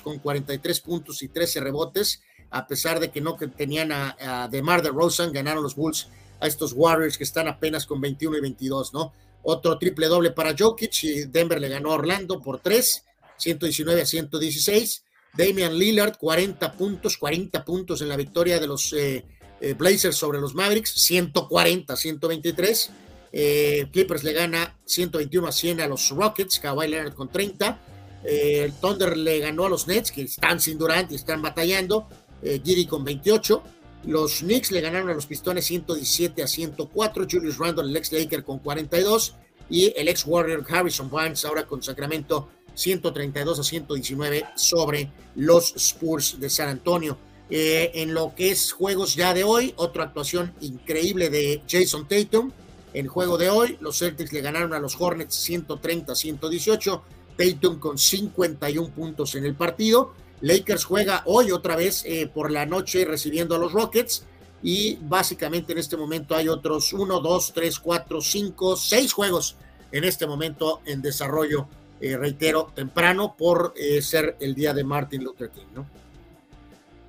con 0.03 0.19
43 0.19 0.79
puntos 0.81 1.23
y 1.23 1.29
13 1.29 1.59
rebotes, 1.61 2.21
a 2.51 2.67
pesar 2.67 2.99
de 2.99 3.09
que 3.09 3.21
no 3.21 3.35
tenían 3.35 3.91
a, 3.91 4.15
a 4.19 4.47
DeMar 4.47 4.83
DeRozan, 4.83 5.33
ganaron 5.33 5.63
los 5.63 5.75
Bulls 5.75 6.07
a 6.39 6.45
estos 6.47 6.73
Warriors 6.73 7.17
que 7.17 7.23
están 7.23 7.47
apenas 7.47 7.87
con 7.87 7.99
21 7.99 8.37
y 8.37 8.41
22, 8.41 8.93
¿no? 8.93 9.13
Otro 9.41 9.79
triple 9.79 10.07
doble 10.07 10.29
para 10.29 10.55
Jokic 10.57 11.03
y 11.03 11.25
Denver 11.25 11.59
le 11.59 11.69
ganó 11.69 11.91
a 11.91 11.95
Orlando 11.95 12.39
por 12.39 12.59
3, 12.59 13.03
119 13.37 14.01
a 14.01 14.05
116. 14.05 15.03
Damian 15.33 15.77
Lillard, 15.77 16.17
40 16.17 16.73
puntos, 16.73 17.17
40 17.17 17.65
puntos 17.65 18.01
en 18.01 18.09
la 18.09 18.17
victoria 18.17 18.59
de 18.59 18.67
los 18.67 18.93
eh, 18.93 19.25
eh, 19.59 19.73
Blazers 19.73 20.17
sobre 20.17 20.39
los 20.39 20.53
Mavericks, 20.53 20.91
140 20.93 21.93
a 21.93 21.97
123. 21.97 22.91
Eh, 23.33 23.87
Clippers 23.91 24.23
le 24.23 24.33
gana 24.33 24.77
121 24.85 25.47
a 25.47 25.51
100 25.51 25.81
a 25.81 25.87
los 25.87 26.09
Rockets, 26.09 26.59
Kawhi 26.59 26.87
Leonard 26.87 27.13
con 27.13 27.29
30. 27.29 27.79
Eh, 28.23 28.63
el 28.65 28.73
Thunder 28.73 29.17
le 29.17 29.39
ganó 29.39 29.65
a 29.65 29.69
los 29.69 29.87
Nets, 29.87 30.11
que 30.11 30.23
están 30.23 30.59
sin 30.59 30.77
Durant 30.77 31.11
y 31.11 31.15
están 31.15 31.41
batallando. 31.41 32.07
Eh, 32.41 32.61
Giri 32.63 32.85
con 32.85 33.03
28. 33.03 33.63
Los 34.05 34.39
Knicks 34.39 34.71
le 34.71 34.81
ganaron 34.81 35.09
a 35.09 35.13
los 35.13 35.27
Pistones 35.27 35.65
117 35.65 36.43
a 36.43 36.47
104. 36.47 37.27
Julius 37.29 37.57
Randle, 37.57 37.89
el 37.89 37.95
ex 37.95 38.11
Laker, 38.11 38.43
con 38.43 38.59
42. 38.59 39.35
Y 39.69 39.93
el 39.95 40.09
ex 40.09 40.25
Warrior 40.25 40.65
Harrison 40.67 41.09
Barnes, 41.09 41.45
ahora 41.45 41.65
con 41.65 41.81
Sacramento, 41.81 42.49
132 42.73 43.59
a 43.59 43.63
119 43.63 44.45
sobre 44.55 45.11
los 45.35 45.73
Spurs 45.75 46.39
de 46.39 46.49
San 46.49 46.67
Antonio. 46.67 47.17
en 47.53 48.13
lo 48.13 48.33
que 48.33 48.49
es 48.49 48.71
juegos 48.71 49.15
ya 49.15 49.33
de 49.33 49.43
hoy, 49.43 49.73
otra 49.75 50.05
actuación 50.05 50.53
increíble 50.61 51.29
de 51.29 51.61
Jason 51.67 52.07
Tatum, 52.07 52.49
en 52.93 53.07
juego 53.07 53.37
de 53.37 53.49
hoy, 53.49 53.77
los 53.79 53.99
Celtics 53.99 54.33
le 54.33 54.41
ganaron 54.41 54.73
a 54.73 54.79
los 54.79 54.99
Hornets 54.99 55.49
130-118, 55.49 57.01
Tatum 57.37 57.79
con 57.79 57.97
51 57.97 58.93
puntos 58.93 59.35
en 59.35 59.45
el 59.45 59.55
partido. 59.55 60.13
Lakers 60.41 60.85
juega 60.85 61.23
hoy 61.25 61.51
otra 61.51 61.75
vez 61.75 62.03
eh, 62.05 62.27
por 62.27 62.51
la 62.51 62.65
noche 62.65 63.05
recibiendo 63.05 63.55
a 63.55 63.59
los 63.59 63.71
Rockets 63.71 64.25
y 64.63 64.97
básicamente 65.01 65.71
en 65.71 65.79
este 65.79 65.97
momento 65.97 66.35
hay 66.35 66.49
otros 66.49 66.93
1, 66.93 67.19
2, 67.19 67.53
3, 67.53 67.79
4, 67.79 68.21
5, 68.21 68.75
6 68.75 69.13
juegos 69.13 69.55
en 69.91 70.03
este 70.03 70.25
momento 70.27 70.81
en 70.85 71.01
desarrollo, 71.01 71.67
eh, 71.99 72.17
reitero, 72.17 72.71
temprano 72.73 73.35
por 73.37 73.73
eh, 73.75 74.01
ser 74.01 74.35
el 74.39 74.55
día 74.55 74.73
de 74.73 74.83
Martin 74.83 75.23
Luther 75.23 75.49
King, 75.49 75.67
¿no? 75.75 76.00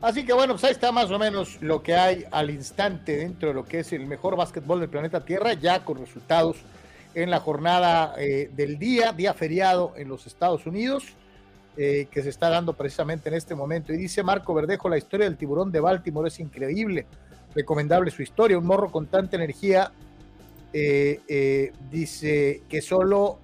Así 0.02 0.24
que 0.26 0.32
bueno, 0.32 0.54
pues 0.54 0.64
ahí 0.64 0.72
está 0.72 0.90
más 0.90 1.12
o 1.12 1.18
menos 1.18 1.62
lo 1.62 1.80
que 1.80 1.94
hay 1.94 2.24
al 2.32 2.50
instante 2.50 3.18
dentro 3.18 3.48
de 3.50 3.54
lo 3.54 3.64
que 3.64 3.78
es 3.78 3.92
el 3.92 4.04
mejor 4.04 4.34
básquetbol 4.34 4.80
del 4.80 4.88
planeta 4.88 5.24
Tierra, 5.24 5.52
ya 5.54 5.84
con 5.84 5.96
resultados 5.96 6.56
en 7.14 7.30
la 7.30 7.38
jornada 7.38 8.14
eh, 8.18 8.50
del 8.52 8.80
día, 8.80 9.12
día 9.12 9.32
feriado 9.32 9.92
en 9.96 10.08
los 10.08 10.26
Estados 10.26 10.66
Unidos, 10.66 11.04
eh, 11.76 12.08
que 12.10 12.20
se 12.20 12.30
está 12.30 12.50
dando 12.50 12.72
precisamente 12.72 13.28
en 13.28 13.36
este 13.36 13.54
momento. 13.54 13.92
Y 13.92 13.96
dice 13.96 14.24
Marco 14.24 14.52
Verdejo, 14.54 14.88
la 14.88 14.98
historia 14.98 15.26
del 15.26 15.36
tiburón 15.36 15.70
de 15.70 15.78
Baltimore 15.78 16.26
es 16.26 16.40
increíble, 16.40 17.06
recomendable 17.54 18.10
su 18.10 18.22
historia, 18.22 18.58
un 18.58 18.66
morro 18.66 18.90
con 18.90 19.06
tanta 19.06 19.36
energía, 19.36 19.92
eh, 20.72 21.72
dice 21.92 22.62
que 22.68 22.82
solo 22.82 23.38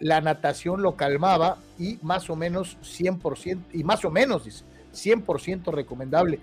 la 0.00 0.20
natación 0.20 0.82
lo 0.82 0.96
calmaba 0.96 1.58
y 1.78 2.00
más 2.02 2.28
o 2.30 2.34
menos 2.34 2.78
100%, 2.82 3.66
y 3.74 3.84
más 3.84 4.04
o 4.04 4.10
menos, 4.10 4.46
dice, 4.46 4.64
100% 4.92 5.72
recomendable. 5.72 6.40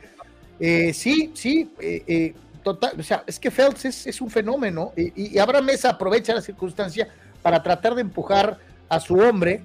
Eh, 0.60 0.94
sí, 0.94 1.32
sí, 1.36 1.72
eh, 1.80 2.03
eh, 2.07 2.34
total, 2.64 2.99
o 2.99 3.03
sea, 3.03 3.24
es 3.28 3.40
que 3.40 3.52
Phelps 3.52 3.86
es, 3.86 4.22
un 4.22 4.30
fenómeno 4.30 4.91
y, 4.98 5.36
y, 5.36 5.40
Abraham 5.40 5.65
Mesa 5.65 5.91
aprovecha 5.91 6.34
la 6.34 6.41
circunstancia 6.41 7.07
para 7.41 7.61
tratar 7.61 7.94
de 7.94 8.02
empujar 8.02 8.57
a 8.90 8.99
su 8.99 9.15
hombre 9.15 9.61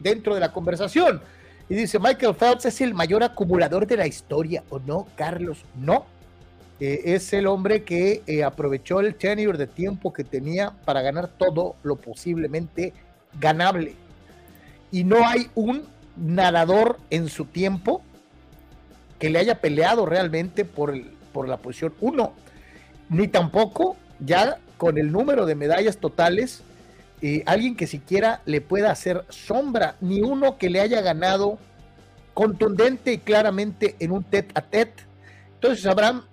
dentro 0.00 0.34
de 0.34 0.40
la 0.40 0.52
conversación. 0.52 1.20
Y 1.68 1.74
dice, 1.74 1.98
Michael 1.98 2.34
Phelps 2.34 2.66
es 2.66 2.80
el 2.80 2.94
mayor 2.94 3.24
acumulador 3.24 3.86
de 3.86 3.96
la 3.96 4.06
historia, 4.06 4.62
¿o 4.70 4.78
no, 4.78 5.08
Carlos? 5.16 5.64
No. 5.74 6.06
es 6.78 7.32
el 7.32 7.46
hombre 7.46 7.82
que 7.82 8.22
aprovechó 8.46 9.00
el 9.00 9.16
tenure 9.16 9.58
de 9.58 9.66
tiempo 9.66 10.12
que 10.12 10.22
tenía 10.22 10.72
para 10.84 11.02
ganar 11.02 11.28
todo 11.28 11.74
lo 11.82 11.96
posiblemente 11.96 12.92
ganable. 13.40 13.96
Y 14.92 15.02
no 15.02 15.26
hay 15.26 15.50
un 15.56 15.82
nadador 16.16 16.98
en 17.10 17.28
su 17.28 17.44
tiempo 17.46 18.02
que 19.18 19.30
le 19.30 19.38
haya 19.38 19.60
peleado 19.60 20.06
realmente 20.06 20.64
por, 20.64 20.90
el, 20.90 21.12
por 21.32 21.48
la 21.48 21.58
posición 21.58 21.94
1, 22.00 22.32
ni 23.10 23.28
tampoco 23.28 23.96
ya 24.20 24.58
con 24.76 24.98
el 24.98 25.12
número 25.12 25.46
de 25.46 25.54
medallas 25.54 25.98
totales, 25.98 26.62
eh, 27.22 27.42
alguien 27.46 27.76
que 27.76 27.86
siquiera 27.86 28.42
le 28.44 28.60
pueda 28.60 28.90
hacer 28.90 29.24
sombra, 29.28 29.96
ni 30.00 30.20
uno 30.20 30.58
que 30.58 30.68
le 30.68 30.80
haya 30.80 31.00
ganado 31.00 31.58
contundente 32.34 33.12
y 33.12 33.18
claramente 33.18 33.96
en 34.00 34.12
un 34.12 34.24
tet 34.24 34.50
a 34.54 34.62
tet. 34.62 34.92
Entonces, 35.54 35.86
Abraham, 35.86 36.24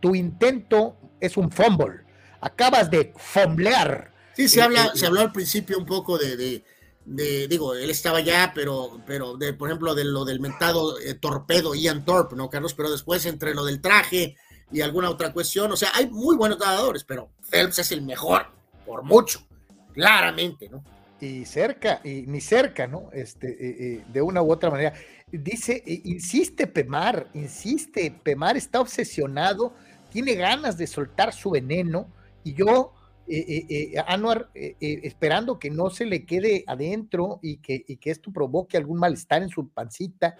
tu 0.00 0.14
intento 0.14 0.96
es 1.20 1.36
un 1.36 1.50
fumble. 1.50 2.00
Acabas 2.40 2.90
de 2.90 3.12
fomblear. 3.16 4.10
Sí, 4.34 4.48
se, 4.48 4.60
habla, 4.60 4.86
eh, 4.86 4.90
se 4.94 5.06
habló 5.06 5.20
al 5.20 5.32
principio 5.32 5.78
un 5.78 5.86
poco 5.86 6.18
de 6.18 6.36
de, 6.36 6.64
digo, 7.06 7.74
él 7.74 7.90
estaba 7.90 8.20
ya, 8.20 8.52
pero, 8.54 9.00
pero 9.06 9.36
de, 9.36 9.52
por 9.52 9.68
ejemplo, 9.68 9.94
de 9.94 10.04
lo 10.04 10.24
del 10.24 10.40
mentado 10.40 10.98
eh, 10.98 11.14
torpedo 11.14 11.74
Ian 11.74 12.04
Thorpe, 12.04 12.34
¿no, 12.36 12.48
Carlos? 12.48 12.74
Pero 12.74 12.90
después 12.90 13.26
entre 13.26 13.54
lo 13.54 13.64
del 13.64 13.80
traje 13.80 14.36
y 14.72 14.80
alguna 14.80 15.10
otra 15.10 15.32
cuestión, 15.32 15.70
o 15.70 15.76
sea, 15.76 15.90
hay 15.94 16.08
muy 16.08 16.36
buenos 16.36 16.58
nadadores, 16.58 17.04
pero 17.04 17.30
Phelps 17.50 17.78
es 17.78 17.92
el 17.92 18.02
mejor, 18.02 18.46
por 18.86 19.02
mucho, 19.02 19.46
claramente, 19.92 20.68
¿no? 20.68 20.82
Y 21.20 21.44
cerca, 21.44 22.00
y 22.02 22.22
ni 22.26 22.40
cerca, 22.40 22.86
¿no? 22.86 23.10
Este, 23.12 23.48
eh, 23.48 23.76
eh, 23.78 24.04
de 24.12 24.22
una 24.22 24.42
u 24.42 24.50
otra 24.50 24.70
manera. 24.70 24.94
Dice, 25.30 25.82
insiste 25.86 26.66
Pemar, 26.66 27.28
insiste, 27.34 28.10
Pemar 28.22 28.56
está 28.56 28.80
obsesionado, 28.80 29.74
tiene 30.10 30.34
ganas 30.34 30.76
de 30.76 30.86
soltar 30.86 31.32
su 31.32 31.50
veneno, 31.50 32.08
y 32.44 32.54
yo 32.54 32.92
eh, 33.26 33.44
eh, 33.48 33.66
eh, 33.70 34.04
Anuar 34.06 34.50
esperando 34.54 35.58
que 35.58 35.70
no 35.70 35.88
se 35.88 36.04
le 36.04 36.26
quede 36.26 36.62
adentro 36.66 37.38
y 37.42 37.56
que, 37.56 37.82
que, 37.84 38.10
esto 38.10 38.30
provoque 38.32 38.76
algún 38.76 38.98
malestar 38.98 39.42
en 39.42 39.48
su 39.48 39.68
pancita, 39.68 40.36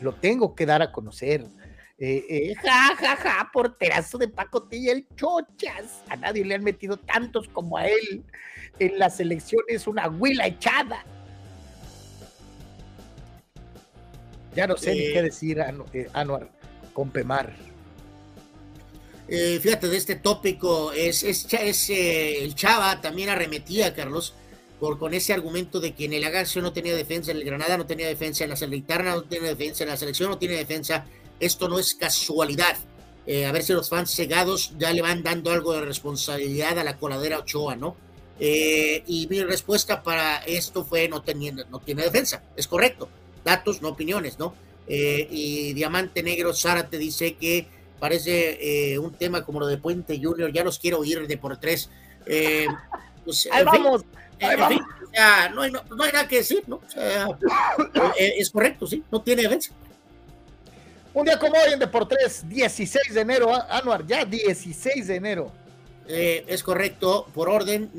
lo 0.00 0.14
tengo 0.14 0.54
que 0.54 0.64
dar 0.64 0.80
a 0.82 0.92
conocer. 0.92 1.44
ja, 1.98 2.96
ja, 2.96 3.16
ja, 3.16 3.50
porterazo 3.52 4.18
de 4.18 4.28
pacotilla, 4.28 4.92
el 4.92 5.06
chochas. 5.16 6.04
A 6.08 6.16
nadie 6.16 6.44
le 6.44 6.54
han 6.54 6.62
metido 6.62 6.96
tantos 6.96 7.48
como 7.48 7.76
a 7.76 7.86
él. 7.86 8.24
En 8.78 8.98
la 8.98 9.10
selección 9.10 9.62
es 9.66 9.88
una 9.88 10.08
huila 10.08 10.46
echada. 10.46 11.04
Ya 14.54 14.66
no 14.66 14.76
sé 14.76 14.92
ni 14.92 15.12
qué 15.12 15.22
decir, 15.22 15.60
Anuar, 16.12 16.50
con 16.92 17.10
Pemar. 17.10 17.52
Eh, 19.28 19.60
fíjate, 19.62 19.88
de 19.88 19.96
este 19.98 20.16
tópico, 20.16 20.92
es, 20.92 21.22
es, 21.22 21.90
eh, 21.90 22.42
el 22.42 22.54
Chava 22.54 23.00
también 23.02 23.28
arremetía, 23.28 23.94
Carlos, 23.94 24.32
por, 24.80 24.98
con 24.98 25.12
ese 25.12 25.34
argumento 25.34 25.80
de 25.80 25.92
que 25.92 26.06
en 26.06 26.14
el 26.14 26.24
Agacio 26.24 26.62
no 26.62 26.72
tenía 26.72 26.94
defensa, 26.96 27.32
en 27.32 27.38
el 27.38 27.44
Granada 27.44 27.76
no 27.76 27.84
tenía 27.84 28.06
defensa, 28.06 28.44
en 28.44 28.50
la 28.50 28.56
Salernitana 28.56 29.14
no 29.16 29.22
tiene 29.24 29.48
defensa, 29.48 29.84
en 29.84 29.90
la 29.90 29.96
selección 29.98 30.30
no 30.30 30.38
tiene 30.38 30.54
defensa. 30.54 31.04
Esto 31.40 31.68
no 31.68 31.78
es 31.78 31.94
casualidad. 31.94 32.78
Eh, 33.26 33.44
a 33.44 33.52
ver 33.52 33.62
si 33.62 33.74
los 33.74 33.90
fans 33.90 34.14
cegados 34.14 34.72
ya 34.78 34.90
le 34.92 35.02
van 35.02 35.22
dando 35.22 35.50
algo 35.50 35.74
de 35.74 35.82
responsabilidad 35.82 36.78
a 36.78 36.84
la 36.84 36.96
coladera 36.96 37.38
Ochoa, 37.38 37.76
¿no? 37.76 37.96
y 38.40 39.26
mi 39.28 39.42
respuesta 39.42 40.04
para 40.04 40.36
esto 40.44 40.84
fue 40.84 41.08
no, 41.08 41.22
teniendo, 41.22 41.64
no 41.70 41.80
tiene 41.80 42.04
defensa. 42.04 42.40
Es 42.56 42.68
correcto. 42.68 43.08
Datos, 43.44 43.82
no 43.82 43.88
opiniones, 43.88 44.38
¿no? 44.38 44.54
y 44.86 45.72
Diamante 45.72 46.22
Negro 46.22 46.54
Zárate 46.54 46.98
dice 46.98 47.34
que 47.34 47.66
parece 47.98 48.92
eh, 48.92 48.98
un 48.98 49.12
tema 49.12 49.44
como 49.44 49.60
lo 49.60 49.66
de 49.66 49.78
Puente 49.78 50.18
Junior, 50.22 50.52
ya 50.52 50.64
los 50.64 50.78
quiero 50.78 51.00
oír 51.00 51.26
de 51.26 51.38
por 51.38 51.56
tres. 51.58 51.90
Eh, 52.26 52.66
pues, 53.24 53.48
ahí 53.50 53.64
vamos, 53.64 54.04
no, 55.54 55.62
hay, 55.62 56.12
nada 56.12 56.28
que 56.28 56.36
decir, 56.36 56.64
¿no? 56.66 56.80
Eh, 56.96 58.34
es 58.38 58.50
correcto, 58.50 58.86
sí, 58.86 59.02
no 59.10 59.22
tiene 59.22 59.42
defensa. 59.42 59.72
Un 61.14 61.24
día 61.24 61.38
como 61.38 61.54
hoy 61.54 61.72
en 61.72 61.78
Deportes, 61.78 62.48
16 62.48 63.14
de 63.14 63.20
enero, 63.20 63.50
Anuar, 63.70 64.06
ya 64.06 64.24
16 64.24 65.06
de 65.06 65.16
enero. 65.16 65.52
es 66.06 66.62
correcto, 66.62 67.26
por 67.34 67.48
orden, 67.48 67.90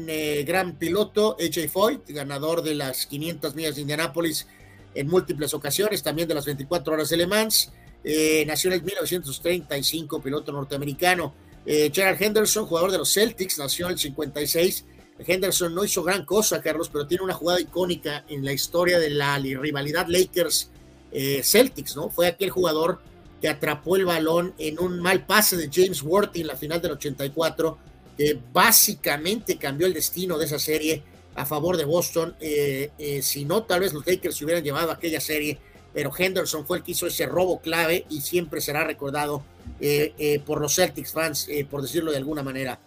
gran 0.45 0.75
piloto, 0.75 1.35
AJ 1.39 1.69
Foyt, 1.69 2.09
ganador 2.09 2.61
de 2.61 2.75
las 2.75 3.05
500 3.07 3.55
millas 3.55 3.75
de 3.75 3.81
Indianápolis 3.81 4.47
en 4.95 5.07
múltiples 5.07 5.53
ocasiones, 5.53 6.01
también 6.01 6.27
de 6.27 6.35
las 6.35 6.45
24 6.45 6.93
horas 6.93 7.09
de 7.09 7.17
Le 7.17 7.27
Mans. 7.27 7.71
Eh, 8.03 8.43
nació 8.47 8.71
en 8.71 8.83
1935, 8.83 10.21
piloto 10.21 10.51
norteamericano. 10.51 11.33
Eh, 11.65 11.91
Henderson, 11.93 12.65
jugador 12.65 12.91
de 12.91 12.97
los 12.97 13.13
Celtics, 13.13 13.57
nació 13.57 13.87
en 13.87 13.93
el 13.93 13.99
56. 13.99 14.85
Henderson 15.19 15.75
no 15.75 15.83
hizo 15.83 16.01
gran 16.01 16.23
cosa, 16.25 16.61
Carlos, 16.61 16.89
pero 16.89 17.05
tiene 17.05 17.23
una 17.23 17.33
jugada 17.33 17.59
icónica 17.59 18.23
en 18.29 18.45
la 18.45 18.53
historia 18.53 18.99
de 18.99 19.09
la 19.09 19.37
rivalidad 19.37 20.07
Lakers-Celtics, 20.07 21.95
¿no? 21.95 22.09
Fue 22.09 22.27
aquel 22.27 22.49
jugador 22.49 23.01
que 23.41 23.49
atrapó 23.49 23.97
el 23.97 24.05
balón 24.05 24.53
en 24.57 24.79
un 24.79 24.99
mal 24.99 25.25
pase 25.25 25.57
de 25.57 25.69
James 25.71 26.01
Worthy 26.03 26.41
en 26.41 26.47
la 26.47 26.55
final 26.55 26.81
del 26.81 26.93
84, 26.93 27.77
que 28.17 28.39
básicamente 28.53 29.57
cambió 29.57 29.87
el 29.87 29.93
destino 29.93 30.37
de 30.37 30.45
esa 30.45 30.59
serie 30.59 31.03
a 31.35 31.45
favor 31.45 31.75
de 31.75 31.83
Boston. 31.85 32.35
Eh, 32.39 33.19
si 33.21 33.43
no, 33.43 33.63
tal 33.63 33.81
vez 33.81 33.93
los 33.93 34.07
Lakers 34.07 34.41
hubieran 34.41 34.63
llevado 34.63 34.91
aquella 34.91 35.19
serie 35.19 35.59
pero 35.93 36.11
Henderson 36.15 36.65
fue 36.65 36.77
el 36.77 36.83
que 36.83 36.91
hizo 36.91 37.07
ese 37.07 37.25
robo 37.25 37.59
clave 37.59 38.05
y 38.09 38.21
siempre 38.21 38.61
será 38.61 38.83
recordado 38.83 39.43
eh, 39.79 40.13
eh, 40.17 40.39
por 40.39 40.61
los 40.61 40.75
Celtics 40.75 41.13
fans, 41.13 41.47
eh, 41.49 41.65
por 41.69 41.81
decirlo 41.81 42.11
de 42.11 42.17
alguna 42.17 42.43
manera. 42.43 42.79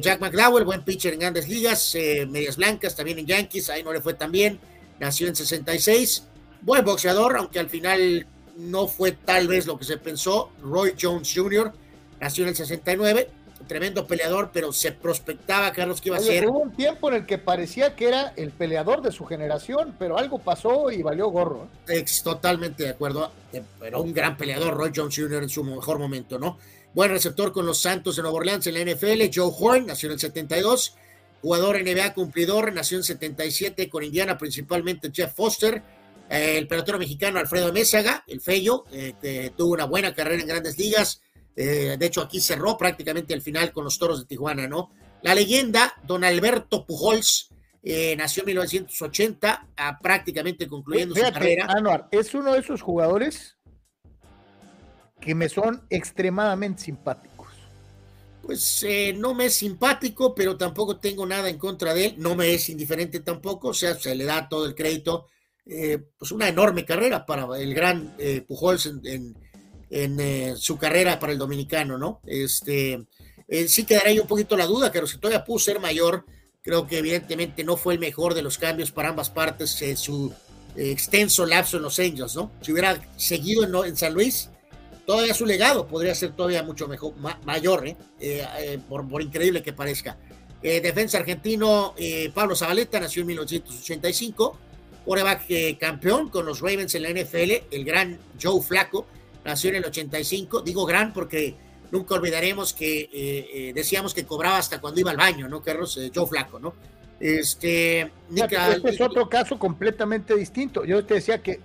Jack 0.00 0.22
McDowell, 0.22 0.64
buen 0.64 0.82
pitcher 0.84 1.12
en 1.12 1.20
grandes 1.20 1.50
ligas, 1.50 1.94
medias 2.30 2.56
blancas, 2.56 2.96
también 2.96 3.18
en 3.18 3.26
Yankees, 3.26 3.68
ahí 3.68 3.82
no 3.82 3.92
le 3.92 4.00
fue 4.00 4.14
tan 4.14 4.32
bien, 4.32 4.58
nació 4.98 5.28
en 5.28 5.36
66, 5.36 6.24
buen 6.62 6.82
boxeador, 6.82 7.36
aunque 7.36 7.58
al 7.58 7.68
final 7.68 8.26
no 8.56 8.88
fue 8.88 9.12
tal 9.12 9.48
vez 9.48 9.66
lo 9.66 9.78
que 9.78 9.84
se 9.84 9.98
pensó, 9.98 10.50
Roy 10.62 10.94
Jones 10.98 11.30
Jr., 11.34 11.74
nació 12.18 12.44
en 12.44 12.48
el 12.48 12.56
69, 12.56 13.28
tremendo 13.66 14.06
peleador, 14.06 14.50
pero 14.52 14.72
se 14.72 14.92
prospectaba, 14.92 15.72
Carlos, 15.72 16.00
que 16.00 16.08
iba 16.08 16.18
a 16.18 16.20
ser. 16.20 16.46
Hubo 16.48 16.60
un 16.60 16.72
tiempo 16.72 17.08
en 17.08 17.16
el 17.16 17.26
que 17.26 17.38
parecía 17.38 17.94
que 17.94 18.08
era 18.08 18.32
el 18.36 18.50
peleador 18.50 19.02
de 19.02 19.12
su 19.12 19.24
generación, 19.24 19.94
pero 19.98 20.18
algo 20.18 20.38
pasó 20.38 20.90
y 20.90 21.02
valió 21.02 21.28
gorro. 21.28 21.68
¿eh? 21.88 22.04
totalmente 22.22 22.84
de 22.84 22.90
acuerdo, 22.90 23.30
eh, 23.52 23.62
pero 23.80 24.02
un 24.02 24.12
gran 24.12 24.36
peleador, 24.36 24.74
Roy 24.74 24.92
Jones 24.94 25.14
Jr. 25.16 25.42
en 25.42 25.48
su 25.48 25.64
mejor 25.64 25.98
momento, 25.98 26.38
¿no? 26.38 26.58
Buen 26.94 27.10
receptor 27.10 27.52
con 27.52 27.66
los 27.66 27.78
Santos 27.78 28.16
de 28.16 28.22
Nueva 28.22 28.38
Orleans 28.38 28.66
en 28.66 28.74
la 28.74 28.92
NFL, 28.92 29.30
Joe 29.34 29.52
Horn, 29.58 29.86
nació 29.86 30.08
en 30.08 30.14
el 30.14 30.20
72, 30.20 30.96
jugador 31.42 31.82
NBA 31.82 32.14
cumplidor, 32.14 32.72
nació 32.72 32.98
en 32.98 33.04
77 33.04 33.88
con 33.90 34.02
Indiana, 34.02 34.38
principalmente 34.38 35.10
Jeff 35.12 35.34
Foster, 35.34 35.82
eh, 36.30 36.56
el 36.56 36.66
pelotero 36.66 36.98
mexicano 36.98 37.38
Alfredo 37.38 37.72
Mésaga, 37.72 38.24
el 38.26 38.40
Fello, 38.40 38.84
que 38.90 39.52
tuvo 39.56 39.74
una 39.74 39.84
buena 39.84 40.14
carrera 40.14 40.40
en 40.40 40.48
grandes 40.48 40.78
ligas, 40.78 41.20
eh, 41.56 41.96
de 41.98 42.06
hecho, 42.06 42.20
aquí 42.20 42.38
cerró 42.38 42.76
prácticamente 42.76 43.32
el 43.32 43.40
final 43.40 43.72
con 43.72 43.84
los 43.84 43.98
toros 43.98 44.20
de 44.20 44.26
Tijuana, 44.26 44.68
¿no? 44.68 44.90
La 45.22 45.34
leyenda, 45.34 45.94
don 46.04 46.22
Alberto 46.22 46.84
Pujols, 46.84 47.48
eh, 47.82 48.14
nació 48.16 48.42
en 48.42 48.48
1980, 48.48 49.68
prácticamente 50.02 50.68
concluyendo 50.68 51.14
su 51.14 51.22
carrera. 51.22 51.66
Anuar, 51.70 52.08
es 52.10 52.34
uno 52.34 52.52
de 52.52 52.60
esos 52.60 52.82
jugadores 52.82 53.56
que 55.18 55.34
me 55.34 55.48
son 55.48 55.82
extremadamente 55.88 56.82
simpáticos. 56.82 57.48
Pues 58.42 58.82
eh, 58.82 59.14
no 59.16 59.34
me 59.34 59.46
es 59.46 59.54
simpático, 59.54 60.34
pero 60.34 60.56
tampoco 60.56 60.98
tengo 60.98 61.24
nada 61.24 61.48
en 61.48 61.58
contra 61.58 61.94
de 61.94 62.06
él. 62.06 62.14
No 62.18 62.36
me 62.36 62.52
es 62.52 62.68
indiferente 62.68 63.20
tampoco, 63.20 63.68
o 63.68 63.74
sea, 63.74 63.94
se 63.94 64.14
le 64.14 64.24
da 64.24 64.48
todo 64.48 64.66
el 64.66 64.74
crédito. 64.74 65.28
pues 65.64 66.30
una 66.30 66.48
enorme 66.48 66.84
carrera 66.84 67.24
para 67.24 67.46
el 67.58 67.74
gran 67.74 68.14
Pujols 68.46 68.86
en 68.86 69.00
en 69.04 69.45
eh, 69.88 70.54
su 70.56 70.78
carrera 70.78 71.20
para 71.20 71.32
el 71.32 71.38
dominicano, 71.38 71.96
¿no? 71.96 72.20
Este, 72.26 73.04
eh, 73.46 73.68
sí 73.68 73.84
quedaría 73.84 74.10
ahí 74.10 74.18
un 74.18 74.26
poquito 74.26 74.56
la 74.56 74.66
duda, 74.66 74.90
que 74.90 75.06
si 75.06 75.18
todavía 75.18 75.44
pudo 75.44 75.60
ser 75.60 75.78
mayor, 75.78 76.24
creo 76.62 76.88
que 76.88 76.98
evidentemente 76.98 77.62
no 77.62 77.76
fue 77.76 77.94
el 77.94 78.00
mejor 78.00 78.34
de 78.34 78.42
los 78.42 78.58
cambios 78.58 78.90
para 78.90 79.10
ambas 79.10 79.30
partes 79.30 79.80
en 79.82 79.96
su 79.96 80.32
extenso 80.74 81.46
lapso 81.46 81.76
en 81.76 81.84
Los 81.84 81.98
Angels, 82.00 82.34
¿no? 82.34 82.50
Si 82.60 82.72
hubiera 82.72 83.00
seguido 83.16 83.84
en, 83.84 83.96
San 83.96 84.12
Luis, 84.12 84.50
todavía 85.06 85.32
su 85.32 85.46
legado 85.46 85.86
podría 85.86 86.14
ser 86.14 86.32
todavía 86.32 86.62
mucho 86.64 86.88
mejor, 86.88 87.14
mayor, 87.44 87.86
¿eh? 87.86 88.78
por, 88.88 89.22
increíble 89.22 89.62
que 89.62 89.72
parezca. 89.72 90.18
defensa 90.60 91.18
argentino 91.18 91.94
Pablo 92.34 92.56
Zabaleta 92.56 93.00
nació 93.00 93.22
en 93.22 93.28
1985. 93.28 94.58
Coreback 95.06 95.78
campeón 95.78 96.28
con 96.28 96.44
los 96.44 96.60
Ravens 96.60 96.94
en 96.96 97.04
la 97.04 97.10
NFL, 97.10 97.52
el 97.70 97.84
gran 97.84 98.18
Joe 98.42 98.60
Flaco, 98.60 99.06
nació 99.46 99.70
en 99.70 99.76
el 99.76 99.84
85. 99.86 100.60
Digo 100.60 100.84
gran 100.84 101.12
porque 101.12 101.54
nunca 101.90 102.14
olvidaremos 102.14 102.74
que 102.74 103.72
decíamos 103.74 104.12
que 104.12 104.26
cobraba 104.26 104.58
hasta 104.58 104.80
cuando 104.80 105.00
iba 105.00 105.10
al 105.10 105.16
baño, 105.16 105.48
¿no, 105.48 105.62
Carlos? 105.62 105.98
Joe 106.14 106.26
Flaco, 106.26 106.58
¿no? 106.58 106.74
Este, 107.18 108.12
este 108.34 108.88
es 108.90 109.00
otro 109.00 109.28
caso 109.28 109.58
completamente 109.58 110.34
distinto. 110.36 110.84
Yo 110.84 111.04
te 111.04 111.14
decía 111.14 111.42
que 111.42 111.60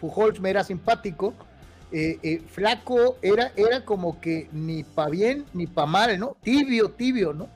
Pujols 0.00 0.40
me 0.40 0.50
era 0.50 0.62
simpático. 0.62 1.34
Eh, 1.90 2.18
eh, 2.22 2.42
flaco 2.48 3.18
era, 3.20 3.52
era 3.54 3.84
como 3.84 4.18
que 4.18 4.48
ni 4.52 4.82
pa' 4.82 5.10
bien 5.10 5.44
ni 5.52 5.66
pa' 5.66 5.84
mal, 5.84 6.18
¿no? 6.18 6.36
Tibio, 6.42 6.90
tibio, 6.90 7.34
¿no? 7.34 7.48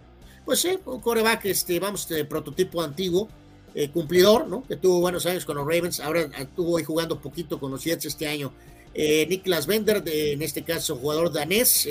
Pues 0.44 0.60
sí, 0.60 0.78
un 0.84 1.00
coreback, 1.00 1.46
este, 1.46 1.80
vamos, 1.80 2.06
de 2.06 2.24
prototipo 2.26 2.82
antiguo, 2.82 3.28
eh, 3.74 3.88
cumplidor, 3.90 4.46
¿no? 4.46 4.62
Que 4.64 4.76
tuvo 4.76 5.00
buenos 5.00 5.24
años 5.24 5.46
con 5.46 5.56
los 5.56 5.64
Ravens, 5.64 6.00
ahora 6.00 6.28
estuvo 6.38 6.76
ahí 6.76 6.84
jugando 6.84 7.18
poquito 7.18 7.58
con 7.58 7.70
los 7.70 7.82
Jets 7.82 8.04
este 8.04 8.28
año. 8.28 8.52
Niklas 8.96 9.66
Bender, 9.66 10.02
en 10.06 10.42
este 10.42 10.62
caso 10.62 10.96
jugador 10.96 11.32
danés, 11.32 11.86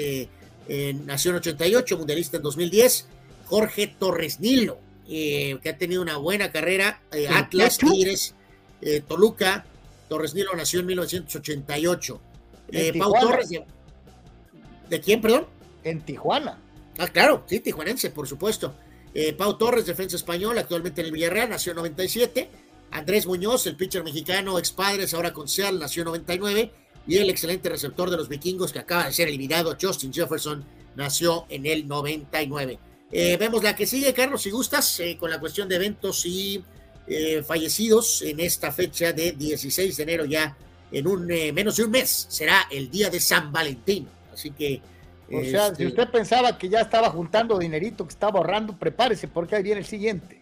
nació 1.06 1.32
en 1.32 1.38
88, 1.38 1.98
mundialista 1.98 2.38
en 2.38 2.44
2010. 2.44 3.07
Jorge 3.45 3.88
Torres 3.88 4.40
Nilo, 4.40 4.80
eh, 5.07 5.57
que 5.61 5.69
ha 5.69 5.77
tenido 5.77 6.02
una 6.02 6.18
buena 6.18 6.52
carrera. 6.52 7.02
Eh, 7.11 7.27
Atlas, 7.27 7.77
Tigres, 7.77 8.36
eh, 8.82 9.02
Toluca. 9.07 9.65
Torres 10.10 10.34
Nilo 10.34 10.56
nació 10.56 10.80
en 10.82 10.88
1988. 10.88 12.22
Pau 12.98 13.14
Torres, 13.22 13.49
de, 14.90 14.99
quién, 14.99 15.22
perdón? 15.22 15.45
En 15.84 16.02
Tijuana. 16.02 16.60
Ah, 16.98 17.07
claro, 17.07 17.44
sí, 17.48 17.60
tijuanense, 17.60 18.10
por 18.10 18.27
supuesto. 18.27 18.73
Pau 19.38 19.57
Torres, 19.57 19.86
defensa 19.86 20.15
español, 20.15 20.57
actualmente 20.57 21.02
en 21.02 21.07
el 21.07 21.14
Villarreal, 21.14 21.49
nació 21.49 21.72
en 21.72 21.77
97. 21.77 22.49
Andrés 22.91 23.26
Muñoz, 23.26 23.65
el 23.68 23.76
pitcher 23.76 24.03
mexicano, 24.03 24.60
ex 24.60 24.72
padres, 24.72 25.14
ahora 25.14 25.34
con 25.34 25.48
Seattle, 25.48 25.80
nació 25.80 26.02
en 26.02 26.07
99. 26.07 26.72
Y 27.07 27.18
el 27.18 27.30
excelente 27.30 27.69
receptor 27.69 28.10
de 28.10 28.18
los 28.18 28.30
vikingos 28.30 28.73
que 28.73 28.80
acaba 28.80 29.06
de 29.06 29.14
ser 29.14 29.27
eliminado, 29.27 29.76
Justin 29.80 30.11
Jefferson, 30.11 30.65
nació 30.95 31.45
en 31.49 31.65
el 31.65 31.88
99. 31.88 32.80
Eh, 33.11 33.38
vemos 33.38 33.64
la 33.64 33.76
que 33.76 33.86
sigue, 33.86 34.14
Carlos, 34.14 34.41
si 34.41 34.49
gustas, 34.49 34.99
eh, 34.99 35.15
con 35.18 35.30
la 35.30 35.40
cuestión 35.40 35.69
de 35.69 35.76
eventos 35.76 36.26
y 36.26 36.64
eh, 37.07 37.44
fallecidos 37.44 38.23
en 38.23 38.40
esta 38.40 38.72
fecha 38.72 39.14
de 39.14 39.34
16 39.34 39.95
de 39.95 40.03
enero, 40.03 40.26
ya 40.26 40.57
en 40.91 41.07
un 41.07 41.26
menos 41.26 41.77
de 41.77 41.84
un 41.84 41.91
mes, 41.91 42.27
será 42.30 42.68
el 42.72 42.90
día 42.90 43.10
de 43.10 43.19
San 43.19 43.52
Valentín. 43.52 44.07
Así 44.34 44.52
que. 44.52 44.82
O 45.32 45.44
sea, 45.44 45.68
si 45.68 45.84
este 45.84 45.88
usted 45.88 46.10
pensaba 46.10 46.56
que 46.56 46.69
ya 46.69 46.82
estaba 46.82 47.10
juntando 47.10 47.57
dinerito, 47.57 48.06
que 48.06 48.14
estaba 48.14 48.38
ahorrando, 48.38 48.77
prepárese 48.77 49.27
porque 49.27 49.56
ahí 49.56 49.64
viene 49.64 49.80
el 49.80 49.86
siguiente. 49.86 50.40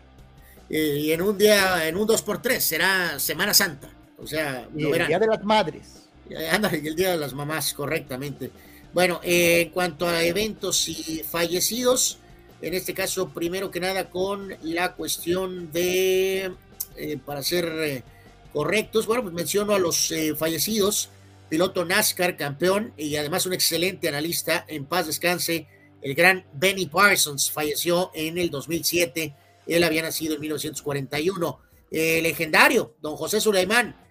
y 0.69 1.11
en 1.11 1.22
un 1.22 1.38
día, 1.38 1.88
en 1.88 1.95
un 1.95 2.06
2x3, 2.07 2.60
será 2.60 3.19
Semana 3.19 3.53
Santa. 3.53 3.90
O 4.18 4.27
sea, 4.27 4.68
el 4.76 5.07
Día 5.07 5.19
de 5.19 5.27
las 5.27 5.44
Madres. 5.44 6.02
Anda, 6.51 6.69
el 6.69 6.95
Día 6.95 7.11
de 7.11 7.17
las 7.17 7.33
Mamás, 7.33 7.73
correctamente. 7.73 8.51
Bueno, 8.93 9.19
en 9.23 9.69
cuanto 9.69 10.07
a 10.07 10.23
eventos 10.23 10.87
y 10.87 11.23
fallecidos, 11.23 12.19
en 12.63 12.73
este 12.73 12.93
caso, 12.93 13.29
primero 13.29 13.71
que 13.71 13.81
nada, 13.81 14.09
con 14.09 14.55
la 14.61 14.93
cuestión 14.93 15.71
de, 15.73 16.53
eh, 16.95 17.17
para 17.25 17.43
ser 17.43 17.65
eh, 17.65 18.03
correctos, 18.53 19.05
bueno, 19.05 19.23
pues 19.23 19.33
menciono 19.33 19.73
a 19.73 19.79
los 19.79 20.11
eh, 20.11 20.33
fallecidos, 20.33 21.09
piloto 21.49 21.83
NASCAR, 21.83 22.37
campeón 22.37 22.93
y 22.95 23.17
además 23.17 23.45
un 23.45 23.53
excelente 23.53 24.07
analista, 24.07 24.63
en 24.69 24.85
paz 24.85 25.07
descanse, 25.07 25.67
el 26.01 26.15
gran 26.15 26.45
Benny 26.53 26.85
Parsons, 26.85 27.51
falleció 27.51 28.11
en 28.13 28.37
el 28.37 28.49
2007, 28.49 29.35
él 29.67 29.83
había 29.83 30.03
nacido 30.03 30.35
en 30.35 30.41
1941. 30.41 31.59
legendario, 31.91 32.95
don 33.01 33.17
José 33.17 33.41
Suleimán, 33.41 34.02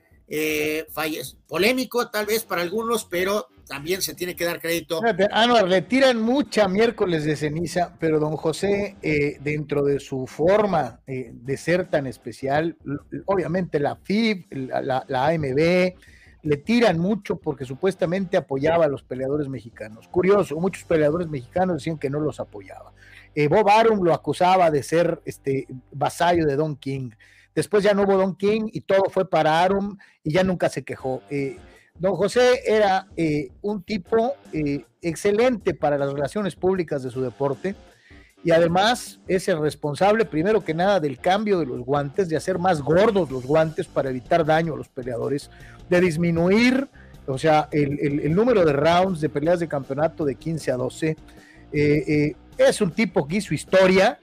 polémico 1.47 2.09
tal 2.09 2.27
vez 2.27 2.45
para 2.45 2.63
algunos, 2.63 3.05
pero 3.05 3.49
también 3.73 4.03
se 4.03 4.15
tiene 4.15 4.37
que 4.37 4.45
dar 4.45 4.61
crédito. 4.61 5.01
No, 5.01 5.67
le 5.67 5.83
tiran 5.83 6.21
mucha 6.21 6.69
miércoles 6.69 7.25
de 7.25 7.37
ceniza, 7.37 7.95
pero 7.99 8.21
don 8.21 8.37
José, 8.37 8.97
eh, 9.03 9.39
dentro 9.41 9.83
de 9.83 9.99
su 9.99 10.27
forma 10.27 11.01
eh, 11.07 11.31
de 11.33 11.57
ser 11.57 11.89
tan 11.89 12.07
especial, 12.07 12.77
obviamente 13.25 13.81
la 13.81 13.97
FIB, 13.97 14.47
la, 14.51 15.05
AMB, 15.09 15.95
le 16.43 16.57
tiran 16.59 16.99
mucho 16.99 17.37
porque 17.37 17.65
supuestamente 17.65 18.37
apoyaba 18.37 18.85
a 18.85 18.89
los 18.89 19.03
peleadores 19.03 19.49
mexicanos. 19.49 20.09
Curioso, 20.09 20.57
muchos 20.57 20.85
peleadores 20.85 21.29
mexicanos 21.29 21.77
decían 21.77 21.99
que 21.99 22.11
no 22.11 22.21
los 22.21 22.41
apoyaba. 22.41 22.93
Eh, 23.35 23.49
Bob 23.49 23.69
Arum 23.71 24.03
lo 24.03 24.13
acusaba 24.13 24.71
de 24.71 24.83
ser 24.83 25.23
este 25.25 25.67
vasallo 25.93 26.45
de 26.47 26.57
Don 26.57 26.77
King. 26.77 27.11
Después 27.55 27.85
ya 27.85 27.95
no 27.95 28.03
hubo 28.03 28.17
Don 28.17 28.35
King 28.37 28.69
y 28.73 28.83
todo 28.83 29.05
fue 29.11 29.29
para 29.29 29.63
Arum 29.63 29.97
y 30.23 30.33
ya 30.33 30.43
nunca 30.45 30.69
se 30.69 30.83
quejó. 30.83 31.23
Don 31.99 32.17
José 32.17 32.63
era 32.67 33.07
eh, 33.17 33.51
un 33.61 33.83
tipo 33.83 34.35
eh, 34.53 34.85
excelente 35.03 35.75
para 35.75 35.99
las 35.99 36.13
relaciones 36.13 36.57
públicas 36.57 37.03
de 37.03 37.11
su 37.11 37.21
deporte 37.21 37.75
y 38.45 38.51
además 38.51 39.21
es 39.29 39.47
el 39.49 39.61
responsable, 39.61 40.25
primero 40.25 40.65
que 40.65 40.75
nada, 40.75 40.99
del 40.99 41.19
cambio 41.19 41.61
de 41.61 41.67
los 41.67 41.81
guantes, 41.81 42.29
de 42.29 42.37
hacer 42.37 42.59
más 42.59 42.83
gordos 42.83 43.31
los 43.31 43.47
guantes 43.47 43.87
para 43.87 44.11
evitar 44.11 44.45
daño 44.45 44.75
a 44.75 44.77
los 44.77 44.89
peleadores, 44.89 45.49
de 45.89 46.01
disminuir, 46.01 46.89
o 47.27 47.39
sea, 47.39 47.69
el, 47.71 48.35
número 48.35 48.65
de 48.65 48.73
rounds 48.73 49.21
de 49.21 49.29
peleas 49.29 49.61
de 49.61 49.69
campeonato 49.69 50.25
de 50.25 50.35
15 50.35 50.73
a 50.73 50.77
12. 50.77 51.17
Eh, 51.73 52.35
es 52.59 52.81
un 52.81 52.91
tipo 52.91 53.29
que 53.29 53.37
hizo 53.37 53.55
historia, 53.55 54.19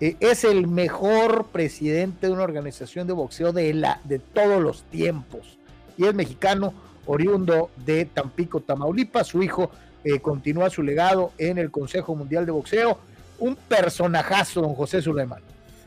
es 0.00 0.44
el 0.44 0.66
mejor 0.66 1.46
presidente 1.52 2.26
de 2.26 2.32
una 2.32 2.44
organización 2.44 3.06
de 3.06 3.12
boxeo 3.12 3.52
de, 3.52 3.74
la, 3.74 4.00
de 4.04 4.18
todos 4.18 4.62
los 4.62 4.82
tiempos 4.84 5.58
y 6.00 6.06
es 6.06 6.14
mexicano 6.14 6.72
oriundo 7.04 7.70
de 7.84 8.06
Tampico, 8.06 8.60
Tamaulipas. 8.60 9.26
Su 9.26 9.42
hijo 9.42 9.70
eh, 10.02 10.20
continúa 10.20 10.70
su 10.70 10.82
legado 10.82 11.32
en 11.36 11.58
el 11.58 11.70
Consejo 11.70 12.14
Mundial 12.14 12.46
de 12.46 12.52
Boxeo. 12.52 12.98
Un 13.38 13.54
personajazo, 13.54 14.62
don 14.62 14.74
José 14.74 15.02
Suleiman. 15.02 15.42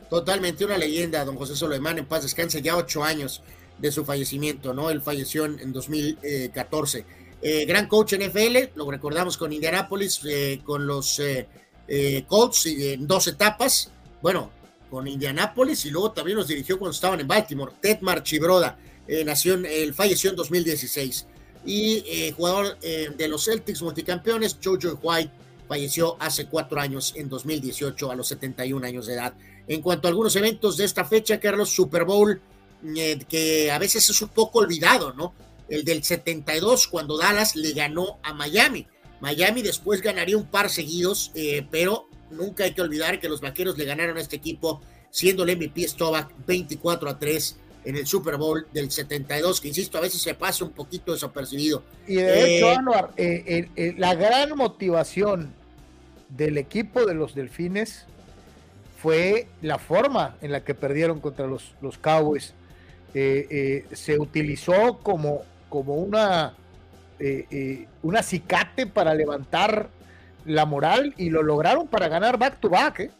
Totalmente 0.08 0.64
una 0.64 0.78
leyenda, 0.78 1.24
don 1.24 1.36
José 1.36 1.56
Suleiman, 1.56 1.98
en 1.98 2.06
paz 2.06 2.22
descanse, 2.22 2.62
ya 2.62 2.76
ocho 2.76 3.02
años 3.02 3.42
de 3.78 3.90
su 3.90 4.04
fallecimiento, 4.04 4.72
¿no? 4.72 4.90
Él 4.90 5.00
falleció 5.00 5.46
en, 5.46 5.72
2014. 5.72 7.04
Eh, 7.42 7.64
gran 7.64 7.88
coach 7.88 8.12
en 8.12 8.28
NFL, 8.30 8.76
lo 8.76 8.88
recordamos 8.88 9.36
con 9.36 9.52
Indianapolis, 9.52 10.20
eh, 10.24 10.60
con 10.64 10.86
los 10.86 11.20
Colts 12.28 12.66
en 12.66 13.06
dos 13.06 13.26
etapas. 13.26 13.90
Bueno, 14.24 14.50
con 14.90 15.06
Indianapolis 15.06 15.84
y 15.84 15.90
luego 15.90 16.12
también 16.12 16.38
los 16.38 16.48
dirigió 16.48 16.78
cuando 16.78 16.94
estaban 16.94 17.20
en 17.20 17.28
Baltimore. 17.28 17.72
Ted 17.78 18.00
Marchibroda, 18.00 18.78
eh, 19.06 19.22
nació 19.22 19.52
él 19.52 19.92
falleció 19.92 20.30
en 20.30 20.36
2016. 20.36 21.26
Y 21.66 22.02
eh, 22.06 22.32
jugador 22.34 22.78
eh, 22.80 23.10
de 23.14 23.28
los 23.28 23.44
Celtics 23.44 23.82
multicampeones, 23.82 24.56
Jojo 24.64 24.98
White, 25.02 25.30
falleció 25.68 26.16
hace 26.20 26.46
cuatro 26.46 26.80
años, 26.80 27.12
en 27.16 27.28
2018, 27.28 28.10
a 28.10 28.14
los 28.14 28.28
71 28.28 28.86
años 28.86 29.06
de 29.08 29.12
edad. 29.12 29.34
En 29.68 29.82
cuanto 29.82 30.08
a 30.08 30.10
algunos 30.10 30.34
eventos 30.36 30.78
de 30.78 30.86
esta 30.86 31.04
fecha, 31.04 31.38
Carlos, 31.38 31.68
Super 31.68 32.04
Bowl, 32.04 32.40
que 33.28 33.70
a 33.70 33.78
veces 33.78 34.08
es 34.08 34.22
un 34.22 34.30
poco 34.30 34.60
olvidado, 34.60 35.12
¿no? 35.12 35.34
El 35.68 35.84
del 35.84 36.02
72, 36.02 36.88
cuando 36.88 37.18
Dallas 37.18 37.56
le 37.56 37.72
ganó 37.72 38.20
a 38.22 38.32
Miami. 38.32 38.86
Miami 39.20 39.60
después 39.60 40.00
ganaría 40.00 40.38
un 40.38 40.46
par 40.46 40.70
seguidos, 40.70 41.30
pero 41.70 42.08
nunca 42.30 42.64
hay 42.64 42.72
que 42.72 42.82
olvidar 42.82 43.20
que 43.20 43.28
los 43.28 43.40
vaqueros 43.40 43.78
le 43.78 43.84
ganaron 43.84 44.16
a 44.16 44.20
este 44.20 44.36
equipo, 44.36 44.80
siendo 45.10 45.44
el 45.44 45.56
MVP 45.56 45.86
Stovak 45.88 46.30
24 46.46 47.10
a 47.10 47.18
3 47.18 47.56
en 47.84 47.96
el 47.96 48.06
Super 48.06 48.36
Bowl 48.36 48.66
del 48.72 48.90
72, 48.90 49.60
que 49.60 49.68
insisto, 49.68 49.98
a 49.98 50.00
veces 50.00 50.20
se 50.20 50.34
pasa 50.34 50.64
un 50.64 50.72
poquito 50.72 51.12
desapercibido. 51.12 51.82
Y 52.06 52.16
de 52.16 52.56
hecho, 52.56 52.72
eh, 53.16 53.44
eh, 53.46 53.68
eh, 53.76 53.94
la 53.98 54.14
gran 54.14 54.56
motivación 54.56 55.52
del 56.30 56.58
equipo 56.58 57.04
de 57.04 57.14
los 57.14 57.34
Delfines 57.34 58.06
fue 59.00 59.48
la 59.60 59.78
forma 59.78 60.36
en 60.40 60.50
la 60.50 60.64
que 60.64 60.74
perdieron 60.74 61.20
contra 61.20 61.46
los, 61.46 61.74
los 61.82 61.98
Cowboys. 61.98 62.54
se 63.12 64.18
utilizó 64.18 64.98
como, 65.02 65.42
como 65.68 65.94
una, 65.96 66.54
un 68.02 68.16
acicate 68.16 68.86
para 68.86 69.14
levantar 69.14 69.90
la 70.44 70.66
moral 70.66 71.14
y 71.16 71.30
lo 71.30 71.42
lograron 71.42 71.88
para 71.88 72.08
ganar 72.08 72.38
back 72.38 72.60
to 72.60 72.68
back. 72.68 73.00
¿eh? 73.00 73.10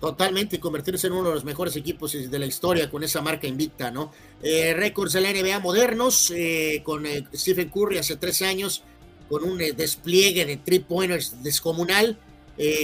Totalmente, 0.00 0.60
convertirse 0.60 1.06
en 1.06 1.14
uno 1.14 1.28
de 1.28 1.34
los 1.34 1.44
mejores 1.44 1.74
equipos 1.74 2.12
de 2.12 2.38
la 2.38 2.44
historia 2.44 2.90
con 2.90 3.02
esa 3.02 3.22
marca 3.22 3.46
invicta, 3.46 3.90
¿no? 3.90 4.12
Eh, 4.42 4.74
récords 4.74 5.14
de 5.14 5.22
la 5.22 5.32
NBA 5.32 5.58
modernos, 5.60 6.30
eh, 6.36 6.82
con 6.84 7.06
eh, 7.06 7.26
Stephen 7.34 7.70
Curry 7.70 7.96
hace 7.96 8.16
tres 8.16 8.42
años, 8.42 8.82
con 9.28 9.42
un 9.42 9.56
despliegue 9.56 10.44
de 10.44 10.58
three 10.58 10.80
pointers 10.80 11.42
descomunal, 11.42 12.18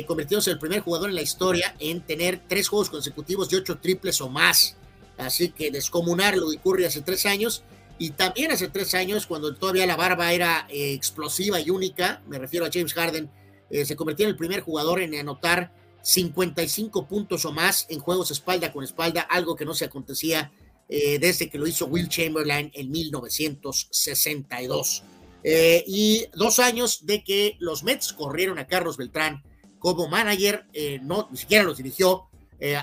convirtiéndose 0.06 0.50
en 0.50 0.54
el 0.54 0.60
primer 0.60 0.80
jugador 0.80 1.08
en 1.08 1.14
la 1.14 1.22
historia 1.22 1.74
en 1.78 2.00
tener 2.02 2.40
tres 2.48 2.68
juegos 2.68 2.90
consecutivos 2.90 3.48
de 3.48 3.58
ocho 3.58 3.78
triples 3.78 4.20
o 4.20 4.28
más. 4.28 4.76
Así 5.18 5.50
que 5.50 5.70
descomunar 5.70 6.36
lo 6.36 6.50
de 6.50 6.58
Curry 6.58 6.86
hace 6.86 7.00
tres 7.02 7.26
años, 7.26 7.62
y 7.98 8.10
también 8.10 8.50
hace 8.50 8.68
tres 8.68 8.94
años, 8.94 9.26
cuando 9.26 9.54
todavía 9.54 9.86
la 9.86 9.96
barba 9.96 10.32
era 10.32 10.66
explosiva 10.68 11.60
y 11.60 11.70
única, 11.70 12.22
me 12.26 12.38
refiero 12.38 12.66
a 12.66 12.70
James 12.72 12.92
Harden, 12.92 13.30
se 13.84 13.96
convirtió 13.96 14.26
en 14.26 14.30
el 14.30 14.36
primer 14.36 14.60
jugador 14.60 15.00
en 15.00 15.14
anotar 15.14 15.72
55 16.02 17.06
puntos 17.06 17.44
o 17.44 17.52
más 17.52 17.86
en 17.88 18.00
juegos 18.00 18.30
espalda 18.30 18.72
con 18.72 18.82
espalda, 18.84 19.22
algo 19.22 19.56
que 19.56 19.64
no 19.64 19.74
se 19.74 19.86
acontecía 19.86 20.52
eh, 20.88 21.18
desde 21.18 21.48
que 21.48 21.58
lo 21.58 21.66
hizo 21.66 21.86
Will 21.86 22.08
Chamberlain 22.08 22.70
en 22.74 22.90
1962. 22.90 25.04
Eh, 25.44 25.82
y 25.86 26.26
dos 26.34 26.58
años 26.58 27.06
de 27.06 27.24
que 27.24 27.56
los 27.60 27.82
Mets 27.82 28.12
corrieron 28.12 28.58
a 28.58 28.66
Carlos 28.66 28.98
Beltrán 28.98 29.42
como 29.78 30.08
manager, 30.08 30.66
eh, 30.72 30.98
no, 31.02 31.28
ni 31.30 31.38
siquiera 31.38 31.64
los 31.64 31.78
dirigió. 31.78 32.28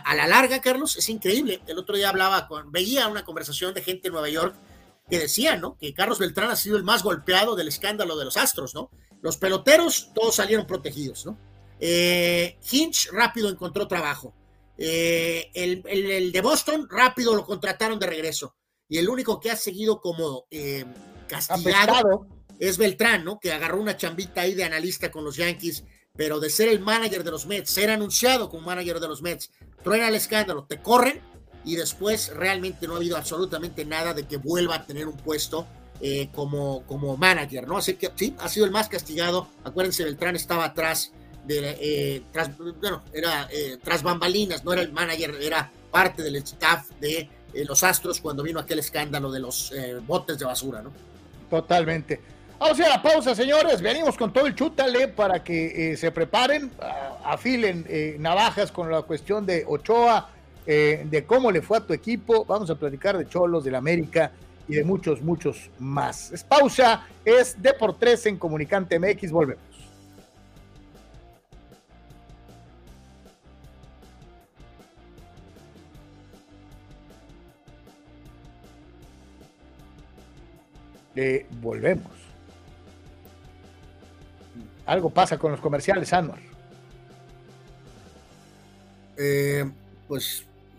a 0.04 0.14
la 0.14 0.28
larga, 0.28 0.60
Carlos, 0.60 0.98
es 0.98 1.08
increíble. 1.08 1.62
El 1.66 1.78
otro 1.78 1.96
día 1.96 2.10
hablaba, 2.10 2.50
con, 2.50 2.70
veía 2.70 3.08
una 3.08 3.24
conversación 3.24 3.74
de 3.74 3.82
gente 3.82 4.10
en 4.10 4.14
Nueva 4.14 4.28
York 4.28 4.54
que 5.10 5.20
decía, 5.20 5.56
¿no? 5.56 5.78
Que 5.78 5.94
Carlos 5.94 6.20
Beltrán 6.20 6.52
ha 6.52 6.58
sido 6.58 6.76
el 6.76 6.84
más 6.84 7.02
golpeado 7.02 7.56
del 7.56 7.70
escándalo 7.70 8.18
de 8.18 8.26
los 8.26 8.36
Astros, 8.36 8.76
¿no? 8.76 8.90
Los 9.22 9.38
peloteros 9.38 10.12
todos 10.14 10.36
salieron 10.36 10.66
protegidos, 10.66 11.26
¿no? 11.26 11.38
Hinch 11.80 13.10
rápido 13.12 13.50
encontró 13.50 13.88
trabajo. 13.88 14.34
Eh, 14.82 15.52
el, 15.54 16.32
de 16.32 16.42
Boston 16.42 16.88
rápido 16.90 17.36
lo 17.36 17.46
contrataron 17.46 18.00
de 18.00 18.08
regreso. 18.08 18.56
Y 18.88 18.98
el 18.98 19.10
único 19.10 19.40
que 19.40 19.52
ha 19.52 19.56
seguido 19.58 20.00
como 20.00 20.46
eh, 20.50 20.86
castigado 21.28 22.26
es 22.60 22.78
Beltrán, 22.78 23.26
¿no? 23.26 23.40
Que 23.40 23.52
agarró 23.52 23.82
una 23.82 23.98
chambita 23.98 24.42
ahí 24.42 24.56
de 24.56 24.64
analista 24.64 25.12
con 25.12 25.26
los 25.26 25.36
Yankees, 25.36 25.84
pero 26.16 26.40
de 26.40 26.50
ser 26.50 26.70
el 26.70 26.80
manager 26.80 27.24
de 27.24 27.32
los 27.32 27.46
Mets, 27.46 27.70
ser 27.70 27.90
anunciado 27.90 28.50
como 28.50 28.66
manager 28.66 29.00
de 29.00 29.08
los 29.10 29.22
Mets, 29.22 29.52
truena 29.84 30.08
el 30.08 30.16
escándalo, 30.16 30.66
te 30.66 30.82
corren 30.82 31.22
y 31.66 31.76
después 31.76 32.34
realmente 32.34 32.88
no 32.88 32.94
ha 32.94 32.98
habido 32.98 33.18
absolutamente 33.18 33.86
nada 33.86 34.14
de 34.14 34.28
que 34.28 34.38
vuelva 34.38 34.76
a 34.76 34.86
tener 34.86 35.08
un 35.08 35.18
puesto 35.18 35.68
eh, 36.02 36.30
como, 36.34 36.84
como 36.84 37.18
manager, 37.18 37.68
¿no? 37.68 37.78
Así 37.78 37.96
que 37.96 38.12
sí, 38.16 38.36
ha 38.40 38.48
sido 38.50 38.66
el 38.66 38.72
más 38.72 38.90
castigado. 38.90 39.48
Acuérdense, 39.64 40.04
Beltrán 40.04 40.36
estaba 40.36 40.66
atrás 40.66 41.12
eh, 41.52 42.22
tras, 42.32 42.52
bueno, 42.58 43.02
era 43.12 43.48
eh, 43.52 43.78
tras 43.84 44.04
bambalinas, 44.04 44.64
no 44.64 44.74
era 44.74 44.82
el 44.82 44.92
manager, 44.92 45.36
era 45.42 45.72
parte 45.90 46.22
del 46.22 46.36
staff 46.38 46.90
de 47.00 47.28
eh, 47.54 47.66
los 47.66 47.84
Astros 47.84 48.22
cuando 48.22 48.44
vino 48.44 48.60
aquel 48.60 48.80
escándalo 48.80 49.32
de 49.32 49.40
los 49.40 49.74
botes 50.06 50.38
de 50.38 50.46
basura, 50.46 50.82
¿no? 50.82 50.92
Totalmente. 51.50 52.22
Vamos 52.60 52.80
a 52.82 52.90
la 52.90 53.02
pausa, 53.02 53.34
señores. 53.34 53.82
Venimos 53.82 54.18
con 54.18 54.32
todo 54.32 54.46
el 54.46 54.54
chútale 54.54 55.08
para 55.08 55.44
que 55.44 55.96
se 55.98 56.12
preparen, 56.12 56.70
afilen 57.24 57.86
navajas 58.20 58.72
con 58.72 58.92
la 58.92 59.02
cuestión 59.02 59.46
de 59.46 59.64
Ochoa, 59.66 60.30
de 60.66 61.24
cómo 61.26 61.52
le 61.52 61.62
fue 61.62 61.78
a 61.78 61.82
tu 61.82 61.94
equipo. 61.94 62.44
Vamos 62.46 62.70
a 62.70 62.76
platicar 62.76 63.18
de 63.18 63.28
Cholos, 63.28 63.64
del 63.64 63.76
América 63.76 64.32
y 64.70 64.76
de 64.76 64.84
muchos, 64.84 65.22
muchos 65.22 65.70
más. 65.80 66.32
Es 66.32 66.44
pausa, 66.44 67.06
es 67.26 67.60
de 67.62 67.74
por 67.74 67.98
tres 67.98 68.26
en 68.28 68.38
Comunicante 68.38 69.00
MX. 69.00 69.32
Volvemos. 69.32 69.70
volvemos. 81.62 82.12
Algo 84.86 85.10
pasa 85.10 85.38
con 85.38 85.52
los 85.52 85.60
comerciales, 85.60 86.14
Anwar. 86.14 86.40
Eh, 89.18 89.70
pues 90.08 90.46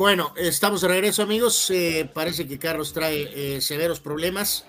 Bueno, 0.00 0.32
estamos 0.38 0.80
de 0.80 0.88
regreso, 0.88 1.22
amigos. 1.22 1.70
Eh, 1.70 2.08
parece 2.10 2.48
que 2.48 2.58
Carlos 2.58 2.94
trae 2.94 3.56
eh, 3.56 3.60
severos 3.60 4.00
problemas. 4.00 4.64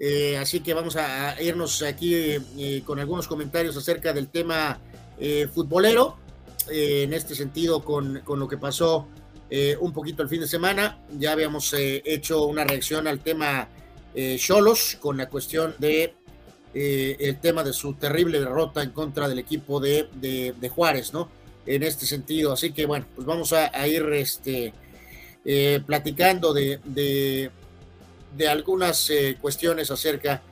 Eh, 0.00 0.36
así 0.36 0.58
que 0.62 0.74
vamos 0.74 0.96
a, 0.96 1.40
irnos 1.40 1.80
aquí 1.84 2.82
con 2.84 2.98
algunos 2.98 3.28
comentarios 3.28 3.76
acerca 3.76 4.12
del 4.12 4.30
tema 4.30 4.80
futbolero. 5.54 6.16
en 6.68 7.12
este 7.12 7.36
sentido, 7.36 7.84
con, 7.84 8.22
con 8.24 8.40
lo 8.40 8.48
que 8.48 8.58
pasó 8.58 9.06
un 9.78 9.92
poquito 9.92 10.24
el 10.24 10.28
fin 10.28 10.40
de 10.40 10.48
semana. 10.48 10.98
Ya 11.20 11.30
habíamos 11.30 11.72
hecho 11.78 12.44
una 12.44 12.64
reacción 12.64 13.06
al 13.06 13.20
tema 13.20 13.68
Cholos 14.38 14.98
con 15.00 15.16
la 15.16 15.28
cuestión 15.28 15.76
de 15.78 16.16
el 16.74 17.38
tema 17.38 17.62
de 17.62 17.72
su 17.72 17.94
terrible 17.94 18.40
derrota 18.40 18.82
en 18.82 18.90
contra 18.90 19.28
del 19.28 19.38
equipo 19.38 19.78
de, 19.78 20.08
de 20.20 20.68
Juárez, 20.68 21.12
¿no? 21.12 21.43
En 21.66 21.82
este 21.82 22.06
sentido. 22.06 22.52
Así 22.52 22.72
que 22.72 22.86
bueno, 22.86 23.06
pues 23.14 23.26
vamos 23.26 23.52
a, 23.52 23.86
ir 23.86 24.02
este, 24.12 24.72
eh, 25.44 25.80
platicando 25.84 26.52
de, 26.52 26.80
de, 26.84 28.48
algunas 28.48 29.08
eh, 29.10 29.38
cuestiones 29.40 29.90
acerca 29.90 30.42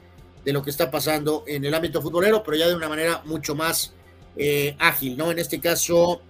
de 0.45 0.53
lo 0.53 0.63
que 0.63 0.71
está 0.71 0.91
pasando 0.91 1.45
en 1.47 1.65
el 1.65 1.75
ámbito 1.75 2.01
futbolero, 2.01 2.43
pero 2.43 2.57
ya 2.57 2.69
de 2.69 2.75
una 2.75 2.89
manera 2.89 3.23
mucho 3.25 3.55
más 3.55 3.93
eh, 4.37 4.77
ágil, 4.79 5.17
¿no? 5.17 5.31
En 5.31 5.39
este 5.39 5.61
caso, 5.61 6.23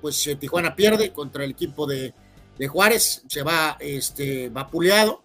pues 0.00 0.28
Tijuana 0.40 0.74
pierde 0.74 1.12
contra 1.12 1.44
el 1.44 1.50
equipo 1.50 1.86
de, 1.86 2.14
Juárez, 2.68 3.22
se 3.28 3.42
va 3.42 3.76
este, 3.78 4.48
vapuleado 4.48 5.22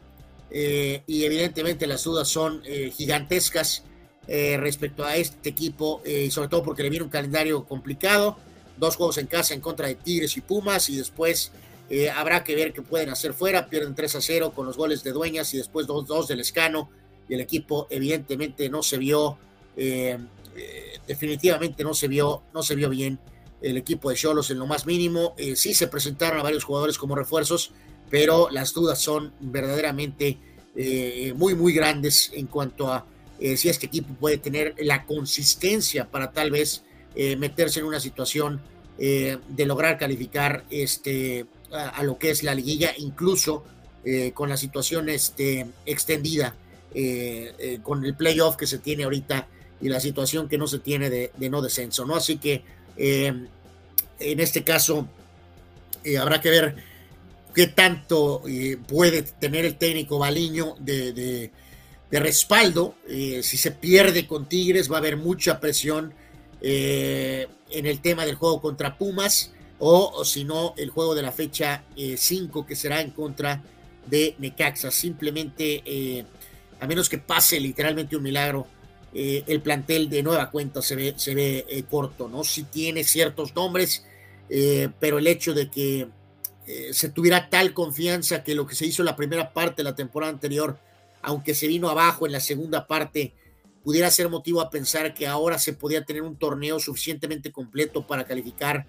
y 0.52 1.24
evidentemente 1.24 1.88
las 1.88 2.04
dudas 2.04 2.28
son 2.28 2.62
gigantescas 2.96 3.84
respecto 4.28 5.04
a 5.04 5.16
este 5.16 5.50
equipo, 5.50 6.04
y 6.06 6.30
sobre 6.30 6.50
todo 6.50 6.62
porque 6.62 6.84
le 6.84 6.92
viene 6.92 7.06
un 7.06 7.10
calendario 7.10 7.66
complicado 7.66 8.38
dos 8.78 8.96
juegos 8.96 9.18
en 9.18 9.28
casa 9.28 9.54
en 9.54 9.62
contra 9.62 9.88
de 9.88 9.96
Tigres 9.96 10.38
y 10.38 10.42
Pumas 10.42 10.90
y 10.90 10.98
después 10.98 11.52
eh, 11.90 12.10
habrá 12.10 12.44
que 12.44 12.56
ver 12.56 12.74
qué 12.74 12.82
pueden 12.82 13.10
hacer 13.10 13.34
fuera, 13.34 13.70
pierden 13.70 13.94
3 13.94 14.16
a 14.16 14.22
0 14.22 14.54
con 14.56 14.66
los 14.66 14.78
goles 14.78 15.04
de 15.04 15.12
Dueñas 15.12 15.54
y 15.54 15.58
después 15.58 15.88
2-2 15.88 16.28
del 16.28 16.40
Escano 16.40 16.90
y 17.28 17.34
el 17.34 17.42
equipo 17.42 17.88
evidentemente 17.90 18.70
no 18.70 18.84
se 18.84 18.98
vio, 18.98 19.38
eh, 19.76 20.18
eh, 20.56 21.00
definitivamente 21.08 21.84
no 21.84 21.94
se 21.94 22.08
vio, 22.08 22.44
no 22.54 22.64
se 22.64 22.76
vio 22.76 22.90
bien 22.90 23.20
el 23.62 23.78
equipo 23.78 24.10
de 24.10 24.16
Cholos 24.16 24.50
en 24.52 24.60
lo 24.60 24.68
más 24.68 24.86
mínimo, 24.86 25.36
sí 25.56 25.74
se 25.74 25.88
presentaron 25.88 26.40
a 26.40 26.44
varios 26.44 26.66
jugadores 26.66 26.98
como 26.98 27.16
refuerzos, 27.16 27.72
pero 28.10 28.50
las 28.50 28.74
dudas 28.74 29.00
son 29.00 29.34
verdaderamente 29.40 30.38
muy, 31.36 31.56
muy 31.56 31.72
grandes 31.72 32.30
en 32.34 32.48
cuanto 32.48 32.92
a 32.92 33.06
si 33.40 33.70
este 33.70 33.86
equipo 33.86 34.14
puede 34.16 34.38
tener 34.38 34.76
la 34.80 35.06
consistencia 35.06 36.12
para 36.12 36.34
tal 36.34 36.52
vez 36.52 36.84
meterse 37.16 37.80
en 37.80 37.86
una 37.86 38.00
situación 38.00 38.62
de 38.98 39.66
lograr 39.66 39.98
calificar 39.98 40.64
este, 40.70 41.46
a, 41.72 42.04
lo 42.04 42.18
que 42.18 42.30
es 42.32 42.44
la 42.44 42.56
liguilla, 42.56 42.94
incluso 42.98 43.64
con 44.34 44.50
la 44.50 44.58
situación 44.58 45.10
este, 45.10 45.68
extendida, 45.86 46.56
con 47.84 48.06
el 48.06 48.16
playoff 48.16 48.56
que 48.56 48.68
se 48.68 48.80
tiene 48.80 49.04
ahorita 49.04 49.48
y 49.82 49.90
la 49.90 50.00
situación 50.00 50.48
que 50.48 50.58
no 50.58 50.68
se 50.68 50.80
tiene 50.80 51.10
de, 51.10 51.32
no 51.50 51.62
descenso, 51.62 52.06
¿no? 52.06 52.16
Así 52.16 52.38
que 52.38 52.64
en 52.98 53.50
este 54.20 54.64
caso 54.64 55.08
habrá 56.20 56.42
que 56.42 56.50
ver 56.50 56.76
qué 57.54 57.68
tanto 57.68 58.42
eh, 58.48 58.78
puede 58.88 59.22
tener 59.22 59.66
el 59.66 59.78
técnico 59.78 60.18
Baliño 60.20 60.76
de, 60.80 61.52
respaldo. 62.12 62.96
Eh, 63.08 63.42
si 63.42 63.58
se 63.58 63.72
pierde 63.72 64.28
con 64.28 64.48
Tigres 64.48 64.92
va 64.92 64.98
a 64.98 65.00
haber 65.00 65.18
mucha 65.18 65.60
presión 65.60 66.14
eh, 66.64 67.48
en 67.70 67.86
el 67.86 68.02
tema 68.02 68.26
del 68.26 68.36
juego 68.36 68.62
contra 68.62 68.98
Pumas 68.98 69.52
o, 69.80 70.26
si 70.26 70.46
no 70.46 70.74
el 70.78 70.90
juego 70.90 71.14
de 71.14 71.22
la 71.22 71.32
fecha 71.32 71.84
5 71.96 72.66
que 72.66 72.76
será 72.76 73.02
en 73.02 73.12
contra 73.12 73.62
de 74.08 74.36
Necaxa. 74.40 74.90
Simplemente, 74.90 76.26
a 76.80 76.88
menos 76.88 77.10
que 77.10 77.18
pase 77.18 77.60
literalmente 77.60 78.16
un 78.16 78.24
milagro, 78.24 78.66
el 79.14 79.62
plantel 79.62 80.10
de 80.10 80.24
nueva 80.24 80.50
cuenta 80.50 80.82
se 80.82 80.96
ve, 80.96 81.14
se 81.18 81.36
ve 81.36 81.86
corto, 81.90 82.30
¿no? 82.30 82.46
Si 82.46 82.64
tiene 82.64 83.04
ciertos 83.04 83.54
nombres, 83.54 84.06
pero 85.00 85.18
el 85.18 85.28
hecho 85.28 85.54
de 85.54 85.70
que 85.70 86.08
eh, 86.66 86.94
se 86.94 87.10
tuviera 87.10 87.50
tal 87.50 87.74
confianza 87.74 88.44
que 88.44 88.56
lo 88.56 88.66
que 88.66 88.76
se 88.76 88.86
hizo 88.86 89.02
en 89.02 89.08
la 89.08 89.16
primera 89.16 89.52
parte 89.52 89.78
de 89.78 89.84
la 89.84 89.96
temporada 89.96 90.32
anterior, 90.32 90.78
aunque 91.22 91.54
se 91.54 91.68
vino 91.68 91.90
abajo 91.90 92.26
en 92.26 92.32
la 92.32 92.40
segunda 92.40 92.88
parte, 92.88 93.34
pudiera 93.84 94.10
ser 94.10 94.30
motivo 94.30 94.62
a 94.62 94.70
pensar 94.70 95.14
que 95.14 95.28
ahora 95.28 95.60
se 95.60 95.74
podía 95.74 96.06
tener 96.06 96.22
un 96.22 96.38
torneo 96.38 96.80
suficientemente 96.80 97.52
completo 97.52 98.08
para 98.08 98.26
calificar, 98.26 98.88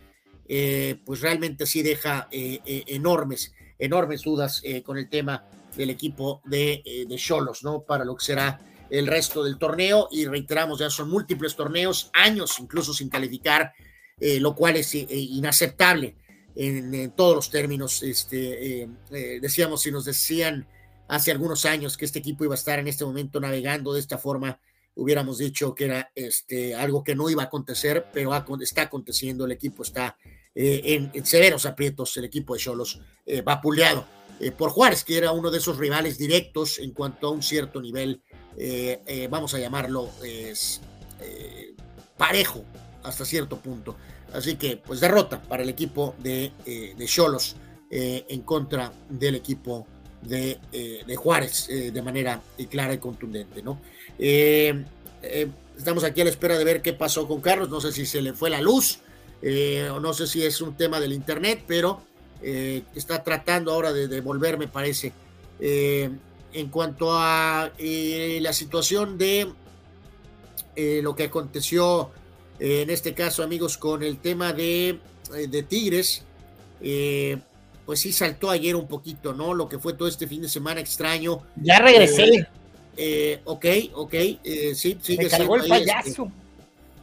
eh, 0.48 1.00
pues 1.04 1.20
realmente 1.20 1.66
sí 1.66 1.82
deja 1.82 2.28
eh, 2.30 2.60
enormes, 2.86 3.52
enormes 3.78 4.22
dudas 4.22 4.62
con 4.84 4.98
el 4.98 5.08
tema 5.08 5.46
del 5.76 5.90
equipo 5.90 6.40
de 6.44 7.06
Cholos, 7.16 7.64
¿no? 7.64 7.82
Para 7.82 8.04
lo 8.04 8.14
que 8.14 8.24
será 8.24 8.60
el 8.90 9.06
resto 9.06 9.42
del 9.42 9.58
torneo 9.58 10.08
y 10.12 10.26
reiteramos, 10.26 10.78
ya 10.78 10.90
son 10.90 11.10
múltiples 11.10 11.56
torneos, 11.56 12.10
años 12.12 12.58
incluso 12.60 12.94
sin 12.94 13.08
calificar, 13.08 13.72
lo 14.20 14.54
cual 14.54 14.76
es 14.76 14.94
inaceptable 14.94 16.16
en, 16.56 17.10
todos 17.12 17.34
los 17.34 17.50
términos. 17.50 18.02
Este, 18.02 18.82
eh, 18.82 18.88
eh, 19.10 19.38
decíamos, 19.40 19.82
si 19.82 19.90
nos 19.90 20.04
decían 20.04 20.66
hace 21.08 21.30
algunos 21.30 21.64
años 21.64 21.96
que 21.96 22.04
este 22.04 22.18
equipo 22.18 22.44
iba 22.44 22.54
a 22.54 22.58
estar 22.58 22.78
en 22.78 22.88
este 22.88 23.04
momento 23.04 23.40
navegando 23.40 23.92
de 23.92 24.00
esta 24.00 24.18
forma, 24.18 24.58
hubiéramos 24.94 25.38
dicho 25.38 25.74
que 25.74 25.86
era 25.86 26.10
este, 26.14 26.74
algo 26.74 27.02
que 27.02 27.14
no 27.14 27.28
iba 27.30 27.42
a 27.42 27.46
acontecer, 27.46 28.06
pero 28.12 28.32
está 28.60 28.82
aconteciendo, 28.82 29.44
el 29.44 29.52
equipo 29.52 29.82
está 29.82 30.16
eh, 30.54 31.10
en, 31.12 31.26
severos 31.26 31.66
aprietos, 31.66 32.16
el 32.16 32.24
equipo 32.24 32.54
de 32.54 32.60
Cholos 32.60 33.00
vapuleado 33.44 34.06
por 34.58 34.70
Juárez, 34.70 35.04
que 35.04 35.16
era 35.16 35.32
uno 35.32 35.50
de 35.50 35.58
esos 35.58 35.78
rivales 35.78 36.18
directos 36.18 36.78
en 36.78 36.92
cuanto 36.92 37.28
a 37.28 37.30
un 37.30 37.42
cierto 37.42 37.80
nivel, 37.80 38.20
vamos 39.30 39.54
a 39.54 39.58
llamarlo, 39.58 40.10
parejo 42.16 42.64
hasta 43.04 43.24
cierto 43.24 43.58
punto. 43.58 43.96
Así 44.34 44.56
que, 44.56 44.76
pues 44.76 45.00
derrota 45.00 45.40
para 45.40 45.62
el 45.62 45.68
equipo 45.68 46.14
de 46.18 46.52
eh, 46.66 46.96
Cholos 47.06 47.56
eh, 47.90 48.26
en 48.28 48.42
contra 48.42 48.92
del 49.08 49.36
equipo 49.36 49.86
de, 50.22 50.58
eh, 50.72 51.04
de 51.06 51.16
Juárez 51.16 51.68
de 51.68 52.02
manera 52.02 52.40
clara 52.68 52.94
y 52.94 52.98
contundente, 52.98 53.62
¿no? 53.62 53.80
Estamos 54.18 56.04
aquí 56.04 56.20
a 56.20 56.24
la 56.24 56.30
espera 56.30 56.58
de 56.58 56.64
ver 56.64 56.82
qué 56.82 56.92
pasó 56.92 57.26
con 57.26 57.40
Carlos. 57.40 57.68
No 57.68 57.80
sé 57.80 57.92
si 57.92 58.06
se 58.06 58.22
le 58.22 58.32
fue 58.32 58.50
la 58.50 58.60
luz 58.60 59.00
o 59.42 60.00
no 60.00 60.14
sé 60.14 60.26
si 60.26 60.42
es 60.42 60.60
un 60.60 60.76
tema 60.76 61.00
del 61.00 61.12
internet, 61.12 61.64
pero 61.66 62.02
está 62.42 63.22
tratando 63.22 63.72
ahora 63.72 63.92
de, 63.92 64.08
de 64.08 64.20
volver, 64.20 64.58
me 64.58 64.68
parece. 64.68 65.12
en 65.60 66.68
cuanto 66.70 67.12
a 67.12 67.70
la 67.78 68.52
situación 68.52 69.18
de 69.18 69.48
lo 71.02 71.14
que 71.14 71.24
aconteció 71.24 72.10
en 72.58 72.90
este 72.90 73.14
caso, 73.14 73.42
amigos, 73.42 73.76
con 73.76 74.02
el 74.02 74.18
tema 74.18 74.52
de, 74.52 75.00
eh, 75.34 75.46
de 75.48 75.62
Tigres, 75.62 76.22
eh, 76.80 77.38
pues 77.84 78.00
sí 78.00 78.12
saltó 78.12 78.50
ayer 78.50 78.76
un 78.76 78.86
poquito, 78.86 79.34
¿no? 79.34 79.54
Lo 79.54 79.68
que 79.68 79.78
fue 79.78 79.94
todo 79.94 80.08
este 80.08 80.26
fin 80.26 80.42
de 80.42 80.48
semana 80.48 80.80
extraño. 80.80 81.42
Ya 81.56 81.80
regresé. 81.80 82.46
Eh, 82.96 83.40
ok, 83.44 83.66
ok, 83.94 84.14
sí, 84.74 84.98
sí. 85.00 85.16
Me 85.18 85.28
cargó 85.28 85.56
el 85.56 85.62
este, 85.62 85.70
payaso. 85.70 86.32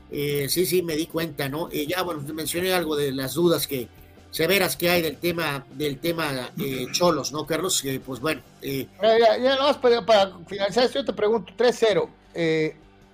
sí, 0.09 0.65
sí, 0.65 0.81
me 0.81 0.95
di 0.95 1.07
cuenta, 1.07 1.49
¿no? 1.49 1.69
ya, 1.71 2.01
bueno, 2.03 2.21
mencioné 2.33 2.73
algo 2.73 2.95
de 2.95 3.11
las 3.11 3.33
dudas 3.33 3.67
que 3.67 3.87
severas 4.31 4.77
que 4.77 4.89
hay 4.89 5.01
del 5.01 5.17
tema 5.17 5.65
del 5.73 5.99
tema 5.99 6.51
Cholos, 6.91 7.31
¿no, 7.31 7.45
Carlos? 7.45 7.83
pues 8.05 8.19
bueno. 8.19 8.41
ya, 8.61 9.37
ya, 9.37 9.55
no, 9.57 9.81
para, 9.81 10.05
para 10.05 10.37
finalizar 10.47 10.85
esto, 10.85 10.99
yo 10.99 11.05
te 11.05 11.13
pregunto, 11.13 11.53
3-0, 11.57 12.73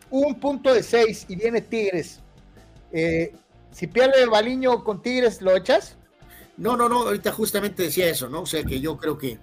un 0.09 0.39
punto 0.39 0.73
de 0.73 0.83
6 0.83 1.25
y 1.29 1.35
viene 1.35 1.61
Tigres 1.61 2.19
eh, 2.91 3.33
si 3.71 3.87
pierde 3.87 4.25
Baliño 4.25 4.83
con 4.83 5.01
Tigres, 5.01 5.41
¿lo 5.41 5.55
echas? 5.55 5.95
No, 6.57 6.75
no, 6.75 6.89
no, 6.89 7.01
ahorita 7.01 7.31
justamente 7.31 7.83
decía 7.83 8.07
eso, 8.07 8.27
¿no? 8.29 8.41
O 8.41 8.45
sea 8.45 8.63
que 8.63 8.79
yo 8.79 8.97
creo 8.97 9.17
que 9.17 9.37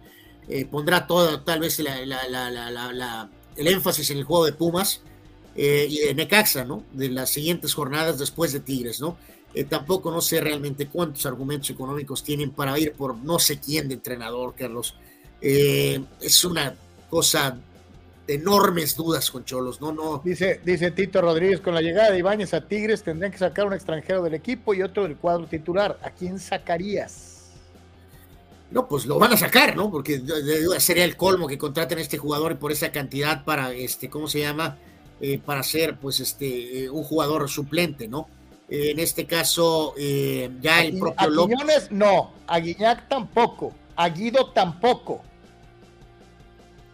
eh, 0.48 0.66
pondrá 0.66 1.06
todo, 1.06 1.40
tal 1.40 1.60
vez 1.60 1.78
el 1.78 3.66
énfasis 3.66 4.10
en 4.10 4.18
el 4.18 4.24
juego 4.24 4.44
de 4.44 4.52
Pumas 4.52 5.02
eh, 5.56 5.86
y 5.88 5.98
de 5.98 6.14
Necaxa, 6.14 6.64
¿no? 6.64 6.84
De 6.92 7.08
las 7.08 7.30
siguientes 7.30 7.74
jornadas 7.74 8.18
después 8.18 8.52
de 8.52 8.60
Tigres, 8.60 9.00
¿no? 9.00 9.16
tampoco 9.68 10.10
no 10.10 10.20
sé 10.20 10.40
realmente 10.40 10.88
cuántos 10.88 11.26
argumentos 11.26 11.70
económicos 11.70 12.24
tienen 12.24 12.50
para 12.50 12.76
ir 12.76 12.92
por 12.94 13.16
no 13.16 13.38
sé 13.38 13.60
quién 13.60 13.86
de 13.86 13.94
entrenador, 13.94 14.52
Carlos. 14.56 14.96
es 15.40 16.44
una 16.44 16.74
cosa 17.08 17.56
enormes 18.26 18.96
dudas 18.96 19.30
con 19.30 19.44
Cholos, 19.44 19.80
¿no? 19.80 19.92
no. 19.92 20.22
Dice, 20.24 20.60
dice 20.64 20.90
Tito 20.90 21.20
Rodríguez, 21.20 21.60
con 21.60 21.74
la 21.74 21.82
llegada 21.82 22.10
de 22.10 22.18
Ibáñez 22.18 22.54
a 22.54 22.66
Tigres 22.66 23.02
tendrían 23.02 23.32
que 23.32 23.38
sacar 23.38 23.66
un 23.66 23.74
extranjero 23.74 24.22
del 24.22 24.34
equipo 24.34 24.74
y 24.74 24.82
otro 24.82 25.04
del 25.04 25.16
cuadro 25.16 25.46
titular. 25.46 25.98
¿A 26.02 26.10
quién 26.10 26.38
sacarías? 26.38 27.33
No, 28.70 28.88
pues 28.88 29.06
lo 29.06 29.18
van 29.18 29.32
a 29.32 29.36
sacar, 29.36 29.76
¿no? 29.76 29.90
Porque 29.90 30.22
sería 30.78 31.04
el 31.04 31.16
colmo 31.16 31.46
que 31.46 31.58
contraten 31.58 31.98
a 31.98 32.00
este 32.00 32.18
jugador 32.18 32.58
por 32.58 32.72
esa 32.72 32.90
cantidad 32.90 33.44
para, 33.44 33.72
este, 33.72 34.10
¿cómo 34.10 34.26
se 34.26 34.40
llama? 34.40 34.78
Eh, 35.20 35.38
para 35.38 35.62
ser, 35.62 35.96
pues, 35.98 36.20
este, 36.20 36.84
eh, 36.84 36.90
un 36.90 37.04
jugador 37.04 37.48
suplente, 37.48 38.08
¿no? 38.08 38.28
Eh, 38.68 38.90
en 38.90 38.98
este 38.98 39.26
caso, 39.26 39.94
ya 39.96 40.82
el 40.82 40.98
propio 40.98 41.28
López. 41.28 41.90
no, 41.90 42.32
a 42.46 42.58
Guiñac 42.58 43.08
tampoco, 43.08 43.72
a 43.94 44.08
Guido 44.08 44.50
tampoco. 44.50 45.22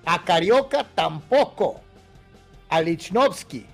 A 0.05 0.25
Carioca 0.25 0.85
tampoco. 0.95 1.81
A 2.69 2.81
Lichnowsky. 2.81 3.67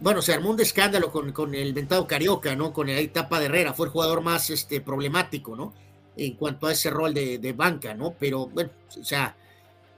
Bueno, 0.00 0.22
se 0.22 0.32
armó 0.32 0.50
un 0.50 0.60
escándalo 0.60 1.10
con, 1.10 1.54
el 1.54 1.72
ventado 1.72 2.06
Carioca, 2.06 2.54
¿no? 2.54 2.72
Con 2.72 2.88
el 2.88 2.98
etapa 2.98 3.40
de 3.40 3.46
Herrera. 3.46 3.72
Fue 3.72 3.86
el 3.86 3.92
jugador 3.92 4.20
más 4.20 4.50
este, 4.50 4.80
problemático, 4.80 5.56
¿no? 5.56 5.74
En 6.18 6.34
cuanto 6.34 6.66
a 6.66 6.72
ese 6.72 6.90
rol 6.90 7.14
de, 7.14 7.54
banca, 7.56 7.94
¿no? 7.94 8.14
Pero, 8.18 8.48
bueno, 8.48 8.70
o 9.00 9.04
sea, 9.04 9.36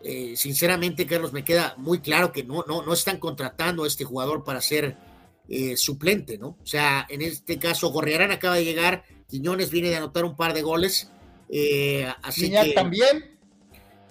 eh, 0.04 0.34
sinceramente, 0.36 1.06
Carlos, 1.06 1.32
me 1.32 1.44
queda 1.44 1.74
muy 1.78 2.00
claro 2.00 2.30
que 2.30 2.44
no, 2.44 2.64
no, 2.68 2.82
no 2.82 2.92
están 2.92 3.18
contratando 3.18 3.84
a 3.84 3.88
este 3.88 4.04
jugador 4.04 4.44
para 4.44 4.60
ser 4.60 4.96
eh, 5.52 5.76
suplente, 5.76 6.38
¿no? 6.38 6.56
O 6.62 6.66
sea, 6.66 7.04
en 7.08 7.22
este 7.22 7.58
caso, 7.58 7.90
Gorriarán 7.90 8.30
acaba 8.30 8.54
de 8.54 8.64
llegar, 8.64 9.02
Quiñones 9.26 9.72
viene 9.72 9.88
de 9.88 9.96
anotar 9.96 10.24
un 10.24 10.36
par 10.36 10.54
de 10.54 10.62
goles. 10.62 11.10
Eh, 11.48 12.08
así 12.22 12.52
que, 12.52 12.72
también. 12.72 13.36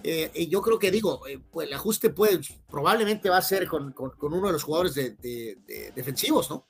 Eh, 0.02 0.48
yo 0.50 0.60
creo 0.60 0.78
que 0.78 0.90
digo, 0.90 1.22
pues 1.50 1.66
el 1.66 1.72
ajuste 1.72 2.10
puede, 2.10 2.40
probablemente 2.70 3.30
va 3.30 3.38
a 3.38 3.42
ser 3.42 3.66
con, 3.68 3.94
uno 4.20 4.46
de 4.46 4.52
los 4.52 4.62
jugadores 4.62 4.94
de, 4.94 5.56
defensivos, 5.94 6.50
¿no? 6.50 6.66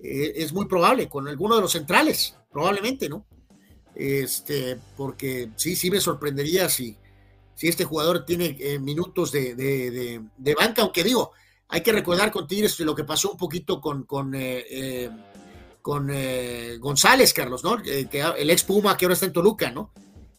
Es 0.00 0.52
muy 0.52 0.66
probable, 0.66 1.08
con 1.08 1.26
alguno 1.26 1.56
de 1.56 1.62
los 1.62 1.72
centrales, 1.72 2.36
probablemente, 2.52 3.08
¿no? 3.08 3.26
Este, 3.94 4.78
porque 4.96 5.50
sí, 5.56 5.76
sí 5.76 5.90
me 5.90 6.00
sorprendería 6.00 6.68
si, 6.68 6.96
si 7.54 7.68
este 7.68 7.84
jugador 7.84 8.24
tiene 8.24 8.78
minutos 8.80 9.30
de, 9.32 10.20
banca, 10.58 10.82
aunque 10.82 11.04
digo, 11.04 11.32
hay 11.68 11.80
que 11.82 11.92
recordar 11.92 12.30
con 12.30 12.46
Tigres 12.46 12.78
lo 12.80 12.94
que 12.94 13.04
pasó 13.04 13.32
un 13.32 13.38
poquito 13.38 13.80
con, 13.80 14.04
con, 14.04 14.34
con 15.80 16.12
González, 16.80 17.32
Carlos, 17.32 17.62
¿no? 17.62 17.78
el 17.84 18.50
ex 18.50 18.64
Puma 18.64 18.96
que 18.96 19.04
ahora 19.04 19.14
está 19.14 19.26
en 19.26 19.32
Toluca, 19.32 19.70
¿no? 19.70 19.92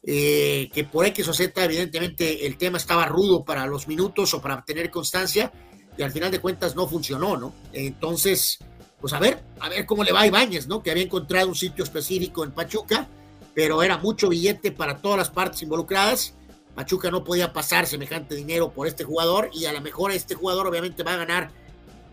Eh, 0.07 0.69
que 0.71 0.83
por 0.83 1.03
X 1.07 1.27
o 1.29 1.33
Z, 1.33 1.63
evidentemente, 1.63 2.45
el 2.45 2.57
tema 2.57 2.77
estaba 2.77 3.07
rudo 3.07 3.43
para 3.43 3.65
los 3.65 3.87
minutos 3.87 4.35
o 4.35 4.41
para 4.41 4.63
tener 4.63 4.91
constancia, 4.91 5.51
y 5.97 6.03
al 6.03 6.11
final 6.11 6.29
de 6.29 6.39
cuentas 6.39 6.75
no 6.75 6.87
funcionó, 6.87 7.37
¿no? 7.37 7.53
Entonces, 7.73 8.59
pues 9.01 9.13
a 9.13 9.19
ver, 9.19 9.41
a 9.59 9.67
ver 9.67 9.87
cómo 9.87 10.03
le 10.03 10.11
va 10.11 10.21
a 10.21 10.27
Ibáñez, 10.27 10.67
¿no? 10.67 10.83
Que 10.83 10.91
había 10.91 11.03
encontrado 11.03 11.47
un 11.47 11.55
sitio 11.55 11.83
específico 11.83 12.43
en 12.43 12.51
Pachuca, 12.51 13.07
pero 13.55 13.81
era 13.81 13.97
mucho 13.97 14.29
billete 14.29 14.71
para 14.71 14.97
todas 14.97 15.17
las 15.17 15.29
partes 15.31 15.63
involucradas, 15.63 16.35
Pachuca 16.75 17.09
no 17.09 17.23
podía 17.23 17.53
pasar 17.53 17.87
semejante 17.87 18.35
dinero 18.35 18.69
por 18.69 18.85
este 18.85 19.05
jugador 19.05 19.49
y 19.53 19.65
a 19.65 19.73
lo 19.73 19.79
mejor 19.79 20.11
este 20.11 20.35
jugador 20.35 20.67
obviamente 20.67 21.03
va 21.03 21.13
a 21.13 21.17
ganar 21.17 21.49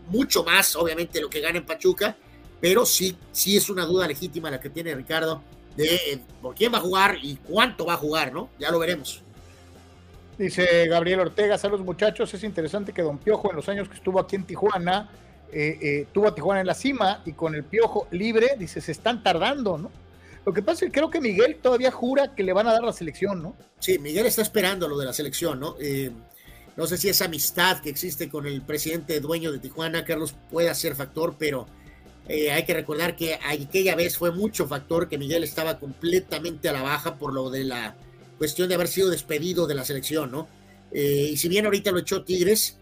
mucho 0.07 0.43
más, 0.43 0.75
obviamente, 0.75 1.21
lo 1.21 1.29
que 1.29 1.41
gana 1.41 1.57
en 1.57 1.65
Pachuca, 1.65 2.15
pero 2.61 2.85
sí, 2.85 3.17
sí 3.33 3.57
es 3.57 3.69
una 3.69 3.85
duda 3.85 4.07
legítima 4.07 4.49
la 4.49 4.59
que 4.59 4.69
tiene 4.69 4.95
Ricardo 4.95 5.43
de 5.75 5.95
eh, 5.95 6.19
por 6.41 6.55
quién 6.55 6.73
va 6.73 6.77
a 6.77 6.81
jugar 6.81 7.17
y 7.21 7.35
cuánto 7.35 7.85
va 7.85 7.95
a 7.95 7.97
jugar, 7.97 8.31
¿no? 8.31 8.49
Ya 8.57 8.71
lo 8.71 8.79
veremos. 8.79 9.21
Dice 10.37 10.87
Gabriel 10.87 11.19
Ortega, 11.19 11.57
saludos 11.57 11.85
muchachos, 11.85 12.33
es 12.33 12.43
interesante 12.43 12.93
que 12.93 13.01
Don 13.01 13.17
Piojo 13.17 13.49
en 13.49 13.57
los 13.57 13.67
años 13.69 13.89
que 13.89 13.95
estuvo 13.95 14.19
aquí 14.19 14.35
en 14.35 14.45
Tijuana, 14.45 15.09
eh, 15.51 15.77
eh, 15.81 16.07
tuvo 16.11 16.27
a 16.27 16.35
Tijuana 16.35 16.61
en 16.61 16.67
la 16.67 16.73
cima 16.73 17.21
y 17.25 17.33
con 17.33 17.53
el 17.53 17.63
Piojo 17.63 18.07
libre, 18.11 18.55
dice, 18.57 18.81
se 18.81 18.93
están 18.93 19.21
tardando, 19.21 19.77
¿no? 19.77 19.91
Lo 20.45 20.53
que 20.53 20.61
pasa 20.61 20.85
es 20.85 20.91
que 20.91 20.99
creo 20.99 21.09
que 21.09 21.21
Miguel 21.21 21.57
todavía 21.61 21.91
jura 21.91 22.35
que 22.35 22.43
le 22.43 22.51
van 22.51 22.67
a 22.67 22.73
dar 22.73 22.83
la 22.83 22.91
selección, 22.91 23.41
¿no? 23.41 23.55
Sí, 23.79 23.97
Miguel 23.97 24.25
está 24.25 24.41
esperando 24.41 24.87
lo 24.87 24.97
de 24.97 25.05
la 25.05 25.13
selección, 25.13 25.59
¿no? 25.59 25.77
Eh, 25.79 26.11
no 26.75 26.85
sé 26.85 26.97
si 26.97 27.07
esa 27.07 27.25
amistad 27.25 27.79
que 27.79 27.89
existe 27.89 28.29
con 28.29 28.45
el 28.45 28.61
presidente 28.61 29.19
dueño 29.19 29.51
de 29.51 29.59
Tijuana, 29.59 30.03
Carlos, 30.03 30.35
pueda 30.51 30.73
ser 30.73 30.95
factor, 30.95 31.35
pero 31.39 31.67
eh, 32.27 32.51
hay 32.51 32.65
que 32.65 32.73
recordar 32.73 33.15
que 33.15 33.39
aquella 33.45 33.95
vez 33.95 34.17
fue 34.17 34.31
mucho 34.31 34.67
factor 34.67 35.07
que 35.07 35.17
Miguel 35.17 35.43
estaba 35.43 35.79
completamente 35.79 36.67
a 36.67 36.73
la 36.73 36.81
baja 36.81 37.15
por 37.15 37.33
lo 37.33 37.49
de 37.49 37.63
la 37.63 37.95
cuestión 38.37 38.67
de 38.67 38.75
haber 38.75 38.89
sido 38.89 39.09
despedido 39.09 39.65
de 39.65 39.75
la 39.75 39.85
selección, 39.85 40.31
¿no? 40.31 40.49
Eh, 40.91 41.29
y 41.31 41.37
si 41.37 41.47
bien 41.47 41.65
ahorita 41.65 41.91
lo 41.91 41.99
echó 41.99 42.23
Tigres, 42.23 42.77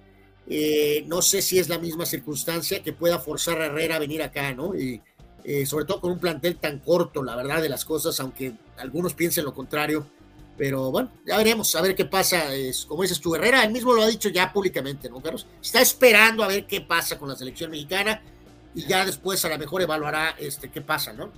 no 1.05 1.21
sé 1.21 1.41
si 1.41 1.59
es 1.59 1.69
la 1.69 1.77
misma 1.77 2.05
circunstancia 2.05 2.83
que 2.83 2.91
pueda 2.91 3.19
forzar 3.19 3.61
a 3.61 3.67
Herrera 3.67 3.97
a 3.97 3.99
venir 3.99 4.21
acá, 4.21 4.53
¿no? 4.53 4.75
Y, 4.75 5.01
eh, 5.43 5.65
sobre 5.65 5.85
todo 5.85 6.01
con 6.01 6.11
un 6.11 6.19
plantel 6.19 6.57
tan 6.57 6.79
corto, 6.79 7.23
la 7.23 7.35
verdad 7.35 7.61
de 7.61 7.69
las 7.69 7.85
cosas, 7.85 8.19
aunque 8.19 8.53
algunos 8.77 9.13
piensen 9.13 9.45
lo 9.45 9.53
contrario. 9.53 10.05
Pero 10.57 10.91
bueno, 10.91 11.09
ya 11.25 11.37
veremos, 11.37 11.75
a 11.75 11.81
ver 11.81 11.95
qué 11.95 12.05
pasa. 12.05 12.53
Es, 12.53 12.85
como 12.85 13.01
dices 13.01 13.19
tu 13.19 13.33
Herrera, 13.33 13.63
él 13.63 13.71
mismo 13.71 13.93
lo 13.93 14.03
ha 14.03 14.07
dicho 14.07 14.29
ya 14.29 14.51
públicamente, 14.53 15.09
¿no, 15.09 15.21
Carlos? 15.21 15.47
Está 15.61 15.81
esperando 15.81 16.43
a 16.43 16.47
ver 16.47 16.67
qué 16.67 16.81
pasa 16.81 17.17
con 17.17 17.29
la 17.29 17.35
selección 17.35 17.71
mexicana 17.71 18.21
y 18.75 18.85
ya 18.85 19.05
después 19.05 19.43
a 19.45 19.49
lo 19.49 19.57
mejor 19.57 19.81
evaluará 19.81 20.35
este, 20.37 20.69
qué 20.69 20.81
pasa, 20.81 21.13
¿no? 21.13 21.31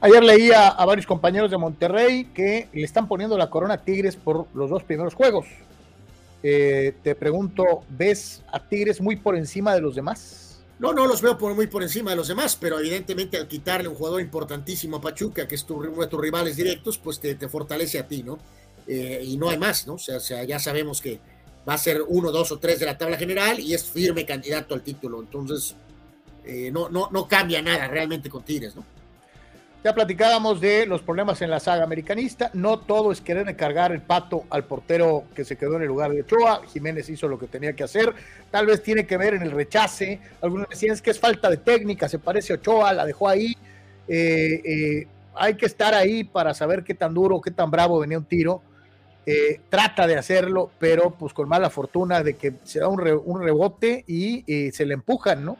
Ayer 0.00 0.22
leía 0.22 0.68
a 0.68 0.84
varios 0.84 1.06
compañeros 1.06 1.50
de 1.50 1.58
Monterrey 1.58 2.24
que 2.34 2.68
le 2.72 2.82
están 2.82 3.06
poniendo 3.06 3.38
la 3.38 3.50
corona 3.50 3.74
a 3.74 3.78
Tigres 3.78 4.16
por 4.16 4.48
los 4.52 4.68
dos 4.68 4.82
primeros 4.82 5.14
juegos. 5.14 5.46
Eh, 6.42 6.94
te 7.04 7.14
pregunto, 7.14 7.84
¿ves 7.88 8.42
a 8.50 8.58
Tigres 8.58 9.00
muy 9.00 9.14
por 9.14 9.36
encima 9.36 9.74
de 9.74 9.80
los 9.80 9.94
demás? 9.94 10.51
No, 10.78 10.92
no 10.92 11.06
los 11.06 11.22
veo 11.22 11.38
por, 11.38 11.54
muy 11.54 11.68
por 11.68 11.82
encima 11.82 12.10
de 12.10 12.16
los 12.16 12.28
demás, 12.28 12.56
pero 12.60 12.80
evidentemente 12.80 13.36
al 13.36 13.46
quitarle 13.46 13.88
un 13.88 13.94
jugador 13.94 14.20
importantísimo 14.20 14.96
a 14.96 15.00
Pachuca, 15.00 15.46
que 15.46 15.54
es 15.54 15.64
tu, 15.64 15.76
uno 15.76 16.02
de 16.02 16.08
tus 16.08 16.20
rivales 16.20 16.56
directos, 16.56 16.98
pues 16.98 17.20
te, 17.20 17.36
fortalece 17.48 17.98
a 17.98 18.08
ti, 18.08 18.22
¿no? 18.22 18.38
Eh, 18.86 19.22
y 19.24 19.36
no 19.36 19.48
hay 19.48 19.58
más, 19.58 19.86
¿no? 19.86 19.94
O 19.94 19.98
sea, 19.98 20.18
ya 20.44 20.58
sabemos 20.58 21.00
que 21.00 21.20
va 21.68 21.74
a 21.74 21.78
ser 21.78 22.02
uno, 22.06 22.32
dos 22.32 22.50
o 22.50 22.58
tres 22.58 22.80
de 22.80 22.86
la 22.86 22.98
tabla 22.98 23.16
general 23.16 23.60
y 23.60 23.74
es 23.74 23.84
firme 23.84 24.26
candidato 24.26 24.74
al 24.74 24.82
título. 24.82 25.20
Entonces, 25.20 25.76
eh, 26.44 26.70
no, 26.72 26.88
no, 26.88 27.08
no 27.12 27.28
cambia 27.28 27.62
nada 27.62 27.86
realmente 27.86 28.28
con 28.28 28.42
Tigres, 28.42 28.74
¿no? 28.74 28.84
Ya 29.84 29.92
platicábamos 29.92 30.60
de 30.60 30.86
los 30.86 31.02
problemas 31.02 31.42
en 31.42 31.50
la 31.50 31.58
saga 31.58 31.82
americanista. 31.82 32.50
No 32.54 32.78
todo 32.78 33.10
es 33.10 33.20
querer 33.20 33.56
cargar 33.56 33.90
el 33.90 34.00
pato 34.00 34.44
al 34.48 34.64
portero 34.64 35.24
que 35.34 35.44
se 35.44 35.56
quedó 35.56 35.74
en 35.74 35.82
el 35.82 35.88
lugar 35.88 36.12
de 36.12 36.20
Ochoa. 36.20 36.62
Jiménez 36.68 37.08
hizo 37.08 37.26
lo 37.26 37.36
que 37.36 37.48
tenía 37.48 37.72
que 37.72 37.82
hacer. 37.82 38.14
Tal 38.52 38.66
vez 38.66 38.80
tiene 38.80 39.06
que 39.06 39.16
ver 39.16 39.34
en 39.34 39.42
el 39.42 39.50
rechace. 39.50 40.20
Algunos 40.40 40.68
decían 40.68 40.92
es 40.92 41.02
que 41.02 41.10
es 41.10 41.18
falta 41.18 41.50
de 41.50 41.56
técnica. 41.56 42.08
Se 42.08 42.20
parece 42.20 42.52
a 42.52 42.56
Ochoa, 42.56 42.92
la 42.92 43.04
dejó 43.04 43.28
ahí. 43.28 43.56
Eh, 44.06 44.62
eh, 44.64 45.06
hay 45.34 45.54
que 45.56 45.66
estar 45.66 45.94
ahí 45.94 46.22
para 46.22 46.54
saber 46.54 46.84
qué 46.84 46.94
tan 46.94 47.12
duro, 47.12 47.40
qué 47.40 47.50
tan 47.50 47.68
bravo 47.68 47.98
venía 47.98 48.18
un 48.18 48.24
tiro. 48.24 48.62
Eh, 49.26 49.62
trata 49.68 50.06
de 50.06 50.16
hacerlo, 50.16 50.70
pero 50.78 51.10
pues 51.10 51.32
con 51.32 51.48
mala 51.48 51.70
fortuna 51.70 52.22
de 52.22 52.34
que 52.34 52.54
se 52.62 52.78
da 52.78 52.86
un, 52.86 53.00
rebote 53.00 54.04
y 54.06 54.70
se 54.70 54.86
le 54.86 54.94
empujan, 54.94 55.44
¿no? 55.44 55.58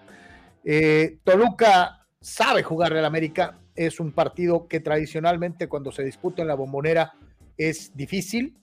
Toluca 1.25 2.07
sabe 2.21 2.63
jugarle 2.63 3.01
al 3.01 3.05
América, 3.05 3.57
es 3.75 4.01
un 4.01 4.13
partido 4.13 4.69
que 4.69 4.81
tradicionalmente 4.81 5.69
cuando 5.69 5.93
se 5.93 6.05
disputa 6.05 6.43
en 6.43 6.49
la 6.49 6.55
bombonera 6.55 7.15
es 7.57 7.97
difícil. 7.97 8.59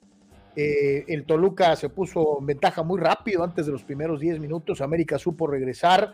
Eh, 0.55 1.05
el 1.07 1.25
Toluca 1.25 1.75
se 1.75 1.89
puso 1.89 2.37
en 2.39 2.45
ventaja 2.45 2.83
muy 2.83 2.99
rápido 2.99 3.43
antes 3.43 3.65
de 3.65 3.71
los 3.71 3.83
primeros 3.83 4.19
10 4.19 4.39
minutos. 4.39 4.81
América 4.81 5.17
supo 5.17 5.47
regresar, 5.47 6.13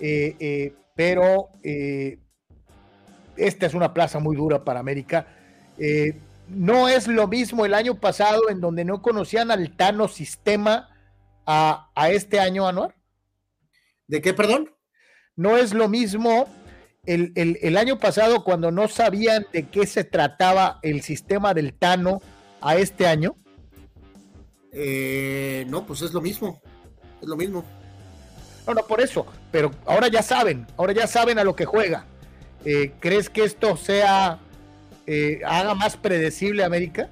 eh, 0.00 0.36
eh, 0.38 0.72
pero 0.94 1.48
esta 3.36 3.66
es 3.66 3.74
una 3.74 3.92
plaza 3.92 4.18
muy 4.20 4.36
dura 4.36 4.64
para 4.64 4.80
América. 4.80 5.26
no 6.48 6.88
es 6.88 7.08
lo 7.08 7.26
mismo 7.26 7.64
el 7.64 7.74
año 7.74 7.96
pasado 7.96 8.48
en 8.48 8.60
donde 8.60 8.84
no 8.84 9.02
conocían 9.02 9.50
al 9.50 9.76
Tano 9.76 10.08
sistema 10.08 10.90
a, 11.46 11.90
a 11.94 12.10
este 12.10 12.38
año, 12.38 12.68
Anuar. 12.68 12.94
¿De 14.06 14.20
qué, 14.20 14.34
perdón? 14.34 14.70
No 15.34 15.56
es 15.56 15.74
lo 15.74 15.88
mismo 15.88 16.46
el, 17.06 17.76
año 17.76 17.98
pasado, 17.98 18.44
cuando 18.44 18.70
no 18.70 18.88
sabían 18.88 19.46
de 19.52 19.68
qué 19.68 19.86
se 19.86 20.04
trataba 20.04 20.78
el 20.82 21.02
sistema 21.02 21.54
del 21.54 21.74
Tano 21.74 22.20
a 22.60 22.76
este 22.76 23.06
año? 23.06 23.36
Eh, 24.72 25.66
no, 25.68 25.86
pues 25.86 26.02
es 26.02 26.12
lo 26.12 26.20
mismo. 26.20 26.60
Es 27.20 27.28
lo 27.28 27.36
mismo. 27.36 27.64
No, 28.66 28.74
no, 28.74 28.86
por 28.86 29.00
eso. 29.00 29.26
Pero 29.52 29.70
ahora 29.86 30.08
ya 30.08 30.22
saben, 30.22 30.66
ahora 30.76 30.92
ya 30.92 31.06
saben 31.06 31.38
a 31.38 31.44
lo 31.44 31.54
que 31.54 31.66
juega. 31.66 32.06
Eh, 32.64 32.92
¿Crees 33.00 33.28
que 33.28 33.44
esto 33.44 33.76
sea, 33.76 34.38
eh, 35.06 35.40
haga 35.46 35.74
más 35.74 35.96
predecible 35.96 36.64
América? 36.64 37.10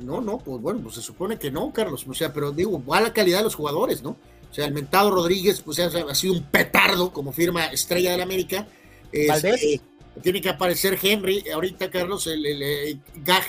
no, 0.00 0.20
no, 0.20 0.36
pues 0.36 0.60
bueno, 0.60 0.80
pues 0.82 0.96
se 0.96 1.00
supone 1.00 1.38
que 1.38 1.50
no, 1.50 1.72
Carlos. 1.72 2.06
O 2.06 2.12
sea, 2.12 2.34
pero 2.34 2.52
digo, 2.52 2.84
va 2.84 3.00
la 3.00 3.14
calidad 3.14 3.38
de 3.38 3.44
los 3.44 3.54
jugadores, 3.54 4.02
¿no? 4.02 4.16
O 4.50 4.54
sea, 4.54 4.66
el 4.66 4.72
mentado 4.72 5.10
Rodríguez, 5.10 5.60
pues 5.60 5.78
ha, 5.78 6.14
sido 6.14 6.34
un 6.34 6.42
petardo 6.44 7.12
como 7.12 7.32
firma 7.32 7.66
estrella 7.66 8.12
del 8.12 8.22
América. 8.22 8.66
Este, 9.12 9.80
tiene 10.22 10.40
que 10.40 10.48
aparecer 10.48 10.98
Henry, 11.00 11.44
ahorita 11.52 11.90
Carlos, 11.90 12.26
el, 12.26 12.44
el, 12.44 13.00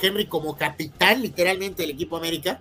Henry 0.02 0.26
como 0.26 0.56
capitán 0.56 1.22
literalmente 1.22 1.82
del 1.82 1.92
equipo 1.92 2.16
América. 2.16 2.60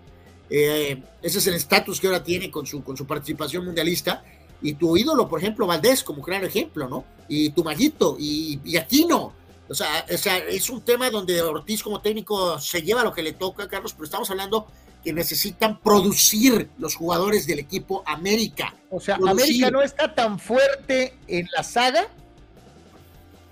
Eh, 0.50 1.02
ese 1.22 1.40
es 1.40 1.48
el 1.48 1.56
estatus 1.56 2.00
que 2.00 2.08
ahora 2.08 2.24
tiene 2.24 2.50
con 2.50 2.66
su, 2.66 2.84
con 2.84 2.98
su 2.98 3.06
participación 3.06 3.66
mundialista. 3.66 4.24
Y 4.62 4.74
tu 4.74 4.98
ídolo, 4.98 5.30
por 5.30 5.40
ejemplo, 5.40 5.68
Valdés, 5.68 6.04
como 6.04 6.22
claro 6.22 6.46
ejemplo, 6.46 6.90
¿no? 6.90 7.06
Y 7.30 7.52
tu 7.52 7.64
Maguito, 7.64 8.18
y, 8.20 8.60
y 8.66 8.78
Aquino. 8.78 9.34
O 9.70 9.76
sea, 9.76 10.06
o 10.12 10.18
sea, 10.18 10.38
es 10.40 10.70
un 10.70 10.82
tema 10.82 11.10
donde 11.10 11.42
Ortiz 11.42 11.84
como 11.84 12.02
técnico 12.02 12.60
se 12.60 12.82
lleva 12.82 13.04
lo 13.04 13.14
que 13.14 13.22
le 13.22 13.34
toca, 13.34 13.68
Carlos, 13.68 13.94
pero 13.94 14.06
estamos 14.06 14.30
hablando 14.32 14.68
que 15.04 15.14
necesitan 15.14 15.80
producir 15.80 16.70
los 16.78 16.96
jugadores 16.96 17.48
del 17.48 17.60
equipo 17.60 18.04
América. 18.06 18.76
O 18.90 19.00
sea, 19.00 19.16
América 19.16 19.72
no 19.72 19.82
está 19.82 20.14
tan 20.14 20.40
fuerte 20.40 21.14
en 21.28 21.48
la 21.56 21.64
saga 21.64 22.08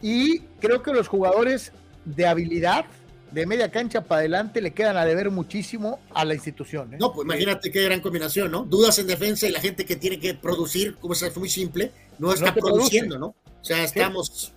y 0.02 0.40
creo 0.60 0.84
que 0.84 0.92
los 0.92 1.08
jugadores 1.08 1.72
de 2.06 2.26
habilidad 2.28 2.86
de 3.32 3.46
media 3.46 3.70
cancha 3.72 4.02
para 4.02 4.20
adelante 4.20 4.62
le 4.62 4.72
quedan 4.72 4.98
a 4.98 5.06
deber 5.06 5.32
muchísimo 5.32 6.00
a 6.14 6.24
la 6.24 6.34
institución. 6.34 6.94
¿eh? 6.94 6.98
No, 7.00 7.14
pues 7.14 7.26
imagínate 7.26 7.72
qué 7.72 7.84
gran 7.84 8.00
combinación, 8.00 8.52
¿no? 8.52 8.64
Dudas 8.64 8.98
en 9.00 9.08
defensa 9.08 9.48
y 9.48 9.52
la 9.52 9.60
gente 9.60 9.86
que 9.86 9.96
tiene 9.96 10.20
que 10.20 10.34
producir, 10.34 10.96
como 10.96 11.14
es 11.14 11.38
muy 11.38 11.50
simple, 11.50 11.92
no 12.20 12.32
está 12.32 12.54
produciendo, 12.54 13.20
¿no? 13.20 13.28
O 13.28 13.66
sea, 13.66 13.84
estamos... 13.84 14.54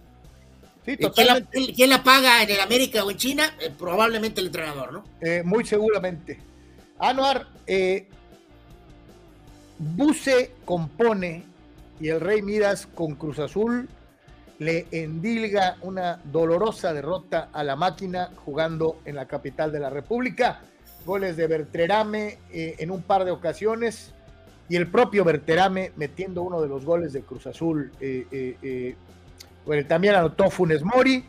Sí, 0.86 0.96
¿Quién, 0.96 1.90
la, 1.90 2.02
paga 2.02 2.42
en 2.42 2.50
el 2.50 2.60
América 2.60 3.04
o 3.04 3.10
en 3.10 3.16
China? 3.18 3.54
Eh, 3.60 3.70
probablemente 3.76 4.40
el 4.40 4.46
entrenador, 4.46 4.92
¿no? 4.92 5.04
Eh, 5.20 5.42
muy 5.44 5.64
seguramente. 5.64 6.40
Anuar, 7.00 7.46
eh, 7.66 8.06
Buse 9.78 10.52
compone 10.66 11.44
y 11.98 12.08
el 12.08 12.20
Rey 12.20 12.42
Midas 12.42 12.86
con 12.86 13.14
Cruz 13.14 13.38
Azul 13.38 13.88
le 14.58 14.86
endilga 14.90 15.78
una 15.80 16.20
dolorosa 16.24 16.92
derrota 16.92 17.48
a 17.54 17.64
la 17.64 17.76
máquina 17.76 18.30
jugando 18.44 18.98
en 19.06 19.16
la 19.16 19.26
capital 19.26 19.72
de 19.72 19.80
la 19.80 19.88
República. 19.88 20.60
Goles 21.06 21.38
de 21.38 21.46
Berterame 21.46 22.38
eh, 22.52 22.74
en 22.78 22.90
un 22.90 23.00
par 23.00 23.24
de 23.24 23.30
ocasiones 23.30 24.12
y 24.68 24.76
el 24.76 24.86
propio 24.86 25.24
Berterame 25.24 25.92
metiendo 25.96 26.42
uno 26.42 26.60
de 26.60 26.68
los 26.68 26.84
goles 26.84 27.14
de 27.14 27.22
Cruz 27.22 27.46
Azul. 27.46 27.90
Eh, 27.98 28.94
bueno, 29.64 29.88
también 29.88 30.16
anotó 30.16 30.50
Funes 30.50 30.82
Mori 30.82 31.24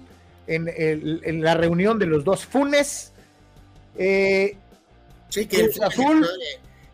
en, 0.47 1.41
la 1.41 1.53
reunión 1.53 1.97
de 1.97 2.07
los 2.07 2.25
dos 2.25 2.45
Funes. 2.45 3.13
Sí, 5.31 5.45
que 5.45 5.61
el, 5.61 5.71
Azul. 5.81 6.27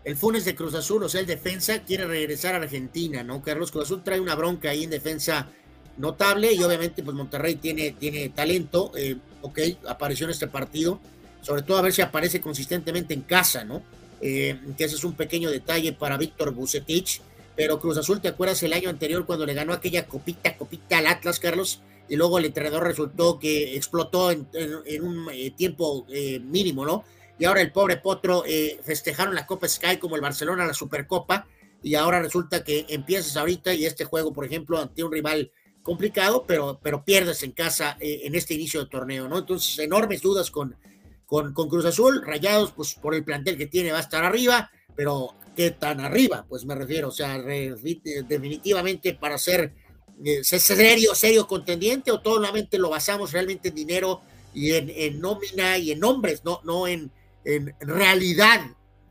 El 0.03 0.15
Funes 0.15 0.45
de 0.45 0.55
Cruz 0.55 0.73
Azul, 0.73 1.03
o 1.03 1.09
sea, 1.09 1.19
el 1.19 1.27
defensa 1.27 1.83
quiere 1.83 2.05
regresar 2.05 2.55
a 2.55 2.59
Argentina, 2.59 3.23
¿no? 3.23 3.41
Carlos 3.41 3.71
Cruz 3.71 3.85
Azul 3.85 4.03
trae 4.05 4.21
una 4.21 4.35
bronca 4.35 4.69
ahí 4.69 4.85
en 4.85 4.89
defensa 4.89 5.49
notable 5.97 6.53
y 6.53 6.63
obviamente 6.63 7.03
pues 7.03 7.13
Monterrey 7.13 7.55
tiene, 7.55 7.91
tiene 7.91 8.29
talento, 8.29 8.93
eh, 8.95 9.17
ok, 9.41 9.59
apareció 9.87 10.25
en 10.25 10.31
este 10.31 10.47
partido, 10.47 11.01
sobre 11.41 11.63
todo 11.63 11.77
a 11.77 11.81
ver 11.81 11.91
si 11.91 12.01
aparece 12.01 12.39
consistentemente 12.39 13.13
en 13.13 13.21
casa, 13.21 13.65
¿no? 13.65 13.81
Eh, 14.21 14.57
que 14.77 14.85
ese 14.85 14.95
es 14.95 15.03
un 15.03 15.13
pequeño 15.13 15.49
detalle 15.49 15.91
para 15.91 16.15
Víctor 16.15 16.51
Bucetich, 16.51 17.19
pero 17.55 17.79
Cruz 17.79 17.97
Azul, 17.97 18.21
¿te 18.21 18.29
acuerdas 18.29 18.61
el 18.63 18.73
año 18.73 18.89
anterior 18.89 19.25
cuando 19.25 19.45
le 19.45 19.55
ganó 19.55 19.73
aquella 19.73 20.05
copita, 20.05 20.55
copita 20.55 20.99
al 20.99 21.07
Atlas, 21.07 21.39
Carlos? 21.39 21.81
Y 22.07 22.15
luego 22.15 22.37
el 22.37 22.45
entrenador 22.45 22.83
resultó 22.83 23.39
que 23.39 23.75
explotó 23.75 24.31
en, 24.31 24.47
un 25.01 25.27
eh, 25.33 25.51
tiempo 25.51 26.05
mínimo, 26.43 26.85
¿no? 26.85 27.03
Y 27.39 27.45
ahora 27.45 27.61
el 27.61 27.71
pobre 27.71 27.97
Potro 27.97 28.43
eh, 28.45 28.79
festejaron 28.83 29.35
la 29.35 29.45
Copa 29.45 29.67
Sky 29.67 29.97
como 29.97 30.15
el 30.15 30.21
Barcelona 30.21 30.65
la 30.65 30.73
Supercopa 30.73 31.47
y 31.83 31.95
ahora 31.95 32.21
resulta 32.21 32.63
que 32.63 32.85
empiezas 32.89 33.37
ahorita 33.37 33.73
y 33.73 33.85
este 33.85 34.05
juego, 34.05 34.33
por 34.33 34.45
ejemplo, 34.45 34.79
ante 34.79 35.03
un 35.03 35.11
rival 35.11 35.51
complicado, 35.83 36.45
pero, 36.47 36.79
pero 36.81 37.05
pierdes 37.05 37.43
en 37.43 37.51
casa 37.51 37.97
eh, 37.99 38.21
en 38.23 38.35
este 38.35 38.55
inicio 38.55 38.83
de 38.83 38.89
torneo, 38.89 39.27
¿no? 39.27 39.37
Entonces, 39.39 39.77
enormes 39.79 40.21
dudas 40.21 40.51
con, 40.51 40.75
con, 41.25 41.53
con, 41.53 41.69
Cruz 41.69 41.85
Azul, 41.85 42.23
Rayados, 42.25 42.71
pues 42.71 42.95
por 42.95 43.13
el 43.13 43.23
plantel 43.23 43.57
que 43.57 43.67
tiene 43.67 43.91
va 43.91 43.99
a 43.99 44.01
estar 44.01 44.25
arriba, 44.25 44.69
pero 44.95 45.35
¿qué 45.55 45.71
tan 45.71 46.01
arriba? 46.01 46.45
Pues 46.49 46.65
me 46.65 46.75
refiero, 46.75 47.09
o 47.09 47.11
sea, 47.11 47.37
definitivamente 47.39 49.13
para 49.13 49.37
ser 49.37 49.73
eh, 50.25 50.43
serio, 50.43 51.13
serio 51.13 51.47
contendiente 51.47 52.11
o 52.11 52.21
solamente 52.21 52.79
lo 52.79 52.89
basamos 52.89 53.31
realmente 53.31 53.69
en 53.69 53.75
dinero 53.75 54.21
y 54.53 54.73
en, 54.73 54.89
en 54.89 55.21
nómina 55.21 55.77
y 55.77 55.91
en 55.91 55.99
nombres, 55.99 56.43
no, 56.43 56.59
no 56.63 56.87
en, 56.87 57.11
en 57.55 57.73
realidad 57.79 58.61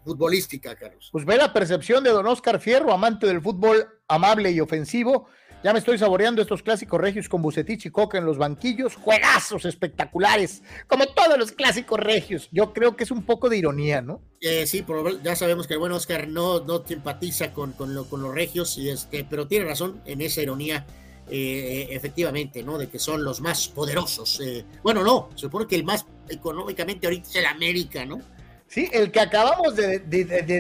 futbolística, 0.07 0.77
Carlos. 0.77 1.09
Pues 1.11 1.25
ve 1.25 1.37
la 1.37 1.53
percepción 1.53 2.05
de 2.05 2.11
don 2.11 2.27
Oscar 2.27 2.61
Fierro, 2.61 2.93
amante 2.93 3.27
del 3.27 3.43
fútbol 3.43 3.89
amable 4.07 4.53
y 4.53 4.61
ofensivo. 4.61 5.29
Ya 5.65 5.73
me 5.73 5.81
estoy 5.81 5.99
saboreando 5.99 6.43
estos 6.43 6.63
clásicos 6.63 7.01
regios 7.01 7.29
con 7.29 7.43
Bucetich 7.43 7.87
y 7.87 7.91
Coca 7.91 8.19
en 8.19 8.25
los 8.25 8.39
banquillos. 8.39 8.95
Juegazos 8.95 9.65
espectaculares, 9.65 10.63
como 10.87 11.07
todos 11.07 11.37
los 11.37 11.51
clásicos 11.51 11.99
regios. 11.99 12.49
Yo 12.53 12.73
creo 12.73 12.95
que 12.95 13.03
es 13.03 13.11
un 13.11 13.25
poco 13.25 13.49
de 13.49 13.57
ironía, 13.57 14.01
¿no? 14.01 14.23
Eh, 14.41 14.65
sí, 14.67 14.85
ya 15.25 15.35
sabemos 15.35 15.67
que 15.67 15.75
el 15.75 15.81
buen 15.81 15.91
Oscar 15.91 16.29
no, 16.29 16.61
no 16.61 16.87
simpatiza 16.87 17.53
con, 17.53 17.73
con, 17.73 18.05
con 18.05 18.23
los 18.23 18.33
regios, 18.33 18.79
y 18.79 18.91
este, 18.91 19.27
pero 19.29 19.49
tiene 19.49 19.65
razón 19.65 20.01
en 20.05 20.21
esa 20.21 20.41
ironía 20.41 20.87
eh, 21.29 21.89
efectivamente, 21.91 22.63
¿no? 22.63 22.79
De 22.79 22.89
que 22.89 23.01
son 23.01 23.25
los 23.25 23.41
más 23.41 23.67
poderosos. 23.67 24.41
Eh, 24.41 24.65
bueno, 24.85 25.03
no, 25.03 25.31
se 25.35 25.41
supone 25.41 25.67
que 25.67 25.75
el 25.75 25.83
más 25.83 26.07
económicamente 26.29 27.07
ahorita 27.07 27.29
es 27.29 27.37
el 27.37 27.47
América, 27.47 28.05
¿no? 28.05 28.21
Sí, 28.69 28.89
el 28.93 29.13
que 29.13 29.21
acabamos 29.21 29.77
de, 29.77 30.01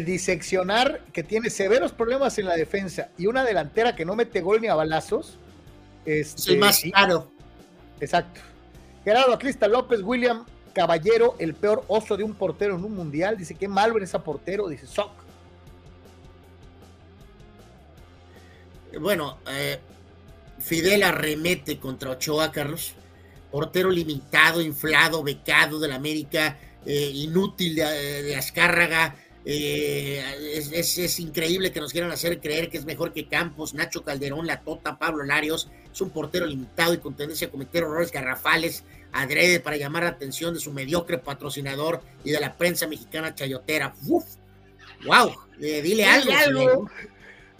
diseccionar, 0.05 1.01
que 1.12 1.22
tiene 1.22 1.51
severos 1.51 1.93
problemas 1.93 2.38
en 2.38 2.47
la 2.47 2.55
defensa 2.55 3.10
y 3.18 3.26
una 3.26 3.44
delantera 3.44 3.97
que 3.97 4.05
no 4.05 4.14
mete 4.14 4.40
gol 4.40 4.60
ni 4.60 4.68
a 4.68 4.74
balazos. 4.74 5.38
Este, 6.05 6.40
es 6.40 6.48
el 6.48 6.59
más 6.59 6.80
claro. 6.80 7.30
Exacto. 8.01 8.40
Gerardo 9.05 9.32
Acrista 9.32 9.66
López, 9.66 10.02
William 10.02 10.44
Caballero, 10.72 11.34
el 11.38 11.55
peor 11.55 11.84
oso 11.88 12.16
de 12.16 12.22
un 12.22 12.34
portero 12.34 12.76
en 12.76 12.84
un 12.84 12.94
mundial. 12.94 13.36
Dice, 13.36 13.55
qué 13.55 13.66
mal 13.66 13.93
ver 13.93 14.05
ese 14.05 14.18
portero, 14.20 14.68
dice 14.68 14.86
Soc. 14.86 15.10
Bueno, 19.01 19.38
eh, 19.51 19.80
Fidel 20.59 21.02
arremete 21.02 21.78
contra 21.78 22.10
Ochoa, 22.10 22.52
Carlos. 22.52 22.94
Portero 23.57 23.91
limitado, 23.91 24.61
inflado, 24.61 25.23
becado 25.23 25.81
del 25.81 25.93
América, 25.93 26.59
eh, 26.85 27.11
inútil 27.15 27.74
de, 27.74 28.23
de 28.23 28.37
Azcárraga. 28.37 29.16
Eh, 29.47 30.23
es, 30.74 31.19
increíble 31.20 31.73
que 31.73 31.81
nos 31.81 31.91
quieran 31.91 32.11
hacer 32.11 32.39
creer 32.39 32.69
que 32.69 32.77
es 32.77 32.85
mejor 32.85 33.15
que 33.15 33.28
Campos, 33.28 33.73
Nacho 33.73 34.05
Calderón, 34.05 34.47
La 34.47 34.61
Tota, 34.61 34.99
Pablo 34.99 35.24
Larios. 35.24 35.70
Es 35.91 36.03
un 36.03 36.11
portero 36.11 36.45
limitado 36.45 36.93
y 36.93 36.99
con 36.99 37.16
tendencia 37.16 37.47
a 37.47 37.51
cometer 37.51 37.85
errores 37.85 38.12
garrafales, 38.12 38.85
adrede 39.11 39.59
para 39.59 39.78
llamar 39.78 40.03
la 40.03 40.11
atención 40.11 40.53
de 40.53 40.61
su 40.61 40.70
mediocre 40.70 41.16
patrocinador 41.16 42.03
y 42.24 42.33
de 42.33 42.41
la 42.41 42.59
prensa 42.59 42.87
mexicana 42.87 43.35
chayotera. 43.35 43.95
¡Uf! 44.07 44.35
¡Wow! 45.07 45.35
Eh, 45.62 45.81
dile 45.81 46.05
algo. 46.05 46.91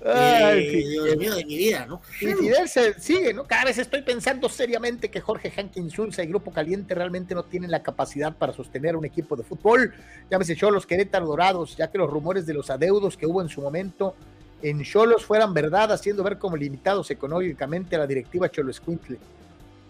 Ay, 0.09 0.85
Dios 0.85 1.17
mío 1.17 1.35
de 1.35 1.45
mi 1.45 1.57
vida, 1.57 1.87
¿no? 1.87 2.01
Y 2.21 2.27
Fidel 2.27 2.69
se 2.69 2.99
sigue, 3.01 3.35
¿no? 3.35 3.45
Cada 3.45 3.65
vez 3.65 3.79
estoy 3.79 4.03
pensando 4.03 4.49
seriamente 4.49 5.11
que 5.11 5.21
Jorge 5.21 5.53
Hankins 5.57 5.95
Zulza 5.95 6.23
y 6.23 6.29
Grupo 6.29 6.53
Caliente 6.53 6.95
realmente 6.95 7.35
no 7.35 7.45
tienen 7.45 7.71
la 7.71 7.83
capacidad 7.83 8.37
para 8.37 8.53
sostener 8.53 8.97
un 8.97 9.05
equipo 9.05 9.35
de 9.35 9.43
fútbol. 9.43 9.95
Ya 10.31 10.39
me 10.39 10.45
echó 10.45 10.71
los 10.71 10.87
Querétaro 10.87 11.27
Dorados, 11.27 11.77
ya 11.77 11.91
que 11.91 11.99
los 11.99 12.09
rumores 12.09 12.47
de 12.47 12.55
los 12.55 12.71
adeudos 12.71 13.17
que 13.17 13.27
hubo 13.27 13.43
en 13.43 13.49
su 13.49 13.61
momento 13.61 14.15
en 14.63 14.83
Cholos 14.83 15.25
fueran 15.25 15.53
verdad, 15.53 15.93
haciendo 15.93 16.23
ver 16.23 16.39
como 16.39 16.57
limitados 16.57 17.11
económicamente 17.11 17.97
a 17.97 17.99
la 17.99 18.07
directiva 18.07 18.51
Cholo 18.51 18.71
Escuintle. 18.71 19.19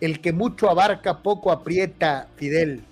El 0.01 0.21
que 0.21 0.33
mucho 0.33 0.69
abarca, 0.69 1.23
poco 1.23 1.53
aprieta, 1.53 2.29
Fidel. 2.37 2.83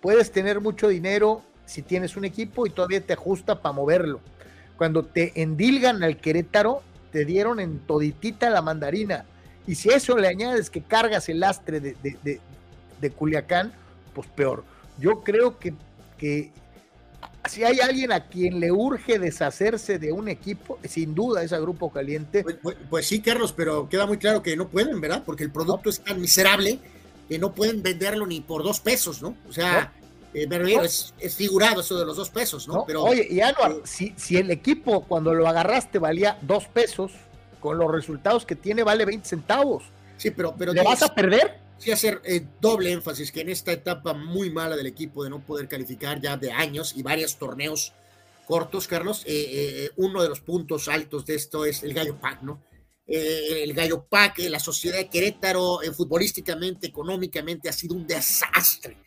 Puedes 0.00 0.30
tener 0.30 0.60
mucho 0.60 0.88
dinero 0.88 1.42
si 1.66 1.82
tienes 1.82 2.16
un 2.16 2.24
equipo 2.24 2.66
y 2.66 2.70
todavía 2.70 3.00
te 3.00 3.14
ajusta 3.14 3.60
para 3.60 3.72
moverlo 3.72 4.20
cuando 4.76 5.04
te 5.04 5.40
endilgan 5.40 6.02
al 6.02 6.16
Querétaro, 6.16 6.82
te 7.12 7.24
dieron 7.24 7.60
en 7.60 7.78
toditita 7.80 8.50
la 8.50 8.62
mandarina. 8.62 9.24
Y 9.66 9.76
si 9.76 9.88
eso 9.90 10.16
le 10.18 10.28
añades 10.28 10.68
que 10.68 10.82
cargas 10.82 11.28
el 11.28 11.40
lastre 11.40 11.80
de, 11.80 11.96
de, 12.02 13.10
Culiacán, 13.10 13.72
pues 14.14 14.26
peor. 14.28 14.64
Yo 14.98 15.22
creo 15.22 15.58
que, 15.58 15.74
que 16.18 16.50
si 17.48 17.64
hay 17.64 17.80
alguien 17.80 18.12
a 18.12 18.26
quien 18.26 18.60
le 18.60 18.72
urge 18.72 19.18
deshacerse 19.18 19.98
de 19.98 20.12
un 20.12 20.28
equipo, 20.28 20.78
sin 20.88 21.14
duda 21.14 21.42
es 21.42 21.52
a 21.52 21.58
Grupo 21.58 21.90
Caliente. 21.90 22.42
Pues, 22.42 22.56
pues, 22.62 22.76
pues, 22.88 23.06
sí, 23.06 23.20
Carlos, 23.20 23.52
pero 23.52 23.88
queda 23.88 24.06
muy 24.06 24.18
claro 24.18 24.42
que 24.42 24.56
no 24.56 24.68
pueden, 24.68 25.00
¿verdad? 25.00 25.22
Porque 25.24 25.44
el 25.44 25.50
producto 25.50 25.90
es 25.90 26.00
tan 26.00 26.20
miserable 26.20 26.78
que 27.28 27.38
no 27.38 27.54
pueden 27.54 27.82
venderlo 27.82 28.26
ni 28.26 28.40
por 28.40 28.62
dos 28.62 28.80
pesos, 28.80 29.22
¿no? 29.22 29.36
O 29.48 29.52
sea, 29.52 29.92
eh, 30.34 30.48
es, 30.82 31.34
figurado 31.36 31.80
eso 31.80 31.96
de 31.96 32.04
los 32.04 32.16
dos 32.16 32.28
pesos, 32.28 32.66
¿no? 32.66 32.84
Pero, 32.86 33.04
Oye, 33.04 33.26
y 33.30 33.40
Anuar, 33.40 33.72
eh, 33.72 33.80
si, 33.84 34.12
si 34.16 34.36
el 34.36 34.50
equipo 34.50 35.04
cuando 35.04 35.32
lo 35.32 35.46
agarraste 35.46 36.00
valía 36.00 36.38
dos 36.42 36.66
pesos, 36.66 37.12
con 37.60 37.78
los 37.78 37.90
resultados 37.90 38.44
que 38.44 38.56
tiene 38.56 38.82
vale 38.82 39.04
20 39.04 39.26
centavos. 39.26 39.84
Sí, 40.16 40.30
pero... 40.30 40.54
pero 40.58 40.72
¿Le 40.72 40.82
vas 40.82 41.02
a 41.02 41.14
perder? 41.14 41.60
Sí, 41.78 41.92
hacer 41.92 42.20
eh, 42.24 42.44
doble 42.60 42.92
énfasis 42.92 43.32
que 43.32 43.40
en 43.40 43.48
esta 43.48 43.72
etapa 43.72 44.12
muy 44.12 44.50
mala 44.50 44.76
del 44.76 44.86
equipo 44.86 45.24
de 45.24 45.30
no 45.30 45.40
poder 45.40 45.68
calificar 45.68 46.20
ya 46.20 46.36
de 46.36 46.52
años 46.52 46.94
y 46.96 47.02
varios 47.02 47.36
torneos 47.36 47.92
cortos, 48.46 48.86
Carlos, 48.86 49.24
uno 49.96 50.22
de 50.22 50.28
los 50.28 50.40
puntos 50.40 50.88
altos 50.88 51.24
de 51.24 51.34
esto 51.34 51.64
es 51.64 51.82
el 51.82 51.94
Gallo 51.94 52.18
Pack, 52.20 52.42
¿no? 52.42 52.62
el 53.06 53.72
Gallo 53.72 54.04
Pack, 54.06 54.40
la 54.50 54.60
sociedad 54.60 54.98
de 54.98 55.08
Querétaro, 55.08 55.80
futbolísticamente, 55.96 56.86
económicamente, 56.86 57.70
ha 57.70 57.72
sido 57.72 57.94
un 57.94 58.06
desastre 58.06 58.98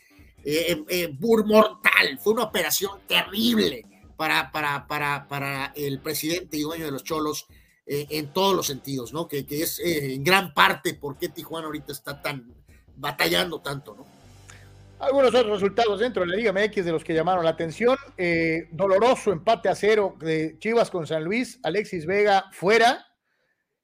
eh, 0.50 0.86
eh, 0.88 1.18
mortal. 1.20 2.20
Fue 2.24 2.32
una 2.32 2.44
operación 2.44 3.02
terrible 3.06 3.86
para, 4.16 4.50
para, 4.50 4.88
para, 4.88 5.28
para 5.28 5.74
el 5.76 6.00
presidente 6.00 6.56
y 6.56 6.62
dueño 6.62 6.86
de 6.86 6.92
los 6.92 7.04
Cholos 7.04 7.48
eh, 7.86 8.08
en 8.12 8.32
todos 8.32 8.56
los 8.56 8.66
sentidos, 8.66 9.12
¿no? 9.12 9.28
Que, 9.28 9.46
que 9.46 9.64
es 9.64 9.80
eh, 9.80 10.14
en 10.14 10.24
gran 10.24 10.54
parte 10.54 10.94
por 10.94 11.18
qué 11.18 11.28
Tijuana 11.28 11.68
ahorita 11.68 11.92
está 11.92 12.22
tan 12.22 12.50
batallando 12.96 13.60
tanto, 13.60 13.94
¿no? 13.96 14.08
Algunos 15.00 15.36
otros 15.36 15.60
resultados 15.60 16.00
dentro 16.00 16.24
de 16.24 16.30
la 16.30 16.38
Liga 16.38 16.54
MX 16.54 16.86
de 16.86 16.92
los 16.94 17.04
que 17.04 17.14
llamaron 17.14 17.44
la 17.44 17.52
atención. 17.52 17.98
doloroso 18.72 19.32
empate 19.32 19.70
a 19.70 19.76
cero 19.76 20.16
de 20.20 20.56
Chivas 20.60 20.90
con 20.90 21.06
San 21.06 21.24
Luis. 21.24 21.60
Alexis 21.62 22.08
Vega 22.08 22.46
fuera. 22.52 23.06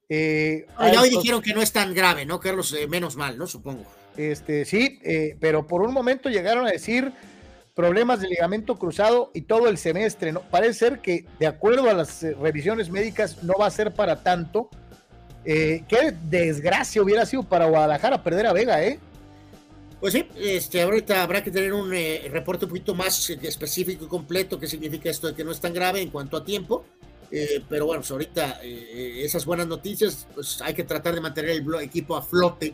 ya 0.10 1.02
hoy 1.02 1.10
dijeron 1.10 1.42
que 1.42 1.54
no 1.54 1.62
es 1.62 1.72
tan 1.72 1.94
grave, 1.94 2.26
¿no, 2.26 2.40
Carlos? 2.40 2.76
menos 2.90 3.16
mal, 3.16 3.38
¿no? 3.38 3.46
Supongo. 3.46 4.03
Este, 4.18 4.66
sí, 4.66 5.00
eh, 5.04 5.36
pero 5.40 5.66
por 5.66 5.82
un 5.82 5.94
momento 5.94 6.30
llegaron 6.30 6.68
a 6.68 6.72
decir 6.72 7.12
problemas 7.74 8.22
de 8.22 8.28
ligamento 8.28 8.76
cruzado 8.78 9.32
y 9.34 9.42
todo 9.42 9.68
el 9.68 9.78
semestre. 9.78 10.32
¿no? 10.32 10.42
Parece 10.42 10.74
ser 10.74 11.00
que, 11.00 11.26
de 11.40 11.48
acuerdo 11.48 11.90
a 11.90 11.94
las 11.94 12.24
eh, 12.24 12.36
revisiones 12.40 12.90
médicas, 12.90 13.44
no 13.44 13.54
va 13.60 13.68
a 13.68 13.72
ser 13.72 13.94
para 13.94 14.22
tanto. 14.22 14.70
Eh, 15.46 15.84
qué 15.88 16.14
desgracia 16.30 17.02
hubiera 17.02 17.26
sido 17.26 17.44
para 17.44 17.66
Guadalajara 17.66 18.24
perder 18.24 18.46
a 18.46 18.54
Vega, 18.54 18.84
¿eh? 18.84 19.00
Pues 20.00 20.14
sí, 20.14 20.28
este, 20.38 20.82
ahorita 20.82 21.24
habrá 21.24 21.42
que 21.44 21.50
tener 21.50 21.74
un 21.74 21.90
reporte 21.90 22.66
un 22.66 22.70
poquito 22.70 22.94
más 22.94 23.30
específico 23.30 24.04
y 24.04 24.08
completo, 24.10 24.60
qué 24.60 24.68
significa 24.68 25.10
esto 25.10 25.28
de 25.28 25.34
que 25.34 25.46
no 25.46 25.52
es 25.52 25.62
tan 25.62 25.74
grave 25.74 26.02
en 26.02 26.10
cuanto 26.10 26.36
a 26.36 26.44
tiempo. 26.44 26.84
pero 27.70 27.86
bueno, 27.86 28.02
pues 28.02 28.12
ahorita 28.12 28.60
esas 28.64 29.46
buenas 29.46 29.66
noticias, 29.68 30.28
pues 30.34 30.62
hay 30.62 30.74
que 30.74 30.84
tratar 30.84 31.16
de 31.16 31.22
mantener 31.22 31.52
el 31.52 31.66
equipo 31.82 32.18
a 32.18 32.22
flote 32.22 32.74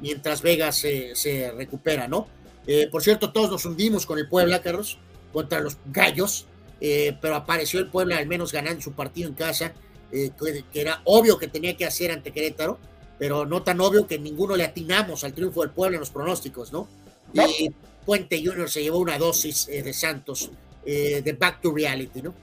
mientras 0.00 0.42
Vegas 0.42 0.76
se, 0.76 1.52
recupera, 1.56 2.08
¿no? 2.08 2.26
Eh, 2.66 2.88
por 2.90 3.02
cierto, 3.02 3.32
todos 3.32 3.50
nos 3.50 3.64
hundimos 3.64 4.06
con 4.06 4.18
el 4.18 4.28
Puebla, 4.28 4.62
Carlos, 4.62 4.98
contra 5.32 5.60
los 5.60 5.78
Gallos, 5.86 6.46
eh, 6.80 7.16
pero 7.20 7.34
apareció 7.34 7.80
el 7.80 7.88
Puebla 7.88 8.18
al 8.18 8.26
menos 8.26 8.52
ganando 8.52 8.80
su 8.80 8.92
partido 8.92 9.28
en 9.28 9.34
casa, 9.34 9.72
eh, 10.12 10.30
que, 10.72 10.80
era 10.80 11.00
obvio 11.04 11.38
que 11.38 11.48
tenía 11.48 11.76
que 11.76 11.86
hacer 11.86 12.10
ante 12.10 12.32
Querétaro, 12.32 12.78
pero 13.18 13.46
no 13.46 13.62
tan 13.62 13.80
obvio 13.80 14.06
que 14.06 14.18
ninguno 14.18 14.56
le 14.56 14.64
atinamos 14.64 15.24
al 15.24 15.32
triunfo 15.32 15.62
del 15.62 15.70
Puebla 15.70 15.96
en 15.96 16.00
los 16.00 16.10
pronósticos, 16.10 16.72
¿no? 16.72 16.88
Y 17.32 17.70
Puente 18.04 18.42
Junior 18.44 18.68
se 18.68 18.82
llevó 18.82 18.98
una 18.98 19.18
dosis 19.18 19.66
de 19.66 19.92
Santos 19.92 20.50
de 20.84 21.36
Back 21.38 21.60
to 21.60 21.72
Reality, 21.72 22.22
¿no? 22.22 22.34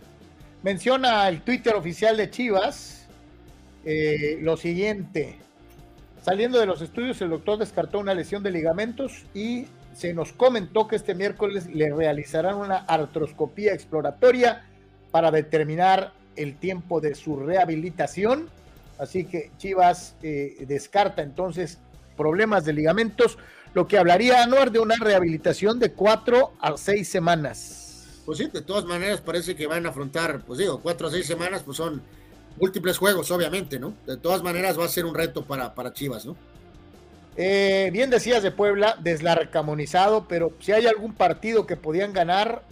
Menciona 0.63 1.27
el 1.27 1.41
Twitter 1.41 1.73
oficial 1.75 2.15
de 2.15 2.29
Chivas 2.29 3.07
lo 4.41 4.55
siguiente. 4.55 5.39
Saliendo 6.27 6.59
de 6.59 6.65
los 6.65 6.81
estudios, 6.81 7.21
el 7.21 7.29
doctor 7.29 7.57
descartó 7.57 7.99
una 7.99 8.13
lesión 8.13 8.43
de 8.43 8.51
ligamentos 8.51 9.23
y 9.33 9.67
se 9.95 10.13
nos 10.13 10.33
comentó 10.33 10.85
que 10.85 10.97
este 10.97 11.15
miércoles 11.15 11.67
le 11.73 11.89
realizarán 11.95 12.57
una 12.57 12.79
artroscopía 12.79 13.73
exploratoria 13.73 14.65
para 15.09 15.31
determinar 15.31 16.11
el 16.35 16.57
tiempo 16.57 16.99
de 16.99 17.15
su 17.15 17.37
rehabilitación. 17.37 18.49
Así 18.99 19.23
que 19.23 19.51
Chivas 19.57 20.17
eh, 20.21 20.65
descarta 20.67 21.21
entonces 21.21 21.77
problemas 22.17 22.65
de 22.65 22.73
ligamentos, 22.73 23.37
lo 23.73 23.87
que 23.87 23.97
hablaría 23.97 24.43
Anuar 24.43 24.73
de 24.73 24.79
una 24.79 24.95
rehabilitación 24.99 25.79
de 25.79 25.93
cuatro 25.93 26.51
a 26.59 26.75
seis 26.75 27.07
semanas. 27.07 28.23
Pues 28.25 28.39
sí, 28.39 28.49
de 28.51 28.63
todas 28.63 28.83
maneras 28.83 29.21
parece 29.21 29.55
que 29.55 29.65
van 29.65 29.85
a 29.85 29.91
afrontar, 29.91 30.41
pues 30.45 30.59
digo, 30.59 30.81
cuatro 30.81 31.07
o 31.07 31.09
seis 31.09 31.25
semanas, 31.25 31.63
pues 31.63 31.77
son 31.77 32.01
múltiples 32.59 32.97
juegos, 32.97 33.31
obviamente, 33.31 33.79
¿no? 33.79 33.93
De 34.05 34.17
todas 34.17 34.41
maneras 34.41 34.79
va 34.79 34.85
a 34.85 34.89
ser 34.89 35.05
un 35.05 35.15
reto 35.15 35.45
para, 35.45 35.73
para 35.73 35.93
Chivas, 35.93 36.25
¿no? 36.25 36.35
Eh, 37.35 37.91
bien 37.93 38.09
decías 38.09 38.41
de 38.41 38.49
Puebla, 38.49 38.97
deslarcamonizado, 38.99 40.27
pero 40.27 40.51
si 40.59 40.71
hay 40.71 40.87
algún 40.87 41.13
partido 41.13 41.67
que 41.67 41.77
podían 41.77 42.11
ganar, 42.11 42.63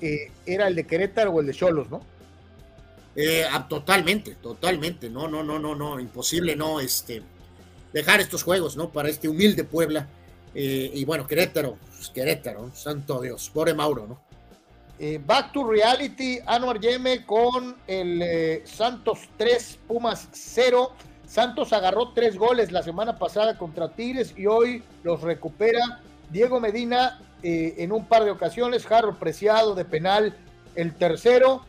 eh, 0.00 0.32
era 0.44 0.66
el 0.66 0.74
de 0.74 0.86
Querétaro 0.86 1.30
o 1.30 1.40
el 1.40 1.46
de 1.46 1.54
Cholos, 1.54 1.88
¿no? 1.88 2.00
Eh, 3.14 3.44
ah, 3.50 3.66
totalmente, 3.68 4.34
totalmente, 4.42 5.08
no, 5.08 5.28
no, 5.28 5.44
no, 5.44 5.58
no, 5.60 5.76
no, 5.76 6.00
imposible 6.00 6.56
no, 6.56 6.80
este, 6.80 7.22
dejar 7.92 8.20
estos 8.20 8.42
juegos, 8.42 8.76
¿no? 8.76 8.90
Para 8.90 9.08
este 9.08 9.28
humilde 9.28 9.64
Puebla. 9.64 10.08
y 10.54 11.04
bueno, 11.04 11.24
Querétaro, 11.24 11.76
pues, 11.96 12.08
Querétaro, 12.10 12.74
santo 12.74 13.20
Dios, 13.20 13.48
pobre 13.54 13.74
Mauro, 13.74 14.06
¿no? 14.08 14.27
Eh, 15.00 15.20
back 15.24 15.52
to 15.52 15.62
reality, 15.62 16.40
Anuar 16.44 16.80
Yeme 16.80 17.24
con 17.24 17.76
el 17.86 18.20
eh, 18.20 18.62
Santos 18.64 19.28
3, 19.36 19.78
Pumas 19.86 20.28
0. 20.32 20.92
Santos 21.24 21.72
agarró 21.72 22.12
tres 22.14 22.36
goles 22.36 22.72
la 22.72 22.82
semana 22.82 23.16
pasada 23.16 23.56
contra 23.56 23.90
Tigres 23.90 24.34
y 24.36 24.46
hoy 24.46 24.82
los 25.04 25.20
recupera 25.20 26.00
Diego 26.30 26.58
Medina 26.58 27.20
eh, 27.44 27.76
en 27.78 27.92
un 27.92 28.06
par 28.06 28.24
de 28.24 28.32
ocasiones, 28.32 28.90
Harold 28.90 29.18
Preciado 29.18 29.76
de 29.76 29.84
penal 29.84 30.34
el 30.74 30.94
tercero 30.94 31.62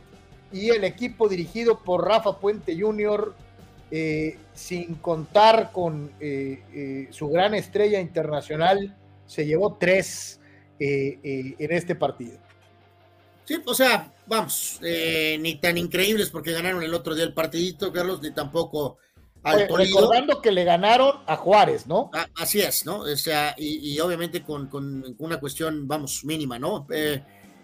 y 0.52 0.70
el 0.70 0.84
equipo 0.84 1.30
dirigido 1.30 1.80
por 1.84 2.08
Rafa 2.08 2.40
Puente 2.40 2.80
Jr. 2.80 3.34
sin 4.54 4.96
contar 4.96 5.72
con 5.72 6.12
su 7.12 7.30
gran 7.30 7.54
estrella 7.54 8.00
internacional, 8.00 8.96
se 9.28 9.46
llevó 9.46 9.78
tres 9.80 10.40
en 10.80 11.72
este 11.72 11.96
partido. 11.96 12.40
Sí, 13.50 13.60
o 13.66 13.74
sea, 13.74 14.14
vamos, 14.28 14.80
eh, 14.84 15.36
ni 15.42 15.56
tan 15.56 15.76
increíbles 15.76 16.30
porque 16.30 16.52
ganaron 16.52 16.84
el 16.84 16.94
otro 16.94 17.16
día 17.16 17.24
el 17.24 17.34
partidito, 17.34 17.92
Carlos, 17.92 18.22
ni 18.22 18.30
tampoco 18.30 19.00
al 19.42 19.68
Recordando 19.68 20.40
que 20.40 20.52
le 20.52 20.64
ganaron 20.66 21.16
a 21.26 21.36
Juárez, 21.36 21.88
¿no? 21.88 22.12
Ah, 22.14 22.28
así 22.36 22.62
es, 22.62 22.86
¿no? 22.86 23.00
O 23.00 23.16
sea, 23.16 23.56
y, 23.58 24.00
obviamente 24.02 24.44
con, 24.44 24.70
una 25.18 25.40
cuestión, 25.40 25.88
vamos, 25.88 26.24
mínima, 26.26 26.60
¿no? 26.60 26.86
Eh, 26.92 27.24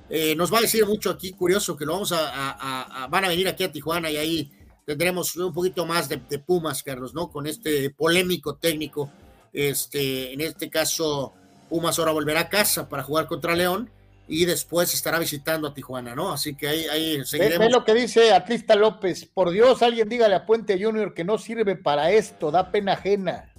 eh, 0.09 0.35
nos 0.35 0.51
va 0.51 0.57
a 0.57 0.61
decir 0.61 0.87
mucho 0.87 1.11
aquí, 1.11 1.33
curioso, 1.33 1.77
que 1.77 1.85
lo 1.85 1.93
vamos 1.93 2.11
a, 2.11 3.07
van 3.07 3.25
a 3.25 3.27
venir 3.27 3.47
aquí 3.47 3.63
a 3.63 3.71
Tijuana 3.71 4.09
y 4.09 4.17
ahí 4.17 4.51
tendremos 4.87 5.35
un 5.35 5.53
poquito 5.53 5.85
más 5.85 6.09
de, 6.09 6.19
de, 6.27 6.39
Pumas, 6.39 6.81
Carlos, 6.81 7.13
¿no? 7.13 7.29
Con 7.29 7.45
este 7.45 7.91
polémico 7.91 8.55
técnico, 8.55 9.11
este, 9.53 10.33
en 10.33 10.41
este 10.41 10.67
caso, 10.67 11.31
Pumas 11.69 11.99
ahora 11.99 12.11
volverá 12.11 12.39
a 12.39 12.49
casa 12.49 12.89
para 12.89 13.03
jugar 13.03 13.27
contra 13.27 13.55
León 13.55 13.91
y 14.27 14.45
después 14.45 14.93
estará 14.93 15.19
visitando 15.19 15.67
a 15.67 15.73
Tijuana, 15.73 16.15
¿no? 16.15 16.31
Así 16.31 16.55
que 16.55 16.67
ahí, 16.67 16.85
ahí 16.85 17.25
seguiremos. 17.25 17.67
Ve, 17.67 17.69
lo 17.69 17.85
que 17.85 17.93
dice 17.93 18.33
Atlista 18.33 18.75
López, 18.75 19.25
por 19.25 19.51
Dios, 19.51 19.81
alguien 19.81 20.09
dígale 20.09 20.35
a 20.35 20.45
Puente 20.45 20.83
Junior 20.83 21.13
que 21.13 21.23
no 21.23 21.37
sirve 21.37 21.75
para 21.75 22.11
esto, 22.11 22.49
da 22.51 22.71
pena 22.71 22.93
ajena. 22.93 23.53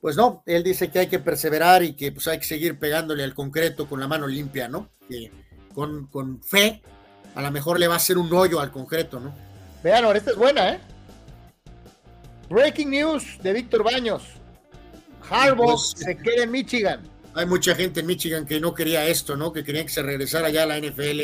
Pues 0.00 0.16
no, 0.16 0.42
él 0.46 0.62
dice 0.62 0.90
que 0.90 1.00
hay 1.00 1.06
que 1.06 1.18
perseverar 1.18 1.82
y 1.82 1.94
que 1.94 2.12
pues 2.12 2.26
hay 2.26 2.38
que 2.38 2.44
seguir 2.44 2.78
pegándole 2.78 3.24
al 3.24 3.34
concreto 3.34 3.88
con 3.88 4.00
la 4.00 4.08
mano 4.08 4.26
limpia, 4.26 4.68
¿no? 4.68 4.90
Que 5.08 5.30
con, 5.72 6.06
con 6.06 6.42
fe, 6.42 6.82
a 7.34 7.42
lo 7.42 7.50
mejor 7.50 7.78
le 7.78 7.86
va 7.86 7.94
a 7.94 7.98
hacer 7.98 8.18
un 8.18 8.32
hoyo 8.32 8.60
al 8.60 8.72
concreto, 8.72 9.20
¿no? 9.20 9.34
Vean, 9.82 10.04
ahora 10.04 10.18
esta 10.18 10.32
es 10.32 10.36
buena, 10.36 10.74
¿eh? 10.74 10.80
Breaking 12.48 12.90
news 12.90 13.38
de 13.42 13.52
Víctor 13.52 13.84
Baños. 13.84 14.22
Harbaugh 15.28 15.72
pues, 15.72 15.94
se 15.96 16.16
queda 16.16 16.44
en 16.44 16.50
Michigan 16.50 17.15
hay 17.36 17.44
mucha 17.44 17.74
gente 17.74 18.00
en 18.00 18.06
Michigan 18.06 18.46
que 18.46 18.58
no 18.58 18.72
quería 18.74 19.06
esto, 19.06 19.36
¿no? 19.36 19.52
Que 19.52 19.62
querían 19.62 19.84
que 19.84 19.92
se 19.92 20.02
regresara 20.02 20.48
ya 20.48 20.62
a 20.62 20.66
la 20.66 20.78
NFL. 20.78 21.20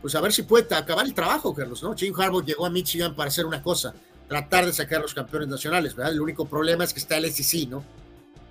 Pues 0.00 0.14
a 0.14 0.20
ver 0.22 0.32
si 0.32 0.42
puede 0.42 0.74
acabar 0.74 1.04
el 1.04 1.12
trabajo, 1.12 1.54
Carlos, 1.54 1.82
¿no? 1.82 1.94
Jim 1.94 2.18
Harbaugh 2.18 2.42
llegó 2.42 2.64
a 2.64 2.70
Michigan 2.70 3.14
para 3.14 3.28
hacer 3.28 3.44
una 3.44 3.62
cosa, 3.62 3.92
tratar 4.26 4.64
de 4.64 4.72
sacar 4.72 5.00
a 5.00 5.02
los 5.02 5.12
campeones 5.12 5.48
nacionales, 5.48 5.94
¿verdad? 5.94 6.14
El 6.14 6.22
único 6.22 6.46
problema 6.46 6.82
es 6.84 6.94
que 6.94 7.00
está 7.00 7.18
el 7.18 7.30
SEC, 7.30 7.68
¿no? 7.68 7.84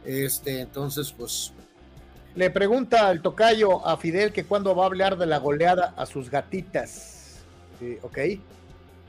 Este, 0.05 0.61
entonces, 0.61 1.11
pues... 1.11 1.51
Le 2.35 2.51
pregunta 2.51 3.09
el 3.09 3.23
tocayo 3.23 3.83
a 3.88 3.97
Fidel 3.97 4.31
que 4.31 4.43
cuándo 4.43 4.75
va 4.75 4.83
a 4.83 4.85
hablar 4.85 5.17
de 5.17 5.25
la 5.25 5.39
goleada 5.39 5.95
a 5.97 6.05
sus 6.05 6.29
gatitas. 6.29 7.39
Ok. 8.03 8.19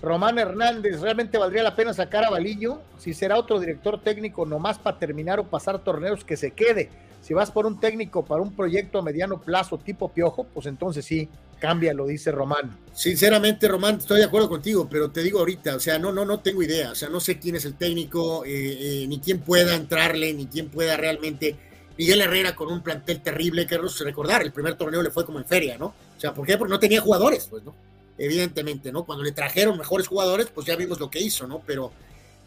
Román 0.01 0.39
Hernández, 0.39 1.03
¿realmente 1.03 1.37
valdría 1.37 1.63
la 1.63 1.77
pena 1.77 1.93
sacar 1.93 2.25
a 2.25 2.31
Balillo? 2.31 2.81
Si 2.97 3.13
será 3.13 3.37
otro 3.37 3.61
director 3.61 4.01
técnico 4.01 4.47
nomás 4.47 4.79
para 4.79 4.99
terminar 4.99 5.39
o 5.39 5.45
pasar 5.45 5.85
torneos, 5.85 6.25
que 6.25 6.39
se 6.39 6.53
quede 6.53 6.89
si 7.21 7.35
vas 7.35 7.51
por 7.51 7.67
un 7.67 7.79
técnico 7.79 8.25
para 8.25 8.43
un 8.43 8.55
proyecto 8.55 8.99
a 8.99 9.03
mediano 9.03 9.41
plazo 9.41 9.79
tipo 9.79 10.11
piojo, 10.11 10.45
pues 10.45 10.67
entonces 10.67 11.05
sí, 11.05 11.29
cambia, 11.61 11.93
lo 11.93 12.07
dice 12.07 12.33
Román. 12.33 12.77
Sinceramente, 12.93 13.69
Román, 13.69 13.97
estoy 13.97 14.19
de 14.19 14.25
acuerdo 14.25 14.49
contigo, 14.49 14.89
pero 14.91 15.11
te 15.11 15.23
digo 15.23 15.39
ahorita, 15.39 15.77
o 15.77 15.81
sea, 15.81 15.99
no, 15.99 16.11
no, 16.11 16.25
no 16.25 16.41
tengo 16.41 16.63
idea, 16.63 16.91
o 16.91 16.95
sea, 16.95 17.09
no 17.09 17.21
sé 17.21 17.39
quién 17.39 17.57
es 17.57 17.65
el 17.67 17.75
técnico, 17.75 18.45
eh, 18.45 18.51
eh, 18.53 19.07
ni 19.07 19.21
quién 19.21 19.41
pueda 19.41 19.77
entrarle, 19.77 20.33
ni 20.33 20.47
quién 20.47 20.69
pueda 20.69 20.97
realmente. 20.97 21.57
Miguel 21.99 22.23
Herrera 22.23 22.57
con 22.57 22.73
un 22.73 22.83
plantel 22.83 23.21
terrible, 23.21 23.67
que 23.67 23.79
recordar, 24.05 24.43
el 24.43 24.53
primer 24.53 24.75
torneo 24.75 25.03
le 25.03 25.11
fue 25.11 25.27
como 25.27 25.39
en 25.39 25.45
feria, 25.45 25.77
¿no? 25.77 25.87
O 25.87 26.21
sea, 26.21 26.33
¿por 26.33 26.47
qué? 26.47 26.57
Porque 26.57 26.73
no 26.73 26.81
tenía 26.81 27.01
jugadores, 27.03 27.47
pues, 27.51 27.63
¿no? 27.63 27.75
Evidentemente, 28.17 28.91
¿no? 28.91 29.05
Cuando 29.05 29.23
le 29.23 29.33
trajeron 29.33 29.77
mejores 29.77 30.07
jugadores, 30.07 30.49
pues 30.55 30.67
ya 30.67 30.77
vimos 30.77 30.99
lo 30.99 31.11
que 31.11 31.21
hizo, 31.21 31.47
¿no? 31.47 31.63
Pero 31.67 31.93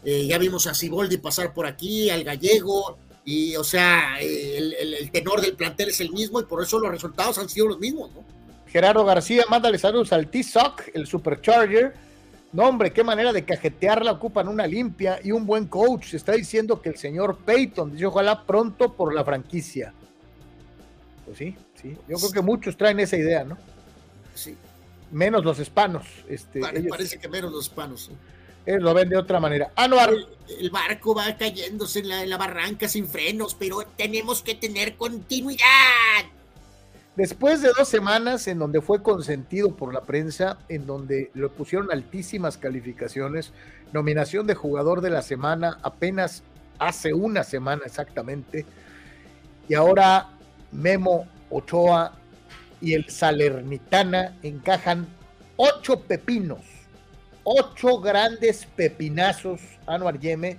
eh, 0.04 0.26
ya 0.26 0.38
vimos 0.38 0.66
a 0.66 0.74
Siboldi 0.74 1.18
pasar 1.18 1.54
por 1.54 1.66
aquí, 1.66 2.10
al 2.10 2.24
gallego, 2.24 2.98
y, 3.24 3.56
o 3.56 3.64
sea, 3.64 4.18
el, 4.20 5.10
tenor 5.10 5.40
del 5.40 5.54
plantel 5.54 5.88
es 5.88 6.00
el 6.00 6.10
mismo 6.10 6.40
y 6.40 6.44
por 6.44 6.62
eso 6.62 6.78
los 6.78 6.90
resultados 6.90 7.38
han 7.38 7.48
sido 7.48 7.68
los 7.68 7.78
mismos, 7.78 8.10
¿no? 8.12 8.24
Gerardo 8.66 9.04
García, 9.04 9.44
mándale 9.48 9.78
saludos 9.78 10.12
al 10.12 10.28
T-Sock, 10.28 10.88
el 10.94 11.06
Supercharger. 11.06 11.94
No, 12.52 12.68
hombre, 12.68 12.92
qué 12.92 13.02
manera 13.02 13.32
de 13.32 13.44
cajetearla, 13.44 14.12
ocupan 14.12 14.48
una 14.48 14.66
limpia 14.66 15.20
y 15.22 15.32
un 15.32 15.46
buen 15.46 15.66
coach. 15.66 16.08
Se 16.08 16.16
está 16.16 16.32
diciendo 16.32 16.82
que 16.82 16.88
el 16.88 16.96
señor 16.96 17.38
Peyton 17.44 17.92
dice 17.92 18.06
ojalá 18.06 18.44
pronto 18.44 18.92
por 18.92 19.14
la 19.14 19.24
franquicia. 19.24 19.92
Pues 21.24 21.38
sí, 21.38 21.56
sí. 21.80 21.96
Yo 22.08 22.16
creo 22.16 22.30
que 22.30 22.42
muchos 22.42 22.76
traen 22.76 23.00
esa 23.00 23.16
idea, 23.16 23.44
¿no? 23.44 23.56
Sí. 24.34 24.56
Menos 25.10 25.44
los 25.44 25.58
hispanos. 25.58 26.06
Este, 26.28 26.60
parece 26.88 27.18
que 27.18 27.28
menos 27.28 27.52
los 27.52 27.66
hispanos. 27.66 28.10
Él 28.66 28.82
lo 28.82 28.94
ven 28.94 29.08
de 29.08 29.16
otra 29.16 29.40
manera. 29.40 29.72
Anuar. 29.76 30.10
El, 30.58 30.70
barco 30.70 31.14
va 31.14 31.36
cayéndose 31.36 32.00
en 32.00 32.30
la, 32.30 32.36
barranca 32.36 32.88
sin 32.88 33.06
frenos, 33.06 33.54
pero 33.54 33.82
tenemos 33.96 34.42
que 34.42 34.54
tener 34.54 34.96
continuidad. 34.96 35.64
Después 37.16 37.62
de 37.62 37.70
dos 37.76 37.88
semanas 37.88 38.48
en 38.48 38.58
donde 38.58 38.80
fue 38.80 39.02
consentido 39.02 39.74
por 39.74 39.94
la 39.94 40.02
prensa, 40.02 40.58
en 40.68 40.86
donde 40.86 41.30
le 41.34 41.48
pusieron 41.48 41.92
altísimas 41.92 42.58
calificaciones, 42.58 43.52
nominación 43.92 44.46
de 44.46 44.54
jugador 44.54 45.00
de 45.00 45.10
la 45.10 45.22
semana 45.22 45.78
apenas 45.82 46.42
hace 46.78 47.14
una 47.14 47.44
semana 47.44 47.82
exactamente, 47.86 48.66
y 49.68 49.74
ahora 49.74 50.30
Memo 50.72 51.26
Ochoa 51.50 52.12
y 52.80 52.94
el 52.94 53.08
Salernitana 53.08 54.36
encajan 54.42 55.06
ocho 55.56 56.00
pepinos 56.00 56.73
ocho 57.44 58.00
grandes 58.00 58.66
pepinazos, 58.74 59.60
Anuar 59.86 60.18
Yeme, 60.18 60.56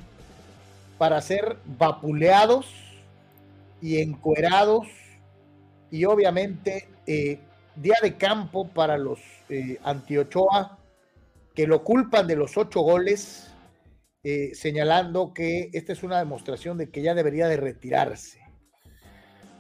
para 0.97 1.21
ser 1.21 1.57
vapuleados 1.65 2.67
y 3.81 4.01
encuerados 4.01 4.87
y 5.91 6.05
obviamente 6.05 6.87
eh, 7.05 7.39
día 7.75 7.95
de 8.01 8.15
campo 8.15 8.67
para 8.69 8.97
los 8.97 9.19
eh, 9.49 9.79
Antiochoa 9.83 10.79
que 11.53 11.67
lo 11.67 11.83
culpan 11.83 12.27
de 12.27 12.35
los 12.35 12.57
ocho 12.57 12.81
goles, 12.81 13.47
eh, 14.23 14.51
señalando 14.53 15.33
que 15.33 15.69
esta 15.71 15.93
es 15.93 16.03
una 16.03 16.19
demostración 16.19 16.77
de 16.77 16.89
que 16.89 17.01
ya 17.01 17.13
debería 17.13 17.47
de 17.47 17.57
retirarse. 17.57 18.41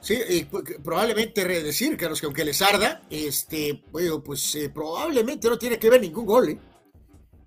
Sí, 0.01 0.47
probablemente 0.83 1.45
decir, 1.45 1.95
Carlos, 1.97 2.19
que 2.19 2.27
aunque 2.27 2.43
les 2.43 2.61
arda, 2.61 3.01
este, 3.09 3.81
bueno, 3.91 4.21
pues 4.21 4.55
probablemente 4.73 5.47
no 5.47 5.57
tiene 5.57 5.79
que 5.79 5.89
ver 5.89 6.01
ningún 6.01 6.25
gol, 6.25 6.59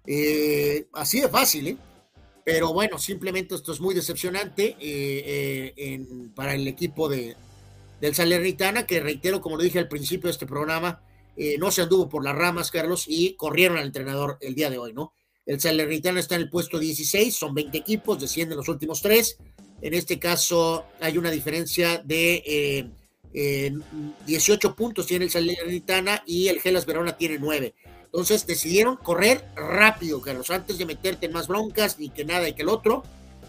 ¿eh? 0.08 0.78
Eh, 0.78 0.86
así 0.94 1.20
de 1.20 1.28
fácil, 1.28 1.68
¿eh? 1.68 1.76
Pero 2.44 2.72
bueno, 2.72 2.98
simplemente 2.98 3.54
esto 3.54 3.72
es 3.72 3.80
muy 3.80 3.94
decepcionante 3.94 4.74
eh, 4.80 5.74
eh, 5.76 6.06
para 6.34 6.54
el 6.54 6.66
equipo 6.66 7.08
de, 7.08 7.36
del 8.00 8.14
Salernitana, 8.14 8.86
que 8.86 9.00
reitero, 9.00 9.42
como 9.42 9.56
lo 9.56 9.62
dije 9.62 9.78
al 9.78 9.88
principio 9.88 10.28
de 10.28 10.32
este 10.32 10.46
programa, 10.46 11.02
no 11.58 11.70
se 11.70 11.82
anduvo 11.82 12.08
por 12.08 12.24
las 12.24 12.34
ramas, 12.34 12.72
Carlos, 12.72 13.04
y 13.06 13.34
corrieron 13.34 13.78
al 13.78 13.86
entrenador 13.86 14.38
el 14.40 14.56
día 14.56 14.70
de 14.70 14.78
hoy, 14.78 14.92
¿no? 14.92 15.12
El 15.46 15.60
Salernitana 15.60 16.18
está 16.18 16.34
en 16.34 16.40
el 16.40 16.50
puesto 16.50 16.80
16, 16.80 17.32
son 17.32 17.54
20 17.54 17.78
equipos, 17.78 18.20
descienden 18.20 18.56
los 18.56 18.68
últimos 18.68 19.00
tres. 19.00 19.38
En 19.80 19.94
este 19.94 20.18
caso 20.18 20.86
hay 21.00 21.16
una 21.16 21.30
diferencia 21.30 21.98
de 21.98 22.90
18 24.26 24.74
puntos 24.74 25.06
tiene 25.06 25.26
el 25.26 25.30
Salernitana 25.30 26.24
y 26.26 26.48
el 26.48 26.60
Gelas 26.60 26.86
Verona 26.86 27.16
tiene 27.16 27.38
9. 27.38 27.72
Entonces 28.12 28.46
decidieron 28.46 28.96
correr 28.96 29.44
rápido, 29.54 30.20
Carlos, 30.22 30.50
antes 30.50 30.78
de 30.78 30.86
meterte 30.86 31.26
en 31.26 31.32
más 31.32 31.46
broncas 31.46 31.98
ni 31.98 32.08
que 32.08 32.24
nada 32.24 32.48
y 32.48 32.54
que 32.54 32.62
el 32.62 32.70
otro. 32.70 33.02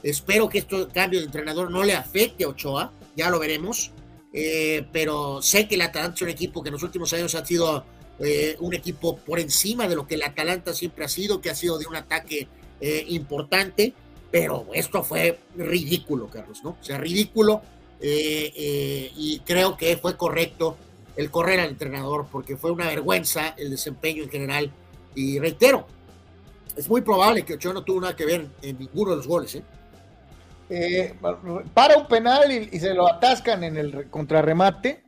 Espero 0.04 0.50
que 0.50 0.60
este 0.60 0.88
cambio 0.94 1.20
de 1.20 1.26
entrenador 1.26 1.72
no 1.72 1.84
le 1.84 1.94
afecte 1.94 2.44
a 2.44 2.50
Ochoa, 2.50 2.92
ya 3.16 3.30
lo 3.30 3.40
veremos. 3.40 3.92
Eh, 4.34 4.86
pero 4.92 5.42
sé 5.42 5.68
que 5.68 5.76
el 5.76 5.82
Atalanta 5.82 6.16
es 6.16 6.22
un 6.22 6.30
equipo 6.30 6.62
que 6.62 6.70
en 6.70 6.74
los 6.74 6.84
últimos 6.84 7.12
años 7.14 7.34
ha 7.36 7.46
sido 7.46 7.84
eh, 8.20 8.58
un 8.60 8.74
equipo 8.74 9.18
por 9.18 9.40
encima 9.40 9.88
de 9.88 9.96
lo 9.96 10.06
que 10.06 10.16
el 10.16 10.24
Atalanta 10.24 10.74
siempre 10.74 11.06
ha 11.06 11.08
sido, 11.08 11.40
que 11.40 11.50
ha 11.50 11.56
sido 11.56 11.78
de 11.78 11.88
un 11.88 11.96
ataque 11.96 12.50
eh, 12.82 13.06
importante, 13.08 13.94
pero 14.30 14.68
esto 14.74 15.04
fue 15.04 15.40
ridículo, 15.56 16.30
Carlos, 16.30 16.60
¿no? 16.62 16.72
O 16.72 16.84
sea, 16.84 16.98
ridículo 16.98 17.62
eh, 18.02 19.12
y 19.16 19.40
creo 19.40 19.78
que 19.78 19.96
fue 19.96 20.18
correcto 20.18 20.78
el 21.20 21.30
correr 21.30 21.60
al 21.60 21.70
entrenador 21.70 22.28
porque 22.32 22.56
fue 22.56 22.72
una 22.72 22.88
vergüenza 22.88 23.54
el 23.58 23.72
desempeño 23.72 24.24
en 24.24 24.30
general 24.30 24.72
y 25.16 25.40
reitero, 25.40 25.86
es 26.78 26.90
muy 26.90 27.02
probable 27.02 27.44
que 27.44 27.56
Ochoa 27.56 27.74
no 27.74 27.84
tuvo 27.84 28.02
nada 28.02 28.16
que 28.16 28.26
ver 28.26 28.48
en 28.62 28.80
ninguno 28.80 29.12
de 29.12 29.18
los 29.18 29.28
goles, 29.28 29.62
¿eh? 30.70 31.14
para 31.74 31.98
un 31.98 32.08
penal 32.08 32.52
y, 32.52 32.80
se 32.80 32.94
lo 32.94 33.12
atascan 33.12 33.64
en 33.64 33.76
el 33.76 34.10
contrarremate 34.10 35.04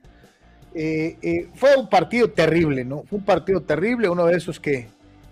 eh, 0.73 1.17
eh, 1.21 1.49
fue 1.55 1.75
un 1.75 1.89
partido 1.89 2.29
terrible, 2.29 2.85
¿no? 2.85 3.03
Fue 3.03 3.19
un 3.19 3.25
partido 3.25 3.61
terrible, 3.61 4.09
uno 4.09 4.25
de 4.25 4.37
esos 4.37 4.59
que, 4.59 4.87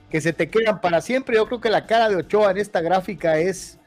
que 0.10 0.20
se 0.22 0.34
te 0.34 0.50
quedan 0.50 0.82
para 0.82 1.02
siempre. 1.02 1.36
Yo 1.36 1.46
creo 1.48 1.62
que 1.62 1.70
la 1.70 1.86
cara 1.86 2.10
de 2.10 2.18
Ochoa 2.18 2.52
en 2.52 2.58
esta 2.58 2.82
gráfica 2.82 3.40
es 3.40 3.78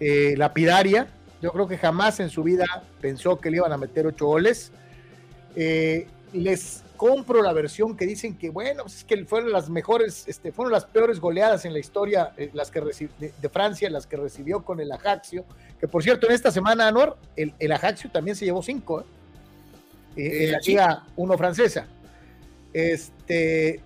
eh, 0.00 0.34
lapidaria. 0.36 1.08
Yo 1.40 1.52
creo 1.52 1.68
que 1.68 1.78
jamás 1.78 2.18
en 2.18 2.30
su 2.30 2.42
vida 2.42 2.64
pensó 3.00 3.38
que 3.40 3.50
le 3.50 3.58
iban 3.58 3.72
a 3.72 3.76
meter 3.76 4.06
ocho 4.06 4.26
goles. 4.26 4.72
Les 6.32 6.82
compro 6.96 7.42
la 7.42 7.52
versión 7.52 7.96
que 7.96 8.06
dicen 8.06 8.36
que, 8.36 8.50
bueno, 8.50 8.82
pues 8.82 8.96
es 8.96 9.04
que 9.04 9.24
fueron 9.24 9.52
las 9.52 9.70
mejores, 9.70 10.26
este, 10.26 10.52
fueron 10.52 10.72
las 10.72 10.84
peores 10.84 11.20
goleadas 11.20 11.64
en 11.64 11.72
la 11.72 11.78
historia 11.78 12.32
las 12.52 12.70
que 12.70 12.80
de, 12.80 13.32
de, 13.40 13.48
Francia, 13.48 13.88
las 13.88 14.06
que 14.06 14.16
recibió 14.16 14.64
con 14.64 14.80
el 14.80 14.90
Ajaxio. 14.90 15.44
Que 15.80 15.86
por 15.86 16.02
cierto, 16.02 16.26
en 16.26 16.34
esta 16.34 16.50
semana, 16.50 16.88
Anuar, 16.88 17.16
el, 17.36 17.54
el 17.58 17.72
Ajaxio 17.72 18.10
también 18.10 18.36
se 18.36 18.44
llevó 18.44 18.62
cinco. 18.62 19.00
¿eh? 19.00 19.04
Eh, 20.18 20.44
en 20.44 20.52
la 20.52 20.58
Liga 20.58 21.06
1 21.16 21.38
francesa. 21.38 21.86
Este, 22.72 23.80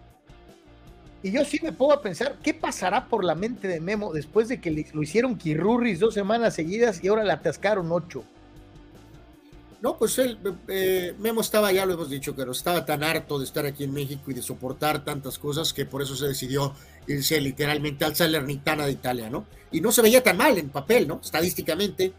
y 1.23 1.31
yo 1.31 1.45
sí 1.45 1.61
me 1.63 1.73
pongo 1.73 1.93
a 1.93 2.03
pensar, 2.03 2.37
¿qué 2.43 2.55
pasará 2.55 3.07
por 3.07 3.23
la 3.23 3.35
mente 3.35 3.69
de 3.69 3.81
Memo 3.81 4.13
después 4.13 4.49
de 4.49 4.61
que 4.61 4.87
lo 4.93 5.03
hicieron 5.03 5.37
Kirurris 5.37 6.01
dos 6.01 6.15
semanas 6.15 6.55
seguidas 6.55 7.05
y 7.05 7.09
ahora 7.09 7.23
le 7.23 7.33
atascaron 7.33 7.93
ocho? 7.93 8.25
No, 9.83 9.99
pues 9.99 10.17
él, 10.19 10.39
eh, 10.69 11.13
Memo 11.19 11.41
estaba, 11.41 11.73
ya 11.73 11.85
lo 11.85 11.95
hemos 11.95 12.09
dicho, 12.09 12.37
pero 12.37 12.53
estaba 12.53 12.87
tan 12.87 13.03
harto 13.03 13.37
de 13.37 13.45
estar 13.45 13.67
aquí 13.67 13.83
en 13.83 13.93
México 13.93 14.31
y 14.31 14.35
de 14.35 14.41
soportar 14.41 15.05
tantas 15.05 15.41
cosas 15.41 15.73
que 15.73 15.85
por 15.85 16.01
eso 16.01 16.15
se 16.15 16.29
decidió 16.29 16.73
irse 17.09 17.41
literalmente 17.41 18.05
al 18.05 18.15
Salernitana 18.15 18.87
de 18.87 18.93
Italia, 18.93 19.29
¿no? 19.29 19.45
Y 19.73 19.81
no 19.81 19.91
se 19.91 20.01
veía 20.01 20.23
tan 20.23 20.37
mal 20.37 20.57
en 20.57 20.69
papel, 20.69 21.09
¿no? 21.09 21.21
Estadísticamente, 21.21 22.13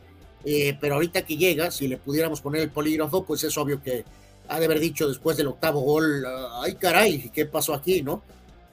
eh, 0.44 0.78
pero 0.82 0.96
ahorita 0.96 1.22
que 1.22 1.38
llega, 1.38 1.72
si 1.72 1.88
le 1.88 1.96
pudiéramos 1.96 2.42
poner 2.42 2.64
el 2.64 2.70
polígrafo, 2.70 3.24
pues 3.24 3.46
es 3.46 3.58
obvio 3.58 3.82
que 3.82 4.04
ha 4.50 4.60
de 4.60 4.66
haber 4.66 4.82
dicho 4.82 5.08
después 5.08 5.38
del 5.38 5.48
octavo 5.48 5.80
gol, 5.80 6.26
ay 6.62 6.76
caray, 6.76 7.30
¿qué 7.34 7.46
pasó 7.46 7.74
aquí, 7.74 8.02
no? 8.02 8.24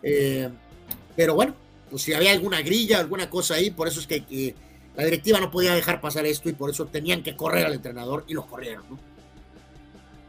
Eh, 0.03 0.49
pero 1.15 1.37
bueno, 1.37 1.55
pues 1.89 2.03
si 2.03 2.13
había 2.13 2.33
alguna 2.33 2.61
grilla, 2.61 2.99
alguna 2.99 3.31
cosa 3.31 3.55
ahí, 3.55 3.71
por 3.71 3.87
eso 3.87 4.01
es 4.01 4.09
que 4.09 4.57
la 5.01 5.07
directiva 5.07 5.41
no 5.41 5.51
podía 5.51 5.75
dejar 5.75 6.01
pasar 6.01 6.27
esto 6.27 6.49
y 6.49 6.53
por 6.53 6.71
eso 6.71 6.87
tenían 6.87 7.23
que 7.23 7.37
correr 7.37 7.67
al 7.67 7.75
entrenador 7.75 8.25
y 8.29 8.35
lo 8.35 8.47
corrieron, 8.47 8.85
¿no? 8.91 8.99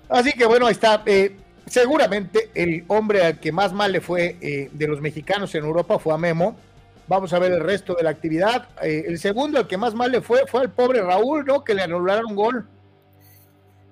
Así 0.10 0.34
que 0.34 0.46
bueno, 0.46 0.66
ahí 0.66 0.74
está. 0.74 1.04
Eh, 1.06 1.38
seguramente 1.66 2.52
el 2.54 2.84
hombre 2.88 3.24
al 3.24 3.40
que 3.40 3.52
más 3.52 3.72
mal 3.72 3.92
le 3.92 4.02
fue 4.02 4.70
de 4.72 4.88
los 4.88 5.00
mexicanos 5.00 5.56
en 5.56 5.64
Europa 5.64 6.00
fue 6.00 6.14
a 6.14 6.18
Memo 6.18 6.58
Vamos 7.12 7.34
a 7.34 7.40
ver 7.40 7.52
el 7.52 7.60
resto 7.60 7.94
de 7.94 8.04
la 8.04 8.10
actividad. 8.10 8.70
Eh, 8.82 9.04
el 9.06 9.20
segundo, 9.20 9.60
el 9.60 9.68
que 9.68 9.76
más 9.76 9.94
mal 9.94 10.14
le 10.14 10.22
fue, 10.22 10.48
fue 10.48 10.62
al 10.62 10.72
pobre 10.72 11.02
Raúl, 11.02 11.44
¿no? 11.46 11.62
Que 11.62 11.74
le 11.74 11.82
anularon 11.82 12.28
un 12.28 12.36
gol. 12.38 12.70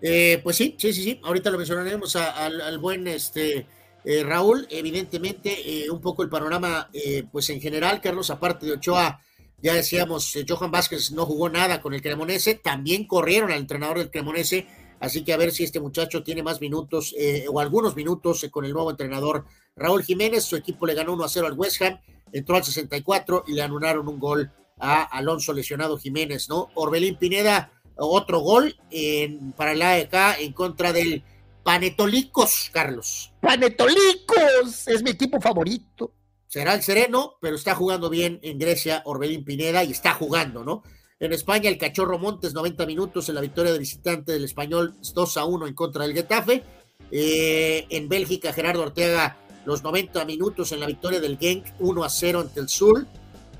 Eh, 0.02 0.40
pues 0.42 0.56
sí, 0.56 0.78
sí, 0.80 0.94
sí, 0.94 1.04
sí. 1.04 1.22
Ahorita 1.26 1.50
lo 1.50 1.58
mencionaremos 1.58 2.16
al, 2.16 2.78
buen 2.80 3.10
este, 3.10 3.68
eh, 4.06 4.24
Raúl. 4.24 4.66
Evidentemente, 4.70 5.86
un 5.92 6.00
poco 6.00 6.24
el 6.24 6.30
panorama, 6.30 6.90
pues 7.30 7.50
en 7.50 7.60
general, 7.60 8.00
Carlos, 8.00 8.30
aparte 8.30 8.66
de 8.66 8.72
Ochoa, 8.72 9.20
ya 9.62 9.74
decíamos, 9.74 10.38
Johan 10.48 10.72
Vázquez 10.72 11.12
no 11.12 11.26
jugó 11.26 11.50
nada 11.50 11.82
con 11.82 11.94
el 11.94 12.02
Cremonese. 12.02 12.56
También 12.56 13.06
corrieron 13.06 13.52
al 13.52 13.60
entrenador 13.60 13.98
del 13.98 14.12
Cremonese. 14.12 14.68
Así 15.00 15.24
que 15.24 15.34
a 15.34 15.38
ver 15.38 15.52
si 15.52 15.64
este 15.64 15.80
muchacho 15.80 16.24
tiene 16.24 16.44
más 16.44 16.60
minutos 16.60 17.16
o 17.50 17.60
algunos 17.60 17.96
minutos 17.96 18.46
con 18.52 18.66
el 18.66 18.74
nuevo 18.74 18.92
entrenador 18.92 19.46
Raúl 19.76 20.04
Jiménez. 20.04 20.44
Su 20.44 20.58
equipo 20.58 20.86
le 20.86 20.94
ganó 20.94 21.14
1 21.14 21.24
a 21.24 21.30
0 21.30 21.48
al 21.48 21.54
West 21.54 21.82
Ham 21.82 22.00
entró 22.32 22.56
al 22.56 22.64
64 22.64 23.46
y 23.48 23.54
le 23.54 23.62
anularon 23.62 24.08
un 24.08 24.20
gol 24.20 24.52
a 24.80 25.04
Alonso 25.04 25.54
lesionado 25.54 25.98
Jiménez, 25.98 26.50
¿no? 26.50 26.70
Orbelín 26.76 27.18
Pineda, 27.18 27.72
otro 27.96 28.40
gol 28.40 28.76
en, 28.92 29.52
para 29.54 29.74
el 29.74 29.82
AEK 29.82 30.14
en 30.40 30.54
contra 30.54 30.94
del 30.94 31.24
Panetolicos, 31.64 32.70
Carlos. 32.72 33.34
Panetolicos, 33.42 34.88
es 34.88 35.04
mi 35.04 35.12
equipo 35.12 35.42
favorito. 35.42 36.14
Será 36.50 36.74
el 36.74 36.82
sereno, 36.82 37.36
pero 37.40 37.56
está 37.56 37.76
jugando 37.76 38.10
bien 38.10 38.40
en 38.42 38.58
Grecia 38.58 39.04
Orbelín 39.06 39.46
Pineda 39.46 39.84
y 39.84 39.92
está 39.92 40.16
jugando, 40.16 40.64
¿no? 40.64 40.82
En 41.20 41.32
España, 41.32 41.70
el 41.70 41.78
Cachorro 41.78 42.18
Montes, 42.18 42.56
90 42.56 42.88
minutos 42.88 43.30
en 43.30 43.36
la 43.36 43.42
victoria 43.42 43.72
de 43.72 43.78
visitante 43.78 44.32
del 44.32 44.46
español 44.46 44.96
2 45.14 45.38
a 45.38 45.46
1 45.46 45.68
en 45.68 45.76
contra 45.76 46.06
del 46.06 46.16
Getafe. 46.16 46.64
Eh, 47.12 47.86
en 47.92 48.10
Bélgica, 48.10 48.52
Gerardo 48.52 48.82
Ortega 48.82 49.38
los 49.64 49.84
90 49.84 50.26
minutos 50.26 50.72
en 50.72 50.80
la 50.80 50.88
victoria 50.88 51.20
del 51.20 51.38
Genk 51.38 51.66
1 51.78 52.04
a 52.04 52.10
0 52.10 52.40
ante 52.40 52.60
el 52.62 52.68
Sur. 52.68 53.06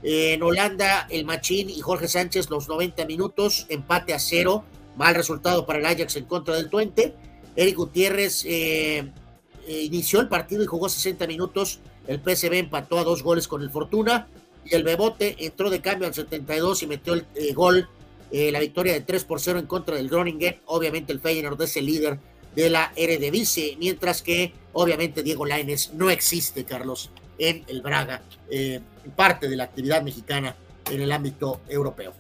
En 0.02 0.42
Holanda, 0.42 1.06
el 1.12 1.26
Machín 1.26 1.70
y 1.70 1.82
Jorge 1.82 2.08
Sánchez 2.08 2.50
los 2.50 2.68
90 2.68 3.06
minutos, 3.06 3.68
empate 3.70 4.16
a 4.16 4.20
0, 4.20 4.64
mal 4.98 5.14
resultado 5.14 5.68
para 5.68 5.78
el 5.78 5.86
Ajax 5.86 6.16
en 6.16 6.26
contra 6.26 6.56
del 6.56 6.72
Twente. 6.72 7.14
Eric 7.56 7.76
Gutiérrez 7.76 8.46
eh, 8.46 9.12
eh, 9.68 9.82
inició 9.84 10.22
el 10.22 10.28
partido 10.28 10.64
y 10.64 10.66
jugó 10.66 10.90
60 10.90 11.28
minutos. 11.28 11.82
El 12.10 12.22
PSV 12.22 12.54
empató 12.56 12.98
a 12.98 13.04
dos 13.04 13.22
goles 13.22 13.48
con 13.48 13.62
el 13.62 13.70
Fortuna 13.70 14.28
y 14.66 14.74
el 14.74 14.84
Bebote 14.84 15.36
entró 15.46 15.70
de 15.70 15.80
cambio 15.80 16.08
al 16.08 16.16
72 16.16 16.82
y 16.82 16.88
metió 16.88 17.14
el 17.14 17.28
eh, 17.36 17.54
gol, 17.54 17.88
la 18.32 18.60
victoria 18.60 18.94
de 18.94 19.02
3 19.02 19.26
por 19.26 19.40
0 19.40 19.60
en 19.60 19.68
contra 19.68 19.96
del 19.96 20.10
Groningen. 20.10 20.58
Obviamente 20.66 21.14
el 21.14 21.20
Feyenoord 21.20 21.62
es 21.62 21.78
el 21.78 21.86
líder 21.86 22.18
de 22.56 22.70
la 22.72 22.92
Eredivisie, 22.96 23.78
mientras 23.80 24.24
que 24.24 24.54
obviamente 24.74 25.22
Diego 25.22 25.46
Laines 25.46 25.94
no 25.94 26.10
existe, 26.10 26.64
Carlos, 26.64 27.12
en 27.38 27.64
el 27.68 27.84
Braga, 27.84 28.24
eh, 28.50 28.80
parte 29.16 29.48
de 29.48 29.56
la 29.56 29.66
actividad 29.66 30.02
mexicana 30.02 30.56
en 30.90 31.02
el 31.02 31.12
ámbito 31.12 31.62
europeo. 31.70 32.14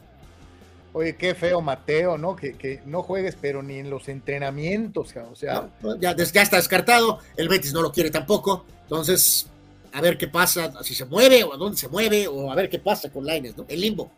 Oye, 0.94 1.16
qué 1.16 1.34
feo 1.34 1.62
Mateo, 1.62 2.18
¿no? 2.18 2.36
Que, 2.36 2.54
que 2.54 2.82
no 2.86 3.02
juegues, 3.02 3.36
pero 3.40 3.64
ni 3.64 3.80
en 3.80 3.90
los 3.90 4.08
entrenamientos, 4.08 5.16
o 5.16 5.36
sea. 5.36 5.68
ya, 6.00 6.16
ya, 6.16 6.42
está 6.42 6.58
descartado, 6.58 7.20
el 7.38 7.50
Betis 7.50 7.74
no 7.74 7.82
lo 7.82 7.92
quiere 7.92 8.10
tampoco, 8.10 8.66
entonces, 8.84 9.49
a 9.92 10.02
ver 10.02 10.18
qué 10.18 10.28
pasa, 10.28 10.72
si 10.84 10.94
se 10.94 11.06
mueve 11.06 11.44
o 11.44 11.54
a 11.54 11.58
dónde 11.58 11.78
se 11.78 11.88
mueve, 11.88 12.28
o 12.28 12.52
a 12.52 12.56
ver 12.56 12.70
qué 12.70 12.80
pasa 12.80 13.10
con 13.10 13.26
Laines, 13.26 13.58
¿no? 13.58 13.66
El 13.68 13.82
limbo, 13.82 14.12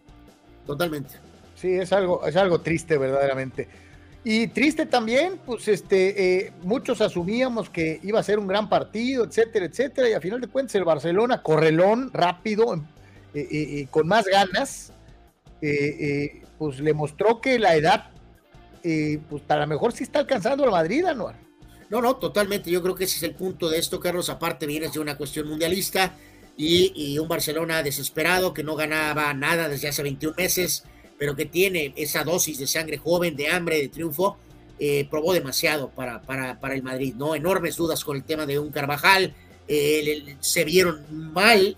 totalmente. 0.66 1.16
Sí, 1.56 1.74
es 1.74 1.92
algo, 1.94 2.26
es 2.26 2.36
algo 2.36 2.62
triste 2.62 2.98
verdaderamente. 2.98 3.68
Y 4.24 4.48
triste 4.48 4.86
también, 4.86 5.40
pues 5.46 5.68
este, 5.68 6.46
eh, 6.46 6.54
muchos 6.62 7.02
asumíamos 7.02 7.70
que 7.70 8.00
iba 8.04 8.20
a 8.20 8.24
ser 8.24 8.38
un 8.38 8.48
gran 8.48 8.70
partido, 8.70 9.26
etcétera, 9.26 9.66
etcétera, 9.66 10.10
y 10.10 10.14
a 10.14 10.22
final 10.22 10.40
de 10.42 10.48
cuentas 10.48 10.76
el 10.76 10.84
Barcelona, 10.84 11.42
correlón, 11.42 12.12
rápido, 12.14 12.76
eh, 13.34 13.48
eh, 13.52 13.88
con 13.90 14.08
más 14.08 14.26
ganas, 14.26 14.94
pues 16.58 16.80
le 16.80 16.94
mostró 16.94 17.42
que 17.42 17.58
la 17.58 17.76
edad, 17.76 18.10
pues 18.82 19.42
para 19.48 19.62
lo 19.62 19.68
mejor 19.68 19.92
sí 19.92 20.04
está 20.04 20.20
alcanzando 20.20 20.66
la 20.66 20.72
Madrid, 20.72 21.06
Anuar. 21.06 21.36
No, 21.92 22.02
no, 22.02 22.16
totalmente, 22.16 22.72
yo 22.72 22.82
creo 22.82 22.96
que 22.96 23.04
ese 23.04 23.18
es 23.18 23.24
el 23.24 23.36
punto 23.36 23.70
de 23.70 23.78
esto, 23.78 24.00
Carlos, 24.00 24.30
aparte 24.30 24.66
vienes 24.66 24.94
de 24.94 25.00
una 25.02 25.18
cuestión 25.18 25.50
mundialista 25.50 26.16
y, 26.56 27.20
un 27.20 27.28
Barcelona 27.28 27.84
desesperado 27.84 28.54
que 28.54 28.64
no 28.64 28.78
ganaba 28.78 29.34
nada 29.34 29.68
desde 29.68 29.90
hace 29.90 30.02
21 30.02 30.36
meses, 30.38 30.86
pero 31.20 31.36
que 31.36 31.46
tiene 31.46 31.92
esa 31.98 32.24
dosis 32.24 32.60
de 32.60 32.68
sangre 32.68 32.98
joven, 32.98 33.36
de 33.36 33.50
hambre, 33.50 33.78
de 33.78 33.90
triunfo, 33.90 34.38
eh, 34.80 35.06
probó 35.12 35.34
demasiado 35.34 35.90
para, 35.90 36.22
para, 36.22 36.62
para, 36.62 36.76
el 36.76 36.82
Madrid, 36.82 37.14
¿no? 37.18 37.36
Enormes 37.36 37.76
dudas 37.76 38.06
con 38.06 38.16
el 38.16 38.24
tema 38.24 38.46
de 38.46 38.58
un 38.58 38.72
Carvajal, 38.72 39.36
eh, 39.68 40.38
se 40.40 40.64
vieron 40.64 41.34
mal 41.34 41.76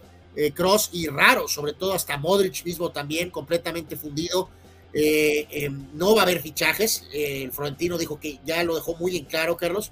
Cross 0.54 0.92
eh, 0.94 0.98
y 0.98 1.08
raro, 1.08 1.48
sobre 1.48 1.74
todo 1.74 1.94
hasta 1.94 2.18
Modric 2.18 2.64
mismo 2.66 2.92
también, 2.92 3.32
completamente 3.32 3.96
fundido. 3.96 4.48
no 5.94 6.14
va 6.14 6.22
a 6.22 6.26
haber 6.26 6.40
fichajes, 6.40 7.08
el 7.12 7.52
Florentino 7.52 7.98
dijo 7.98 8.20
que 8.20 8.40
ya 8.46 8.64
lo 8.64 8.76
dejó 8.76 8.96
muy 8.96 9.18
en 9.18 9.26
claro, 9.26 9.58
Carlos, 9.58 9.92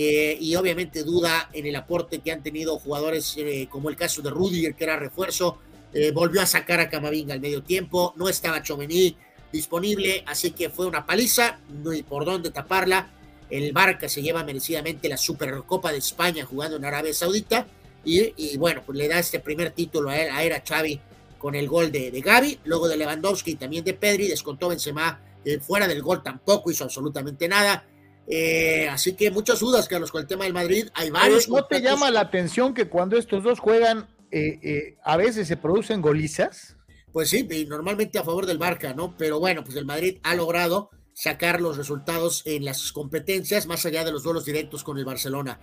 y 0.00 0.54
obviamente 0.54 1.02
duda 1.02 1.50
en 1.52 1.66
el 1.66 1.74
aporte 1.74 2.20
que 2.20 2.30
han 2.30 2.42
tenido 2.42 2.78
jugadores 2.78 3.36
como 3.68 3.88
el 3.88 3.96
caso 3.96 4.22
de 4.22 4.30
Rudiger, 4.30 4.74
que 4.74 4.84
era 4.84 4.96
refuerzo, 4.96 5.58
eh, 5.92 6.10
volvió 6.10 6.42
a 6.42 6.46
sacar 6.46 6.80
a 6.80 6.90
Camavinga 6.90 7.32
al 7.34 7.40
medio 7.40 7.62
tiempo, 7.62 8.12
no 8.16 8.28
estaba 8.28 8.62
Chomení 8.62 9.16
disponible, 9.50 10.22
así 10.26 10.50
que 10.50 10.68
fue 10.68 10.86
una 10.86 11.06
paliza, 11.06 11.60
no 11.82 11.92
hay 11.92 12.02
por 12.02 12.24
dónde 12.24 12.50
taparla. 12.50 13.10
El 13.48 13.72
Barca 13.72 14.08
se 14.08 14.20
lleva 14.20 14.44
merecidamente 14.44 15.08
la 15.08 15.16
Supercopa 15.16 15.90
de 15.90 15.98
España 15.98 16.44
jugando 16.44 16.76
en 16.76 16.84
Arabia 16.84 17.14
Saudita. 17.14 17.66
Y, 18.04 18.56
bueno, 18.56 18.82
pues 18.86 18.96
le 18.96 19.08
da 19.08 19.18
este 19.18 19.40
primer 19.40 19.70
título 19.70 20.08
a, 20.08 20.18
él, 20.18 20.30
a 20.30 20.42
Era 20.42 20.62
Xavi 20.66 21.00
con 21.38 21.54
el 21.54 21.68
gol 21.68 21.92
de, 21.92 22.10
de 22.10 22.20
Gaby, 22.20 22.60
luego 22.64 22.88
de 22.88 22.96
Lewandowski 22.96 23.52
y 23.52 23.56
también 23.56 23.84
de 23.84 23.94
Pedri, 23.94 24.28
descontó 24.28 24.68
Benzema, 24.68 25.20
fuera 25.60 25.86
del 25.86 26.02
gol 26.02 26.22
tampoco 26.22 26.70
hizo 26.70 26.84
absolutamente 26.84 27.48
nada. 27.48 27.84
Eh, 28.30 28.86
así 28.88 29.14
que 29.14 29.30
muchas 29.30 29.60
dudas, 29.60 29.88
Carlos, 29.88 30.12
con 30.12 30.20
el 30.20 30.26
tema 30.26 30.44
del 30.44 30.52
Madrid. 30.52 30.88
Hay 30.94 31.10
varios. 31.10 31.48
¿No 31.48 31.64
te 31.64 31.80
llama 31.80 32.10
la 32.10 32.20
atención 32.20 32.74
que 32.74 32.88
cuando 32.88 33.16
estos 33.16 33.42
dos 33.42 33.58
juegan, 33.58 34.08
eh, 34.30 34.58
eh, 34.62 34.96
a 35.02 35.16
veces 35.16 35.48
se 35.48 35.56
producen 35.56 36.02
golizas? 36.02 36.76
Pues 37.12 37.30
sí, 37.30 37.48
normalmente 37.66 38.18
a 38.18 38.24
favor 38.24 38.44
del 38.44 38.58
Barca, 38.58 38.92
¿no? 38.92 39.16
Pero 39.16 39.40
bueno, 39.40 39.64
pues 39.64 39.76
el 39.76 39.86
Madrid 39.86 40.18
ha 40.22 40.34
logrado 40.34 40.90
sacar 41.14 41.60
los 41.60 41.76
resultados 41.76 42.42
en 42.44 42.64
las 42.64 42.92
competencias, 42.92 43.66
más 43.66 43.84
allá 43.86 44.04
de 44.04 44.12
los 44.12 44.22
duelos 44.22 44.44
directos 44.44 44.84
con 44.84 44.98
el 44.98 45.04
Barcelona. 45.04 45.58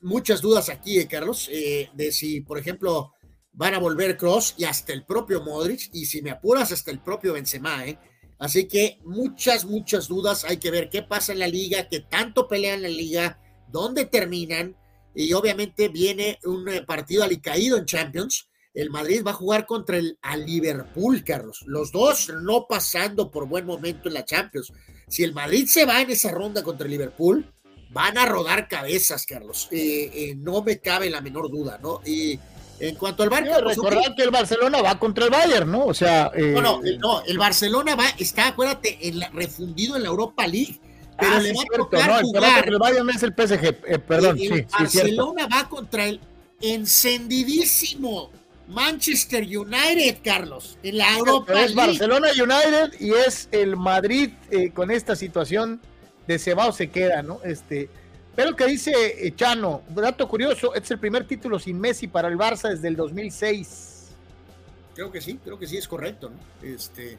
muchas 0.00 0.40
dudas 0.40 0.68
aquí, 0.68 1.04
Carlos, 1.06 1.48
de 1.48 2.12
si, 2.12 2.40
por 2.40 2.58
ejemplo, 2.58 3.12
van 3.52 3.74
a 3.74 3.78
volver 3.78 4.16
Cross 4.16 4.54
y 4.58 4.64
hasta 4.64 4.92
el 4.92 5.04
propio 5.04 5.42
Modric, 5.42 5.90
y 5.92 6.06
si 6.06 6.22
me 6.22 6.30
apuras, 6.30 6.72
hasta 6.72 6.90
el 6.90 7.00
propio 7.00 7.34
Benzema, 7.34 7.86
¿eh? 7.86 7.98
Así 8.38 8.68
que 8.68 8.98
muchas, 9.04 9.64
muchas 9.64 10.08
dudas. 10.08 10.44
Hay 10.44 10.58
que 10.58 10.70
ver 10.70 10.90
qué 10.90 11.02
pasa 11.02 11.32
en 11.32 11.38
la 11.38 11.48
liga, 11.48 11.88
qué 11.88 12.00
tanto 12.00 12.48
pelean 12.48 12.82
la 12.82 12.88
liga, 12.88 13.40
dónde 13.68 14.04
terminan. 14.04 14.76
Y 15.14 15.32
obviamente 15.32 15.88
viene 15.88 16.38
un 16.44 16.68
eh, 16.68 16.82
partido 16.82 17.24
alicaído 17.24 17.78
en 17.78 17.86
Champions. 17.86 18.48
El 18.74 18.90
Madrid 18.90 19.22
va 19.26 19.30
a 19.30 19.34
jugar 19.34 19.64
contra 19.64 19.96
el 19.96 20.18
Liverpool, 20.44 21.24
Carlos. 21.24 21.62
Los 21.66 21.90
dos 21.92 22.30
no 22.42 22.66
pasando 22.68 23.30
por 23.30 23.48
buen 23.48 23.64
momento 23.64 24.08
en 24.08 24.14
la 24.14 24.26
Champions. 24.26 24.70
Si 25.08 25.24
el 25.24 25.32
Madrid 25.32 25.66
se 25.66 25.86
va 25.86 26.02
en 26.02 26.10
esa 26.10 26.30
ronda 26.30 26.62
contra 26.62 26.84
el 26.84 26.90
Liverpool, 26.90 27.50
van 27.90 28.18
a 28.18 28.26
rodar 28.26 28.68
cabezas, 28.68 29.24
Carlos. 29.24 29.68
Eh, 29.70 30.10
eh, 30.12 30.34
no 30.36 30.62
me 30.62 30.78
cabe 30.78 31.08
la 31.08 31.22
menor 31.22 31.50
duda, 31.50 31.78
¿no? 31.82 32.02
Y 32.04 32.38
en 32.80 32.94
cuanto 32.96 33.22
al 33.22 33.30
Barça. 33.30 33.62
Pues, 33.62 33.76
recordar 33.76 34.14
que 34.14 34.22
el 34.22 34.30
Barcelona 34.30 34.82
va 34.82 34.98
contra 34.98 35.24
el 35.24 35.30
Bayern, 35.30 35.70
¿no? 35.70 35.86
O 35.86 35.94
sea. 35.94 36.30
Eh, 36.34 36.52
no, 36.54 36.60
no, 36.60 36.80
no, 36.98 37.22
el 37.24 37.38
Barcelona 37.38 37.94
va, 37.94 38.06
está, 38.18 38.48
acuérdate, 38.48 39.08
en 39.08 39.20
refundido 39.32 39.96
en 39.96 40.02
la 40.02 40.08
Europa 40.08 40.46
League. 40.46 40.80
Pero 41.18 41.32
ah, 41.32 41.40
le 41.40 41.54
va 41.54 41.62
a 41.62 41.76
tocar 41.76 42.08
no, 42.08 42.20
jugar. 42.20 42.68
El 42.68 42.78
Bayern 42.78 43.10
es 43.10 43.22
el 43.22 43.32
PSG, 43.32 43.64
eh, 43.86 43.98
perdón. 43.98 44.36
El, 44.38 44.60
sí, 44.60 44.66
Barcelona 44.70 45.48
va 45.50 45.68
contra 45.68 46.06
el 46.06 46.20
encendidísimo 46.60 48.30
Manchester 48.68 49.44
United, 49.44 50.18
Carlos, 50.24 50.78
en 50.82 50.98
la 50.98 51.16
Europa 51.16 51.62
es 51.62 51.74
Barcelona 51.74 52.28
United 52.32 52.98
y 52.98 53.12
es 53.12 53.48
el 53.52 53.76
Madrid 53.76 54.30
eh, 54.50 54.70
con 54.70 54.90
esta 54.90 55.14
situación 55.14 55.80
de 56.26 56.38
Cebao 56.38 56.72
se 56.72 56.90
queda, 56.90 57.22
¿no? 57.22 57.40
Este 57.44 57.88
pero 58.36 58.54
que 58.54 58.66
dice 58.66 58.92
eh, 58.92 59.34
Chano, 59.34 59.82
dato 59.88 60.28
curioso, 60.28 60.74
es 60.74 60.90
el 60.90 60.98
primer 60.98 61.26
título 61.26 61.58
sin 61.58 61.80
Messi 61.80 62.06
para 62.06 62.28
el 62.28 62.36
Barça 62.36 62.68
desde 62.68 62.88
el 62.88 62.94
2006. 62.94 64.08
Creo 64.94 65.10
que 65.10 65.22
sí, 65.22 65.40
creo 65.42 65.58
que 65.58 65.66
sí 65.66 65.78
es 65.78 65.88
correcto, 65.88 66.30
¿no? 66.30 66.68
Este, 66.68 67.16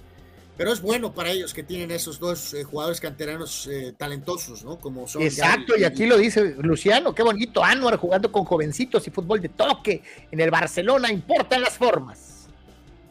pero 0.55 0.71
es 0.71 0.79
bueno 0.81 1.13
para 1.13 1.31
ellos 1.31 1.53
que 1.55 1.63
tienen 1.63 1.89
esos 1.89 2.19
dos 2.19 2.53
eh, 2.53 2.63
jugadores 2.63 3.01
canteranos 3.01 3.67
eh, 3.67 3.95
talentosos, 3.97 4.63
¿no? 4.63 4.79
Como 4.79 5.07
son. 5.07 5.23
Exacto, 5.23 5.75
y, 5.75 5.83
aquí 5.83 6.05
lo 6.05 6.17
dice 6.17 6.55
Luciano, 6.59 7.15
qué 7.15 7.23
bonito, 7.23 7.63
Anuar 7.63 7.97
jugando 7.97 8.31
con 8.31 8.45
jovencitos 8.45 9.07
y 9.07 9.11
fútbol 9.11 9.41
de 9.41 9.49
toque. 9.49 10.03
En 10.31 10.39
el 10.39 10.51
Barcelona 10.51 11.11
importan 11.11 11.61
las 11.61 11.77
formas. 11.77 12.47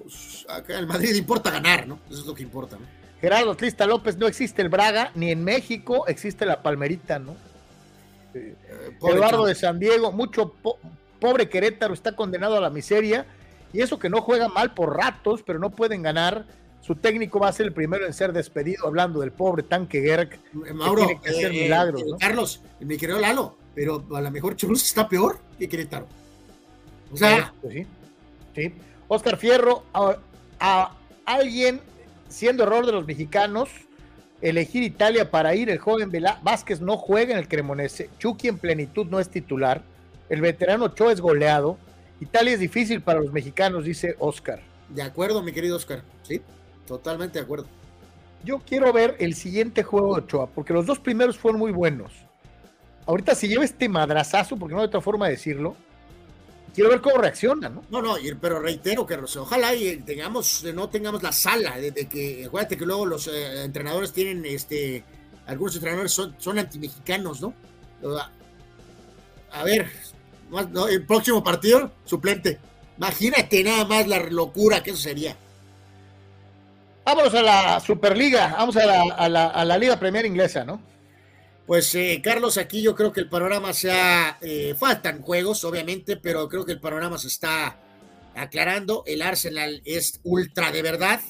Pues 0.00 0.46
acá 0.48 0.74
en 0.74 0.80
el 0.80 0.86
Madrid 0.86 1.14
importa 1.16 1.50
ganar, 1.50 1.88
¿no? 1.88 1.98
Eso 2.08 2.20
es 2.20 2.26
lo 2.26 2.34
que 2.34 2.44
importa, 2.44 2.76
¿no? 2.76 2.86
Gerardo 3.20 3.56
Trista 3.56 3.86
López, 3.86 4.16
no 4.16 4.26
existe 4.26 4.62
el 4.62 4.68
Braga, 4.68 5.10
ni 5.14 5.30
en 5.32 5.42
México 5.42 6.06
existe 6.06 6.46
la 6.46 6.62
Palmerita, 6.62 7.18
¿no? 7.18 7.34
Eh, 8.36 8.97
Eduardo 9.02 9.47
de 9.47 9.55
San 9.55 9.78
Diego, 9.78 10.12
mucho 10.12 10.55
pobre 11.20 11.48
Querétaro 11.48 11.94
está 11.94 12.15
condenado 12.15 12.56
a 12.56 12.60
la 12.60 12.70
miseria 12.70 13.26
y 13.73 13.81
eso 13.81 13.98
que 13.98 14.10
no 14.10 14.20
juega 14.20 14.48
mal 14.48 14.74
por 14.74 14.97
ratos, 14.97 15.42
pero 15.44 15.58
no 15.58 15.70
pueden 15.70 16.02
ganar. 16.02 16.47
Su 16.81 16.94
técnico 16.94 17.40
va 17.40 17.48
a 17.48 17.52
ser 17.52 17.66
el 17.66 17.73
primero 17.73 18.06
en 18.06 18.12
ser 18.12 18.32
despedido, 18.32 18.86
hablando 18.86 19.20
del 19.20 19.32
pobre 19.32 19.62
tanque 19.65 20.00
Gerg. 20.00 20.34
Eh, 20.66 20.73
Mauro, 20.73 21.08
eh, 21.24 22.16
Carlos, 22.20 22.62
me 22.81 22.97
querido 22.97 23.18
Lalo, 23.18 23.56
pero 23.74 24.05
a 24.15 24.20
lo 24.20 24.31
mejor 24.31 24.55
Churros 24.55 24.84
está 24.84 25.08
peor 25.08 25.39
que 25.58 25.68
Querétaro. 25.68 26.06
O 27.12 27.16
sea, 27.16 27.52
pues 27.60 27.86
sí, 28.55 28.74
Oscar 29.08 29.36
Fierro, 29.36 29.84
a 30.60 30.92
alguien 31.24 31.81
siendo 32.28 32.65
error 32.65 32.86
de 32.86 32.92
los 32.92 33.06
mexicanos, 33.06 33.68
elegir 34.40 34.82
Italia 34.82 35.31
para 35.31 35.55
ir. 35.55 35.70
El 35.70 35.78
joven 35.78 36.10
Vázquez 36.42 36.81
no 36.81 36.97
juega 36.97 37.32
en 37.32 37.39
el 37.39 37.48
Cremonese. 37.48 38.10
Chucky 38.18 38.48
en 38.48 38.58
plenitud 38.58 39.06
no 39.06 39.20
es 39.20 39.28
titular. 39.28 39.82
El 40.28 40.40
veterano 40.40 40.89
Cho 40.89 41.10
es 41.10 41.20
goleado. 41.20 41.78
Italia 42.20 42.55
es 42.55 42.60
difícil 42.60 43.02
para 43.02 43.20
los 43.20 43.32
mexicanos, 43.32 43.84
dice 43.84 44.16
Oscar. 44.18 44.60
De 44.89 45.02
acuerdo, 45.02 45.42
mi 45.42 45.52
querido 45.52 45.76
Oscar. 45.76 46.02
Sí, 46.23 46.40
totalmente 46.86 47.39
de 47.39 47.44
acuerdo. 47.44 47.66
Yo 48.44 48.60
quiero 48.60 48.92
ver 48.92 49.16
el 49.18 49.34
siguiente 49.34 49.82
juego 49.82 50.15
de 50.15 50.23
Ochoa, 50.23 50.47
porque 50.47 50.73
los 50.73 50.86
dos 50.86 50.98
primeros 50.98 51.36
fueron 51.36 51.58
muy 51.58 51.73
buenos. 51.73 52.12
Ahorita 53.05 53.34
si 53.34 53.48
lleva 53.48 53.65
este 53.65 53.89
madrazazo, 53.89 54.56
porque 54.56 54.74
no 54.74 54.81
hay 54.81 54.86
otra 54.86 55.00
forma 55.00 55.26
de 55.26 55.32
decirlo, 55.32 55.76
quiero 56.76 56.90
ver 56.90 57.00
cómo 57.00 57.16
reacciona, 57.16 57.70
¿no? 57.70 57.82
No, 57.88 58.02
no, 58.02 58.16
pero 58.38 58.60
reitero, 58.60 59.06
que 59.06 59.14
ojalá 59.14 59.74
y 59.74 59.96
tengamos, 59.96 60.62
no 60.74 60.90
tengamos 60.90 61.22
la 61.22 61.32
sala 61.32 61.78
de, 61.78 62.06
que, 62.06 62.44
acuérdate 62.44 62.76
que 62.76 62.84
luego 62.84 63.06
los 63.06 63.26
eh, 63.28 63.64
entrenadores 63.64 64.12
tienen, 64.12 64.44
este, 64.44 65.02
algunos 65.46 65.74
entrenadores 65.74 66.12
son, 66.12 66.36
son 66.38 66.58
antimexicanos, 66.58 67.40
¿no? 67.40 67.55
A 69.52 69.64
ver, 69.64 69.90
el 70.90 71.06
próximo 71.06 71.42
partido, 71.42 71.92
suplente. 72.05 72.58
Imagínate 72.98 73.64
nada 73.64 73.86
más 73.86 74.06
la 74.06 74.18
locura 74.18 74.82
que 74.82 74.90
eso 74.90 75.00
sería. 75.00 75.34
Vámonos 77.06 77.34
a 77.34 77.42
la 77.42 77.80
Superliga, 77.80 78.55
vamos 78.58 78.76
a 78.76 78.84
la, 78.84 79.02
a 79.14 79.28
la, 79.30 79.46
a 79.46 79.64
la 79.64 79.78
Liga 79.78 79.98
Premier 79.98 80.26
Inglesa, 80.26 80.62
¿no? 80.64 80.78
Pues 81.66 81.92
eh, 81.96 82.20
Carlos, 82.22 82.58
aquí 82.58 82.80
yo 82.80 82.94
creo 82.94 83.12
que 83.12 83.18
el 83.18 83.28
panorama 83.28 83.72
se 83.72 83.90
ha... 83.90 84.38
Eh, 84.40 84.76
faltan 84.78 85.20
juegos, 85.20 85.64
obviamente, 85.64 86.16
pero 86.16 86.48
creo 86.48 86.64
que 86.64 86.72
el 86.72 86.80
panorama 86.80 87.18
se 87.18 87.26
está 87.26 87.80
aclarando. 88.36 89.02
El 89.04 89.20
Arsenal 89.20 89.82
es 89.84 90.20
ultra 90.22 90.70
de 90.70 90.82
verdad. 90.82 91.20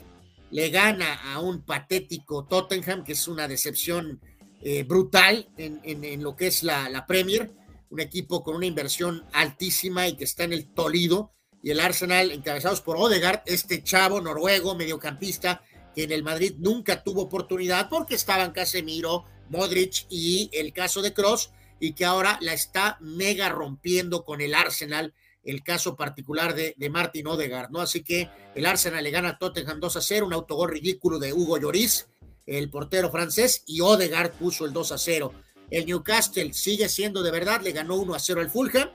Le 0.50 0.68
gana 0.68 1.32
a 1.32 1.40
un 1.40 1.62
patético 1.62 2.44
Tottenham, 2.44 3.02
que 3.02 3.12
es 3.12 3.28
una 3.28 3.48
decepción 3.48 4.20
eh, 4.60 4.82
brutal 4.82 5.48
en, 5.56 6.22
lo 6.22 6.36
que 6.36 6.48
es 6.48 6.62
la, 6.62 6.90
la, 6.90 7.06
Premier. 7.06 7.50
Un 7.88 8.00
equipo 8.00 8.44
con 8.44 8.56
una 8.56 8.66
inversión 8.66 9.24
altísima 9.32 10.06
y 10.06 10.16
que 10.16 10.24
está 10.24 10.44
en 10.44 10.52
el 10.52 10.66
Tolido. 10.74 11.32
Y 11.62 11.70
el 11.70 11.80
Arsenal, 11.80 12.30
encabezados 12.30 12.82
por 12.82 12.98
Odegaard, 12.98 13.40
este 13.46 13.82
chavo 13.82 14.20
noruego, 14.20 14.74
mediocampista, 14.74 15.62
que 15.94 16.04
en 16.04 16.12
el 16.12 16.22
Madrid 16.22 16.56
nunca 16.58 17.02
tuvo 17.02 17.22
oportunidad 17.22 17.88
porque 17.88 18.16
estaban 18.16 18.52
Casemiro, 18.52 19.24
Modric 19.50 20.06
y 20.08 20.50
el 20.52 20.72
caso 20.72 21.02
de 21.02 21.12
Cross, 21.12 21.50
y 21.78 21.92
que 21.92 22.04
ahora 22.04 22.38
la 22.40 22.52
está 22.52 22.96
mega 23.00 23.48
rompiendo 23.48 24.24
con 24.24 24.40
el 24.40 24.54
Arsenal, 24.54 25.14
el 25.44 25.62
caso 25.62 25.96
particular 25.96 26.54
de, 26.54 26.74
de 26.76 26.90
Martin 26.90 27.26
Odegaard, 27.26 27.70
¿no? 27.70 27.80
Así 27.80 28.02
que 28.02 28.28
el 28.54 28.66
Arsenal 28.66 29.04
le 29.04 29.10
gana 29.10 29.30
a 29.30 29.38
Tottenham 29.38 29.78
2 29.78 29.96
a 29.96 30.00
0, 30.00 30.26
un 30.26 30.32
autogol 30.32 30.70
ridículo 30.70 31.18
de 31.18 31.32
Hugo 31.32 31.58
Lloris, 31.58 32.08
el 32.46 32.70
portero 32.70 33.10
francés, 33.10 33.62
y 33.66 33.80
Odegaard 33.80 34.32
puso 34.32 34.64
el 34.64 34.72
2 34.72 34.92
a 34.92 34.98
0. 34.98 35.32
El 35.70 35.86
Newcastle 35.86 36.52
sigue 36.52 36.88
siendo 36.88 37.22
de 37.22 37.30
verdad, 37.30 37.60
le 37.60 37.72
ganó 37.72 37.96
1 37.96 38.14
a 38.14 38.18
0 38.18 38.40
al 38.40 38.50
Fulham. 38.50 38.90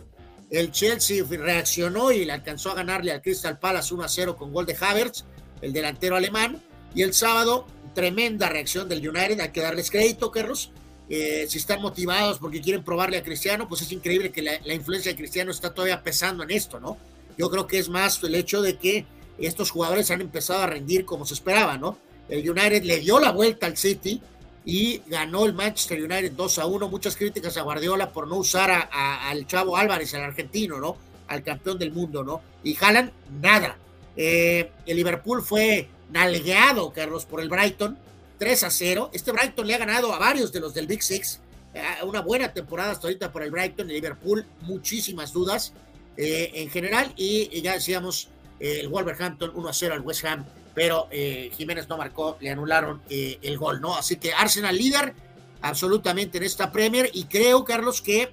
El 0.49 0.71
Chelsea 0.71 1.23
reaccionó 1.29 2.11
y 2.11 2.25
le 2.25 2.33
alcanzó 2.33 2.71
a 2.71 2.75
ganarle 2.75 3.11
al 3.11 3.21
Crystal 3.21 3.59
Palace 3.59 3.93
1 3.93 4.03
a 4.03 4.09
0 4.09 4.35
con 4.35 4.51
gol 4.51 4.65
de 4.65 4.75
Havertz, 4.79 5.25
el 5.61 5.73
delantero 5.73 6.15
alemán. 6.15 6.61
Y 6.93 7.03
el 7.03 7.13
sábado 7.13 7.67
tremenda 7.93 8.49
reacción 8.49 8.87
del 8.89 9.07
United, 9.07 9.39
hay 9.39 9.49
que 9.49 9.61
darles 9.61 9.91
crédito, 9.91 10.31
Carlos. 10.31 10.71
Eh, 11.09 11.45
si 11.49 11.57
están 11.57 11.81
motivados 11.81 12.39
porque 12.39 12.61
quieren 12.61 12.83
probarle 12.83 13.17
a 13.17 13.23
Cristiano, 13.23 13.67
pues 13.67 13.81
es 13.81 13.91
increíble 13.91 14.31
que 14.31 14.41
la, 14.41 14.73
influencia 14.73 15.11
de 15.11 15.17
Cristiano 15.17 15.51
está 15.51 15.73
todavía 15.73 16.01
pesando 16.01 16.43
en 16.43 16.51
esto, 16.51 16.79
¿no? 16.79 16.97
Yo 17.37 17.49
creo 17.49 17.67
que 17.67 17.79
es 17.79 17.89
más 17.89 18.23
el 18.23 18.33
hecho 18.35 18.61
de 18.61 18.77
que 18.77 19.05
estos 19.37 19.71
jugadores 19.71 20.09
han 20.09 20.21
empezado 20.21 20.61
a 20.61 20.67
rendir 20.67 21.03
como 21.03 21.25
se 21.25 21.33
esperaba, 21.33 21.77
¿no? 21.77 21.97
El 22.29 22.49
United 22.49 22.83
le 22.83 22.99
dio 22.99 23.19
la 23.19 23.31
vuelta 23.31 23.65
al 23.65 23.75
City 23.75 24.21
y 24.63 25.01
ganó 25.07 25.45
el 25.45 25.53
Manchester 25.53 26.01
United 26.01 26.31
2 26.31 26.59
a 26.59 26.65
1. 26.65 26.87
Muchas 26.87 27.17
críticas 27.17 27.57
a 27.57 27.63
Guardiola 27.63 28.11
por 28.13 28.27
no 28.27 28.37
usar 28.37 28.89
al 28.91 29.47
Chavo 29.47 29.75
Álvarez, 29.75 30.13
el 30.13 30.21
argentino, 30.21 30.79
¿no? 30.79 30.95
Al 31.27 31.43
campeón 31.43 31.77
del 31.77 31.91
mundo, 31.91 32.23
¿no? 32.23 32.41
Y 32.63 32.73
jalan 32.75 33.11
nada. 33.41 33.77
Eh, 34.15 34.71
el 34.85 34.95
Liverpool 34.95 35.41
fue 35.41 35.89
nalgueado, 36.11 36.91
Carlos, 36.93 37.25
por 37.25 37.41
el 37.41 37.49
Brighton, 37.49 37.97
3 38.37 38.63
a 38.63 38.69
0. 38.71 39.09
Este 39.13 39.31
Brighton 39.31 39.67
le 39.67 39.75
ha 39.75 39.77
ganado 39.77 40.13
a 40.13 40.19
varios 40.19 40.51
de 40.51 40.59
los 40.59 40.73
del 40.73 40.87
Big 40.87 41.03
Six. 41.03 41.39
Eh, 41.73 41.81
una 42.03 42.21
buena 42.21 42.53
temporada 42.53 42.91
hasta 42.91 43.07
ahorita 43.07 43.31
por 43.31 43.43
el 43.43 43.51
Brighton, 43.51 43.87
el 43.89 43.95
Liverpool, 43.95 44.45
muchísimas 44.61 45.31
dudas 45.31 45.73
eh, 46.17 46.51
en 46.55 46.69
general. 46.69 47.13
Y, 47.15 47.61
ya 47.61 47.73
decíamos, 47.73 48.29
el 48.59 48.87
Wolverhampton 48.89 49.51
1 49.55 49.69
a 49.69 49.73
0 49.73 49.93
al 49.95 50.01
West 50.01 50.23
Ham, 50.25 50.45
pero 50.75 51.07
Jiménez 51.11 51.89
no 51.89 51.97
marcó, 51.97 52.37
le 52.39 52.51
anularon 52.51 53.01
el 53.09 53.57
gol, 53.57 53.81
¿no? 53.81 53.95
Así 53.95 54.17
que 54.17 54.31
Arsenal 54.33 54.77
líder 54.77 55.15
absolutamente 55.61 56.37
en 56.37 56.43
esta 56.43 56.71
Premier. 56.71 57.09
Y 57.13 57.25
creo, 57.25 57.65
Carlos, 57.65 58.01
que 58.01 58.31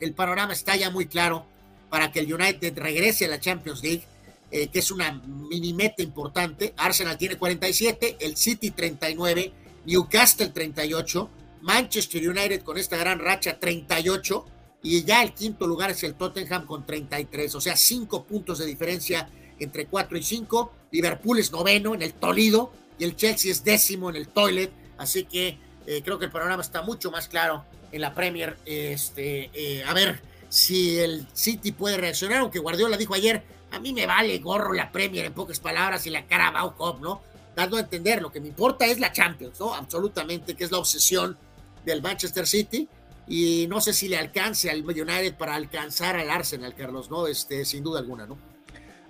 el 0.00 0.14
panorama 0.14 0.52
está 0.52 0.76
ya 0.76 0.90
muy 0.90 1.06
claro 1.06 1.46
para 1.90 2.12
que 2.12 2.20
el 2.20 2.32
United 2.32 2.76
regrese 2.78 3.26
a 3.26 3.28
la 3.28 3.40
Champions 3.40 3.82
League 3.82 4.04
eh, 4.56 4.68
que 4.68 4.78
es 4.78 4.92
una 4.92 5.10
mini 5.10 5.72
meta 5.72 6.00
importante. 6.00 6.74
Arsenal 6.76 7.18
tiene 7.18 7.36
47, 7.36 8.18
el 8.20 8.36
City 8.36 8.70
39, 8.70 9.52
Newcastle 9.84 10.50
38, 10.50 11.28
Manchester 11.62 12.28
United 12.28 12.62
con 12.62 12.78
esta 12.78 12.96
gran 12.96 13.18
racha 13.18 13.58
38 13.58 14.46
y 14.80 15.02
ya 15.02 15.24
el 15.24 15.34
quinto 15.34 15.66
lugar 15.66 15.90
es 15.90 16.04
el 16.04 16.14
Tottenham 16.14 16.66
con 16.66 16.86
33, 16.86 17.52
o 17.52 17.60
sea, 17.60 17.76
cinco 17.76 18.22
puntos 18.22 18.60
de 18.60 18.66
diferencia 18.66 19.28
entre 19.58 19.86
4 19.86 20.18
y 20.18 20.22
5. 20.22 20.72
Liverpool 20.92 21.40
es 21.40 21.50
noveno 21.50 21.92
en 21.96 22.02
el 22.02 22.14
Toledo 22.14 22.72
y 22.96 23.02
el 23.02 23.16
Chelsea 23.16 23.50
es 23.50 23.64
décimo 23.64 24.08
en 24.08 24.14
el 24.14 24.28
Toilet, 24.28 24.70
así 24.98 25.24
que 25.24 25.58
eh, 25.88 26.00
creo 26.04 26.20
que 26.20 26.26
el 26.26 26.30
panorama 26.30 26.62
está 26.62 26.80
mucho 26.82 27.10
más 27.10 27.26
claro 27.26 27.64
en 27.90 28.00
la 28.00 28.14
Premier. 28.14 28.56
Este, 28.64 29.50
eh, 29.52 29.82
a 29.82 29.92
ver 29.94 30.22
si 30.48 31.00
el 31.00 31.26
City 31.32 31.72
puede 31.72 31.96
reaccionar, 31.96 32.38
aunque 32.38 32.60
Guardiola 32.60 32.96
dijo 32.96 33.14
ayer, 33.14 33.42
a 33.74 33.80
mí 33.80 33.92
me 33.92 34.06
vale 34.06 34.38
gorro 34.38 34.72
la 34.72 34.90
Premier 34.90 35.26
en 35.26 35.32
pocas 35.32 35.60
palabras 35.60 36.06
y 36.06 36.10
la 36.10 36.26
Carabao 36.26 36.74
Cup, 36.76 37.00
¿no? 37.00 37.22
Dando 37.54 37.76
a 37.76 37.80
entender, 37.80 38.22
lo 38.22 38.32
que 38.32 38.40
me 38.40 38.48
importa 38.48 38.86
es 38.86 38.98
la 38.98 39.12
Champions, 39.12 39.58
¿no? 39.60 39.74
Absolutamente, 39.74 40.54
que 40.54 40.64
es 40.64 40.72
la 40.72 40.78
obsesión 40.78 41.36
del 41.84 42.02
Manchester 42.02 42.46
City 42.46 42.88
y 43.26 43.66
no 43.68 43.80
sé 43.80 43.92
si 43.92 44.08
le 44.08 44.18
alcance 44.18 44.70
al 44.70 44.84
United 44.84 45.34
para 45.34 45.54
alcanzar 45.54 46.16
al 46.16 46.30
Arsenal, 46.30 46.74
Carlos, 46.74 47.10
¿no? 47.10 47.26
Este, 47.26 47.64
sin 47.64 47.82
duda 47.82 48.00
alguna, 48.00 48.26
¿no? 48.26 48.36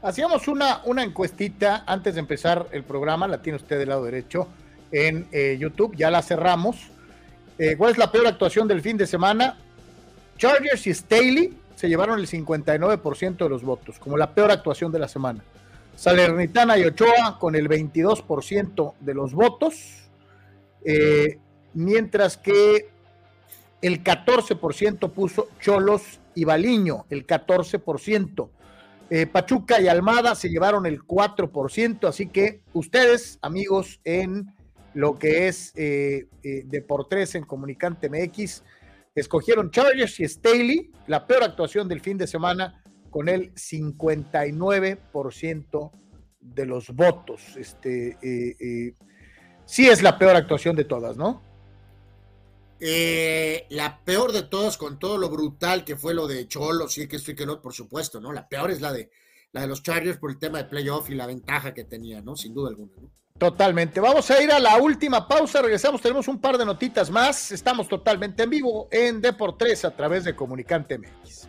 Hacíamos 0.02 0.48
una, 0.48 0.82
una 0.84 1.02
encuestita 1.02 1.84
antes 1.86 2.14
de 2.14 2.20
empezar 2.20 2.68
el 2.72 2.84
programa, 2.84 3.26
la 3.26 3.40
tiene 3.40 3.56
usted 3.56 3.78
del 3.78 3.88
lado 3.88 4.04
derecho 4.04 4.48
en 4.92 5.26
eh, 5.32 5.56
YouTube, 5.58 5.96
ya 5.96 6.10
la 6.10 6.22
cerramos. 6.22 6.76
Eh, 7.58 7.76
¿Cuál 7.76 7.92
es 7.92 7.98
la 7.98 8.12
peor 8.12 8.26
actuación 8.26 8.68
del 8.68 8.82
fin 8.82 8.96
de 8.96 9.06
semana? 9.06 9.56
Chargers 10.36 10.86
y 10.86 10.94
Staley 10.94 11.56
se 11.84 11.90
llevaron 11.90 12.18
el 12.18 12.26
59% 12.26 13.36
de 13.36 13.48
los 13.50 13.62
votos, 13.62 13.98
como 13.98 14.16
la 14.16 14.34
peor 14.34 14.50
actuación 14.50 14.90
de 14.90 14.98
la 14.98 15.06
semana. 15.06 15.44
Salernitana 15.94 16.78
y 16.78 16.84
Ochoa 16.84 17.38
con 17.38 17.54
el 17.54 17.68
22% 17.68 18.94
de 19.00 19.12
los 19.12 19.34
votos, 19.34 20.08
eh, 20.82 21.38
mientras 21.74 22.38
que 22.38 22.88
el 23.82 24.02
14% 24.02 25.10
puso 25.10 25.48
Cholos 25.60 26.20
y 26.34 26.44
Baliño, 26.44 27.04
el 27.10 27.26
14%. 27.26 28.48
Eh, 29.10 29.26
Pachuca 29.26 29.78
y 29.78 29.88
Almada 29.88 30.34
se 30.36 30.48
llevaron 30.48 30.86
el 30.86 31.02
4%, 31.02 32.08
así 32.08 32.28
que 32.28 32.62
ustedes, 32.72 33.38
amigos, 33.42 34.00
en 34.04 34.54
lo 34.94 35.18
que 35.18 35.48
es 35.48 35.74
eh, 35.76 36.28
eh, 36.42 36.62
de 36.64 36.80
por 36.80 37.08
en 37.10 37.44
Comunicante 37.44 38.08
MX, 38.08 38.62
escogieron 39.14 39.70
Chargers 39.70 40.20
y 40.20 40.28
Staley, 40.28 40.90
la 41.06 41.26
peor 41.26 41.44
actuación 41.44 41.88
del 41.88 42.00
fin 42.00 42.18
de 42.18 42.26
semana, 42.26 42.82
con 43.10 43.28
el 43.28 43.54
59% 43.54 45.90
de 46.40 46.66
los 46.66 46.90
votos. 46.90 47.56
Este, 47.56 48.18
sí 49.64 49.88
es 49.88 50.02
la 50.02 50.18
peor 50.18 50.36
actuación 50.36 50.76
de 50.76 50.84
todas, 50.84 51.16
¿no? 51.16 51.42
Eh, 52.80 53.66
la 53.70 54.04
peor 54.04 54.32
de 54.32 54.42
todas, 54.42 54.76
con 54.76 54.98
todo 54.98 55.16
lo 55.16 55.30
brutal 55.30 55.84
que 55.84 55.96
fue 55.96 56.12
lo 56.12 56.26
de 56.26 56.48
Cholo, 56.48 56.88
sí 56.88 57.06
que 57.06 57.16
estoy 57.16 57.34
que 57.34 57.46
no, 57.46 57.62
por 57.62 57.72
supuesto, 57.72 58.20
¿no? 58.20 58.32
La 58.32 58.48
peor 58.48 58.72
es 58.72 58.80
la 58.80 58.92
de 58.92 59.10
la 59.54 59.62
de 59.62 59.68
los 59.68 59.84
Chargers 59.84 60.18
por 60.18 60.32
el 60.32 60.38
tema 60.38 60.58
de 60.58 60.64
playoff 60.64 61.08
y 61.08 61.14
la 61.14 61.26
ventaja 61.26 61.72
que 61.72 61.84
tenía, 61.84 62.20
¿no? 62.20 62.34
Sin 62.34 62.52
duda 62.52 62.70
alguna, 62.70 62.92
¿no? 63.00 63.10
Totalmente. 63.36 63.98
Vamos 63.98 64.30
a 64.30 64.40
ir 64.40 64.52
a 64.52 64.60
la 64.60 64.76
última 64.76 65.26
pausa, 65.26 65.60
regresamos, 65.60 66.00
tenemos 66.00 66.28
un 66.28 66.38
par 66.38 66.56
de 66.56 66.64
notitas 66.64 67.10
más. 67.10 67.50
Estamos 67.50 67.88
totalmente 67.88 68.44
en 68.44 68.50
vivo 68.50 68.88
en 68.92 69.20
Deportes 69.20 69.84
a 69.84 69.90
través 69.90 70.22
de 70.22 70.36
Comunicante 70.36 70.96
MX. 70.96 71.48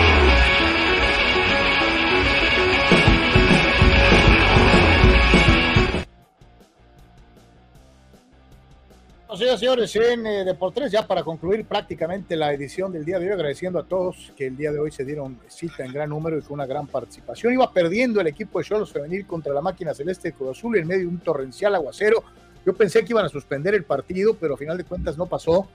Y 9.33 9.57
señores, 9.57 9.95
en 9.95 10.27
eh, 10.27 10.43
Deportes, 10.43 10.91
ya 10.91 11.07
para 11.07 11.23
concluir 11.23 11.63
prácticamente 11.63 12.35
la 12.35 12.53
edición 12.53 12.91
del 12.91 13.05
día 13.05 13.17
de 13.17 13.27
hoy, 13.27 13.31
agradeciendo 13.31 13.79
a 13.79 13.85
todos 13.85 14.33
que 14.35 14.47
el 14.47 14.57
día 14.57 14.73
de 14.73 14.79
hoy 14.79 14.91
se 14.91 15.05
dieron 15.05 15.39
cita 15.47 15.85
en 15.85 15.93
gran 15.93 16.09
número 16.09 16.37
y 16.37 16.41
con 16.41 16.55
una 16.55 16.65
gran 16.65 16.85
participación. 16.85 17.53
Iba 17.53 17.71
perdiendo 17.71 18.19
el 18.19 18.27
equipo 18.27 18.59
de 18.59 18.65
Cholos 18.65 18.91
Femenil 18.91 19.25
contra 19.25 19.53
la 19.53 19.61
máquina 19.61 19.93
celeste 19.93 20.29
de 20.29 20.33
Cruz 20.33 20.57
Azul 20.57 20.77
en 20.77 20.85
medio 20.85 21.03
de 21.03 21.07
un 21.07 21.19
torrencial 21.19 21.73
aguacero. 21.75 22.25
Yo 22.65 22.73
pensé 22.73 23.05
que 23.05 23.13
iban 23.13 23.23
a 23.23 23.29
suspender 23.29 23.73
el 23.73 23.85
partido, 23.85 24.35
pero 24.35 24.55
a 24.55 24.57
final 24.57 24.77
de 24.77 24.83
cuentas 24.83 25.17
no 25.17 25.27
pasó. 25.27 25.65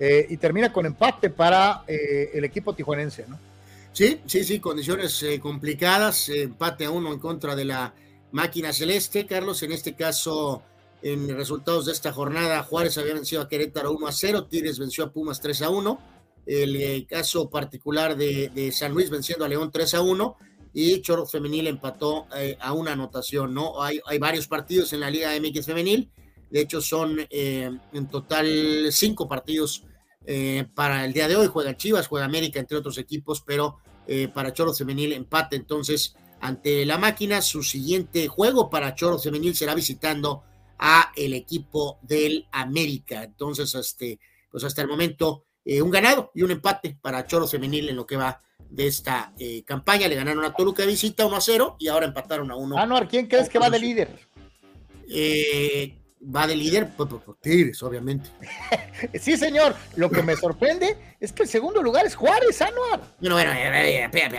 Eh, 0.00 0.26
y 0.30 0.38
termina 0.38 0.72
con 0.72 0.86
empate 0.86 1.28
para 1.28 1.84
eh, 1.86 2.30
el 2.32 2.44
equipo 2.44 2.72
tijuanense, 2.72 3.26
¿no? 3.28 3.38
Sí, 3.92 4.22
sí, 4.24 4.42
sí, 4.42 4.58
condiciones 4.58 5.22
complicadas, 5.38 6.30
empate 6.30 6.86
a 6.86 6.90
uno 6.90 7.12
en 7.12 7.18
contra 7.18 7.54
de 7.54 7.66
la 7.66 7.92
máquina 8.30 8.72
celeste, 8.72 9.26
Carlos, 9.26 9.62
en 9.62 9.72
este 9.72 9.92
caso 9.92 10.62
en 11.02 11.28
resultados 11.36 11.86
de 11.86 11.92
esta 11.92 12.12
jornada, 12.12 12.62
Juárez 12.62 12.96
había 12.98 13.14
vencido 13.14 13.42
a 13.42 13.48
Querétaro 13.48 13.92
1 13.92 14.06
a 14.06 14.12
0, 14.12 14.46
Tigres 14.46 14.78
venció 14.78 15.04
a 15.04 15.12
Pumas 15.12 15.40
3 15.40 15.62
a 15.62 15.70
1, 15.70 15.98
el 16.46 16.76
eh, 16.76 17.06
caso 17.08 17.50
particular 17.50 18.16
de, 18.16 18.72
San 18.72 18.92
Luis 18.92 19.10
venciendo 19.10 19.44
a 19.44 19.48
León 19.48 19.70
3 19.72 19.94
a 19.94 20.00
1 20.00 20.36
y 20.74 21.00
Chorro 21.02 21.26
Femenil 21.26 21.66
empató 21.66 22.26
eh, 22.36 22.56
a 22.60 22.72
una 22.72 22.92
anotación, 22.92 23.52
¿no? 23.52 23.82
Hay, 23.82 24.00
varios 24.18 24.46
partidos 24.46 24.92
en 24.92 25.00
la 25.00 25.10
Liga 25.10 25.32
MX 25.38 25.66
Femenil, 25.66 26.10
de 26.50 26.60
hecho 26.60 26.80
son 26.80 27.18
eh, 27.30 27.70
en 27.92 28.08
total 28.08 28.88
cinco 28.90 29.28
partidos 29.28 29.84
para 30.76 31.04
el 31.04 31.12
día 31.12 31.26
de 31.26 31.34
hoy, 31.34 31.48
juega 31.48 31.76
Chivas, 31.76 32.06
juega 32.06 32.26
América, 32.26 32.60
entre 32.60 32.78
otros 32.78 32.96
equipos, 32.96 33.42
pero 33.44 33.78
para 34.32 34.52
Chorro 34.52 34.72
Femenil 34.72 35.12
empate 35.14 35.56
entonces 35.56 36.14
ante 36.40 36.86
la 36.86 36.96
máquina, 36.96 37.42
su 37.42 37.64
siguiente 37.64 38.28
juego 38.28 38.70
para 38.70 38.94
Chorro 38.94 39.18
Femenil 39.18 39.56
será 39.56 39.74
visitando 39.74 40.44
a 40.78 41.12
el 41.16 41.34
equipo 41.34 41.98
del 42.02 42.46
América. 42.52 43.22
Entonces, 43.22 43.74
este, 43.74 44.18
pues 44.50 44.64
hasta 44.64 44.82
el 44.82 44.88
momento, 44.88 45.44
eh, 45.64 45.82
un 45.82 45.90
ganado 45.90 46.30
y 46.34 46.42
un 46.42 46.50
empate 46.50 46.98
para 47.00 47.26
Choro 47.26 47.46
Femenil 47.46 47.88
en 47.88 47.96
lo 47.96 48.06
que 48.06 48.16
va 48.16 48.40
de 48.68 48.86
esta 48.86 49.32
eh, 49.38 49.62
campaña. 49.64 50.08
Le 50.08 50.14
ganaron 50.14 50.44
a 50.44 50.54
Toluca 50.54 50.82
de 50.82 50.88
visita 50.88 51.26
1 51.26 51.36
a 51.36 51.40
0 51.40 51.76
y 51.78 51.88
ahora 51.88 52.06
empataron 52.06 52.50
a 52.50 52.56
1. 52.56 52.78
Anuar, 52.78 53.08
¿quién 53.08 53.26
crees 53.26 53.48
que 53.48 53.58
va 53.58 53.70
de 53.70 53.78
líder? 53.78 54.18
Eh, 55.08 56.01
va 56.24 56.46
de 56.46 56.56
líder, 56.56 56.88
pues, 56.96 57.08
pues, 57.08 57.22
pues 57.24 57.38
Tigres, 57.40 57.82
obviamente. 57.82 58.30
sí, 59.20 59.36
señor. 59.36 59.74
Lo 59.96 60.10
que 60.10 60.22
me 60.22 60.36
sorprende 60.36 60.96
es 61.20 61.32
que 61.32 61.42
el 61.44 61.48
segundo 61.48 61.82
lugar 61.82 62.06
es 62.06 62.14
Juárez, 62.14 62.60
Anuar. 62.62 63.00
Bueno, 63.20 63.36
bueno, 63.36 63.50
apenas 63.50 64.32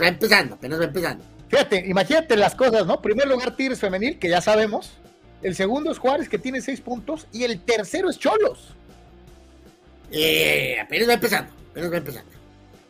va 0.00 0.08
empezando, 0.08 0.54
apenas 0.54 0.80
va 0.80 0.84
empezando. 0.84 1.24
Fíjate, 1.48 1.84
imagínate 1.86 2.36
las 2.36 2.54
cosas, 2.54 2.86
¿no? 2.86 3.00
Primer 3.00 3.28
lugar 3.28 3.56
Tigres 3.56 3.78
femenil, 3.78 4.18
que 4.18 4.28
ya 4.28 4.40
sabemos. 4.40 4.98
El 5.42 5.54
segundo 5.54 5.92
es 5.92 5.98
Juárez, 5.98 6.28
que 6.28 6.38
tiene 6.38 6.60
seis 6.60 6.80
puntos. 6.80 7.26
Y 7.32 7.44
el 7.44 7.60
tercero 7.60 8.10
es 8.10 8.18
Cholos. 8.18 8.74
Eh, 10.10 10.78
apenas 10.80 11.08
va 11.08 11.14
empezando, 11.14 11.52
apenas 11.70 11.92
va 11.92 11.96
empezando. 11.98 12.30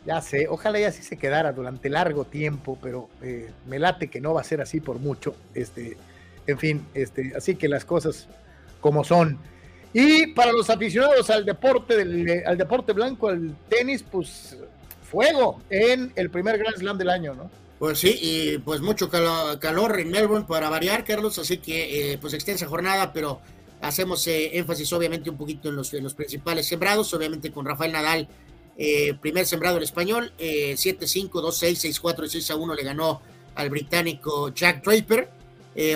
Ya 0.06 0.20
sé, 0.20 0.46
ojalá 0.48 0.78
ya 0.78 0.88
así 0.88 1.02
se 1.02 1.16
quedara 1.16 1.52
durante 1.52 1.88
largo 1.88 2.24
tiempo, 2.24 2.78
pero 2.80 3.08
eh, 3.22 3.50
me 3.66 3.80
late 3.80 4.08
que 4.08 4.20
no 4.20 4.34
va 4.34 4.40
a 4.40 4.44
ser 4.44 4.60
así 4.60 4.80
por 4.80 5.00
mucho. 5.00 5.34
Este, 5.52 5.96
en 6.46 6.58
fin, 6.58 6.86
este, 6.94 7.32
así 7.36 7.56
que 7.56 7.68
las 7.68 7.84
cosas 7.84 8.28
como 8.80 9.04
son. 9.04 9.38
Y 9.92 10.28
para 10.28 10.52
los 10.52 10.68
aficionados 10.68 11.30
al 11.30 11.44
deporte, 11.44 11.96
del, 11.96 12.42
al 12.46 12.58
deporte 12.58 12.92
blanco, 12.92 13.28
al 13.28 13.56
tenis, 13.68 14.02
pues 14.02 14.56
fuego 15.10 15.62
en 15.70 16.12
el 16.16 16.30
primer 16.30 16.58
Grand 16.58 16.76
Slam 16.76 16.98
del 16.98 17.10
año, 17.10 17.34
¿no? 17.34 17.50
Pues 17.78 17.98
sí, 17.98 18.18
y 18.20 18.58
pues 18.58 18.80
mucho 18.80 19.10
calor 19.10 20.00
en 20.00 20.10
Melbourne 20.10 20.46
para 20.48 20.70
variar, 20.70 21.04
Carlos, 21.04 21.38
así 21.38 21.58
que 21.58 22.12
eh, 22.12 22.18
pues 22.18 22.32
extensa 22.32 22.66
jornada, 22.66 23.12
pero 23.12 23.40
hacemos 23.82 24.26
eh, 24.26 24.56
énfasis 24.56 24.92
obviamente 24.94 25.28
un 25.28 25.36
poquito 25.36 25.68
en 25.68 25.76
los, 25.76 25.92
en 25.92 26.10
principales 26.10 26.66
sembrados, 26.66 27.12
obviamente 27.12 27.52
con 27.52 27.66
Rafael 27.66 27.92
Nadal, 27.92 28.28
eh, 28.78 29.14
primer 29.20 29.44
sembrado 29.44 29.76
el 29.76 29.82
español, 29.82 30.32
7-5, 30.38 31.30
2-6, 31.30 32.00
6-4 32.00 32.24
y 32.24 32.40
6-1 32.40 32.76
le 32.76 32.82
ganó 32.82 33.20
al 33.54 33.68
británico 33.68 34.54
Jack 34.54 34.82
Draper, 34.82 35.30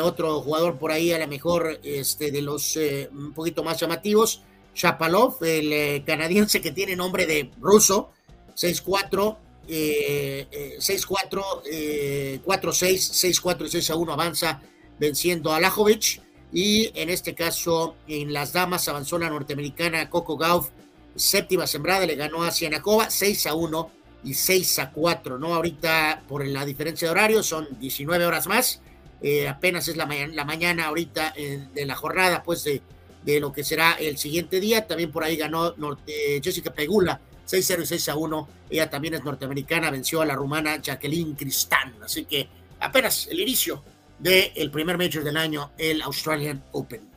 otro 0.03 0.43
jugador 0.43 0.79
por 0.79 0.93
ahí 0.93 1.13
a 1.13 1.19
lo 1.19 1.27
mejor 1.27 1.81
este, 1.83 2.31
de 2.31 2.43
los 2.43 2.77
un 2.77 3.33
poquito 3.33 3.65
más 3.65 3.81
llamativos, 3.81 4.43
Shapalov, 4.75 5.43
el 5.43 6.05
canadiense 6.05 6.61
que 6.61 6.71
tiene 6.71 6.97
nombre 6.97 7.27
de 7.27 7.51
ruso, 7.61 8.11
6-4, 8.57 9.37
6-4, 9.69 12.43
4-6, 12.45 12.45
6-4 12.45 13.63
y 13.63 13.79
6-1 13.79 14.13
avanza 14.13 14.61
venciendo 14.99 15.53
a 15.53 15.61
Lajovic. 15.61 16.23
Y 16.53 16.91
en 17.01 17.11
este 17.11 17.35
caso, 17.35 17.97
en 18.09 18.33
las 18.33 18.53
damas 18.53 18.89
avanzó 18.89 19.19
la 19.19 19.31
norteamericana 19.31 20.11
Coco 20.11 20.37
Gauff, 20.37 20.71
séptima 21.15 21.67
sembrada, 21.67 22.07
le 22.07 22.17
ganó 22.17 22.43
a 22.43 22.51
Cianacova 22.51 23.09
6 23.09 23.47
a 23.47 23.55
1 23.55 23.91
y 24.25 24.35
6 24.35 24.79
a 24.81 24.91
4, 24.91 25.39
¿no? 25.39 25.55
Ahorita, 25.55 26.25
por 26.29 26.45
la 26.45 26.65
diferencia 26.65 27.07
de 27.07 27.13
horario, 27.13 27.43
son 27.43 27.69
19 27.79 28.27
horas 28.27 28.49
más. 28.49 28.83
Eh, 29.23 29.49
apenas 29.49 29.87
es 29.89 29.97
la, 29.97 30.07
la 30.07 30.45
mañana 30.45 30.87
ahorita 30.87 31.35
eh, 31.37 31.67
de 31.75 31.87
la 31.87 31.95
jornada, 31.95 32.43
pues, 32.43 32.65
de, 32.65 32.81
de, 33.25 33.41
lo 33.41 33.53
que 33.53 33.65
será 33.65 33.93
el 33.93 34.19
siguiente 34.19 34.61
día. 34.61 34.87
También 34.87 35.11
por 35.11 35.25
ahí 35.25 35.37
ganó 35.37 35.75
Norte, 35.77 36.41
Jessica 36.43 36.73
Pegula 36.73 37.21
6-0 37.51 37.81
y 37.81 37.99
6-1. 37.99 38.47
Ella 38.71 38.89
también 38.89 39.15
es 39.15 39.25
norteamericana, 39.25 39.91
venció 39.91 40.21
a 40.21 40.27
la 40.27 40.35
rumana 40.35 40.81
Jacqueline 40.81 41.35
Cristán. 41.35 41.95
Así 42.03 42.25
que 42.25 42.49
apenas 42.79 43.27
el 43.29 43.41
inicio 43.41 43.83
del 44.19 44.71
primer 44.71 44.97
Major 44.99 45.25
del 45.25 45.37
año, 45.37 45.73
el 45.77 46.03
Australian 46.03 46.63
Open. 46.73 47.09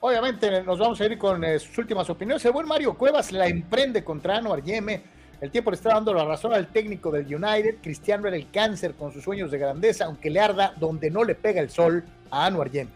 Obviamente 0.00 0.62
nos 0.62 0.78
vamos 0.78 1.00
a 1.00 1.06
ir 1.06 1.18
con 1.18 1.42
eh, 1.44 1.58
sus 1.58 1.76
últimas 1.78 2.08
opiniones. 2.08 2.44
El 2.44 2.52
buen 2.52 2.66
Mario 2.66 2.94
Cuevas 2.94 3.32
la 3.32 3.46
emprende 3.46 4.04
contra 4.04 4.36
Anuar 4.36 4.62
Yeme. 4.62 5.15
El 5.40 5.50
tiempo 5.50 5.70
le 5.70 5.76
está 5.76 5.90
dando 5.90 6.14
la 6.14 6.24
razón 6.24 6.54
al 6.54 6.68
técnico 6.68 7.10
del 7.10 7.26
United. 7.26 7.76
Cristiano 7.82 8.26
era 8.26 8.36
el 8.36 8.50
cáncer 8.50 8.94
con 8.94 9.12
sus 9.12 9.22
sueños 9.22 9.50
de 9.50 9.58
grandeza, 9.58 10.06
aunque 10.06 10.30
le 10.30 10.40
arda 10.40 10.74
donde 10.78 11.10
no 11.10 11.24
le 11.24 11.34
pega 11.34 11.60
el 11.60 11.70
sol 11.70 12.04
a 12.30 12.46
Anuar 12.46 12.70
Yeme. 12.70 12.90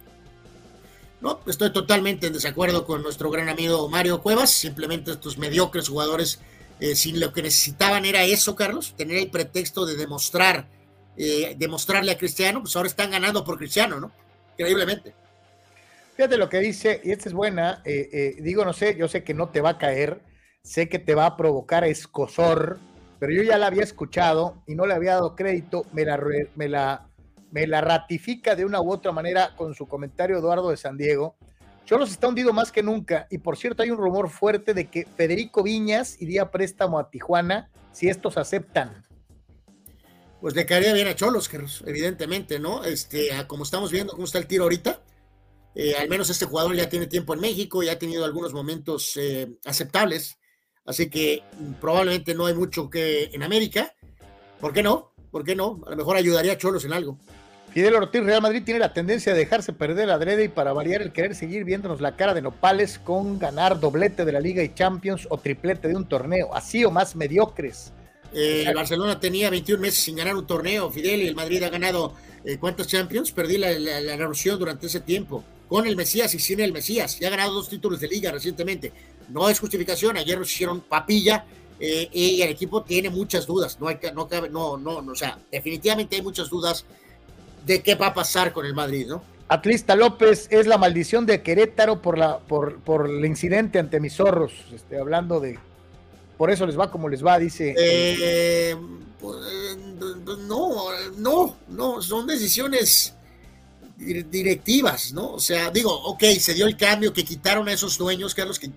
No, 1.21 1.41
estoy 1.47 1.71
totalmente 1.71 2.29
en 2.29 2.33
desacuerdo 2.33 2.87
con 2.87 3.03
nuestro 3.03 3.31
gran 3.31 3.51
amigo 3.51 3.91
Mario 3.91 4.23
Cuevas. 4.23 4.51
Simplemente 4.51 5.11
estos 5.11 5.37
mediocres 5.37 5.89
jugadores, 5.89 6.41
eh, 6.81 6.95
sin 6.95 7.21
lo 7.21 7.31
que 7.33 7.43
necesitaban 7.43 8.07
era 8.07 8.25
eso, 8.25 8.57
Carlos, 8.57 8.95
tener 8.97 9.19
el 9.19 9.31
pretexto 9.31 9.85
de 9.85 9.97
demostrar 9.97 10.67
eh, 11.17 11.55
demostrarle 11.59 12.13
a 12.13 12.17
Cristiano, 12.17 12.63
pues 12.63 12.75
ahora 12.77 12.89
están 12.89 13.11
ganando 13.11 13.45
por 13.45 13.59
Cristiano, 13.59 14.01
¿no? 14.01 14.11
Increíblemente. 14.57 15.13
Fíjate 16.17 16.39
lo 16.39 16.49
que 16.49 16.61
dice, 16.61 17.03
y 17.05 17.11
esta 17.11 17.29
es 17.29 17.35
buena, 17.35 17.83
eh, 17.85 18.37
digo, 18.41 18.65
no 18.65 18.73
sé, 18.73 18.97
yo 18.97 19.07
sé 19.07 19.23
que 19.23 19.35
no 19.35 19.51
te 19.51 19.61
va 19.61 19.71
a 19.71 19.79
caer, 19.79 20.21
sé 20.63 20.89
que 20.89 20.99
te 20.99 21.15
va 21.15 21.27
a 21.27 21.37
provocar 21.37 21.85
escosor, 21.85 22.79
pero 23.19 23.33
yo 23.33 23.43
ya 23.43 23.59
la 23.59 23.67
había 23.67 23.83
escuchado 23.83 24.63
y 24.67 24.75
no 24.75 24.87
le 24.87 24.95
había 24.95 25.15
dado 25.15 25.37
crédito, 25.37 25.85
me 25.93 26.05
la, 26.05 26.21
me 26.55 26.69
la, 26.69 27.09
me 27.51 27.67
la 27.67 27.81
ratifica 27.81 28.55
de 28.55 28.65
una 28.65 28.81
u 28.81 28.91
otra 28.91 29.13
manera 29.13 29.55
con 29.57 29.75
su 29.75 29.87
comentario 29.87 30.39
Eduardo 30.39 30.71
de 30.71 30.77
San 30.77 30.97
Diego. 30.97 31.37
Cholos 31.85 32.11
está 32.11 32.29
hundido 32.29 32.53
más 32.53 32.71
que 32.71 32.83
nunca 32.83 33.27
y 33.31 33.39
por 33.39 33.57
cierto 33.57 33.83
hay 33.83 33.91
un 33.91 33.99
rumor 33.99 34.31
fuerte 34.31 34.75
de 34.75 34.87
que 34.87 35.07
Federico 35.07 35.63
Viñas 35.63 36.21
iría 36.21 36.51
préstamo 36.51 36.99
a 36.99 37.11
Tijuana 37.11 37.71
si 37.93 38.09
estos 38.09 38.37
aceptan 38.37 39.05
pues 40.41 40.55
le 40.55 40.67
caería 40.67 40.93
bien 40.93 41.07
a 41.07 41.15
Cholos, 41.15 41.51
evidentemente, 41.87 42.59
¿no? 42.59 42.85
Este, 42.85 43.29
como 43.47 43.65
estamos 43.65 43.93
viendo 43.93 44.15
cómo 44.15 44.25
está 44.25 44.39
el 44.39 44.47
tiro 44.47 44.65
ahorita, 44.65 45.03
eh, 45.75 45.95
al 45.97 46.09
menos 46.09 46.31
este 46.31 46.47
jugador 46.47 46.75
ya 46.75 46.89
tiene 46.89 47.07
tiempo 47.07 47.35
en 47.35 47.41
México, 47.41 47.83
ya 47.83 47.93
ha 47.93 47.99
tenido 47.99 48.25
algunos 48.25 48.53
momentos 48.55 49.17
eh, 49.17 49.55
aceptables, 49.65 50.39
así 50.87 51.09
que 51.09 51.43
probablemente 51.81 52.35
no 52.35 52.47
hay 52.47 52.55
mucho 52.55 52.91
que 52.91 53.31
en 53.33 53.43
América. 53.43 53.93
¿Por 54.61 54.73
qué 54.73 54.83
no? 54.83 55.13
¿Por 55.31 55.45
qué 55.45 55.55
no? 55.55 55.81
A 55.87 55.91
lo 55.91 55.97
mejor 55.97 56.17
ayudaría 56.17 56.53
a 56.53 56.59
Cholos 56.59 56.85
en 56.85 56.93
algo. 56.93 57.19
Fidel 57.73 57.95
Ortiz, 57.95 58.25
Real 58.25 58.43
Madrid 58.43 58.63
tiene 58.65 58.81
la 58.81 58.93
tendencia 58.93 59.33
de 59.33 59.39
dejarse 59.39 59.73
perder 59.73 60.09
la 60.09 60.15
adrede 60.15 60.45
y 60.45 60.49
para 60.49 60.73
variar 60.73 61.03
el 61.03 61.13
querer 61.13 61.37
seguir 61.37 61.65
viéndonos 61.65 62.01
la 62.01 62.17
cara 62.17 62.35
de 62.35 62.43
nopales 62.43 62.99
con 62.99 63.39
ganar 63.39 63.79
doblete 63.79 64.25
de 64.25 64.33
la 64.33 64.41
Liga 64.41 64.63
y 64.63 64.75
Champions 64.75 65.29
o 65.31 65.39
triplete 65.39 65.87
de 65.87 65.95
un 65.95 66.09
torneo, 66.09 66.53
así 66.53 66.85
o 66.85 66.91
más 66.91 67.15
mediocres. 67.15 67.93
Eh, 68.33 68.65
el 68.67 68.75
Barcelona 68.75 69.21
tenía 69.21 69.51
21 69.51 69.81
meses 69.81 70.03
sin 70.03 70.17
ganar 70.17 70.35
un 70.35 70.47
torneo, 70.47 70.91
Fidel, 70.91 71.23
y 71.23 71.29
el 71.29 71.37
Madrid 71.37 71.63
ha 71.63 71.69
ganado 71.69 72.15
eh, 72.45 72.59
¿cuántos 72.59 72.89
Champions? 72.89 73.33
Perdí 73.33 73.59
la, 73.59 73.71
la, 73.79 74.17
durante 74.57 74.87
ese 74.87 75.01
tiempo, 75.01 75.45
con 75.69 75.87
el 75.87 75.97
Mesías 75.97 76.35
y 76.35 76.39
sin 76.39 76.61
el 76.61 76.73
Mesías. 76.73 77.21
Y 77.21 77.25
ha 77.25 77.31
ganado 77.31 77.53
dos 77.53 77.69
títulos 77.69 78.01
de 78.01 78.09
liga 78.09 78.33
recientemente. 78.33 78.93
No 79.31 79.49
es 79.49 79.59
justificación, 79.59 80.17
ayer 80.17 80.39
nos 80.39 80.53
hicieron 80.53 80.81
papilla 80.81 81.45
eh, 81.79 82.09
y 82.13 82.43
el 82.43 82.51
equipo 82.51 82.83
tiene 82.83 83.11
muchas 83.11 83.47
dudas. 83.47 83.79
No, 83.81 83.89
hay, 83.89 83.99
no, 84.15 84.29
no, 84.51 84.77
no, 84.77 85.03
no, 85.03 85.13
o 85.13 85.17
sea, 85.17 85.39
definitivamente 85.51 86.17
hay 86.17 86.23
muchas 86.23 86.51
dudas 86.51 86.85
de 87.65 87.83
qué 87.83 87.95
va 87.95 88.09
a 88.09 88.15
pasar 88.15 88.53
con 88.53 88.67
el 88.67 88.75
Madrid, 88.75 89.07
¿no? 89.07 89.23
Atlista 89.49 89.97
López 89.97 90.47
es 90.51 90.67
la 90.67 90.79
maldición 90.79 91.27
de 91.27 91.43
Querétaro 91.43 92.01
por, 92.01 92.17
la, 92.17 92.39
por, 92.39 92.79
por 92.81 93.11
el 93.11 93.25
incidente 93.25 93.81
ante 93.81 93.99
mis 93.99 94.15
zorros. 94.15 94.53
Este, 94.73 94.99
hablando 94.99 95.41
de 95.41 95.59
por 96.39 96.51
eso 96.51 96.65
les 96.67 96.79
va 96.79 96.91
como 96.91 97.09
les 97.09 97.25
va, 97.25 97.39
dice. 97.39 97.75
Eh, 97.77 98.77
pues, 99.21 99.37
no, 100.47 100.87
no, 101.19 101.57
no, 101.69 102.01
son 102.01 102.27
decisiones 102.27 103.15
directivas, 103.99 105.13
¿no? 105.13 105.33
O 105.33 105.41
sea, 105.41 105.71
digo, 105.71 105.93
ok, 105.93 106.23
se 106.39 106.55
dio 106.55 106.67
el 106.67 106.77
cambio 106.77 107.13
que 107.13 107.25
quitaron 107.25 107.69
a 107.69 107.73
esos 107.73 107.99
dueños, 107.99 108.35
Carlos, 108.35 108.59
que 108.59 108.71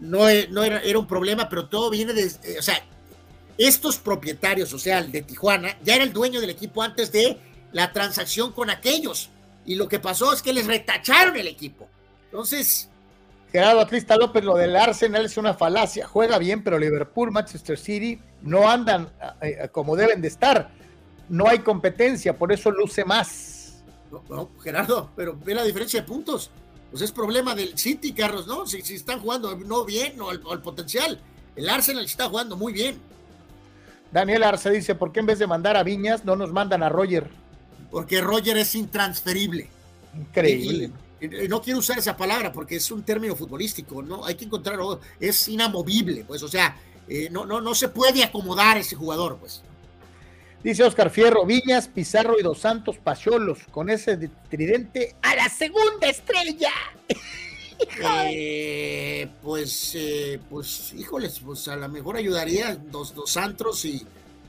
no, 0.00 0.26
no 0.50 0.64
era, 0.64 0.80
era 0.80 0.98
un 0.98 1.06
problema, 1.06 1.48
pero 1.48 1.68
todo 1.68 1.90
viene 1.90 2.12
de, 2.12 2.24
eh, 2.24 2.56
o 2.58 2.62
sea, 2.62 2.80
estos 3.58 3.98
propietarios, 3.98 4.72
o 4.72 4.78
sea, 4.78 4.98
el 4.98 5.10
de 5.10 5.22
Tijuana, 5.22 5.76
ya 5.82 5.94
era 5.94 6.04
el 6.04 6.12
dueño 6.12 6.40
del 6.40 6.50
equipo 6.50 6.82
antes 6.82 7.10
de 7.12 7.38
la 7.72 7.92
transacción 7.92 8.52
con 8.52 8.70
aquellos. 8.70 9.30
Y 9.64 9.74
lo 9.74 9.88
que 9.88 9.98
pasó 9.98 10.32
es 10.32 10.42
que 10.42 10.52
les 10.52 10.66
retacharon 10.66 11.36
el 11.36 11.46
equipo. 11.46 11.88
Entonces, 12.26 12.88
Gerardo 13.50 13.80
Atlista 13.80 14.16
López, 14.16 14.44
lo 14.44 14.56
del 14.56 14.76
Arsenal 14.76 15.24
es 15.24 15.36
una 15.36 15.54
falacia. 15.54 16.06
Juega 16.06 16.38
bien, 16.38 16.62
pero 16.62 16.78
Liverpool, 16.78 17.32
Manchester 17.32 17.78
City 17.78 18.20
no 18.42 18.68
andan 18.68 19.10
eh, 19.40 19.58
eh, 19.62 19.68
como 19.70 19.96
deben 19.96 20.20
de 20.20 20.28
estar. 20.28 20.70
No 21.28 21.48
hay 21.48 21.60
competencia, 21.60 22.36
por 22.36 22.52
eso 22.52 22.70
luce 22.70 23.04
más. 23.04 23.82
No, 24.28 24.50
Gerardo, 24.62 25.10
pero 25.16 25.36
ve 25.44 25.54
la 25.54 25.64
diferencia 25.64 26.00
de 26.00 26.06
puntos. 26.06 26.50
Pues 26.96 27.10
es 27.10 27.12
problema 27.12 27.54
del 27.54 27.76
City, 27.76 28.14
Carlos, 28.14 28.46
¿no? 28.46 28.64
Si, 28.64 28.80
si 28.80 28.94
están 28.94 29.20
jugando 29.20 29.54
no 29.54 29.84
bien 29.84 30.18
o 30.18 30.30
al, 30.30 30.62
potencial. 30.62 31.20
El 31.54 31.68
Arsenal 31.68 32.06
está 32.06 32.26
jugando 32.26 32.56
muy 32.56 32.72
bien. 32.72 32.98
Daniel 34.10 34.44
Arce 34.44 34.70
dice, 34.70 34.94
¿por 34.94 35.12
qué 35.12 35.20
en 35.20 35.26
vez 35.26 35.38
de 35.38 35.46
mandar 35.46 35.76
a 35.76 35.82
Viñas 35.82 36.24
no 36.24 36.36
nos 36.36 36.54
mandan 36.54 36.82
a 36.82 36.88
Roger? 36.88 37.28
Porque 37.90 38.22
Roger 38.22 38.56
es 38.56 38.74
intransferible. 38.74 39.68
Increíble. 40.16 40.90
No 41.50 41.60
quiero 41.60 41.80
usar 41.80 41.98
esa 41.98 42.16
palabra 42.16 42.50
porque 42.50 42.76
es 42.76 42.90
un 42.90 43.02
término 43.02 43.36
futbolístico, 43.36 44.00
¿no? 44.02 44.24
Hay 44.24 44.34
que 44.34 44.46
encontrar, 44.46 44.78
es 45.20 45.48
inamovible, 45.48 46.24
pues, 46.24 46.42
o 46.42 46.48
sea, 46.48 46.78
eh, 47.08 47.28
no, 47.30 47.44
no, 47.44 47.60
no 47.60 47.74
se 47.74 47.90
puede 47.90 48.24
acomodar 48.24 48.78
ese 48.78 48.96
jugador, 48.96 49.36
pues. 49.36 49.60
Dice 50.62 50.82
Oscar 50.82 51.10
Fierro, 51.10 51.46
Viñas, 51.46 51.86
Pizarro 51.88 52.38
y 52.38 52.42
Dos 52.42 52.58
Santos 52.58 52.96
Pacholos, 52.98 53.60
con 53.70 53.88
ese 53.88 54.16
tridente 54.50 55.14
a 55.22 55.36
la 55.36 55.48
segunda 55.48 56.08
estrella. 56.08 56.72
Eh, 58.30 59.28
pues, 59.42 59.96
pues, 60.48 60.92
híjoles, 60.94 61.40
pues 61.40 61.68
a 61.68 61.76
lo 61.76 61.88
mejor 61.88 62.16
ayudaría 62.16 62.74
dos, 62.74 63.14
dos 63.14 63.30
Santos 63.30 63.84
y, 63.84 64.04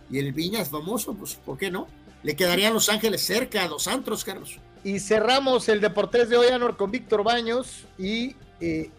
y 0.10 0.18
el 0.18 0.32
Viñas 0.32 0.70
famoso, 0.70 1.14
pues, 1.14 1.36
¿por 1.36 1.58
qué 1.58 1.70
no? 1.70 1.88
Le 2.24 2.36
quedarían 2.36 2.74
Los 2.74 2.90
Ángeles 2.90 3.22
cerca 3.22 3.64
a 3.64 3.68
Dos 3.68 3.84
Santos, 3.84 4.24
Carlos. 4.24 4.60
Y 4.84 5.00
cerramos 5.00 5.70
el 5.70 5.82
Deportes 5.82 6.30
de 6.30 6.38
hoy, 6.38 6.48
Anor, 6.48 6.78
con 6.78 6.90
Víctor 6.90 7.24
Baños 7.24 7.86
y 7.98 8.36
eh, 8.60 8.90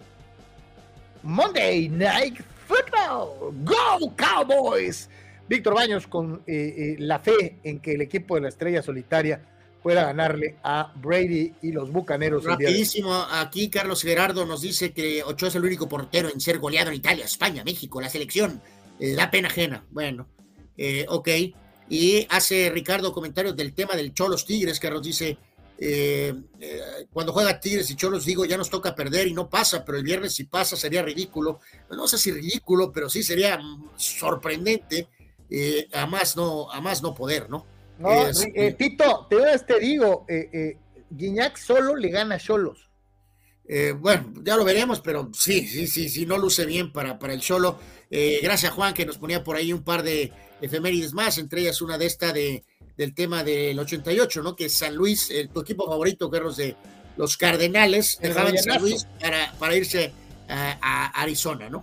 Monday 1.22 1.88
Night 1.88 2.40
Football. 2.66 3.54
¡Go 3.64 4.14
Cowboys! 4.14 5.08
Víctor 5.48 5.74
Baños 5.74 6.06
con 6.06 6.42
eh, 6.46 6.74
eh, 6.76 6.96
la 6.98 7.18
fe 7.18 7.58
en 7.62 7.80
que 7.80 7.92
el 7.94 8.00
equipo 8.00 8.34
de 8.34 8.42
la 8.42 8.48
Estrella 8.48 8.82
Solitaria 8.82 9.40
pueda 9.82 10.04
ganarle 10.04 10.56
a 10.62 10.92
Brady 10.96 11.54
y 11.62 11.72
los 11.72 11.90
Bucaneros. 11.90 12.44
Rapidísimo, 12.44 13.14
aquí 13.30 13.70
Carlos 13.70 14.02
Gerardo 14.02 14.44
nos 14.44 14.60
dice 14.60 14.92
que 14.92 15.22
Ochoa 15.22 15.48
es 15.48 15.54
el 15.54 15.64
único 15.64 15.88
portero 15.88 16.28
en 16.28 16.40
ser 16.40 16.58
goleado 16.58 16.90
en 16.90 16.96
Italia, 16.96 17.24
España, 17.24 17.64
México, 17.64 18.00
la 18.00 18.08
selección. 18.08 18.60
La 19.00 19.30
pena 19.30 19.46
ajena. 19.46 19.84
Bueno, 19.92 20.26
ok. 21.06 21.28
Y 21.88 22.26
hace 22.28 22.70
Ricardo 22.70 23.12
comentarios 23.12 23.56
del 23.56 23.72
tema 23.72 23.94
del 23.94 24.12
Cholos 24.12 24.44
Tigres, 24.44 24.82
nos 24.82 25.02
dice, 25.02 25.38
eh, 25.78 26.34
eh, 26.60 26.80
cuando 27.12 27.32
juega 27.32 27.60
Tigres 27.60 27.90
y 27.90 27.96
Cholos, 27.96 28.24
digo, 28.24 28.44
ya 28.44 28.56
nos 28.56 28.68
toca 28.68 28.94
perder 28.94 29.28
y 29.28 29.32
no 29.32 29.48
pasa, 29.48 29.84
pero 29.84 29.96
el 29.96 30.04
viernes 30.04 30.34
si 30.34 30.44
pasa 30.44 30.76
sería 30.76 31.02
ridículo. 31.02 31.60
No 31.90 32.06
sé 32.06 32.18
si 32.18 32.32
ridículo, 32.32 32.92
pero 32.92 33.08
sí 33.08 33.22
sería 33.22 33.58
sorprendente 33.96 35.08
eh, 35.50 35.88
a, 35.92 36.06
más 36.06 36.36
no, 36.36 36.70
a 36.70 36.80
más 36.80 37.02
no 37.02 37.14
poder, 37.14 37.48
¿no? 37.48 37.66
No, 37.98 38.10
Tito, 38.78 39.26
te, 39.28 39.58
te 39.66 39.80
digo, 39.80 40.24
Guiñac 41.10 41.56
solo 41.56 41.96
le 41.96 42.10
gana 42.10 42.36
a 42.36 42.38
Cholos. 42.38 42.88
bueno, 43.96 44.32
ya 44.44 44.56
lo 44.56 44.64
veremos, 44.64 45.00
pero 45.00 45.30
sí, 45.32 45.66
sí, 45.66 45.88
sí, 45.88 46.08
sí, 46.08 46.24
no 46.24 46.38
luce 46.38 46.64
bien 46.64 46.92
para, 46.92 47.18
para 47.18 47.32
el 47.32 47.40
Cholo. 47.40 47.78
gracias, 48.40 48.72
Juan, 48.72 48.94
que 48.94 49.04
nos 49.04 49.18
ponía 49.18 49.42
por 49.42 49.56
ahí 49.56 49.72
un 49.72 49.82
par 49.82 50.04
de 50.04 50.32
efemérides 50.60 51.12
más, 51.12 51.38
entre 51.38 51.62
ellas 51.62 51.82
una 51.82 51.98
de 51.98 52.06
esta 52.06 52.32
de, 52.32 52.62
del 52.98 53.14
tema 53.14 53.44
del 53.44 53.78
88, 53.78 54.42
¿no? 54.42 54.56
Que 54.56 54.68
San 54.68 54.94
Luis, 54.94 55.30
el, 55.30 55.48
tu 55.48 55.60
equipo 55.60 55.86
favorito, 55.86 56.28
que 56.30 56.40
de 56.40 56.76
los 57.16 57.36
Cardenales, 57.36 58.18
dejaban 58.20 58.58
San 58.58 58.82
Luis 58.82 59.06
para, 59.20 59.52
para 59.58 59.76
irse 59.76 60.12
a, 60.48 61.20
Arizona, 61.22 61.70
¿no? 61.70 61.82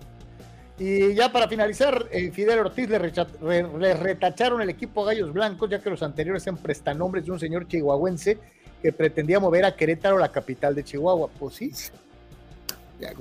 Y 0.77 1.13
ya 1.13 1.31
para 1.31 1.47
finalizar, 1.47 2.07
eh, 2.11 2.31
Fidel 2.31 2.59
Ortiz 2.59 2.89
le, 2.89 3.93
retacharon 3.93 4.61
el 4.61 4.69
equipo 4.69 5.05
Gallos 5.05 5.31
Blancos, 5.31 5.69
ya 5.69 5.79
que 5.79 5.89
los 5.89 6.03
anteriores 6.03 6.45
eran 6.45 6.57
prestanombres 6.57 7.25
de 7.25 7.31
un 7.31 7.39
señor 7.39 7.67
chihuahuense 7.67 8.37
que 8.81 8.91
pretendía 8.91 9.39
mover 9.39 9.65
a 9.65 9.75
Querétaro, 9.75 10.17
la 10.17 10.31
capital 10.31 10.75
de 10.75 10.83
Chihuahua. 10.83 11.29
Pues 11.39 11.55
sí. 11.55 11.71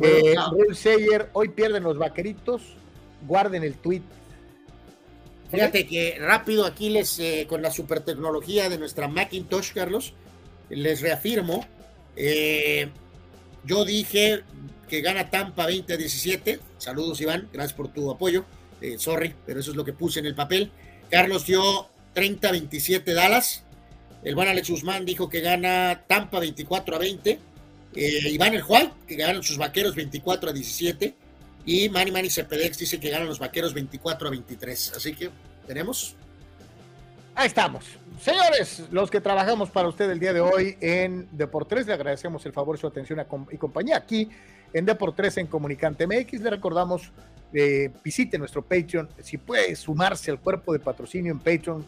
Eh, 0.00 0.34
hoy 1.33 1.49
pierden 1.49 1.83
los 1.83 1.99
vaqueritos, 1.99 2.76
guarden 3.26 3.62
el 3.65 3.74
tweet 3.74 4.02
Fíjate 5.55 5.86
que 5.86 6.16
rápido 6.18 6.66
aquí 6.66 6.91
les, 6.91 7.18
eh, 7.18 7.47
con 7.49 7.62
la 7.62 7.70
super 7.70 8.00
tecnología 8.00 8.68
de 8.68 8.78
nuestra 8.78 9.08
Macintosh, 9.08 9.73
Carlos, 9.73 10.15
les 10.68 11.00
reafirmo, 11.00 11.66
eh, 12.16 12.89
yo 13.65 13.84
dije 13.84 14.42
que 14.88 15.00
gana 15.00 15.30
Tampa 15.30 15.68
20-17, 15.68 16.60
saludos 16.78 17.20
Iván, 17.20 17.48
gracias 17.52 17.74
por 17.74 17.88
tu 17.88 18.10
apoyo, 18.10 18.44
eh, 18.80 18.96
sorry, 18.98 19.34
pero 19.46 19.60
eso 19.60 19.70
es 19.70 19.76
lo 19.76 19.84
que 19.84 19.92
puse 19.92 20.20
en 20.20 20.26
el 20.26 20.34
papel. 20.34 20.70
Carlos 21.10 21.46
dio 21.46 21.88
30-27 22.14 23.12
Dallas, 23.14 23.64
el 24.22 24.34
buen 24.34 24.48
Alex 24.48 24.70
Guzmán 24.70 25.04
dijo 25.04 25.28
que 25.28 25.40
gana 25.40 26.04
Tampa 26.06 26.40
24 26.40 26.96
a 26.96 26.98
20, 26.98 27.38
Iván 27.96 28.54
el 28.54 28.62
Juan, 28.62 28.92
que 29.06 29.16
ganan 29.16 29.42
sus 29.42 29.58
vaqueros 29.58 29.94
24 29.94 30.50
a 30.50 30.52
17, 30.52 31.14
y 31.66 31.88
Manny 31.88 32.10
Manny 32.10 32.30
Cepedex 32.30 32.78
dice 32.78 33.00
que 33.00 33.10
ganan 33.10 33.28
los 33.28 33.38
vaqueros 33.38 33.72
24 33.72 34.28
a 34.28 34.30
23. 34.30 34.92
Así 34.96 35.14
que 35.14 35.30
tenemos. 35.66 36.14
Ahí 37.34 37.46
estamos. 37.46 37.84
Señores, 38.20 38.82
los 38.90 39.10
que 39.10 39.20
trabajamos 39.20 39.70
para 39.70 39.88
usted 39.88 40.10
el 40.10 40.20
día 40.20 40.32
de 40.32 40.40
hoy 40.40 40.76
en 40.80 41.28
Deportes, 41.32 41.86
le 41.86 41.94
agradecemos 41.94 42.44
el 42.46 42.52
favor, 42.52 42.78
su 42.78 42.86
atención 42.86 43.24
y 43.50 43.56
compañía 43.56 43.96
aquí 43.96 44.30
en 44.74 44.84
Deportes 44.84 45.38
en 45.38 45.46
Comunicante 45.46 46.06
MX. 46.06 46.40
Le 46.40 46.50
recordamos, 46.50 47.12
eh, 47.54 47.90
visite 48.04 48.36
nuestro 48.36 48.60
Patreon. 48.60 49.08
Si 49.22 49.38
puede 49.38 49.74
sumarse 49.76 50.30
al 50.30 50.40
cuerpo 50.40 50.72
de 50.74 50.80
patrocinio 50.80 51.32
en 51.32 51.38
Patreon, 51.38 51.86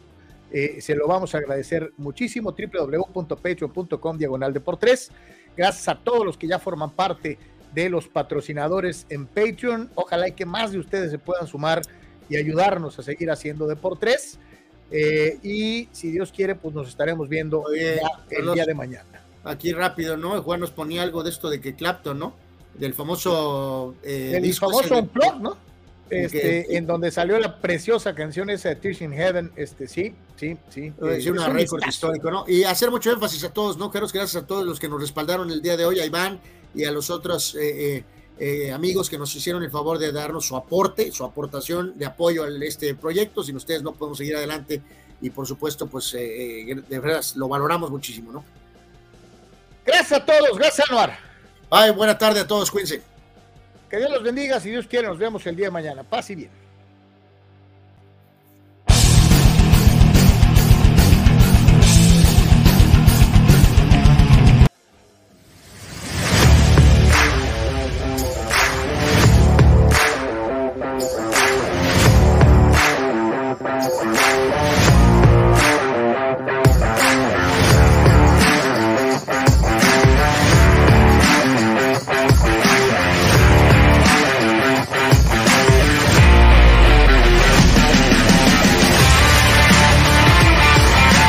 eh, 0.52 0.80
se 0.80 0.94
lo 0.94 1.06
vamos 1.08 1.34
a 1.34 1.38
agradecer 1.38 1.92
muchísimo. 1.98 2.52
www.patreon.com 2.52 4.16
diagonal 4.16 4.52
Deportes. 4.54 5.10
Gracias 5.56 5.88
a 5.88 5.98
todos 5.98 6.24
los 6.24 6.38
que 6.38 6.46
ya 6.46 6.58
forman 6.58 6.90
parte 6.90 7.38
de 7.74 7.90
los 7.90 8.06
patrocinadores 8.08 9.04
en 9.10 9.26
Patreon. 9.26 9.90
Ojalá 9.96 10.28
y 10.28 10.32
que 10.32 10.46
más 10.46 10.70
de 10.70 10.78
ustedes 10.78 11.10
se 11.10 11.18
puedan 11.18 11.46
sumar 11.48 11.82
y 12.28 12.36
ayudarnos 12.36 12.98
a 12.98 13.02
seguir 13.02 13.30
haciendo 13.30 13.66
de 13.66 13.74
por 13.74 13.98
tres. 13.98 14.38
Eh, 14.92 15.38
y 15.42 15.88
si 15.90 16.12
Dios 16.12 16.30
quiere, 16.30 16.54
pues 16.54 16.72
nos 16.72 16.88
estaremos 16.88 17.28
viendo 17.28 17.64
el 17.72 18.54
día 18.54 18.64
de 18.64 18.74
mañana. 18.74 19.24
Aquí 19.42 19.72
rápido, 19.72 20.16
¿no? 20.16 20.40
Juan 20.42 20.60
nos 20.60 20.70
ponía 20.70 21.02
algo 21.02 21.24
de 21.24 21.30
esto 21.30 21.50
de 21.50 21.60
que 21.60 21.74
Clapton, 21.74 22.18
¿no? 22.18 22.45
Del 22.78 22.94
famoso. 22.94 23.94
Eh, 24.02 24.40
el 24.42 24.54
famoso 24.54 24.98
Unplug, 24.98 25.40
¿no? 25.40 25.56
Este, 26.08 26.76
en 26.76 26.86
donde 26.86 27.10
salió 27.10 27.38
la 27.40 27.58
preciosa 27.60 28.14
canción 28.14 28.48
esa 28.48 28.68
de 28.68 28.76
Tears 28.76 29.02
in 29.02 29.12
Heaven, 29.12 29.50
este, 29.56 29.88
sí, 29.88 30.14
sí, 30.36 30.56
sí. 30.68 30.92
Es 31.10 31.26
un 31.26 31.38
récord 31.52 31.82
histórico, 31.86 32.30
¿no? 32.30 32.44
Y 32.46 32.62
hacer 32.62 32.90
mucho 32.92 33.10
énfasis 33.10 33.42
a 33.44 33.52
todos, 33.52 33.76
¿no? 33.76 33.90
Quiero 33.90 34.06
gracias 34.06 34.36
a 34.36 34.46
todos 34.46 34.64
los 34.64 34.78
que 34.78 34.88
nos 34.88 35.00
respaldaron 35.00 35.50
el 35.50 35.60
día 35.62 35.76
de 35.76 35.84
hoy, 35.84 35.98
a 35.98 36.06
Iván, 36.06 36.38
y 36.74 36.84
a 36.84 36.92
los 36.92 37.10
otros 37.10 37.56
eh, 37.56 37.96
eh, 37.96 38.04
eh, 38.38 38.72
amigos 38.72 39.10
que 39.10 39.18
nos 39.18 39.34
hicieron 39.34 39.64
el 39.64 39.70
favor 39.70 39.98
de 39.98 40.12
darnos 40.12 40.46
su 40.46 40.54
aporte, 40.54 41.10
su 41.10 41.24
aportación 41.24 41.98
de 41.98 42.06
apoyo 42.06 42.44
a 42.44 42.48
este 42.64 42.94
proyecto. 42.94 43.42
Sin 43.42 43.56
ustedes 43.56 43.82
no 43.82 43.92
podemos 43.92 44.18
seguir 44.18 44.36
adelante 44.36 44.82
y 45.20 45.30
por 45.30 45.46
supuesto, 45.46 45.88
pues 45.88 46.12
de 46.12 46.84
verdad 46.88 47.24
lo 47.34 47.48
valoramos 47.48 47.90
muchísimo, 47.90 48.30
¿no? 48.30 48.44
Gracias 49.84 50.20
a 50.20 50.24
todos, 50.24 50.56
gracias 50.58 50.88
Anuar. 50.90 51.25
Bye, 51.70 51.90
buena 51.90 52.16
tarde 52.16 52.40
a 52.40 52.46
todos, 52.46 52.70
cuídense. 52.70 53.02
Que 53.90 53.98
Dios 53.98 54.10
los 54.10 54.22
bendiga, 54.22 54.60
si 54.60 54.70
Dios 54.70 54.86
quiere, 54.86 55.08
nos 55.08 55.18
vemos 55.18 55.46
el 55.46 55.56
día 55.56 55.66
de 55.66 55.72
mañana. 55.72 56.02
Paz 56.02 56.30
y 56.30 56.34
bien. 56.34 56.65